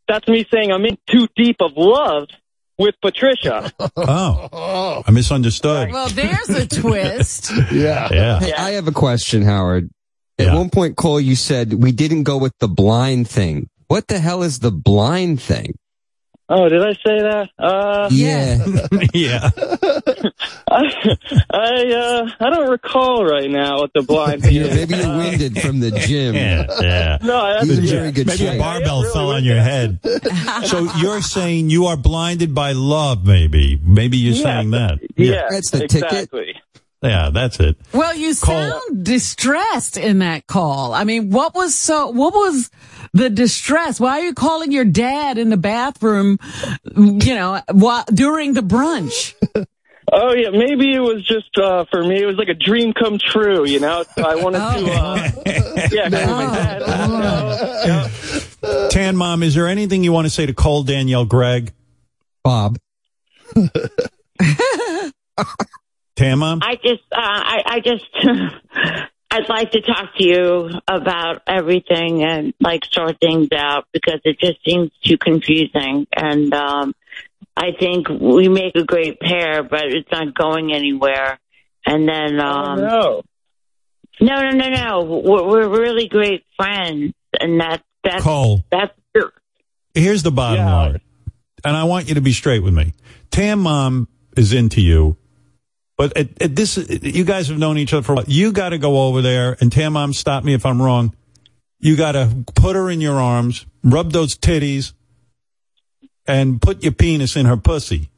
that's 0.07 0.27
me 0.27 0.45
saying 0.51 0.71
I'm 0.71 0.85
in 0.85 0.97
too 1.09 1.27
deep 1.35 1.57
of 1.61 1.73
love 1.75 2.27
with 2.77 2.95
Patricia. 3.01 3.71
Oh, 3.97 5.03
I 5.05 5.11
misunderstood. 5.11 5.91
Well, 5.91 6.09
there's 6.09 6.49
a 6.49 6.65
twist. 6.65 7.51
yeah. 7.71 8.07
Yeah. 8.11 8.39
Hey, 8.39 8.53
I 8.53 8.71
have 8.71 8.87
a 8.87 8.91
question, 8.93 9.41
Howard. 9.43 9.89
At 10.39 10.47
Yeah. 10.47 10.55
one 10.55 10.69
point, 10.69 10.95
Cole, 10.95 11.19
you 11.19 11.35
said 11.35 11.73
we 11.73 11.91
didn't 11.91 12.23
go 12.23 12.37
with 12.37 12.53
the 12.59 12.69
blind 12.69 13.27
thing. 13.29 13.67
What 13.87 14.07
the 14.07 14.19
hell 14.19 14.43
is 14.43 14.59
the 14.59 14.71
blind 14.71 15.41
thing? 15.41 15.73
Oh, 16.51 16.67
did 16.67 16.81
I 16.81 16.93
say 16.93 17.21
that? 17.21 17.49
Uh, 17.59 18.07
Yeah. 18.11 18.65
yeah. 19.13 19.49
I, 20.67 21.17
I, 21.51 21.93
uh, 21.93 22.29
I 22.39 22.49
don't 22.49 22.69
recall 22.69 23.23
right 23.23 23.49
now 23.49 23.77
what 23.77 23.91
the 23.93 24.01
blind 24.01 24.41
thing 24.43 24.55
You're- 24.55 24.69
is. 24.69 24.75
maybe 24.75 24.95
you're 25.03 25.15
winded 25.17 25.61
from 25.61 25.79
the 25.79 25.91
gym. 25.91 26.33
Yeah, 26.35 26.65
yeah. 26.81 27.17
No, 27.21 27.53
that's 27.53 27.67
He's 27.67 27.77
in 27.79 27.85
very 27.85 28.11
good 28.11 28.27
Maybe 28.27 28.47
a 28.47 28.51
shape. 28.53 28.59
barbell 28.59 29.03
fell 29.13 29.31
on 29.31 29.43
your 29.43 29.59
head. 29.61 29.99
So 30.65 30.89
you're 30.97 31.21
saying 31.21 31.69
you 31.69 31.85
are 31.85 31.97
blinded 31.97 32.55
by 32.55 32.71
love, 32.71 33.25
maybe. 33.25 33.79
Maybe 33.83 34.17
you're 34.17 34.35
Yeah. 34.35 34.43
saying 34.43 34.71
that. 34.71 34.99
Yeah, 35.17 35.47
That's 35.51 35.69
the 35.69 35.87
ticket. 35.87 36.29
Exactly. 37.01 37.09
Yeah, 37.09 37.29
that's 37.31 37.59
it. 37.59 37.77
Well, 37.93 38.15
you 38.15 38.35
Cole- 38.35 38.71
sound 38.71 39.05
distressed 39.05 39.97
in 39.97 40.19
that 40.19 40.47
call. 40.47 40.93
I 40.93 41.03
mean, 41.03 41.29
what 41.29 41.55
was 41.55 41.73
so, 41.75 42.09
what 42.09 42.33
was 42.33 42.69
the 43.13 43.29
distress? 43.29 43.99
Why 43.99 44.19
are 44.19 44.25
you 44.25 44.33
calling 44.33 44.71
your 44.71 44.85
dad 44.85 45.37
in 45.37 45.49
the 45.49 45.57
bathroom, 45.57 46.37
you 46.95 47.35
know, 47.35 47.61
while, 47.71 48.03
during 48.13 48.53
the 48.53 48.61
brunch? 48.61 49.33
Oh 50.11 50.33
yeah, 50.33 50.49
maybe 50.49 50.91
it 50.95 50.99
was 50.99 51.23
just 51.23 51.55
uh, 51.57 51.85
for 51.91 52.03
me. 52.03 52.19
It 52.21 52.25
was 52.25 52.35
like 52.37 52.47
a 52.47 52.55
dream 52.55 52.93
come 52.93 53.19
true, 53.19 53.67
you 53.67 53.79
know. 53.79 54.03
So 54.17 54.23
I 54.23 54.35
wanted 54.35 54.57
to, 54.57 54.91
uh, 54.91 55.29
yeah, 55.91 56.09
'cause 56.09 56.25
my 56.27 56.45
dad. 56.55 56.81
you 57.85 58.69
know, 58.71 58.89
Tan 58.89 59.15
Mom, 59.15 59.43
is 59.43 59.53
there 59.53 59.67
anything 59.67 60.03
you 60.03 60.11
want 60.11 60.25
to 60.25 60.31
say 60.31 60.47
to 60.47 60.53
Cole, 60.53 60.81
Danielle, 60.81 61.25
Greg? 61.25 61.73
Bob. 62.43 62.79
Tan 66.19 66.39
Mom? 66.39 66.59
I 66.61 66.75
just, 66.75 67.03
uh, 67.11 67.17
I, 67.17 67.61
I 67.65 67.79
just, 67.79 68.05
I'd 69.31 69.47
like 69.47 69.71
to 69.71 69.81
talk 69.81 70.15
to 70.17 70.23
you 70.23 70.69
about 70.87 71.43
everything 71.47 72.23
and 72.23 72.53
like 72.59 72.83
sort 72.91 73.19
things 73.21 73.47
out 73.55 73.85
because 73.93 74.19
it 74.25 74.37
just 74.39 74.57
seems 74.65 74.91
too 75.03 75.17
confusing. 75.17 76.07
And 76.15 76.53
um, 76.53 76.93
I 77.55 77.71
think 77.79 78.09
we 78.09 78.49
make 78.49 78.75
a 78.75 78.83
great 78.83 79.19
pair, 79.19 79.63
but 79.63 79.85
it's 79.85 80.11
not 80.11 80.33
going 80.33 80.73
anywhere. 80.73 81.39
And 81.85 82.07
then, 82.07 82.39
um, 82.39 82.79
no. 82.81 83.21
no, 84.19 84.41
no, 84.41 84.49
no, 84.49 84.69
no, 84.69 85.03
we're, 85.03 85.47
we're 85.47 85.69
really 85.69 86.07
great 86.07 86.43
friends, 86.57 87.13
and 87.39 87.61
that 87.61 87.81
that's 88.03 88.23
Cole. 88.23 88.63
that's 88.71 88.93
Here's 89.93 90.23
the 90.23 90.31
bottom 90.31 90.65
Yeah. 90.65 90.75
line. 90.75 91.01
And 91.63 91.75
I 91.75 91.83
want 91.85 92.09
you 92.09 92.15
to 92.15 92.21
be 92.21 92.31
straight 92.33 92.63
with 92.63 92.73
me. 92.73 92.93
Tan 93.31 93.59
Mom 93.59 94.07
is 94.37 94.53
into 94.53 94.81
you. 94.81 95.17
But 95.99 96.15
at, 96.15 96.41
at 96.41 96.55
this, 96.55 96.77
you 96.77 97.25
guys 97.25 97.49
have 97.49 97.57
known 97.57 97.77
each 97.77 97.93
other 97.93 98.03
for 98.03 98.13
a 98.13 98.15
while. 98.15 98.25
You 98.25 98.53
got 98.53 98.69
to 98.69 98.77
go 98.77 99.01
over 99.01 99.21
there, 99.21 99.57
and 99.59 99.69
Tan 99.69 99.91
Mom, 99.91 100.13
stop 100.13 100.45
me 100.45 100.53
if 100.53 100.65
I'm 100.65 100.81
wrong. 100.81 101.13
You 101.79 101.97
got 101.97 102.13
to 102.13 102.45
put 102.55 102.77
her 102.77 102.89
in 102.89 103.01
your 103.01 103.15
arms, 103.19 103.65
rub 103.83 104.13
those 104.13 104.37
titties, 104.37 104.93
and 106.25 106.61
put 106.61 106.83
your 106.83 106.93
penis 106.93 107.35
in 107.35 107.47
her 107.47 107.57
pussy. 107.57 108.09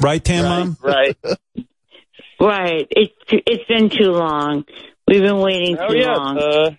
Right, 0.00 0.22
Tan 0.22 0.44
Mom? 0.46 0.76
right. 0.82 1.16
right. 2.40 2.88
It's 2.90 3.14
it's 3.30 3.64
been 3.68 3.88
too 3.88 4.10
long. 4.10 4.64
We've 5.06 5.22
been 5.22 5.38
waiting 5.38 5.78
Oh 5.78 5.90
too 5.90 5.96
yeah. 5.96 6.14
long. 6.16 6.38
Uh, 6.38 6.70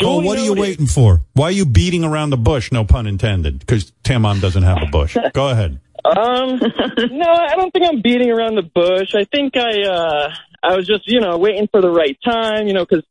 Cole, 0.00 0.16
duly 0.20 0.26
what 0.26 0.38
are 0.38 0.44
you 0.44 0.54
waiting 0.54 0.86
for? 0.86 1.22
Why 1.34 1.44
are 1.46 1.52
you 1.52 1.64
beating 1.64 2.02
around 2.02 2.30
the 2.30 2.36
bush? 2.36 2.72
No 2.72 2.84
pun 2.84 3.06
intended, 3.06 3.60
because 3.60 3.92
Tan 4.02 4.22
Mom 4.22 4.40
doesn't 4.40 4.64
have 4.64 4.82
a 4.82 4.86
bush. 4.86 5.16
Go 5.32 5.48
ahead. 5.48 5.78
Um, 6.04 6.58
no, 7.10 7.30
I 7.30 7.54
don't 7.56 7.72
think 7.72 7.84
I'm 7.86 8.00
beating 8.00 8.30
around 8.30 8.56
the 8.56 8.62
bush. 8.62 9.14
I 9.14 9.24
think 9.24 9.56
I, 9.56 9.82
uh, 9.82 10.34
I 10.62 10.76
was 10.76 10.86
just, 10.86 11.06
you 11.06 11.20
know, 11.20 11.38
waiting 11.38 11.68
for 11.70 11.80
the 11.80 11.90
right 11.90 12.16
time, 12.24 12.66
you 12.66 12.74
know, 12.74 12.84
because 12.84 13.04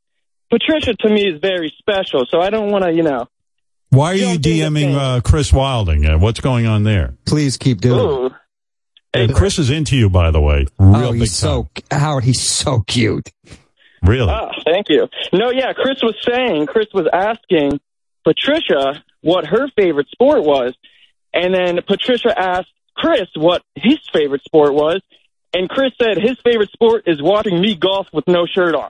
Patricia 0.49 0.93
to 0.93 1.09
me 1.09 1.27
is 1.27 1.39
very 1.39 1.73
special. 1.77 2.26
So 2.30 2.41
I 2.41 2.49
don't 2.49 2.72
want 2.72 2.84
to, 2.85 2.93
you 2.93 3.03
know. 3.03 3.27
Why 3.89 4.11
are 4.11 4.15
you 4.15 4.26
Don't 4.26 4.41
do 4.41 4.53
the 4.53 4.59
DMing 4.61 4.95
uh, 4.95 5.22
Chris 5.22 5.51
Wilding? 5.51 6.05
Uh, 6.05 6.18
what's 6.18 6.39
going 6.39 6.65
on 6.65 6.84
there? 6.84 7.15
Please 7.26 7.57
keep 7.57 7.81
doing 7.81 8.26
it. 8.26 8.31
Hey, 9.13 9.27
Chris 9.27 9.59
is 9.59 9.69
into 9.69 9.97
you, 9.97 10.09
by 10.09 10.31
the 10.31 10.39
way. 10.39 10.65
Real 10.80 11.09
oh, 11.09 11.11
he's 11.11 11.35
so 11.35 11.69
Howard. 11.91 12.23
He's 12.23 12.41
so 12.41 12.80
cute. 12.88 13.30
Really? 14.01 14.31
Oh, 14.31 14.49
thank 14.65 14.88
you. 14.88 15.09
No, 15.34 15.51
yeah, 15.51 15.73
Chris 15.73 16.01
was 16.01 16.15
saying, 16.26 16.68
Chris 16.68 16.88
was 16.93 17.07
asking 17.11 17.81
Patricia 18.23 19.03
what 19.22 19.45
her 19.45 19.68
favorite 19.77 20.07
sport 20.09 20.43
was. 20.43 20.73
And 21.34 21.53
then 21.53 21.80
Patricia 21.85 22.38
asked 22.38 22.72
Chris 23.02 23.28
what 23.36 23.61
his 23.76 23.98
favorite 24.14 24.44
sport 24.44 24.73
was. 24.73 25.02
And 25.53 25.68
Chris 25.69 25.91
said 26.02 26.18
his 26.18 26.38
favorite 26.45 26.72
sport 26.72 27.03
is 27.07 27.22
watching 27.22 27.60
me 27.60 27.76
golf 27.76 28.07
with 28.14 28.26
no 28.28 28.45
shirt 28.45 28.73
on. 28.76 28.90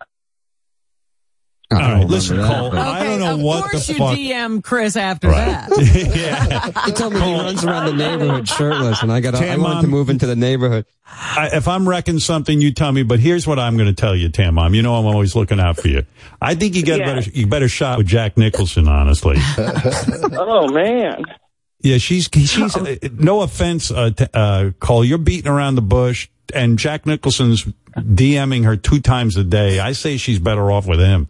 All 1.74 1.78
right, 1.80 2.06
listen, 2.06 2.36
Cole. 2.36 2.76
I 2.78 3.00
Okay, 3.00 3.18
don't 3.18 3.20
know 3.40 3.46
what 3.46 3.72
the 3.72 3.80
fuck. 3.80 3.90
of 3.92 3.98
course 3.98 4.18
you. 4.18 4.34
DM 4.34 4.62
Chris 4.62 4.98
after 4.98 5.30
that. 5.30 5.70
yeah. 6.14 6.86
He 6.86 6.92
told 6.92 7.14
me 7.14 7.22
he 7.22 7.34
runs 7.34 7.64
around 7.64 7.86
the 7.86 7.94
neighborhood 7.94 8.46
shirtless, 8.50 9.02
and 9.02 9.10
I 9.10 9.22
got 9.22 9.36
I 9.36 9.40
Tam, 9.40 9.62
wanted 9.62 9.82
to 9.84 9.88
move 9.88 10.10
into 10.10 10.26
the 10.26 10.36
neighborhood. 10.36 10.86
I, 11.08 11.52
if 11.54 11.70
I'm 11.70 11.88
wrecking 11.88 12.20
something, 12.20 12.60
you 12.60 12.74
tell 12.74 12.92
me. 12.92 13.04
But 13.04 13.22
here's 13.22 13.48
what 13.48 13.58
I'm 13.58 13.78
going 13.78 13.88
to 13.88 13.94
tell 13.96 14.14
you, 14.18 14.28
Tan 14.28 14.54
Mom. 14.56 14.74
You 14.74 14.82
know 14.82 14.96
I'm 14.96 15.06
always 15.06 15.34
looking 15.34 15.62
out 15.62 15.78
for 15.78 15.88
you. 15.88 16.04
I 16.42 16.56
think 16.56 16.76
you 16.76 16.84
get 16.84 17.00
Yeah. 17.00 17.10
a 17.10 17.16
better, 17.16 17.30
you 17.32 17.48
better 17.48 17.70
shot 17.70 18.00
with 18.00 18.08
Jack 18.08 18.36
Nicholson, 18.38 18.90
honestly. 18.90 19.38
oh, 19.58 20.68
man. 20.74 21.24
Yeah, 21.84 21.98
she's 21.98 22.30
she's 22.32 22.76
uh, 22.76 22.96
no 23.14 23.42
offense, 23.42 23.90
uh, 23.92 24.12
t- 24.12 24.26
uh, 24.34 24.72
Cole. 24.80 25.04
You're 25.04 25.18
beating 25.18 25.52
around 25.52 25.76
the 25.76 25.82
bush, 25.82 26.30
and 26.54 26.78
Jack 26.78 27.06
Nicholson's 27.06 27.64
DMing 27.98 28.66
her 28.66 28.78
two 28.78 29.00
times 29.02 29.36
a 29.38 29.44
day. 29.44 29.80
I 29.80 29.94
say 29.94 30.18
she's 30.18 30.40
better 30.40 30.72
off 30.72 30.86
with 30.86 31.00
him. 31.00 31.28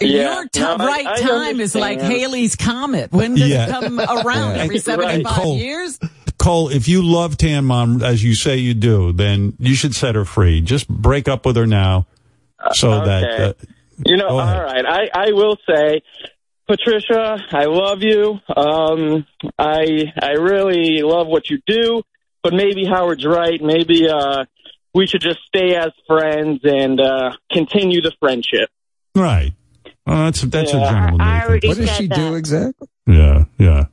Yeah. 0.00 0.34
Your 0.40 0.48
t- 0.48 0.60
No, 0.60 0.76
right 0.78 1.06
I 1.06 1.20
time 1.20 1.60
is 1.60 1.74
like. 1.74 2.00
Halley's 2.00 2.56
Comet. 2.56 3.12
When 3.12 3.34
does 3.34 3.48
Yeah. 3.48 3.66
it 3.66 3.70
come 3.70 4.00
around? 4.00 4.56
Yeah. 4.56 4.62
Every 4.62 4.78
75 4.78 5.24
right. 5.24 5.26
Cole. 5.42 5.56
years? 5.58 5.98
Cole, 6.38 6.68
if 6.68 6.88
you 6.88 7.02
love 7.02 7.36
Tan 7.36 7.64
Mom 7.64 8.02
as 8.02 8.24
you 8.24 8.34
say 8.34 8.56
you 8.56 8.74
do, 8.74 9.12
then 9.12 9.54
you 9.58 9.74
should 9.74 9.94
set 9.94 10.14
her 10.16 10.24
free. 10.24 10.60
Just 10.60 10.88
break 10.88 11.28
up 11.28 11.46
with 11.46 11.56
her 11.56 11.66
now, 11.66 12.06
so 12.72 13.04
that 13.04 13.24
okay. 13.24 13.44
uh, 13.44 13.52
You 14.04 14.16
know, 14.16 14.30
Go 14.30 14.38
all 14.40 14.48
ahead. 14.48 14.84
right. 14.84 15.10
I, 15.14 15.28
I 15.28 15.32
will 15.32 15.56
say, 15.68 16.02
Patricia, 16.66 17.38
I 17.52 17.64
love 17.66 18.02
you. 18.02 18.38
Um, 18.56 19.26
I 19.58 20.12
I 20.20 20.32
really 20.32 21.02
love 21.02 21.26
what 21.26 21.50
you 21.50 21.58
do, 21.66 22.02
but 22.42 22.52
maybe 22.54 22.84
Howard's 22.86 23.24
right. 23.26 23.60
Maybe 23.62 24.08
uh, 24.08 24.44
we 24.94 25.06
should 25.06 25.20
just 25.20 25.40
stay 25.46 25.74
as 25.76 25.90
friends 26.06 26.60
and 26.64 27.00
uh, 27.00 27.32
continue 27.52 28.00
the 28.00 28.12
friendship. 28.20 28.68
right. 29.14 29.52
Well, 30.06 30.24
that's 30.26 30.42
that's 30.42 30.72
Yeah. 30.72 30.86
a 30.86 30.90
gentleman. 30.90 31.20
I 31.22 31.44
already 31.46 31.68
What 31.68 31.76
does 31.78 31.90
she 31.96 32.06
that. 32.08 32.16
do 32.16 32.34
exactly? 32.34 32.88
Yeah, 33.06 33.44
yeah. 33.58 33.84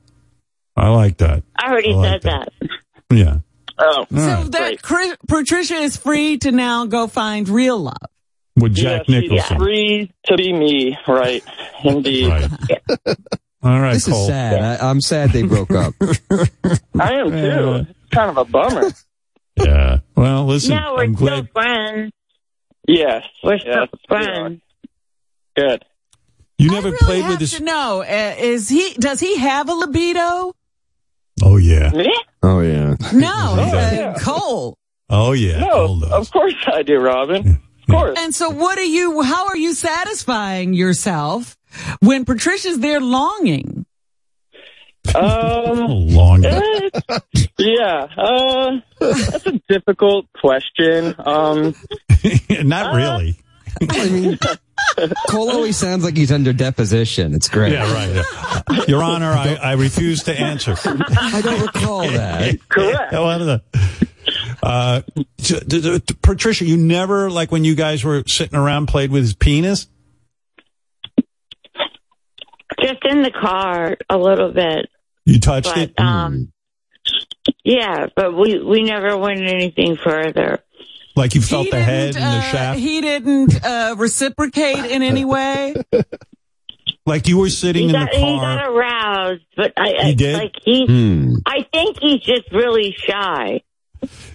I 0.76 0.89
like 0.89 1.18
that. 1.18 1.43
I 1.57 1.72
already 1.72 1.93
I 1.93 1.95
like 1.95 2.22
said 2.22 2.31
that. 2.31 2.49
Yeah. 3.11 3.38
Oh, 3.77 4.06
So 4.10 4.15
right. 4.18 4.52
that 4.52 4.81
Chris, 4.81 5.15
Patricia 5.27 5.76
is 5.76 5.95
free 5.98 6.38
to 6.39 6.52
now 6.52 6.85
go 6.85 7.07
find 7.07 7.48
real 7.48 7.80
love. 7.80 7.95
With 8.56 8.76
Jack 8.76 9.03
yeah, 9.07 9.19
she's 9.22 9.30
Nicholson. 9.32 9.57
free 9.60 10.11
to 10.26 10.36
be 10.36 10.52
me, 10.53 10.98
right? 11.07 11.44
Indeed. 11.84 12.28
Right. 12.30 12.49
All 13.64 13.80
right, 13.80 13.94
This 13.94 14.07
Cole. 14.07 14.22
is 14.23 14.28
sad. 14.28 14.82
I, 14.82 14.90
I'm 14.90 14.99
sad 15.02 15.30
they 15.32 15.44
broke 15.44 15.72
up. 15.72 15.94
I 16.99 17.14
am 17.14 17.30
too. 17.32 17.86
It's 17.88 18.10
kind 18.11 18.30
of 18.30 18.38
a 18.38 18.45
bummer. 18.45 18.91
Yeah. 19.56 19.99
Well, 20.15 20.45
listen, 20.48 20.76
no, 20.76 20.95
we're 20.98 21.03
I'm 21.03 21.15
still 21.15 21.28
glad. 21.44 21.49
friends. 21.52 22.11
Yes. 22.88 23.23
We're 23.44 23.60
still 23.60 23.72
yes, 23.73 23.88
we 23.94 23.99
friends. 24.07 24.61
Good. 25.56 25.86
You 26.57 26.72
never 26.72 26.88
I 26.90 26.91
really 26.91 26.98
played 27.06 27.22
have 27.23 27.30
with 27.32 27.40
this. 27.40 27.57
to 27.57 27.64
know, 27.64 28.02
uh, 28.02 28.36
is 28.38 28.68
he, 28.69 28.94
does 28.95 29.19
he 29.19 29.38
have 29.38 29.69
a 29.69 29.73
libido? 29.73 30.53
Oh 31.44 31.57
yeah. 31.57 31.91
Me? 31.91 32.14
Oh 32.44 32.60
yeah. 32.61 32.95
No, 33.14 33.34
Oh, 33.57 33.61
uh, 33.61 33.91
yeah. 33.94 34.15
Cole. 34.19 34.78
Oh 35.10 35.32
yeah. 35.34 35.60
No, 35.60 35.88
Hold 35.88 36.03
on. 36.06 36.11
of 36.14 36.32
course 36.32 36.53
I 36.68 36.84
do, 36.84 36.98
Robin. 36.99 37.48
Of 37.48 37.57
course. 37.91 38.18
And 38.19 38.34
so 38.35 38.49
what 38.49 38.77
are 38.77 38.84
you, 38.84 39.22
how 39.22 39.47
are 39.47 39.57
you 39.57 39.73
satisfying 39.73 40.73
yourself 40.73 41.57
when 41.99 42.26
Patricia's 42.26 42.80
there 42.80 42.99
longing? 43.01 43.85
Um, 45.15 45.77
Long. 46.09 46.45
eh, 46.45 46.89
yeah, 47.57 48.07
uh, 48.18 48.80
that's 48.99 49.45
a 49.47 49.59
difficult 49.68 50.27
question. 50.34 51.15
Um, 51.19 51.73
Not 52.63 52.95
really. 52.95 53.35
I 53.89 54.09
mean, 54.09 54.38
Cole 55.30 55.49
always 55.49 55.77
sounds 55.77 56.03
like 56.03 56.15
he's 56.15 56.31
under 56.31 56.53
deposition. 56.53 57.34
It's 57.34 57.49
great. 57.49 57.73
Yeah, 57.73 57.91
right. 57.91 58.23
yeah. 58.69 58.84
Your 58.88 59.01
Honor, 59.01 59.31
I, 59.31 59.55
I 59.55 59.73
refuse 59.73 60.23
to 60.23 60.39
answer. 60.39 60.76
I 60.85 61.41
don't 61.41 61.61
recall 61.61 62.01
that. 62.01 62.57
correct. 62.69 63.13
Uh, 64.63 65.01
Patricia, 66.21 66.65
you 66.65 66.77
never 66.77 67.29
like 67.31 67.51
when 67.51 67.63
you 67.63 67.75
guys 67.75 68.03
were 68.03 68.23
sitting 68.27 68.57
around 68.57 68.88
played 68.88 69.11
with 69.11 69.23
his 69.23 69.33
penis. 69.33 69.88
Just 72.81 73.03
in 73.05 73.21
the 73.21 73.31
car 73.31 73.97
a 74.09 74.17
little 74.17 74.51
bit. 74.51 74.88
You 75.25 75.39
touched 75.39 75.69
But, 75.69 75.77
it. 75.77 75.99
um, 75.99 76.51
yeah, 77.63 78.07
but 78.15 78.33
we, 78.35 78.59
we 78.63 78.83
never 78.83 79.17
went 79.17 79.41
anything 79.41 79.97
further. 79.97 80.59
like 81.15 81.35
you 81.35 81.41
felt 81.41 81.65
he 81.65 81.71
the 81.71 81.79
head 81.81 82.13
didn't, 82.13 82.23
and 82.27 82.33
the 82.33 82.45
uh, 82.47 82.51
shaft. 82.51 82.79
He 82.79 83.01
didn't 83.01 83.63
uh, 83.65 83.95
reciprocate 83.97 84.85
in 84.91 85.03
any 85.03 85.25
way. 85.25 85.75
like 87.05 87.27
you 87.27 87.38
were 87.38 87.49
sitting 87.49 87.83
He 87.83 87.89
in 87.89 87.93
got, 87.93 88.11
the 88.11 88.17
he 88.17 88.23
car. 88.23 88.55
got 88.57 88.67
aroused, 88.69 89.43
but 89.55 89.73
I, 89.77 89.93
I 90.01 90.13
did? 90.13 90.35
like 90.35 90.55
he. 90.63 90.85
Hmm. 90.88 91.33
I 91.45 91.67
think 91.71 91.97
he's 92.01 92.21
just 92.21 92.51
really 92.51 92.95
shy. 92.97 93.61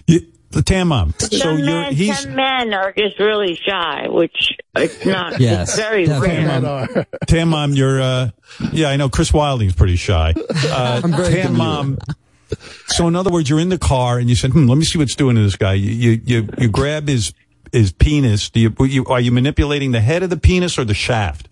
You, 0.07 0.21
the 0.51 0.61
Tan 0.61 0.87
Mom. 0.87 1.13
So 1.17 1.27
some 1.27 1.57
you're 1.59 1.65
men, 1.65 1.93
he's 1.93 2.19
some 2.19 2.35
men 2.35 2.73
are 2.73 2.93
just 2.93 3.19
really 3.19 3.55
shy, 3.55 4.07
which 4.07 4.53
it's 4.75 5.05
not. 5.05 5.39
Yes, 5.39 5.69
it's 5.69 5.77
very 5.77 6.05
definitely. 6.05 6.37
rare. 6.37 6.47
Men 6.47 6.65
are. 6.65 7.07
Tan 7.27 7.49
Mom. 7.49 7.73
You're 7.73 8.01
uh, 8.01 8.29
yeah, 8.71 8.87
I 8.89 8.95
know. 8.95 9.09
Chris 9.09 9.33
Wilding's 9.33 9.75
pretty 9.75 9.97
shy. 9.97 10.33
Uh, 10.49 11.01
I'm 11.03 11.11
very 11.11 11.41
Tam. 11.41 11.57
Mom. 11.57 11.97
So 12.87 13.07
in 13.07 13.15
other 13.15 13.29
words, 13.29 13.49
you're 13.49 13.59
in 13.59 13.69
the 13.69 13.77
car 13.77 14.17
and 14.19 14.29
you 14.29 14.35
said, 14.35 14.51
"Hmm, 14.51 14.67
let 14.67 14.77
me 14.77 14.85
see 14.85 14.97
what's 14.97 15.15
doing 15.15 15.35
to 15.35 15.43
this 15.43 15.57
guy." 15.57 15.73
You 15.73 15.91
you 15.91 16.21
you, 16.25 16.49
you 16.57 16.69
grab 16.69 17.07
his 17.07 17.33
his 17.73 17.91
penis. 17.91 18.49
Do 18.49 18.61
you, 18.61 18.73
you 18.85 19.05
are 19.05 19.19
you 19.19 19.31
manipulating 19.31 19.91
the 19.91 19.99
head 19.99 20.23
of 20.23 20.29
the 20.29 20.37
penis 20.37 20.77
or 20.77 20.85
the 20.85 20.93
shaft? 20.93 21.49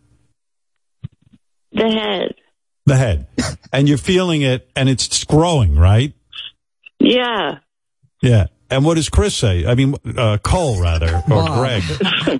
The 1.74 1.90
head. 1.90 2.36
The 2.86 2.96
head, 2.96 3.28
and 3.74 3.90
you're 3.90 3.98
feeling 3.98 4.44
it, 4.44 4.70
and 4.76 4.88
it's 4.88 5.24
growing, 5.24 5.76
right? 5.76 6.14
Yeah. 7.00 7.58
Yeah. 8.26 8.48
And 8.70 8.84
what 8.84 8.96
does 8.96 9.10
Chris 9.10 9.36
say? 9.36 9.66
I 9.66 9.76
mean, 9.76 9.96
uh, 10.18 10.40
Cole 10.40 10.82
rather, 10.82 11.18
or 11.18 11.24
Bob. 11.28 11.60
Greg, 11.60 11.84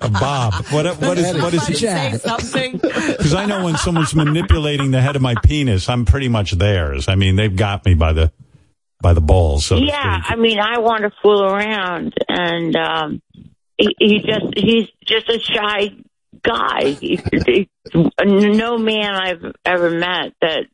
or 0.02 0.10
Bob. 0.10 0.54
What 0.70 1.00
what 1.00 1.18
is 1.18 1.40
what 1.40 1.54
is 1.54 1.66
he? 1.68 1.74
say 1.74 2.18
something. 2.18 2.72
Because 2.72 3.32
I 3.32 3.46
know 3.46 3.64
when 3.64 3.76
someone's 3.76 4.14
manipulating 4.14 4.90
the 4.90 5.00
head 5.00 5.14
of 5.14 5.22
my 5.22 5.36
penis, 5.44 5.88
I'm 5.88 6.04
pretty 6.04 6.28
much 6.28 6.50
theirs. 6.50 7.08
I 7.08 7.14
mean, 7.14 7.36
they've 7.36 7.54
got 7.54 7.84
me 7.86 7.94
by 7.94 8.12
the 8.12 8.32
by 9.00 9.12
the 9.12 9.20
balls. 9.20 9.66
So 9.66 9.76
yeah. 9.76 10.20
I 10.24 10.34
mean, 10.34 10.58
I 10.58 10.78
want 10.78 11.02
to 11.02 11.12
fool 11.22 11.44
around, 11.44 12.14
and 12.28 12.74
um, 12.74 13.22
he, 13.78 13.94
he 13.98 14.18
just 14.18 14.46
he's 14.56 14.88
just 15.04 15.28
a 15.28 15.38
shy 15.38 15.92
guy. 16.42 16.90
He, 16.90 17.20
he, 17.46 17.68
no 17.94 18.78
man 18.78 19.14
I've 19.14 19.54
ever 19.64 19.90
met 19.90 20.34
that 20.40 20.64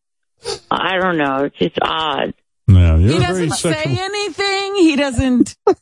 I 0.71 0.99
don't 0.99 1.19
know. 1.19 1.45
It's 1.45 1.59
just 1.59 1.79
odd. 1.83 2.35
No, 2.73 2.99
He 2.99 3.07
you're 3.07 3.21
very 3.21 3.49
doesn't 3.49 3.51
say 3.53 3.85
anything. 3.99 4.75
He 4.77 4.97
doesn't. 4.97 5.57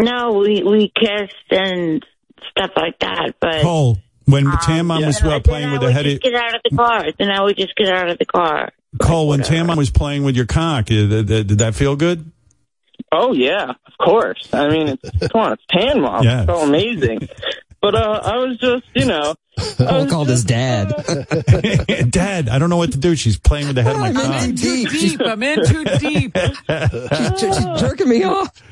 No, 0.00 0.32
we 0.38 0.62
we 0.62 0.90
kissed 0.98 1.34
and 1.50 2.04
stuff 2.50 2.70
like 2.76 2.98
that, 3.00 3.34
but 3.38 3.60
Cole, 3.60 3.98
when 4.24 4.46
um, 4.46 4.58
Tan 4.62 4.86
Mom 4.86 5.04
was 5.04 5.22
uh, 5.22 5.40
playing 5.40 5.72
with 5.72 5.82
the 5.82 5.92
head 5.92 6.06
just 6.06 6.22
get 6.22 6.34
out 6.34 6.54
of 6.54 6.62
the 6.64 6.74
car. 6.74 7.04
Then 7.18 7.30
I 7.30 7.42
would 7.42 7.56
just 7.56 7.76
get 7.76 7.88
out 7.88 8.08
of 8.08 8.18
the 8.18 8.24
car. 8.24 8.70
Cole, 9.00 9.28
when 9.28 9.42
Tan 9.42 9.66
Mom 9.66 9.76
was 9.76 9.90
playing 9.90 10.24
with 10.24 10.36
your 10.36 10.46
cock, 10.46 10.86
uh, 10.86 10.94
did, 10.94 11.26
did, 11.26 11.46
did 11.48 11.58
that 11.58 11.74
feel 11.74 11.96
good? 11.96 12.30
Oh 13.12 13.32
yeah, 13.32 13.70
of 13.70 13.92
course. 14.00 14.48
I 14.52 14.68
mean, 14.68 14.88
it's 15.02 15.28
come 15.32 15.42
on, 15.42 15.52
it's 15.52 15.64
Tan 15.70 16.00
Mom. 16.00 16.24
Yeah. 16.24 16.44
It's 16.44 16.50
so 16.50 16.60
amazing. 16.60 17.28
But 17.82 17.94
uh, 17.94 18.20
I 18.22 18.36
was 18.36 18.58
just, 18.58 18.84
you 18.94 19.06
know, 19.06 19.34
I 19.80 19.84
Cole 19.86 20.02
was 20.02 20.10
called 20.10 20.28
his 20.28 20.44
dad. 20.44 20.88
Dad, 22.10 22.48
I 22.48 22.58
don't 22.58 22.70
know 22.70 22.76
what 22.76 22.92
to 22.92 22.98
do. 22.98 23.14
She's 23.16 23.38
playing 23.38 23.66
with 23.66 23.76
the 23.76 23.82
head 23.82 23.94
of 23.94 24.00
my 24.00 24.12
car. 24.12 24.24
I'm 24.24 24.50
in 24.50 24.56
too 24.56 24.86
deep. 24.90 25.20
I'm 25.24 25.42
in 25.42 25.64
too 25.66 25.84
deep. 25.98 26.36
she's, 26.36 27.40
she's 27.56 27.80
jerking 27.80 28.08
me 28.08 28.24
off. 28.24 28.62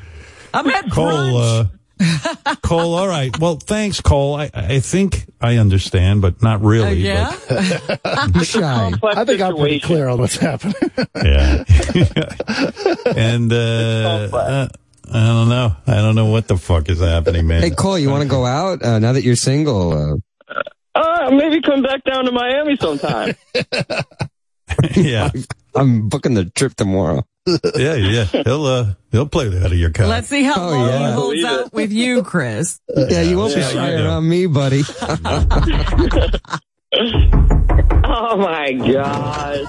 I'm 0.54 0.66
at 0.68 0.90
Cole, 0.90 1.06
brunch. 1.08 1.70
uh, 2.00 2.54
Cole, 2.62 2.94
all 2.94 3.08
right. 3.08 3.36
Well, 3.38 3.56
thanks, 3.56 4.00
Cole. 4.00 4.36
I, 4.36 4.50
I 4.54 4.80
think 4.80 5.26
I 5.40 5.56
understand, 5.56 6.22
but 6.22 6.42
not 6.42 6.60
Uh, 6.62 6.64
really. 6.64 6.94
yeah. 6.96 7.32
He's 8.34 8.48
shy. 8.48 8.92
I 9.02 9.24
think 9.24 9.40
I'm 9.40 9.56
pretty 9.56 9.80
clear 9.80 10.08
on 10.08 10.18
what's 10.20 10.36
happening. 10.36 10.74
Yeah. 11.16 11.64
and, 13.14 13.52
uh, 13.52 14.28
uh, 14.32 14.68
I 15.10 15.26
don't 15.26 15.48
know. 15.48 15.74
I 15.86 15.94
don't 15.96 16.14
know 16.14 16.26
what 16.26 16.48
the 16.48 16.56
fuck 16.58 16.88
is 16.90 17.00
happening, 17.00 17.46
man. 17.46 17.62
Hey 17.62 17.70
Cole, 17.70 17.98
you 17.98 18.10
want 18.10 18.22
to 18.24 18.28
go 18.28 18.44
out 18.44 18.82
uh, 18.84 18.98
now 18.98 19.12
that 19.14 19.22
you're 19.22 19.36
single? 19.36 20.20
Uh, 21.18 21.26
Uh, 21.26 21.30
maybe 21.30 21.60
come 21.62 21.82
back 21.82 22.04
down 22.04 22.24
to 22.26 22.32
Miami 22.32 22.76
sometime. 22.76 23.34
yeah. 24.94 25.30
I'm 25.74 26.08
booking 26.08 26.34
the 26.34 26.44
trip 26.46 26.74
tomorrow. 26.74 27.26
yeah, 27.76 27.94
yeah. 27.94 28.24
He'll 28.24 28.66
uh, 28.66 28.94
he'll 29.10 29.26
play 29.28 29.48
that 29.48 29.64
out 29.66 29.72
of 29.72 29.78
your 29.78 29.90
couch. 29.90 30.08
Let's 30.08 30.28
see 30.28 30.42
how 30.42 30.54
Oh, 30.56 30.70
long 30.70 30.88
yeah. 30.88 31.08
he 31.08 31.12
holds 31.14 31.40
Believe 31.42 31.46
out 31.60 31.72
with 31.72 31.92
you, 31.92 32.22
Chris. 32.22 32.78
Yeah, 32.96 33.22
you 33.22 33.38
won't 33.38 33.54
be 33.54 33.60
Yeah, 33.60 33.68
shy 33.70 33.90
you 33.96 34.04
around 34.04 34.28
me, 34.28 34.46
buddy. 34.46 34.82
Oh 38.10 38.36
my 38.36 38.72
god. 38.72 39.64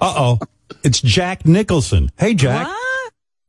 Uh 0.00 0.14
oh, 0.16 0.38
it's 0.82 1.00
Jack 1.00 1.46
Nicholson. 1.46 2.10
Hey, 2.18 2.34
Jack. 2.34 2.68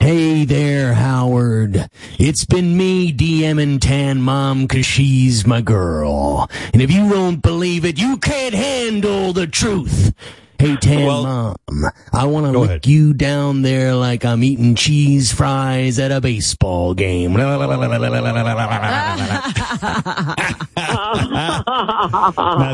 Hey 0.04 0.44
there, 0.44 0.96
Howard. 0.96 1.88
It's 2.20 2.44
been 2.44 2.76
me 2.76 3.14
DMing 3.14 3.80
Tan 3.80 4.22
Mom 4.22 4.68
'cause 4.68 4.86
she's 4.86 5.48
my 5.48 5.62
girl. 5.62 6.50
And 6.74 6.82
if 6.82 6.92
you 6.92 7.08
don't 7.08 7.42
believe 7.42 7.86
it, 7.86 7.98
you 7.98 8.18
can't 8.18 8.54
handle 8.54 9.32
the 9.32 9.48
truth. 9.48 10.12
Hey, 10.64 10.78
Tan 10.78 11.06
Mom, 11.06 11.56
I 12.14 12.24
want 12.24 12.46
to 12.46 12.58
lick 12.58 12.88
you 12.88 13.14
down 13.14 13.64
there 13.64 13.96
like 13.96 14.24
I'm 14.24 14.42
eating 14.46 14.76
cheese 14.76 15.30
fries 15.30 16.00
at 16.00 16.14
a 16.14 16.22
baseball 16.22 16.94
game. 16.94 17.34
Now, 17.34 17.60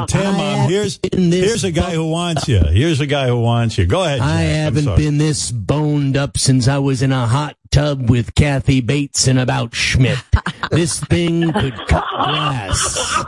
Tam, 0.05 0.37
Mom, 0.37 0.69
here's 0.69 0.99
here's 1.11 1.63
a 1.63 1.71
guy 1.71 1.95
who 1.95 2.07
wants 2.07 2.47
you. 2.47 2.59
Here's 2.59 2.99
a 2.99 3.07
guy 3.07 3.25
who 3.25 3.41
wants 3.41 3.79
you. 3.79 3.87
Go 3.87 4.03
ahead. 4.03 4.19
Jack. 4.19 4.27
I 4.27 4.41
haven't 4.41 4.95
been 4.95 5.17
this 5.17 5.51
boned 5.51 6.15
up 6.15 6.37
since 6.37 6.67
I 6.67 6.77
was 6.77 7.01
in 7.01 7.11
a 7.11 7.25
hot 7.25 7.55
tub 7.71 8.07
with 8.07 8.35
Kathy 8.35 8.81
Bates 8.81 9.27
and 9.27 9.39
about 9.39 9.73
Schmidt. 9.73 10.19
this 10.69 10.99
thing 11.05 11.51
could 11.53 11.75
cut 11.87 12.05
glass. 12.07 13.25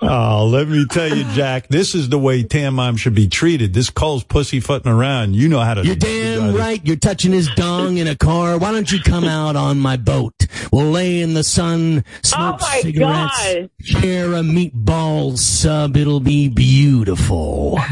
Oh, 0.00 0.46
let 0.46 0.68
me 0.68 0.84
tell 0.90 1.08
you, 1.14 1.24
Jack. 1.32 1.68
This 1.68 1.94
is 1.94 2.08
the 2.10 2.18
way 2.18 2.42
Tan 2.42 2.74
Mom 2.74 2.96
should 2.96 3.14
be 3.14 3.28
treated. 3.28 3.72
This 3.72 3.88
Cole's 3.88 4.24
pussyfooting 4.24 4.90
around. 4.90 5.34
You 5.34 5.48
know 5.48 5.60
how 5.60 5.74
to. 5.74 5.84
You're 5.86 5.96
damn 5.96 6.54
right. 6.54 6.80
You're 6.86 6.96
touching 6.96 7.32
his 7.32 7.48
dong 7.56 7.96
in 7.96 8.06
a 8.06 8.14
car. 8.16 8.58
Why 8.58 8.72
don't 8.72 8.90
you 8.92 9.00
come 9.00 9.24
out 9.24 9.56
on 9.56 9.78
my 9.78 9.96
boat? 9.96 10.34
We'll 10.70 10.90
lay 10.90 11.20
in 11.22 11.32
the 11.34 11.42
sun, 11.44 12.04
smoke 12.22 12.56
oh, 12.60 12.66
my 12.66 12.80
cigarettes, 12.82 13.38
God. 13.54 13.70
share 13.80 14.32
a 14.34 14.40
meatball 14.42 15.38
sub. 15.38 15.96
It'll 15.96 16.20
be 16.20 16.48
beautiful. 16.48 17.78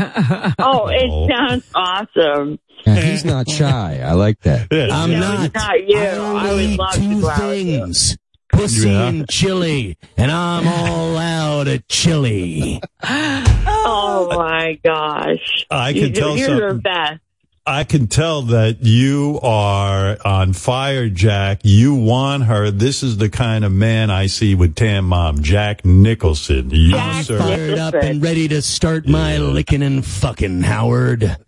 Oh, 0.58 0.88
it 0.88 1.08
oh. 1.10 1.28
sounds 1.28 1.64
awesome. 1.74 2.58
Yeah, 2.86 2.96
he's 2.96 3.24
not 3.24 3.48
shy. 3.48 4.00
I 4.04 4.12
like 4.12 4.40
that. 4.40 4.68
I'm 4.72 5.10
No, 5.12 5.18
not. 5.20 5.44
it's 5.46 5.54
not 5.54 5.88
you. 5.88 5.98
I 5.98 6.52
would 6.52 6.78
love 6.78 6.92
to 6.94 7.00
Two 7.00 7.20
go 7.22 7.28
out 7.28 7.40
with 7.48 7.58
you. 7.66 7.78
things. 7.84 8.16
Pussy 8.56 8.88
Yeah. 8.88 9.08
and 9.08 9.28
chili, 9.28 9.96
and 10.16 10.30
I'm 10.30 10.66
all 10.66 11.16
out 11.16 11.68
of 11.68 11.86
chili. 11.88 12.80
Oh 13.02 14.28
my 14.36 14.78
gosh. 14.84 15.66
I 15.70 15.90
You- 15.90 16.02
can 16.02 16.12
tell 16.14 16.36
you're 16.36 16.48
the 16.54 16.60
something. 16.70 16.78
best. 16.80 17.20
I 17.66 17.84
can 17.84 18.08
tell 18.08 18.42
that 18.42 18.82
you 18.82 19.40
are 19.42 20.18
on 20.22 20.52
fire, 20.52 21.08
Jack. 21.08 21.60
You 21.64 21.94
want 21.94 22.44
her. 22.44 22.70
This 22.70 23.02
is 23.02 23.16
the 23.16 23.30
kind 23.30 23.64
of 23.64 23.72
man 23.72 24.10
I 24.10 24.26
see 24.26 24.54
with 24.54 24.74
Tan 24.74 25.04
Mom, 25.04 25.40
Jack 25.40 25.82
Nicholson. 25.82 26.68
You, 26.70 26.98
sir. 27.22 27.38
Fired 27.38 27.78
up 27.78 27.94
and 27.94 28.22
ready 28.22 28.48
to 28.48 28.60
start 28.60 29.08
my 29.08 29.38
licking 29.38 29.82
and 29.82 30.04
fucking, 30.04 30.60
Howard. 30.60 31.38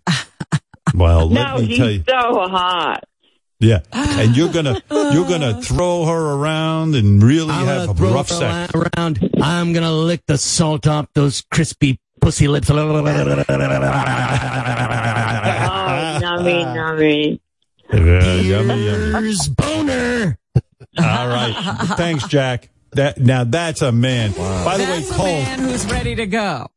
Well, 0.95 1.29
let 1.29 1.49
No, 1.53 1.57
me 1.59 1.65
he's 1.67 1.77
tell 1.77 1.91
you. 1.91 2.03
so 2.09 2.47
hot. 2.49 3.03
Yeah, 3.59 3.79
ah. 3.91 4.19
and 4.19 4.37
you're 4.37 4.53
gonna 4.53 4.79
you're 4.91 5.27
gonna 5.27 5.57
uh. 5.57 5.61
throw 5.61 6.05
her 6.05 6.33
around 6.35 6.93
and 6.95 7.23
really 7.23 7.51
I'm 7.51 7.65
have 7.65 7.89
a 7.89 7.93
rough 7.93 8.29
sex. 8.29 8.71
around. 8.75 9.31
I'm 9.41 9.73
gonna 9.73 9.93
lick 9.93 10.23
the 10.27 10.37
salt 10.37 10.85
off 10.85 11.07
those 11.13 11.41
crispy 11.51 11.99
pussy 12.21 12.47
lips. 12.47 12.69
Oh, 12.69 12.75
nummy, 16.21 16.65
nummy. 16.65 17.39
Yeah, 17.91 18.35
yummy, 18.35 18.85
yummy. 18.85 19.11
Here's 19.21 19.47
boner. 19.47 20.37
All 20.99 21.27
right, 21.27 21.53
thanks, 21.95 22.27
Jack. 22.27 22.69
That 22.91 23.19
now 23.19 23.43
that's 23.43 23.81
a 23.81 23.91
man. 23.91 24.33
By 24.33 24.77
the 24.77 24.83
way, 24.83 25.01
That's 25.01 25.11
a 25.11 25.17
man 25.17 25.59
who's 25.59 25.85
ready 25.85 26.15
to 26.15 26.25
go. 26.25 26.67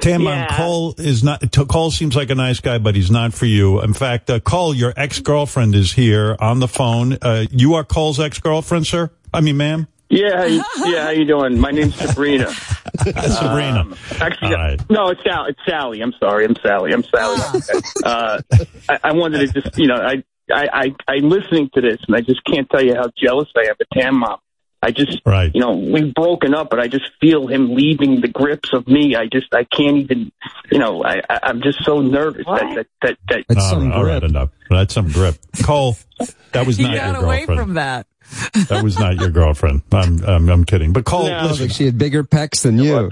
Tam, 0.00 0.22
Yeah. 0.22 0.46
um, 0.50 0.56
Cole 0.56 0.94
is 0.98 1.22
not. 1.24 1.40
T- 1.52 1.64
Cole 1.66 1.90
seems 1.90 2.16
like 2.16 2.30
a 2.30 2.34
nice 2.34 2.60
guy, 2.60 2.78
but 2.78 2.94
he's 2.94 3.10
not 3.10 3.34
for 3.34 3.46
you. 3.46 3.80
In 3.82 3.92
fact, 3.92 4.30
uh, 4.30 4.40
Cole, 4.40 4.74
your 4.74 4.92
ex 4.96 5.20
girlfriend 5.20 5.74
is 5.74 5.92
here 5.92 6.36
on 6.40 6.60
the 6.60 6.68
phone. 6.68 7.18
Uh, 7.20 7.44
you 7.50 7.74
are 7.74 7.84
Cole's 7.84 8.18
ex 8.20 8.38
girlfriend, 8.38 8.86
sir. 8.86 9.10
I 9.34 9.40
mean, 9.40 9.56
ma'am. 9.56 9.86
Yeah, 10.10 10.46
yeah. 10.46 11.04
How 11.04 11.10
you 11.10 11.26
doing? 11.26 11.58
My 11.60 11.70
name's 11.70 11.94
Sabrina. 11.96 12.48
Sabrina. 12.98 13.80
Um, 13.80 13.94
actually, 14.20 14.54
All 14.54 14.62
right. 14.62 14.90
no, 14.90 15.08
it's 15.08 15.22
Sal. 15.22 15.44
It's 15.46 15.60
Sally. 15.66 16.00
I'm 16.00 16.14
sorry. 16.18 16.46
I'm 16.46 16.56
Sally. 16.56 16.92
I'm 16.94 17.02
Sally. 17.02 17.38
uh, 18.04 18.40
I, 18.88 18.98
I 19.04 19.12
wanted 19.12 19.52
to 19.52 19.60
just, 19.60 19.76
you 19.76 19.86
know, 19.86 19.96
I, 19.96 20.22
I, 20.50 20.68
I, 20.72 20.94
I'm 21.08 21.28
listening 21.28 21.68
to 21.74 21.82
this, 21.82 21.98
and 22.06 22.16
I 22.16 22.22
just 22.22 22.42
can't 22.44 22.68
tell 22.70 22.82
you 22.82 22.94
how 22.94 23.10
jealous 23.22 23.48
I 23.54 23.64
am 23.64 23.74
of 23.78 23.86
Tan 23.92 24.14
Mom. 24.14 24.38
I 24.80 24.92
just, 24.92 25.20
right. 25.26 25.50
you 25.52 25.60
know, 25.60 25.76
we've 25.76 26.14
broken 26.14 26.54
up, 26.54 26.70
but 26.70 26.78
I 26.78 26.86
just 26.86 27.10
feel 27.20 27.48
him 27.48 27.74
leaving 27.74 28.20
the 28.20 28.28
grips 28.28 28.72
of 28.72 28.86
me. 28.86 29.16
I 29.16 29.26
just, 29.26 29.52
I 29.52 29.64
can't 29.64 29.96
even, 29.96 30.30
you 30.70 30.78
know, 30.78 31.02
I, 31.04 31.20
I 31.28 31.40
I'm 31.42 31.62
just 31.62 31.84
so 31.84 32.00
nervous 32.00 32.46
that 32.46 32.86
that 33.02 33.18
that. 33.28 33.44
that 33.48 33.58
all 33.58 33.80
right, 33.80 33.92
all 33.92 34.04
right, 34.04 34.22
enough. 34.22 34.50
That's 34.70 34.94
some 34.94 35.08
grip. 35.08 35.36
Cole, 35.64 35.96
that 36.52 36.64
was 36.66 36.78
You 36.78 36.86
not 36.86 36.94
your 36.94 37.00
girlfriend. 37.02 37.16
I 37.16 37.20
got 37.20 37.24
away 37.24 37.36
girlfriend. 37.46 37.60
from 37.60 37.74
that. 37.74 38.06
That 38.68 38.84
was 38.84 38.98
not 38.98 39.16
your 39.16 39.30
girlfriend. 39.30 39.82
I'm, 39.90 40.24
I'm, 40.24 40.48
I'm 40.48 40.64
kidding. 40.64 40.92
But 40.92 41.04
Cole, 41.06 41.26
Sounds 41.26 41.50
listen, 41.52 41.68
she 41.70 41.86
had 41.86 41.98
bigger 41.98 42.22
pecs 42.22 42.62
than 42.62 42.78
you. 42.78 43.10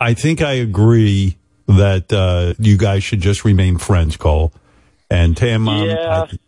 I 0.00 0.14
think 0.14 0.42
I 0.42 0.54
agree 0.54 1.38
that 1.68 2.12
uh, 2.12 2.54
you 2.58 2.76
guys 2.76 3.04
should 3.04 3.20
just 3.20 3.44
remain 3.44 3.78
friends, 3.78 4.16
Cole. 4.16 4.52
And 5.10 5.36
Tam, 5.36 5.68
um, 5.68 5.86
Yeah. 5.88 6.24
I, 6.24 6.38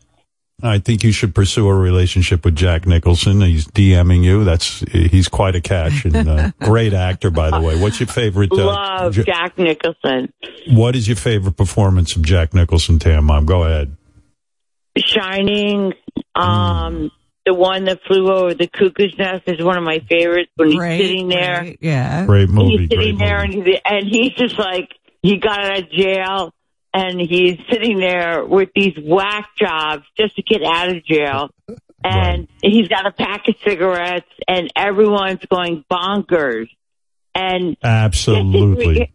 I 0.62 0.78
think 0.78 1.02
you 1.02 1.12
should 1.12 1.34
pursue 1.34 1.68
a 1.68 1.74
relationship 1.74 2.44
with 2.44 2.55
Jack 2.57 2.86
Nicholson. 2.86 3.41
He's 3.42 3.66
DMing 3.66 4.23
you. 4.24 4.44
That's 4.44 4.81
he's 4.91 5.28
quite 5.28 5.55
a 5.57 5.60
catch 5.60 6.05
and 6.05 6.28
uh, 6.28 6.50
great 6.60 6.92
actor, 6.94 7.31
by 7.31 7.50
the 7.50 7.60
way. 7.60 7.78
What's 7.81 8.00
your 8.00 8.07
favorite? 8.07 8.50
Uh, 8.52 8.65
Love 8.66 9.15
J- 9.15 9.24
Jack 9.24 9.58
Nicholson. 9.58 10.33
what 10.70 10.94
is 10.97 11.07
your 11.08 11.16
favorite 11.16 11.57
performance 11.57 12.16
of 12.16 12.23
Jack 12.23 12.55
Nicholson, 12.55 12.99
Tam? 12.99 13.24
Mom, 13.24 13.44
go 13.47 13.65
ahead. 13.65 13.97
Shining. 14.97 15.92
Um, 16.34 17.10
the 17.44 17.52
one 17.52 17.84
that 17.84 18.00
flew 18.07 18.31
over 18.33 18.55
the 18.55 18.66
cuckoo's 18.68 19.15
nest 19.18 19.42
is 19.47 19.62
one 19.62 19.76
of 19.76 19.84
my 19.84 19.99
favorites. 20.08 20.50
When 20.57 20.68
he's 20.70 20.78
Great, 20.78 20.99
sitting 20.99 21.28
there, 21.28 21.60
great, 21.60 21.78
yeah. 21.83 22.24
Great 22.26 22.49
movie. 22.49 22.78
he's 22.78 22.89
Great 22.89 22.91
sitting 22.91 23.12
movie. 23.15 23.24
there, 23.24 23.39
and 23.42 23.52
he's, 23.55 23.78
and 23.84 24.07
he's 24.07 24.33
just 24.33 24.58
like 24.58 24.94
he 25.20 25.36
got 25.39 25.58
out 25.60 25.78
of 25.81 25.91
jail, 25.91 26.55
and 26.94 27.20
he's 27.20 27.58
sitting 27.70 27.98
there 27.98 28.44
with 28.47 28.70
these 28.74 28.97
whack 29.02 29.50
jobs 29.58 30.05
just 30.16 30.36
to 30.36 30.42
get 30.42 30.62
out 30.62 30.89
of 30.89 31.05
jail. 31.05 31.50
And 32.06 32.48
he's 32.62 32.86
got 32.89 33.06
a 33.06 33.12
pack 33.12 33.48
of 33.48 33.55
cigarettes, 33.64 34.28
and 34.47 34.70
everyone's 34.76 35.40
going 35.50 35.86
bonkers. 35.90 36.68
And 37.34 37.78
Absolutely. 37.82 39.10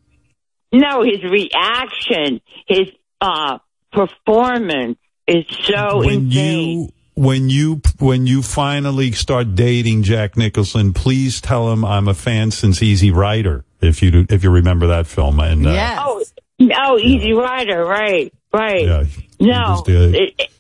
no, 0.73 1.03
his 1.03 1.21
reaction, 1.23 2.41
his 2.67 2.89
uh 3.21 3.59
performance 3.91 4.97
is 5.27 5.45
so 5.65 5.99
when 5.99 6.09
insane. 6.25 6.79
you 6.79 6.89
when 7.13 7.49
you 7.51 7.81
when 7.99 8.25
you 8.25 8.41
finally 8.41 9.11
start 9.11 9.53
dating 9.53 10.01
Jack 10.01 10.35
Nicholson, 10.35 10.91
please 10.93 11.41
tell 11.41 11.71
him 11.71 11.85
I'm 11.85 12.07
a 12.07 12.15
fan 12.15 12.49
since 12.49 12.81
Easy 12.81 13.11
Rider. 13.11 13.65
If 13.81 14.01
you 14.01 14.09
do, 14.09 14.25
if 14.29 14.43
you 14.43 14.49
remember 14.49 14.87
that 14.87 15.05
film, 15.05 15.39
and 15.39 15.67
uh, 15.67 15.97
Oh, 15.99 16.23
no, 16.59 16.97
Easy 16.97 17.33
Rider, 17.33 17.83
right, 17.85 18.33
right. 18.53 18.85
Yeah, 18.85 19.03
no, 19.39 19.69
was 19.71 19.83
the- 19.83 20.23
it- 20.23 20.33
it- 20.37 20.51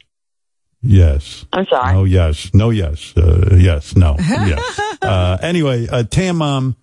yes. 0.81 1.45
I'm 1.53 1.65
sorry. 1.67 1.93
No, 1.93 2.03
yes, 2.05 2.51
no, 2.53 2.69
yes, 2.69 3.13
uh, 3.17 3.55
yes, 3.55 3.95
no, 3.95 4.15
yes. 4.19 4.79
Uh, 5.01 5.37
anyway, 5.41 5.87
uh, 5.87 6.03
Tam, 6.03 6.41
um, 6.41 6.75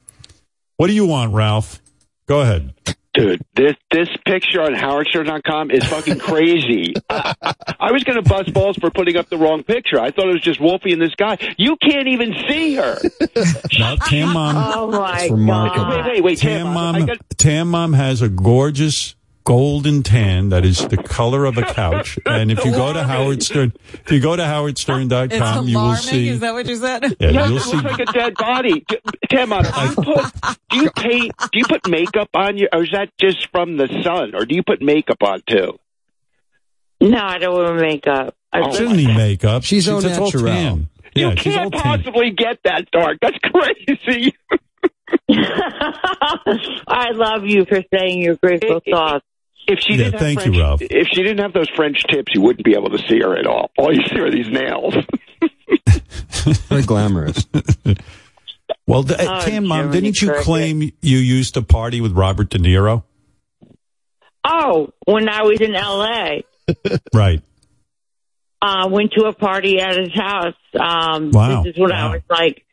what 0.76 0.88
do 0.88 0.92
you 0.92 1.06
want, 1.06 1.32
Ralph? 1.32 1.80
Go 2.26 2.40
ahead. 2.42 2.74
Dude, 3.16 3.40
this 3.54 3.74
this 3.90 4.08
picture 4.26 4.60
on 4.60 4.74
HowardStern.com 4.74 5.70
is 5.70 5.82
fucking 5.84 6.18
crazy. 6.18 6.92
I, 7.10 7.34
I 7.80 7.90
was 7.92 8.04
going 8.04 8.22
to 8.22 8.28
bust 8.28 8.52
balls 8.52 8.76
for 8.76 8.90
putting 8.90 9.16
up 9.16 9.30
the 9.30 9.38
wrong 9.38 9.62
picture. 9.62 9.98
I 9.98 10.10
thought 10.10 10.28
it 10.28 10.32
was 10.34 10.42
just 10.42 10.60
Wolfie 10.60 10.92
and 10.92 11.00
this 11.00 11.14
guy. 11.14 11.38
You 11.56 11.76
can't 11.78 12.08
even 12.08 12.34
see 12.48 12.74
her. 12.74 12.98
No, 13.78 13.96
Tan 14.06 14.32
Mom. 14.32 14.54
Oh 14.56 14.90
my 14.90 15.28
remarkable. 15.30 15.88
Wait, 15.88 16.04
wait, 16.06 16.22
wait. 16.24 16.38
Tam 16.38 16.66
Tam, 16.66 16.66
I 16.68 16.74
Mom, 16.92 17.06
got- 17.06 17.18
Tan 17.36 17.66
Mom 17.68 17.92
has 17.92 18.22
a 18.22 18.28
gorgeous 18.28 19.14
golden 19.46 20.02
tan 20.02 20.48
that 20.50 20.64
is 20.66 20.86
the 20.88 20.96
color 20.98 21.44
of 21.46 21.56
a 21.56 21.62
couch. 21.62 22.18
And 22.26 22.50
if 22.50 22.62
you 22.64 22.72
go 22.72 22.92
to 22.92 23.02
Howard 23.04 23.42
Stern, 23.42 23.72
if 24.04 24.10
you 24.12 24.20
go 24.20 24.34
to 24.36 24.42
It's 24.42 24.84
howardstern.com, 24.84 25.68
you 25.68 25.78
will 25.78 25.94
see. 25.96 26.28
Is 26.28 26.40
that 26.40 26.52
what 26.52 26.66
you 26.66 26.76
said? 26.76 27.16
Yeah, 27.20 27.30
No, 27.30 27.44
you'll 27.46 27.56
it 27.58 27.60
see. 27.62 27.76
looks 27.76 27.84
like 27.98 28.00
a 28.08 28.12
dead 28.12 28.34
body. 28.34 28.84
D- 28.86 28.98
Tam, 29.30 29.52
uh, 29.52 29.62
do 29.62 29.70
you 29.86 29.94
put 29.94 30.32
do 30.70 30.76
you 30.82 30.90
paint 30.90 31.32
do 31.52 31.58
you 31.58 31.64
put 31.68 31.88
makeup 31.88 32.28
on 32.34 32.58
you, 32.58 32.68
or 32.72 32.82
is 32.82 32.90
that 32.92 33.08
just 33.18 33.48
from 33.52 33.76
the 33.76 33.86
sun, 34.02 34.34
or 34.34 34.44
do 34.44 34.54
you 34.56 34.62
put 34.64 34.82
makeup 34.82 35.22
on 35.22 35.40
too? 35.48 35.78
No, 37.00 37.18
I 37.18 37.38
don't 37.38 37.56
wear 37.56 37.74
makeup. 37.74 38.34
I 38.52 38.62
She 38.72 38.78
doesn't 38.78 38.96
need 38.96 39.14
makeup. 39.16 39.62
She's 39.62 39.88
au 39.88 39.98
it's 39.98 40.18
all 40.18 40.24
naturel. 40.26 40.44
tan. 40.52 40.88
Yeah, 41.14 41.30
you 41.30 41.36
she's 41.36 41.54
can't 41.54 41.72
tan. 41.72 41.82
possibly 41.82 42.30
get 42.32 42.58
that 42.64 42.90
dark. 42.90 43.18
That's 43.22 43.38
crazy. 43.38 44.34
I 46.88 47.10
love 47.14 47.44
you 47.44 47.64
for 47.64 47.80
saying 47.94 48.22
your 48.22 48.34
grateful 48.36 48.80
thoughts. 48.90 49.24
If 49.68 49.80
she 49.80 49.92
Yeah, 49.94 49.96
didn't 49.96 50.12
have 50.12 50.20
thank 50.20 50.46
you, 50.46 50.60
Ralph. 50.60 50.80
If 50.82 51.08
she 51.08 51.22
didn't 51.22 51.38
have 51.38 51.52
those 51.52 51.68
French 51.70 52.02
tips, 52.08 52.32
you 52.34 52.40
wouldn't 52.40 52.64
be 52.64 52.74
able 52.74 52.90
to 52.90 52.98
see 53.08 53.18
her 53.20 53.36
at 53.36 53.46
all. 53.46 53.70
All 53.76 53.92
you 53.92 54.02
see 54.08 54.18
are 54.20 54.30
these 54.30 54.48
nails. 54.48 54.94
Very 56.68 56.82
glamorous. 56.82 57.44
Well, 58.86 59.02
the, 59.02 59.16
Oh, 59.20 59.40
Tam, 59.44 59.66
Mom, 59.66 59.78
Jiminy 59.90 60.00
didn't 60.00 60.22
you 60.22 60.28
Cricket. 60.28 60.44
claim 60.44 60.80
you 61.02 61.18
used 61.18 61.54
to 61.54 61.62
party 61.62 62.00
with 62.00 62.12
Robert 62.12 62.50
De 62.50 62.58
Niro? 62.58 63.02
Oh, 64.44 64.90
when 65.06 65.28
I 65.28 65.42
was 65.42 65.60
in 65.60 65.74
L.A., 65.74 66.44
Right. 67.12 67.42
uh, 68.62 68.88
went 68.88 69.10
to 69.16 69.24
a 69.24 69.32
party 69.32 69.80
at 69.80 69.96
his 69.98 70.14
house. 70.14 70.54
Um, 70.78 71.30
Wow. 71.32 71.64
This 71.64 71.74
is 71.74 71.80
when 71.80 71.90
Wow. 71.90 72.08
I 72.12 72.12
was 72.12 72.22
like 72.30 72.64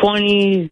25. 0.00 0.70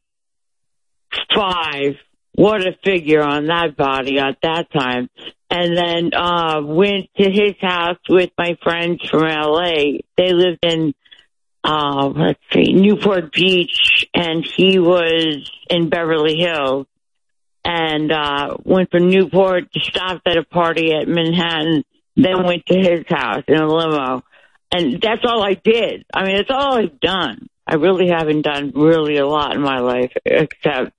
What 2.39 2.65
a 2.65 2.73
figure 2.85 3.21
on 3.21 3.47
that 3.47 3.77
body 3.77 4.21
at 4.21 4.39
that 4.45 4.71
time. 4.71 5.11
And 5.51 5.77
then, 5.77 6.15
uh, 6.15 6.61
went 6.63 7.09
to 7.17 7.29
his 7.29 7.55
house 7.61 7.99
with 8.09 8.31
my 8.39 8.57
friends 8.63 9.01
from 9.11 9.23
LA. 9.23 9.99
They 10.17 10.33
lived 10.33 10.61
in, 10.63 10.95
uh, 11.65 12.13
let's 12.15 12.39
see, 12.53 12.75
Newport 12.75 13.33
Beach 13.33 14.07
and 14.15 14.47
he 14.47 14.79
was 14.79 15.51
in 15.69 15.89
Beverly 15.89 16.37
Hills. 16.37 16.87
And, 17.65 18.13
uh, 18.13 18.57
went 18.63 18.93
from 18.93 19.09
Newport, 19.09 19.73
to 19.73 19.81
stopped 19.81 20.29
at 20.29 20.37
a 20.37 20.45
party 20.45 20.93
at 20.93 21.09
Manhattan, 21.09 21.83
then 22.15 22.45
went 22.45 22.67
to 22.67 22.79
his 22.79 23.05
house 23.09 23.43
in 23.49 23.57
a 23.57 23.67
limo. 23.67 24.23
And 24.71 25.01
that's 25.03 25.25
all 25.25 25.43
I 25.43 25.55
did. 25.55 26.05
I 26.15 26.23
mean, 26.23 26.37
it's 26.37 26.53
all 26.53 26.79
I've 26.79 27.01
done. 27.01 27.49
I 27.67 27.75
really 27.75 28.11
haven't 28.11 28.43
done 28.43 28.71
really 28.77 29.17
a 29.17 29.27
lot 29.27 29.57
in 29.57 29.61
my 29.61 29.81
life 29.81 30.13
except 30.25 30.93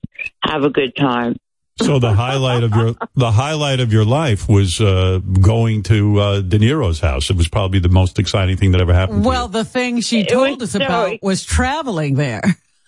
have 0.50 0.64
a 0.64 0.70
good 0.70 0.94
time. 0.96 1.36
So 1.82 1.98
the 1.98 2.12
highlight 2.12 2.62
of 2.62 2.74
your 2.74 2.94
the 3.14 3.30
highlight 3.32 3.80
of 3.80 3.90
your 3.92 4.04
life 4.04 4.48
was 4.48 4.80
uh, 4.80 5.18
going 5.40 5.82
to 5.84 6.20
uh, 6.20 6.40
De 6.42 6.58
Niro's 6.58 7.00
house. 7.00 7.30
It 7.30 7.36
was 7.36 7.48
probably 7.48 7.78
the 7.78 7.88
most 7.88 8.18
exciting 8.18 8.58
thing 8.58 8.72
that 8.72 8.82
ever 8.82 8.92
happened. 8.92 9.24
Well, 9.24 9.48
the 9.48 9.64
thing 9.64 10.00
she 10.02 10.24
told 10.24 10.62
us 10.62 10.72
so- 10.72 10.78
about 10.80 11.18
was 11.22 11.42
traveling 11.44 12.14
there. 12.16 12.42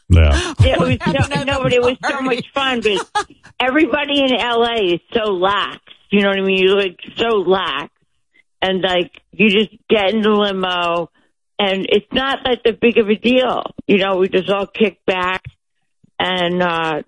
Yeah. 0.08 0.54
Yeah, 0.60 0.74
it 0.74 0.78
was 0.78 1.26
so, 1.32 1.42
no, 1.44 1.62
but 1.62 1.72
it 1.72 1.80
was 1.80 1.96
so 2.06 2.20
much 2.20 2.44
fun 2.52 2.80
because 2.82 3.10
everybody 3.58 4.20
in 4.20 4.30
LA 4.32 4.94
is 4.94 5.00
so 5.12 5.32
lax. 5.32 5.80
You 6.10 6.20
know 6.20 6.28
what 6.28 6.38
I 6.38 6.42
mean? 6.42 6.58
You're 6.62 6.76
like 6.76 7.00
so 7.16 7.28
lax. 7.38 7.90
And 8.60 8.82
like, 8.82 9.10
you 9.32 9.48
just 9.48 9.70
get 9.88 10.10
in 10.10 10.20
the 10.20 10.28
limo 10.30 11.10
and 11.58 11.86
it's 11.88 12.12
not 12.12 12.40
that 12.44 12.60
the 12.62 12.72
big 12.72 12.98
of 12.98 13.08
a 13.08 13.16
deal. 13.16 13.62
You 13.86 13.98
know, 13.98 14.18
we 14.18 14.28
just 14.28 14.50
all 14.50 14.66
kick 14.66 15.04
back 15.06 15.44
and, 16.18 16.62
uh, 16.62 17.02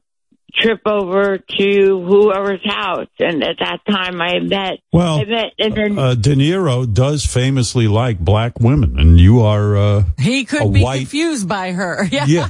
trip 0.56 0.80
over 0.86 1.38
to 1.38 2.04
whoever's 2.06 2.64
house. 2.64 3.08
And 3.18 3.42
at 3.42 3.56
that 3.58 3.80
time 3.88 4.20
I 4.20 4.38
met, 4.40 4.78
Well, 4.92 5.20
I 5.20 5.24
met, 5.24 5.52
and 5.58 5.74
then 5.74 5.98
Uh, 5.98 6.14
De 6.14 6.34
Niro 6.34 6.90
does 6.92 7.24
famously 7.26 7.88
like 7.88 8.18
black 8.18 8.60
women, 8.60 8.98
and 8.98 9.18
you 9.18 9.42
are 9.42 9.76
uh, 9.76 10.04
He 10.18 10.40
a 10.40 10.44
could 10.44 10.72
be 10.72 10.82
white. 10.82 10.98
confused 11.00 11.48
by 11.48 11.72
her. 11.72 12.06
Yeah. 12.12 12.26
Yeah, 12.26 12.48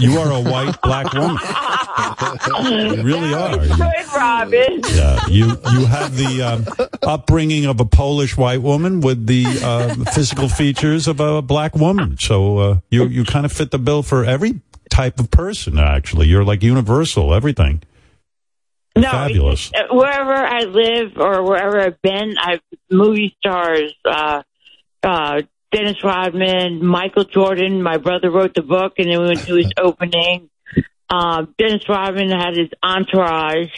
you 0.00 0.18
are 0.20 0.30
a 0.30 0.40
white 0.40 0.80
black 0.82 1.12
woman. 1.12 1.36
you 2.96 3.02
really 3.02 3.34
are. 3.34 3.56
good, 3.58 4.06
Robin. 4.14 4.80
Yeah, 4.94 5.26
you 5.28 5.46
you 5.72 5.86
have 5.86 6.16
the 6.16 6.42
um, 6.42 6.88
upbringing 7.02 7.66
of 7.66 7.80
a 7.80 7.84
Polish 7.84 8.36
white 8.36 8.62
woman 8.62 9.00
with 9.00 9.26
the 9.26 9.44
uh, 9.64 9.94
physical 10.12 10.48
features 10.48 11.08
of 11.08 11.20
a 11.20 11.42
black 11.42 11.74
woman. 11.74 12.16
So 12.18 12.58
uh, 12.58 12.76
you 12.90 13.06
you 13.06 13.24
kind 13.24 13.44
of 13.44 13.52
fit 13.52 13.70
the 13.70 13.78
bill 13.78 14.02
for 14.02 14.24
every 14.24 14.60
type 14.90 15.18
of 15.18 15.30
person. 15.30 15.78
Actually, 15.78 16.28
you're 16.28 16.44
like 16.44 16.62
universal. 16.62 17.32
Everything. 17.32 17.82
No, 18.96 19.10
Fabulous. 19.10 19.70
uh, 19.72 19.94
wherever 19.94 20.34
I 20.34 20.64
live 20.64 21.12
or 21.16 21.44
wherever 21.44 21.80
I've 21.80 22.02
been, 22.02 22.34
I've 22.38 22.60
movie 22.90 23.36
stars, 23.38 23.94
uh, 24.04 24.42
uh, 25.02 25.42
Dennis 25.70 26.02
Rodman, 26.02 26.84
Michael 26.84 27.24
Jordan. 27.24 27.82
My 27.82 27.98
brother 27.98 28.30
wrote 28.30 28.54
the 28.54 28.62
book, 28.62 28.94
and 28.98 29.10
then 29.10 29.20
we 29.20 29.26
went 29.26 29.46
to 29.46 29.54
his 29.54 29.72
opening. 29.78 30.50
Um, 31.08 31.54
Dennis 31.56 31.88
Rodman 31.88 32.30
had 32.30 32.56
his 32.56 32.68
entourage 32.82 33.70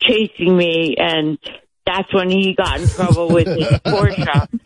chasing 0.00 0.56
me, 0.56 0.94
and 0.98 1.38
that's 1.86 2.12
when 2.14 2.30
he 2.30 2.54
got 2.54 2.80
in 2.80 2.88
trouble 2.88 3.28
with 3.28 3.46
his 3.46 3.66
Porsche. 3.86 4.60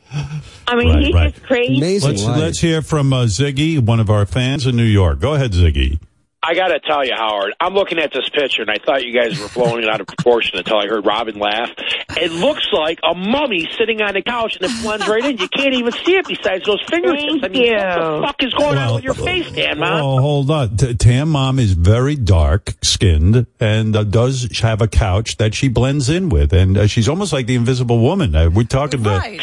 I 0.67 0.77
mean, 0.77 0.89
Right, 0.95 1.03
he's 1.05 1.15
right. 1.15 1.33
just 1.35 1.47
crazy. 1.47 1.99
Let's 2.01 2.23
let's 2.25 2.61
hear 2.61 2.83
from 2.83 3.13
uh, 3.13 3.25
Ziggy, 3.25 3.79
one 3.81 4.01
of 4.01 4.11
our 4.11 4.27
fans 4.27 4.67
in 4.67 4.77
New 4.77 4.83
York. 4.85 5.19
Go 5.21 5.35
ahead, 5.35 5.53
Ziggy. 5.53 5.99
I 6.41 6.55
got 6.55 6.69
to 6.69 6.79
tell 6.79 7.05
you, 7.05 7.15
Howard, 7.17 7.55
I'm 7.61 7.75
looking 7.75 7.99
at 7.99 8.13
this 8.13 8.29
picture, 8.29 8.63
and 8.63 8.71
I 8.71 8.77
thought 8.79 9.05
you 9.05 9.13
guys 9.13 9.41
were 9.41 9.49
blowing 9.49 9.83
it 9.83 9.89
out 9.91 10.01
of 10.01 10.07
proportion 10.07 10.57
until 10.57 10.79
I 10.79 10.87
heard 10.87 11.05
Robin 11.05 11.39
laugh. 11.39 11.69
It 12.17 12.31
looks 12.31 12.67
like 12.73 13.01
a 13.03 13.13
mummy 13.15 13.69
sitting 13.77 14.01
on 14.01 14.15
a 14.15 14.23
couch, 14.23 14.57
and 14.57 14.71
it 14.71 14.83
blends 14.83 15.09
right 15.09 15.25
in. 15.25 15.39
You 15.39 15.49
can't 15.49 15.75
even 15.75 15.93
see 15.93 16.17
it 16.17 16.29
besides 16.29 16.65
those 16.65 16.83
fingertips. 16.89 17.43
I 17.43 17.49
mean, 17.49 17.73
what 17.73 17.95
the 17.97 18.23
fuck 18.27 18.43
is 18.45 18.55
going 18.55 18.79
on 18.79 18.95
with 18.95 19.05
your 19.05 19.15
face, 19.15 19.51
Dan, 19.51 19.81
man? 19.81 20.01
Oh, 20.01 20.21
hold 20.21 20.51
on. 20.51 20.77
T- 20.77 20.95
Tan 20.95 21.29
Mom 21.29 21.59
is 21.59 21.73
very 21.73 22.15
dark 22.15 22.75
skinned 22.83 23.47
and 23.59 23.97
uh, 23.97 24.05
does 24.05 24.61
have 24.61 24.81
a 24.81 24.89
couch 24.89 25.39
that 25.39 25.55
she 25.55 25.69
blends 25.69 26.09
in 26.09 26.29
with, 26.29 26.53
and 26.53 26.79
uh, 26.79 26.87
she's 26.87 27.09
almost 27.09 27.33
like 27.33 27.47
the 27.47 27.57
Invisible 27.57 27.99
Woman. 27.99 28.35
Uh, 28.37 28.49
we're 28.49 28.63
talking 28.65 29.03
to. 29.03 29.39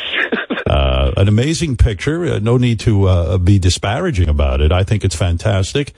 Uh, 0.67 1.11
an 1.15 1.27
amazing 1.27 1.77
picture. 1.77 2.25
Uh, 2.25 2.39
no 2.39 2.57
need 2.57 2.79
to 2.81 3.07
uh, 3.07 3.37
be 3.37 3.59
disparaging 3.59 4.27
about 4.27 4.61
it. 4.61 4.71
I 4.71 4.83
think 4.83 5.05
it's 5.05 5.15
fantastic. 5.15 5.93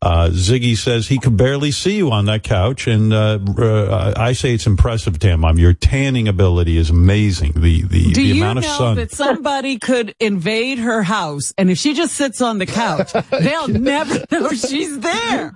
Uh, 0.00 0.28
Ziggy 0.30 0.76
says 0.76 1.08
he 1.08 1.18
could 1.18 1.36
barely 1.36 1.72
see 1.72 1.96
you 1.96 2.12
on 2.12 2.26
that 2.26 2.44
couch, 2.44 2.86
and 2.86 3.12
uh, 3.12 3.40
uh, 3.58 4.14
I 4.16 4.32
say 4.32 4.54
it's 4.54 4.66
impressive, 4.66 5.18
Tan 5.18 5.40
Mom. 5.40 5.58
Your 5.58 5.72
tanning 5.72 6.28
ability 6.28 6.76
is 6.76 6.88
amazing. 6.90 7.52
The 7.56 7.82
the, 7.82 8.12
Do 8.12 8.14
the 8.14 8.22
you 8.22 8.42
amount 8.42 8.58
of 8.58 8.64
know 8.64 8.78
sun. 8.78 8.96
that 8.96 9.10
somebody 9.10 9.78
could 9.80 10.14
invade 10.20 10.78
her 10.78 11.02
house 11.02 11.52
and 11.58 11.68
if 11.68 11.78
she 11.78 11.94
just 11.94 12.14
sits 12.14 12.40
on 12.40 12.58
the 12.58 12.66
couch, 12.66 13.12
they'll 13.30 13.66
never 13.66 14.24
know 14.30 14.50
she's 14.50 15.00
there? 15.00 15.54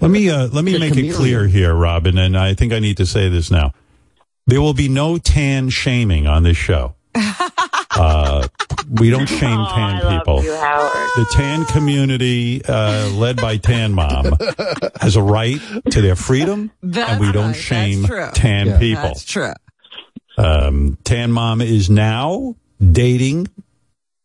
let 0.00 0.10
me 0.10 0.30
uh, 0.30 0.46
let 0.46 0.64
me 0.64 0.78
make 0.78 0.96
it 0.96 1.14
clear 1.14 1.46
here, 1.46 1.74
Robin, 1.74 2.16
and 2.16 2.36
I 2.36 2.54
think 2.54 2.72
I 2.72 2.78
need 2.78 2.96
to 2.96 3.06
say 3.06 3.28
this 3.28 3.50
now. 3.50 3.74
There 4.46 4.62
will 4.62 4.74
be 4.74 4.88
no 4.88 5.18
tan 5.18 5.68
shaming 5.68 6.26
on 6.26 6.44
this 6.44 6.56
show. 6.56 6.94
Uh, 7.94 8.46
we 8.90 9.10
don't 9.10 9.26
shame 9.28 9.58
Oh, 9.58 9.72
tan 9.74 10.18
people. 10.18 10.40
The 10.42 11.26
tan 11.32 11.64
community, 11.66 12.62
uh, 12.64 13.08
led 13.10 13.36
by 13.36 13.56
Tan 13.58 13.92
Mom, 13.92 14.36
has 15.00 15.16
a 15.16 15.22
right 15.22 15.60
to 15.90 16.00
their 16.00 16.16
freedom, 16.16 16.70
and 16.82 17.20
we 17.20 17.32
don't 17.32 17.54
shame 17.54 18.04
true. 18.04 18.28
tan 18.34 18.66
Yeah. 18.68 18.78
people. 18.78 19.02
That's 19.02 19.24
true. 19.24 19.52
Um, 20.38 20.96
Tan 21.04 21.30
Mom 21.32 21.60
is 21.60 21.90
now 21.90 22.56
dating 22.80 23.48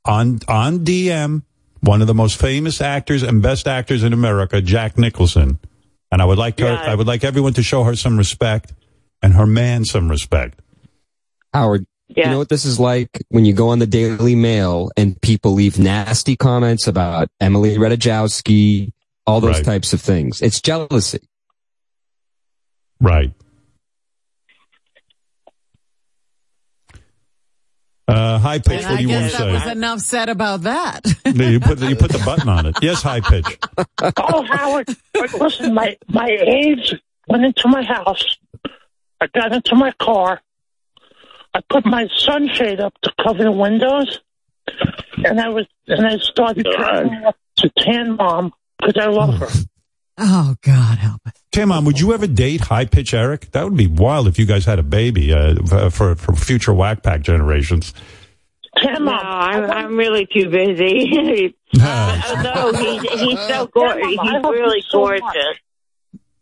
on 0.06 0.40
on 0.48 0.80
DM 0.80 1.44
one 1.82 2.02
of 2.02 2.08
the 2.08 2.14
most 2.14 2.40
famous 2.40 2.80
actors 2.82 3.22
and 3.24 3.42
best 3.42 3.68
actors 3.68 4.04
in 4.04 4.14
America, 4.14 4.62
Jack 4.62 4.98
Nicholson. 4.98 5.60
And 6.12 6.22
I 6.22 6.26
would 6.26 6.38
like 6.38 6.60
her, 6.60 6.68
I 6.78 6.96
would 6.96 7.06
like 7.08 7.26
everyone 7.26 7.54
to 7.54 7.64
show 7.64 7.84
her 7.84 7.96
some 7.96 8.18
respect 8.18 8.74
and 9.22 9.34
her 9.34 9.46
man 9.46 9.84
some 9.84 10.10
respect. 10.10 10.60
Howard, 11.54 11.86
you 12.16 12.26
know 12.26 12.38
what 12.38 12.50
this 12.50 12.66
is 12.66 12.80
like 12.80 13.10
when 13.30 13.45
you 13.45 13.53
go 13.53 13.69
on 13.69 13.80
the 13.80 13.88
Daily 13.88 14.36
Mail 14.36 14.90
and 14.98 15.19
people 15.22 15.52
leave 15.53 15.77
nasty 15.77 16.36
comments 16.36 16.88
about 16.88 17.27
Emily 17.42 17.76
Ratajkowski, 17.76 18.92
all 19.26 19.40
those 19.42 19.58
Right. 19.58 19.66
types 19.66 19.94
of 19.94 20.02
things. 20.02 20.42
It's 20.42 20.61
jealousy. 20.61 21.19
Right. 23.02 23.32
Uh, 28.08 28.40
high 28.40 28.60
pitch. 28.60 28.84
And 28.84 28.86
What 28.86 28.94
I 28.94 28.95
do 28.98 29.02
you 29.03 29.10
want 29.10 29.22
guess 29.26 29.32
to 29.34 29.38
that 29.44 29.52
was 29.52 29.64
say? 29.64 29.72
enough 29.72 30.00
said 30.00 30.30
about 30.30 30.61
that. 30.61 31.02
No, 31.36 31.48
you 31.50 31.60
put 31.60 31.77
the, 31.77 31.88
you 31.90 31.95
put 31.98 32.11
the 32.11 32.19
button 32.19 32.48
on 32.48 32.66
it. 32.68 32.77
Yes, 32.82 33.02
high 33.02 33.19
pitch. 33.19 33.60
oh, 34.18 34.44
Howard, 34.44 34.88
listen, 35.40 35.74
my, 35.74 35.98
my 36.08 36.30
aides 36.30 36.94
went 37.27 37.44
into 37.44 37.68
my 37.68 37.84
house. 37.84 38.24
I 39.19 39.27
got 39.27 39.52
into 39.52 39.76
my 39.76 39.92
car. 40.00 40.42
I 41.58 41.61
put 41.69 41.88
my 41.88 42.08
sunshade 42.16 42.80
up 42.80 42.94
to 43.02 43.11
cover 43.24 43.44
the 43.44 43.52
windows. 43.52 44.19
And 45.26 45.40
I 45.40 45.50
was, 45.50 45.66
and 45.88 46.06
I 46.06 46.18
started 46.18 46.68
turning 46.77 47.24
to 47.58 47.69
Tan 47.80 48.16
Mom 48.16 48.53
because 48.80 49.02
I 49.02 49.08
love 49.08 49.36
her. 49.36 49.48
Oh 50.19 50.56
God, 50.64 50.98
help 50.98 51.22
us. 51.27 51.34
Tan 51.52 51.68
Mom, 51.68 51.86
would 51.86 52.00
you 52.00 52.11
ever 52.11 52.26
date 52.26 52.61
high 52.61 52.86
pitch 52.86 53.14
Eric? 53.14 53.52
That 53.52 53.66
would 53.66 53.77
be 53.77 53.86
wild 53.86 54.27
if 54.27 54.40
you 54.40 54.48
guys 54.48 54.66
had 54.66 54.80
a 54.80 54.84
baby 54.84 55.32
uh, 55.32 55.92
for 55.92 56.16
for 56.16 56.36
future 56.36 56.74
Wack 56.74 57.03
Pack 57.03 57.22
generations. 57.22 57.94
No, 58.84 59.11
I'm, 59.11 59.69
I'm 59.69 59.95
really 59.95 60.26
too 60.26 60.50
busy. 60.50 61.56
Although 61.80 62.74
he's, 62.74 63.02
he's 63.11 63.40
so 63.42 63.68
gorgeous. 63.68 64.08
He's 64.08 64.19
really 64.44 64.84
gorgeous. 64.92 65.60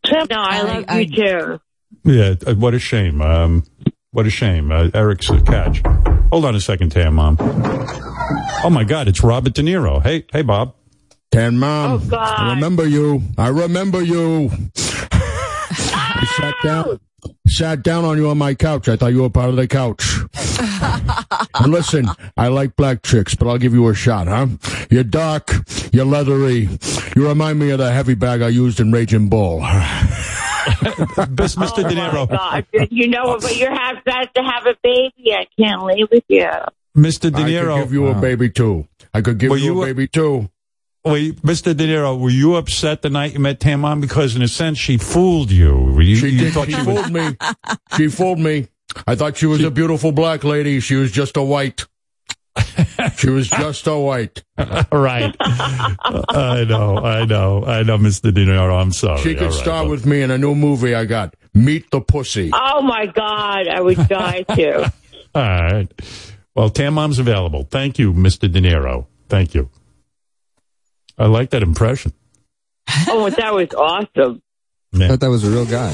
No, 0.10 0.26
I 0.32 0.62
love 0.62 0.98
you 0.98 1.10
too. 1.10 1.60
Yeah, 2.06 2.36
uh, 2.48 2.56
what 2.56 2.74
a 2.74 2.80
shame. 2.80 3.22
Um, 3.22 3.66
what 4.16 4.26
a 4.26 4.30
shame. 4.30 4.72
Uh, 4.72 4.90
Eric's 4.94 5.30
a 5.30 5.42
catch. 5.42 5.82
Hold 6.32 6.46
on 6.46 6.56
a 6.56 6.60
second, 6.62 6.92
Tan 6.92 7.14
Mom. 7.14 7.38
Oh 8.64 8.70
my 8.72 8.84
God, 8.84 9.08
it's 9.08 9.24
Robert 9.24 9.54
De 9.54 9.62
Niro. 9.62 10.02
Hey, 10.02 10.26
hey, 10.32 10.42
Bob. 10.42 10.74
Tan 11.32 11.58
Mom, 11.58 11.92
Oh, 11.92 11.98
God. 12.10 12.40
I 12.40 12.54
remember 12.56 12.88
you. 12.88 13.22
I 13.38 13.50
remember 13.50 14.02
you. 14.02 14.50
you 14.50 16.28
sat 16.38 16.56
down. 16.64 17.00
sat 17.48 17.84
down 17.84 18.06
on 18.06 18.18
you 18.18 18.30
on 18.30 18.38
my 18.38 18.54
couch. 18.56 18.88
I 18.88 18.96
thought 18.96 19.12
you 19.14 19.22
were 19.22 19.30
part 19.30 19.50
of 19.50 19.56
the 19.58 19.68
couch. 19.68 20.04
and 21.56 21.72
listen, 21.74 22.08
I 22.38 22.48
like 22.48 22.76
black 22.76 23.04
chicks, 23.04 23.36
but 23.36 23.48
I'll 23.48 23.58
give 23.58 23.74
you 23.74 23.88
a 23.90 23.94
shot, 23.96 24.28
huh? 24.28 24.48
You're 24.90 25.04
dark, 25.04 25.52
you're 25.92 26.06
leathery. 26.06 26.70
You 27.16 27.28
remind 27.28 27.60
me 27.60 27.72
of 27.72 27.80
the 27.80 27.92
heavy 27.92 28.14
bag 28.16 28.42
I 28.42 28.48
used 28.48 28.80
in 28.80 28.92
Raging 28.92 29.28
Bull. 29.30 29.62
Mr. 31.56 31.88
De 31.88 31.96
Niro. 31.96 32.22
Oh 32.24 32.26
God, 32.28 32.66
you 32.92 33.08
know, 33.08 33.38
but 33.40 33.56
you 33.58 33.68
have 33.68 34.04
got 34.04 34.34
to 34.36 34.42
have 34.44 34.66
a 34.66 34.76
baby. 34.84 35.34
I 35.34 35.48
can't 35.60 35.84
live 35.84 36.08
with 36.12 36.24
you. 36.28 36.50
Mr. 36.98 37.32
De 37.32 37.32
Niro. 37.32 37.44
I 37.44 37.44
Niro. 37.44 37.76
could 37.78 37.84
give 37.84 37.94
you 37.94 38.08
a 38.08 38.16
baby 38.16 38.50
too. 38.50 38.88
I 39.14 39.22
could 39.22 39.38
give 39.38 39.52
Were 39.52 39.58
you, 39.58 39.76
you 39.76 39.80
a 39.80 39.84
a- 39.84 39.86
baby 39.88 40.08
too. 40.08 40.50
Wait, 41.04 41.36
Mr. 41.44 41.78
De 41.78 41.86
Niro, 41.88 42.20
were 42.20 42.32
you 42.32 42.56
upset 42.56 43.04
the 43.04 43.12
night 43.12 43.34
you 43.34 43.40
met 43.40 43.60
Tan 43.60 43.82
Mom? 43.82 44.02
Because 44.02 44.36
in 44.36 44.42
a 44.42 44.48
sense, 44.48 44.80
she 44.80 44.98
fooled 44.98 45.52
you. 45.52 46.02
You, 46.02 46.16
She 46.16 46.30
you 46.30 46.40
did. 46.40 46.54
thought 46.54 46.66
She 46.66 46.74
she 46.74 46.82
fooled 46.84 47.12
me. 47.12 47.38
She 47.96 48.08
fooled 48.08 48.40
me. 48.40 48.68
I 49.06 49.16
thought 49.16 49.38
she 49.38 49.46
was 49.46 49.64
a 49.64 49.70
beautiful 49.70 50.12
black 50.12 50.44
lady. 50.44 50.80
She 50.80 50.96
was 50.96 51.12
just 51.12 51.38
a 51.38 51.44
white. 51.44 51.86
She 53.18 53.30
was 53.30 53.50
just 53.50 53.88
a 53.88 53.98
white. 53.98 54.44
right. 54.58 55.36
I 55.40 56.66
know, 56.68 56.98
I 56.98 57.26
know, 57.26 57.64
I 57.64 57.84
know, 57.84 57.98
Mr. 57.98 58.34
De 58.34 58.46
Niro. 58.46 58.82
I'm 58.82 58.92
sorry. 58.92 59.22
She 59.22 59.34
could 59.36 59.44
All 59.44 59.50
right, 59.50 59.54
star 59.54 59.84
well, 59.84 59.92
with 59.92 60.06
me 60.06 60.22
in 60.22 60.32
a 60.32 60.38
new 60.38 60.56
movie 60.56 60.96
I 60.96 61.06
got. 61.06 61.36
Meet 61.54 61.92
the 61.92 62.02
Pussy. 62.02 62.52
Oh 62.54 62.82
my 62.82 63.06
God, 63.06 63.68
I 63.68 63.80
would 63.82 64.08
die 64.08 64.44
too. 64.54 64.84
All 65.36 65.42
right. 65.42 65.88
Well, 66.56 66.70
Tan 66.70 66.94
Mom's 66.94 67.20
available. 67.20 67.68
Thank 67.70 68.00
you, 68.00 68.14
Mr. 68.14 68.52
De 68.52 68.62
Niro. 68.62 69.08
Thank 69.30 69.54
you. 69.54 69.70
I 71.18 71.28
like 71.28 71.52
that 71.52 71.64
impression. 71.64 72.14
oh, 73.08 73.30
that 73.30 73.54
was 73.54 73.74
awesome. 73.74 74.42
I 74.94 75.08
thought 75.10 75.20
that 75.20 75.30
was 75.30 75.44
a 75.44 75.50
real 75.50 75.66
guy. 75.66 75.94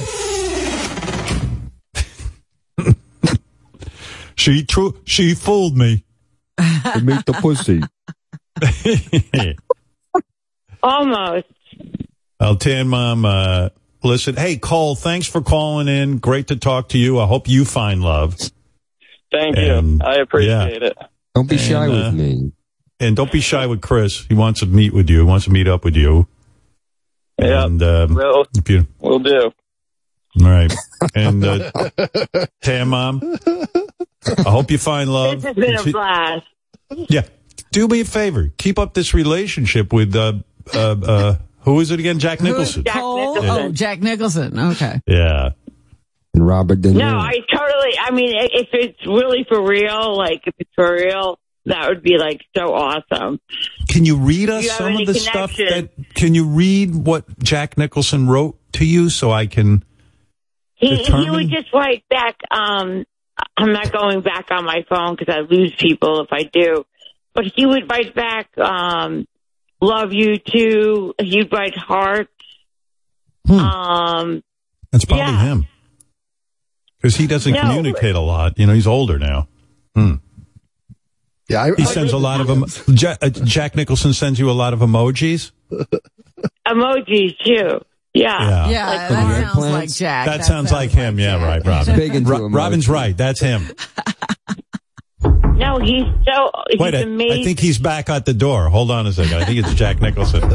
She 4.41 4.65
true. 4.65 4.98
She 5.06 5.35
fooled 5.35 5.77
me. 5.77 6.03
To 6.58 7.02
meet 7.04 7.26
the 7.26 7.34
pussy. 7.42 7.82
Almost. 10.84 11.46
Well, 12.40 12.56
Tan 12.56 12.88
Mom, 12.88 13.26
uh, 13.26 13.70
listen. 14.04 14.36
Hey, 14.36 14.58
Cole, 14.58 14.96
thanks 14.96 15.28
for 15.28 15.42
calling 15.42 15.88
in. 15.88 16.18
Great 16.18 16.48
to 16.48 16.56
talk 16.56 16.90
to 16.90 16.98
you. 16.98 17.20
I 17.20 17.28
hope 17.28 17.48
you 17.48 17.66
find 17.66 18.02
love. 18.02 18.36
Thank 19.32 19.58
And- 19.58 20.00
you. 20.02 20.06
I 20.06 20.16
appreciate 20.16 20.82
yeah. 20.82 20.88
it. 20.90 20.98
Don't 21.36 21.48
be 21.50 21.58
shy 21.58 21.86
And, 21.86 21.94
uh, 21.94 22.06
with 22.06 22.14
me. 22.16 22.52
And 23.00 23.16
don't 23.16 23.32
be 23.32 23.42
shy 23.42 23.66
with 23.68 23.82
Chris. 23.82 24.26
He 24.28 24.34
wants 24.36 24.60
to 24.60 24.66
meet 24.66 24.94
with 24.94 25.10
you. 25.10 25.18
He 25.20 25.24
wants 25.24 25.46
to 25.46 25.52
meet 25.52 25.68
up 25.68 25.86
with 25.86 25.96
you. 25.96 26.28
Yeah. 27.40 27.66
And, 27.66 27.82
um, 27.82 28.14
Will, 28.16 28.46
if 28.56 28.70
you, 28.70 28.86
will 29.00 29.20
do. 29.20 29.52
all 30.42 30.50
right. 30.50 30.72
And, 31.16 31.44
uh, 31.44 31.72
Tan 32.62 32.90
Mom, 32.90 33.20
I 34.25 34.50
hope 34.50 34.72
you 34.72 34.77
find 34.77 35.11
love. 35.14 35.41
This 35.41 35.43
has 35.45 35.56
been 35.56 35.75
a 35.77 35.91
blast. 35.91 36.45
Yeah. 36.90 37.24
Do 37.72 37.88
me 37.88 38.01
a 38.01 38.06
favor. 38.06 38.51
Keep 38.58 38.80
up 38.80 38.93
this 38.93 39.14
relationship 39.14 39.93
with, 39.93 40.16
uh, 40.16 40.33
uh, 40.74 40.77
uh, 40.77 41.35
who 41.61 41.80
is 41.80 41.91
it 41.91 42.00
again? 42.00 42.19
Jack 42.19 42.41
Nicholson. 42.41 42.83
Jack 42.83 42.95
Cole? 42.95 43.35
Nicholson. 43.35 43.50
Oh, 43.50 43.72
Jack 43.72 44.01
Nicholson. 44.01 44.59
Okay. 44.59 45.01
Yeah. 45.08 45.51
And 46.33 46.48
Robert 46.48 46.82
De 46.82 46.90
Niro. 46.90 46.98
No, 46.98 47.17
I 47.17 47.33
totally. 47.53 47.98
I 48.00 48.11
mean, 48.11 48.33
if 48.35 48.69
it's 48.74 49.06
really 49.06 49.45
for 49.48 49.66
real, 49.66 50.17
like 50.17 50.41
if 50.45 50.56
it's 50.59 50.72
for 50.75 50.93
real, 50.93 51.40
that 51.66 51.90
would 51.90 52.01
be 52.01 52.17
like 52.17 52.41
so 52.58 52.74
awesome. 52.74 53.40
Can 53.90 54.06
you 54.06 54.17
read 54.17 54.50
us 54.50 54.64
you 54.64 54.69
some 54.72 54.98
of 54.98 55.06
the 55.06 55.14
stuff 55.14 55.56
that, 55.58 55.90
can 56.16 56.33
you 56.33 56.48
read 56.48 56.95
what 56.95 57.40
Jack 57.40 57.77
Nicholson 57.77 58.27
wrote 58.27 58.58
to 58.74 58.85
you 58.85 59.09
so 59.09 59.32
I 59.32 59.45
can, 59.45 59.83
He 60.75 61.03
he 61.03 61.30
would 61.30 61.50
just 61.50 61.72
write 61.74 62.03
back. 62.09 62.38
Um, 62.50 63.06
I'm 63.58 63.74
not 63.74 63.92
going 63.92 64.22
back 64.22 64.48
on 64.51 64.66
my 64.66 64.84
phone 64.90 65.16
because 65.16 65.34
I 65.34 65.40
lose 65.42 65.74
people 65.77 66.22
if 66.22 66.30
I 66.32 66.43
do. 66.43 66.85
But 67.34 67.45
he 67.56 67.66
would 67.66 67.90
write 67.90 68.14
back, 68.14 68.50
um, 68.58 69.26
"Love 69.82 70.14
you 70.14 70.38
too." 70.38 71.14
He'd 71.19 71.51
write 71.51 71.77
hearts. 71.77 72.30
Um, 73.50 74.43
that's 74.92 75.06
probably 75.06 75.26
Yeah. 75.26 75.43
him. 75.43 75.68
Because 76.98 77.16
he 77.16 77.26
doesn't 77.27 77.53
No. 77.53 77.61
communicate 77.61 78.16
a 78.16 78.19
lot. 78.19 78.58
You 78.60 78.68
know, 78.68 78.74
he's 78.74 78.85
older 78.88 79.18
now. 79.18 79.48
Hmm. 79.95 80.16
Yeah, 81.50 81.64
I, 81.64 81.68
He 81.76 81.84
I 81.84 81.85
sends 81.85 82.14
a 82.14 82.18
lot 82.18 82.40
of 82.42 82.48
them. 82.48 82.66
Jack, 82.95 83.18
uh, 83.22 83.30
Jack 83.30 83.76
Nicholson 83.76 84.14
sends 84.14 84.40
you 84.40 84.50
a 84.50 84.53
lot 84.53 84.74
of 84.74 84.80
emojis. 84.80 85.51
emojis 86.68 87.38
too. 87.43 87.82
Yeah. 88.14 88.49
Yeah. 88.49 88.69
Yeah, 88.69 88.88
Like 88.90 89.09
that 89.09 89.23
heart. 89.23 89.35
sounds 89.53 89.57
like 89.72 89.90
Jack. 89.93 90.25
That, 90.27 90.45
sounds, 90.45 90.72
like 90.72 90.90
him. 90.91 91.17
yeah, 91.19 91.43
right, 91.43 91.65
Robin. 91.65 91.95
big 91.95 92.14
into 92.15 92.30
Ro- 92.30 92.49
Robin's 92.49 92.90
right. 92.90 93.15
That's 93.15 93.40
him. 93.40 93.69
No, 95.56 95.77
he's 95.77 96.03
so 96.27 96.51
he's 96.69 96.80
Wait, 96.80 96.95
I. 96.95 97.01
I 97.03 97.43
think 97.43 97.59
he's 97.59 97.77
back 97.77 98.09
at 98.09 98.25
the 98.25 98.33
door. 98.33 98.67
Hold 98.69 98.90
on 98.91 99.06
a 99.07 99.14
second. 99.14 99.35
I 99.35 99.45
think 99.45 99.59
it's 99.59 99.73
Jack 99.75 100.01
Nicholson. 100.01 100.41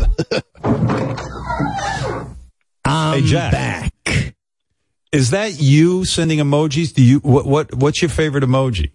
I'm 2.85 3.23
hey, 3.23 3.27
Jack. 3.29 3.53
back. 3.53 4.35
Is 5.13 5.31
that 5.31 5.61
you 5.61 6.05
sending 6.05 6.39
emojis? 6.41 6.93
Do 6.93 7.03
you 7.03 7.19
what? 7.21 7.47
What? 7.47 7.75
What's 7.75 8.03
your 8.03 8.09
favorite 8.09 8.45
emoji? 8.45 8.91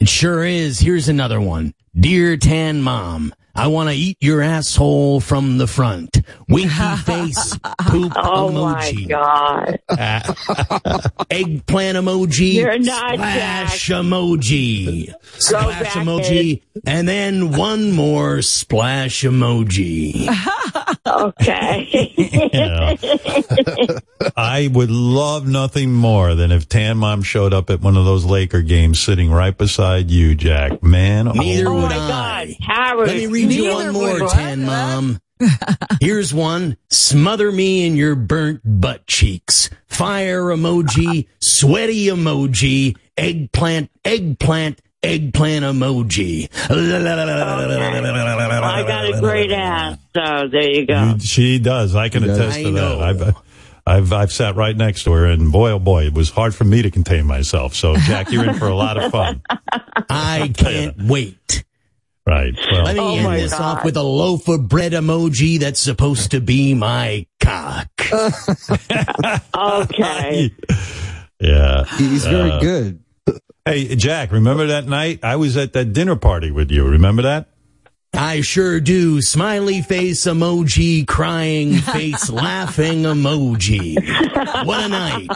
It 0.00 0.08
sure 0.08 0.44
is. 0.44 0.80
Here's 0.80 1.08
another 1.08 1.40
one. 1.40 1.72
Dear 1.98 2.36
Tan 2.36 2.82
Mom, 2.82 3.32
I 3.56 3.68
want 3.68 3.88
to 3.90 3.94
eat 3.94 4.16
your 4.20 4.42
asshole 4.42 5.20
from 5.20 5.58
the 5.58 5.66
front. 5.66 6.20
Winky 6.48 6.96
face, 7.04 7.56
oh 7.64 7.74
poop 7.80 8.12
emoji. 8.12 8.14
oh 8.16 8.50
my 8.50 8.82
emoji. 8.82 9.08
god! 9.08 9.80
Uh, 9.94 10.98
eggplant 11.30 11.96
emoji. 11.98 12.54
You're 12.54 12.78
not 12.78 13.14
splash 13.14 13.88
emoji. 13.90 15.14
Splash 15.38 15.80
back, 15.82 15.92
emoji. 15.92 16.62
And 16.86 17.06
then 17.08 17.52
one 17.52 17.92
more 17.92 18.42
splash 18.42 19.22
emoji. 19.22 20.26
Okay. 21.06 22.12
I 24.36 24.68
would 24.72 24.90
love 24.90 25.46
nothing 25.46 25.92
more 25.92 26.34
than 26.34 26.50
if 26.50 26.68
Tan 26.68 26.96
Mom 26.98 27.22
showed 27.22 27.54
up 27.54 27.70
at 27.70 27.80
one 27.80 27.96
of 27.96 28.04
those 28.04 28.24
Laker 28.24 28.62
games, 28.62 28.98
sitting 29.00 29.30
right 29.30 29.56
beside 29.56 30.10
you, 30.10 30.34
Jack. 30.34 30.82
Man, 30.82 31.26
Neither 31.26 31.68
oh 31.68 31.74
would 31.74 31.84
oh 31.84 31.88
my 31.88 31.96
I. 31.96 32.46
god, 32.46 32.56
Howard! 32.62 33.08
Let 33.08 33.16
me 33.16 33.26
read 33.26 33.43
you 33.50 33.64
Neither 33.64 33.74
one 33.74 33.92
more, 33.92 34.20
would 34.20 34.30
Tan 34.30 34.64
Mom. 34.64 35.20
Here's 36.00 36.32
one. 36.32 36.76
Smother 36.90 37.50
me 37.52 37.86
in 37.86 37.96
your 37.96 38.14
burnt 38.14 38.60
butt 38.64 39.06
cheeks. 39.06 39.70
Fire 39.88 40.42
emoji, 40.44 41.26
sweaty 41.40 42.06
emoji, 42.06 42.96
eggplant, 43.16 43.90
eggplant, 44.04 44.80
eggplant 45.02 45.64
emoji. 45.64 46.48
I 46.70 48.82
got 48.86 49.14
a 49.14 49.20
great 49.20 49.52
ass, 49.52 49.98
so 50.14 50.48
there 50.50 50.70
you 50.70 50.86
go. 50.86 51.16
She 51.20 51.58
does. 51.58 51.94
I 51.94 52.08
can 52.08 52.24
Yeah. 52.24 52.32
attest 52.34 52.58
I 52.58 52.62
to 52.64 52.70
know. 52.70 52.98
that. 52.98 53.02
I've, 53.26 53.36
I've 53.86 54.12
I've 54.12 54.32
sat 54.32 54.56
right 54.56 54.76
next 54.76 55.04
to 55.04 55.12
her, 55.12 55.26
and 55.26 55.52
boy, 55.52 55.72
oh 55.72 55.78
boy, 55.78 56.06
it 56.06 56.14
was 56.14 56.30
hard 56.30 56.54
for 56.54 56.64
me 56.64 56.82
to 56.82 56.90
contain 56.90 57.26
myself. 57.26 57.74
So, 57.74 57.96
Jack, 57.96 58.30
you're 58.32 58.48
in 58.48 58.54
for 58.54 58.66
a 58.68 58.74
lot 58.74 58.96
of 58.96 59.10
fun. 59.12 59.42
I 60.08 60.50
can't 60.56 60.96
wait. 61.02 61.64
Right. 62.26 62.54
Well, 62.72 62.84
Let 62.84 62.94
me 62.94 63.00
Oh 63.00 63.14
end 63.16 63.24
my 63.24 63.36
this 63.38 63.52
God. 63.52 63.78
off 63.78 63.84
with 63.84 63.96
a 63.98 64.02
loaf 64.02 64.48
of 64.48 64.66
bread 64.68 64.92
emoji 64.92 65.60
that's 65.60 65.80
supposed 65.80 66.30
to 66.30 66.40
be 66.40 66.72
my 66.74 67.26
cock. 67.40 67.88
Okay. 69.56 70.50
yeah. 71.40 71.84
He's 71.96 72.24
very 72.26 72.50
Uh, 72.50 72.60
good. 72.60 73.00
Hey, 73.64 73.94
Jack, 73.96 74.30
remember 74.32 74.66
that 74.68 74.86
night 74.86 75.20
I 75.22 75.36
was 75.36 75.56
at 75.56 75.72
that 75.74 75.92
dinner 75.92 76.16
party 76.16 76.50
with 76.50 76.70
you? 76.70 76.84
Remember 76.86 77.22
that? 77.22 77.48
I 78.12 78.42
sure 78.42 78.78
do. 78.80 79.20
Smiley 79.22 79.82
face 79.82 80.22
emoji, 80.24 81.06
crying 81.06 81.74
face, 81.78 82.30
laughing 82.30 83.02
emoji. 83.02 83.96
What 84.64 84.84
a 84.84 84.88
night. 84.88 85.30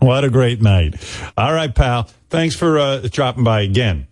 what 0.00 0.24
a 0.24 0.30
great 0.30 0.60
night. 0.62 0.94
All 1.36 1.52
right, 1.52 1.72
pal. 1.74 2.08
Thanks 2.30 2.54
for 2.56 2.78
uh, 2.78 3.06
dropping 3.10 3.44
by 3.44 3.60
again. 3.62 4.06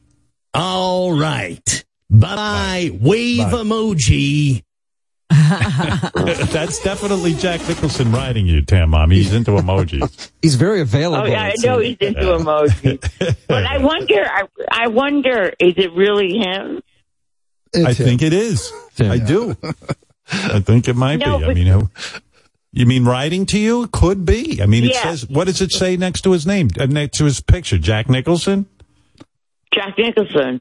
All 0.55 1.19
right. 1.19 1.85
Bye 2.11 2.37
bye. 2.37 2.91
Wave 3.01 3.39
Bye. 3.51 3.53
emoji. 3.53 4.63
That's 5.31 6.83
definitely 6.83 7.35
Jack 7.35 7.67
Nicholson 7.69 8.13
riding 8.13 8.47
you, 8.47 8.63
Tan 8.63 8.91
Mom. 8.91 9.11
He's 9.11 9.33
into 9.35 9.53
emojis. 9.53 10.31
He's 10.43 10.55
very 10.55 10.81
available. 10.81 11.25
Oh 11.25 11.27
yeah, 11.27 11.45
I 11.45 11.55
know 11.65 11.79
he's 11.81 11.97
into 11.99 12.21
emojis, 12.23 13.37
but 13.49 13.65
I 13.67 13.79
wonder. 13.79 14.25
I, 14.25 14.43
I 14.71 14.89
wonder, 14.89 15.53
is 15.59 15.75
it 15.77 15.93
really 15.95 16.39
him? 16.39 16.83
It's 17.73 17.85
I 17.87 17.93
him. 17.93 18.07
think 18.07 18.23
it 18.23 18.33
is. 18.33 18.71
Yeah. 18.97 19.13
I 19.13 19.19
do. 19.19 19.57
I 20.31 20.61
think 20.61 20.89
it 20.89 20.95
might 20.97 21.17
No, 21.17 21.39
be. 21.39 21.45
I 21.47 21.55
mean, 21.55 21.67
who- 21.67 21.91
you 22.73 22.87
mean 22.87 23.05
writing 23.05 23.47
to 23.47 23.59
you? 23.59 23.89
Could 23.93 24.25
be. 24.25 24.61
I 24.63 24.67
mean, 24.67 24.85
it 24.85 24.93
Yeah. 24.95 25.03
says, 25.03 25.29
what 25.29 25.47
does 25.47 25.61
it 25.61 25.71
say 25.73 25.97
next 25.97 26.23
to 26.23 26.33
his 26.33 26.45
name? 26.47 26.69
Uh, 26.79 26.87
next 26.87 27.19
to 27.19 27.25
his 27.25 27.41
picture? 27.41 27.79
Jack 27.79 28.09
Nicholson? 28.09 28.67
Jack 29.75 29.97
Nicholson. 29.99 30.61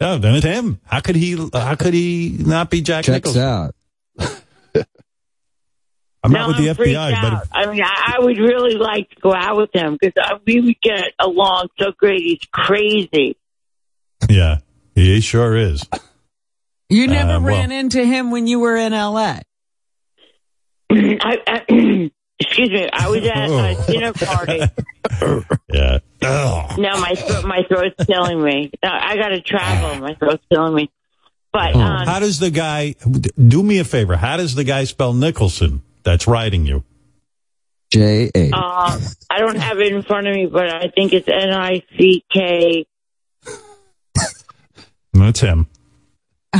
Oh, 0.00 0.18
then 0.18 0.34
it's 0.34 0.44
him. 0.44 0.80
How 0.84 1.00
could 1.00 1.16
he, 1.16 1.36
how 1.52 1.74
could 1.76 1.94
he 1.94 2.36
not 2.38 2.70
be 2.70 2.80
Jack 2.82 3.04
Checks 3.04 3.34
Nicholson? 3.34 3.42
out. 3.42 3.74
I'm 6.24 6.30
no, 6.30 6.38
not 6.40 6.48
with 6.48 6.56
the 6.58 6.68
I'm 6.70 6.76
freaked 6.76 6.96
FBI, 6.96 7.10
but 7.22 7.32
out. 7.32 7.46
I 7.52 7.66
mean, 7.66 7.82
I, 7.82 8.14
I 8.16 8.24
would 8.24 8.38
really 8.38 8.76
like 8.76 9.10
to 9.10 9.16
go 9.20 9.34
out 9.34 9.56
with 9.56 9.70
him 9.74 9.98
because 10.00 10.12
we 10.46 10.60
would 10.60 10.80
get 10.80 11.12
along 11.18 11.68
so 11.80 11.90
great. 11.96 12.20
He's 12.22 12.38
crazy. 12.52 13.36
yeah, 14.28 14.58
he 14.94 15.20
sure 15.20 15.56
is. 15.56 15.84
You 16.88 17.08
never 17.08 17.32
Uh, 17.32 17.40
well- 17.40 17.46
ran 17.58 17.72
into 17.72 18.04
him 18.04 18.30
when 18.30 18.46
you 18.46 18.60
were 18.60 18.76
in 18.76 18.92
L.A. 18.92 19.42
I, 20.92 21.38
I, 21.46 21.60
excuse 22.38 22.70
me. 22.70 22.88
I 22.92 23.08
was 23.08 23.26
at 23.26 23.48
a 23.50 23.84
dinner 23.92 24.12
party. 24.12 24.60
Yeah. 25.72 25.98
No, 26.22 27.00
my 27.00 27.14
throat, 27.14 27.44
my 27.44 27.62
throat's 27.68 28.04
killing 28.06 28.42
me. 28.42 28.70
No, 28.82 28.90
I 28.90 29.16
got 29.16 29.28
to 29.28 29.40
travel. 29.40 30.00
My 30.00 30.14
throat's 30.14 30.42
killing 30.50 30.74
me. 30.74 30.90
But 31.52 31.74
um, 31.76 32.06
How 32.06 32.18
does 32.20 32.38
the 32.38 32.50
guy? 32.50 32.94
Do 33.36 33.62
me 33.62 33.78
a 33.78 33.84
favor. 33.84 34.16
How 34.16 34.36
does 34.38 34.54
the 34.54 34.64
guy 34.64 34.84
spell 34.84 35.12
Nicholson? 35.12 35.82
That's 36.02 36.26
writing 36.26 36.64
you. 36.66 36.82
J 37.90 38.30
A. 38.34 38.44
um, 38.52 39.00
I 39.28 39.38
don't 39.38 39.56
have 39.56 39.78
it 39.78 39.92
in 39.92 40.02
front 40.02 40.26
of 40.26 40.34
me, 40.34 40.46
but 40.46 40.70
I 40.70 40.88
think 40.88 41.12
it's 41.12 41.28
N 41.28 41.52
I 41.52 41.82
C 41.98 42.24
K. 42.32 42.86
That's 45.12 45.40
him. 45.40 45.66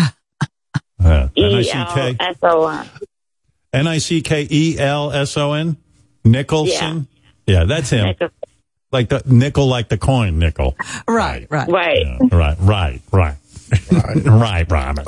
Uh, 1.04 1.26
E 1.36 1.42
L 1.42 1.50
N-I-C-K 1.56 2.16
S 2.20 2.36
O 2.44 2.68
N. 2.68 2.88
N-I-C-K-E-L-S-O-N? 3.72 5.76
Nicholson? 6.24 7.08
Yeah, 7.46 7.64
that's 7.64 7.90
him. 7.90 8.14
Like 8.92 9.08
the 9.08 9.22
nickel, 9.26 9.66
like 9.66 9.88
the 9.88 9.96
coin 9.98 10.38
nickel. 10.38 10.76
Right, 11.08 11.46
right. 11.50 11.68
Right. 11.68 11.98
Yeah, 12.06 12.18
right, 12.30 12.56
right, 12.60 13.00
right. 13.10 13.36
right, 14.26 14.66
Robin. 14.70 15.04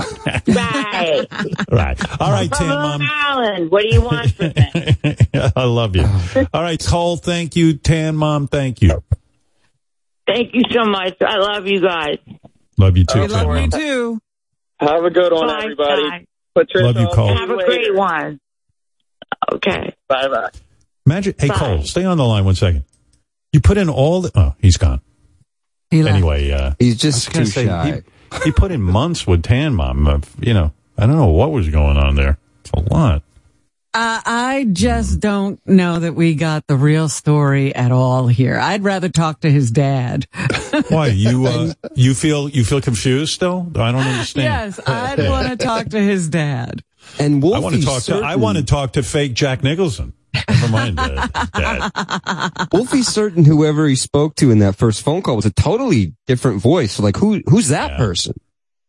Right. 0.48 1.26
right. 1.70 2.20
All 2.20 2.32
right, 2.32 2.48
From 2.48 2.58
Tim. 2.58 2.68
Long 2.68 3.02
Um, 3.02 3.08
Island. 3.12 3.70
What 3.70 3.82
do 3.82 3.88
you 3.94 4.00
want 4.00 4.30
from 4.32 4.46
me? 4.56 5.16
I 5.56 5.64
love 5.64 5.94
you. 5.96 6.06
All 6.54 6.62
right, 6.62 6.82
Cole, 6.82 7.18
thank 7.18 7.56
you. 7.56 7.74
Tan 7.74 8.16
Mom, 8.16 8.46
thank 8.48 8.80
you. 8.80 9.02
Thank 10.26 10.54
you 10.54 10.62
so 10.72 10.86
much. 10.86 11.16
I 11.20 11.36
love 11.36 11.66
you 11.66 11.80
guys. 11.82 12.16
Love 12.78 12.96
you 12.96 13.04
too, 13.04 13.20
We 13.20 13.28
Tan 13.28 13.30
love 13.46 13.46
you 13.56 13.60
Mom. 13.60 13.70
too. 13.70 14.20
Have 14.80 15.04
a 15.04 15.10
good 15.10 15.32
one, 15.32 15.46
Bye, 15.48 15.62
everybody. 15.62 16.02
bye. 16.10 16.26
Patricia, 16.54 16.86
Love 16.86 16.96
you, 16.98 17.08
Cole. 17.08 17.36
Have 17.36 17.50
a 17.50 17.56
great 17.64 17.94
one. 17.94 18.40
Okay. 19.52 19.94
Bye 20.08 20.28
bye. 20.28 20.48
Imagine, 21.06 21.34
hey, 21.38 21.48
Bye. 21.48 21.54
Cole, 21.56 21.82
stay 21.82 22.04
on 22.06 22.16
the 22.16 22.24
line 22.24 22.44
one 22.46 22.54
second. 22.54 22.84
You 23.54 23.60
put 23.60 23.78
in 23.78 23.88
all 23.88 24.22
the, 24.22 24.32
oh, 24.34 24.56
he's 24.58 24.76
gone. 24.76 25.00
He 25.88 26.00
anyway, 26.00 26.50
uh, 26.50 26.72
he's 26.80 26.96
just 26.96 27.28
too 27.28 27.34
gonna 27.34 27.46
shy. 27.46 28.02
He, 28.32 28.38
he 28.46 28.50
put 28.56 28.72
in 28.72 28.82
months 28.82 29.28
with 29.28 29.44
Tan 29.44 29.76
Mom. 29.76 30.08
Uh, 30.08 30.18
you 30.40 30.52
know, 30.52 30.72
I 30.98 31.06
don't 31.06 31.14
know 31.14 31.28
what 31.28 31.52
was 31.52 31.68
going 31.68 31.96
on 31.96 32.16
there. 32.16 32.36
It's 32.62 32.72
a 32.72 32.80
lot. 32.92 33.22
Uh, 33.94 34.20
I 34.26 34.66
just 34.72 35.20
don't 35.20 35.64
know 35.68 36.00
that 36.00 36.16
we 36.16 36.34
got 36.34 36.66
the 36.66 36.74
real 36.74 37.08
story 37.08 37.72
at 37.72 37.92
all 37.92 38.26
here. 38.26 38.58
I'd 38.58 38.82
rather 38.82 39.08
talk 39.08 39.42
to 39.42 39.50
his 39.52 39.70
dad. 39.70 40.26
Why 40.88 41.06
you 41.06 41.46
uh, 41.46 41.74
you 41.94 42.14
feel 42.14 42.48
you 42.48 42.64
feel 42.64 42.80
confused 42.80 43.34
still? 43.34 43.70
I 43.76 43.92
don't 43.92 44.02
understand. 44.02 44.76
yes, 44.76 44.80
I'd 44.84 45.28
want 45.28 45.46
to 45.46 45.56
talk 45.64 45.90
to 45.90 46.00
his 46.00 46.28
dad. 46.28 46.82
And 47.20 47.34
I 47.44 47.60
want 47.60 47.76
to 47.76 47.82
talk 47.82 48.02
to 48.04 48.16
I 48.16 48.34
want 48.34 48.58
to 48.58 48.64
talk 48.64 48.94
to 48.94 49.04
fake 49.04 49.34
Jack 49.34 49.62
Nicholson. 49.62 50.12
Never 50.48 50.68
mind, 50.68 50.98
uh, 50.98 51.26
Dad. 51.54 51.90
Wolfie's 52.72 53.08
certain 53.08 53.44
whoever 53.44 53.86
he 53.86 53.94
spoke 53.96 54.34
to 54.36 54.50
in 54.50 54.58
that 54.60 54.76
first 54.76 55.02
phone 55.02 55.22
call 55.22 55.36
was 55.36 55.46
a 55.46 55.52
totally 55.52 56.14
different 56.26 56.60
voice. 56.60 56.98
Like 56.98 57.16
who 57.16 57.42
who's 57.48 57.68
that 57.68 57.96
person? 57.98 58.34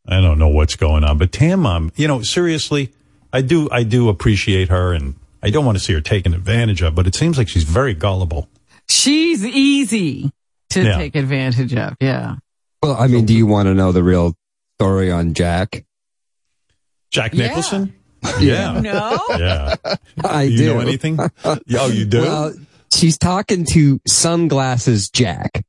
I 0.08 0.22
don't 0.22 0.38
know 0.40 0.48
what's 0.50 0.76
going 0.76 1.04
on, 1.04 1.18
but 1.18 1.32
Tan 1.32 1.60
Mom, 1.62 1.92
you 1.96 2.08
know, 2.08 2.22
seriously, 2.22 2.92
I 3.34 3.42
do 3.42 3.70
I 3.72 3.84
do 3.84 4.10
appreciate 4.10 4.70
her, 4.70 4.94
and 4.94 5.16
I 5.44 5.50
don't 5.50 5.66
want 5.66 5.78
to 5.78 5.84
see 5.84 5.94
her 5.94 6.02
taken 6.02 6.34
advantage 6.34 6.82
of. 6.82 6.96
But 6.96 7.08
it 7.08 7.16
seems 7.16 7.38
like 7.38 7.48
she's 7.48 7.64
very 7.64 7.94
gullible. 7.94 8.48
She's 8.88 9.44
easy 9.46 10.32
to 10.72 10.84
Yeah. 10.84 10.98
take 10.98 11.16
advantage 11.16 11.74
of. 11.74 11.96
Yeah. 12.00 12.36
Well, 12.84 12.96
I 12.98 13.08
mean, 13.08 13.26
do 13.26 13.34
you 13.34 13.46
want 13.48 13.68
to 13.68 13.74
know 13.74 13.92
the 13.92 14.04
real 14.04 14.36
story 14.80 15.12
on 15.12 15.34
Jack? 15.34 15.86
Jack 17.12 17.34
Nicholson. 17.34 17.88
Yeah. 17.88 17.92
No? 18.82 19.20
Yeah. 19.30 19.76
I 20.24 20.46
Do 20.48 20.52
you 20.52 20.58
do. 20.58 20.74
know 20.74 20.80
anything? 20.80 21.20
oh, 21.44 21.88
you 21.92 22.06
do. 22.06 22.22
Well, 22.22 22.54
she's 22.94 23.18
talking 23.18 23.66
to 23.72 24.00
Sunglasses 24.08 25.10
Jack. 25.10 25.64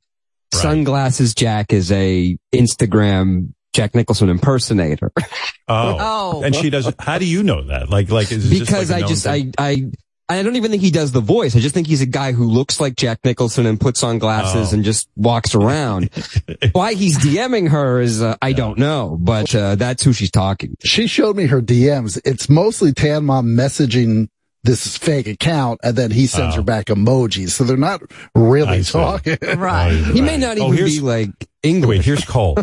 Sunglasses 0.52 1.34
Jack 1.34 1.72
is 1.72 1.90
a 1.92 2.36
Instagram 2.54 3.52
Jack 3.74 3.94
Nicholson 3.94 4.28
impersonator. 4.30 5.12
oh. 5.18 5.26
Oh. 5.68 6.42
and 6.42 6.54
she 6.54 6.70
doesn't. 6.70 6.98
How 7.00 7.18
do 7.18 7.26
you 7.26 7.42
know 7.42 7.62
that? 7.64 7.90
Like, 7.90 8.10
like 8.10 8.32
is 8.32 8.50
it 8.50 8.60
because 8.60 8.88
just 8.88 8.90
like 8.90 8.90
a 8.90 8.94
I 8.96 9.00
known 9.00 9.08
just 9.08 9.24
thing? 9.24 9.54
I 9.58 9.70
I 9.70 9.90
I 10.28 10.42
don't 10.42 10.56
even 10.56 10.70
think 10.72 10.82
he 10.82 10.90
does 10.90 11.12
the 11.12 11.20
voice. 11.20 11.54
I 11.54 11.60
just 11.60 11.72
think 11.74 11.86
he's 11.86 12.00
a 12.02 12.06
guy 12.06 12.32
who 12.32 12.44
looks 12.46 12.80
like 12.80 12.96
Jack 12.96 13.20
Nicholson 13.24 13.64
and 13.66 13.80
puts 13.80 14.02
on 14.02 14.18
glasses 14.18 14.72
Oh. 14.72 14.74
and 14.74 14.84
just 14.84 15.08
walks 15.16 15.54
around. 15.54 16.10
Why 16.72 16.94
he's 16.94 17.16
DMing 17.18 17.68
her 17.68 18.00
is 18.00 18.20
uh, 18.22 18.36
I 18.42 18.52
don't 18.52 18.76
know, 18.78 19.16
but 19.20 19.54
uh, 19.54 19.76
that's 19.76 20.02
who 20.02 20.12
she's 20.12 20.30
talking. 20.32 20.76
to. 20.80 20.88
She 20.88 21.06
showed 21.06 21.36
me 21.36 21.46
her 21.46 21.62
DMs. 21.62 22.20
It's 22.24 22.48
mostly 22.48 22.92
Tan 22.92 23.24
Mom 23.26 23.46
messaging 23.48 24.28
this 24.64 24.96
fake 24.96 25.28
account 25.28 25.78
and 25.84 25.94
then 25.96 26.10
he 26.10 26.26
sends 26.26 26.54
Oh. 26.54 26.58
her 26.58 26.62
back 26.64 26.86
emojis. 26.86 27.50
So 27.50 27.62
they're 27.62 27.76
not 27.76 28.02
really 28.34 28.82
talking. 28.82 29.36
Right. 29.56 29.92
He 30.12 30.20
may 30.20 30.38
not 30.38 30.58
Oh, 30.58 30.64
even 30.66 30.76
here's- 30.76 30.94
be 30.96 31.00
like 31.02 31.30
English. 31.62 31.98
Wait, 31.98 32.04
here's 32.04 32.24
Cole. 32.24 32.56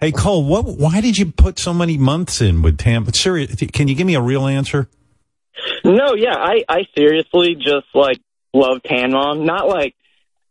hey, 0.00 0.10
Cole, 0.12 0.42
what? 0.44 0.64
Why 0.64 1.02
did 1.02 1.18
you 1.18 1.26
put 1.26 1.58
so 1.58 1.74
many 1.74 1.98
months 1.98 2.40
in 2.40 2.62
with 2.62 2.78
Tam? 2.78 3.12
Serious? 3.12 3.54
Can 3.72 3.88
you 3.88 3.94
give 3.94 4.06
me 4.06 4.14
a 4.14 4.22
real 4.22 4.46
answer? 4.46 4.88
No, 5.84 6.14
yeah, 6.14 6.36
I, 6.36 6.64
I 6.68 6.86
seriously 6.96 7.54
just 7.56 7.86
like 7.94 8.18
love 8.52 8.82
Tan 8.84 9.12
Mom. 9.12 9.44
Not 9.44 9.68
like, 9.68 9.94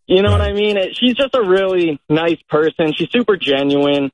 you 0.08 0.22
know 0.22 0.32
what 0.32 0.42
I 0.42 0.54
mean? 0.54 0.78
It, 0.78 0.98
she's 0.98 1.16
just 1.16 1.36
a 1.36 1.44
really 1.44 2.00
nice 2.10 2.42
person. 2.50 2.94
She's 2.96 3.10
super 3.12 3.38
genuine. 3.38 4.12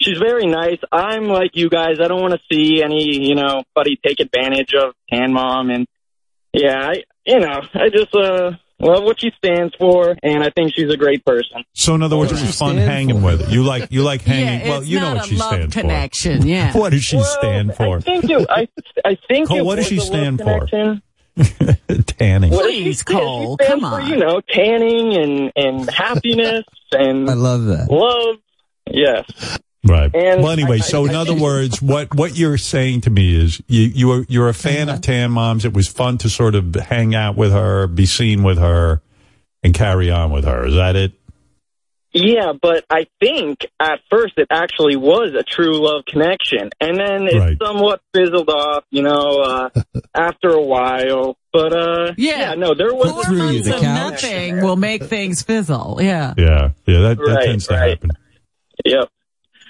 She's 0.00 0.18
very 0.18 0.46
nice. 0.46 0.78
I'm 0.92 1.24
like 1.24 1.52
you 1.54 1.68
guys. 1.68 1.96
I 2.00 2.08
don't 2.08 2.20
want 2.20 2.34
to 2.34 2.40
see 2.52 2.82
any, 2.82 3.26
you 3.26 3.34
know, 3.34 3.64
buddy 3.74 3.98
take 4.04 4.20
advantage 4.20 4.74
of 4.74 4.94
Tan 5.10 5.32
Mom. 5.32 5.70
And 5.70 5.86
yeah, 6.52 6.90
I, 6.90 7.02
you 7.26 7.40
know, 7.40 7.60
I 7.74 7.88
just 7.88 8.14
uh 8.14 8.52
love 8.80 9.04
what 9.04 9.20
she 9.20 9.30
stands 9.36 9.74
for, 9.76 10.16
and 10.22 10.42
I 10.42 10.50
think 10.50 10.72
she's 10.74 10.90
a 10.90 10.96
great 10.96 11.24
person. 11.24 11.64
So, 11.74 11.94
in 11.94 12.02
other 12.02 12.16
words, 12.16 12.32
it 12.32 12.40
was 12.40 12.56
fun 12.58 12.74
stand 12.76 12.90
hanging 12.90 13.22
with 13.22 13.44
her. 13.46 13.50
You 13.52 13.62
like 13.64 13.90
you 13.90 14.02
like 14.02 14.22
hanging. 14.22 14.60
Yeah, 14.66 14.68
well, 14.68 14.82
you 14.84 15.00
know 15.00 15.14
what 15.14 15.24
a 15.24 15.28
she 15.28 15.36
love 15.36 15.52
stands 15.54 15.74
connection. 15.74 16.40
for. 16.42 16.46
Yeah. 16.48 16.72
What 16.78 16.90
does 16.90 17.02
she 17.04 17.20
stand 17.22 17.74
for? 17.74 17.96
I 17.98 18.00
think 18.00 18.24
it, 18.30 18.46
I, 18.50 18.68
I 19.04 19.18
think 19.28 19.48
Cole, 19.48 19.58
it 19.58 19.64
what 19.64 19.76
does 19.76 19.86
she 19.88 19.98
stand 20.00 20.38
for? 20.38 20.66
connection. 20.66 21.02
Tanning. 22.06 22.50
What 22.50 22.62
does 22.62 22.72
Please, 22.72 22.84
she 22.86 22.94
stand- 22.94 23.18
Cole, 23.20 23.56
she 23.60 23.64
stands 23.64 23.82
come 23.82 23.90
for, 23.90 24.00
on. 24.00 24.08
you 24.08 24.16
know, 24.16 24.40
tanning 24.48 25.14
and 25.14 25.52
and 25.56 25.90
happiness 25.90 26.64
and 26.92 27.28
I 27.30 27.34
love 27.34 27.64
that. 27.66 27.88
love. 27.90 28.36
Yes. 28.90 29.58
Right. 29.86 30.10
And 30.14 30.42
well, 30.42 30.50
anyway, 30.52 30.78
I- 30.78 30.80
so 30.80 31.06
I- 31.06 31.10
in 31.10 31.14
I 31.14 31.20
other 31.20 31.30
think- 31.30 31.42
words, 31.42 31.80
what 31.82 32.14
what 32.14 32.36
you're 32.36 32.58
saying 32.58 33.02
to 33.02 33.10
me 33.10 33.34
is 33.36 33.62
you 33.68 33.82
you 33.82 34.10
are 34.12 34.24
you're 34.28 34.48
a 34.48 34.54
fan 34.54 34.88
Uh-huh. 34.88 34.96
of 34.96 35.02
Tan 35.02 35.30
Moms. 35.30 35.64
It 35.64 35.72
was 35.74 35.88
fun 35.88 36.18
to 36.18 36.28
sort 36.28 36.54
of 36.54 36.74
hang 36.74 37.14
out 37.14 37.36
with 37.36 37.52
her, 37.52 37.86
be 37.86 38.04
seen 38.06 38.42
with 38.42 38.58
her, 38.58 39.00
and 39.62 39.72
carry 39.74 40.10
on 40.10 40.30
with 40.30 40.44
her. 40.44 40.66
Is 40.66 40.74
that 40.74 40.96
it? 40.96 41.12
Yeah, 42.14 42.52
but 42.60 42.84
I 42.90 43.06
think 43.20 43.66
at 43.78 44.00
first 44.10 44.32
it 44.38 44.46
actually 44.50 44.96
was 44.96 45.34
a 45.38 45.42
true 45.42 45.74
love 45.78 46.04
connection, 46.06 46.70
and 46.80 46.96
then 46.98 47.28
it 47.28 47.38
Right. 47.38 47.56
somewhat 47.62 48.00
fizzled 48.14 48.48
off, 48.48 48.82
you 48.90 49.02
know, 49.02 49.40
uh, 49.42 49.68
after 50.14 50.48
a 50.48 50.62
while. 50.62 51.36
But 51.52 51.72
uh, 51.74 52.14
Yeah. 52.16 52.54
no, 52.54 52.74
there 52.74 52.94
was 52.94 53.10
Four 53.10 53.32
months 53.34 53.66
love 53.68 53.74
of 53.76 53.80
connection. 53.82 54.30
nothing 54.30 54.64
will 54.64 54.76
make 54.76 55.04
things 55.04 55.42
fizzle. 55.42 55.98
Yeah. 56.00 56.32
Yeah, 56.36 56.70
yeah. 56.86 57.00
That, 57.00 57.18
that 57.18 57.22
Right, 57.34 57.44
tends 57.44 57.66
to 57.68 57.74
right. 57.74 57.90
happen. 57.90 58.10
Yep. 58.86 59.08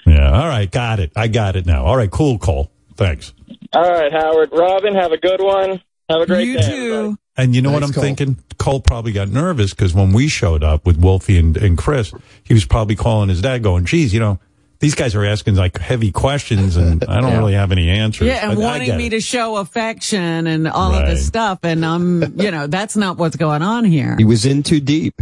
Yeah. 0.09 0.31
All 0.31 0.47
right, 0.47 0.69
got 0.69 0.99
it. 0.99 1.11
I 1.15 1.27
got 1.27 1.55
it 1.55 1.65
now. 1.65 1.85
All 1.85 1.95
right, 1.97 2.09
cool, 2.11 2.37
Cole. 2.39 2.71
Thanks. 2.95 3.33
All 3.73 3.81
right, 3.89 4.11
Howard, 4.11 4.49
Robin, 4.51 4.95
have 4.95 5.11
a 5.11 5.17
good 5.17 5.41
one. 5.41 5.81
Have 6.09 6.21
a 6.21 6.25
great 6.25 6.47
You 6.47 6.57
day. 6.59 6.65
You 6.75 6.89
too. 7.11 7.17
And 7.37 7.55
you 7.55 7.61
know 7.61 7.71
what 7.71 7.83
I'm 7.83 7.93
Cole. 7.93 8.03
thinking? 8.03 8.37
Cole 8.57 8.81
probably 8.81 9.11
got 9.13 9.29
nervous 9.29 9.69
because 9.71 9.93
when 9.93 10.11
we 10.11 10.27
showed 10.27 10.63
up 10.63 10.85
with 10.85 10.97
Wolfie 10.97 11.37
and, 11.37 11.55
and 11.55 11.77
Chris, 11.77 12.11
he 12.43 12.53
was 12.53 12.65
probably 12.65 12.95
calling 12.95 13.29
his 13.29 13.41
dad, 13.41 13.63
going, 13.63 13.85
"Geez, 13.85 14.13
you 14.13 14.19
know, 14.19 14.39
these 14.79 14.95
guys 14.95 15.15
are 15.15 15.23
asking 15.23 15.55
like 15.55 15.77
heavy 15.77 16.11
questions, 16.11 16.75
and 16.75 17.05
I 17.05 17.21
don't 17.21 17.37
really 17.37 17.53
have 17.53 17.71
any 17.71 17.89
answers." 17.89 18.27
Yeah, 18.27 18.49
and 18.49 18.59
I- 18.59 18.61
I 18.61 18.65
wanting 18.65 18.87
get 18.87 18.97
me 18.97 19.07
it. 19.07 19.11
to 19.11 19.21
show 19.21 19.55
affection 19.57 20.47
and 20.47 20.67
all 20.67 20.93
of 20.93 21.07
this 21.07 21.25
stuff. 21.25 21.59
And 21.63 21.85
I'm, 21.85 22.37
you 22.39 22.51
know, 22.51 22.67
that's 22.67 22.97
not 22.97 23.17
what's 23.17 23.37
going 23.37 23.61
on 23.61 23.85
here. 23.85 24.15
He 24.17 24.25
was 24.25 24.45
in 24.45 24.63
too 24.63 24.81
deep. 24.81 25.21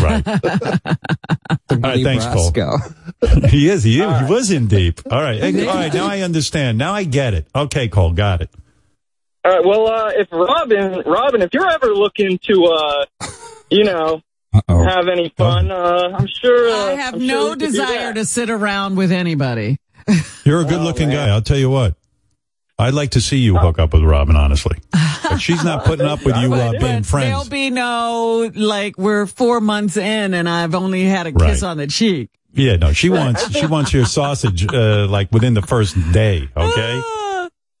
Right. 0.00 0.26
All 1.70 1.78
right, 1.78 2.04
thanks, 2.04 2.26
Cole. 2.26 2.50
Brasco. 2.50 3.48
he 3.50 3.68
is. 3.68 3.84
He, 3.84 3.94
he 3.94 4.00
was 4.00 4.50
in 4.50 4.66
deep. 4.66 5.00
All 5.10 5.20
right. 5.20 5.40
Hey, 5.40 5.66
all 5.68 5.74
right. 5.74 5.92
Now 5.92 6.06
I 6.06 6.20
understand. 6.20 6.78
Now 6.78 6.92
I 6.92 7.04
get 7.04 7.34
it. 7.34 7.46
Okay, 7.54 7.88
Cole. 7.88 8.12
Got 8.12 8.42
it. 8.42 8.50
All 9.44 9.52
right. 9.52 9.64
Well, 9.64 9.88
uh, 9.88 10.10
if 10.14 10.28
Robin, 10.32 11.02
Robin, 11.06 11.42
if 11.42 11.50
you're 11.52 11.70
ever 11.70 11.88
looking 11.88 12.38
to, 12.44 12.64
uh, 12.64 13.04
you 13.70 13.84
know, 13.84 14.20
have 14.68 15.08
any 15.08 15.32
fun, 15.36 15.70
uh, 15.70 16.16
I'm 16.18 16.26
sure. 16.26 16.70
Uh, 16.70 16.92
I 16.92 16.92
have 16.94 17.14
I'm 17.14 17.26
no 17.26 17.44
we 17.44 17.50
could 17.50 17.58
do 17.60 17.66
desire 17.66 18.14
to 18.14 18.24
sit 18.24 18.50
around 18.50 18.96
with 18.96 19.12
anybody. 19.12 19.78
You're 20.44 20.62
a 20.62 20.64
good 20.64 20.80
looking 20.80 21.10
guy. 21.10 21.28
I'll 21.28 21.42
tell 21.42 21.58
you 21.58 21.70
what. 21.70 21.94
I'd 22.80 22.94
like 22.94 23.10
to 23.10 23.20
see 23.20 23.36
you 23.38 23.56
hook 23.56 23.78
up 23.78 23.92
with 23.92 24.02
Robin, 24.02 24.36
honestly. 24.36 24.78
But 25.22 25.38
she's 25.38 25.62
not 25.62 25.84
putting 25.84 26.06
up 26.06 26.24
with 26.24 26.36
you 26.36 26.52
uh, 26.54 26.72
being 26.78 27.02
friends. 27.02 27.26
There'll 27.28 27.44
be 27.48 27.70
no, 27.70 28.50
like, 28.54 28.96
we're 28.98 29.26
four 29.26 29.60
months 29.60 29.96
in 29.96 30.34
and 30.34 30.48
I've 30.48 30.74
only 30.74 31.04
had 31.04 31.26
a 31.26 31.32
kiss 31.32 31.62
Right. 31.62 31.68
on 31.68 31.76
the 31.76 31.86
cheek. 31.86 32.30
Yeah, 32.52 32.76
no, 32.76 32.92
she 32.92 33.10
wants 33.10 33.48
she 33.56 33.64
wants 33.66 33.92
your 33.92 34.04
sausage 34.06 34.66
uh, 34.74 35.06
like 35.06 35.30
within 35.30 35.54
the 35.54 35.62
first 35.62 35.94
day. 36.10 36.48
Okay. 36.56 37.02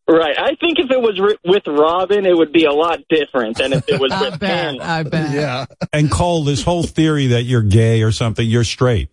Right. 0.08 0.38
I 0.38 0.54
think 0.60 0.78
if 0.78 0.90
it 0.92 1.00
was 1.00 1.18
ri- 1.18 1.38
with 1.44 1.64
Robin, 1.66 2.24
it 2.24 2.36
would 2.36 2.52
be 2.52 2.66
a 2.66 2.72
lot 2.72 3.00
different 3.08 3.58
than 3.58 3.72
if 3.72 3.88
it 3.88 4.00
was 4.00 4.12
I 4.12 4.20
with 4.30 4.38
bet. 4.38 4.78
Pam. 4.78 4.80
I 4.80 5.02
bet. 5.02 5.32
Yeah. 5.32 5.66
And 5.92 6.08
Cole, 6.10 6.44
this 6.44 6.62
whole 6.62 6.84
theory 6.84 7.28
that 7.28 7.42
you're 7.44 7.62
gay 7.62 8.02
or 8.02 8.12
something, 8.12 8.46
you're 8.48 8.62
straight. 8.64 9.08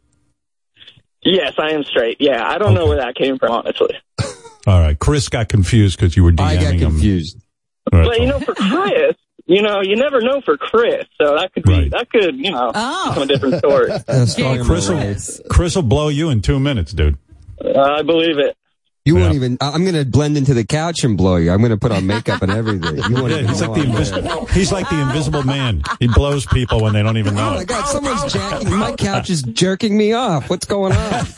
Yes, 1.23 1.53
I 1.57 1.71
am 1.71 1.83
straight. 1.83 2.17
Yeah, 2.19 2.47
I 2.47 2.57
don't 2.57 2.73
know 2.75 2.85
where 2.87 2.97
that 2.97 3.15
came 3.15 3.37
from, 3.39 3.51
honestly. 3.51 3.95
All 4.67 4.79
right. 4.79 4.99
Chris 4.99 5.29
got 5.29 5.49
confused 5.49 5.97
because 5.97 6.15
you 6.15 6.23
were 6.23 6.31
DMing 6.31 6.51
him. 6.51 6.57
I 6.59 6.61
got 6.61 6.73
him. 6.73 6.79
confused. 6.91 7.37
All 7.91 7.99
right, 7.99 8.07
But 8.09 8.19
you 8.19 8.27
know, 8.27 8.39
for 8.39 8.53
Chris, 8.53 9.15
you 9.45 9.61
know, 9.61 9.81
you 9.81 9.95
never 9.95 10.21
know 10.21 10.41
for 10.41 10.57
Chris, 10.57 11.05
so 11.19 11.35
that 11.35 11.53
could 11.53 11.63
be 11.63 11.87
that 11.89 12.09
could, 12.11 12.35
you 12.35 12.51
know, 12.51 12.71
Oh. 12.75 13.09
become 13.09 13.23
a 13.23 13.25
different 13.27 13.55
story. 13.59 13.91
Chris, 14.65 14.89
will, 14.89 15.15
Chris 15.49 15.75
will 15.75 15.83
blow 15.83 16.09
you 16.09 16.29
in 16.29 16.41
two 16.41 16.59
minutes, 16.59 16.91
dude. 16.91 17.17
Uh, 17.63 17.79
I 17.79 18.01
believe 18.03 18.37
it. 18.39 18.55
You 19.07 19.15
won't 19.15 19.33
even. 19.35 19.57
I- 19.61 19.71
I'm 19.71 19.83
going 19.83 19.95
to 19.95 20.05
blend 20.05 20.37
into 20.37 20.53
the 20.53 20.65
couch 20.65 21.03
and 21.03 21.17
blow 21.17 21.37
you. 21.37 21.51
I'm 21.51 21.59
going 21.59 21.71
to 21.71 21.77
put 21.77 21.91
on 21.91 22.05
makeup 22.05 22.41
and 22.41 22.51
everything. 22.51 22.97
You 22.97 23.01
won't 23.15 23.29
Yeah, 23.31 23.37
even 23.37 23.47
he's 23.47 23.61
like 23.61 23.73
the 23.73 23.83
invisible. 23.83 24.45
He's 24.47 24.71
like 24.71 24.89
the 24.89 25.01
invisible 25.01 25.43
man. 25.43 25.81
He 25.99 26.07
blows 26.07 26.45
people 26.45 26.81
when 26.81 26.93
they 26.93 27.01
don't 27.03 27.17
even 27.17 27.35
know. 27.35 27.49
Oh 27.49 27.55
my 27.55 27.63
god, 27.63 27.85
someone's 27.87 28.33
jacking. 28.33 28.75
My 28.75 28.91
couch 28.95 29.29
is 29.29 29.41
jerking 29.43 29.97
me 29.97 30.13
off. 30.13 30.49
What's 30.49 30.65
going 30.65 30.93
on? 30.93 31.25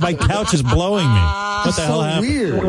my 0.00 0.14
couch 0.18 0.52
is 0.54 0.62
blowing 0.62 1.06
me. 1.06 1.20
What 1.20 1.74
the 1.76 1.82
hell 1.82 2.02
happened? 2.02 2.28
Weird. 2.28 2.64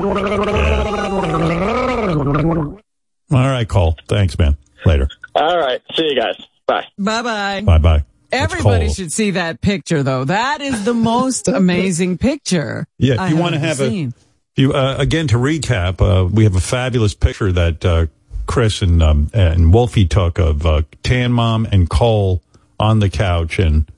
All 3.32 3.48
right, 3.50 3.68
Cole. 3.68 3.95
Thanks, 4.08 4.38
man. 4.38 4.58
Later. 4.85 5.08
All 5.35 5.58
right. 5.58 5.82
See 5.95 6.03
you 6.10 6.16
guys. 6.16 6.35
Bye. 6.68 6.85
Bye 6.98 7.22
bye. 7.22 7.61
Bye 7.61 7.77
bye. 7.77 8.03
Everybody 8.32 8.90
should 8.90 9.11
see 9.11 9.32
that 9.32 9.61
picture, 9.61 10.03
though. 10.03 10.24
That 10.26 10.61
is 10.61 10.85
the 10.85 10.93
most 10.93 11.48
amazing 11.48 12.18
picture. 12.18 12.88
Yeah, 12.98 13.16
I 13.19 13.26
if 13.26 13.32
you 13.32 13.38
want 13.38 13.53
to 13.53 13.60
have 13.60 13.82
ever 13.82 13.92
a, 13.92 14.11
you 14.56 14.74
uh, 14.74 14.95
again 14.98 15.27
to 15.30 15.38
recap, 15.38 16.01
uh, 16.01 16.27
we 16.27 16.43
have 16.43 16.56
a 16.56 16.61
fabulous 16.61 17.14
picture 17.14 17.51
that 17.51 17.85
uh, 17.85 18.06
Chris 18.48 18.82
and 18.82 19.01
um, 19.01 19.30
and 19.34 19.74
Wolfie 19.74 20.08
took 20.08 20.38
of 20.40 20.66
uh, 20.66 20.84
Tan 21.03 21.32
Mom 21.32 21.68
and 21.72 21.90
Cole 21.90 22.42
on 22.80 23.00
the 23.00 23.10
couch, 23.10 23.60
and 23.60 23.90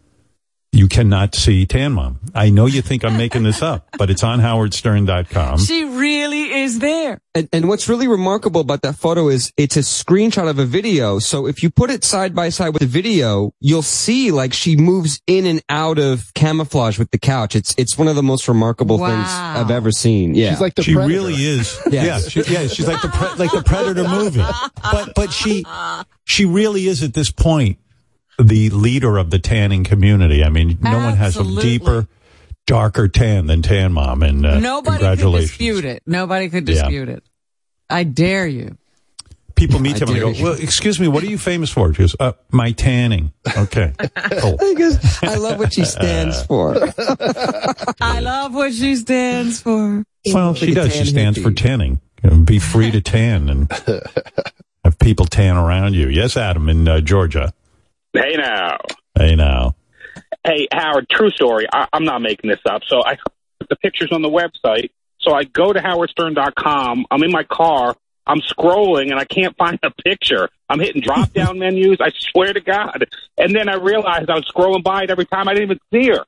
you 0.74 0.88
cannot 0.88 1.36
see 1.36 1.66
Tan 1.68 1.94
Mom. 1.94 2.20
I 2.34 2.50
know 2.50 2.66
you 2.66 2.82
think 2.82 3.06
I'm 3.06 3.16
making 3.16 3.44
this 3.44 3.62
up, 3.62 3.88
but 3.98 4.10
it's 4.10 4.24
on 4.24 4.40
HowardStern.com. 4.40 5.60
She 5.60 5.84
really 5.86 6.52
is 6.64 6.80
there. 6.80 7.22
And, 7.36 7.48
and 7.54 7.68
what's 7.70 7.88
really 7.88 8.08
remarkable 8.08 8.62
about 8.62 8.82
that 8.82 8.96
photo 8.96 9.30
is 9.30 9.54
it's 9.56 9.78
a 9.78 9.82
screenshot 9.82 10.50
of 10.50 10.58
a 10.58 10.66
video. 10.66 11.20
So 11.20 11.46
if 11.48 11.62
you 11.62 11.70
put 11.70 11.92
it 11.92 12.04
side 12.04 12.34
by 12.34 12.50
side 12.50 12.70
with 12.70 12.82
the 12.82 12.88
video, 12.88 13.54
you'll 13.60 13.82
see 13.84 14.32
like 14.32 14.52
she 14.54 14.76
moves 14.76 15.22
in 15.28 15.46
and 15.46 15.62
out 15.70 16.00
of 16.00 16.34
camouflage 16.34 16.98
with 16.98 17.12
the 17.12 17.20
couch. 17.20 17.56
It's 17.56 17.76
it's 17.78 17.98
one 17.98 18.08
of 18.08 18.16
the 18.16 18.24
most 18.24 18.48
remarkable 18.48 18.98
things 18.98 19.28
I've 19.30 19.72
ever 19.72 19.92
seen. 19.92 20.34
Yeah, 20.34 20.52
she's 20.52 20.62
like 20.62 20.76
the 20.76 20.84
she 20.84 20.96
really 20.96 21.34
is. 21.36 21.80
Yes. 21.94 22.36
Yeah, 22.36 22.44
she, 22.44 22.54
yeah, 22.54 22.68
she's 22.68 22.88
like 22.88 23.02
the 23.04 23.10
pre- 23.10 23.36
like 23.38 23.52
the 23.52 23.62
Predator 23.64 24.08
movie. 24.08 24.44
But 24.82 25.14
but 25.16 25.32
she 25.32 25.66
she 26.26 26.46
really 26.46 26.88
is 26.88 27.04
at 27.04 27.14
this 27.14 27.30
point 27.32 27.78
the 28.44 28.70
leader 28.70 29.18
of 29.18 29.30
the 29.30 29.40
tanning 29.40 29.84
community. 29.84 30.44
I 30.44 30.50
mean, 30.50 30.78
no 30.82 30.98
one 30.98 31.16
has 31.16 31.38
a 31.38 31.44
deeper, 31.44 32.08
darker 32.68 33.08
tan 33.08 33.48
than 33.48 33.62
Tan 33.62 33.94
Mom. 33.94 34.24
And 34.24 34.46
uh, 34.46 34.60
Nobody 34.60 35.16
could 35.18 35.32
dispute 35.34 35.86
it. 35.86 36.04
Nobody 36.06 36.50
could 36.50 36.68
Yeah. 36.68 36.76
dispute 36.76 37.10
it. 37.10 37.24
I 37.90 38.04
dare 38.04 38.48
you. 38.48 38.78
People 39.56 39.80
meet 39.80 40.02
him 40.02 40.10
and 40.10 40.20
go, 40.20 40.34
"Well, 40.44 40.54
excuse 40.54 41.00
me, 41.00 41.08
what 41.08 41.22
are 41.24 41.28
you 41.28 41.38
famous 41.38 41.70
for?" 41.70 41.94
She 41.94 42.00
goes, 42.02 42.16
uh, 42.20 42.34
"My 42.52 42.72
tanning." 42.72 43.34
Okay, 43.56 43.94
cool. 44.42 44.58
Because 44.58 45.20
I 45.24 45.36
love 45.36 45.60
what 45.60 45.72
she 45.74 45.86
stands 45.86 46.44
for. 46.44 46.76
I 48.02 48.20
love 48.20 48.56
what 48.56 48.74
she 48.74 48.96
stands 48.96 49.62
for. 49.62 50.04
Well, 50.26 50.56
she 50.56 50.74
does. 50.74 50.96
She 50.96 51.06
stands 51.06 51.38
hippie. 51.38 51.44
for 51.44 51.52
tanning. 51.52 52.02
You 52.24 52.32
know, 52.32 52.38
be 52.38 52.58
free 52.58 52.90
to 52.92 53.00
tan 53.14 53.48
and 53.48 53.72
have 54.84 54.98
people 54.98 55.28
tan 55.28 55.56
around 55.56 55.94
you. 55.94 56.08
Yes, 56.10 56.36
Adam 56.36 56.68
in 56.68 56.88
uh, 56.88 57.00
Georgia. 57.02 57.54
Hey 58.14 58.36
now. 58.38 58.78
Hey 59.18 59.36
now. 59.36 59.76
Hey, 60.46 60.68
Howard, 60.72 61.08
true 61.10 61.30
story. 61.32 61.66
I, 61.72 61.88
I'm 61.94 62.04
not 62.04 62.22
making 62.22 62.50
this 62.50 62.60
up. 62.70 62.82
So 62.88 63.02
I 63.06 63.16
put 63.60 63.70
the 63.70 63.76
pictures 63.78 64.12
on 64.12 64.22
the 64.22 64.30
website. 64.30 64.90
So 65.20 65.34
I 65.34 65.46
go 65.46 65.72
to 65.74 65.80
howardstern.com. 65.80 67.06
I'm 67.10 67.24
in 67.24 67.32
my 67.32 67.44
car. 67.44 67.96
I'm 68.28 68.40
scrolling 68.42 69.10
and 69.12 69.20
I 69.20 69.26
can't 69.26 69.56
find 69.58 69.80
a 69.84 69.90
picture. 69.90 70.50
I'm 70.70 70.80
hitting 70.80 71.02
drop 71.02 71.34
down 71.34 71.60
menus. 71.60 71.98
I 72.02 72.12
swear 72.16 72.54
to 72.54 72.62
God. 72.62 73.06
And 73.38 73.56
then 73.56 73.70
I 73.70 73.76
realized 73.76 74.30
I 74.30 74.36
was 74.36 74.46
scrolling 74.54 74.84
by 74.84 75.04
it 75.04 75.10
every 75.12 75.26
time. 75.26 75.48
I 75.48 75.54
didn't 75.54 75.72
even 75.72 75.80
see 75.94 76.10
her. 76.10 76.26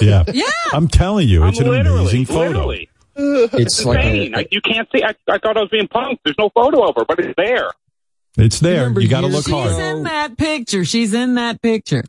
Yeah, 0.00 0.24
Yeah. 0.32 0.44
I'm 0.72 0.88
telling 0.88 1.28
you, 1.28 1.44
it's 1.46 1.58
I'm 1.58 1.66
an 1.66 1.70
literally, 1.72 2.00
amazing 2.02 2.26
photo. 2.26 2.48
literally. 2.66 2.88
It's 3.16 3.84
like 3.84 3.98
insane. 4.04 4.34
a, 4.34 4.38
I, 4.38 4.46
you 4.50 4.60
can't 4.60 4.88
see. 4.94 5.02
I, 5.02 5.14
I 5.28 5.38
thought 5.38 5.56
I 5.56 5.60
was 5.60 5.68
being 5.70 5.88
punked. 5.88 6.18
There's 6.24 6.38
no 6.38 6.48
photo 6.50 6.88
of 6.88 6.94
her, 6.96 7.04
but 7.04 7.18
it's 7.18 7.34
there. 7.36 7.70
It's 8.36 8.60
there. 8.60 8.80
Remember 8.80 9.00
You 9.00 9.08
got 9.08 9.22
to 9.22 9.26
look 9.26 9.44
She's 9.44 9.52
hard. 9.52 9.70
She's 9.70 9.78
in 9.78 10.02
that 10.04 10.36
picture. 10.36 10.84
She's 10.84 11.14
in 11.14 11.34
that 11.34 11.60
picture. 11.62 12.04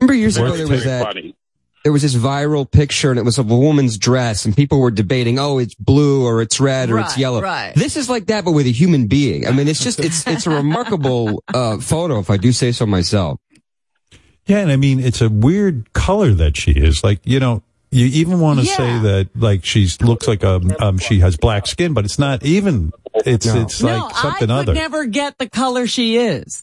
remember 0.00 0.14
years 0.14 0.36
ago 0.36 0.56
there 0.56 0.68
was 0.68 0.84
that 0.84 1.04
Funny. 1.04 1.34
there 1.82 1.92
was 1.92 2.02
this 2.02 2.14
viral 2.14 2.70
picture 2.70 3.10
and 3.10 3.18
it 3.18 3.24
was 3.24 3.38
of 3.38 3.50
a 3.50 3.56
woman's 3.56 3.98
dress 3.98 4.44
and 4.44 4.56
people 4.56 4.80
were 4.80 4.90
debating, 4.90 5.38
oh, 5.38 5.58
it's 5.58 5.74
blue 5.74 6.24
or 6.24 6.40
it's 6.42 6.60
red 6.60 6.90
or 6.90 6.98
it's 7.00 7.18
yellow. 7.18 7.42
right. 7.42 7.74
This 7.74 7.96
is 7.96 8.08
like 8.08 8.26
that, 8.26 8.44
but 8.44 8.52
with 8.52 8.66
a 8.66 8.72
human 8.72 9.06
being. 9.06 9.46
I 9.46 9.50
mean, 9.50 9.68
it's 9.68 9.82
just, 9.82 10.00
it's, 10.00 10.26
it's 10.26 10.46
a 10.46 10.50
remarkable, 10.50 11.42
uh, 11.52 11.78
photo 11.78 12.18
if 12.20 12.30
I 12.30 12.36
do 12.36 12.52
say 12.52 12.72
so 12.72 12.86
myself. 12.86 13.40
Yeah, 14.46 14.58
and 14.58 14.70
I 14.70 14.76
mean, 14.76 15.00
it's 15.00 15.22
a 15.22 15.28
weird 15.30 15.92
color 15.94 16.32
that 16.34 16.56
she 16.56 16.72
is. 16.72 17.02
Like, 17.02 17.20
you 17.24 17.40
know, 17.40 17.62
you 17.94 18.06
even 18.06 18.40
want 18.40 18.60
to 18.60 18.66
Yeah. 18.66 18.76
say 18.76 18.98
that 19.00 19.28
like 19.34 19.64
she 19.64 19.88
looks 20.02 20.26
like 20.28 20.44
um, 20.44 20.70
um 20.80 20.98
she 20.98 21.20
has 21.20 21.36
black 21.36 21.66
skin, 21.66 21.94
but 21.94 22.04
it's 22.04 22.18
not 22.18 22.44
even. 22.44 22.92
It's 23.24 23.46
No. 23.46 23.60
it's 23.62 23.82
no, 23.82 24.06
like 24.06 24.16
something 24.16 24.50
other. 24.50 24.62
I 24.62 24.64
could 24.64 24.70
other. 24.70 24.74
never 24.74 25.06
get 25.06 25.38
the 25.38 25.48
color 25.48 25.86
she 25.86 26.16
is. 26.16 26.62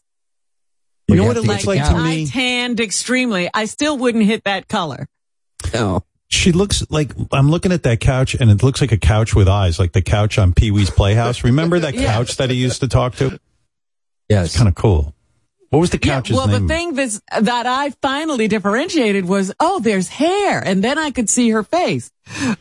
you 1.07 1.15
know 1.15 1.25
what 1.25 1.37
it 1.37 1.41
looks 1.43 1.65
get 1.65 1.67
like 1.67 1.79
to 1.79 1.85
couch. 1.89 1.95
I 1.97 2.09
me? 2.15 2.27
tanned 2.27 2.79
extremely. 2.79 3.49
I 3.53 3.65
still 3.65 3.97
wouldn't 3.97 4.25
hit 4.25 4.43
that 4.43 4.67
color. 4.67 5.07
No. 5.73 6.03
She 6.27 6.51
looks 6.53 6.85
like 6.89 7.11
I'm 7.31 7.49
looking 7.49 7.71
at 7.73 7.83
that 7.83 7.99
couch, 7.99 8.35
and 8.35 8.49
it 8.49 8.63
looks 8.63 8.79
like 8.79 8.91
a 8.93 8.97
couch 8.97 9.35
with 9.35 9.47
eyes, 9.49 9.79
like 9.79 9.91
the 9.91 10.01
couch 10.01 10.37
on 10.37 10.53
Pee 10.53 10.71
Wee's 10.71 10.89
Playhouse. 10.89 11.43
Remember 11.43 11.79
that 11.79 11.93
Yeah. 11.95 12.05
couch 12.13 12.37
that 12.37 12.49
he 12.49 12.55
used 12.55 12.79
to 12.81 12.87
talk 12.87 13.15
to? 13.15 13.37
Yeah, 14.29 14.43
It's 14.43 14.55
kind 14.55 14.69
of 14.69 14.75
cool. 14.75 15.13
What 15.71 15.79
was 15.79 15.89
the 15.89 15.97
couch's 15.97 16.31
name? 16.31 16.37
well, 16.37 16.47
name? 16.47 16.67
the 16.67 16.73
thing 16.73 16.93
that's, 16.95 17.21
that 17.39 17.65
I 17.65 17.91
finally 18.01 18.49
differentiated 18.49 19.25
was, 19.25 19.53
oh, 19.57 19.79
there's 19.79 20.09
hair, 20.09 20.59
and 20.59 20.83
then 20.83 20.97
I 20.97 21.11
could 21.11 21.29
see 21.29 21.49
her 21.51 21.63
face. 21.63 22.11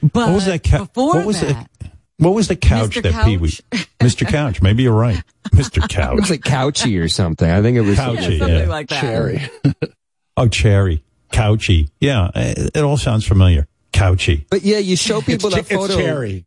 But 0.00 0.14
what 0.14 0.32
was 0.32 0.46
that 0.46 0.62
couch? 0.62 0.92
before 0.94 1.16
What 1.16 1.26
was 1.26 1.40
that, 1.40 1.68
it? 1.80 1.90
What 2.18 2.34
was 2.34 2.46
the 2.46 2.54
couch 2.54 2.92
Mr. 2.92 3.02
that 3.02 3.24
Pee 3.24 3.36
Wee? 3.36 3.48
Mr. 4.00 4.28
Couch. 4.28 4.62
Maybe 4.62 4.84
you're 4.84 4.92
right, 4.94 5.20
Mr. 5.48 5.80
Couch. 5.88 6.12
it 6.12 6.20
was 6.20 6.28
Couch. 6.28 6.30
like 6.30 6.40
couchy 6.42 7.02
or 7.02 7.08
something. 7.08 7.50
I 7.50 7.62
think 7.62 7.76
it 7.76 7.80
was 7.80 7.98
Couchy, 7.98 8.14
yeah, 8.14 8.38
something 8.38 8.58
yeah. 8.58 8.66
like 8.66 8.88
that. 8.88 9.00
Chairry. 9.00 9.42
Oh, 10.36 10.48
Chairry, 10.48 11.02
Couchy. 11.32 11.90
Yeah, 12.00 12.30
it, 12.34 12.70
it 12.74 12.82
all 12.82 12.96
sounds 12.96 13.26
familiar. 13.26 13.66
Couchy. 13.92 14.46
But 14.48 14.62
yeah, 14.62 14.78
you 14.78 14.96
show 14.96 15.20
people 15.20 15.50
that 15.50 15.60
It's, 15.60 15.68
photo. 15.68 15.96
Chairry. 15.96 16.46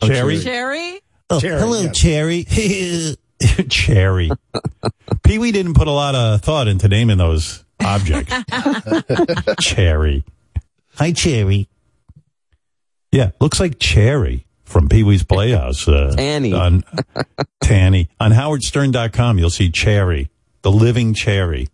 Oh, 0.00 0.06
Chairry. 0.06 0.38
Chairry? 0.38 1.00
Oh, 1.28 1.40
Chairry, 1.40 1.58
hello, 1.58 1.80
yes. 1.80 1.98
Chairry. 1.98 2.46
Chairry. 3.68 4.30
Pee 5.24 5.38
Wee 5.38 5.52
didn't 5.52 5.74
put 5.74 5.88
a 5.88 5.92
lot 5.92 6.14
of 6.14 6.40
thought 6.42 6.68
into 6.68 6.88
naming 6.88 7.18
those 7.18 7.64
objects. 7.84 8.32
Chairry. 9.60 10.24
Hi, 10.96 11.12
Chairry. 11.12 11.68
Yeah, 13.10 13.30
looks 13.40 13.60
like 13.60 13.78
Chairry 13.78 14.46
from 14.64 14.88
Pee 14.88 15.02
Wee's 15.02 15.22
Playhouse. 15.22 15.86
Uh, 15.86 16.14
Tanny. 16.16 16.52
On, 16.52 16.82
Tanny. 17.62 18.08
On 18.18 18.30
howardstern.com, 18.30 19.38
you'll 19.38 19.50
see 19.50 19.70
Chairry, 19.70 20.30
the 20.62 20.70
living 20.70 21.14
Chairry. 21.14 21.68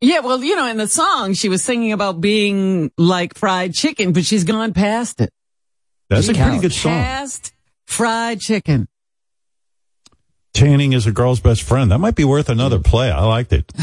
Yeah, 0.00 0.20
well, 0.20 0.42
you 0.42 0.54
know, 0.54 0.66
in 0.68 0.76
the 0.76 0.86
song, 0.86 1.34
she 1.34 1.48
was 1.48 1.62
singing 1.64 1.92
about 1.92 2.20
being 2.20 2.92
like 2.96 3.36
fried 3.36 3.74
chicken, 3.74 4.12
but 4.12 4.24
she's 4.24 4.44
gone 4.44 4.72
past 4.72 5.20
it. 5.20 5.32
That's 6.08 6.28
a 6.28 6.34
pretty 6.34 6.60
good 6.60 6.72
song. 6.72 6.92
Past 6.92 7.52
fried 7.86 8.40
chicken. 8.40 8.88
Tanning 10.58 10.92
is 10.92 11.06
a 11.06 11.12
girl's 11.12 11.38
best 11.38 11.62
friend. 11.62 11.92
That 11.92 11.98
might 11.98 12.16
be 12.16 12.24
worth 12.24 12.48
another 12.48 12.80
play. 12.80 13.12
I 13.12 13.22
liked 13.22 13.52
it. 13.52 13.72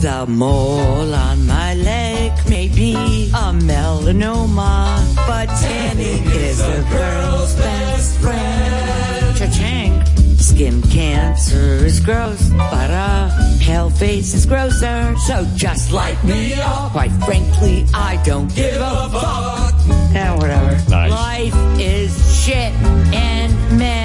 The 0.00 0.26
mole 0.28 1.12
on 1.12 1.46
my 1.48 1.74
leg 1.74 2.30
may 2.48 2.68
be 2.68 2.94
a 3.30 3.50
melanoma, 3.50 5.16
but 5.26 5.46
tanning 5.46 6.24
is 6.26 6.60
a 6.60 6.86
girl's 6.88 7.56
best 7.56 8.20
friend. 8.20 9.36
Cha-ching. 9.36 10.04
Skin 10.36 10.82
cancer 10.82 11.84
is 11.84 11.98
gross, 11.98 12.48
but 12.50 12.90
a 12.90 13.58
pale 13.60 13.90
face 13.90 14.34
is 14.34 14.46
grosser. 14.46 15.16
So 15.26 15.44
just 15.56 15.90
light 15.90 16.22
me 16.22 16.54
up. 16.54 16.92
Quite 16.92 17.12
frankly, 17.24 17.84
I 17.92 18.22
don't 18.24 18.54
give 18.54 18.76
a 18.80 19.10
fuck. 19.10 19.74
Yeah, 20.12 20.36
whatever. 20.36 20.90
Nice. 20.90 21.10
Life 21.10 21.54
is 21.80 22.44
shit 22.44 22.72
and 23.12 23.78
men 23.78 23.97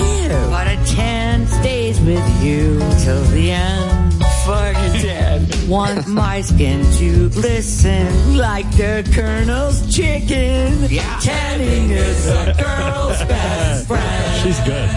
are 0.00 0.44
ick. 0.44 0.50
But 0.50 0.66
a 0.68 0.94
tan 0.94 1.46
stays 1.46 2.00
with 2.00 2.26
you 2.42 2.78
till 3.04 3.22
the 3.24 3.50
end. 3.52 4.14
Fuck 4.44 4.76
a 4.76 4.98
tan. 5.00 5.68
Want 5.68 6.06
my 6.06 6.40
skin 6.42 6.84
to 6.98 7.30
glisten 7.30 8.36
like 8.36 8.70
the 8.76 9.08
Colonel's 9.14 9.80
chicken. 9.94 10.86
Yeah. 10.90 11.18
Tanning 11.20 11.90
is 11.90 12.26
a 12.28 12.54
girl's 12.58 13.18
best 13.24 13.86
friend. 13.86 14.42
She's 14.42 14.60
good. 14.60 14.88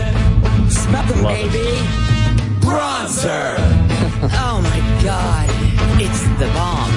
Smell 0.72 1.10
it, 1.10 1.18
Love 1.24 1.34
it. 1.34 1.52
baby. 1.54 1.70
Bronzer. 2.60 3.56
oh 4.44 4.60
my 4.62 5.04
god. 5.04 5.48
It's 6.00 6.22
the 6.40 6.48
bomb. 6.54 6.92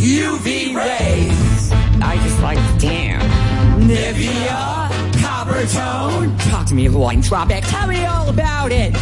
UV 0.00 0.74
rays. 0.74 1.72
I 2.02 2.16
just 2.22 2.40
like 2.40 2.58
to 2.58 2.78
tan. 2.86 3.20
Nivea. 3.82 4.95
Talk 5.46 6.66
to 6.66 6.74
me, 6.74 6.86
Hawaiian 6.86 7.22
Tropic. 7.22 7.62
Tell 7.66 7.86
me 7.86 8.04
all 8.04 8.28
about 8.28 8.72
it. 8.72 8.92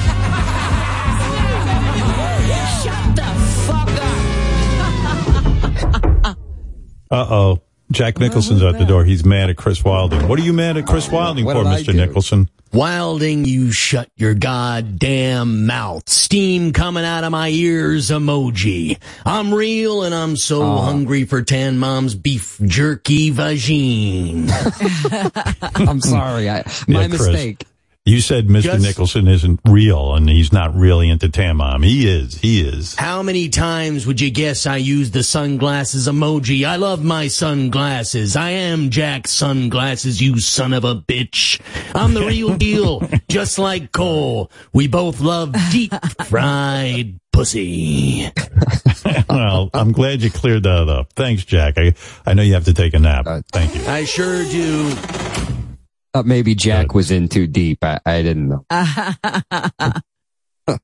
Shut 2.83 3.17
the 3.17 3.25
fuck 3.67 3.89
up. 6.25 6.39
Uh 7.11 7.27
oh. 7.31 7.64
Jack 7.91 8.19
Nicholson's 8.19 8.63
at 8.63 8.79
the 8.79 8.85
door. 8.85 9.05
He's 9.05 9.25
mad 9.25 9.51
at 9.51 9.57
Chris 9.57 9.85
Wilding. 9.85 10.27
What 10.27 10.39
are 10.39 10.43
you 10.43 10.53
mad 10.53 10.77
at 10.77 10.87
Chris 10.87 11.11
Wilding 11.11 11.45
What 11.45 11.57
for, 11.57 11.65
did 11.65 11.73
I 11.73 11.83
Mr. 11.83 11.87
do? 11.87 11.93
Nicholson? 11.93 12.49
Wilding, 12.73 13.45
you 13.45 13.71
shut 13.71 14.09
your 14.17 14.35
goddamn 14.35 15.67
mouth. 15.67 16.09
Steam 16.09 16.73
coming 16.73 17.05
out 17.05 17.23
of 17.23 17.31
my 17.31 17.49
ears 17.49 18.11
emoji. 18.11 18.99
I'm 19.25 19.55
real 19.55 20.03
and 20.03 20.13
I'm 20.15 20.37
so 20.37 20.63
ah. 20.63 20.83
hungry 20.83 21.25
for 21.25 21.43
Tan 21.43 21.79
Mom's 21.79 22.17
beef 22.17 22.59
jerky 22.65 23.31
vagine. 23.31 24.49
I'm 25.89 26.01
sorry. 26.01 26.51
I, 26.51 26.65
my 26.89 27.03
Yeah, 27.03 27.09
Chris. 27.09 27.21
mistake. 27.29 27.67
You 28.07 28.21
said 28.21 28.49
Mr. 28.49 28.63
Just- 28.65 28.83
Nicholson 28.85 29.27
isn't 29.29 29.61
real 29.67 30.15
and 30.15 30.29
he's 30.29 30.53
not 30.53 30.75
really 30.77 31.09
into 31.09 31.31
Tan 31.31 31.57
Mom. 31.57 31.83
He 31.83 32.07
is. 32.07 32.35
He 32.37 32.61
is. 32.61 32.95
How 32.97 33.23
many 33.23 33.49
times 33.49 34.07
would 34.07 34.21
you 34.21 34.31
guess 34.31 34.67
I 34.67 34.77
use 34.77 35.11
the 35.11 35.23
sunglasses 35.23 36.07
emoji? 36.07 36.67
I 36.67 36.77
love 36.77 37.03
my 37.03 37.29
sunglasses. 37.29 38.37
I 38.37 38.51
am 38.51 38.91
Jack 38.91 39.27
Sunglasses, 39.27 40.21
you 40.21 40.39
son 40.39 40.75
of 40.75 40.85
a 40.85 40.95
bitch. 40.97 41.59
I'm 41.95 42.13
the 42.13 42.27
real 42.27 42.55
deal, 42.59 43.09
just 43.31 43.59
like 43.59 43.91
Cole. 43.93 44.51
We 44.75 44.87
both 44.87 45.21
love 45.21 45.57
deep 45.73 45.95
fried 46.27 47.19
pussy. 47.33 48.31
well, 49.31 49.71
I'm 49.73 49.93
glad 49.93 50.21
you 50.21 50.31
cleared 50.31 50.65
that 50.65 50.91
up. 50.91 51.15
Thanks, 51.15 51.47
Jack. 51.47 51.79
I, 51.79 51.95
I 52.27 52.35
know 52.35 52.43
you 52.43 52.53
have 52.53 52.67
to 52.67 52.75
take 52.75 52.93
a 52.93 52.99
nap. 52.99 53.27
Uh, 53.27 53.41
Thank 53.51 53.75
you. 53.75 53.83
I 53.87 54.05
sure 54.05 54.45
do. 54.45 54.95
Uh, 56.15 56.23
maybe 56.25 56.55
Jack 56.55 56.95
was 56.95 57.11
in 57.11 57.29
too 57.29 57.49
deep. 57.49 57.83
I, 57.83 57.99
I 58.07 58.23
didn't 58.23 58.49
know. 58.49 58.65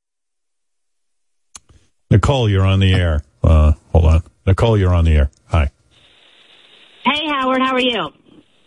Nicole, 2.10 2.48
you're 2.48 2.66
on 2.66 2.80
the 2.80 2.92
air. 2.92 3.22
Uh, 3.42 3.72
hold 3.92 4.04
on. 4.06 4.22
Nicole, 4.46 4.76
you're 4.76 4.94
on 4.94 5.04
the 5.04 5.12
air. 5.16 5.30
Hi. 5.46 5.70
Hey, 7.04 7.26
Howard, 7.28 7.62
how 7.62 7.74
are 7.74 7.80
you? 7.80 8.08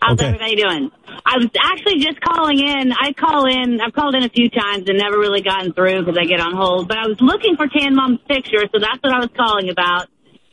How's 0.02 0.14
Okay. 0.14 0.28
everybody 0.28 0.56
doing? 0.56 0.92
I 1.26 1.38
was 1.38 1.48
actually 1.62 2.00
just 2.00 2.20
calling 2.22 2.60
in. 2.60 2.92
I 2.94 3.14
call 3.14 3.46
in. 3.46 3.80
I've 3.82 3.94
called 3.94 4.16
in 4.16 4.24
a 4.24 4.30
few 4.30 4.50
times 4.50 4.88
and 4.90 4.98
never 4.98 5.18
really 5.18 5.42
gotten 5.42 5.74
through 5.74 6.00
because 6.06 6.18
I 6.20 6.26
get 6.26 6.40
on 6.40 6.56
hold. 6.56 6.88
But 6.88 6.98
I 6.98 7.08
was 7.08 7.18
looking 7.22 7.56
for 7.58 7.68
Tan 7.68 7.96
Mom's 7.96 8.20
picture, 8.28 8.64
so 8.74 8.80
that's 8.80 9.02
what 9.02 9.14
I 9.14 9.20
was 9.20 9.30
calling 9.36 9.70
about. 9.70 10.08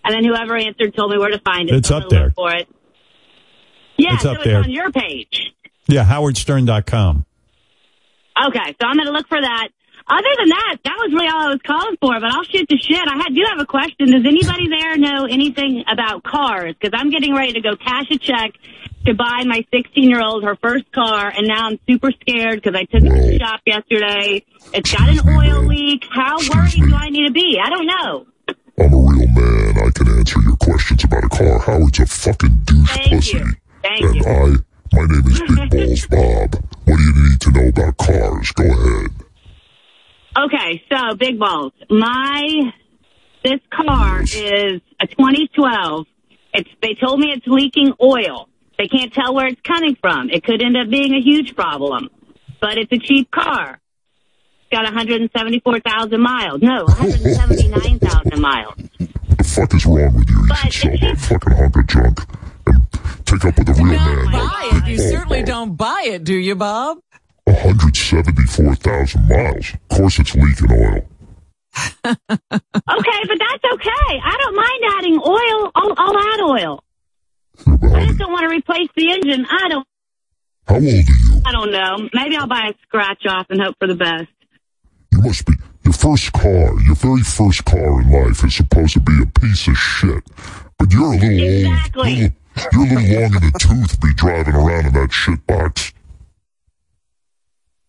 And 0.04 0.14
then 0.14 0.24
whoever 0.24 0.56
answered 0.56 0.94
told 0.96 1.10
me 1.12 1.18
where 1.18 1.30
to 1.30 1.40
find 1.44 1.68
it. 1.68 1.76
It's 1.76 1.88
so 1.88 1.98
up 1.98 2.08
there. 2.08 2.30
For 2.34 2.52
it. 2.54 2.68
Yeah, 3.96 4.14
It's 4.14 4.22
so 4.22 4.30
up 4.32 4.36
it's 4.38 4.44
there. 4.44 4.58
on 4.58 4.70
your 4.70 4.90
page. 4.92 5.52
Yeah, 5.90 6.04
howardstern.com. 6.04 7.26
Okay, 8.46 8.76
so 8.80 8.86
I'm 8.86 8.96
going 8.96 9.06
to 9.06 9.12
look 9.12 9.28
for 9.28 9.40
that. 9.40 9.68
Other 10.08 10.28
than 10.38 10.48
that, 10.48 10.76
that 10.82 10.96
was 10.98 11.12
really 11.12 11.28
all 11.28 11.46
I 11.46 11.48
was 11.50 11.60
calling 11.64 11.96
for. 12.00 12.18
But 12.18 12.32
I'll 12.32 12.42
shoot 12.42 12.66
the 12.68 12.78
shit. 12.78 13.06
I 13.06 13.16
had, 13.16 13.34
do 13.34 13.42
have 13.48 13.60
a 13.60 13.66
question. 13.66 14.10
Does 14.10 14.26
anybody 14.26 14.68
there 14.68 14.96
know 14.96 15.26
anything 15.26 15.84
about 15.86 16.24
cars? 16.24 16.74
Because 16.80 16.98
I'm 16.98 17.10
getting 17.10 17.34
ready 17.34 17.52
to 17.52 17.60
go 17.60 17.76
cash 17.76 18.10
a 18.10 18.18
check 18.18 18.52
to 19.06 19.14
buy 19.14 19.44
my 19.46 19.64
16 19.72 20.08
year 20.10 20.20
old 20.20 20.42
her 20.44 20.56
first 20.56 20.90
car, 20.92 21.28
and 21.28 21.46
now 21.46 21.68
I'm 21.68 21.78
super 21.88 22.10
scared 22.20 22.62
because 22.62 22.74
I 22.74 22.84
took 22.84 23.04
it 23.04 23.08
to 23.08 23.22
the 23.22 23.38
shop 23.38 23.60
yesterday. 23.64 24.44
It's 24.74 24.90
got 24.92 25.08
an 25.08 25.20
oil 25.28 25.66
leak. 25.66 26.04
How 26.10 26.36
worried 26.36 26.72
do 26.72 26.94
I 26.94 27.08
need 27.10 27.26
to 27.26 27.32
be? 27.32 27.60
I 27.62 27.70
don't 27.70 27.86
know. 27.86 28.26
I'm 28.78 28.92
a 28.92 28.96
real 28.96 29.28
man. 29.28 29.78
I 29.78 29.90
can 29.94 30.08
answer 30.18 30.40
your 30.40 30.56
questions 30.56 31.04
about 31.04 31.24
a 31.24 31.28
car. 31.28 31.58
Howard's 31.60 32.00
a 32.00 32.06
fucking 32.06 32.62
douche 32.64 32.94
Thank 32.94 33.10
pussy. 33.10 33.38
you. 33.38 33.44
Thank 33.82 34.04
and 34.04 34.14
you. 34.16 34.24
I, 34.26 34.54
my 34.92 35.06
name 35.06 35.26
is 35.26 35.40
Big 35.40 35.70
Balls 35.70 36.06
Bob. 36.06 36.64
What 36.84 36.96
do 36.96 37.02
you 37.02 37.30
need 37.30 37.40
to 37.40 37.50
know 37.52 37.68
about 37.68 37.96
cars? 37.96 38.50
Go 38.52 38.64
ahead. 38.64 39.10
Okay, 40.36 40.82
so 40.90 41.14
big 41.16 41.38
balls. 41.38 41.72
My 41.88 42.72
this 43.44 43.60
car 43.72 44.22
is 44.22 44.80
a 45.00 45.06
2012. 45.06 46.06
It's 46.54 46.68
they 46.82 46.94
told 46.94 47.20
me 47.20 47.32
it's 47.32 47.46
leaking 47.46 47.94
oil. 48.02 48.48
They 48.78 48.88
can't 48.88 49.12
tell 49.12 49.34
where 49.34 49.46
it's 49.46 49.60
coming 49.62 49.96
from. 50.00 50.30
It 50.30 50.44
could 50.44 50.62
end 50.62 50.76
up 50.76 50.88
being 50.88 51.14
a 51.14 51.20
huge 51.20 51.54
problem, 51.54 52.08
but 52.60 52.78
it's 52.78 52.92
a 52.92 52.98
cheap 52.98 53.30
car. 53.30 53.78
It's 54.62 54.70
got 54.72 54.84
174,000 54.84 56.20
miles. 56.20 56.62
No, 56.62 56.84
179,000 56.86 58.40
miles. 58.40 58.74
The 59.36 59.44
fuck 59.44 59.74
is 59.74 59.84
wrong 59.84 60.14
with 60.14 60.30
you? 60.30 60.46
You 60.46 60.54
should 60.54 60.72
sell 60.72 60.96
that 60.98 61.18
fucking 61.18 61.52
hunk 61.52 61.76
of 61.76 61.86
junk 61.86 62.39
take 63.24 63.44
up 63.44 63.58
with 63.58 63.68
a 63.68 63.74
real 63.74 63.86
man 63.86 64.24
like 64.26 64.32
Buy 64.32 64.70
it. 64.72 64.88
You 64.88 64.98
certainly 64.98 65.42
don't 65.42 65.76
buy 65.76 66.02
it, 66.06 66.24
do 66.24 66.34
you, 66.34 66.54
Bob? 66.54 66.98
174,000 67.44 69.28
miles. 69.28 69.72
Of 69.74 69.88
course 69.96 70.18
it's 70.18 70.34
leaking 70.34 70.70
oil. 70.72 71.06
Okay, 72.04 73.20
but 73.28 73.38
that's 73.38 73.64
okay. 73.74 74.20
I 74.22 74.36
don't 74.40 74.56
mind 74.56 74.82
adding 74.98 75.18
oil. 75.24 75.70
I'll, 75.74 75.94
I'll 75.96 76.18
add 76.18 76.40
oil. 76.40 76.84
I 77.66 78.06
just 78.06 78.18
don't 78.18 78.32
want 78.32 78.48
to 78.48 78.56
replace 78.56 78.88
the 78.96 79.10
engine. 79.12 79.46
I 79.50 79.68
don't. 79.68 79.86
How 80.66 80.74
old 80.76 80.84
are 80.84 80.86
you? 80.88 81.42
I 81.44 81.52
don't 81.52 81.70
know. 81.72 82.08
Maybe 82.14 82.36
I'll 82.36 82.46
buy 82.46 82.70
a 82.70 82.74
scratch 82.82 83.26
off 83.26 83.46
and 83.50 83.60
hope 83.60 83.76
for 83.78 83.86
the 83.88 83.94
best. 83.94 84.28
You 85.12 85.20
must 85.22 85.44
be. 85.46 85.54
Your 85.84 85.94
first 85.94 86.32
car, 86.32 86.80
your 86.82 86.94
very 86.94 87.22
first 87.22 87.64
car 87.64 88.00
in 88.02 88.10
life 88.10 88.44
is 88.44 88.54
supposed 88.54 88.92
to 88.94 89.00
be 89.00 89.12
a 89.22 89.26
piece 89.40 89.66
of 89.66 89.76
shit. 89.76 90.22
But 90.78 90.92
you're 90.92 91.12
a 91.14 91.16
little 91.16 91.66
Exactly. 91.72 92.02
old. 92.02 92.18
Little, 92.18 92.36
you're 92.72 92.82
a 92.82 92.84
little 92.84 93.20
long 93.20 93.34
in 93.34 93.40
the 93.40 93.58
tooth 93.58 93.92
to 93.92 93.98
be 93.98 94.14
driving 94.14 94.54
around 94.54 94.86
in 94.86 94.92
that 94.94 95.12
shit 95.12 95.46
box. 95.46 95.92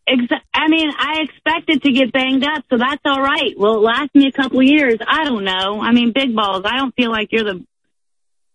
Exa- 0.07 0.41
I 0.53 0.67
mean, 0.67 0.91
I 0.97 1.21
expect 1.21 1.69
it 1.69 1.83
to 1.83 1.91
get 1.91 2.11
banged 2.11 2.43
up, 2.43 2.63
so 2.69 2.77
that's 2.77 3.01
all 3.05 3.21
right. 3.21 3.57
Will 3.57 3.75
it 3.75 3.81
last 3.81 4.13
me 4.13 4.27
a 4.27 4.31
couple 4.31 4.59
of 4.59 4.65
years? 4.65 4.97
I 5.07 5.23
don't 5.23 5.43
know. 5.43 5.81
I 5.81 5.91
mean, 5.91 6.11
big 6.11 6.35
balls. 6.35 6.63
I 6.65 6.77
don't 6.77 6.93
feel 6.95 7.11
like 7.11 7.31
you're 7.31 7.43
the 7.43 7.65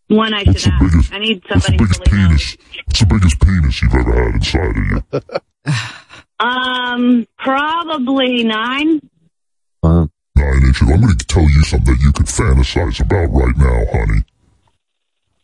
one 0.09 0.35
I 0.35 0.45
should 0.45 0.69
ask. 0.71 1.13
I 1.13 1.19
need 1.19 1.43
somebody. 1.49 1.79
Biggest 1.79 2.05
penis. 2.05 2.57
It's 2.89 3.01
the 3.01 3.07
biggest 3.07 3.41
penis 3.41 3.83
you've 3.83 3.95
ever 3.95 4.25
had 4.25 4.35
inside 4.35 4.77
of 4.77 5.23
you. 5.67 5.73
Um, 6.39 7.27
probably 7.39 8.45
nine. 8.45 9.01
Nine 9.83 10.11
inches. 10.37 10.83
I'm 10.83 11.01
going 11.01 11.17
to 11.17 11.27
tell 11.27 11.49
you 11.49 11.63
something 11.63 11.95
that 11.95 12.03
you 12.03 12.13
could 12.13 12.27
fantasize 12.27 13.01
about 13.01 13.33
right 13.33 13.57
now, 13.57 13.85
honey. 13.91 14.23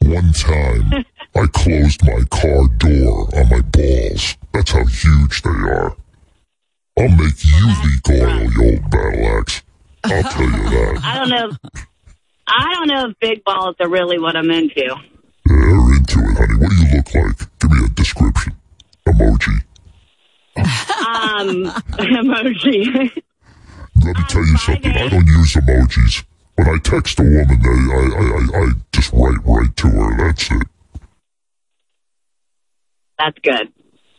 One 0.05 0.33
time, 0.33 1.05
I 1.35 1.47
closed 1.53 2.05
my 2.05 2.23
car 2.31 2.67
door 2.79 3.29
on 3.37 3.49
my 3.49 3.61
balls. 3.61 4.37
That's 4.53 4.73
how 4.73 4.85
huge 4.85 5.43
they 5.43 5.51
are. 5.51 5.97
I'll 6.99 7.09
make 7.09 7.45
you 7.45 7.67
leak 7.85 8.09
oil, 8.11 8.43
you 8.43 8.73
old 8.73 8.91
battle 8.91 9.39
axe. 9.39 9.63
I'll 10.05 10.23
tell 10.25 10.43
you 10.43 10.51
that. 10.51 11.01
I 11.05 11.19
don't 11.19 11.29
know. 11.31 11.57
I 12.49 12.75
don't 12.75 12.89
know 12.89 13.09
if 13.11 13.19
big 13.21 13.45
balls 13.45 13.77
are 13.81 13.89
really 13.89 14.19
what 14.19 14.37
I'm 14.37 14.51
into. 14.51 14.95
You're 15.47 15.95
into 15.97 16.19
it, 16.19 16.37
honey. 16.37 16.59
What 16.59 16.71
do 16.71 16.77
you 16.77 16.97
look 16.97 17.15
like? 17.15 17.59
Give 17.61 17.71
me 17.71 17.87
a 17.87 17.89
description. 17.91 18.53
Emoji. 19.07 19.63
Um, 20.57 21.65
emoji. 21.99 23.23
Let 24.05 24.17
me 24.17 24.25
tell 24.29 24.45
you 24.45 24.57
something. 24.59 24.93
I 24.93 25.09
don't 25.09 25.27
use 25.27 25.55
emojis. 25.55 26.25
When 26.57 26.69
I 26.69 26.79
text 26.83 27.19
a 27.19 27.23
woman, 27.23 27.49
I, 27.51 28.57
I, 28.57 28.59
I, 28.59 28.63
I 28.63 28.67
just 28.93 29.13
write 29.13 29.39
right 29.45 29.77
to 29.77 29.89
her. 29.89 30.17
That's 30.19 30.51
it. 30.51 30.67
That's 33.19 33.39
good. 33.43 33.73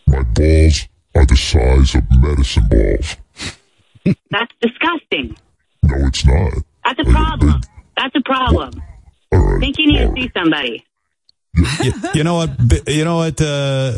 My 0.08 0.24
balls 0.24 0.88
are 1.16 1.26
the 1.26 1.36
size 1.36 1.95
of 1.95 2.03
medicine 2.12 2.68
balls. 2.70 3.18
That's 4.32 4.53
disgusting. 4.62 5.38
No, 5.84 5.95
it's 6.08 6.26
not. 6.26 6.53
That's 6.86 7.00
a 7.00 7.12
problem. 7.12 7.62
That's 7.98 8.16
a 8.16 8.22
problem. 8.22 8.82
I 9.32 9.58
think 9.60 9.78
you 9.78 9.88
need 9.88 10.00
to 10.00 10.14
see 10.16 10.32
somebody. 10.36 10.86
you, 11.84 11.94
you 12.16 12.24
know 12.24 12.36
what? 12.36 12.50
You 12.88 13.06
know 13.06 13.18
what, 13.18 13.40
uh, 13.40 13.94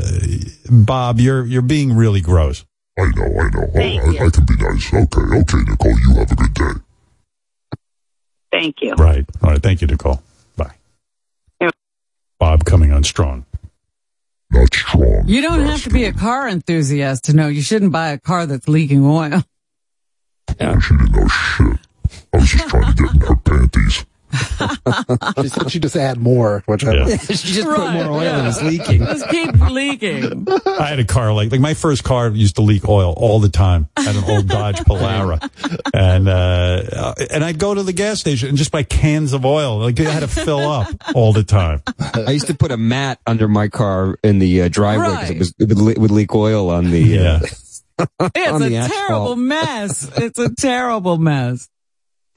Bob? 0.70 1.20
You're 1.20 1.46
you're 1.46 1.62
being 1.62 1.96
really 1.96 2.22
gross. 2.22 2.66
I 2.98 3.04
know, 3.16 3.26
I 3.26 3.50
know. 3.50 3.72
Oh, 3.74 3.80
I, 3.80 4.26
I 4.26 4.30
can 4.30 4.46
be 4.46 4.56
nice. 4.58 4.94
Okay, 4.94 5.22
okay, 5.40 5.58
Nicole. 5.70 6.00
You 6.00 6.16
have 6.16 6.32
a 6.32 6.36
good 6.36 6.54
day. 6.54 6.82
Thank 8.56 8.82
you. 8.82 8.94
Right. 8.94 9.26
All 9.44 9.52
right. 9.52 9.62
Thank 9.62 9.82
you, 9.82 9.88
Nicole. 9.88 10.22
Bye. 10.56 10.76
Bob 12.40 12.64
coming 12.64 12.94
on 12.94 13.04
strong. 13.04 13.46
Not 14.52 14.74
strong. 14.74 15.24
You 15.26 15.42
don't 15.42 15.62
have 15.62 15.84
to 15.84 15.90
be 15.90 16.06
a 16.06 16.14
car 16.14 16.48
enthusiast 16.48 17.26
to 17.26 17.34
know 17.34 17.48
you 17.48 17.62
shouldn't 17.62 17.92
buy 17.92 18.10
a 18.10 18.18
car 18.18 18.46
that's 18.46 18.70
leaking 18.70 19.06
oil. 19.06 19.44
Oh, 20.62 20.80
she 20.80 20.96
didn't 20.96 21.12
know 21.12 21.28
shit. 21.28 21.80
I 22.32 22.38
was 22.38 22.50
just 22.50 22.70
trying 22.70 22.96
to 22.96 23.04
get 23.04 23.16
in 23.16 23.22
her 23.22 23.36
panties. 23.36 24.06
She 25.42 25.48
said 25.50 25.72
she 25.72 25.80
just 25.80 25.96
add 25.96 26.18
more, 26.18 26.64
which 26.66 26.84
I 26.86 27.16
she 27.18 27.54
just 27.54 27.68
put 27.68 27.92
more 27.94 28.06
oil 28.06 28.24
yeah. 28.24 28.40
and 28.40 28.48
it's 28.48 28.62
leaking. 28.62 29.00
Just 29.06 29.30
keep 29.30 29.54
leaking. 29.70 30.48
I 30.80 30.86
had 30.88 31.00
a 31.00 31.06
car 31.06 31.34
like 31.34 31.52
like 31.52 31.62
my 31.62 31.74
first 31.74 32.04
car 32.04 32.30
used 32.30 32.56
to 32.56 32.62
leak 32.62 32.88
oil 32.88 33.14
all 33.18 33.40
the 33.40 33.50
time. 33.50 33.90
I 33.98 34.02
had 34.04 34.16
an 34.16 34.24
old 34.26 34.48
Dodge 34.48 34.78
Polara, 34.80 35.40
and 35.94 36.28
uh, 36.28 37.14
and 37.32 37.44
I'd 37.44 37.60
go 37.60 37.74
to 37.74 37.84
the 37.84 37.94
gas 37.94 38.20
station 38.20 38.50
and 38.50 38.58
just 38.58 38.72
buy 38.72 38.84
cans 38.84 39.34
of 39.34 39.46
oil. 39.46 39.80
Like 39.80 40.00
I 40.00 40.04
had 40.10 40.20
to 40.22 40.28
fill 40.28 40.60
up 40.60 40.88
all 41.16 41.34
the 41.34 41.44
time. 41.44 41.82
I 42.14 42.32
used 42.32 42.48
to 42.48 42.56
put 42.56 42.72
a 42.72 42.78
mat 42.78 43.20
under 43.28 43.48
my 43.48 43.68
car 43.68 44.18
in 44.24 44.40
the 44.40 44.64
uh, 44.64 44.68
driveway 44.70 45.06
because 45.06 45.30
Right. 45.30 45.36
it 45.36 45.40
was 45.40 45.54
it 45.60 45.68
would, 45.70 45.78
le- 45.98 46.02
would 46.02 46.12
leak 46.12 46.34
oil 46.36 46.70
on 46.70 46.92
the. 46.92 47.20
Uh, 47.20 47.40
It's 47.98 48.12
a 48.36 48.60
the 48.60 48.90
terrible 48.94 49.38
mess. 49.38 50.12
It's 50.18 50.38
a 50.38 50.54
terrible 50.54 51.18
mess. 51.18 51.70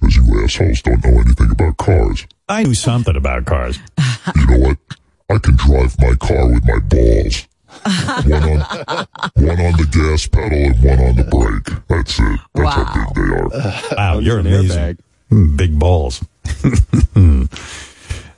Because 0.00 0.16
you 0.16 0.44
assholes 0.44 0.82
don't 0.82 1.04
know 1.04 1.20
anything 1.20 1.50
about 1.50 1.76
cars. 1.76 2.26
I 2.48 2.62
knew 2.62 2.74
something 2.74 3.16
about 3.16 3.46
cars. 3.46 3.78
You 4.36 4.46
know 4.46 4.58
what? 4.68 4.78
I 5.30 5.38
can 5.38 5.56
drive 5.56 5.96
my 5.98 6.14
car 6.14 6.48
with 6.48 6.64
my 6.66 6.78
balls. 6.88 7.46
One 8.26 8.42
on, 8.42 8.58
one 9.34 9.60
on 9.60 9.72
the 9.76 9.86
gas 9.92 10.26
pedal 10.26 10.58
and 10.58 10.82
one 10.82 10.98
on 11.00 11.16
the 11.16 11.24
brake. 11.24 11.86
That's 11.88 12.18
it. 12.18 12.40
That's 12.54 12.74
how 12.74 12.94
big 12.94 13.14
they 13.14 13.34
are. 13.36 13.96
Wow, 13.96 14.18
you're 14.20 14.38
amazing. 14.38 14.98
Mm, 15.30 15.56
Big 15.56 15.78
balls. 15.78 16.24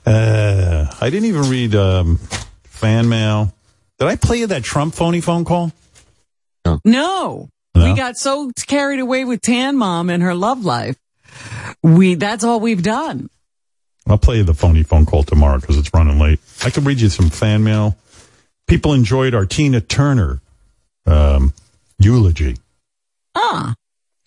uh, 0.05 0.85
I 0.99 1.09
didn't 1.09 1.25
even 1.25 1.49
read 1.49 1.75
um, 1.75 2.17
fan 2.63 3.07
mail. 3.07 3.53
Did 3.99 4.07
I 4.07 4.15
play 4.15 4.39
you 4.39 4.47
that 4.47 4.63
Trump 4.63 4.93
phony 4.93 5.21
phone 5.21 5.45
call? 5.45 5.71
No. 6.65 6.81
No? 6.83 7.49
We 7.73 7.93
got 7.95 8.17
so 8.17 8.51
carried 8.67 8.99
away 8.99 9.23
with 9.25 9.41
Tan 9.41 9.77
Mom 9.77 10.09
and 10.09 10.21
her 10.21 10.35
love 10.35 10.65
life. 10.65 10.97
We 11.83 12.15
that's 12.15 12.43
all 12.43 12.59
we've 12.59 12.83
done. 12.83 13.29
I'll 14.07 14.17
play 14.17 14.37
you 14.37 14.43
the 14.43 14.53
phony 14.53 14.83
phone 14.83 15.05
call 15.05 15.23
tomorrow 15.23 15.59
because 15.59 15.77
it's 15.77 15.93
running 15.93 16.19
late. 16.19 16.39
I 16.63 16.69
can 16.69 16.83
read 16.83 16.99
you 16.99 17.09
some 17.09 17.29
fan 17.29 17.63
mail. 17.63 17.97
People 18.67 18.93
enjoyed 18.93 19.33
our 19.33 19.45
Tina 19.45 19.81
Turner 19.81 20.41
um, 21.05 21.53
eulogy. 21.99 22.57
Ah. 23.35 23.75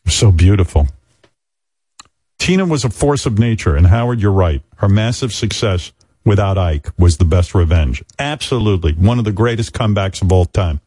So 0.07 0.31
beautiful. 0.31 0.89
Tina 2.39 2.65
was 2.67 2.85
a 2.85 2.91
force 2.91 3.27
of 3.27 3.39
nature, 3.39 3.75
and 3.75 3.87
Howard, 3.87 4.21
you're 4.21 4.33
right. 4.33 4.63
Her 4.77 4.89
massive 4.89 5.33
success 5.33 5.93
without 6.25 6.59
Ike 6.59 6.91
was 6.99 7.17
the 7.17 7.25
best 7.25 7.55
revenge. 7.55 8.03
Absolutely. 8.19 8.93
One 8.93 9.19
of 9.19 9.25
the 9.25 9.33
greatest 9.33 9.73
comebacks 9.73 10.21
of 10.23 10.31
all 10.31 10.45
time. 10.45 10.81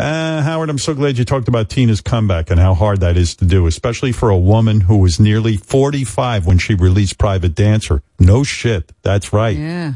Uh, 0.00 0.40
Howard, 0.40 0.70
I'm 0.70 0.78
so 0.78 0.94
glad 0.94 1.18
you 1.18 1.26
talked 1.26 1.46
about 1.46 1.68
Tina's 1.68 2.00
comeback 2.00 2.50
and 2.50 2.58
how 2.58 2.72
hard 2.72 3.00
that 3.00 3.18
is 3.18 3.36
to 3.36 3.44
do, 3.44 3.66
especially 3.66 4.12
for 4.12 4.30
a 4.30 4.38
woman 4.38 4.80
who 4.80 4.96
was 4.96 5.20
nearly 5.20 5.58
45 5.58 6.46
when 6.46 6.56
she 6.56 6.72
released 6.74 7.18
Private 7.18 7.54
Dancer. 7.54 8.02
No 8.18 8.42
shit. 8.42 8.92
That's 9.02 9.34
right. 9.34 9.58
Yeah. 9.58 9.92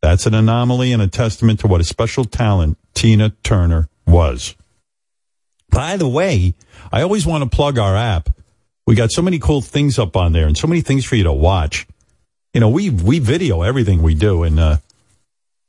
That's 0.00 0.24
an 0.24 0.32
anomaly 0.32 0.90
and 0.90 1.02
a 1.02 1.06
testament 1.06 1.60
to 1.60 1.66
what 1.66 1.82
a 1.82 1.84
special 1.84 2.24
talent 2.24 2.78
Tina 2.94 3.34
Turner 3.42 3.90
was. 4.06 4.56
By 5.68 5.98
the 5.98 6.08
way, 6.08 6.54
I 6.90 7.02
always 7.02 7.26
want 7.26 7.44
to 7.44 7.54
plug 7.54 7.76
our 7.76 7.94
app. 7.94 8.30
We 8.86 8.94
got 8.94 9.12
so 9.12 9.20
many 9.20 9.38
cool 9.38 9.60
things 9.60 9.98
up 9.98 10.16
on 10.16 10.32
there 10.32 10.46
and 10.46 10.56
so 10.56 10.66
many 10.66 10.80
things 10.80 11.04
for 11.04 11.16
you 11.16 11.24
to 11.24 11.32
watch. 11.32 11.86
You 12.54 12.60
know, 12.62 12.70
we 12.70 12.88
we 12.88 13.18
video 13.18 13.60
everything 13.60 14.00
we 14.00 14.14
do 14.14 14.44
and 14.44 14.58
uh 14.58 14.76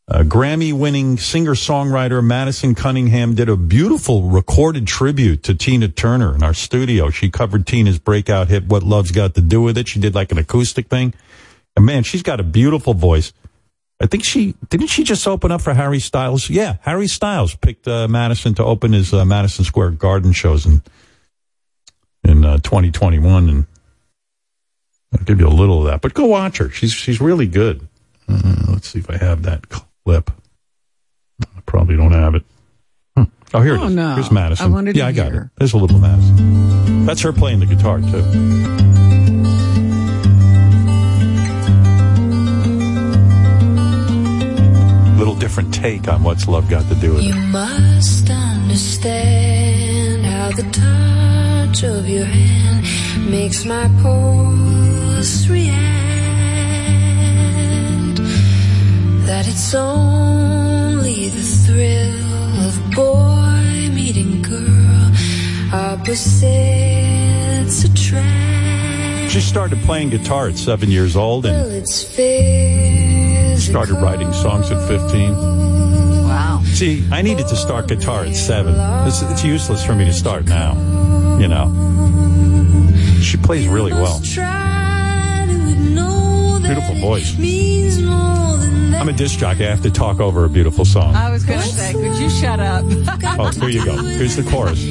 uh, 0.08 0.24
Grammy 0.24 0.74
winning 0.74 1.18
singer 1.18 1.54
songwriter 1.54 2.24
Madison 2.24 2.76
Cunningham 2.76 3.36
did 3.36 3.48
a 3.48 3.56
beautiful 3.56 4.24
recorded 4.24 4.86
tribute 4.86 5.44
to 5.44 5.56
Tina 5.56 5.88
Turner 5.88 6.36
in 6.36 6.44
our 6.44 6.54
studio. 6.54 7.10
She 7.10 7.30
covered 7.30 7.66
Tina's 7.66 8.00
breakout 8.00 8.50
hit, 8.50 8.66
What 8.66 8.84
Love's 8.84 9.12
Got 9.12 9.34
to 9.36 9.42
Do 9.42 9.62
with 9.62 9.78
It. 9.78 9.88
She 9.88 10.00
did 10.00 10.14
like 10.14 10.32
an 10.32 10.38
acoustic 10.38 10.88
thing. 10.88 11.14
And 11.78 11.86
man, 11.86 12.04
she's 12.04 12.22
got 12.22 12.42
a 12.42 12.44
beautiful 12.44 12.94
voice. 12.94 13.32
I 14.02 14.06
think 14.06 14.26
she, 14.26 14.56
didn't 14.70 14.88
she 14.88 15.06
just 15.06 15.26
open 15.26 15.52
up 15.52 15.62
for 15.62 15.74
Harry 15.74 16.00
Styles? 16.00 16.50
Yeah, 16.50 16.76
Harry 16.82 17.08
Styles 17.08 17.56
picked 17.56 17.88
uh, 17.88 18.10
Madison 18.10 18.54
to 18.56 18.64
open 18.66 18.92
his 18.92 19.14
uh, 19.14 19.24
Madison 19.24 19.64
Square 19.64 19.92
Garden 19.92 20.34
shows 20.34 20.66
in, 20.66 20.82
in 22.26 22.44
uh, 22.44 22.58
2021. 22.58 23.48
And 23.48 23.68
I'll 25.18 25.24
give 25.24 25.40
you 25.40 25.48
a 25.48 25.50
little 25.50 25.80
of 25.80 25.86
that. 25.86 26.02
But 26.02 26.14
go 26.14 26.26
watch 26.26 26.58
her. 26.58 26.70
She's, 26.70 26.92
she's 26.92 27.22
really 27.22 27.48
good. 27.48 27.88
Uh, 28.28 28.66
let's 28.68 28.90
see 28.90 29.00
if 29.00 29.10
I 29.10 29.16
have 29.16 29.44
that 29.44 29.70
clip. 30.06 30.32
I 31.42 31.62
probably 31.66 31.96
don't 31.98 32.12
have 32.12 32.36
it. 32.36 32.44
Hmm. 33.18 33.24
Oh, 33.54 33.62
here 33.62 33.78
Oh, 33.78 33.84
it 33.84 33.88
is. 33.88 33.96
no. 33.96 34.16
Here's 34.16 34.32
Madison. 34.32 34.66
I 34.66 34.70
wanted 34.70 34.94
to 34.94 35.00
yeah, 35.00 35.08
I 35.08 35.12
got 35.12 35.32
hear. 35.32 35.42
it. 35.44 35.50
There's 35.58 35.74
a 35.74 35.78
little 35.78 36.00
Madison. 36.00 37.06
That's 37.06 37.22
her 37.22 37.34
playing 37.34 37.60
the 37.60 37.66
guitar, 37.66 38.00
too. 38.00 38.24
Little 45.18 45.36
different 45.36 45.74
take 45.74 46.08
on 46.10 46.24
what's 46.24 46.48
love 46.50 46.70
got 46.70 46.86
to 46.90 46.96
do 46.96 47.14
with 47.14 47.24
You 47.24 47.34
it. 47.34 47.48
must 47.48 48.30
understand 48.30 50.26
how 50.26 50.50
the 50.52 50.64
touch 50.72 51.84
of 51.84 52.10
your 52.10 52.26
hand 52.26 52.86
makes 53.32 53.64
my 53.64 53.88
pulse 54.02 55.48
react. 55.48 56.12
That 59.34 59.48
it's 59.48 59.74
only 59.74 61.30
the 61.30 61.42
thrill 61.42 62.68
of 62.68 62.78
boy 62.94 63.90
meeting 63.92 64.44
girl, 64.44 65.12
opposites 65.74 66.24
attract. 67.84 69.32
She 69.32 69.42
started 69.42 69.80
playing 69.86 70.12
guitar 70.12 70.50
at 70.50 70.58
seven 70.58 70.92
years 70.92 71.16
old 71.16 71.48
and 71.48 71.90
started 71.90 73.95
writing 73.95 74.32
songs 74.34 74.70
at 74.70 74.88
15. 74.88 75.36
Wow. 75.36 76.62
See, 76.66 77.03
I 77.12 77.24
needed 77.24 77.48
to 77.48 77.56
start 77.56 77.88
guitar 77.88 78.26
at 78.26 78.36
seven. 78.36 78.76
It's, 79.08 79.24
it's 79.24 79.44
useless 79.44 79.84
for 79.84 79.95
me 79.95 80.06
to 80.06 80.14
start 80.14 80.45
now. 80.45 80.76
You 81.40 81.48
know. 81.48 81.72
She 83.20 83.38
plays 83.38 83.68
really 83.68 83.94
well. 83.94 84.20
Beautiful 86.62 86.95
voice. 87.02 87.36
I'm 89.04 89.10
a 89.10 89.12
disc 89.12 89.38
jockey. 89.38 89.66
I 89.66 89.70
have 89.70 89.82
to 89.82 89.92
talk 89.92 90.22
over 90.22 90.46
a 90.46 90.50
beautiful 90.50 90.86
song. 90.86 91.14
I 91.14 91.30
was 91.30 91.44
going 91.44 91.60
to 91.60 91.68
say, 91.68 91.92
could 91.92 92.16
you 92.16 92.30
shut 92.30 92.62
up? 92.62 92.86
Oh, 93.38 93.52
here 93.60 93.68
you 93.68 93.84
go. 93.84 93.98
Here's 93.98 94.38
the 94.38 94.50
chorus. 94.50 94.82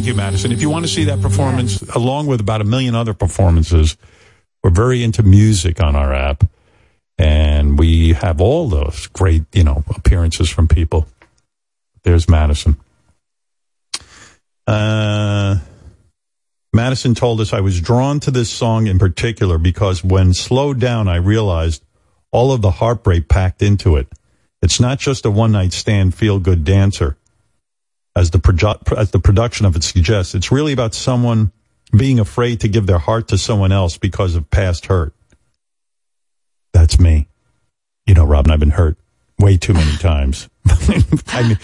Thank 0.00 0.08
you, 0.08 0.14
Madison. 0.14 0.50
If 0.50 0.62
you 0.62 0.70
want 0.70 0.86
to 0.86 0.90
see 0.90 1.04
that 1.04 1.20
performance, 1.20 1.82
along 1.82 2.26
with 2.26 2.40
about 2.40 2.62
a 2.62 2.64
million 2.64 2.94
other 2.94 3.12
performances, 3.12 3.98
we're 4.62 4.70
very 4.70 5.04
into 5.04 5.22
music 5.22 5.78
on 5.78 5.94
our 5.94 6.14
app. 6.14 6.42
And 7.18 7.78
we 7.78 8.14
have 8.14 8.40
all 8.40 8.70
those 8.70 9.08
great, 9.08 9.44
you 9.52 9.62
know, 9.62 9.84
appearances 9.94 10.48
from 10.48 10.68
people. 10.68 11.06
There's 12.02 12.30
Madison. 12.30 12.78
Uh, 14.66 15.58
Madison 16.72 17.14
told 17.14 17.42
us 17.42 17.52
I 17.52 17.60
was 17.60 17.78
drawn 17.78 18.20
to 18.20 18.30
this 18.30 18.48
song 18.48 18.86
in 18.86 18.98
particular 18.98 19.58
because 19.58 20.02
when 20.02 20.32
slowed 20.32 20.80
down, 20.80 21.08
I 21.08 21.16
realized 21.16 21.84
all 22.32 22.52
of 22.52 22.62
the 22.62 22.70
heartbreak 22.70 23.28
packed 23.28 23.60
into 23.60 23.96
it. 23.96 24.08
It's 24.62 24.80
not 24.80 24.98
just 24.98 25.26
a 25.26 25.30
one 25.30 25.52
night 25.52 25.74
stand 25.74 26.14
feel 26.14 26.38
good 26.38 26.64
dancer 26.64 27.18
as 28.16 28.30
the 28.30 28.38
produ- 28.38 28.96
as 28.96 29.10
the 29.10 29.18
production 29.18 29.66
of 29.66 29.76
it 29.76 29.84
suggests. 29.84 30.34
It's 30.34 30.50
really 30.52 30.72
about 30.72 30.94
someone 30.94 31.52
being 31.96 32.20
afraid 32.20 32.60
to 32.60 32.68
give 32.68 32.86
their 32.86 32.98
heart 32.98 33.28
to 33.28 33.38
someone 33.38 33.72
else 33.72 33.98
because 33.98 34.34
of 34.36 34.48
past 34.50 34.86
hurt. 34.86 35.12
That's 36.72 37.00
me. 37.00 37.28
You 38.06 38.14
know, 38.14 38.24
Robin, 38.24 38.52
I've 38.52 38.60
been 38.60 38.70
hurt 38.70 38.96
way 39.38 39.56
too 39.56 39.72
many 39.72 39.96
times. 39.96 40.48
I 41.28 41.42
mean, 41.42 41.58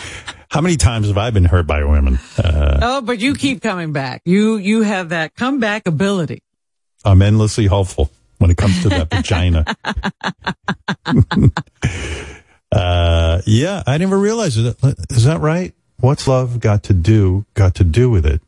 how 0.51 0.61
many 0.61 0.77
times 0.77 1.09
have 1.09 1.19
I 1.19 1.31
been 1.31 1.45
hurt 1.45 1.67
by 1.67 1.85
women? 1.85 2.19
Uh, 2.39 2.79
oh, 2.83 3.01
but 3.03 3.19
you 3.19 3.35
keep 3.35 3.63
coming 3.63 3.93
back. 3.93 4.23
You 4.25 4.57
you 4.57 4.83
have 4.83 5.11
that 5.11 5.35
comeback 5.35 5.87
ability. 5.87 6.43
I'm 7.05 7.23
endlessly 7.23 7.67
hopeful 7.67 8.11
when 8.39 8.51
it 8.51 8.57
comes 8.57 8.83
to 8.83 8.89
that 8.89 9.11
vagina. 9.11 9.65
uh, 12.73 13.43
yeah, 13.47 13.83
I 13.87 13.99
never 13.99 14.19
realized 14.19 14.59
it. 14.59 14.77
Is 15.11 15.25
that 15.25 15.41
right? 15.41 15.73
What's 15.99 16.29
love 16.29 16.61
got 16.61 16.83
to 16.85 16.95
do? 16.95 17.47
Got 17.55 17.75
to 17.77 17.85
do 17.85 18.11
with 18.11 18.27
it? 18.27 18.41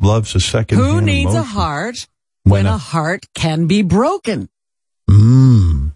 Love's 0.00 0.34
a 0.34 0.40
second. 0.40 0.78
Who 0.78 1.00
needs 1.00 1.34
a 1.34 1.42
heart 1.42 2.06
when 2.44 2.66
a 2.66 2.78
heart 2.78 3.26
can 3.34 3.66
be 3.66 3.82
broken. 3.82 4.48
Mmm. 5.08 5.92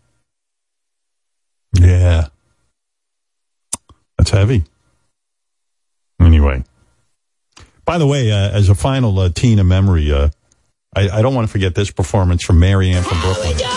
Yeah. 1.75 2.29
That's 4.19 4.31
heavy. 4.31 4.65
Anyway. 6.21 6.65
By 7.85 7.99
the 7.99 8.07
way, 8.07 8.31
uh, 8.31 8.51
as 8.51 8.69
a 8.69 8.75
final 8.75 9.19
uh, 9.19 9.29
Tina 9.29 9.65
memory, 9.65 10.11
uh, 10.11 10.31
I, 10.97 11.09
I 11.11 11.23
don't 11.23 11.35
want 11.35 11.47
to 11.47 11.53
forget 11.53 11.75
this 11.75 11.91
performance 11.91 12.43
from 12.43 12.59
Mary 12.59 12.91
Ann 12.91 13.03
from 13.03 13.21
Brooklyn. 13.21 13.57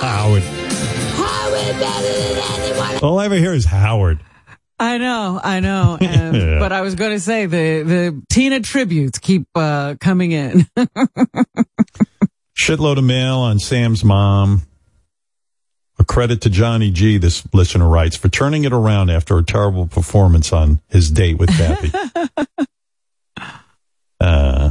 Howard. 0.00 0.42
Howard 0.42 1.78
better 1.78 2.12
than 2.12 2.38
anyone. 2.38 3.04
All 3.04 3.18
I 3.18 3.26
ever 3.26 3.36
hear 3.36 3.52
is 3.52 3.66
Howard. 3.66 4.20
I 4.78 4.96
know, 4.96 5.38
I 5.42 5.60
know. 5.60 5.98
And, 6.00 6.34
Yeah. 6.36 6.58
But 6.58 6.72
I 6.72 6.80
was 6.80 6.94
going 6.94 7.12
to 7.12 7.20
say 7.20 7.44
the, 7.44 7.82
the 7.82 8.22
Tina 8.30 8.60
tributes 8.60 9.18
keep 9.18 9.46
uh, 9.54 9.96
coming 10.00 10.32
in. 10.32 10.66
Shitload 12.58 12.96
of 12.96 13.04
mail 13.04 13.38
on 13.38 13.58
Sam's 13.58 14.02
mom. 14.02 14.62
A 15.98 16.04
credit 16.04 16.40
to 16.42 16.50
Johnny 16.50 16.90
G, 16.90 17.18
this 17.18 17.46
listener 17.52 17.86
writes, 17.86 18.16
for 18.16 18.30
turning 18.30 18.64
it 18.64 18.72
around 18.72 19.10
after 19.10 19.36
a 19.36 19.44
terrible 19.44 19.86
performance 19.86 20.50
on 20.50 20.80
his 20.88 21.10
date 21.10 21.36
with 21.36 21.50
Kathy. 21.50 21.92
uh, 24.20 24.70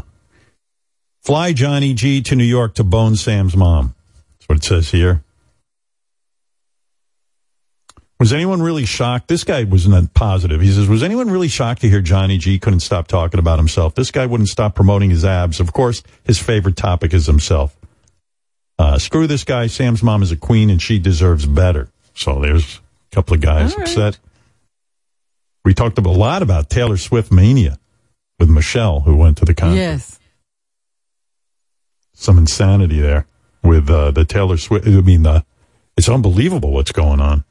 fly 1.21 1.53
Johnny 1.53 1.93
G 1.93 2.23
to 2.23 2.35
New 2.35 2.43
York 2.43 2.73
to 2.75 2.83
bone 2.83 3.15
Sam's 3.15 3.55
mom. 3.55 3.93
What 4.49 4.57
it 4.57 4.63
says 4.63 4.89
here. 4.89 5.21
Was 8.19 8.33
anyone 8.33 8.63
really 8.63 8.83
shocked? 8.83 9.27
This 9.27 9.43
guy 9.43 9.63
was 9.63 9.87
not 9.87 10.15
positive. 10.15 10.59
He 10.59 10.71
says, 10.71 10.87
was 10.87 11.03
anyone 11.03 11.29
really 11.29 11.49
shocked 11.49 11.81
to 11.81 11.89
hear 11.89 12.01
Johnny 12.01 12.39
G 12.39 12.57
couldn't 12.57 12.79
stop 12.79 13.07
talking 13.07 13.39
about 13.39 13.59
himself? 13.59 13.93
This 13.93 14.09
guy 14.09 14.25
wouldn't 14.25 14.49
stop 14.49 14.73
promoting 14.73 15.11
his 15.11 15.23
abs. 15.23 15.59
Of 15.59 15.71
course, 15.71 16.01
his 16.23 16.39
favorite 16.39 16.75
topic 16.75 17.13
is 17.13 17.27
himself. 17.27 17.77
Uh, 18.79 18.97
screw 18.97 19.27
this 19.27 19.43
guy. 19.43 19.67
Sam's 19.67 20.01
mom 20.01 20.23
is 20.23 20.31
a 20.31 20.35
queen 20.35 20.71
and 20.71 20.81
she 20.81 20.97
deserves 20.97 21.45
better. 21.45 21.91
So 22.15 22.41
there's 22.41 22.77
a 23.11 23.15
couple 23.15 23.35
of 23.35 23.41
guys 23.41 23.77
right. 23.77 23.87
upset. 23.87 24.17
We 25.63 25.75
talked 25.75 25.99
a 25.99 26.01
lot 26.01 26.41
about 26.41 26.71
Taylor 26.71 26.97
Swift 26.97 27.31
mania 27.31 27.77
with 28.39 28.49
Michelle, 28.49 29.01
who 29.01 29.15
went 29.15 29.37
to 29.37 29.45
the 29.45 29.53
concert. 29.53 29.75
yes. 29.75 30.19
Some 32.13 32.39
insanity 32.39 32.99
there 32.99 33.27
with 33.63 33.89
uh, 33.89 34.11
the 34.11 34.25
Taylor 34.25 34.57
Swift. 34.57 34.87
I 34.87 35.01
mean, 35.01 35.25
uh, 35.25 35.41
it's 35.97 36.09
unbelievable 36.09 36.71
what's 36.71 36.91
going 36.91 37.19
on. 37.19 37.43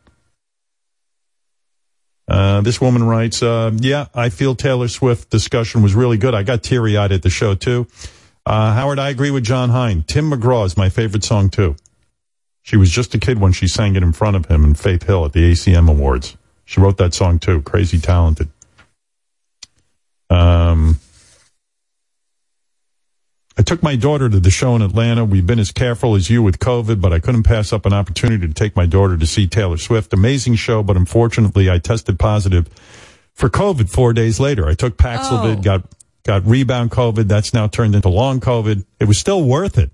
Uh, 2.27 2.61
this 2.61 2.81
woman 2.81 3.03
writes, 3.03 3.43
uh, 3.43 3.71
yeah, 3.77 4.07
I 4.15 4.29
feel 4.29 4.55
Taylor 4.55 4.89
Swift 4.89 5.31
discussion 5.31 5.83
was 5.83 5.95
really 5.95 6.19
good. 6.19 6.35
I 6.35 6.43
got 6.43 6.63
teary 6.63 6.97
eyed 6.97 7.11
at 7.11 7.23
the 7.23 7.31
show 7.31 7.55
too. 7.55 7.87
Uh, 8.45 8.75
Howard, 8.75 8.99
I 8.99 9.09
agree 9.09 9.31
with 9.31 9.45
Jon 9.45 9.71
Hein. 9.71 10.05
Tim 10.07 10.31
McGraw 10.31 10.67
is 10.67 10.77
my 10.77 10.91
favorite 10.91 11.25
song 11.25 11.49
too. 11.49 11.77
She 12.63 12.77
was 12.77 12.91
just 12.91 13.15
a 13.15 13.19
kid 13.19 13.39
when 13.39 13.53
she 13.53 13.67
sang 13.67 13.97
it 13.97 14.03
in 14.03 14.13
front 14.13 14.37
of 14.37 14.47
him 14.47 14.63
in 14.65 14.75
Faith 14.75 15.05
Hill 15.05 15.25
at 15.25 15.33
the 15.33 15.53
ACM 15.53 15.89
Awards. 15.89 16.37
She 16.67 16.81
wrote 16.81 16.99
that 16.99 17.15
song 17.15 17.39
too. 17.39 17.63
Crazy 17.63 17.99
talented. 17.99 18.51
Um, 20.29 20.99
I 23.59 23.63
took 23.63 23.83
my 23.83 23.97
daughter 23.97 24.29
to 24.29 24.39
the 24.39 24.51
show 24.51 24.77
in 24.77 24.83
Atlanta. 24.83 25.25
We've 25.25 25.45
been 25.47 25.59
as 25.59 25.73
careful 25.73 26.15
as 26.15 26.31
you 26.31 26.43
with 26.45 26.61
COVID, 26.61 27.01
but 27.01 27.13
I 27.13 27.19
couldn't 27.19 27.43
pass 27.43 27.73
up 27.73 27.87
an 27.87 27.93
opportunity 27.93 28.47
to 28.47 28.55
take 28.55 28.77
my 28.77 28.87
daughter 28.87 29.17
to 29.17 29.27
see 29.27 29.49
Taylor 29.49 29.77
Swift. 29.77 30.13
Amazing 30.13 30.55
show, 30.55 30.85
but 30.85 30.97
unfortunately 30.97 31.69
I 31.69 31.79
tested 31.79 32.21
positive 32.21 32.69
for 33.35 33.49
COVID 33.49 33.91
four 33.91 34.13
days 34.13 34.39
later. 34.39 34.69
I 34.69 34.75
took 34.75 34.97
Paxlovid, 34.97 35.59
Oh. 35.59 35.63
got, 35.63 35.83
got 36.25 36.47
rebound 36.47 36.93
COVID. 36.93 37.27
That's 37.27 37.53
now 37.53 37.67
turned 37.67 37.97
into 37.97 38.09
long 38.09 38.39
COVID. 38.39 38.85
It 39.01 39.07
was 39.07 39.19
still 39.19 39.43
worth 39.43 39.77
it. 39.77 39.91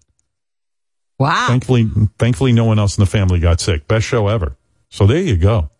Wow. 1.18 1.46
Thankfully, 1.46 1.88
thankfully 2.18 2.52
no 2.52 2.66
one 2.66 2.78
else 2.78 2.98
in 2.98 3.02
the 3.02 3.10
family 3.10 3.40
got 3.40 3.60
sick. 3.60 3.88
Best 3.88 4.04
show 4.04 4.28
ever. 4.28 4.56
So 4.90 5.06
there 5.06 5.22
you 5.22 5.36
go. 5.38 5.70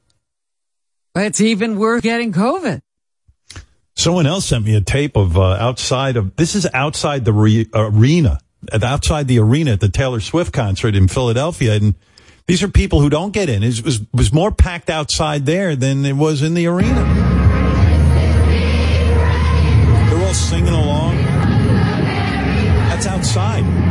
It's 1.14 1.40
even 1.40 1.78
worth 1.78 2.02
getting 2.02 2.32
COVID. 2.32 2.80
Someone 3.96 4.26
else 4.26 4.46
sent 4.46 4.64
me 4.64 4.74
a 4.74 4.80
tape 4.80 5.16
of 5.16 5.38
uh, 5.38 5.42
outside 5.42 6.16
of 6.16 6.34
this 6.36 6.54
is 6.54 6.66
outside 6.74 7.24
the 7.24 7.32
re- 7.32 7.68
arena, 7.72 8.40
outside 8.82 9.28
the 9.28 9.38
arena 9.38 9.72
at 9.72 9.80
the 9.80 9.88
Taylor 9.88 10.20
Swift 10.20 10.52
concert 10.52 10.96
in 10.96 11.06
Philadelphia, 11.06 11.74
and 11.74 11.94
these 12.46 12.62
are 12.62 12.68
people 12.68 13.00
who 13.00 13.08
don't 13.08 13.32
get 13.32 13.48
in. 13.48 13.62
It 13.62 13.82
was 13.84 14.00
was 14.12 14.32
more 14.32 14.50
packed 14.50 14.90
outside 14.90 15.46
there 15.46 15.76
than 15.76 16.04
it 16.04 16.14
was 16.14 16.42
in 16.42 16.54
the 16.54 16.66
arena. 16.66 17.04
They're 20.10 20.26
all 20.26 20.34
singing 20.34 20.74
along. 20.74 21.16
That's 22.88 23.06
outside. 23.06 23.83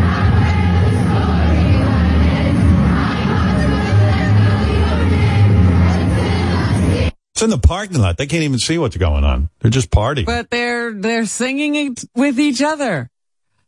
In 7.43 7.49
the 7.49 7.57
parking 7.57 7.99
lot. 7.99 8.17
They 8.17 8.25
can't 8.25 8.43
even 8.43 8.59
see 8.59 8.77
what's 8.77 8.97
going 8.97 9.23
on. 9.23 9.49
They're 9.59 9.71
just 9.71 9.91
partying. 9.91 10.25
But 10.25 10.49
they're 10.49 10.93
they're 10.93 11.25
singing 11.25 11.95
with 12.15 12.39
each 12.39 12.61
other, 12.61 13.09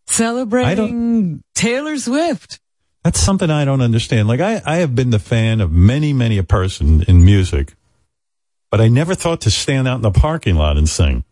celebrating 0.08 1.44
Taylor 1.54 1.98
Swift. 1.98 2.60
That's 3.04 3.20
something 3.20 3.50
I 3.52 3.66
don't 3.66 3.82
understand. 3.82 4.28
Like 4.28 4.40
I, 4.40 4.62
I 4.66 4.78
have 4.78 4.96
been 4.96 5.12
the 5.12 5.20
fan 5.20 5.62
of 5.62 5.72
many, 5.72 6.14
many 6.14 6.38
a 6.38 6.44
person 6.44 7.04
in 7.04 7.24
music, 7.24 7.76
but 8.72 8.82
I 8.82 8.88
never 8.88 9.14
thought 9.14 9.42
to 9.42 9.52
stand 9.52 9.88
out 9.88 9.98
in 9.98 10.02
the 10.02 10.12
parking 10.12 10.56
lot 10.56 10.78
and 10.78 10.90
sing 10.90 11.24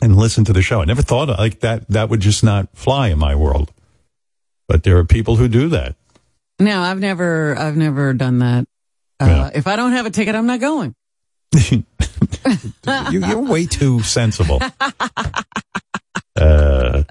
and 0.00 0.16
listen 0.16 0.44
to 0.46 0.52
the 0.52 0.62
show. 0.62 0.80
I 0.80 0.84
never 0.84 1.02
thought 1.02 1.28
like 1.28 1.60
that. 1.60 1.88
That 1.88 2.08
would 2.08 2.20
just 2.20 2.42
not 2.42 2.68
fly 2.76 3.08
in 3.08 3.18
my 3.18 3.34
world. 3.36 3.72
But 4.66 4.82
there 4.82 4.98
are 4.98 5.04
people 5.04 5.36
who 5.36 5.48
do 5.48 5.68
that. 5.68 5.94
No, 6.58 6.82
I've 6.82 6.98
never 6.98 7.56
I've 7.56 7.76
never 7.76 8.12
done 8.12 8.40
that. 8.40 8.66
Uh, 9.20 9.50
If 9.54 9.66
I 9.66 9.76
don't 9.76 9.92
have 9.92 10.06
a 10.06 10.10
ticket, 10.10 10.34
I'm 10.34 10.46
not 10.46 10.60
going. 10.60 10.94
You, 13.10 13.20
you're 13.26 13.42
way 13.42 13.66
too 13.66 14.00
sensible. 14.02 14.60
Uh, 16.36 17.02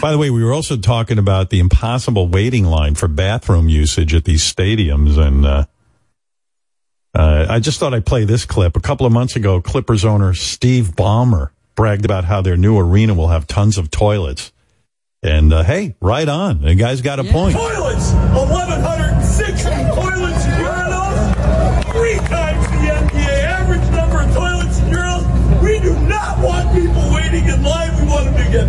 by 0.00 0.12
the 0.12 0.16
way, 0.16 0.30
we 0.30 0.42
were 0.42 0.52
also 0.54 0.78
talking 0.78 1.18
about 1.18 1.50
the 1.50 1.60
impossible 1.60 2.26
waiting 2.26 2.64
line 2.64 2.94
for 2.94 3.06
bathroom 3.06 3.68
usage 3.68 4.14
at 4.14 4.24
these 4.24 4.42
stadiums, 4.42 5.18
and 5.18 5.44
uh, 5.44 5.66
uh, 7.14 7.46
I 7.50 7.60
just 7.60 7.78
thought 7.78 7.92
I'd 7.92 8.06
play 8.06 8.24
this 8.24 8.46
clip. 8.46 8.74
A 8.74 8.80
couple 8.80 9.04
of 9.04 9.12
months 9.12 9.36
ago, 9.36 9.60
Clippers 9.60 10.06
owner 10.06 10.32
Steve 10.32 10.92
Ballmer 10.96 11.50
bragged 11.74 12.06
about 12.06 12.24
how 12.24 12.40
their 12.40 12.56
new 12.56 12.78
arena 12.78 13.12
will 13.12 13.28
have 13.28 13.46
tons 13.46 13.76
of 13.76 13.90
toilets. 13.90 14.52
And 15.22 15.52
uh, 15.52 15.62
hey, 15.64 15.94
right 16.00 16.28
on. 16.28 16.62
The 16.62 16.74
guy's 16.74 17.02
got 17.02 17.20
a 17.20 17.24
point. 17.24 17.54
Toilets! 17.54 18.12
1,160 18.12 18.91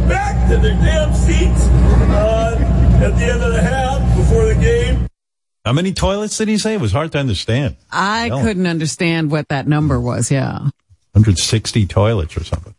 back 0.07 0.49
to 0.49 0.57
their 0.57 0.73
damn 0.73 1.13
seats 1.13 1.65
uh, 1.67 2.99
at 3.03 3.17
the 3.17 3.25
end 3.25 3.41
of 3.43 3.53
the 3.53 3.61
half 3.61 4.17
before 4.17 4.45
the 4.45 4.55
game. 4.55 5.07
How 5.65 5.73
many 5.73 5.93
toilets 5.93 6.37
did 6.37 6.47
he 6.49 6.57
say? 6.57 6.73
It 6.73 6.81
was 6.81 6.91
hard 6.91 7.11
to 7.13 7.19
understand. 7.19 7.77
I 7.91 8.29
No. 8.29 8.41
couldn't 8.41 8.67
understand 8.67 9.31
what 9.31 9.47
that 9.49 9.67
number 9.67 9.99
was. 9.99 10.29
Yeah, 10.31 10.59
160 11.13 11.85
toilets 11.87 12.35
or 12.35 12.43
something. 12.43 12.75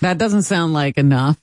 that 0.00 0.18
doesn't 0.18 0.42
sound 0.44 0.72
like 0.72 0.96
enough. 0.98 1.36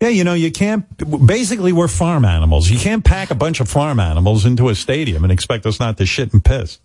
Yeah, 0.00 0.10
you 0.10 0.22
know, 0.22 0.34
you 0.34 0.52
can't, 0.52 0.84
basically, 1.26 1.72
we're 1.72 1.88
farm 1.88 2.24
animals. 2.24 2.70
You 2.70 2.78
can't 2.78 3.04
pack 3.04 3.30
a 3.32 3.34
bunch 3.34 3.58
of 3.58 3.68
farm 3.68 3.98
animals 3.98 4.44
into 4.46 4.68
a 4.68 4.74
stadium 4.76 5.24
and 5.24 5.32
expect 5.32 5.66
us 5.66 5.80
not 5.80 5.96
to 5.96 6.06
shit 6.06 6.32
and 6.32 6.44
piss. 6.44 6.78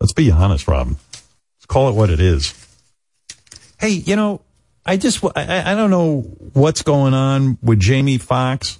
Let's 0.00 0.12
be 0.12 0.30
honest, 0.30 0.68
Robin. 0.68 0.94
Let's 1.56 1.66
call 1.66 1.88
it 1.88 1.94
what 1.96 2.10
it 2.10 2.20
is. 2.20 2.54
Hey, 3.80 3.88
you 3.90 4.14
know, 4.14 4.40
I 4.86 4.96
just, 4.96 5.24
I, 5.36 5.72
I 5.72 5.74
don't 5.74 5.90
know 5.90 6.20
what's 6.52 6.82
going 6.82 7.14
on 7.14 7.58
with 7.62 7.80
Jamie 7.80 8.18
Foxx. 8.18 8.78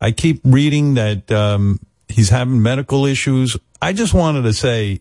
I 0.00 0.12
keep 0.12 0.40
reading 0.44 0.94
that 0.94 1.30
um, 1.32 1.80
he's 2.08 2.28
having 2.28 2.62
medical 2.62 3.06
issues. 3.06 3.56
I 3.80 3.92
just 3.92 4.14
wanted 4.14 4.42
to 4.42 4.52
say 4.52 5.00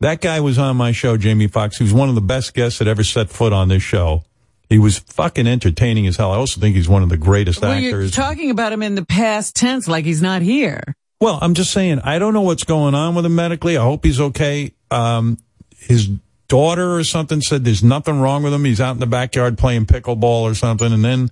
that 0.00 0.20
guy 0.20 0.40
was 0.40 0.58
on 0.58 0.76
my 0.76 0.92
show, 0.92 1.16
Jamie 1.16 1.46
Foxx. 1.46 1.78
He 1.78 1.84
was 1.84 1.92
one 1.92 2.08
of 2.08 2.14
the 2.14 2.20
best 2.20 2.54
guests 2.54 2.78
that 2.78 2.88
ever 2.88 3.04
set 3.04 3.30
foot 3.30 3.52
on 3.52 3.68
this 3.68 3.82
show. 3.82 4.24
He 4.68 4.78
was 4.78 4.98
fucking 4.98 5.46
entertaining 5.46 6.06
as 6.06 6.16
hell. 6.16 6.30
I 6.32 6.36
also 6.36 6.60
think 6.60 6.76
he's 6.76 6.88
one 6.88 7.02
of 7.02 7.08
the 7.08 7.16
greatest 7.16 7.60
Well, 7.60 7.78
you're 7.78 7.90
actors. 7.96 8.12
talking 8.12 8.50
about 8.50 8.72
him 8.72 8.82
in 8.82 8.94
the 8.94 9.04
past 9.04 9.56
tense, 9.56 9.88
like 9.88 10.04
he's 10.04 10.22
not 10.22 10.42
here. 10.42 10.94
Well, 11.20 11.38
I'm 11.42 11.54
just 11.54 11.72
saying, 11.72 12.00
I 12.04 12.18
don't 12.18 12.32
know 12.34 12.40
what's 12.42 12.64
going 12.64 12.94
on 12.94 13.14
with 13.14 13.26
him 13.26 13.34
medically. 13.34 13.76
I 13.76 13.82
hope 13.82 14.04
he's 14.04 14.20
okay. 14.20 14.72
Um, 14.90 15.38
his 15.76 16.08
daughter 16.50 16.96
or 16.96 17.04
something 17.04 17.40
said 17.40 17.64
there's 17.64 17.82
nothing 17.82 18.20
wrong 18.20 18.42
with 18.42 18.52
him. 18.52 18.64
He's 18.64 18.80
out 18.80 18.92
in 18.92 18.98
the 18.98 19.06
backyard 19.06 19.56
playing 19.56 19.86
pickleball 19.86 20.42
or 20.42 20.54
something. 20.54 20.92
And 20.92 21.04
then, 21.04 21.30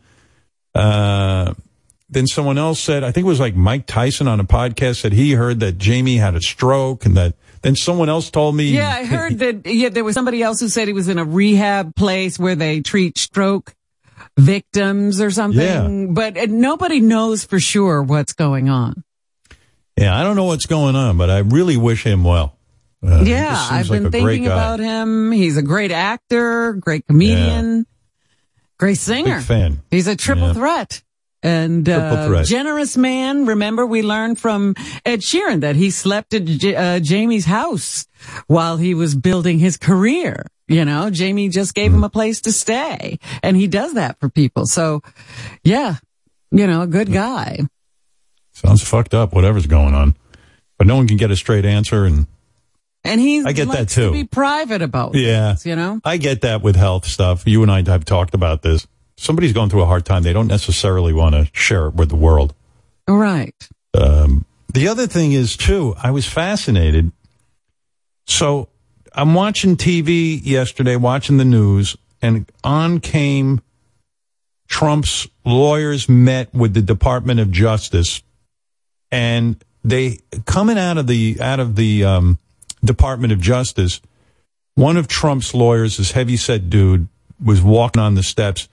uh, 0.75 1.53
then 2.09 2.27
someone 2.27 2.57
else 2.57 2.81
said, 2.81 3.05
I 3.05 3.11
think 3.11 3.27
it 3.27 3.29
was 3.29 3.41
like 3.41 3.57
Mike 3.57 3.87
Tyson 3.87 4.29
on 4.29 4.41
a 4.41 4.45
podcast 4.45 5.01
said 5.01 5.13
he 5.13 5.33
heard 5.33 5.61
that 5.61 5.77
Jamie 5.77 6.17
had 6.17 6.35
a 6.35 6.41
stroke 6.41 7.05
and 7.05 7.17
that 7.17 7.35
then 7.63 7.75
someone 7.75 8.09
else 8.09 8.31
told 8.31 8.55
me. 8.55 8.71
Yeah, 8.71 8.89
I 8.89 9.05
heard 9.05 9.41
that. 9.41 9.67
Yeah, 9.67 9.89
there 9.89 10.05
was 10.05 10.15
somebody 10.15 10.43
else 10.43 10.61
who 10.61 10.69
said 10.69 10.87
he 10.87 10.95
was 10.95 11.09
in 11.09 11.19
a 11.19 11.25
rehab 11.25 11.97
place 11.97 12.39
where 12.39 12.55
they 12.55 12.81
treat 12.81 13.19
stroke 13.19 13.75
victims 14.39 15.21
or 15.21 15.33
something. 15.33 16.07
Yeah. 16.07 16.13
But 16.13 16.39
uh, 16.39 16.47
nobody 16.49 17.01
knows 17.01 17.45
for 17.45 17.59
sure 17.59 18.03
what's 18.03 18.33
going 18.33 18.69
on. 18.69 19.03
Yeah, 19.97 20.17
I 20.17 20.23
don't 20.23 20.37
know 20.37 20.45
what's 20.45 20.67
going 20.67 20.95
on, 20.95 21.19
but 21.19 21.29
I 21.29 21.39
really 21.39 21.77
wish 21.77 22.05
him 22.05 22.23
well. 22.23 22.58
Uh, 23.07 23.23
yeah, 23.25 23.55
I've 23.71 23.89
like 23.91 24.03
been 24.03 24.11
thinking 24.11 24.47
about 24.47 24.81
him. 24.81 25.31
He's 25.31 25.57
a 25.57 25.63
great 25.63 25.93
actor, 25.93 26.73
great 26.73 27.07
comedian, 27.07 27.87
great 28.79 28.99
singer. 28.99 29.37
Big 29.39 29.45
fan. 29.47 29.83
He's 29.91 30.07
a 30.09 30.17
triple 30.17 30.49
Yeah. 30.49 30.53
threat. 30.55 31.03
And 31.41 31.89
uh, 31.89 32.27
threat. 32.27 32.47
generous 32.47 32.97
man. 32.97 33.47
Remember, 33.47 33.87
we 33.87 34.03
learned 34.03 34.41
from 34.41 34.75
Ed 35.07 35.21
Sheeran 35.21 35.61
that 35.61 35.77
he 35.77 35.91
slept 35.91 36.35
at 36.35 36.45
J- 36.45 36.75
uh, 36.75 36.99
Jamie's 36.99 37.45
house 37.45 38.09
while 38.49 38.77
he 38.77 38.93
was 38.95 39.15
building 39.15 39.61
his 39.61 39.77
career. 39.77 40.47
You 40.67 40.85
know, 40.85 41.11
Jamie 41.11 41.49
just 41.49 41.75
gave 41.75 41.93
Hmm. 41.93 41.99
him 41.99 42.05
a 42.05 42.11
place 42.11 42.41
to 42.43 42.53
stay, 42.53 43.21
and 43.45 43.57
he 43.57 43.69
does 43.69 43.95
that 43.95 44.19
for 44.19 44.29
people. 44.29 44.67
So, 44.67 45.01
yeah, 45.63 45.99
you 46.51 46.67
know, 46.67 46.83
a 46.83 46.87
good 46.89 47.13
guy. 47.13 47.61
Sounds 48.53 48.83
fucked 48.83 49.15
up, 49.15 49.33
whatever's 49.33 49.67
going 49.67 49.95
on. 49.95 50.17
But 50.77 50.89
no 50.89 50.97
one 50.97 51.07
can 51.07 51.17
get 51.19 51.31
a 51.31 51.37
straight 51.37 51.65
answer. 51.65 52.05
And 52.05 52.27
And 53.05 53.21
he 53.21 53.43
I 53.45 53.53
get 53.53 53.69
that 53.69 53.89
too. 53.89 54.07
To 54.07 54.13
be 54.13 54.25
private 54.25 54.83
about 54.83 55.15
yeah, 55.15 55.51
things, 55.51 55.67
you 55.67 55.77
know. 55.77 56.01
I 56.05 56.17
get 56.17 56.43
that 56.43 56.63
with 56.63 56.77
health 56.77 57.07
stuff. 57.07 57.47
You 57.47 57.63
and 57.63 57.71
I 57.71 57.83
have 57.87 58.05
talked 58.05 58.35
about 58.35 58.63
this. 58.63 58.87
Somebody's 59.17 59.53
going 59.53 59.71
through 59.71 59.83
a 59.83 59.87
hard 59.87 60.05
time. 60.05 60.23
They 60.23 60.33
don't 60.33 60.47
necessarily 60.47 61.13
want 61.13 61.35
to 61.35 61.49
share 61.53 61.87
it 61.87 61.95
with 61.95 62.09
the 62.09 62.17
world. 62.17 62.55
Right. 63.09 63.55
Um, 63.95 64.45
the 64.73 64.89
other 64.89 65.07
thing 65.07 65.33
is 65.33 65.57
too, 65.57 65.95
I 66.03 66.11
was 66.11 66.27
fascinated. 66.27 67.11
So 68.27 68.69
I'm 69.15 69.35
watching 69.35 69.77
TV 69.77 70.41
yesterday, 70.45 70.97
watching 70.97 71.39
the 71.39 71.45
news, 71.45 71.97
and 72.21 72.51
on 72.63 73.01
came 73.01 73.61
Trump's 74.69 75.27
lawyers 75.45 76.09
met 76.09 76.53
with 76.55 76.75
the 76.75 76.83
Department 76.83 77.41
of 77.41 77.51
Justice, 77.51 78.23
and 79.11 79.57
they 79.83 80.19
coming 80.45 80.79
out 80.79 80.99
of 80.99 81.07
the 81.07 81.39
out 81.41 81.59
of 81.59 81.75
the 81.75 82.05
um, 82.05 82.39
Department 82.89 83.33
of 83.33 83.41
Justice. 83.41 84.01
One 84.75 84.97
of 84.97 85.07
Trump's 85.07 85.55
lawyers, 85.55 85.99
this 85.99 86.13
heavy-set 86.13 86.69
dude, 86.69 87.07
was 87.43 87.63
walking 87.63 88.03
on 88.03 88.17
the 88.17 88.25
steps. 88.25 88.69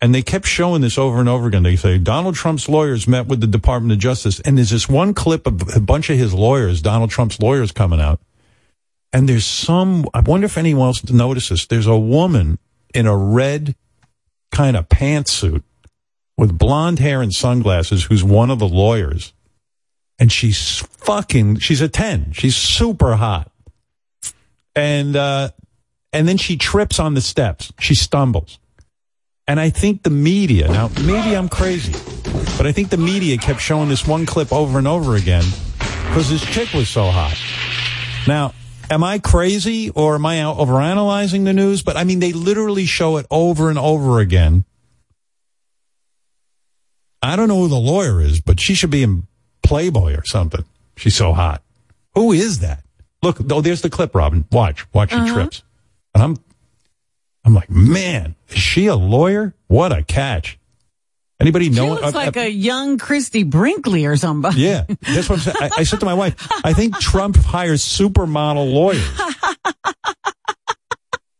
And 0.00 0.14
they 0.14 0.22
kept 0.22 0.46
showing 0.46 0.82
this 0.82 0.98
over 0.98 1.18
and 1.18 1.28
over 1.28 1.48
again. 1.48 1.62
They 1.62 1.76
say 1.76 1.98
Donald 1.98 2.34
Trump's 2.34 2.68
lawyers 2.68 3.08
met 3.08 3.26
with 3.26 3.40
the 3.40 3.46
Department 3.46 3.92
of 3.92 3.98
Justice, 3.98 4.40
and 4.40 4.56
there's 4.56 4.70
this 4.70 4.88
one 4.88 5.14
clip 5.14 5.46
of 5.46 5.74
a 5.74 5.80
bunch 5.80 6.10
of 6.10 6.18
his 6.18 6.34
lawyers, 6.34 6.80
Donald 6.82 7.10
Trump's 7.10 7.40
lawyers, 7.40 7.72
coming 7.72 8.00
out. 8.00 8.20
And 9.12 9.28
there's 9.28 9.46
some. 9.46 10.06
I 10.14 10.20
wonder 10.20 10.44
if 10.44 10.58
anyone 10.58 10.88
else 10.88 11.10
notices. 11.10 11.66
There's 11.66 11.86
a 11.86 11.96
woman 11.96 12.58
in 12.94 13.06
a 13.06 13.16
red 13.16 13.74
kind 14.52 14.76
of 14.76 14.88
pantsuit 14.88 15.62
with 16.36 16.56
blonde 16.56 17.00
hair 17.00 17.20
and 17.20 17.34
sunglasses, 17.34 18.04
who's 18.04 18.22
one 18.22 18.50
of 18.50 18.60
the 18.60 18.68
lawyers, 18.68 19.32
and 20.18 20.30
she's 20.32 20.80
fucking. 20.80 21.58
She's 21.58 21.80
a 21.80 21.88
ten. 21.88 22.32
She's 22.32 22.56
super 22.56 23.16
hot, 23.16 23.50
and 24.74 25.16
uh, 25.16 25.50
and 26.12 26.26
then 26.28 26.36
she 26.36 26.56
trips 26.56 26.98
on 26.98 27.14
the 27.14 27.20
steps. 27.20 27.72
She 27.78 27.94
stumbles. 27.94 28.58
And 29.46 29.58
I 29.58 29.70
think 29.70 30.02
the 30.02 30.10
media, 30.10 30.68
now 30.68 30.90
maybe 31.00 31.34
I'm 31.34 31.48
crazy, 31.48 31.92
but 32.58 32.66
I 32.66 32.72
think 32.72 32.90
the 32.90 32.98
media 32.98 33.38
kept 33.38 33.62
showing 33.62 33.88
this 33.88 34.06
one 34.06 34.26
clip 34.26 34.52
over 34.52 34.76
and 34.76 34.86
over 34.86 35.16
again 35.16 35.44
because 35.78 36.28
this 36.28 36.44
chick 36.44 36.74
was 36.74 36.90
so 36.90 37.06
hot. 37.06 37.34
Now, 38.26 38.52
am 38.90 39.02
I 39.02 39.20
crazy 39.20 39.88
or 39.88 40.16
am 40.16 40.26
I 40.26 40.36
overanalyzing 40.36 41.44
the 41.44 41.54
news? 41.54 41.82
But 41.82 41.96
I 41.96 42.04
mean, 42.04 42.20
they 42.20 42.32
literally 42.32 42.84
show 42.84 43.16
it 43.16 43.26
over 43.30 43.70
and 43.70 43.78
over 43.78 44.20
again. 44.20 44.66
I 47.22 47.34
don't 47.34 47.48
know 47.48 47.60
who 47.60 47.68
the 47.68 47.76
lawyer 47.76 48.20
is, 48.20 48.42
but 48.42 48.60
she 48.60 48.74
should 48.74 48.90
be 48.90 49.02
in 49.02 49.26
Playboy 49.68 50.14
or 50.16 50.24
something. 50.24 50.64
She's 50.96 51.14
so 51.14 51.32
hot. 51.32 51.62
Who 52.14 52.32
is 52.32 52.60
that? 52.60 52.82
Look, 53.22 53.38
oh, 53.50 53.60
there's 53.60 53.82
the 53.82 53.90
clip, 53.90 54.14
Robin. 54.14 54.44
Watch, 54.50 54.86
watch 54.94 55.10
she 55.10 55.16
Uh-huh. 55.16 55.34
trips. 55.34 55.62
And 56.14 56.22
I'm 56.22 56.36
I'm 57.44 57.54
like, 57.54 57.70
man, 57.70 58.34
is 58.48 58.58
she 58.58 58.86
a 58.86 58.96
lawyer? 58.96 59.54
What 59.68 59.92
a 59.92 60.02
catch. 60.02 60.58
Anybody 61.40 61.68
know? 61.70 61.96
She 61.96 62.02
looks 62.02 62.14
like 62.14 62.36
a 62.36 62.50
young 62.50 62.98
Christie 62.98 63.44
Brinkley 63.44 64.06
or 64.06 64.16
somebody. 64.16 64.60
yeah, 64.60 64.84
that's 65.02 65.28
what 65.28 65.38
I'm 65.38 65.40
saying. 65.40 65.56
I, 65.60 65.70
I 65.78 65.82
said 65.84 66.00
to 66.00 66.06
my 66.06 66.14
wife, 66.14 66.34
I 66.64 66.72
think 66.72 66.98
Trump 66.98 67.36
hires 67.36 67.82
supermodel 67.84 68.72
lawyers. 68.72 69.06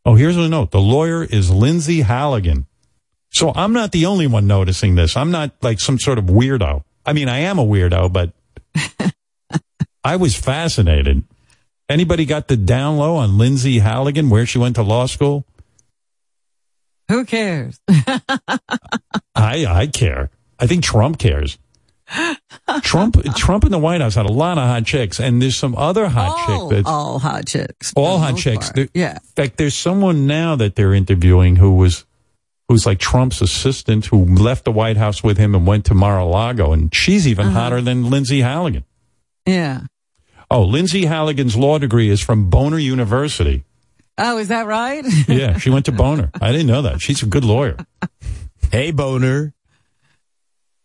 Oh, 0.05 0.15
here's 0.15 0.37
a 0.37 0.47
note. 0.49 0.71
The 0.71 0.79
lawyer 0.79 1.23
is 1.23 1.51
Lindsay 1.51 2.01
Halligan. 2.01 2.65
So 3.31 3.51
I'm 3.55 3.73
not 3.73 3.91
the 3.91 4.07
only 4.07 4.25
one 4.25 4.47
noticing 4.47 4.95
this. 4.95 5.15
I'm 5.15 5.29
not 5.29 5.51
like 5.61 5.79
some 5.79 5.99
sort 5.99 6.17
of 6.17 6.25
weirdo. 6.25 6.83
I 7.05 7.13
mean, 7.13 7.27
I 7.29 7.39
am 7.39 7.57
a 7.59 7.65
weirdo, 7.65 8.11
but 8.13 8.33
I 10.03 10.15
was 10.15 10.35
fascinated. 10.35 11.23
Anybody 11.87 12.25
got 12.25 12.47
the 12.47 12.57
down 12.57 12.97
low 12.97 13.15
on 13.15 13.37
Lindsay 13.37 13.79
Halligan, 13.79 14.29
where 14.29 14.45
she 14.45 14.59
went 14.59 14.75
to 14.75 14.83
law 14.83 15.05
school? 15.07 15.45
Who 17.09 17.25
cares? 17.25 17.79
I 19.35 19.65
I 19.65 19.87
care. 19.91 20.29
I 20.59 20.67
think 20.67 20.83
Trump 20.83 21.17
cares. 21.17 21.57
Trump 22.81 23.23
Trump 23.35 23.63
in 23.65 23.71
the 23.71 23.79
White 23.79 24.01
House 24.01 24.15
had 24.15 24.25
a 24.25 24.31
lot 24.31 24.57
of 24.57 24.65
hot 24.67 24.85
chicks, 24.85 25.19
and 25.19 25.41
there's 25.41 25.55
some 25.55 25.75
other 25.75 26.07
hot 26.07 26.49
all, 26.49 26.69
chick 26.69 26.77
that's 26.77 26.87
all 26.89 27.19
hot 27.19 27.45
chicks. 27.47 27.93
all 27.95 28.19
hot 28.19 28.37
chicks. 28.37 28.69
There- 28.71 28.89
Yeah. 28.93 29.17
like 29.37 29.55
there's 29.57 29.75
someone 29.75 30.27
now 30.27 30.55
that 30.55 30.75
they're 30.75 30.93
interviewing 30.93 31.55
who 31.55 31.75
was 31.75 32.05
who's 32.69 32.85
like 32.85 32.99
Trump's 32.99 33.41
assistant 33.41 34.05
who 34.05 34.23
left 34.23 34.63
the 34.63 34.71
White 34.71 34.95
House 34.95 35.21
with 35.21 35.37
him 35.37 35.53
and 35.55 35.67
went 35.67 35.83
to 35.85 35.93
Mar-a-Lago, 35.93 36.71
and 36.71 36.95
she's 36.95 37.27
even 37.27 37.47
Uh-huh. 37.47 37.59
hotter 37.59 37.81
than 37.81 38.09
Lindsay 38.09 38.39
Halligan. 38.41 38.85
Yeah. 39.45 39.81
Oh, 40.49 40.63
Lindsay 40.63 41.03
Halligan's 41.05 41.55
law 41.57 41.77
degree 41.79 42.09
is 42.09 42.21
from 42.21 42.49
Boner 42.49 42.77
University. 42.77 43.63
Oh, 44.17 44.37
is 44.37 44.47
that 44.47 44.65
right? 44.67 45.03
Yeah, 45.27 45.57
she 45.57 45.69
went 45.69 45.85
to 45.85 45.91
Boner. 45.91 46.29
I 46.41 46.51
didn't 46.51 46.67
know 46.67 46.83
that. 46.83 47.01
She's 47.01 47.21
a 47.23 47.25
good 47.27 47.43
lawyer. 47.43 47.75
Hey, 48.71 48.91
boner. 48.91 49.55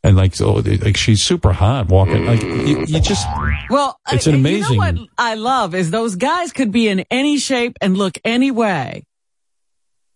And 0.03 0.17
like, 0.17 0.35
so, 0.35 0.53
like 0.55 0.97
she's 0.97 1.23
super 1.23 1.53
hot 1.53 1.89
walking. 1.89 2.25
Like, 2.25 2.43
you, 2.43 2.85
you 2.87 3.01
just, 3.01 3.27
Well, 3.69 3.99
It's 4.11 4.27
I- 4.27 4.31
an 4.31 4.37
You 4.37 4.41
amazing- 4.41 4.77
know 4.79 4.79
what 4.79 5.09
I 5.19 5.35
love 5.35 5.75
is 5.75 5.91
those 5.91 6.17
guys 6.17 6.51
could 6.53 6.73
be 6.73 6.89
in 6.89 7.05
any 7.11 7.37
shape 7.39 7.77
and 7.83 7.97
look 7.99 8.17
any 8.25 8.51
way, 8.51 9.05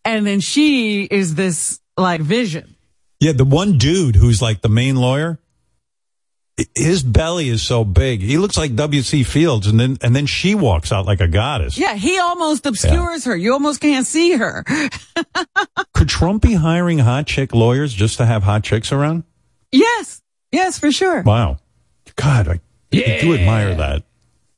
and 0.08 0.26
then 0.26 0.40
she 0.40 1.04
is 1.04 1.34
this 1.34 1.80
like 1.98 2.22
vision. 2.22 2.76
Yeah, 3.20 3.32
the 3.32 3.44
one 3.44 3.76
dude 3.76 4.16
who's 4.16 4.40
like 4.40 4.62
the 4.62 4.68
main 4.70 4.96
lawyer, 4.96 5.38
his 6.74 7.02
belly 7.02 7.50
is 7.50 7.62
so 7.62 7.84
big. 7.84 8.20
He 8.22 8.38
looks 8.38 8.56
like 8.56 8.74
W.C. 8.74 9.22
Fields, 9.24 9.66
and 9.66 9.78
then 9.78 9.98
and 10.00 10.16
then 10.16 10.24
she 10.24 10.54
walks 10.54 10.92
out 10.92 11.04
like 11.04 11.20
a 11.20 11.28
goddess. 11.28 11.76
Yeah, 11.76 11.94
he 11.94 12.18
almost 12.18 12.64
obscures 12.64 13.26
her. 13.26 13.36
You 13.36 13.52
almost 13.52 13.80
can't 13.82 14.06
see 14.06 14.32
her. 14.32 14.64
Could 15.94 16.08
Trump 16.08 16.42
be 16.42 16.54
hiring 16.54 16.98
hot 16.98 17.26
chick 17.26 17.54
lawyers 17.54 17.92
just 17.92 18.16
to 18.16 18.24
have 18.24 18.42
hot 18.42 18.64
chicks 18.64 18.90
around? 18.92 19.24
yes, 19.72 20.22
yes, 20.50 20.78
for 20.78 20.90
sure. 20.90 21.20
Wow, 21.22 21.58
God, 22.16 22.48
I, 22.48 22.60
I 22.94 23.18
do 23.20 23.34
admire 23.34 23.74
that. 23.74 24.04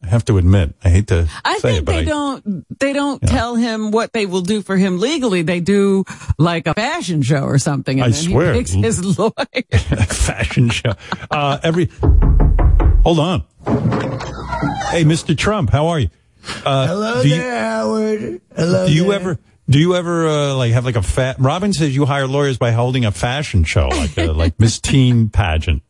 I 0.02 0.06
have 0.08 0.24
to 0.26 0.38
admit, 0.38 0.74
I 0.82 0.88
hate 0.88 1.08
to 1.08 1.28
I 1.44 1.58
say 1.58 1.60
think 1.72 1.78
it, 1.80 1.84
but 1.84 1.92
they 1.92 1.98
I, 1.98 2.04
don't. 2.04 2.78
They 2.80 2.92
don't 2.94 3.20
tell 3.20 3.54
him 3.56 3.90
what 3.90 4.12
they 4.14 4.24
will 4.24 4.40
do 4.40 4.62
for 4.62 4.76
him 4.76 4.98
legally. 4.98 5.42
They 5.42 5.60
do 5.60 6.04
like 6.38 6.66
a 6.66 6.72
fashion 6.74 7.20
show 7.22 7.42
or 7.42 7.58
something, 7.58 8.00
and 8.00 8.06
I 8.06 8.10
then 8.10 8.22
swear. 8.30 8.52
he 8.54 8.58
picks 8.60 8.70
his 8.72 9.18
lawyer. 9.18 9.32
fashion 9.72 10.70
show. 10.70 10.94
Uh, 11.30 11.58
every, 11.62 11.90
hold 13.02 13.18
on. 13.18 13.44
Hey, 14.90 15.04
Mr. 15.04 15.36
Trump, 15.36 15.70
how 15.70 15.88
are 15.88 16.00
you? 16.00 16.08
Uh, 16.64 16.86
Hello 16.86 17.22
do 17.22 17.28
you- 17.28 17.36
there, 17.36 17.60
Howard. 17.60 18.40
Hello 18.56 18.86
do 18.86 18.94
you 18.94 19.04
there. 19.04 19.12
ever 19.20 19.38
do 19.68 19.78
you 19.78 19.94
ever 19.94 20.26
uh, 20.26 20.54
like 20.54 20.72
have 20.72 20.84
like 20.86 20.96
a 20.96 21.02
fat 21.02 21.36
robin 21.38 21.72
says 21.74 21.94
you 21.94 22.06
hire 22.06 22.26
lawyers 22.26 22.56
by 22.58 22.72
holding 22.72 23.04
a 23.04 23.12
fashion 23.12 23.62
show 23.62 23.86
like 23.88 24.16
a, 24.16 24.32
like 24.32 24.58
miss 24.58 24.80
teen 24.80 25.28
pageant 25.28 25.82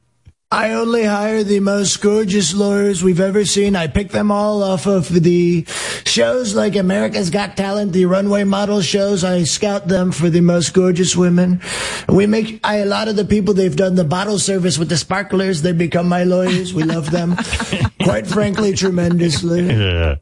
I 0.52 0.72
only 0.72 1.04
hire 1.04 1.44
the 1.44 1.60
most 1.60 2.00
gorgeous 2.02 2.52
lawyers 2.52 3.04
we've 3.04 3.20
ever 3.20 3.44
seen. 3.44 3.76
I 3.76 3.86
pick 3.86 4.10
them 4.10 4.32
all 4.32 4.64
off 4.64 4.86
of 4.86 5.08
the 5.08 5.64
shows 6.04 6.56
like 6.56 6.74
America's 6.74 7.30
Got 7.30 7.56
Talent, 7.56 7.92
the 7.92 8.06
runway 8.06 8.42
model 8.42 8.80
shows. 8.80 9.22
I 9.22 9.44
scout 9.44 9.86
them 9.86 10.10
for 10.10 10.28
the 10.28 10.40
most 10.40 10.74
gorgeous 10.74 11.14
women. 11.14 11.60
We 12.08 12.26
make 12.26 12.58
I, 12.64 12.78
a 12.78 12.84
lot 12.84 13.06
of 13.06 13.14
the 13.14 13.24
people 13.24 13.54
they've 13.54 13.76
done 13.76 13.94
the 13.94 14.02
bottle 14.02 14.40
service 14.40 14.76
with 14.76 14.88
the 14.88 14.96
sparklers. 14.96 15.62
They 15.62 15.72
become 15.72 16.08
my 16.08 16.24
lawyers. 16.24 16.74
We 16.74 16.82
love 16.82 17.12
them, 17.12 17.36
quite 18.02 18.26
frankly, 18.26 18.74
tremendously. 18.74 19.66
yeah 19.68 20.16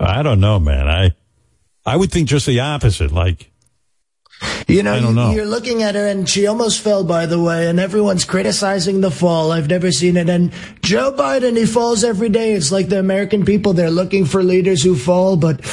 i 0.00 0.22
don't 0.22 0.40
know 0.40 0.58
man 0.58 0.88
i 0.88 1.12
i 1.86 1.96
would 1.96 2.10
think 2.10 2.28
just 2.28 2.44
the 2.46 2.58
opposite 2.58 3.12
like 3.12 3.51
You 4.68 4.82
know, 4.82 5.10
know. 5.10 5.32
you're 5.32 5.46
looking 5.46 5.82
at 5.82 5.94
her 5.94 6.06
and 6.06 6.28
she 6.28 6.46
almost 6.46 6.80
fell, 6.80 7.04
by 7.04 7.26
the 7.26 7.40
way, 7.40 7.68
and 7.68 7.78
everyone's 7.78 8.24
criticizing 8.24 9.00
the 9.00 9.10
fall. 9.10 9.52
I've 9.52 9.68
never 9.68 9.90
seen 9.92 10.16
it. 10.16 10.28
And 10.28 10.52
Joe 10.82 11.12
Biden, 11.12 11.56
he 11.56 11.66
falls 11.66 12.04
every 12.04 12.28
day. 12.28 12.52
It's 12.52 12.72
like 12.72 12.88
the 12.88 12.98
American 12.98 13.44
people, 13.44 13.72
they're 13.72 13.90
looking 13.90 14.24
for 14.24 14.42
leaders 14.42 14.82
who 14.82 14.96
fall. 14.96 15.36
But 15.36 15.64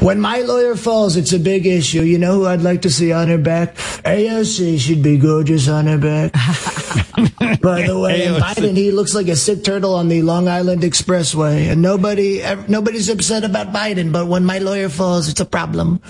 when 0.00 0.20
my 0.20 0.40
lawyer 0.40 0.76
falls, 0.76 1.16
it's 1.16 1.32
a 1.32 1.38
big 1.38 1.66
issue. 1.66 2.02
You 2.02 2.18
know 2.18 2.34
who 2.34 2.46
I'd 2.46 2.62
like 2.62 2.82
to 2.82 2.90
see 2.90 3.12
on 3.12 3.28
her 3.28 3.38
back? 3.38 3.74
AOC 4.04 4.78
should 4.78 5.02
be 5.02 5.18
gorgeous 5.18 5.68
on 5.68 5.86
her 5.86 5.98
back. 5.98 6.32
by 7.60 7.82
the 7.82 7.98
way, 7.98 8.26
Biden, 8.26 8.76
he 8.76 8.90
looks 8.90 9.14
like 9.14 9.28
a 9.28 9.36
sick 9.36 9.64
turtle 9.64 9.94
on 9.94 10.08
the 10.08 10.22
Long 10.22 10.48
Island 10.48 10.82
Expressway. 10.82 11.70
And 11.70 11.82
nobody, 11.82 12.42
nobody's 12.68 13.08
upset 13.08 13.44
about 13.44 13.72
Biden. 13.72 14.12
But 14.12 14.26
when 14.26 14.44
my 14.44 14.58
lawyer 14.58 14.88
falls, 14.88 15.28
it's 15.28 15.40
a 15.40 15.46
problem. 15.46 16.00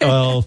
well, 0.00 0.44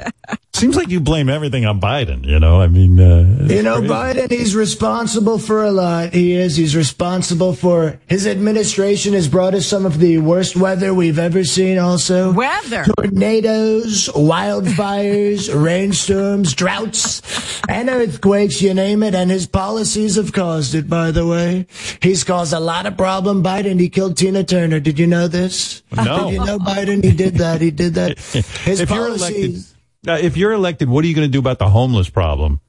seems 0.61 0.75
like 0.75 0.89
you 0.89 0.99
blame 0.99 1.27
everything 1.27 1.65
on 1.65 1.81
Biden. 1.81 2.23
You 2.23 2.39
know, 2.39 2.61
I 2.61 2.67
mean, 2.67 2.99
uh, 2.99 3.47
You 3.49 3.63
know, 3.63 3.79
crazy. 3.79 3.93
Biden, 3.93 4.31
he's 4.31 4.55
responsible 4.55 5.39
for 5.39 5.63
a 5.63 5.71
lot. 5.71 6.13
He 6.13 6.33
is. 6.33 6.55
He's 6.55 6.75
responsible 6.75 7.53
for 7.53 7.99
his 8.07 8.27
administration 8.27 9.13
has 9.13 9.27
brought 9.27 9.55
us 9.55 9.65
some 9.65 9.87
of 9.87 9.97
the 9.97 10.19
worst 10.19 10.55
weather 10.55 10.93
we've 10.93 11.17
ever 11.17 11.43
seen 11.43 11.79
also. 11.79 12.31
Weather. 12.31 12.85
Tornadoes, 12.95 14.07
wildfires, 14.09 15.49
rainstorms, 15.63 16.53
droughts, 16.53 17.23
and 17.67 17.89
earthquakes, 17.89 18.61
you 18.61 18.75
name 18.75 19.01
it. 19.01 19.15
And 19.15 19.31
his 19.31 19.47
policies 19.47 20.15
have 20.15 20.31
caused 20.31 20.75
it, 20.75 20.87
by 20.87 21.09
the 21.09 21.25
way. 21.25 21.65
He's 22.03 22.23
caused 22.23 22.53
a 22.53 22.59
lot 22.59 22.85
of 22.85 22.95
problem. 22.97 23.43
Biden, 23.43 23.79
he 23.79 23.89
killed 23.89 24.15
Tina 24.15 24.43
Turner. 24.43 24.79
Did 24.79 24.99
you 24.99 25.07
know 25.07 25.27
this? 25.27 25.81
No. 25.91 26.29
Did 26.29 26.33
you 26.33 26.45
know 26.45 26.59
Biden? 26.59 27.03
He 27.03 27.11
did 27.11 27.35
that. 27.35 27.61
He 27.61 27.71
did 27.71 27.95
that. 27.95 28.19
His 28.19 28.79
if 28.79 28.91
you're 28.91 29.07
policies. 29.07 29.70
Uh, 30.07 30.13
if 30.13 30.37
you're 30.37 30.51
elected, 30.51 30.89
what 30.89 31.03
are 31.05 31.07
you 31.07 31.15
going 31.15 31.27
to 31.27 31.31
do 31.31 31.39
about 31.39 31.59
the 31.59 31.69
homeless 31.69 32.09
problem? 32.09 32.61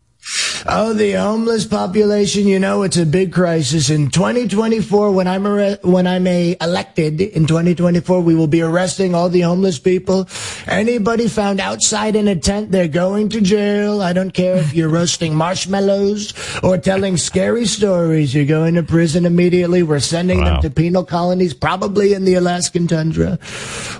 Oh, 0.64 0.92
the 0.94 1.12
homeless 1.12 1.66
population, 1.66 2.46
you 2.46 2.60
know, 2.60 2.84
it's 2.84 2.96
a 2.96 3.04
big 3.04 3.32
crisis. 3.32 3.90
In 3.90 4.10
2024, 4.10 5.10
when 5.10 5.26
I'm, 5.26 5.44
arre- 5.44 5.78
when 5.82 6.06
I'm 6.06 6.24
a 6.28 6.56
elected 6.60 7.20
in 7.20 7.46
2024, 7.48 8.20
we 8.20 8.36
will 8.36 8.46
be 8.46 8.62
arresting 8.62 9.12
all 9.14 9.28
the 9.28 9.40
homeless 9.40 9.80
people. 9.80 10.28
Anybody 10.68 11.26
found 11.26 11.58
outside 11.60 12.14
in 12.14 12.28
a 12.28 12.36
tent, 12.36 12.70
they're 12.70 12.86
going 12.86 13.28
to 13.30 13.40
jail. 13.40 14.00
I 14.02 14.12
don't 14.12 14.30
care 14.32 14.56
if 14.58 14.72
you're 14.72 14.88
roasting 14.88 15.34
marshmallows 15.34 16.32
or 16.62 16.78
telling 16.78 17.16
scary 17.16 17.66
stories. 17.66 18.32
You're 18.32 18.44
going 18.44 18.74
to 18.76 18.84
prison 18.84 19.26
immediately. 19.26 19.82
We're 19.82 19.98
sending 19.98 20.38
Wow. 20.42 20.60
them 20.60 20.62
to 20.62 20.70
penal 20.70 21.04
colonies, 21.04 21.54
probably 21.54 22.12
in 22.14 22.24
the 22.24 22.34
Alaskan 22.34 22.86
tundra. 22.86 23.38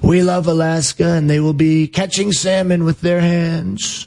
We 0.02 0.22
love 0.22 0.46
Alaska 0.46 1.08
and 1.14 1.28
they 1.28 1.40
will 1.40 1.52
be 1.52 1.88
catching 1.88 2.30
salmon 2.30 2.84
with 2.84 3.00
their 3.00 3.20
hands. 3.20 4.06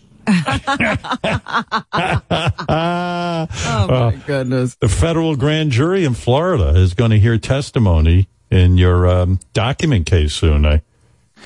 Oh 2.70 3.48
my 3.90 4.16
goodness! 4.26 4.76
The 4.76 4.90
federal 4.90 5.36
grand 5.36 5.72
jury 5.72 6.04
in 6.06 6.14
Florida 6.14 6.70
is 6.80 6.94
going 6.94 7.12
to 7.12 7.20
hear 7.20 7.38
testimony 7.38 8.28
in 8.50 8.78
your 8.78 9.08
um, 9.08 9.40
document 9.54 10.06
case 10.06 10.34
soon. 10.34 10.66
I, 10.66 10.82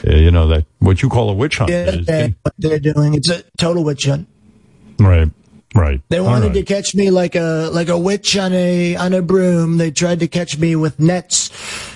uh, 0.08 0.16
you 0.16 0.32
know 0.32 0.48
that 0.48 0.66
what 0.80 1.01
you 1.01 1.09
call 1.09 1.30
a 1.30 1.33
witch 1.33 1.58
hunt. 1.58 1.72
Yeah, 1.72 1.90
is- 1.90 2.06
they- 2.06 2.35
what 2.41 2.53
they're 2.58 2.80
doing. 2.80 3.14
It's 3.16 3.30
a 3.30 3.43
total 3.58 3.83
witch 3.83 4.06
hunt. 4.06 4.27
right, 4.99 5.30
right. 5.75 6.01
They 6.09 6.19
wanted 6.22 6.48
right. 6.48 6.53
to 6.56 6.64
catch 6.64 6.95
me 6.95 7.11
like 7.11 7.35
a 7.35 7.69
like 7.72 7.89
a 7.89 7.98
witch 7.98 8.38
on 8.38 8.53
a 8.53 8.95
on 8.95 9.14
a 9.14 9.22
broom. 9.22 9.77
They 9.77 9.91
tried 9.91 10.19
to 10.22 10.27
catch 10.27 10.57
me 10.57 10.75
with 10.75 10.99
nets. 10.99 11.49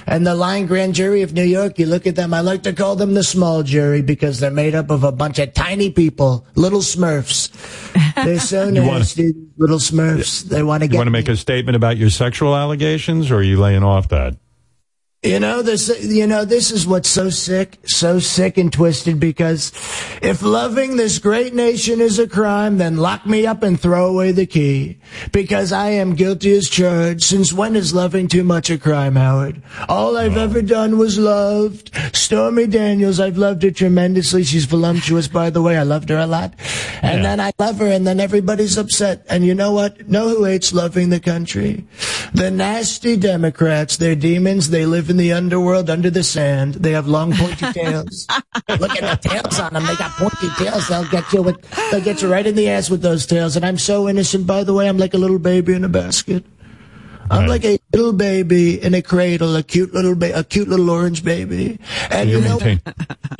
And 0.05 0.27
the 0.27 0.35
Line 0.35 0.65
Grand 0.65 0.95
Jury 0.95 1.21
of 1.21 1.33
New 1.33 1.43
York, 1.43 1.79
you 1.79 1.85
look 1.85 2.05
at 2.05 2.15
them. 2.15 2.33
I 2.33 2.41
like 2.41 2.63
to 2.63 2.73
call 2.73 2.95
them 2.97 3.13
the 3.13 3.23
small 3.23 3.63
jury 3.63 4.01
because 4.01 4.39
they're 4.39 4.51
made 4.51 4.75
up 4.75 4.89
of 4.91 5.03
a 5.05 5.11
bunch 5.13 5.39
of 5.39 5.53
tiny 5.53 5.91
people, 5.91 6.45
little 6.55 6.81
Smurfs. 6.81 7.49
They're 8.15 8.39
so 8.39 8.67
You 8.73 8.83
wanna- 8.83 9.05
little 9.57 9.79
Smurfs. 9.79 10.43
They 10.43 10.61
want 10.61 10.83
to 10.83 10.89
You 10.89 10.97
want 10.97 11.07
to 11.07 11.11
make 11.11 11.29
a 11.29 11.37
statement 11.37 11.75
about 11.77 11.95
your 11.97 12.09
sexual 12.09 12.55
allegations, 12.55 13.31
or 13.31 13.37
are 13.37 13.43
you 13.43 13.57
laying 13.59 13.83
off 13.83 14.09
that? 14.09 14.35
You 15.23 15.39
know 15.39 15.61
this. 15.61 16.03
You 16.03 16.27
know 16.27 16.43
this 16.43 16.69
is 16.69 16.85
what's 16.85 17.07
so 17.07 17.29
sick, 17.29 17.79
so 17.85 18.19
sick 18.19 18.57
and 18.57 18.73
twisted. 18.73 19.21
Because 19.21 19.71
if 20.21 20.41
loving 20.41 20.97
this 20.97 21.17
great 21.17 21.53
nation 21.53 22.01
is 22.01 22.19
a 22.19 22.27
crime, 22.27 22.77
then 22.77 22.97
lock 22.97 23.25
me 23.25 23.47
up 23.47 23.63
and 23.63 23.79
throw 23.79 24.07
away 24.07 24.33
the 24.33 24.45
key. 24.45 24.97
Because 25.31 25.71
I 25.71 25.91
am 25.91 26.15
guilty 26.15 26.53
as 26.53 26.67
charged. 26.67 27.23
Since 27.23 27.53
when 27.53 27.77
is 27.77 27.93
loving 27.93 28.27
too 28.27 28.43
much 28.43 28.69
a 28.69 28.77
crime, 28.77 29.15
Howard? 29.15 29.61
All 29.87 30.17
I've 30.17 30.35
ever 30.35 30.61
done 30.61 30.97
was 30.97 31.17
loved 31.17 31.91
Stormy 32.13 32.67
Daniels. 32.67 33.21
I've 33.21 33.37
loved 33.37 33.63
her 33.63 33.71
tremendously. 33.71 34.43
She's 34.43 34.65
voluptuous, 34.65 35.29
by 35.29 35.49
the 35.49 35.61
way. 35.61 35.77
I 35.77 35.83
loved 35.83 36.09
her 36.09 36.17
a 36.17 36.27
lot. 36.27 36.53
And 37.01 37.23
then 37.23 37.39
I 37.39 37.51
love 37.59 37.79
her, 37.79 37.87
and 37.87 38.05
then 38.05 38.19
everybody's 38.19 38.77
upset. 38.77 39.25
And 39.29 39.45
you 39.45 39.55
know 39.55 39.71
what? 39.71 40.09
Know 40.09 40.27
who 40.29 40.43
hates 40.43 40.73
loving 40.73 41.09
the 41.09 41.19
country? 41.19 41.85
The 42.33 42.51
nasty 42.51 43.15
Democrats. 43.15 43.97
They're 43.97 44.15
demons. 44.15 44.69
They 44.69 44.85
live 44.85 45.12
in 45.13 45.17
the 45.17 45.31
underworld 45.31 45.89
under 45.91 46.09
the 46.09 46.23
sand. 46.23 46.73
They 46.75 46.91
have 46.91 47.07
long 47.07 47.33
pointy 47.33 47.71
tails. 47.79 48.27
Look 48.67 48.97
at 48.97 49.21
the 49.21 49.29
tails 49.29 49.59
on 49.59 49.73
them. 49.73 49.85
They 49.85 49.95
got 49.95 50.11
pointy 50.17 50.49
tails. 50.57 50.87
They'll 50.87 51.09
get 51.09 51.31
you 51.31 51.43
with, 51.43 51.61
they'll 51.91 52.01
get 52.01 52.21
you 52.23 52.31
right 52.31 52.45
in 52.45 52.55
the 52.55 52.67
ass 52.67 52.89
with 52.89 53.03
those 53.03 53.27
tails. 53.27 53.55
And 53.55 53.63
I'm 53.63 53.77
so 53.77 54.09
innocent, 54.09 54.47
by 54.47 54.63
the 54.63 54.73
way. 54.73 54.89
I'm 54.89 54.97
like 54.97 55.13
a 55.13 55.17
little 55.19 55.37
baby 55.39 55.73
in 55.73 55.83
a 55.83 55.89
basket. 55.89 56.43
I'm 57.31 57.47
like 57.47 57.63
a 57.65 57.79
little 57.93 58.13
baby 58.13 58.81
in 58.81 58.93
a 58.93 59.01
cradle, 59.01 59.55
a 59.55 59.63
cute 59.63 59.93
little 59.93 60.15
ba- 60.15 60.37
a 60.37 60.43
cute 60.43 60.67
little 60.67 60.89
orange 60.89 61.23
baby. 61.23 61.79
And 62.11 62.29
you're, 62.29 62.41
you 62.41 62.45
know, 62.47 62.59
maintain- 62.59 62.81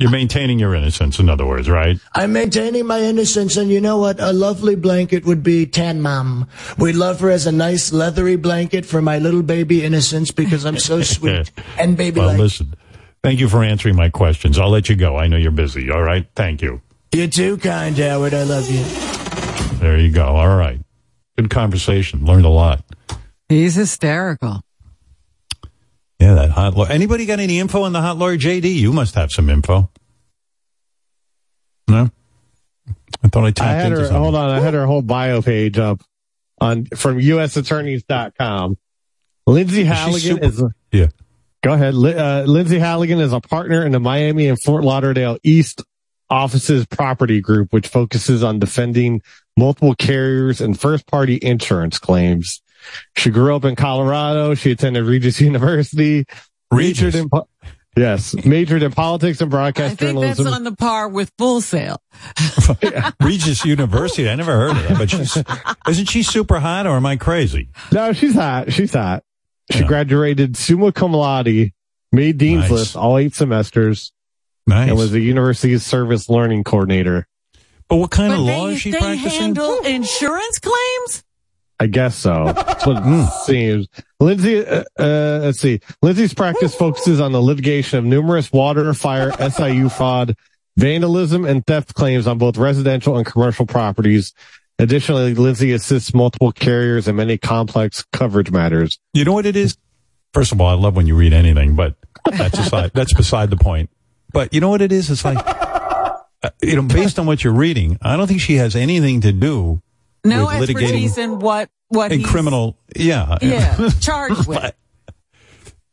you're 0.00 0.10
maintaining 0.10 0.58
your 0.58 0.74
innocence, 0.74 1.18
in 1.18 1.28
other 1.28 1.46
words, 1.46 1.68
right? 1.68 1.98
I'm 2.14 2.32
maintaining 2.32 2.86
my 2.86 3.00
innocence, 3.00 3.56
and 3.56 3.70
you 3.70 3.80
know 3.80 3.98
what? 3.98 4.18
A 4.20 4.32
lovely 4.32 4.74
blanket 4.74 5.24
would 5.26 5.42
be 5.42 5.66
Tan 5.66 6.00
Mom. 6.00 6.48
We 6.78 6.92
love 6.92 7.20
her 7.20 7.30
as 7.30 7.46
a 7.46 7.52
nice 7.52 7.92
leathery 7.92 8.36
blanket 8.36 8.84
for 8.86 9.00
my 9.02 9.18
little 9.18 9.42
baby 9.42 9.84
innocence 9.84 10.30
because 10.30 10.64
I'm 10.64 10.78
so 10.78 11.02
sweet 11.14 11.50
and 11.78 11.96
baby 11.96 12.20
Well, 12.20 12.34
listen. 12.34 12.74
Thank 13.22 13.40
you 13.40 13.48
for 13.48 13.64
answering 13.64 13.96
my 13.96 14.10
questions. 14.10 14.58
I'll 14.58 14.68
let 14.70 14.88
you 14.90 14.96
go. 14.96 15.16
I 15.16 15.28
know 15.28 15.36
you're 15.38 15.50
busy. 15.50 15.90
All 15.90 16.02
right. 16.02 16.26
Thank 16.36 16.60
you. 16.60 16.82
You're 17.12 17.28
too 17.28 17.56
kind, 17.56 17.96
Howard. 17.96 18.34
I 18.34 18.42
love 18.42 18.68
you. 18.70 18.84
There 19.78 19.98
you 19.98 20.10
go. 20.10 20.24
All 20.26 20.56
right. 20.56 20.80
Good 21.38 21.48
conversation. 21.48 22.24
Learned 22.26 22.44
a 22.44 22.48
lot. 22.50 22.84
He's 23.48 23.74
hysterical. 23.74 24.60
Yeah, 26.20 26.34
that 26.34 26.50
hot 26.50 26.74
lawyer. 26.76 26.90
Anybody 26.90 27.26
got 27.26 27.40
any 27.40 27.58
info 27.58 27.82
on 27.82 27.92
the 27.92 28.00
hot 28.00 28.16
lawyer 28.16 28.36
JD? 28.38 28.74
You 28.76 28.92
must 28.92 29.14
have 29.14 29.30
some 29.30 29.50
info. 29.50 29.90
No? 31.88 32.08
I 33.22 33.28
thought 33.28 33.44
I 33.44 33.50
tapped 33.50 33.60
I 33.68 33.72
had 33.74 33.86
into 33.86 33.98
her. 33.98 34.04
something. 34.06 34.22
Hold 34.22 34.34
on, 34.34 34.50
I 34.50 34.60
had 34.60 34.74
her 34.74 34.86
whole 34.86 35.02
bio 35.02 35.42
page 35.42 35.78
up 35.78 36.00
on 36.60 36.86
from 36.96 37.18
USAttorneys.com. 37.18 38.78
Lindsay 39.46 39.84
Halligan 39.84 40.20
super- 40.20 40.44
is. 40.46 40.62
Yeah. 40.92 41.08
Go 41.62 41.72
ahead. 41.72 41.94
Li- 41.94 42.14
Uh, 42.14 42.44
Lindsay 42.44 42.78
Halligan 42.78 43.20
is 43.20 43.32
a 43.32 43.40
partner 43.40 43.84
in 43.84 43.92
the 43.92 44.00
Miami 44.00 44.48
and 44.48 44.60
Fort 44.62 44.84
Lauderdale 44.84 45.36
East 45.42 45.82
offices 46.30 46.86
property 46.86 47.40
group, 47.40 47.72
which 47.72 47.88
focuses 47.88 48.42
on 48.42 48.58
defending 48.58 49.20
multiple 49.56 49.94
carriers 49.94 50.60
and 50.60 50.78
first 50.78 51.06
party 51.06 51.38
insurance 51.42 51.98
claims. 51.98 52.62
She 53.16 53.30
grew 53.30 53.54
up 53.54 53.64
in 53.64 53.76
Colorado. 53.76 54.54
She 54.54 54.70
attended 54.72 55.04
Regis 55.04 55.40
University. 55.40 56.24
Majored 56.72 57.14
in, 57.14 57.28
po- 57.28 57.48
yes, 57.96 58.34
majored 58.44 58.82
in 58.82 58.90
politics 58.92 59.40
and 59.40 59.50
broadcast 59.50 59.84
I 59.84 59.88
think 59.94 60.20
that's 60.20 60.38
journalism. 60.38 60.54
on 60.54 60.64
the 60.64 60.72
par 60.74 61.08
with 61.08 61.30
Full 61.38 61.60
Sail. 61.60 62.00
Regis 63.20 63.64
University. 63.64 64.28
I 64.28 64.34
never 64.34 64.52
heard 64.52 64.70
of 64.76 64.82
that, 64.88 64.98
but 64.98 65.10
she's, 65.10 65.36
isn't 65.88 66.06
she 66.08 66.22
super 66.22 66.58
hot 66.58 66.86
or 66.86 66.96
am 66.96 67.06
I 67.06 67.16
crazy? 67.16 67.68
No, 67.92 68.12
she's 68.12 68.34
hot. 68.34 68.72
She's 68.72 68.92
hot. 68.92 69.22
She 69.70 69.84
graduated 69.84 70.56
summa 70.56 70.92
cum 70.92 71.12
laude, 71.12 71.70
made 72.12 72.38
dean's 72.38 72.62
Nice. 72.62 72.70
list 72.70 72.96
all 72.96 73.16
eight 73.18 73.34
semesters, 73.34 74.12
Nice. 74.66 74.88
and 74.90 74.98
was 74.98 75.14
a 75.14 75.20
university's 75.20 75.84
service 75.84 76.28
learning 76.28 76.64
coordinator. 76.64 77.26
But 77.88 77.96
what 77.96 78.10
kind 78.10 78.30
But 78.32 78.40
of 78.40 78.46
they, 78.46 78.56
law 78.58 78.66
is 78.68 78.80
she 78.80 78.90
they 78.90 78.98
practicing? 78.98 79.40
handle 79.40 79.78
insurance 79.84 80.58
claims? 80.58 81.22
I 81.80 81.86
guess 81.86 82.16
so. 82.16 82.52
That's 82.54 82.86
what 82.86 83.02
it 83.04 83.30
seems. 83.46 83.88
Lindsay, 84.20 84.64
uh, 84.64 84.84
uh, 84.98 85.40
let's 85.42 85.60
see. 85.60 85.80
Lindsay's 86.02 86.32
practice 86.34 86.74
focuses 86.74 87.20
on 87.20 87.32
the 87.32 87.42
litigation 87.42 87.98
of 87.98 88.04
numerous 88.04 88.52
water, 88.52 88.94
fire, 88.94 89.32
SIU 89.50 89.88
fraud, 89.88 90.36
vandalism, 90.76 91.44
and 91.44 91.66
theft 91.66 91.94
claims 91.94 92.26
on 92.26 92.38
both 92.38 92.56
residential 92.56 93.16
and 93.16 93.26
commercial 93.26 93.66
properties. 93.66 94.32
Additionally, 94.78 95.34
Lindsay 95.34 95.72
assists 95.72 96.14
multiple 96.14 96.52
carriers 96.52 97.06
in 97.06 97.16
many 97.16 97.38
complex 97.38 98.04
coverage 98.12 98.50
matters. 98.50 98.98
You 99.12 99.24
know 99.24 99.32
what 99.32 99.46
it 99.46 99.56
is? 99.56 99.76
First 100.32 100.52
of 100.52 100.60
all, 100.60 100.66
I 100.66 100.74
love 100.74 100.96
when 100.96 101.06
you 101.06 101.14
read 101.14 101.32
anything, 101.32 101.76
but 101.76 101.94
that's 102.30 102.58
aside, 102.58 102.90
that's 102.92 103.12
beside 103.12 103.50
the 103.50 103.56
point. 103.56 103.90
But 104.32 104.52
you 104.52 104.60
know 104.60 104.68
what 104.68 104.82
it 104.82 104.90
is? 104.90 105.10
It's 105.10 105.24
like, 105.24 105.38
uh, 105.46 106.50
you 106.60 106.74
know, 106.74 106.82
based 106.82 107.20
on 107.20 107.26
what 107.26 107.44
you're 107.44 107.52
reading, 107.52 107.98
I 108.02 108.16
don't 108.16 108.26
think 108.26 108.40
she 108.40 108.56
has 108.56 108.74
anything 108.74 109.20
to 109.20 109.32
do 109.32 109.80
No 110.24 110.46
with 110.46 110.68
litigating 110.70 110.82
expertise 110.82 111.18
in 111.18 111.38
what 111.38 111.70
what 111.88 112.12
in 112.12 112.22
criminal. 112.22 112.78
Yeah. 112.96 113.38
Yeah, 113.42 113.88
charged 114.00 114.46
with. 114.46 114.74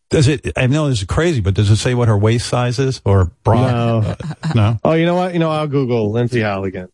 Does 0.09 0.27
it? 0.27 0.51
I 0.57 0.67
know 0.67 0.89
this 0.89 0.99
is 0.99 1.05
crazy, 1.05 1.39
but 1.39 1.53
does 1.53 1.69
it 1.69 1.77
say 1.77 1.93
what 1.93 2.07
her 2.09 2.17
waist 2.17 2.47
size 2.47 2.79
is 2.79 3.01
or 3.05 3.31
bra? 3.43 3.71
No. 3.71 3.97
Uh, 3.99 4.15
no. 4.55 4.79
Oh, 4.83 4.93
you 4.93 5.05
know 5.05 5.15
what? 5.15 5.33
You 5.33 5.39
know, 5.39 5.49
I'll 5.49 5.67
Google 5.67 6.11
Lindsay 6.11 6.41
Halligan. 6.41 6.89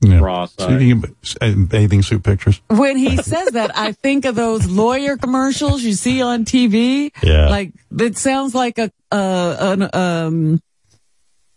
Yeah. 0.00 0.18
Raw 0.18 0.46
So 0.46 0.64
side. 0.66 0.82
you 0.82 1.00
can- 1.00 1.16
uh, 1.40 1.54
bathing 1.66 2.02
suit 2.02 2.24
pictures. 2.24 2.60
When 2.68 2.96
he 2.96 3.16
says 3.22 3.50
that, 3.50 3.70
I 3.78 3.92
think 3.92 4.24
of 4.24 4.34
those 4.34 4.66
lawyer 4.66 5.16
commercials 5.16 5.84
you 5.84 5.92
see 5.92 6.20
on 6.20 6.44
TV. 6.44 7.12
Yeah. 7.22 7.48
Like 7.48 7.72
it 7.96 8.18
sounds 8.18 8.52
like 8.56 8.78
a 8.78 8.90
uh, 9.12 9.56
an 9.60 9.88
um 9.92 10.60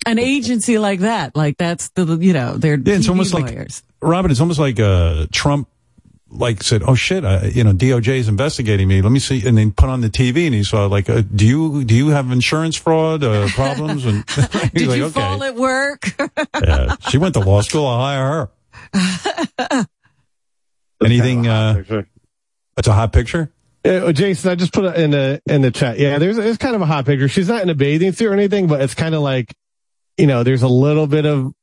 an 0.06 0.19
agency 0.19 0.77
like 0.77 1.00
that. 1.01 1.35
Like 1.35 1.58
that's 1.58 1.90
the 1.90 2.17
you 2.17 2.34
know 2.34 2.58
they're 2.58 2.75
Yeah, 2.77 2.95
it's 2.95 3.08
TV 3.08 3.09
almost 3.09 3.34
like 3.34 3.45
lawyers. 3.45 3.84
Robin. 4.01 4.32
It's 4.32 4.40
almost 4.42 4.59
like 4.59 4.80
uh, 4.80 5.25
Trump, 5.32 5.67
like 6.30 6.61
said, 6.64 6.84
"Oh 6.85 6.95
shit, 6.95 7.24
uh, 7.25 7.42
you 7.51 7.64
know, 7.64 7.74
DOJ 7.74 8.08
is 8.17 8.27
investigating 8.27 8.88
me. 8.88 9.01
Let 9.01 9.11
me 9.11 9.19
see." 9.19 9.45
And 9.48 9.58
then 9.58 9.72
put 9.72 9.90
on 9.90 10.01
the 10.01 10.09
TV, 10.09 10.45
and 10.45 10.53
he 10.56 10.64
saw 10.64 10.85
like, 10.85 11.09
uh, 11.09 11.22
"Do 11.34 11.45
you 11.45 11.84
do 11.84 11.95
you 11.95 12.09
have 12.09 12.32
insurance 12.32 12.75
fraud 12.75 13.24
uh, 13.24 13.48
problems?" 13.50 14.06
And 14.06 14.24
he's 14.30 14.48
Did 14.74 14.88
like, 14.88 14.98
you 14.98 15.06
"Okay." 15.06 15.19
fall 15.19 15.43
at 15.43 15.56
work? 15.56 16.03
Yeah, 16.64 16.95
she 17.09 17.17
went 17.17 17.34
to 17.35 17.42
law 17.42 17.61
school. 17.61 17.85
I'll 17.85 18.00
hire 18.00 18.50
her. 18.93 19.88
Anything? 21.03 21.48
Uh, 21.48 21.84
it's 22.77 22.88
a 22.88 22.93
hot 22.93 23.11
picture. 23.14 23.51
Uh, 23.84 24.11
Jason, 24.11 24.50
I 24.50 24.56
just 24.56 24.74
put 24.74 24.85
it 24.85 24.95
in 24.95 25.11
the 25.11 25.42
in 25.45 25.61
the 25.61 25.69
chat. 25.72 26.00
Yeah, 26.00 26.17
there's 26.17 26.38
it's 26.38 26.58
kind 26.58 26.75
of 26.75 26.82
a 26.82 26.85
hot 26.85 27.06
picture. 27.06 27.27
She's 27.27 27.48
not 27.48 27.61
in 27.61 27.69
a 27.69 27.75
bathing 27.75 28.14
suit 28.14 28.27
or 28.27 28.34
anything, 28.34 28.67
but 28.67 28.82
it's 28.82 28.95
kind 28.95 29.14
of 29.14 29.22
like, 29.22 29.53
you 30.17 30.27
know, 30.27 30.43
there's 30.43 30.63
a 30.63 30.67
little 30.67 31.07
bit 31.07 31.25
of 31.25 31.53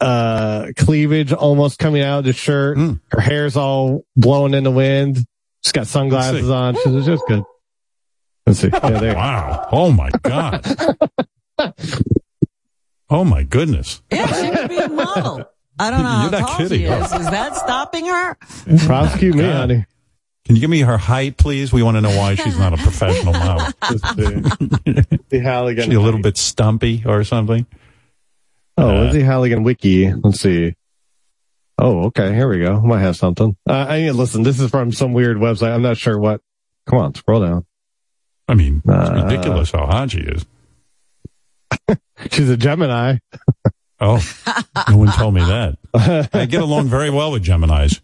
uh 0.00 0.68
cleavage 0.78 1.32
almost 1.32 1.78
coming 1.78 2.02
out 2.02 2.20
of 2.20 2.24
the 2.24 2.32
shirt. 2.32 2.78
Hmm. 2.78 2.92
Her 3.10 3.20
hair's 3.20 3.56
all 3.56 4.04
blowing 4.16 4.54
in 4.54 4.64
the 4.64 4.70
wind. 4.70 5.18
She's 5.62 5.72
got 5.72 5.86
sunglasses 5.86 6.48
on. 6.48 6.74
She's 6.76 7.04
just 7.04 7.22
good. 7.28 7.44
Let's 8.46 8.60
see. 8.60 8.68
Yeah, 8.72 8.90
there. 8.90 9.14
Wow. 9.14 9.68
Oh 9.70 9.92
my 9.92 10.10
god. 10.22 10.64
oh 13.10 13.24
my 13.24 13.42
goodness. 13.42 14.00
Yeah, 14.10 14.26
she 14.32 14.50
could 14.50 14.68
be 14.68 14.78
a 14.78 14.88
model. 14.88 15.50
I 15.78 15.90
don't 15.90 16.02
know 16.02 16.08
how 16.08 16.22
You're 16.22 16.30
not 16.32 16.40
tall 16.48 16.58
kidding, 16.58 16.80
she 16.80 16.84
is. 16.84 17.12
Is 17.12 17.30
that 17.30 17.56
stopping 17.56 18.06
her? 18.06 18.36
Prosecute 18.86 19.34
me, 19.34 19.44
honey. 19.44 19.86
Can 20.44 20.56
you 20.56 20.60
give 20.60 20.70
me 20.70 20.80
her 20.80 20.98
height, 20.98 21.36
please? 21.36 21.72
We 21.72 21.82
want 21.82 21.96
to 21.96 22.00
know 22.00 22.16
why 22.16 22.34
she's 22.34 22.58
not 22.58 22.72
a 22.72 22.76
professional 22.76 23.34
model. 23.34 23.66
The 25.30 25.38
Halligan. 25.38 25.88
She 25.88 25.94
a 25.94 26.00
little 26.00 26.20
bit 26.20 26.36
stumpy 26.36 27.04
or 27.06 27.22
something. 27.22 27.66
Oh, 28.80 28.88
Uh, 28.96 29.00
Lindsay 29.02 29.22
Halligan 29.22 29.62
wiki. 29.62 30.12
Let's 30.12 30.40
see. 30.40 30.74
Oh, 31.78 32.04
okay. 32.06 32.34
Here 32.34 32.48
we 32.48 32.58
go. 32.58 32.80
Might 32.80 33.00
have 33.00 33.16
something. 33.16 33.56
Uh, 33.68 33.72
I 33.88 34.00
mean, 34.00 34.16
listen, 34.16 34.42
this 34.42 34.60
is 34.60 34.70
from 34.70 34.92
some 34.92 35.12
weird 35.12 35.36
website. 35.38 35.72
I'm 35.72 35.82
not 35.82 35.96
sure 35.96 36.18
what. 36.18 36.40
Come 36.86 36.98
on, 36.98 37.14
scroll 37.14 37.40
down. 37.40 37.64
I 38.48 38.54
mean, 38.54 38.82
it's 38.84 39.10
Uh, 39.10 39.22
ridiculous 39.24 39.70
how 39.70 39.86
hot 39.86 40.10
she 40.10 40.20
is. 40.20 40.44
She's 42.32 42.50
a 42.50 42.56
Gemini. 42.56 43.18
Oh, 44.00 44.22
no 44.88 44.96
one 44.96 45.12
told 45.12 45.34
me 45.34 45.42
that. 45.42 45.76
I 46.32 46.46
get 46.46 46.62
along 46.62 46.88
very 46.88 47.10
well 47.10 47.32
with 47.32 47.44
Geminis. 47.44 48.00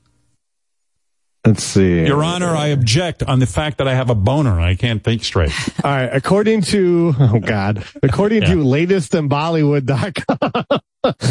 Let's 1.47 1.63
see. 1.63 2.05
Your 2.05 2.25
Honor, 2.25 2.49
I 2.49 2.67
object 2.69 3.23
on 3.23 3.39
the 3.39 3.47
fact 3.47 3.79
that 3.79 3.87
I 3.87 3.95
have 3.95 4.11
a 4.11 4.15
boner 4.17 4.51
and 4.53 4.63
I 4.65 4.75
can't 4.75 5.05
think 5.05 5.23
straight. 5.25 5.53
All 5.85 5.91
right. 5.93 6.11
According 6.13 6.63
to, 6.63 7.15
oh 7.19 7.39
God, 7.39 7.85
according 8.03 8.41
to 8.43 8.57
latestinbollywood.com. 8.57 10.81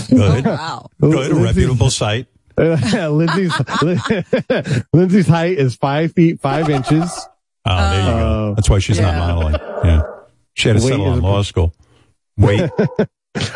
Good. 0.10 0.46
Wow. 0.56 0.90
Good. 1.02 1.32
A 1.32 1.36
reputable 1.36 1.90
site. 1.90 2.28
Lindsay's, 2.58 3.52
Lindsay's 4.94 5.28
height 5.28 5.58
is 5.58 5.76
five 5.76 6.14
feet, 6.14 6.40
five 6.40 6.70
inches. 6.70 7.28
Oh, 7.66 7.90
there 7.92 8.00
you 8.00 8.06
go. 8.12 8.52
Uh, 8.52 8.54
That's 8.56 8.70
why 8.70 8.80
she's 8.80 8.98
Yeah. 8.98 9.12
not 9.12 9.36
modeling. 9.36 9.56
Yeah. 9.84 10.02
She 10.54 10.70
had 10.70 10.78
to 10.78 10.84
Weight 10.84 10.92
settle 10.92 11.08
is 11.08 11.12
on 11.18 11.22
law 11.22 11.42
school. 11.42 11.74
Wait. 12.38 12.70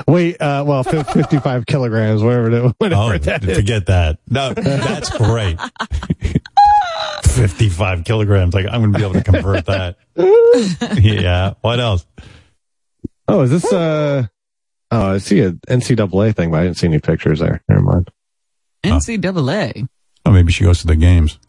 Weight, 0.07 0.41
uh, 0.41 0.63
well, 0.67 0.83
55 0.83 1.65
kilograms, 1.65 2.21
whatever, 2.21 2.49
that- 2.49 2.75
whatever 2.79 3.01
Oh, 3.01 3.17
that 3.17 3.43
is. 3.45 3.57
forget 3.57 3.85
that. 3.87 4.19
No, 4.29 4.53
that's 4.53 5.09
great. 5.17 5.57
55 7.23 8.03
kilograms. 8.03 8.53
Like, 8.53 8.65
I'm 8.65 8.81
going 8.81 8.93
to 8.93 8.97
be 8.99 9.03
able 9.05 9.13
to 9.15 9.23
convert 9.23 9.65
that. 9.67 9.97
Yeah. 10.99 11.53
What 11.61 11.79
else? 11.79 12.05
Oh, 13.27 13.41
is 13.41 13.51
this, 13.51 13.71
uh, 13.71 14.25
oh, 14.91 15.11
I 15.13 15.17
see 15.19 15.39
a 15.41 15.51
NCAA 15.51 16.35
thing, 16.35 16.51
but 16.51 16.57
I 16.59 16.63
didn't 16.63 16.77
see 16.77 16.87
any 16.87 16.99
pictures 16.99 17.39
there. 17.39 17.61
Never 17.69 17.81
mind. 17.81 18.09
NCAA. 18.83 19.87
Oh, 20.25 20.31
maybe 20.31 20.51
she 20.51 20.63
goes 20.65 20.79
to 20.79 20.87
the 20.87 20.95
games. 20.95 21.39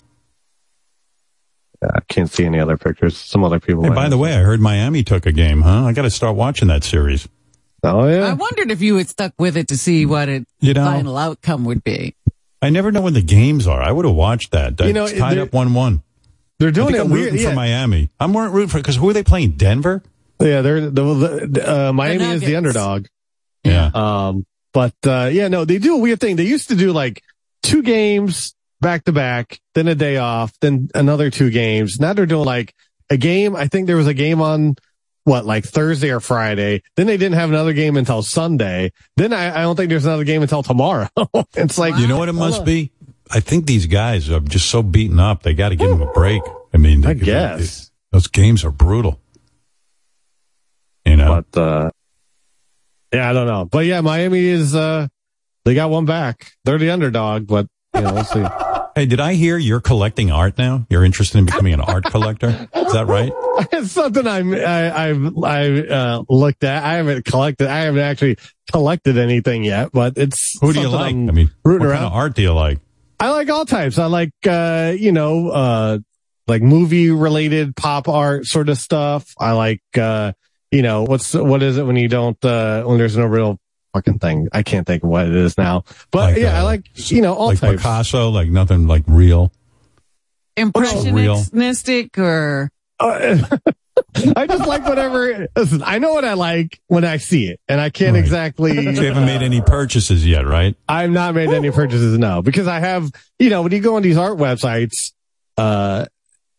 Yeah, 1.83 1.89
I 1.97 2.01
can't 2.09 2.31
see 2.31 2.45
any 2.45 2.61
other 2.61 2.77
pictures. 2.77 3.17
Some 3.17 3.43
other 3.43 3.59
people. 3.59 3.83
Hey, 3.83 3.89
by 3.91 4.09
the 4.09 4.19
way, 4.19 4.35
I 4.35 4.41
heard 4.41 4.61
Miami 4.61 5.03
took 5.03 5.27
a 5.27 5.33
game, 5.33 5.63
huh? 5.63 5.87
I 5.87 5.93
got 5.93 6.03
to 6.03 6.11
start 6.11 6.37
watching 6.37 6.69
that 6.69 6.85
series. 6.85 7.27
Oh, 7.83 8.07
yeah. 8.09 8.27
I 8.29 8.33
wondered 8.35 8.71
if 8.71 8.83
you 8.83 8.97
had 8.97 9.09
stuck 9.09 9.33
with 9.39 9.57
it 9.57 9.69
to 9.69 9.77
see 9.77 10.07
what 10.07 10.29
its 10.29 10.47
You 10.61 10.75
know, 10.75 10.85
final 10.85 11.17
outcome 11.17 11.65
would 11.65 11.83
be. 11.85 12.15
I 12.63 12.69
never 12.71 12.93
know 12.93 13.01
when 13.01 13.15
the 13.15 13.23
games 13.23 13.67
are. 13.67 13.81
I 13.83 13.91
would 13.91 14.05
have 14.05 14.15
watched 14.15 14.51
that. 14.53 14.79
You 14.81 14.93
know, 14.93 15.07
It's 15.07 15.19
tied 15.19 15.39
up 15.39 15.53
1 15.53 15.73
1. 15.75 16.03
They're 16.59 16.69
I 16.69 16.73
doing 16.73 16.87
think 16.89 16.99
it 16.99 17.01
I'm 17.03 17.11
weird. 17.11 17.25
rooting 17.33 17.41
Yeah. 17.41 17.49
for 17.51 17.55
Miami. 17.57 18.11
I'm 18.21 18.33
more 18.33 18.49
rooting 18.49 18.69
for, 18.69 18.79
because 18.79 18.97
who 18.97 19.09
are 19.09 19.13
they 19.15 19.23
playing? 19.25 19.53
Denver? 19.53 20.03
yeah, 20.41 20.61
they're, 20.63 20.81
the, 20.91 21.49
the, 21.51 21.75
uh, 21.89 21.93
Miami 21.93 22.25
is 22.25 22.41
the 22.43 22.57
underdog. 22.57 23.07
Yeah. 23.65 23.91
Um, 23.95 24.45
but, 24.73 24.95
uh, 25.07 25.31
yeah, 25.33 25.49
no, 25.49 25.65
they 25.65 25.79
do 25.79 25.95
a 25.97 25.99
weird 25.99 26.21
thing. 26.21 26.37
They 26.37 26.45
used 26.45 26.69
to 26.69 26.75
do 26.77 26.93
like 26.93 27.23
two 27.63 27.83
games 27.83 28.55
back 28.81 29.05
to 29.05 29.13
back, 29.13 29.59
then 29.75 29.89
a 29.89 29.95
day 29.95 30.17
off, 30.19 30.53
then 30.61 30.89
another 30.95 31.31
two 31.31 31.51
games. 31.51 31.99
Now 32.01 32.13
they're 32.13 32.27
doing 32.27 32.45
like 32.47 32.75
a 33.11 33.17
game. 33.17 33.57
I 33.57 33.67
think 33.67 33.87
there 33.87 33.97
was 33.97 34.07
a 34.07 34.15
game 34.15 34.41
on 34.41 34.77
what, 35.25 35.45
like 35.47 35.65
Thursday 35.65 36.11
or 36.11 36.21
Friday. 36.21 36.83
Then 36.97 37.07
they 37.07 37.17
didn't 37.17 37.35
have 37.37 37.51
another 37.51 37.73
game 37.73 37.97
until 37.97 38.23
Sunday. 38.23 38.93
Then 39.17 39.33
I, 39.33 39.59
I 39.59 39.63
don't 39.63 39.77
think 39.77 39.91
there's 39.91 40.07
another 40.07 40.25
game 40.25 40.43
until 40.43 40.63
tomorrow. 40.63 41.09
it's 41.55 41.79
like, 41.79 41.97
You 41.97 42.07
know 42.07 42.19
what 42.19 42.29
it 42.29 42.35
must 42.35 42.65
be? 42.65 42.93
I 43.31 43.41
think 43.41 43.67
these 43.67 43.87
guys 43.87 44.29
are 44.31 44.41
just 44.41 44.69
so 44.71 44.83
beaten 44.83 45.21
up. 45.21 45.43
They 45.45 45.55
got 45.55 45.69
to 45.69 45.77
give 45.77 45.89
them 45.91 46.03
a 46.03 46.13
break. 46.13 46.43
I 46.75 46.79
mean, 46.79 47.05
I 47.07 47.15
they- 47.15 47.25
guess. 47.27 47.85
they- 47.87 47.91
those 48.13 48.27
games 48.27 48.65
are 48.65 48.73
brutal. 48.73 49.21
You 51.05 51.17
know, 51.17 51.45
But, 51.53 51.61
uh, 51.61 51.91
yeah, 53.13 53.31
I 53.31 53.33
don't 53.33 53.47
know. 53.47 53.65
But 53.67 53.87
yeah, 53.87 54.01
Miami 54.01 54.41
is, 54.47 54.75
uh, 54.75 55.07
they 55.65 55.75
got 55.75 55.91
one 55.91 56.07
back. 56.07 56.53
They're 56.65 56.79
the 56.79 56.91
underdog, 56.91 57.47
but, 57.47 57.67
you 57.95 58.01
know, 58.01 58.15
we'll 58.15 58.25
see. 58.25 58.45
Hey, 58.95 59.07
did 59.07 59.21
I 59.21 59.35
hear 59.35 59.57
you're 59.57 59.81
collecting 59.81 60.31
art 60.31 60.59
now? 60.59 60.87
You're 60.91 61.05
interested 61.05 61.39
in 61.39 61.47
becoming 61.47 61.75
an 61.75 61.81
art 61.81 62.05
collector? 62.05 62.49
Is 62.75 62.93
that 62.93 63.07
right? 63.07 63.33
it's 63.73 63.93
something 63.93 64.27
I'm, 64.27 64.55
I, 64.55 65.09
I've, 65.09 65.37
I, 65.45 65.81
uh, 65.81 66.23
looked 66.29 66.65
at. 66.65 66.83
I 66.83 66.95
haven't 66.95 67.25
collected, 67.25 67.69
I 67.69 67.81
haven't 67.81 68.03
actually 68.03 68.37
collected 68.71 69.19
anything 69.19 69.65
yet, 69.65 69.91
but 69.93 70.17
it's. 70.17 70.59
Who 70.61 70.73
do 70.73 70.81
you 70.81 70.89
like? 70.89 71.15
I'm 71.15 71.29
I 71.29 71.33
mean, 71.33 71.51
what 71.63 71.73
rooting 71.73 71.89
kind 71.89 72.05
of 72.05 72.13
art 72.13 72.35
do 72.35 72.43
you 72.43 72.53
like? 72.53 72.79
I 73.19 73.31
like 73.31 73.51
all 73.51 73.67
types. 73.67 73.99
I 73.99 74.07
like, 74.07 74.33
uh, 74.47 74.95
you 74.97 75.13
know, 75.13 75.51
uh, 75.51 75.99
like 76.47 76.63
movie 76.63 77.11
related 77.11 77.77
pop 77.77 78.09
art 78.09 78.47
sort 78.47 78.69
of 78.69 78.79
stuff. 78.79 79.35
I 79.39 79.53
like, 79.53 79.83
uh, 79.97 80.33
you 80.71 80.83
know, 80.83 81.03
what's, 81.03 81.35
what 81.35 81.63
is 81.63 81.77
it 81.77 81.85
when 81.85 81.97
you 81.97 82.09
don't, 82.09 82.43
uh, 82.45 82.83
when 82.85 82.97
there's 82.99 83.17
no 83.17 83.27
real 83.27 83.59
fucking 83.93 84.19
thing? 84.19 84.49
I 84.53 84.63
can't 84.63 84.87
think 84.87 85.03
of 85.03 85.11
what 85.11 85.27
it 85.27 85.35
is 85.35 85.57
now, 85.59 85.85
but 86.11 86.33
Like, 86.33 86.37
yeah, 86.39 86.57
I 86.57 86.61
uh, 86.61 86.65
like, 86.65 87.11
you 87.11 87.23
know, 87.23 87.35
all 87.35 87.49
like 87.49 87.61
types. 87.61 87.77
Picasso, 87.83 88.31
like 88.31 88.49
nothing 88.49 88.87
like 88.87 89.05
real. 89.07 89.53
Impressionistic 90.57 92.19
or 92.19 92.71
Uh, 92.99 93.39
I 94.37 94.47
just 94.47 94.67
like 94.67 94.85
whatever. 94.87 95.49
Listen, 95.57 95.83
I 95.85 95.99
know 95.99 96.13
what 96.13 96.25
I 96.25 96.35
like 96.35 96.81
when 96.89 97.05
I 97.05 97.19
see 97.19 97.47
it, 97.49 97.61
and 97.69 97.81
I 97.81 97.91
can't 97.91 98.15
Right. 98.15 98.21
exactly. 98.21 98.75
So 98.75 98.81
you 99.03 99.07
haven't 99.07 99.27
made 99.27 99.43
any 99.43 99.61
purchases 99.61 100.27
yet, 100.27 100.47
right? 100.47 100.77
I've 100.89 101.11
not 101.11 101.35
made 101.35 101.51
any 101.51 101.71
purchases, 101.71 102.19
no, 102.19 102.43
because 102.43 102.67
I 102.67 102.81
have, 102.81 103.11
you 103.39 103.51
know, 103.51 103.63
when 103.63 103.73
you 103.73 103.81
go 103.81 103.97
on 103.97 104.03
these 104.03 104.17
art 104.17 104.39
websites, 104.39 105.13
uh, 105.57 106.07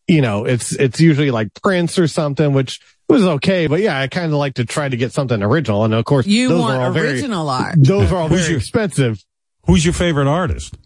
you 0.08 0.20
know, 0.20 0.44
it's, 0.44 0.72
it's 0.72 1.00
usually 1.00 1.30
like 1.30 1.48
prints 1.62 1.98
or 1.98 2.06
something, 2.08 2.52
which 2.52 2.80
was 3.12 3.24
okay. 3.24 3.66
But 3.66 3.80
yeah, 3.80 3.98
I 3.98 4.08
kind 4.08 4.26
of 4.32 4.38
like 4.38 4.54
to 4.54 4.64
try 4.64 4.88
to 4.88 4.96
get 4.96 5.12
something 5.12 5.42
original. 5.42 5.84
And 5.84 5.94
of 5.94 6.04
course, 6.04 6.26
you 6.26 6.48
those 6.48 6.60
want 6.60 6.78
are 6.78 6.86
all 6.86 6.92
very, 6.92 7.10
original 7.10 7.48
art. 7.48 7.74
those 7.78 8.10
are 8.10 8.16
all 8.16 8.28
Who's 8.30 8.40
very 8.40 8.50
your- 8.52 8.58
expensive. 8.58 9.24
Who's 9.66 9.84
your 9.84 9.94
favorite 9.94 10.26
artist? 10.26 10.76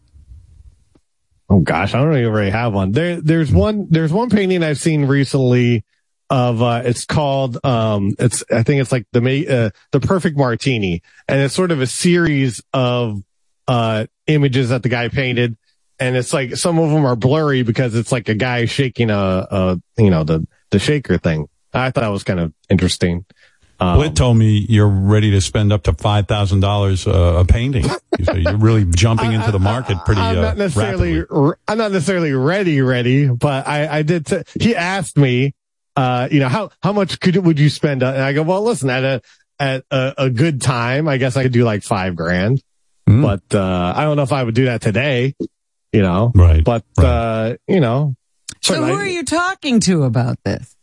Oh 1.49 1.61
gosh, 1.61 1.95
I 1.95 1.99
don't 2.03 2.17
even 2.19 2.33
really 2.33 2.51
have 2.51 2.73
one. 2.75 2.91
There, 2.93 3.21
there's 3.21 3.53
one, 3.53 3.87
there's 3.89 4.13
one 4.13 4.31
painting 4.31 4.63
I've 4.65 4.79
seen 4.79 5.05
recently 5.05 5.85
of, 6.29 6.61
uh, 6.61 6.83
it's 6.85 7.05
called, 7.05 7.65
um, 7.65 8.17
it's, 8.19 8.43
I 8.53 8.65
think 8.65 8.81
it's 8.81 8.91
like 8.91 9.07
the, 9.13 9.21
ma- 9.21 9.53
uh, 9.55 9.71
the 9.93 10.01
perfect 10.01 10.37
martini. 10.37 11.03
And 11.29 11.41
it's 11.41 11.55
sort 11.55 11.71
of 11.71 11.81
a 11.81 11.87
series 11.87 12.61
of, 12.73 13.23
uh, 13.69 14.07
images 14.27 14.71
that 14.71 14.83
the 14.83 14.89
guy 14.89 15.09
painted. 15.09 15.57
And 16.01 16.17
it's 16.17 16.33
like, 16.33 16.57
some 16.57 16.81
of 16.81 16.91
them 16.91 17.07
are 17.07 17.15
blurry 17.17 17.63
because 17.63 17.95
it's 17.95 18.11
like 18.11 18.29
a 18.29 18.35
guy 18.35 18.65
shaking 18.65 19.11
a, 19.11 19.17
a, 19.17 19.81
you 19.99 20.11
know, 20.11 20.25
the, 20.25 20.47
the 20.71 20.81
shaker 20.81 21.17
thing. 21.17 21.49
I 21.81 21.91
thought 21.91 22.01
that 22.03 22.09
was 22.09 22.25
kind 22.25 22.41
of 22.41 22.53
interesting. 22.69 23.25
Um, 23.79 23.99
Blit 24.01 24.15
told 24.17 24.39
me 24.39 24.65
you're 24.71 24.89
ready 24.89 25.31
to 25.33 25.41
spend 25.43 25.71
up 25.73 25.83
to 25.83 25.93
five 25.93 26.27
thousand 26.27 26.61
dollars 26.61 27.07
uh, 27.07 27.37
a 27.41 27.45
painting. 27.45 27.85
So 28.25 28.35
you're 28.35 28.57
really 28.57 28.85
jumping 28.91 29.33
into 29.33 29.53
the 29.53 29.59
market 29.59 29.99
pretty 30.07 30.23
I'm 30.23 30.39
uh, 30.39 30.41
not 30.41 30.57
necessarily, 30.57 31.19
rapidly. 31.21 31.37
r- 31.49 31.59
I'm 31.69 31.77
not 31.79 31.93
necessarily 31.93 32.33
ready, 32.33 32.81
ready, 32.81 33.27
but 33.29 33.67
I, 33.69 33.99
I 33.99 34.03
did. 34.03 34.25
T- 34.25 34.43
he 34.59 34.75
asked 34.75 35.19
me, 35.19 35.53
uh, 35.95 36.27
you 36.31 36.41
know, 36.41 36.49
how, 36.49 36.71
how 36.83 36.95
much 36.95 37.21
could, 37.21 37.37
would 37.37 37.59
you 37.59 37.69
spend? 37.69 38.03
uh, 38.03 38.13
And 38.15 38.23
I 38.23 38.33
go, 38.33 38.43
well, 38.45 38.63
listen, 38.63 38.89
at 38.89 39.05
a, 39.05 39.21
at 39.61 39.85
a, 39.91 40.15
a 40.19 40.31
good 40.31 40.63
time, 40.63 41.07
I 41.09 41.19
guess 41.19 41.37
I 41.37 41.43
could 41.43 41.53
do 41.53 41.65
like 41.65 41.83
five 41.83 42.17
grand. 42.17 42.63
But 43.07 43.55
uh, 43.55 43.93
I 43.95 44.05
don't 44.05 44.17
know 44.17 44.23
if 44.25 44.33
I 44.33 44.43
would 44.43 44.55
do 44.55 44.65
that 44.65 44.81
today. 44.81 45.35
You 45.93 46.03
know, 46.03 46.33
right? 46.35 46.65
But 46.65 46.85
uh, 46.99 47.57
you 47.69 47.81
know, 47.81 48.15
So 48.63 48.75
certainly 48.75 48.93
who 48.93 48.99
are 48.99 49.07
you 49.07 49.23
talking 49.25 49.81
to 49.81 50.03
about 50.05 50.39
this? 50.45 50.76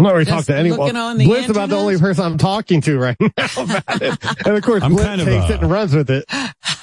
I'm 0.00 0.04
not 0.04 0.12
really 0.14 0.24
talking 0.24 0.44
to 0.44 0.56
anyone. 0.56 0.78
looking 0.78 0.96
on 0.96 1.18
the 1.18 1.26
Bliss 1.26 1.50
about 1.50 1.68
the 1.68 1.76
only 1.76 1.98
person 1.98 2.24
I'm 2.24 2.38
talking 2.38 2.80
to 2.80 2.98
right 2.98 3.16
now 3.20 3.28
about 3.58 4.00
it. 4.00 4.46
And 4.46 4.56
of 4.56 4.62
course, 4.62 4.82
I'm 4.82 4.92
Bliss 4.92 5.04
kind 5.04 5.20
of, 5.20 5.26
takes 5.26 5.50
uh, 5.50 5.52
it 5.52 5.60
and 5.60 5.70
runs 5.70 5.94
with 5.94 6.08
it. 6.08 6.24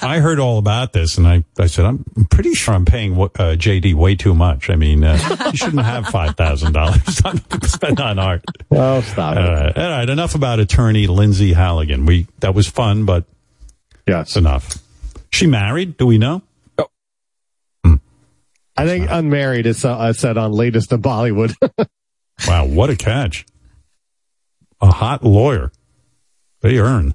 I 0.03 0.19
heard 0.19 0.37
all 0.39 0.59
about 0.59 0.93
this, 0.93 1.17
and 1.17 1.27
I, 1.27 1.43
I 1.57 1.65
said, 1.65 1.85
I'm 1.85 2.05
pretty 2.29 2.53
sure 2.53 2.75
I'm 2.75 2.85
paying 2.85 3.13
uh, 3.13 3.25
JD 3.57 3.95
way 3.95 4.13
too 4.13 4.35
much. 4.35 4.69
I 4.69 4.75
mean, 4.75 5.03
uh, 5.03 5.17
you 5.51 5.57
shouldn't 5.57 5.81
have 5.81 6.05
five 6.09 6.37
thousand 6.37 6.73
dollars 6.73 7.03
to 7.15 7.67
spend 7.67 7.99
on 7.99 8.19
art. 8.19 8.45
Oh, 8.69 9.01
stop 9.01 9.35
All 9.35 9.41
right, 9.41 9.75
all 9.75 9.89
right. 9.89 10.07
Enough 10.07 10.35
about 10.35 10.59
attorney 10.59 11.07
Lindsay 11.07 11.53
Halligan. 11.53 12.05
We 12.05 12.27
that 12.41 12.53
was 12.53 12.67
fun, 12.67 13.05
but 13.05 13.25
yes, 14.05 14.35
enough. 14.35 14.77
She 15.31 15.47
married? 15.47 15.97
Do 15.97 16.05
we 16.05 16.19
know? 16.19 16.43
I 18.79 18.85
think 18.85 19.07
unmarried 19.09 19.65
is 19.65 19.83
uh, 19.83 20.13
said 20.13 20.37
on 20.37 20.51
latest 20.51 20.91
in 20.91 21.01
Bollywood. 21.01 21.55
Wow, 22.45 22.65
what 22.65 22.89
a 22.89 22.95
catch! 22.95 23.45
A 24.81 24.91
hot 24.91 25.23
lawyer. 25.23 25.71
They 26.61 26.77
earn. 26.77 27.13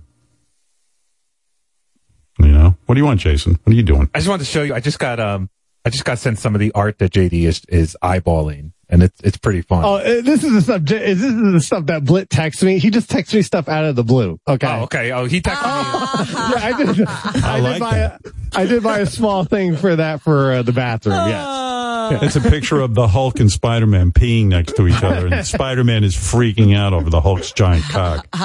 You 2.38 2.48
know 2.48 2.76
what 2.86 2.94
do 2.94 3.00
you 3.00 3.04
want, 3.04 3.20
Jason? 3.20 3.58
What 3.62 3.72
are 3.72 3.76
you 3.76 3.82
doing? 3.82 4.10
I 4.14 4.18
just 4.18 4.28
wanted 4.28 4.44
to 4.44 4.50
show 4.50 4.62
you. 4.62 4.74
I 4.74 4.80
just 4.80 4.98
got 4.98 5.20
um, 5.20 5.48
I 5.84 5.90
just 5.90 6.04
got 6.04 6.18
sent 6.18 6.38
some 6.38 6.54
of 6.54 6.60
the 6.60 6.72
art 6.72 6.98
that 6.98 7.12
JD 7.12 7.44
is 7.44 7.62
is 7.68 7.96
eyeballing, 8.02 8.72
and 8.88 9.02
it's 9.02 9.20
it's 9.22 9.36
pretty 9.36 9.62
fun. 9.62 9.84
oh, 9.84 9.96
uh, 9.96 10.22
this 10.22 10.42
is 10.44 10.52
the 10.52 10.62
stuff. 10.62 10.82
This 10.82 11.22
is 11.22 11.52
the 11.52 11.60
stuff 11.60 11.86
that 11.86 12.02
Blit 12.02 12.28
texts 12.30 12.62
me? 12.62 12.78
He 12.78 12.90
just 12.90 13.10
texts 13.10 13.34
me 13.34 13.42
stuff 13.42 13.68
out 13.68 13.84
of 13.84 13.96
the 13.96 14.04
blue. 14.04 14.40
Okay. 14.48 14.66
Oh, 14.66 14.82
okay. 14.84 15.12
Oh, 15.12 15.26
he 15.26 15.40
texted 15.40 15.62
me. 15.62 16.32
yeah, 16.34 16.66
I 16.66 16.76
did. 16.76 17.08
I, 17.44 17.60
like 17.60 17.74
did 17.74 17.80
buy. 17.80 17.96
A, 17.96 18.18
I 18.54 18.66
did 18.66 18.82
buy 18.82 18.98
a 19.00 19.06
small 19.06 19.44
thing 19.44 19.76
for 19.76 19.96
that 19.96 20.22
for 20.22 20.52
uh, 20.52 20.62
the 20.62 20.72
bathroom. 20.72 21.28
Yes. 21.28 21.71
It's 22.20 22.36
a 22.36 22.40
picture 22.40 22.80
of 22.80 22.94
the 22.94 23.08
Hulk 23.08 23.40
and 23.40 23.50
Spider 23.50 23.86
Man 23.86 24.12
peeing 24.12 24.46
next 24.46 24.76
to 24.76 24.86
each 24.86 25.02
other, 25.02 25.26
and 25.28 25.46
Spider 25.46 25.84
Man 25.84 26.04
is 26.04 26.14
freaking 26.14 26.76
out 26.76 26.92
over 26.92 27.10
the 27.10 27.20
Hulk's 27.20 27.52
giant 27.52 27.84
cock. 27.84 28.26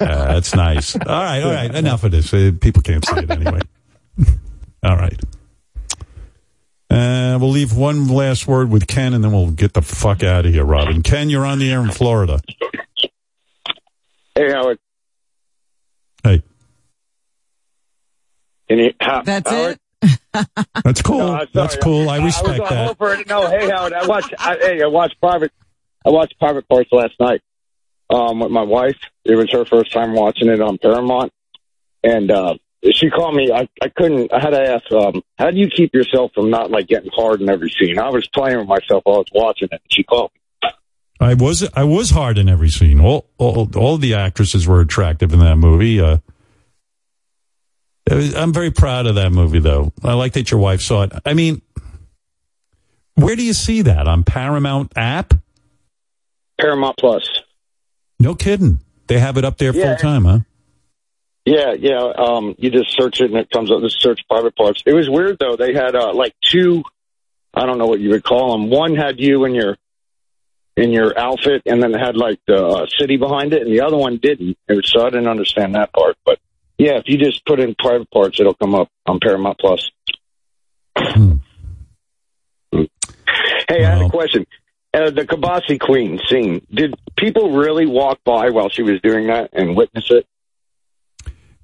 Uh, 0.00 0.32
that's 0.32 0.54
nice. 0.54 0.96
All 0.96 1.00
right, 1.06 1.42
all 1.42 1.52
right. 1.52 1.74
Enough 1.74 2.04
of 2.04 2.10
this. 2.10 2.32
Uh, 2.32 2.52
people 2.58 2.82
can't 2.82 3.04
see 3.04 3.16
it 3.18 3.30
anyway. 3.30 3.60
all 4.82 4.96
right. 4.96 5.18
Uh, 6.90 7.38
we'll 7.40 7.50
leave 7.50 7.76
one 7.76 8.08
last 8.08 8.46
word 8.48 8.70
with 8.70 8.86
Ken, 8.86 9.14
and 9.14 9.22
then 9.22 9.30
we'll 9.32 9.50
get 9.50 9.74
the 9.74 9.82
fuck 9.82 10.22
out 10.22 10.46
of 10.46 10.52
here, 10.52 10.64
Robin. 10.64 11.02
Ken, 11.02 11.30
you're 11.30 11.46
on 11.46 11.58
the 11.58 11.70
air 11.70 11.80
in 11.80 11.90
Florida. 11.90 12.40
Hey, 14.34 14.50
Howard. 14.50 14.78
Hey. 16.24 16.42
Can 18.68 18.78
you, 18.78 18.94
how, 19.00 19.22
That's 19.22 19.48
Howard? 19.50 19.72
it. 19.72 19.80
That's 20.84 21.02
cool. 21.02 21.18
No, 21.18 21.46
That's 21.52 21.76
cool. 21.76 22.08
I 22.08 22.24
respect 22.24 22.60
I 22.60 22.86
was 22.88 22.96
that. 22.98 23.20
it. 23.20 23.28
No, 23.28 23.48
hey 23.48 23.68
Howard, 23.68 23.92
I 23.92 24.06
watched. 24.06 24.34
I, 24.38 24.56
hey, 24.56 24.82
I 24.82 24.86
watched 24.86 25.20
private. 25.20 25.52
I 26.06 26.10
watched 26.10 26.38
private 26.38 26.66
parts 26.68 26.90
last 26.92 27.14
night 27.20 27.42
um, 28.08 28.40
with 28.40 28.50
my 28.50 28.62
wife. 28.62 28.96
It 29.24 29.34
was 29.34 29.50
her 29.52 29.64
first 29.64 29.92
time 29.92 30.14
watching 30.14 30.48
it 30.48 30.60
on 30.60 30.78
Paramount, 30.78 31.32
and 32.02 32.30
uh, 32.30 32.54
she 32.92 33.10
called 33.10 33.34
me. 33.34 33.52
I, 33.52 33.68
I 33.82 33.88
couldn't. 33.88 34.32
I 34.32 34.40
had 34.40 34.50
to 34.50 34.60
ask, 34.60 34.90
um, 34.92 35.22
how 35.38 35.50
do 35.50 35.58
you 35.58 35.68
keep 35.68 35.92
yourself 35.94 36.32
from 36.34 36.48
not 36.50 36.70
like 36.70 36.86
getting 36.86 37.10
hard 37.12 37.42
in 37.42 37.50
every 37.50 37.70
scene? 37.70 37.98
I 37.98 38.08
was 38.08 38.26
playing 38.28 38.58
with 38.58 38.68
myself 38.68 39.02
while 39.04 39.16
I 39.16 39.18
was 39.18 39.26
watching 39.34 39.68
it. 39.70 39.72
And 39.72 39.80
she 39.90 40.02
called. 40.02 40.30
me. 40.34 40.70
I 41.20 41.34
was 41.34 41.68
I 41.74 41.84
was 41.84 42.10
hard 42.10 42.38
in 42.38 42.48
every 42.48 42.70
scene. 42.70 42.98
All 42.98 43.26
all 43.36 43.68
all 43.76 43.98
the 43.98 44.14
actresses 44.14 44.66
were 44.66 44.80
attractive 44.80 45.34
in 45.34 45.40
that 45.40 45.56
movie. 45.56 46.00
Uh, 46.00 46.18
was- 48.16 48.34
I'm 48.34 48.52
very 48.52 48.70
proud 48.70 49.06
of 49.06 49.14
that 49.16 49.30
movie, 49.32 49.58
though. 49.60 49.92
I 50.02 50.14
like 50.14 50.32
that 50.34 50.50
your 50.50 50.60
wife 50.60 50.80
saw 50.80 51.02
it. 51.02 51.12
I 51.24 51.34
mean, 51.34 51.62
where 53.14 53.36
do 53.36 53.42
you 53.42 53.52
see 53.52 53.82
that 53.82 54.06
on 54.08 54.24
Paramount 54.24 54.92
app? 54.96 55.34
Paramount 56.58 56.96
Plus. 56.98 57.28
No 58.18 58.34
kidding. 58.34 58.80
They 59.06 59.18
have 59.18 59.36
it 59.36 59.44
up 59.44 59.58
there 59.58 59.74
Yeah. 59.74 59.96
full 59.96 59.96
time, 59.96 60.24
huh? 60.24 60.38
Yeah, 61.46 61.72
yeah. 61.72 61.98
Um, 62.00 62.54
you 62.58 62.70
just 62.70 62.92
search 62.94 63.20
it 63.20 63.30
and 63.30 63.36
it 63.40 63.50
comes 63.50 63.70
up. 63.72 63.80
Just 63.80 64.00
search 64.00 64.20
private 64.28 64.54
parts. 64.56 64.82
It 64.86 64.92
was 64.92 65.08
weird 65.08 65.38
though. 65.40 65.56
They 65.56 65.72
had 65.72 65.96
uh, 65.96 66.12
like 66.12 66.34
two. 66.42 66.82
I 67.54 67.66
don't 67.66 67.78
know 67.78 67.86
what 67.86 67.98
you 67.98 68.10
would 68.10 68.22
call 68.22 68.52
them. 68.52 68.68
One 68.70 68.94
had 68.94 69.18
you 69.18 69.44
in 69.46 69.54
your 69.54 69.76
in 70.76 70.90
your 70.92 71.18
outfit, 71.18 71.62
and 71.66 71.82
then 71.82 71.94
it 71.94 71.98
had 71.98 72.16
like 72.16 72.38
the 72.46 72.64
uh, 72.64 72.86
city 72.98 73.16
behind 73.16 73.52
it, 73.54 73.62
and 73.62 73.72
the 73.72 73.80
other 73.80 73.96
one 73.96 74.18
didn't. 74.18 74.56
It 74.68 74.74
was, 74.74 74.90
so 74.92 75.00
I 75.04 75.10
didn't 75.10 75.28
understand 75.28 75.74
that 75.74 75.92
part. 75.92 76.16
But 76.24 76.38
yeah, 76.80 76.96
if 76.96 77.04
you 77.08 77.18
just 77.18 77.44
put 77.44 77.60
in 77.60 77.74
private 77.78 78.10
parts, 78.10 78.40
it'll 78.40 78.54
come 78.54 78.74
up 78.74 78.88
on 79.04 79.20
Paramount 79.20 79.58
Plus. 79.58 79.90
Hey, 80.96 81.38
I 83.84 83.96
had 83.96 84.02
a 84.02 84.08
question. 84.08 84.46
Uh, 84.94 85.10
the 85.10 85.26
Kielbasa 85.26 85.78
Queen 85.78 86.18
scene. 86.26 86.66
Did 86.72 86.94
people 87.18 87.50
really 87.52 87.84
walk 87.86 88.20
by 88.24 88.48
while 88.48 88.70
she 88.70 88.80
was 88.82 88.98
doing 89.02 89.26
that 89.26 89.50
and 89.52 89.76
witness 89.76 90.10
it? 90.10 90.26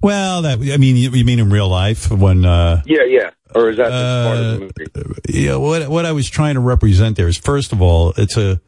Well, 0.01 0.43
that 0.43 0.59
I 0.59 0.77
mean, 0.77 0.95
you, 0.95 1.09
you 1.09 1.25
mean 1.25 1.39
in 1.39 1.49
real 1.49 1.67
life 1.67 2.11
when? 2.11 2.45
Uh, 2.45 2.83
Yeah, 2.85 3.03
yeah. 3.07 3.31
Or 3.55 3.71
is 3.71 3.77
that 3.77 3.89
just 3.89 4.27
part 4.27 4.37
of 4.37 4.59
the 4.93 4.99
movie? 5.07 5.21
yeah, 5.29 5.55
what 5.55 5.89
what 5.89 6.05
I 6.05 6.11
was 6.11 6.29
trying 6.29 6.53
to 6.53 6.61
represent 6.61 7.17
there 7.17 7.27
is 7.27 7.37
first 7.37 7.73
of 7.73 7.81
all, 7.81 8.13
it's 8.17 8.37
a 8.37 8.61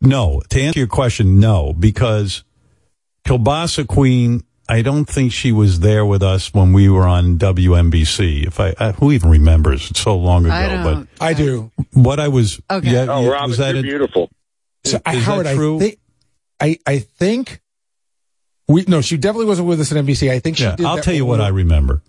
no. 0.00 0.42
To 0.50 0.60
answer 0.60 0.80
your 0.80 0.88
question, 0.88 1.38
no, 1.38 1.72
because 1.72 2.42
Kielbasa 3.24 3.86
Queen, 3.86 4.42
I 4.72 4.80
don't 4.82 5.04
think 5.04 5.32
she 5.32 5.52
was 5.52 5.80
there 5.80 6.04
with 6.06 6.22
us 6.22 6.54
when 6.54 6.72
we 6.72 6.88
were 6.88 7.06
on 7.06 7.36
WNBC. 7.38 8.46
If 8.46 8.58
I, 8.58 8.72
I 8.80 8.92
who 8.92 9.12
even 9.12 9.28
remembers? 9.30 9.90
It's 9.90 10.00
so 10.00 10.16
long 10.16 10.46
ago. 10.46 10.54
I 10.54 10.66
don't. 10.82 11.08
I 11.20 11.34
do. 11.34 11.70
What 11.92 12.18
I 12.18 12.28
was, 12.28 12.58
Okay. 12.70 12.90
yeah, 12.90 13.06
Oh, 13.08 13.22
yeah, 13.22 13.28
Robin, 13.28 13.48
was 13.50 13.58
that 13.58 13.70
you're 13.74 13.80
a- 13.80 13.82
beautiful. 13.82 14.30
So, 14.84 14.98
I, 15.04 15.16
Is 15.16 15.26
that 15.26 15.54
true? 15.54 15.76
I 15.76 15.78
think, 15.80 15.98
I, 16.58 16.78
I 16.86 16.98
think 17.00 17.60
we, 18.66 18.84
no, 18.88 19.00
she 19.02 19.16
definitely 19.18 19.46
wasn't 19.46 19.68
with 19.68 19.80
us 19.80 19.92
at 19.92 20.02
NBC. 20.04 20.30
I 20.30 20.38
think 20.38 20.56
she 20.56 20.64
Yeah, 20.64 20.76
did 20.76 20.86
I'll 20.86 20.96
that 20.96 21.04
tell 21.04 21.14
you 21.14 21.26
what 21.26 21.38
we 21.40 21.44
I 21.44 21.48
remember. 21.48 22.02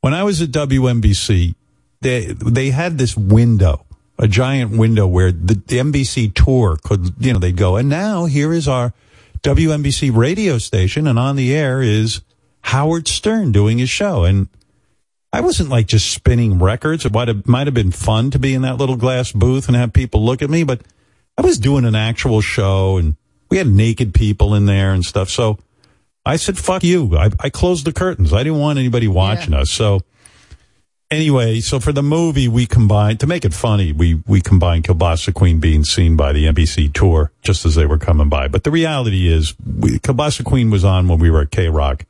When 0.00 0.12
I 0.12 0.24
was 0.24 0.42
at 0.42 0.50
WNBC, 0.50 1.54
they 2.00 2.26
they 2.26 2.70
had 2.70 2.98
this 2.98 3.16
window, 3.16 3.86
a 4.18 4.26
giant 4.28 4.76
window 4.76 5.06
where 5.06 5.30
the, 5.32 5.54
the 5.54 5.78
NBC 5.78 6.34
tour 6.34 6.78
could, 6.82 7.14
you 7.20 7.32
know, 7.32 7.38
they'd 7.38 7.56
go, 7.56 7.76
and 7.76 7.88
now 7.88 8.26
here 8.26 8.52
is 8.52 8.66
our 8.68 8.92
WNBC 9.42 10.14
radio 10.14 10.58
station, 10.58 11.06
and 11.06 11.18
on 11.18 11.36
the 11.36 11.54
air 11.54 11.80
is 11.82 12.22
Howard 12.62 13.08
Stern 13.08 13.52
doing 13.52 13.78
his 13.78 13.90
show, 13.90 14.24
and 14.24 14.48
I 15.32 15.40
wasn't 15.40 15.68
like 15.68 15.86
just 15.86 16.10
spinning 16.10 16.58
records. 16.58 17.04
It 17.04 17.12
might 17.12 17.28
have 17.28 17.46
might 17.46 17.66
have 17.66 17.74
been 17.74 17.92
fun 17.92 18.30
to 18.30 18.38
be 18.38 18.54
in 18.54 18.62
that 18.62 18.76
little 18.78 18.96
glass 18.96 19.32
booth 19.32 19.68
and 19.68 19.76
have 19.76 19.92
people 19.92 20.24
look 20.24 20.42
at 20.42 20.50
me, 20.50 20.64
but 20.64 20.82
I 21.36 21.42
was 21.42 21.58
doing 21.58 21.84
an 21.84 21.94
actual 21.94 22.40
show, 22.40 22.96
and 22.96 23.16
we 23.50 23.58
had 23.58 23.66
naked 23.66 24.14
people 24.14 24.54
in 24.54 24.66
there 24.66 24.92
and 24.92 25.04
stuff. 25.04 25.30
So 25.30 25.58
I 26.26 26.36
said, 26.36 26.58
fuck 26.58 26.84
you. 26.84 27.16
I, 27.16 27.30
I 27.40 27.48
closed 27.48 27.86
the 27.86 27.92
curtains. 27.92 28.32
I 28.32 28.42
didn't 28.42 28.58
want 28.58 28.78
anybody 28.78 29.08
watching 29.08 29.54
us. 29.54 29.70
So 29.70 30.00
anyway, 31.10 31.60
so 31.60 31.80
for 31.80 31.92
the 31.92 32.02
movie, 32.02 32.48
we 32.48 32.66
combined, 32.66 33.20
to 33.20 33.26
make 33.26 33.44
it 33.44 33.54
funny, 33.54 33.92
we, 33.92 34.22
we 34.26 34.40
combined 34.40 34.84
Kielbasa 34.84 35.34
Queen 35.34 35.60
being 35.60 35.84
seen 35.84 36.16
by 36.16 36.32
the 36.32 36.46
NBC 36.46 36.92
tour 36.92 37.30
just 37.42 37.64
as 37.64 37.74
they 37.74 37.86
were 37.86 37.98
coming 37.98 38.28
by. 38.28 38.48
But 38.48 38.64
the 38.64 38.70
reality 38.70 39.28
is, 39.28 39.54
we, 39.64 39.98
Kielbasa 39.98 40.44
Queen 40.44 40.70
was 40.70 40.84
on 40.84 41.08
when 41.08 41.18
we 41.18 41.30
were 41.30 41.42
at 41.42 41.50
K 41.50 41.68
Rock. 41.68 42.04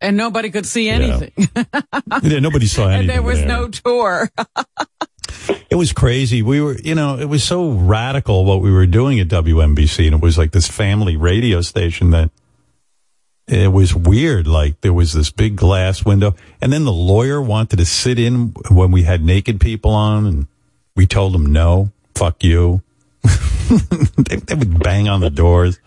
And 0.00 0.16
nobody 0.16 0.50
could 0.50 0.66
see 0.66 0.88
anything. 0.88 1.32
Yeah, 2.22 2.38
nobody 2.38 2.66
saw 2.66 2.88
anything. 2.88 3.00
and 3.00 3.10
there 3.10 3.22
was 3.22 3.38
there. 3.38 3.48
no 3.48 3.68
tour. 3.68 4.30
It 5.70 5.76
was 5.76 5.92
crazy. 5.92 6.40
We 6.42 6.60
were, 6.60 6.76
you 6.78 6.94
know, 6.94 7.18
it 7.18 7.24
was 7.24 7.42
so 7.42 7.70
radical 7.70 8.44
what 8.44 8.60
we 8.60 8.70
were 8.70 8.86
doing 8.86 9.18
at 9.18 9.28
WNBC, 9.28 10.06
and 10.06 10.14
it 10.14 10.22
was 10.22 10.38
like 10.38 10.52
this 10.52 10.68
family 10.68 11.16
radio 11.16 11.60
station 11.62 12.10
that 12.10 12.30
it 13.46 13.72
was 13.72 13.94
weird. 13.94 14.46
Like 14.46 14.80
there 14.80 14.92
was 14.92 15.12
this 15.12 15.30
big 15.30 15.56
glass 15.56 16.04
window, 16.04 16.34
and 16.60 16.72
then 16.72 16.84
the 16.84 16.92
lawyer 16.92 17.40
wanted 17.40 17.76
to 17.76 17.86
sit 17.86 18.18
in 18.18 18.54
when 18.70 18.90
we 18.90 19.02
had 19.02 19.22
naked 19.22 19.60
people 19.60 19.92
on, 19.92 20.26
and 20.26 20.46
we 20.96 21.06
told 21.06 21.34
him 21.34 21.46
no, 21.46 21.90
fuck 22.14 22.42
you. 22.42 22.82
they, 23.22 24.36
they 24.36 24.54
would 24.54 24.78
bang 24.82 25.08
on 25.08 25.20
the 25.20 25.30
doors. 25.30 25.78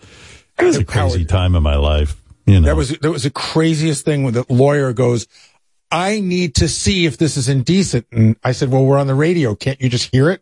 It 0.60 0.64
was 0.64 0.78
a 0.78 0.86
crazy 0.86 1.26
time 1.26 1.56
in 1.56 1.64
my 1.64 1.76
life. 1.76 2.20
You 2.46 2.60
know, 2.60 2.68
That 2.68 2.76
was 2.76 2.90
that 2.90 3.12
was 3.12 3.24
the 3.24 3.30
craziest 3.30 4.06
thing 4.06 4.24
when 4.24 4.34
the 4.34 4.46
lawyer 4.50 4.94
goes, 4.94 5.28
I 5.92 6.20
need 6.20 6.56
to 6.56 6.68
see 6.68 7.06
if 7.06 7.18
this 7.18 7.38
is 7.38 7.50
indecent. 7.50 8.08
And 8.12 8.38
I 8.44 8.54
said, 8.54 8.72
Well, 8.72 8.86
we're 8.86 8.98
on 8.98 9.08
the 9.08 9.16
radio. 9.16 9.56
Can't 9.56 9.80
you 9.82 9.90
just 9.90 10.10
hear 10.12 10.32
it? 10.32 10.42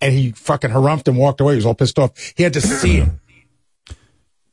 And 0.00 0.14
he 0.14 0.32
fucking 0.32 0.70
harumphed 0.70 1.08
and 1.08 1.16
walked 1.16 1.40
away. 1.40 1.52
He 1.52 1.56
was 1.56 1.66
all 1.66 1.74
pissed 1.74 1.98
off. 1.98 2.12
He 2.36 2.42
had 2.42 2.54
to 2.54 2.60
see 2.60 2.98
it. 2.98 3.08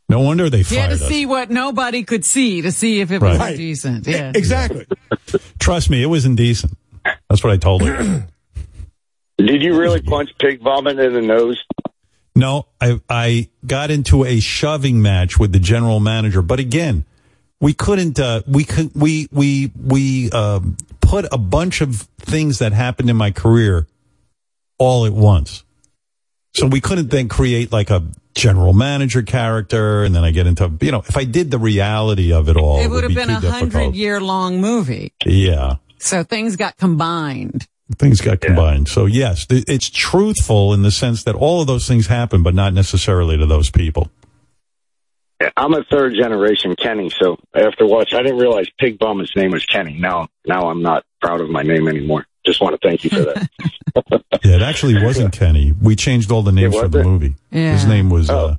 No 0.09 0.19
wonder 0.21 0.49
they 0.49 0.63
He 0.63 0.75
had 0.75 0.87
to 0.89 0.95
us. 0.95 1.07
see 1.07 1.25
what 1.25 1.49
nobody 1.49 2.03
could 2.03 2.25
see 2.25 2.61
to 2.63 2.71
see 2.71 2.99
if 2.99 3.11
it 3.11 3.21
was 3.21 3.37
Right. 3.37 3.55
decent. 3.55 4.07
Yeah. 4.07 4.31
Exactly. 4.35 4.85
Trust 5.59 5.89
me, 5.89 6.01
it 6.03 6.07
was 6.07 6.25
indecent. 6.25 6.73
That's 7.29 7.43
what 7.43 7.53
I 7.53 7.57
told 7.57 7.83
her. 7.83 8.27
Did 9.37 9.61
you 9.63 9.77
really 9.79 10.01
punch 10.01 10.31
pig 10.37 10.61
vomit 10.61 10.99
in 10.99 11.13
the 11.13 11.21
nose? 11.21 11.63
No, 12.35 12.67
I 12.81 12.99
I 13.09 13.49
got 13.65 13.89
into 13.91 14.25
a 14.25 14.39
shoving 14.39 15.01
match 15.01 15.37
with 15.39 15.51
the 15.53 15.59
general 15.59 15.99
manager, 15.99 16.41
but 16.41 16.59
again, 16.59 17.05
we 17.61 17.73
couldn't 17.73 18.19
uh, 18.19 18.41
we 18.47 18.63
could 18.63 18.91
we 18.95 19.27
we 19.31 19.71
we 19.81 20.29
um, 20.31 20.75
put 21.01 21.25
a 21.31 21.37
bunch 21.37 21.81
of 21.81 22.07
things 22.19 22.59
that 22.59 22.71
happened 22.73 23.09
in 23.09 23.15
my 23.17 23.31
career 23.31 23.87
all 24.77 25.05
at 25.05 25.13
once. 25.13 25.63
So 26.55 26.67
we 26.67 26.81
couldn't 26.81 27.09
then 27.09 27.27
create 27.29 27.71
like 27.71 27.89
a 27.89 28.03
general 28.39 28.73
manager 28.73 29.21
character, 29.21 30.03
and 30.03 30.15
then 30.15 30.23
I 30.23 30.31
get 30.31 30.47
into 30.47 30.71
you 30.81 30.91
know 30.91 31.03
if 31.07 31.15
I 31.17 31.23
did 31.25 31.51
the 31.51 31.59
reality 31.59 32.33
of 32.33 32.49
it 32.49 32.57
all, 32.57 32.79
it 32.79 32.87
would 32.89 33.03
have 33.03 33.09
be 33.09 33.15
been 33.15 33.29
a 33.29 33.39
hundred 33.39 33.95
year 33.95 34.19
long 34.19 34.61
movie. 34.61 35.13
Yeah, 35.25 35.75
So 35.97 36.23
things 36.23 36.55
got 36.55 36.77
combined. 36.77 37.67
things 37.97 38.21
got 38.21 38.39
combined. 38.41 38.87
So 38.87 39.05
yes, 39.05 39.45
th- 39.45 39.65
it's 39.67 39.89
truthful 39.89 40.73
in 40.73 40.81
the 40.83 40.91
sense 40.91 41.23
that 41.23 41.35
all 41.35 41.61
of 41.61 41.67
those 41.67 41.87
things 41.87 42.07
happen, 42.07 42.43
but 42.43 42.53
not 42.53 42.73
necessarily 42.73 43.37
to 43.37 43.45
those 43.45 43.69
people. 43.69 44.09
Yeah, 45.41 45.49
I'm 45.55 45.73
a 45.73 45.83
third 45.85 46.15
generation 46.15 46.75
Kenny, 46.75 47.09
so 47.09 47.37
after 47.55 47.85
watch, 47.85 48.13
I 48.13 48.21
didn't 48.21 48.39
realize 48.39 48.67
Pig 48.77 48.99
Bum, 48.99 49.19
his 49.19 49.31
name 49.35 49.51
was 49.51 49.65
Kenny. 49.65 49.93
Now, 49.97 50.27
now 50.45 50.69
I'm 50.69 50.81
not 50.81 51.05
proud 51.21 51.39
of 51.41 51.49
my 51.49 51.63
name 51.63 51.87
anymore. 51.87 52.25
Just 52.49 52.61
want 52.61 52.79
to 52.81 52.87
thank 52.87 53.03
you 53.03 53.09
for 53.11 53.21
that. 53.21 53.49
Yeah, 54.43 54.55
it 54.55 54.61
actually 54.61 55.03
wasn't 55.03 55.33
Kenny. 55.33 55.73
We 55.81 55.95
changed 55.95 56.31
all 56.31 56.41
the 56.43 56.51
names 56.53 56.73
for 56.75 56.87
the 56.87 57.03
movie. 57.03 57.35
Yeah. 57.51 57.73
His 57.73 57.85
name 57.85 58.09
was 58.09 58.29
Oh. 58.29 58.37
uh, 58.47 58.55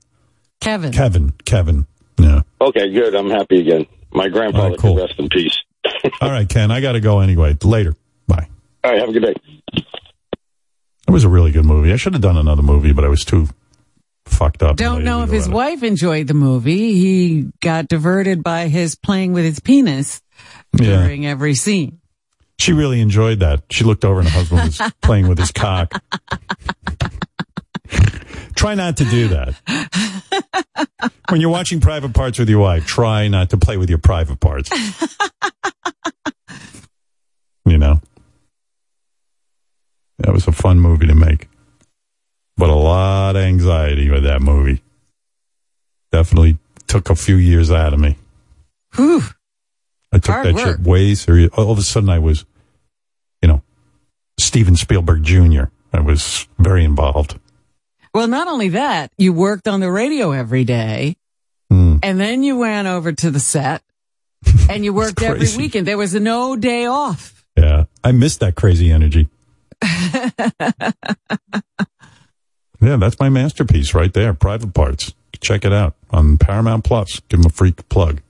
Kevin. 0.60 0.92
Kevin. 0.92 1.32
Kevin. 1.44 1.86
Yeah. 2.18 2.42
okay, 2.60 2.92
good. 2.92 3.14
I'm 3.14 3.30
happy 3.30 3.60
again. 3.60 3.86
My 4.12 4.28
grandfather 4.28 4.76
could 4.76 4.96
rest 4.98 5.14
in 5.18 5.28
peace. 5.30 5.56
All 6.20 6.30
right, 6.30 6.46
Ken. 6.48 6.70
I 6.70 6.80
got 6.82 6.92
to 6.92 7.00
go 7.00 7.20
anyway. 7.20 7.56
Later. 7.64 7.94
Bye. 8.28 8.48
All 8.84 8.90
right, 8.90 9.00
have 9.00 9.08
a 9.08 9.12
good 9.12 9.22
day. 9.22 9.34
It 9.74 11.10
was 11.10 11.24
a 11.24 11.28
really 11.28 11.50
good 11.50 11.64
movie. 11.64 11.92
I 11.92 11.96
should 11.96 12.12
have 12.12 12.22
done 12.22 12.36
another 12.36 12.62
movie, 12.62 12.92
but 12.92 13.04
I 13.04 13.08
was 13.08 13.24
too 13.24 13.48
fucked 14.26 14.62
up. 14.62 14.76
Don't 14.76 15.02
know 15.02 15.22
if 15.22 15.30
his 15.30 15.46
about 15.46 15.56
wife 15.56 15.82
enjoyed 15.82 16.26
the 16.28 16.34
movie. 16.34 16.92
He 16.92 17.50
got 17.62 17.88
diverted 17.88 18.42
by 18.44 18.68
his 18.68 18.94
playing 18.96 19.32
with 19.32 19.44
his 19.44 19.60
penis 19.60 20.20
Yeah. 20.78 21.02
during 21.02 21.26
every 21.26 21.54
scene. 21.54 21.99
She 22.60 22.72
really 22.74 23.00
enjoyed 23.00 23.40
that. 23.40 23.62
She 23.70 23.84
looked 23.84 24.04
over 24.04 24.20
and 24.20 24.28
her 24.28 24.38
husband 24.38 24.62
was 24.64 24.80
playing 25.02 25.28
with 25.28 25.38
his 25.38 25.50
cock. 25.50 25.92
try 28.54 28.74
not 28.74 28.98
to 28.98 29.04
do 29.04 29.28
that. 29.28 29.54
When 31.30 31.40
you're 31.40 31.50
watching 31.50 31.80
private 31.80 32.12
parts 32.12 32.38
with 32.38 32.50
your 32.50 32.60
wife, 32.60 32.86
try 32.86 33.28
not 33.28 33.50
to 33.50 33.56
play 33.56 33.76
with 33.78 33.88
your 33.88 33.98
private 33.98 34.40
parts. 34.40 34.68
you 37.64 37.78
know? 37.78 38.00
That 40.18 40.32
was 40.34 40.46
a 40.46 40.52
fun 40.52 40.80
movie 40.80 41.06
to 41.06 41.14
make. 41.14 41.48
But 42.58 42.68
a 42.68 42.74
lot 42.74 43.36
of 43.36 43.42
anxiety 43.42 44.10
with 44.10 44.24
that 44.24 44.42
movie. 44.42 44.82
Definitely 46.12 46.58
took 46.88 47.08
a 47.08 47.14
few 47.14 47.36
years 47.36 47.70
out 47.70 47.94
of 47.94 48.00
me. 48.00 48.18
Whew. 48.96 49.22
I 50.12 50.18
took 50.18 50.34
Hard 50.34 50.46
that 50.46 50.54
work. 50.54 50.76
shit 50.78 50.80
way 50.80 51.14
serious. 51.14 51.50
All 51.56 51.70
of 51.70 51.78
a 51.78 51.82
sudden, 51.82 52.10
I 52.10 52.18
was, 52.18 52.44
Steven 54.42 54.76
Spielberg 54.76 55.22
Jr. 55.22 55.64
I 55.92 56.00
was 56.00 56.46
very 56.58 56.84
involved. 56.84 57.38
Well, 58.14 58.26
not 58.28 58.48
only 58.48 58.70
that, 58.70 59.12
you 59.18 59.32
worked 59.32 59.68
on 59.68 59.80
the 59.80 59.90
radio 59.90 60.32
every 60.32 60.64
day, 60.64 61.16
Hmm. 61.70 61.98
and 62.02 62.18
then 62.18 62.42
you 62.42 62.58
went 62.58 62.88
over 62.88 63.12
to 63.12 63.30
the 63.30 63.38
set, 63.40 63.82
and 64.70 64.84
you 64.84 64.92
worked 64.92 65.22
every 65.22 65.46
weekend. 65.56 65.86
There 65.86 65.98
was 65.98 66.14
no 66.14 66.56
day 66.56 66.86
off. 66.86 67.44
Yeah, 67.56 67.84
I 68.02 68.12
missed 68.12 68.40
that 68.40 68.54
crazy 68.56 68.90
energy. 68.90 69.28
Yeah, 72.82 72.96
that's 72.96 73.20
my 73.20 73.28
masterpiece 73.28 73.92
right 73.92 74.10
there. 74.10 74.32
Private 74.32 74.72
parts. 74.72 75.12
Check 75.40 75.66
it 75.66 75.72
out 75.72 75.96
on 76.10 76.38
Paramount 76.38 76.82
Plus. 76.82 77.20
Give 77.28 77.42
them 77.42 77.50
a 77.50 77.52
free 77.52 77.72
plug. 77.72 78.22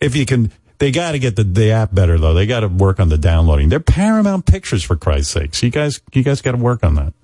If 0.00 0.16
you 0.16 0.24
can, 0.24 0.50
they 0.82 0.90
got 0.90 1.12
to 1.12 1.20
get 1.20 1.36
the, 1.36 1.44
the 1.44 1.70
app 1.70 1.94
better 1.94 2.18
though. 2.18 2.34
They 2.34 2.44
got 2.44 2.60
to 2.60 2.68
work 2.68 2.98
on 2.98 3.08
the 3.08 3.16
downloading. 3.16 3.68
They're 3.68 3.78
Paramount 3.78 4.46
Pictures 4.46 4.82
for 4.82 4.96
Christ's 4.96 5.32
sakes. 5.32 5.62
You 5.62 5.70
guys, 5.70 6.00
you 6.12 6.24
guys 6.24 6.42
got 6.42 6.52
to 6.52 6.58
work 6.58 6.82
on 6.82 6.96
that. 6.96 7.14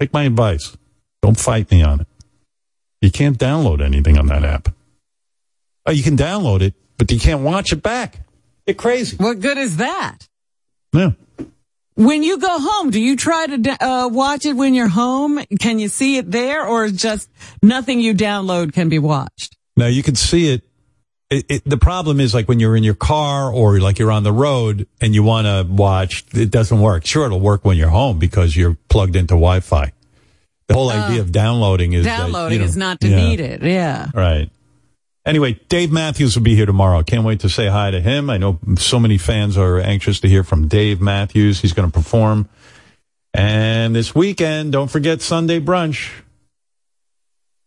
Take 0.00 0.14
my 0.14 0.22
advice. 0.22 0.74
Don't 1.20 1.38
fight 1.38 1.70
me 1.70 1.82
on 1.82 2.00
it. 2.00 2.06
You 3.02 3.10
can't 3.10 3.36
download 3.36 3.82
anything 3.82 4.16
on 4.16 4.28
that 4.28 4.44
app. 4.44 4.74
Oh, 5.84 5.92
you 5.92 6.02
can 6.02 6.16
download 6.16 6.62
it, 6.62 6.72
but 6.96 7.10
you 7.12 7.20
can't 7.20 7.42
watch 7.42 7.70
it 7.74 7.82
back. 7.82 8.18
You're 8.66 8.76
crazy. 8.76 9.18
What 9.18 9.40
good 9.40 9.58
is 9.58 9.76
that? 9.76 10.26
Yeah. 10.94 11.10
When 11.94 12.22
you 12.22 12.38
go 12.38 12.58
home, 12.58 12.88
do 12.88 12.98
you 12.98 13.16
try 13.16 13.46
to 13.46 13.84
uh, 13.84 14.08
watch 14.08 14.46
it 14.46 14.54
when 14.54 14.72
you're 14.72 14.88
home? 14.88 15.38
Can 15.60 15.78
you 15.78 15.88
see 15.88 16.16
it 16.16 16.30
there, 16.30 16.66
or 16.66 16.88
just 16.88 17.28
nothing 17.62 18.00
you 18.00 18.14
download 18.14 18.72
can 18.72 18.88
be 18.88 18.98
watched? 18.98 19.54
Now 19.76 19.88
you 19.88 20.02
can 20.02 20.14
see 20.14 20.48
it. 20.48 20.62
It, 21.32 21.46
it. 21.48 21.62
The 21.64 21.78
problem 21.78 22.20
is 22.20 22.34
like 22.34 22.46
when 22.46 22.60
you're 22.60 22.76
in 22.76 22.84
your 22.84 22.94
car 22.94 23.50
or 23.50 23.80
like 23.80 23.98
you're 23.98 24.10
on 24.12 24.22
the 24.22 24.32
road 24.32 24.86
and 25.00 25.14
you 25.14 25.22
want 25.22 25.46
to 25.46 25.66
watch, 25.72 26.24
it 26.34 26.50
doesn't 26.50 26.78
work. 26.78 27.06
Sure, 27.06 27.24
it'll 27.24 27.40
work 27.40 27.64
when 27.64 27.78
you're 27.78 27.88
home 27.88 28.18
because 28.18 28.54
you're 28.54 28.76
plugged 28.90 29.16
into 29.16 29.32
Wi-Fi. 29.34 29.92
The 30.66 30.74
whole 30.74 30.90
idea 30.90 31.20
of 31.20 31.28
oh. 31.28 31.32
downloading 31.32 31.94
is 31.94 32.04
that, 32.04 32.20
Oh. 32.20 32.22
Downloading 32.24 32.56
you 32.56 32.58
know, 32.60 32.68
is 32.68 32.76
not 32.76 33.00
to 33.00 33.08
yeah, 33.08 33.16
need 33.16 33.40
it. 33.40 33.62
Yeah. 33.62 34.08
Right. 34.14 34.50
Anyway, 35.24 35.58
Dave 35.68 35.90
Matthews 35.90 36.36
will 36.36 36.42
be 36.42 36.54
here 36.54 36.66
tomorrow. 36.66 37.02
Can't 37.02 37.24
wait 37.24 37.40
to 37.40 37.48
say 37.48 37.68
hi 37.68 37.90
to 37.90 38.00
him. 38.00 38.28
I 38.28 38.38
know 38.38 38.58
so 38.76 38.98
many 38.98 39.18
fans 39.18 39.56
are 39.56 39.78
anxious 39.78 40.20
to 40.20 40.28
hear 40.28 40.44
from 40.44 40.68
Dave 40.68 41.00
Matthews. 41.00 41.60
He's 41.60 41.72
going 41.72 41.88
to 41.88 41.92
perform. 41.92 42.48
And 43.32 43.94
this 43.94 44.14
weekend, 44.14 44.72
don't 44.72 44.90
forget 44.90 45.22
Sunday 45.22 45.60
brunch. 45.60 46.10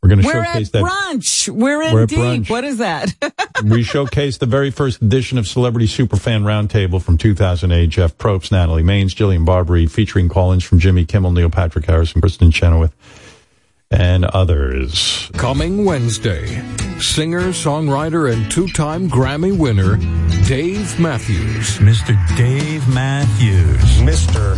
We're 0.06 0.10
going 0.10 0.22
to 0.22 0.28
We're 0.28 0.44
at 0.44 0.62
brunch. 0.62 1.50
We're 1.50 1.82
in 1.82 1.94
We're 1.96 2.04
at 2.04 2.10
deep. 2.10 2.20
brunch. 2.20 2.50
What 2.52 2.64
is 2.64 2.78
that? 2.78 3.16
we 3.66 3.82
showcase 3.82 4.38
the 4.38 4.46
very 4.46 4.70
first 4.70 5.02
edition 5.02 5.40
of 5.40 5.48
Celebrity 5.48 5.88
Superfan 5.88 6.44
Roundtable 6.44 7.02
from 7.02 7.18
2008. 7.18 7.88
Jeff 7.88 8.16
Probst, 8.16 8.52
Natalie 8.52 8.84
Maines, 8.84 9.16
Jillian 9.16 9.46
Barberie, 9.46 9.88
featuring 9.88 10.30
call-ins 10.30 10.64
from 10.64 10.78
Jimmy 10.78 11.06
Kimmel, 11.06 11.32
Neil 11.32 11.50
Patrick 11.50 11.86
Harris, 11.86 12.14
and 12.14 12.22
Kristin 12.22 12.54
Chenoweth, 12.54 12.94
and 13.90 14.26
others. 14.26 15.32
Coming 15.34 15.86
Wednesday, 15.86 16.62
singer, 17.00 17.48
songwriter, 17.48 18.32
and 18.32 18.52
two 18.52 18.68
time 18.68 19.10
Grammy 19.10 19.58
winner, 19.58 19.98
Dave 20.48 21.00
Matthews. 21.00 21.80
Mr. 21.80 22.38
Dave 22.38 22.88
Matthews. 22.94 23.80
Mr. 24.02 24.56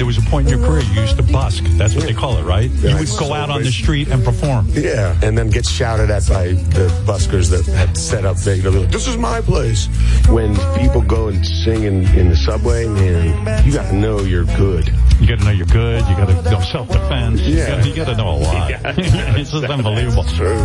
There 0.00 0.06
was 0.06 0.16
a 0.16 0.22
point 0.22 0.50
in 0.50 0.58
your 0.58 0.66
career 0.66 0.80
you 0.80 1.02
used 1.02 1.18
to 1.18 1.22
busk. 1.22 1.62
That's 1.76 1.94
what 1.94 2.04
they 2.04 2.14
call 2.14 2.38
it, 2.38 2.44
right? 2.44 2.70
You 2.70 2.96
would 2.96 3.08
go 3.18 3.34
out 3.34 3.50
on 3.50 3.62
the 3.62 3.70
street 3.70 4.08
and 4.08 4.24
perform. 4.24 4.66
Yeah, 4.70 5.14
and 5.22 5.36
then 5.36 5.50
get 5.50 5.66
shouted 5.66 6.10
at 6.10 6.26
by 6.26 6.52
the 6.54 6.88
buskers 7.04 7.50
that 7.50 7.66
had 7.70 7.98
set 7.98 8.24
up 8.24 8.38
there. 8.38 8.54
You 8.54 8.62
know, 8.62 8.70
they're 8.70 8.80
like, 8.80 8.90
this 8.92 9.06
is 9.06 9.18
my 9.18 9.42
place. 9.42 9.88
When 10.26 10.56
people 10.78 11.02
go 11.02 11.28
and 11.28 11.46
sing 11.46 11.82
in, 11.82 12.06
in 12.18 12.30
the 12.30 12.36
subway, 12.36 12.86
man, 12.88 13.66
you 13.66 13.74
got 13.74 13.90
to 13.90 13.94
know 13.94 14.20
you're 14.20 14.46
good. 14.56 14.88
You 15.20 15.26
got 15.28 15.40
to 15.40 15.44
know 15.44 15.50
you're 15.50 15.66
good. 15.66 16.00
You 16.08 16.16
got 16.16 16.28
to 16.28 16.50
know 16.50 16.60
self-defense. 16.60 17.42
You 17.42 17.56
Yeah. 17.58 17.76
gotta- 17.76 17.88
You 17.90 17.94
got 17.94 18.06
to 18.06 18.16
know 18.16 18.30
a 18.30 18.38
lot. 18.40 18.70
it's 18.96 19.50
just 19.52 19.64
unbelievable. 19.66 20.24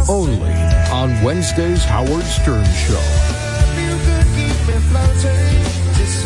Only 0.10 0.42
on 0.92 1.22
Wednesday's 1.24 1.84
Howard 1.84 2.24
Stern 2.24 2.64
Show. 2.88 3.02
Just 5.98 6.26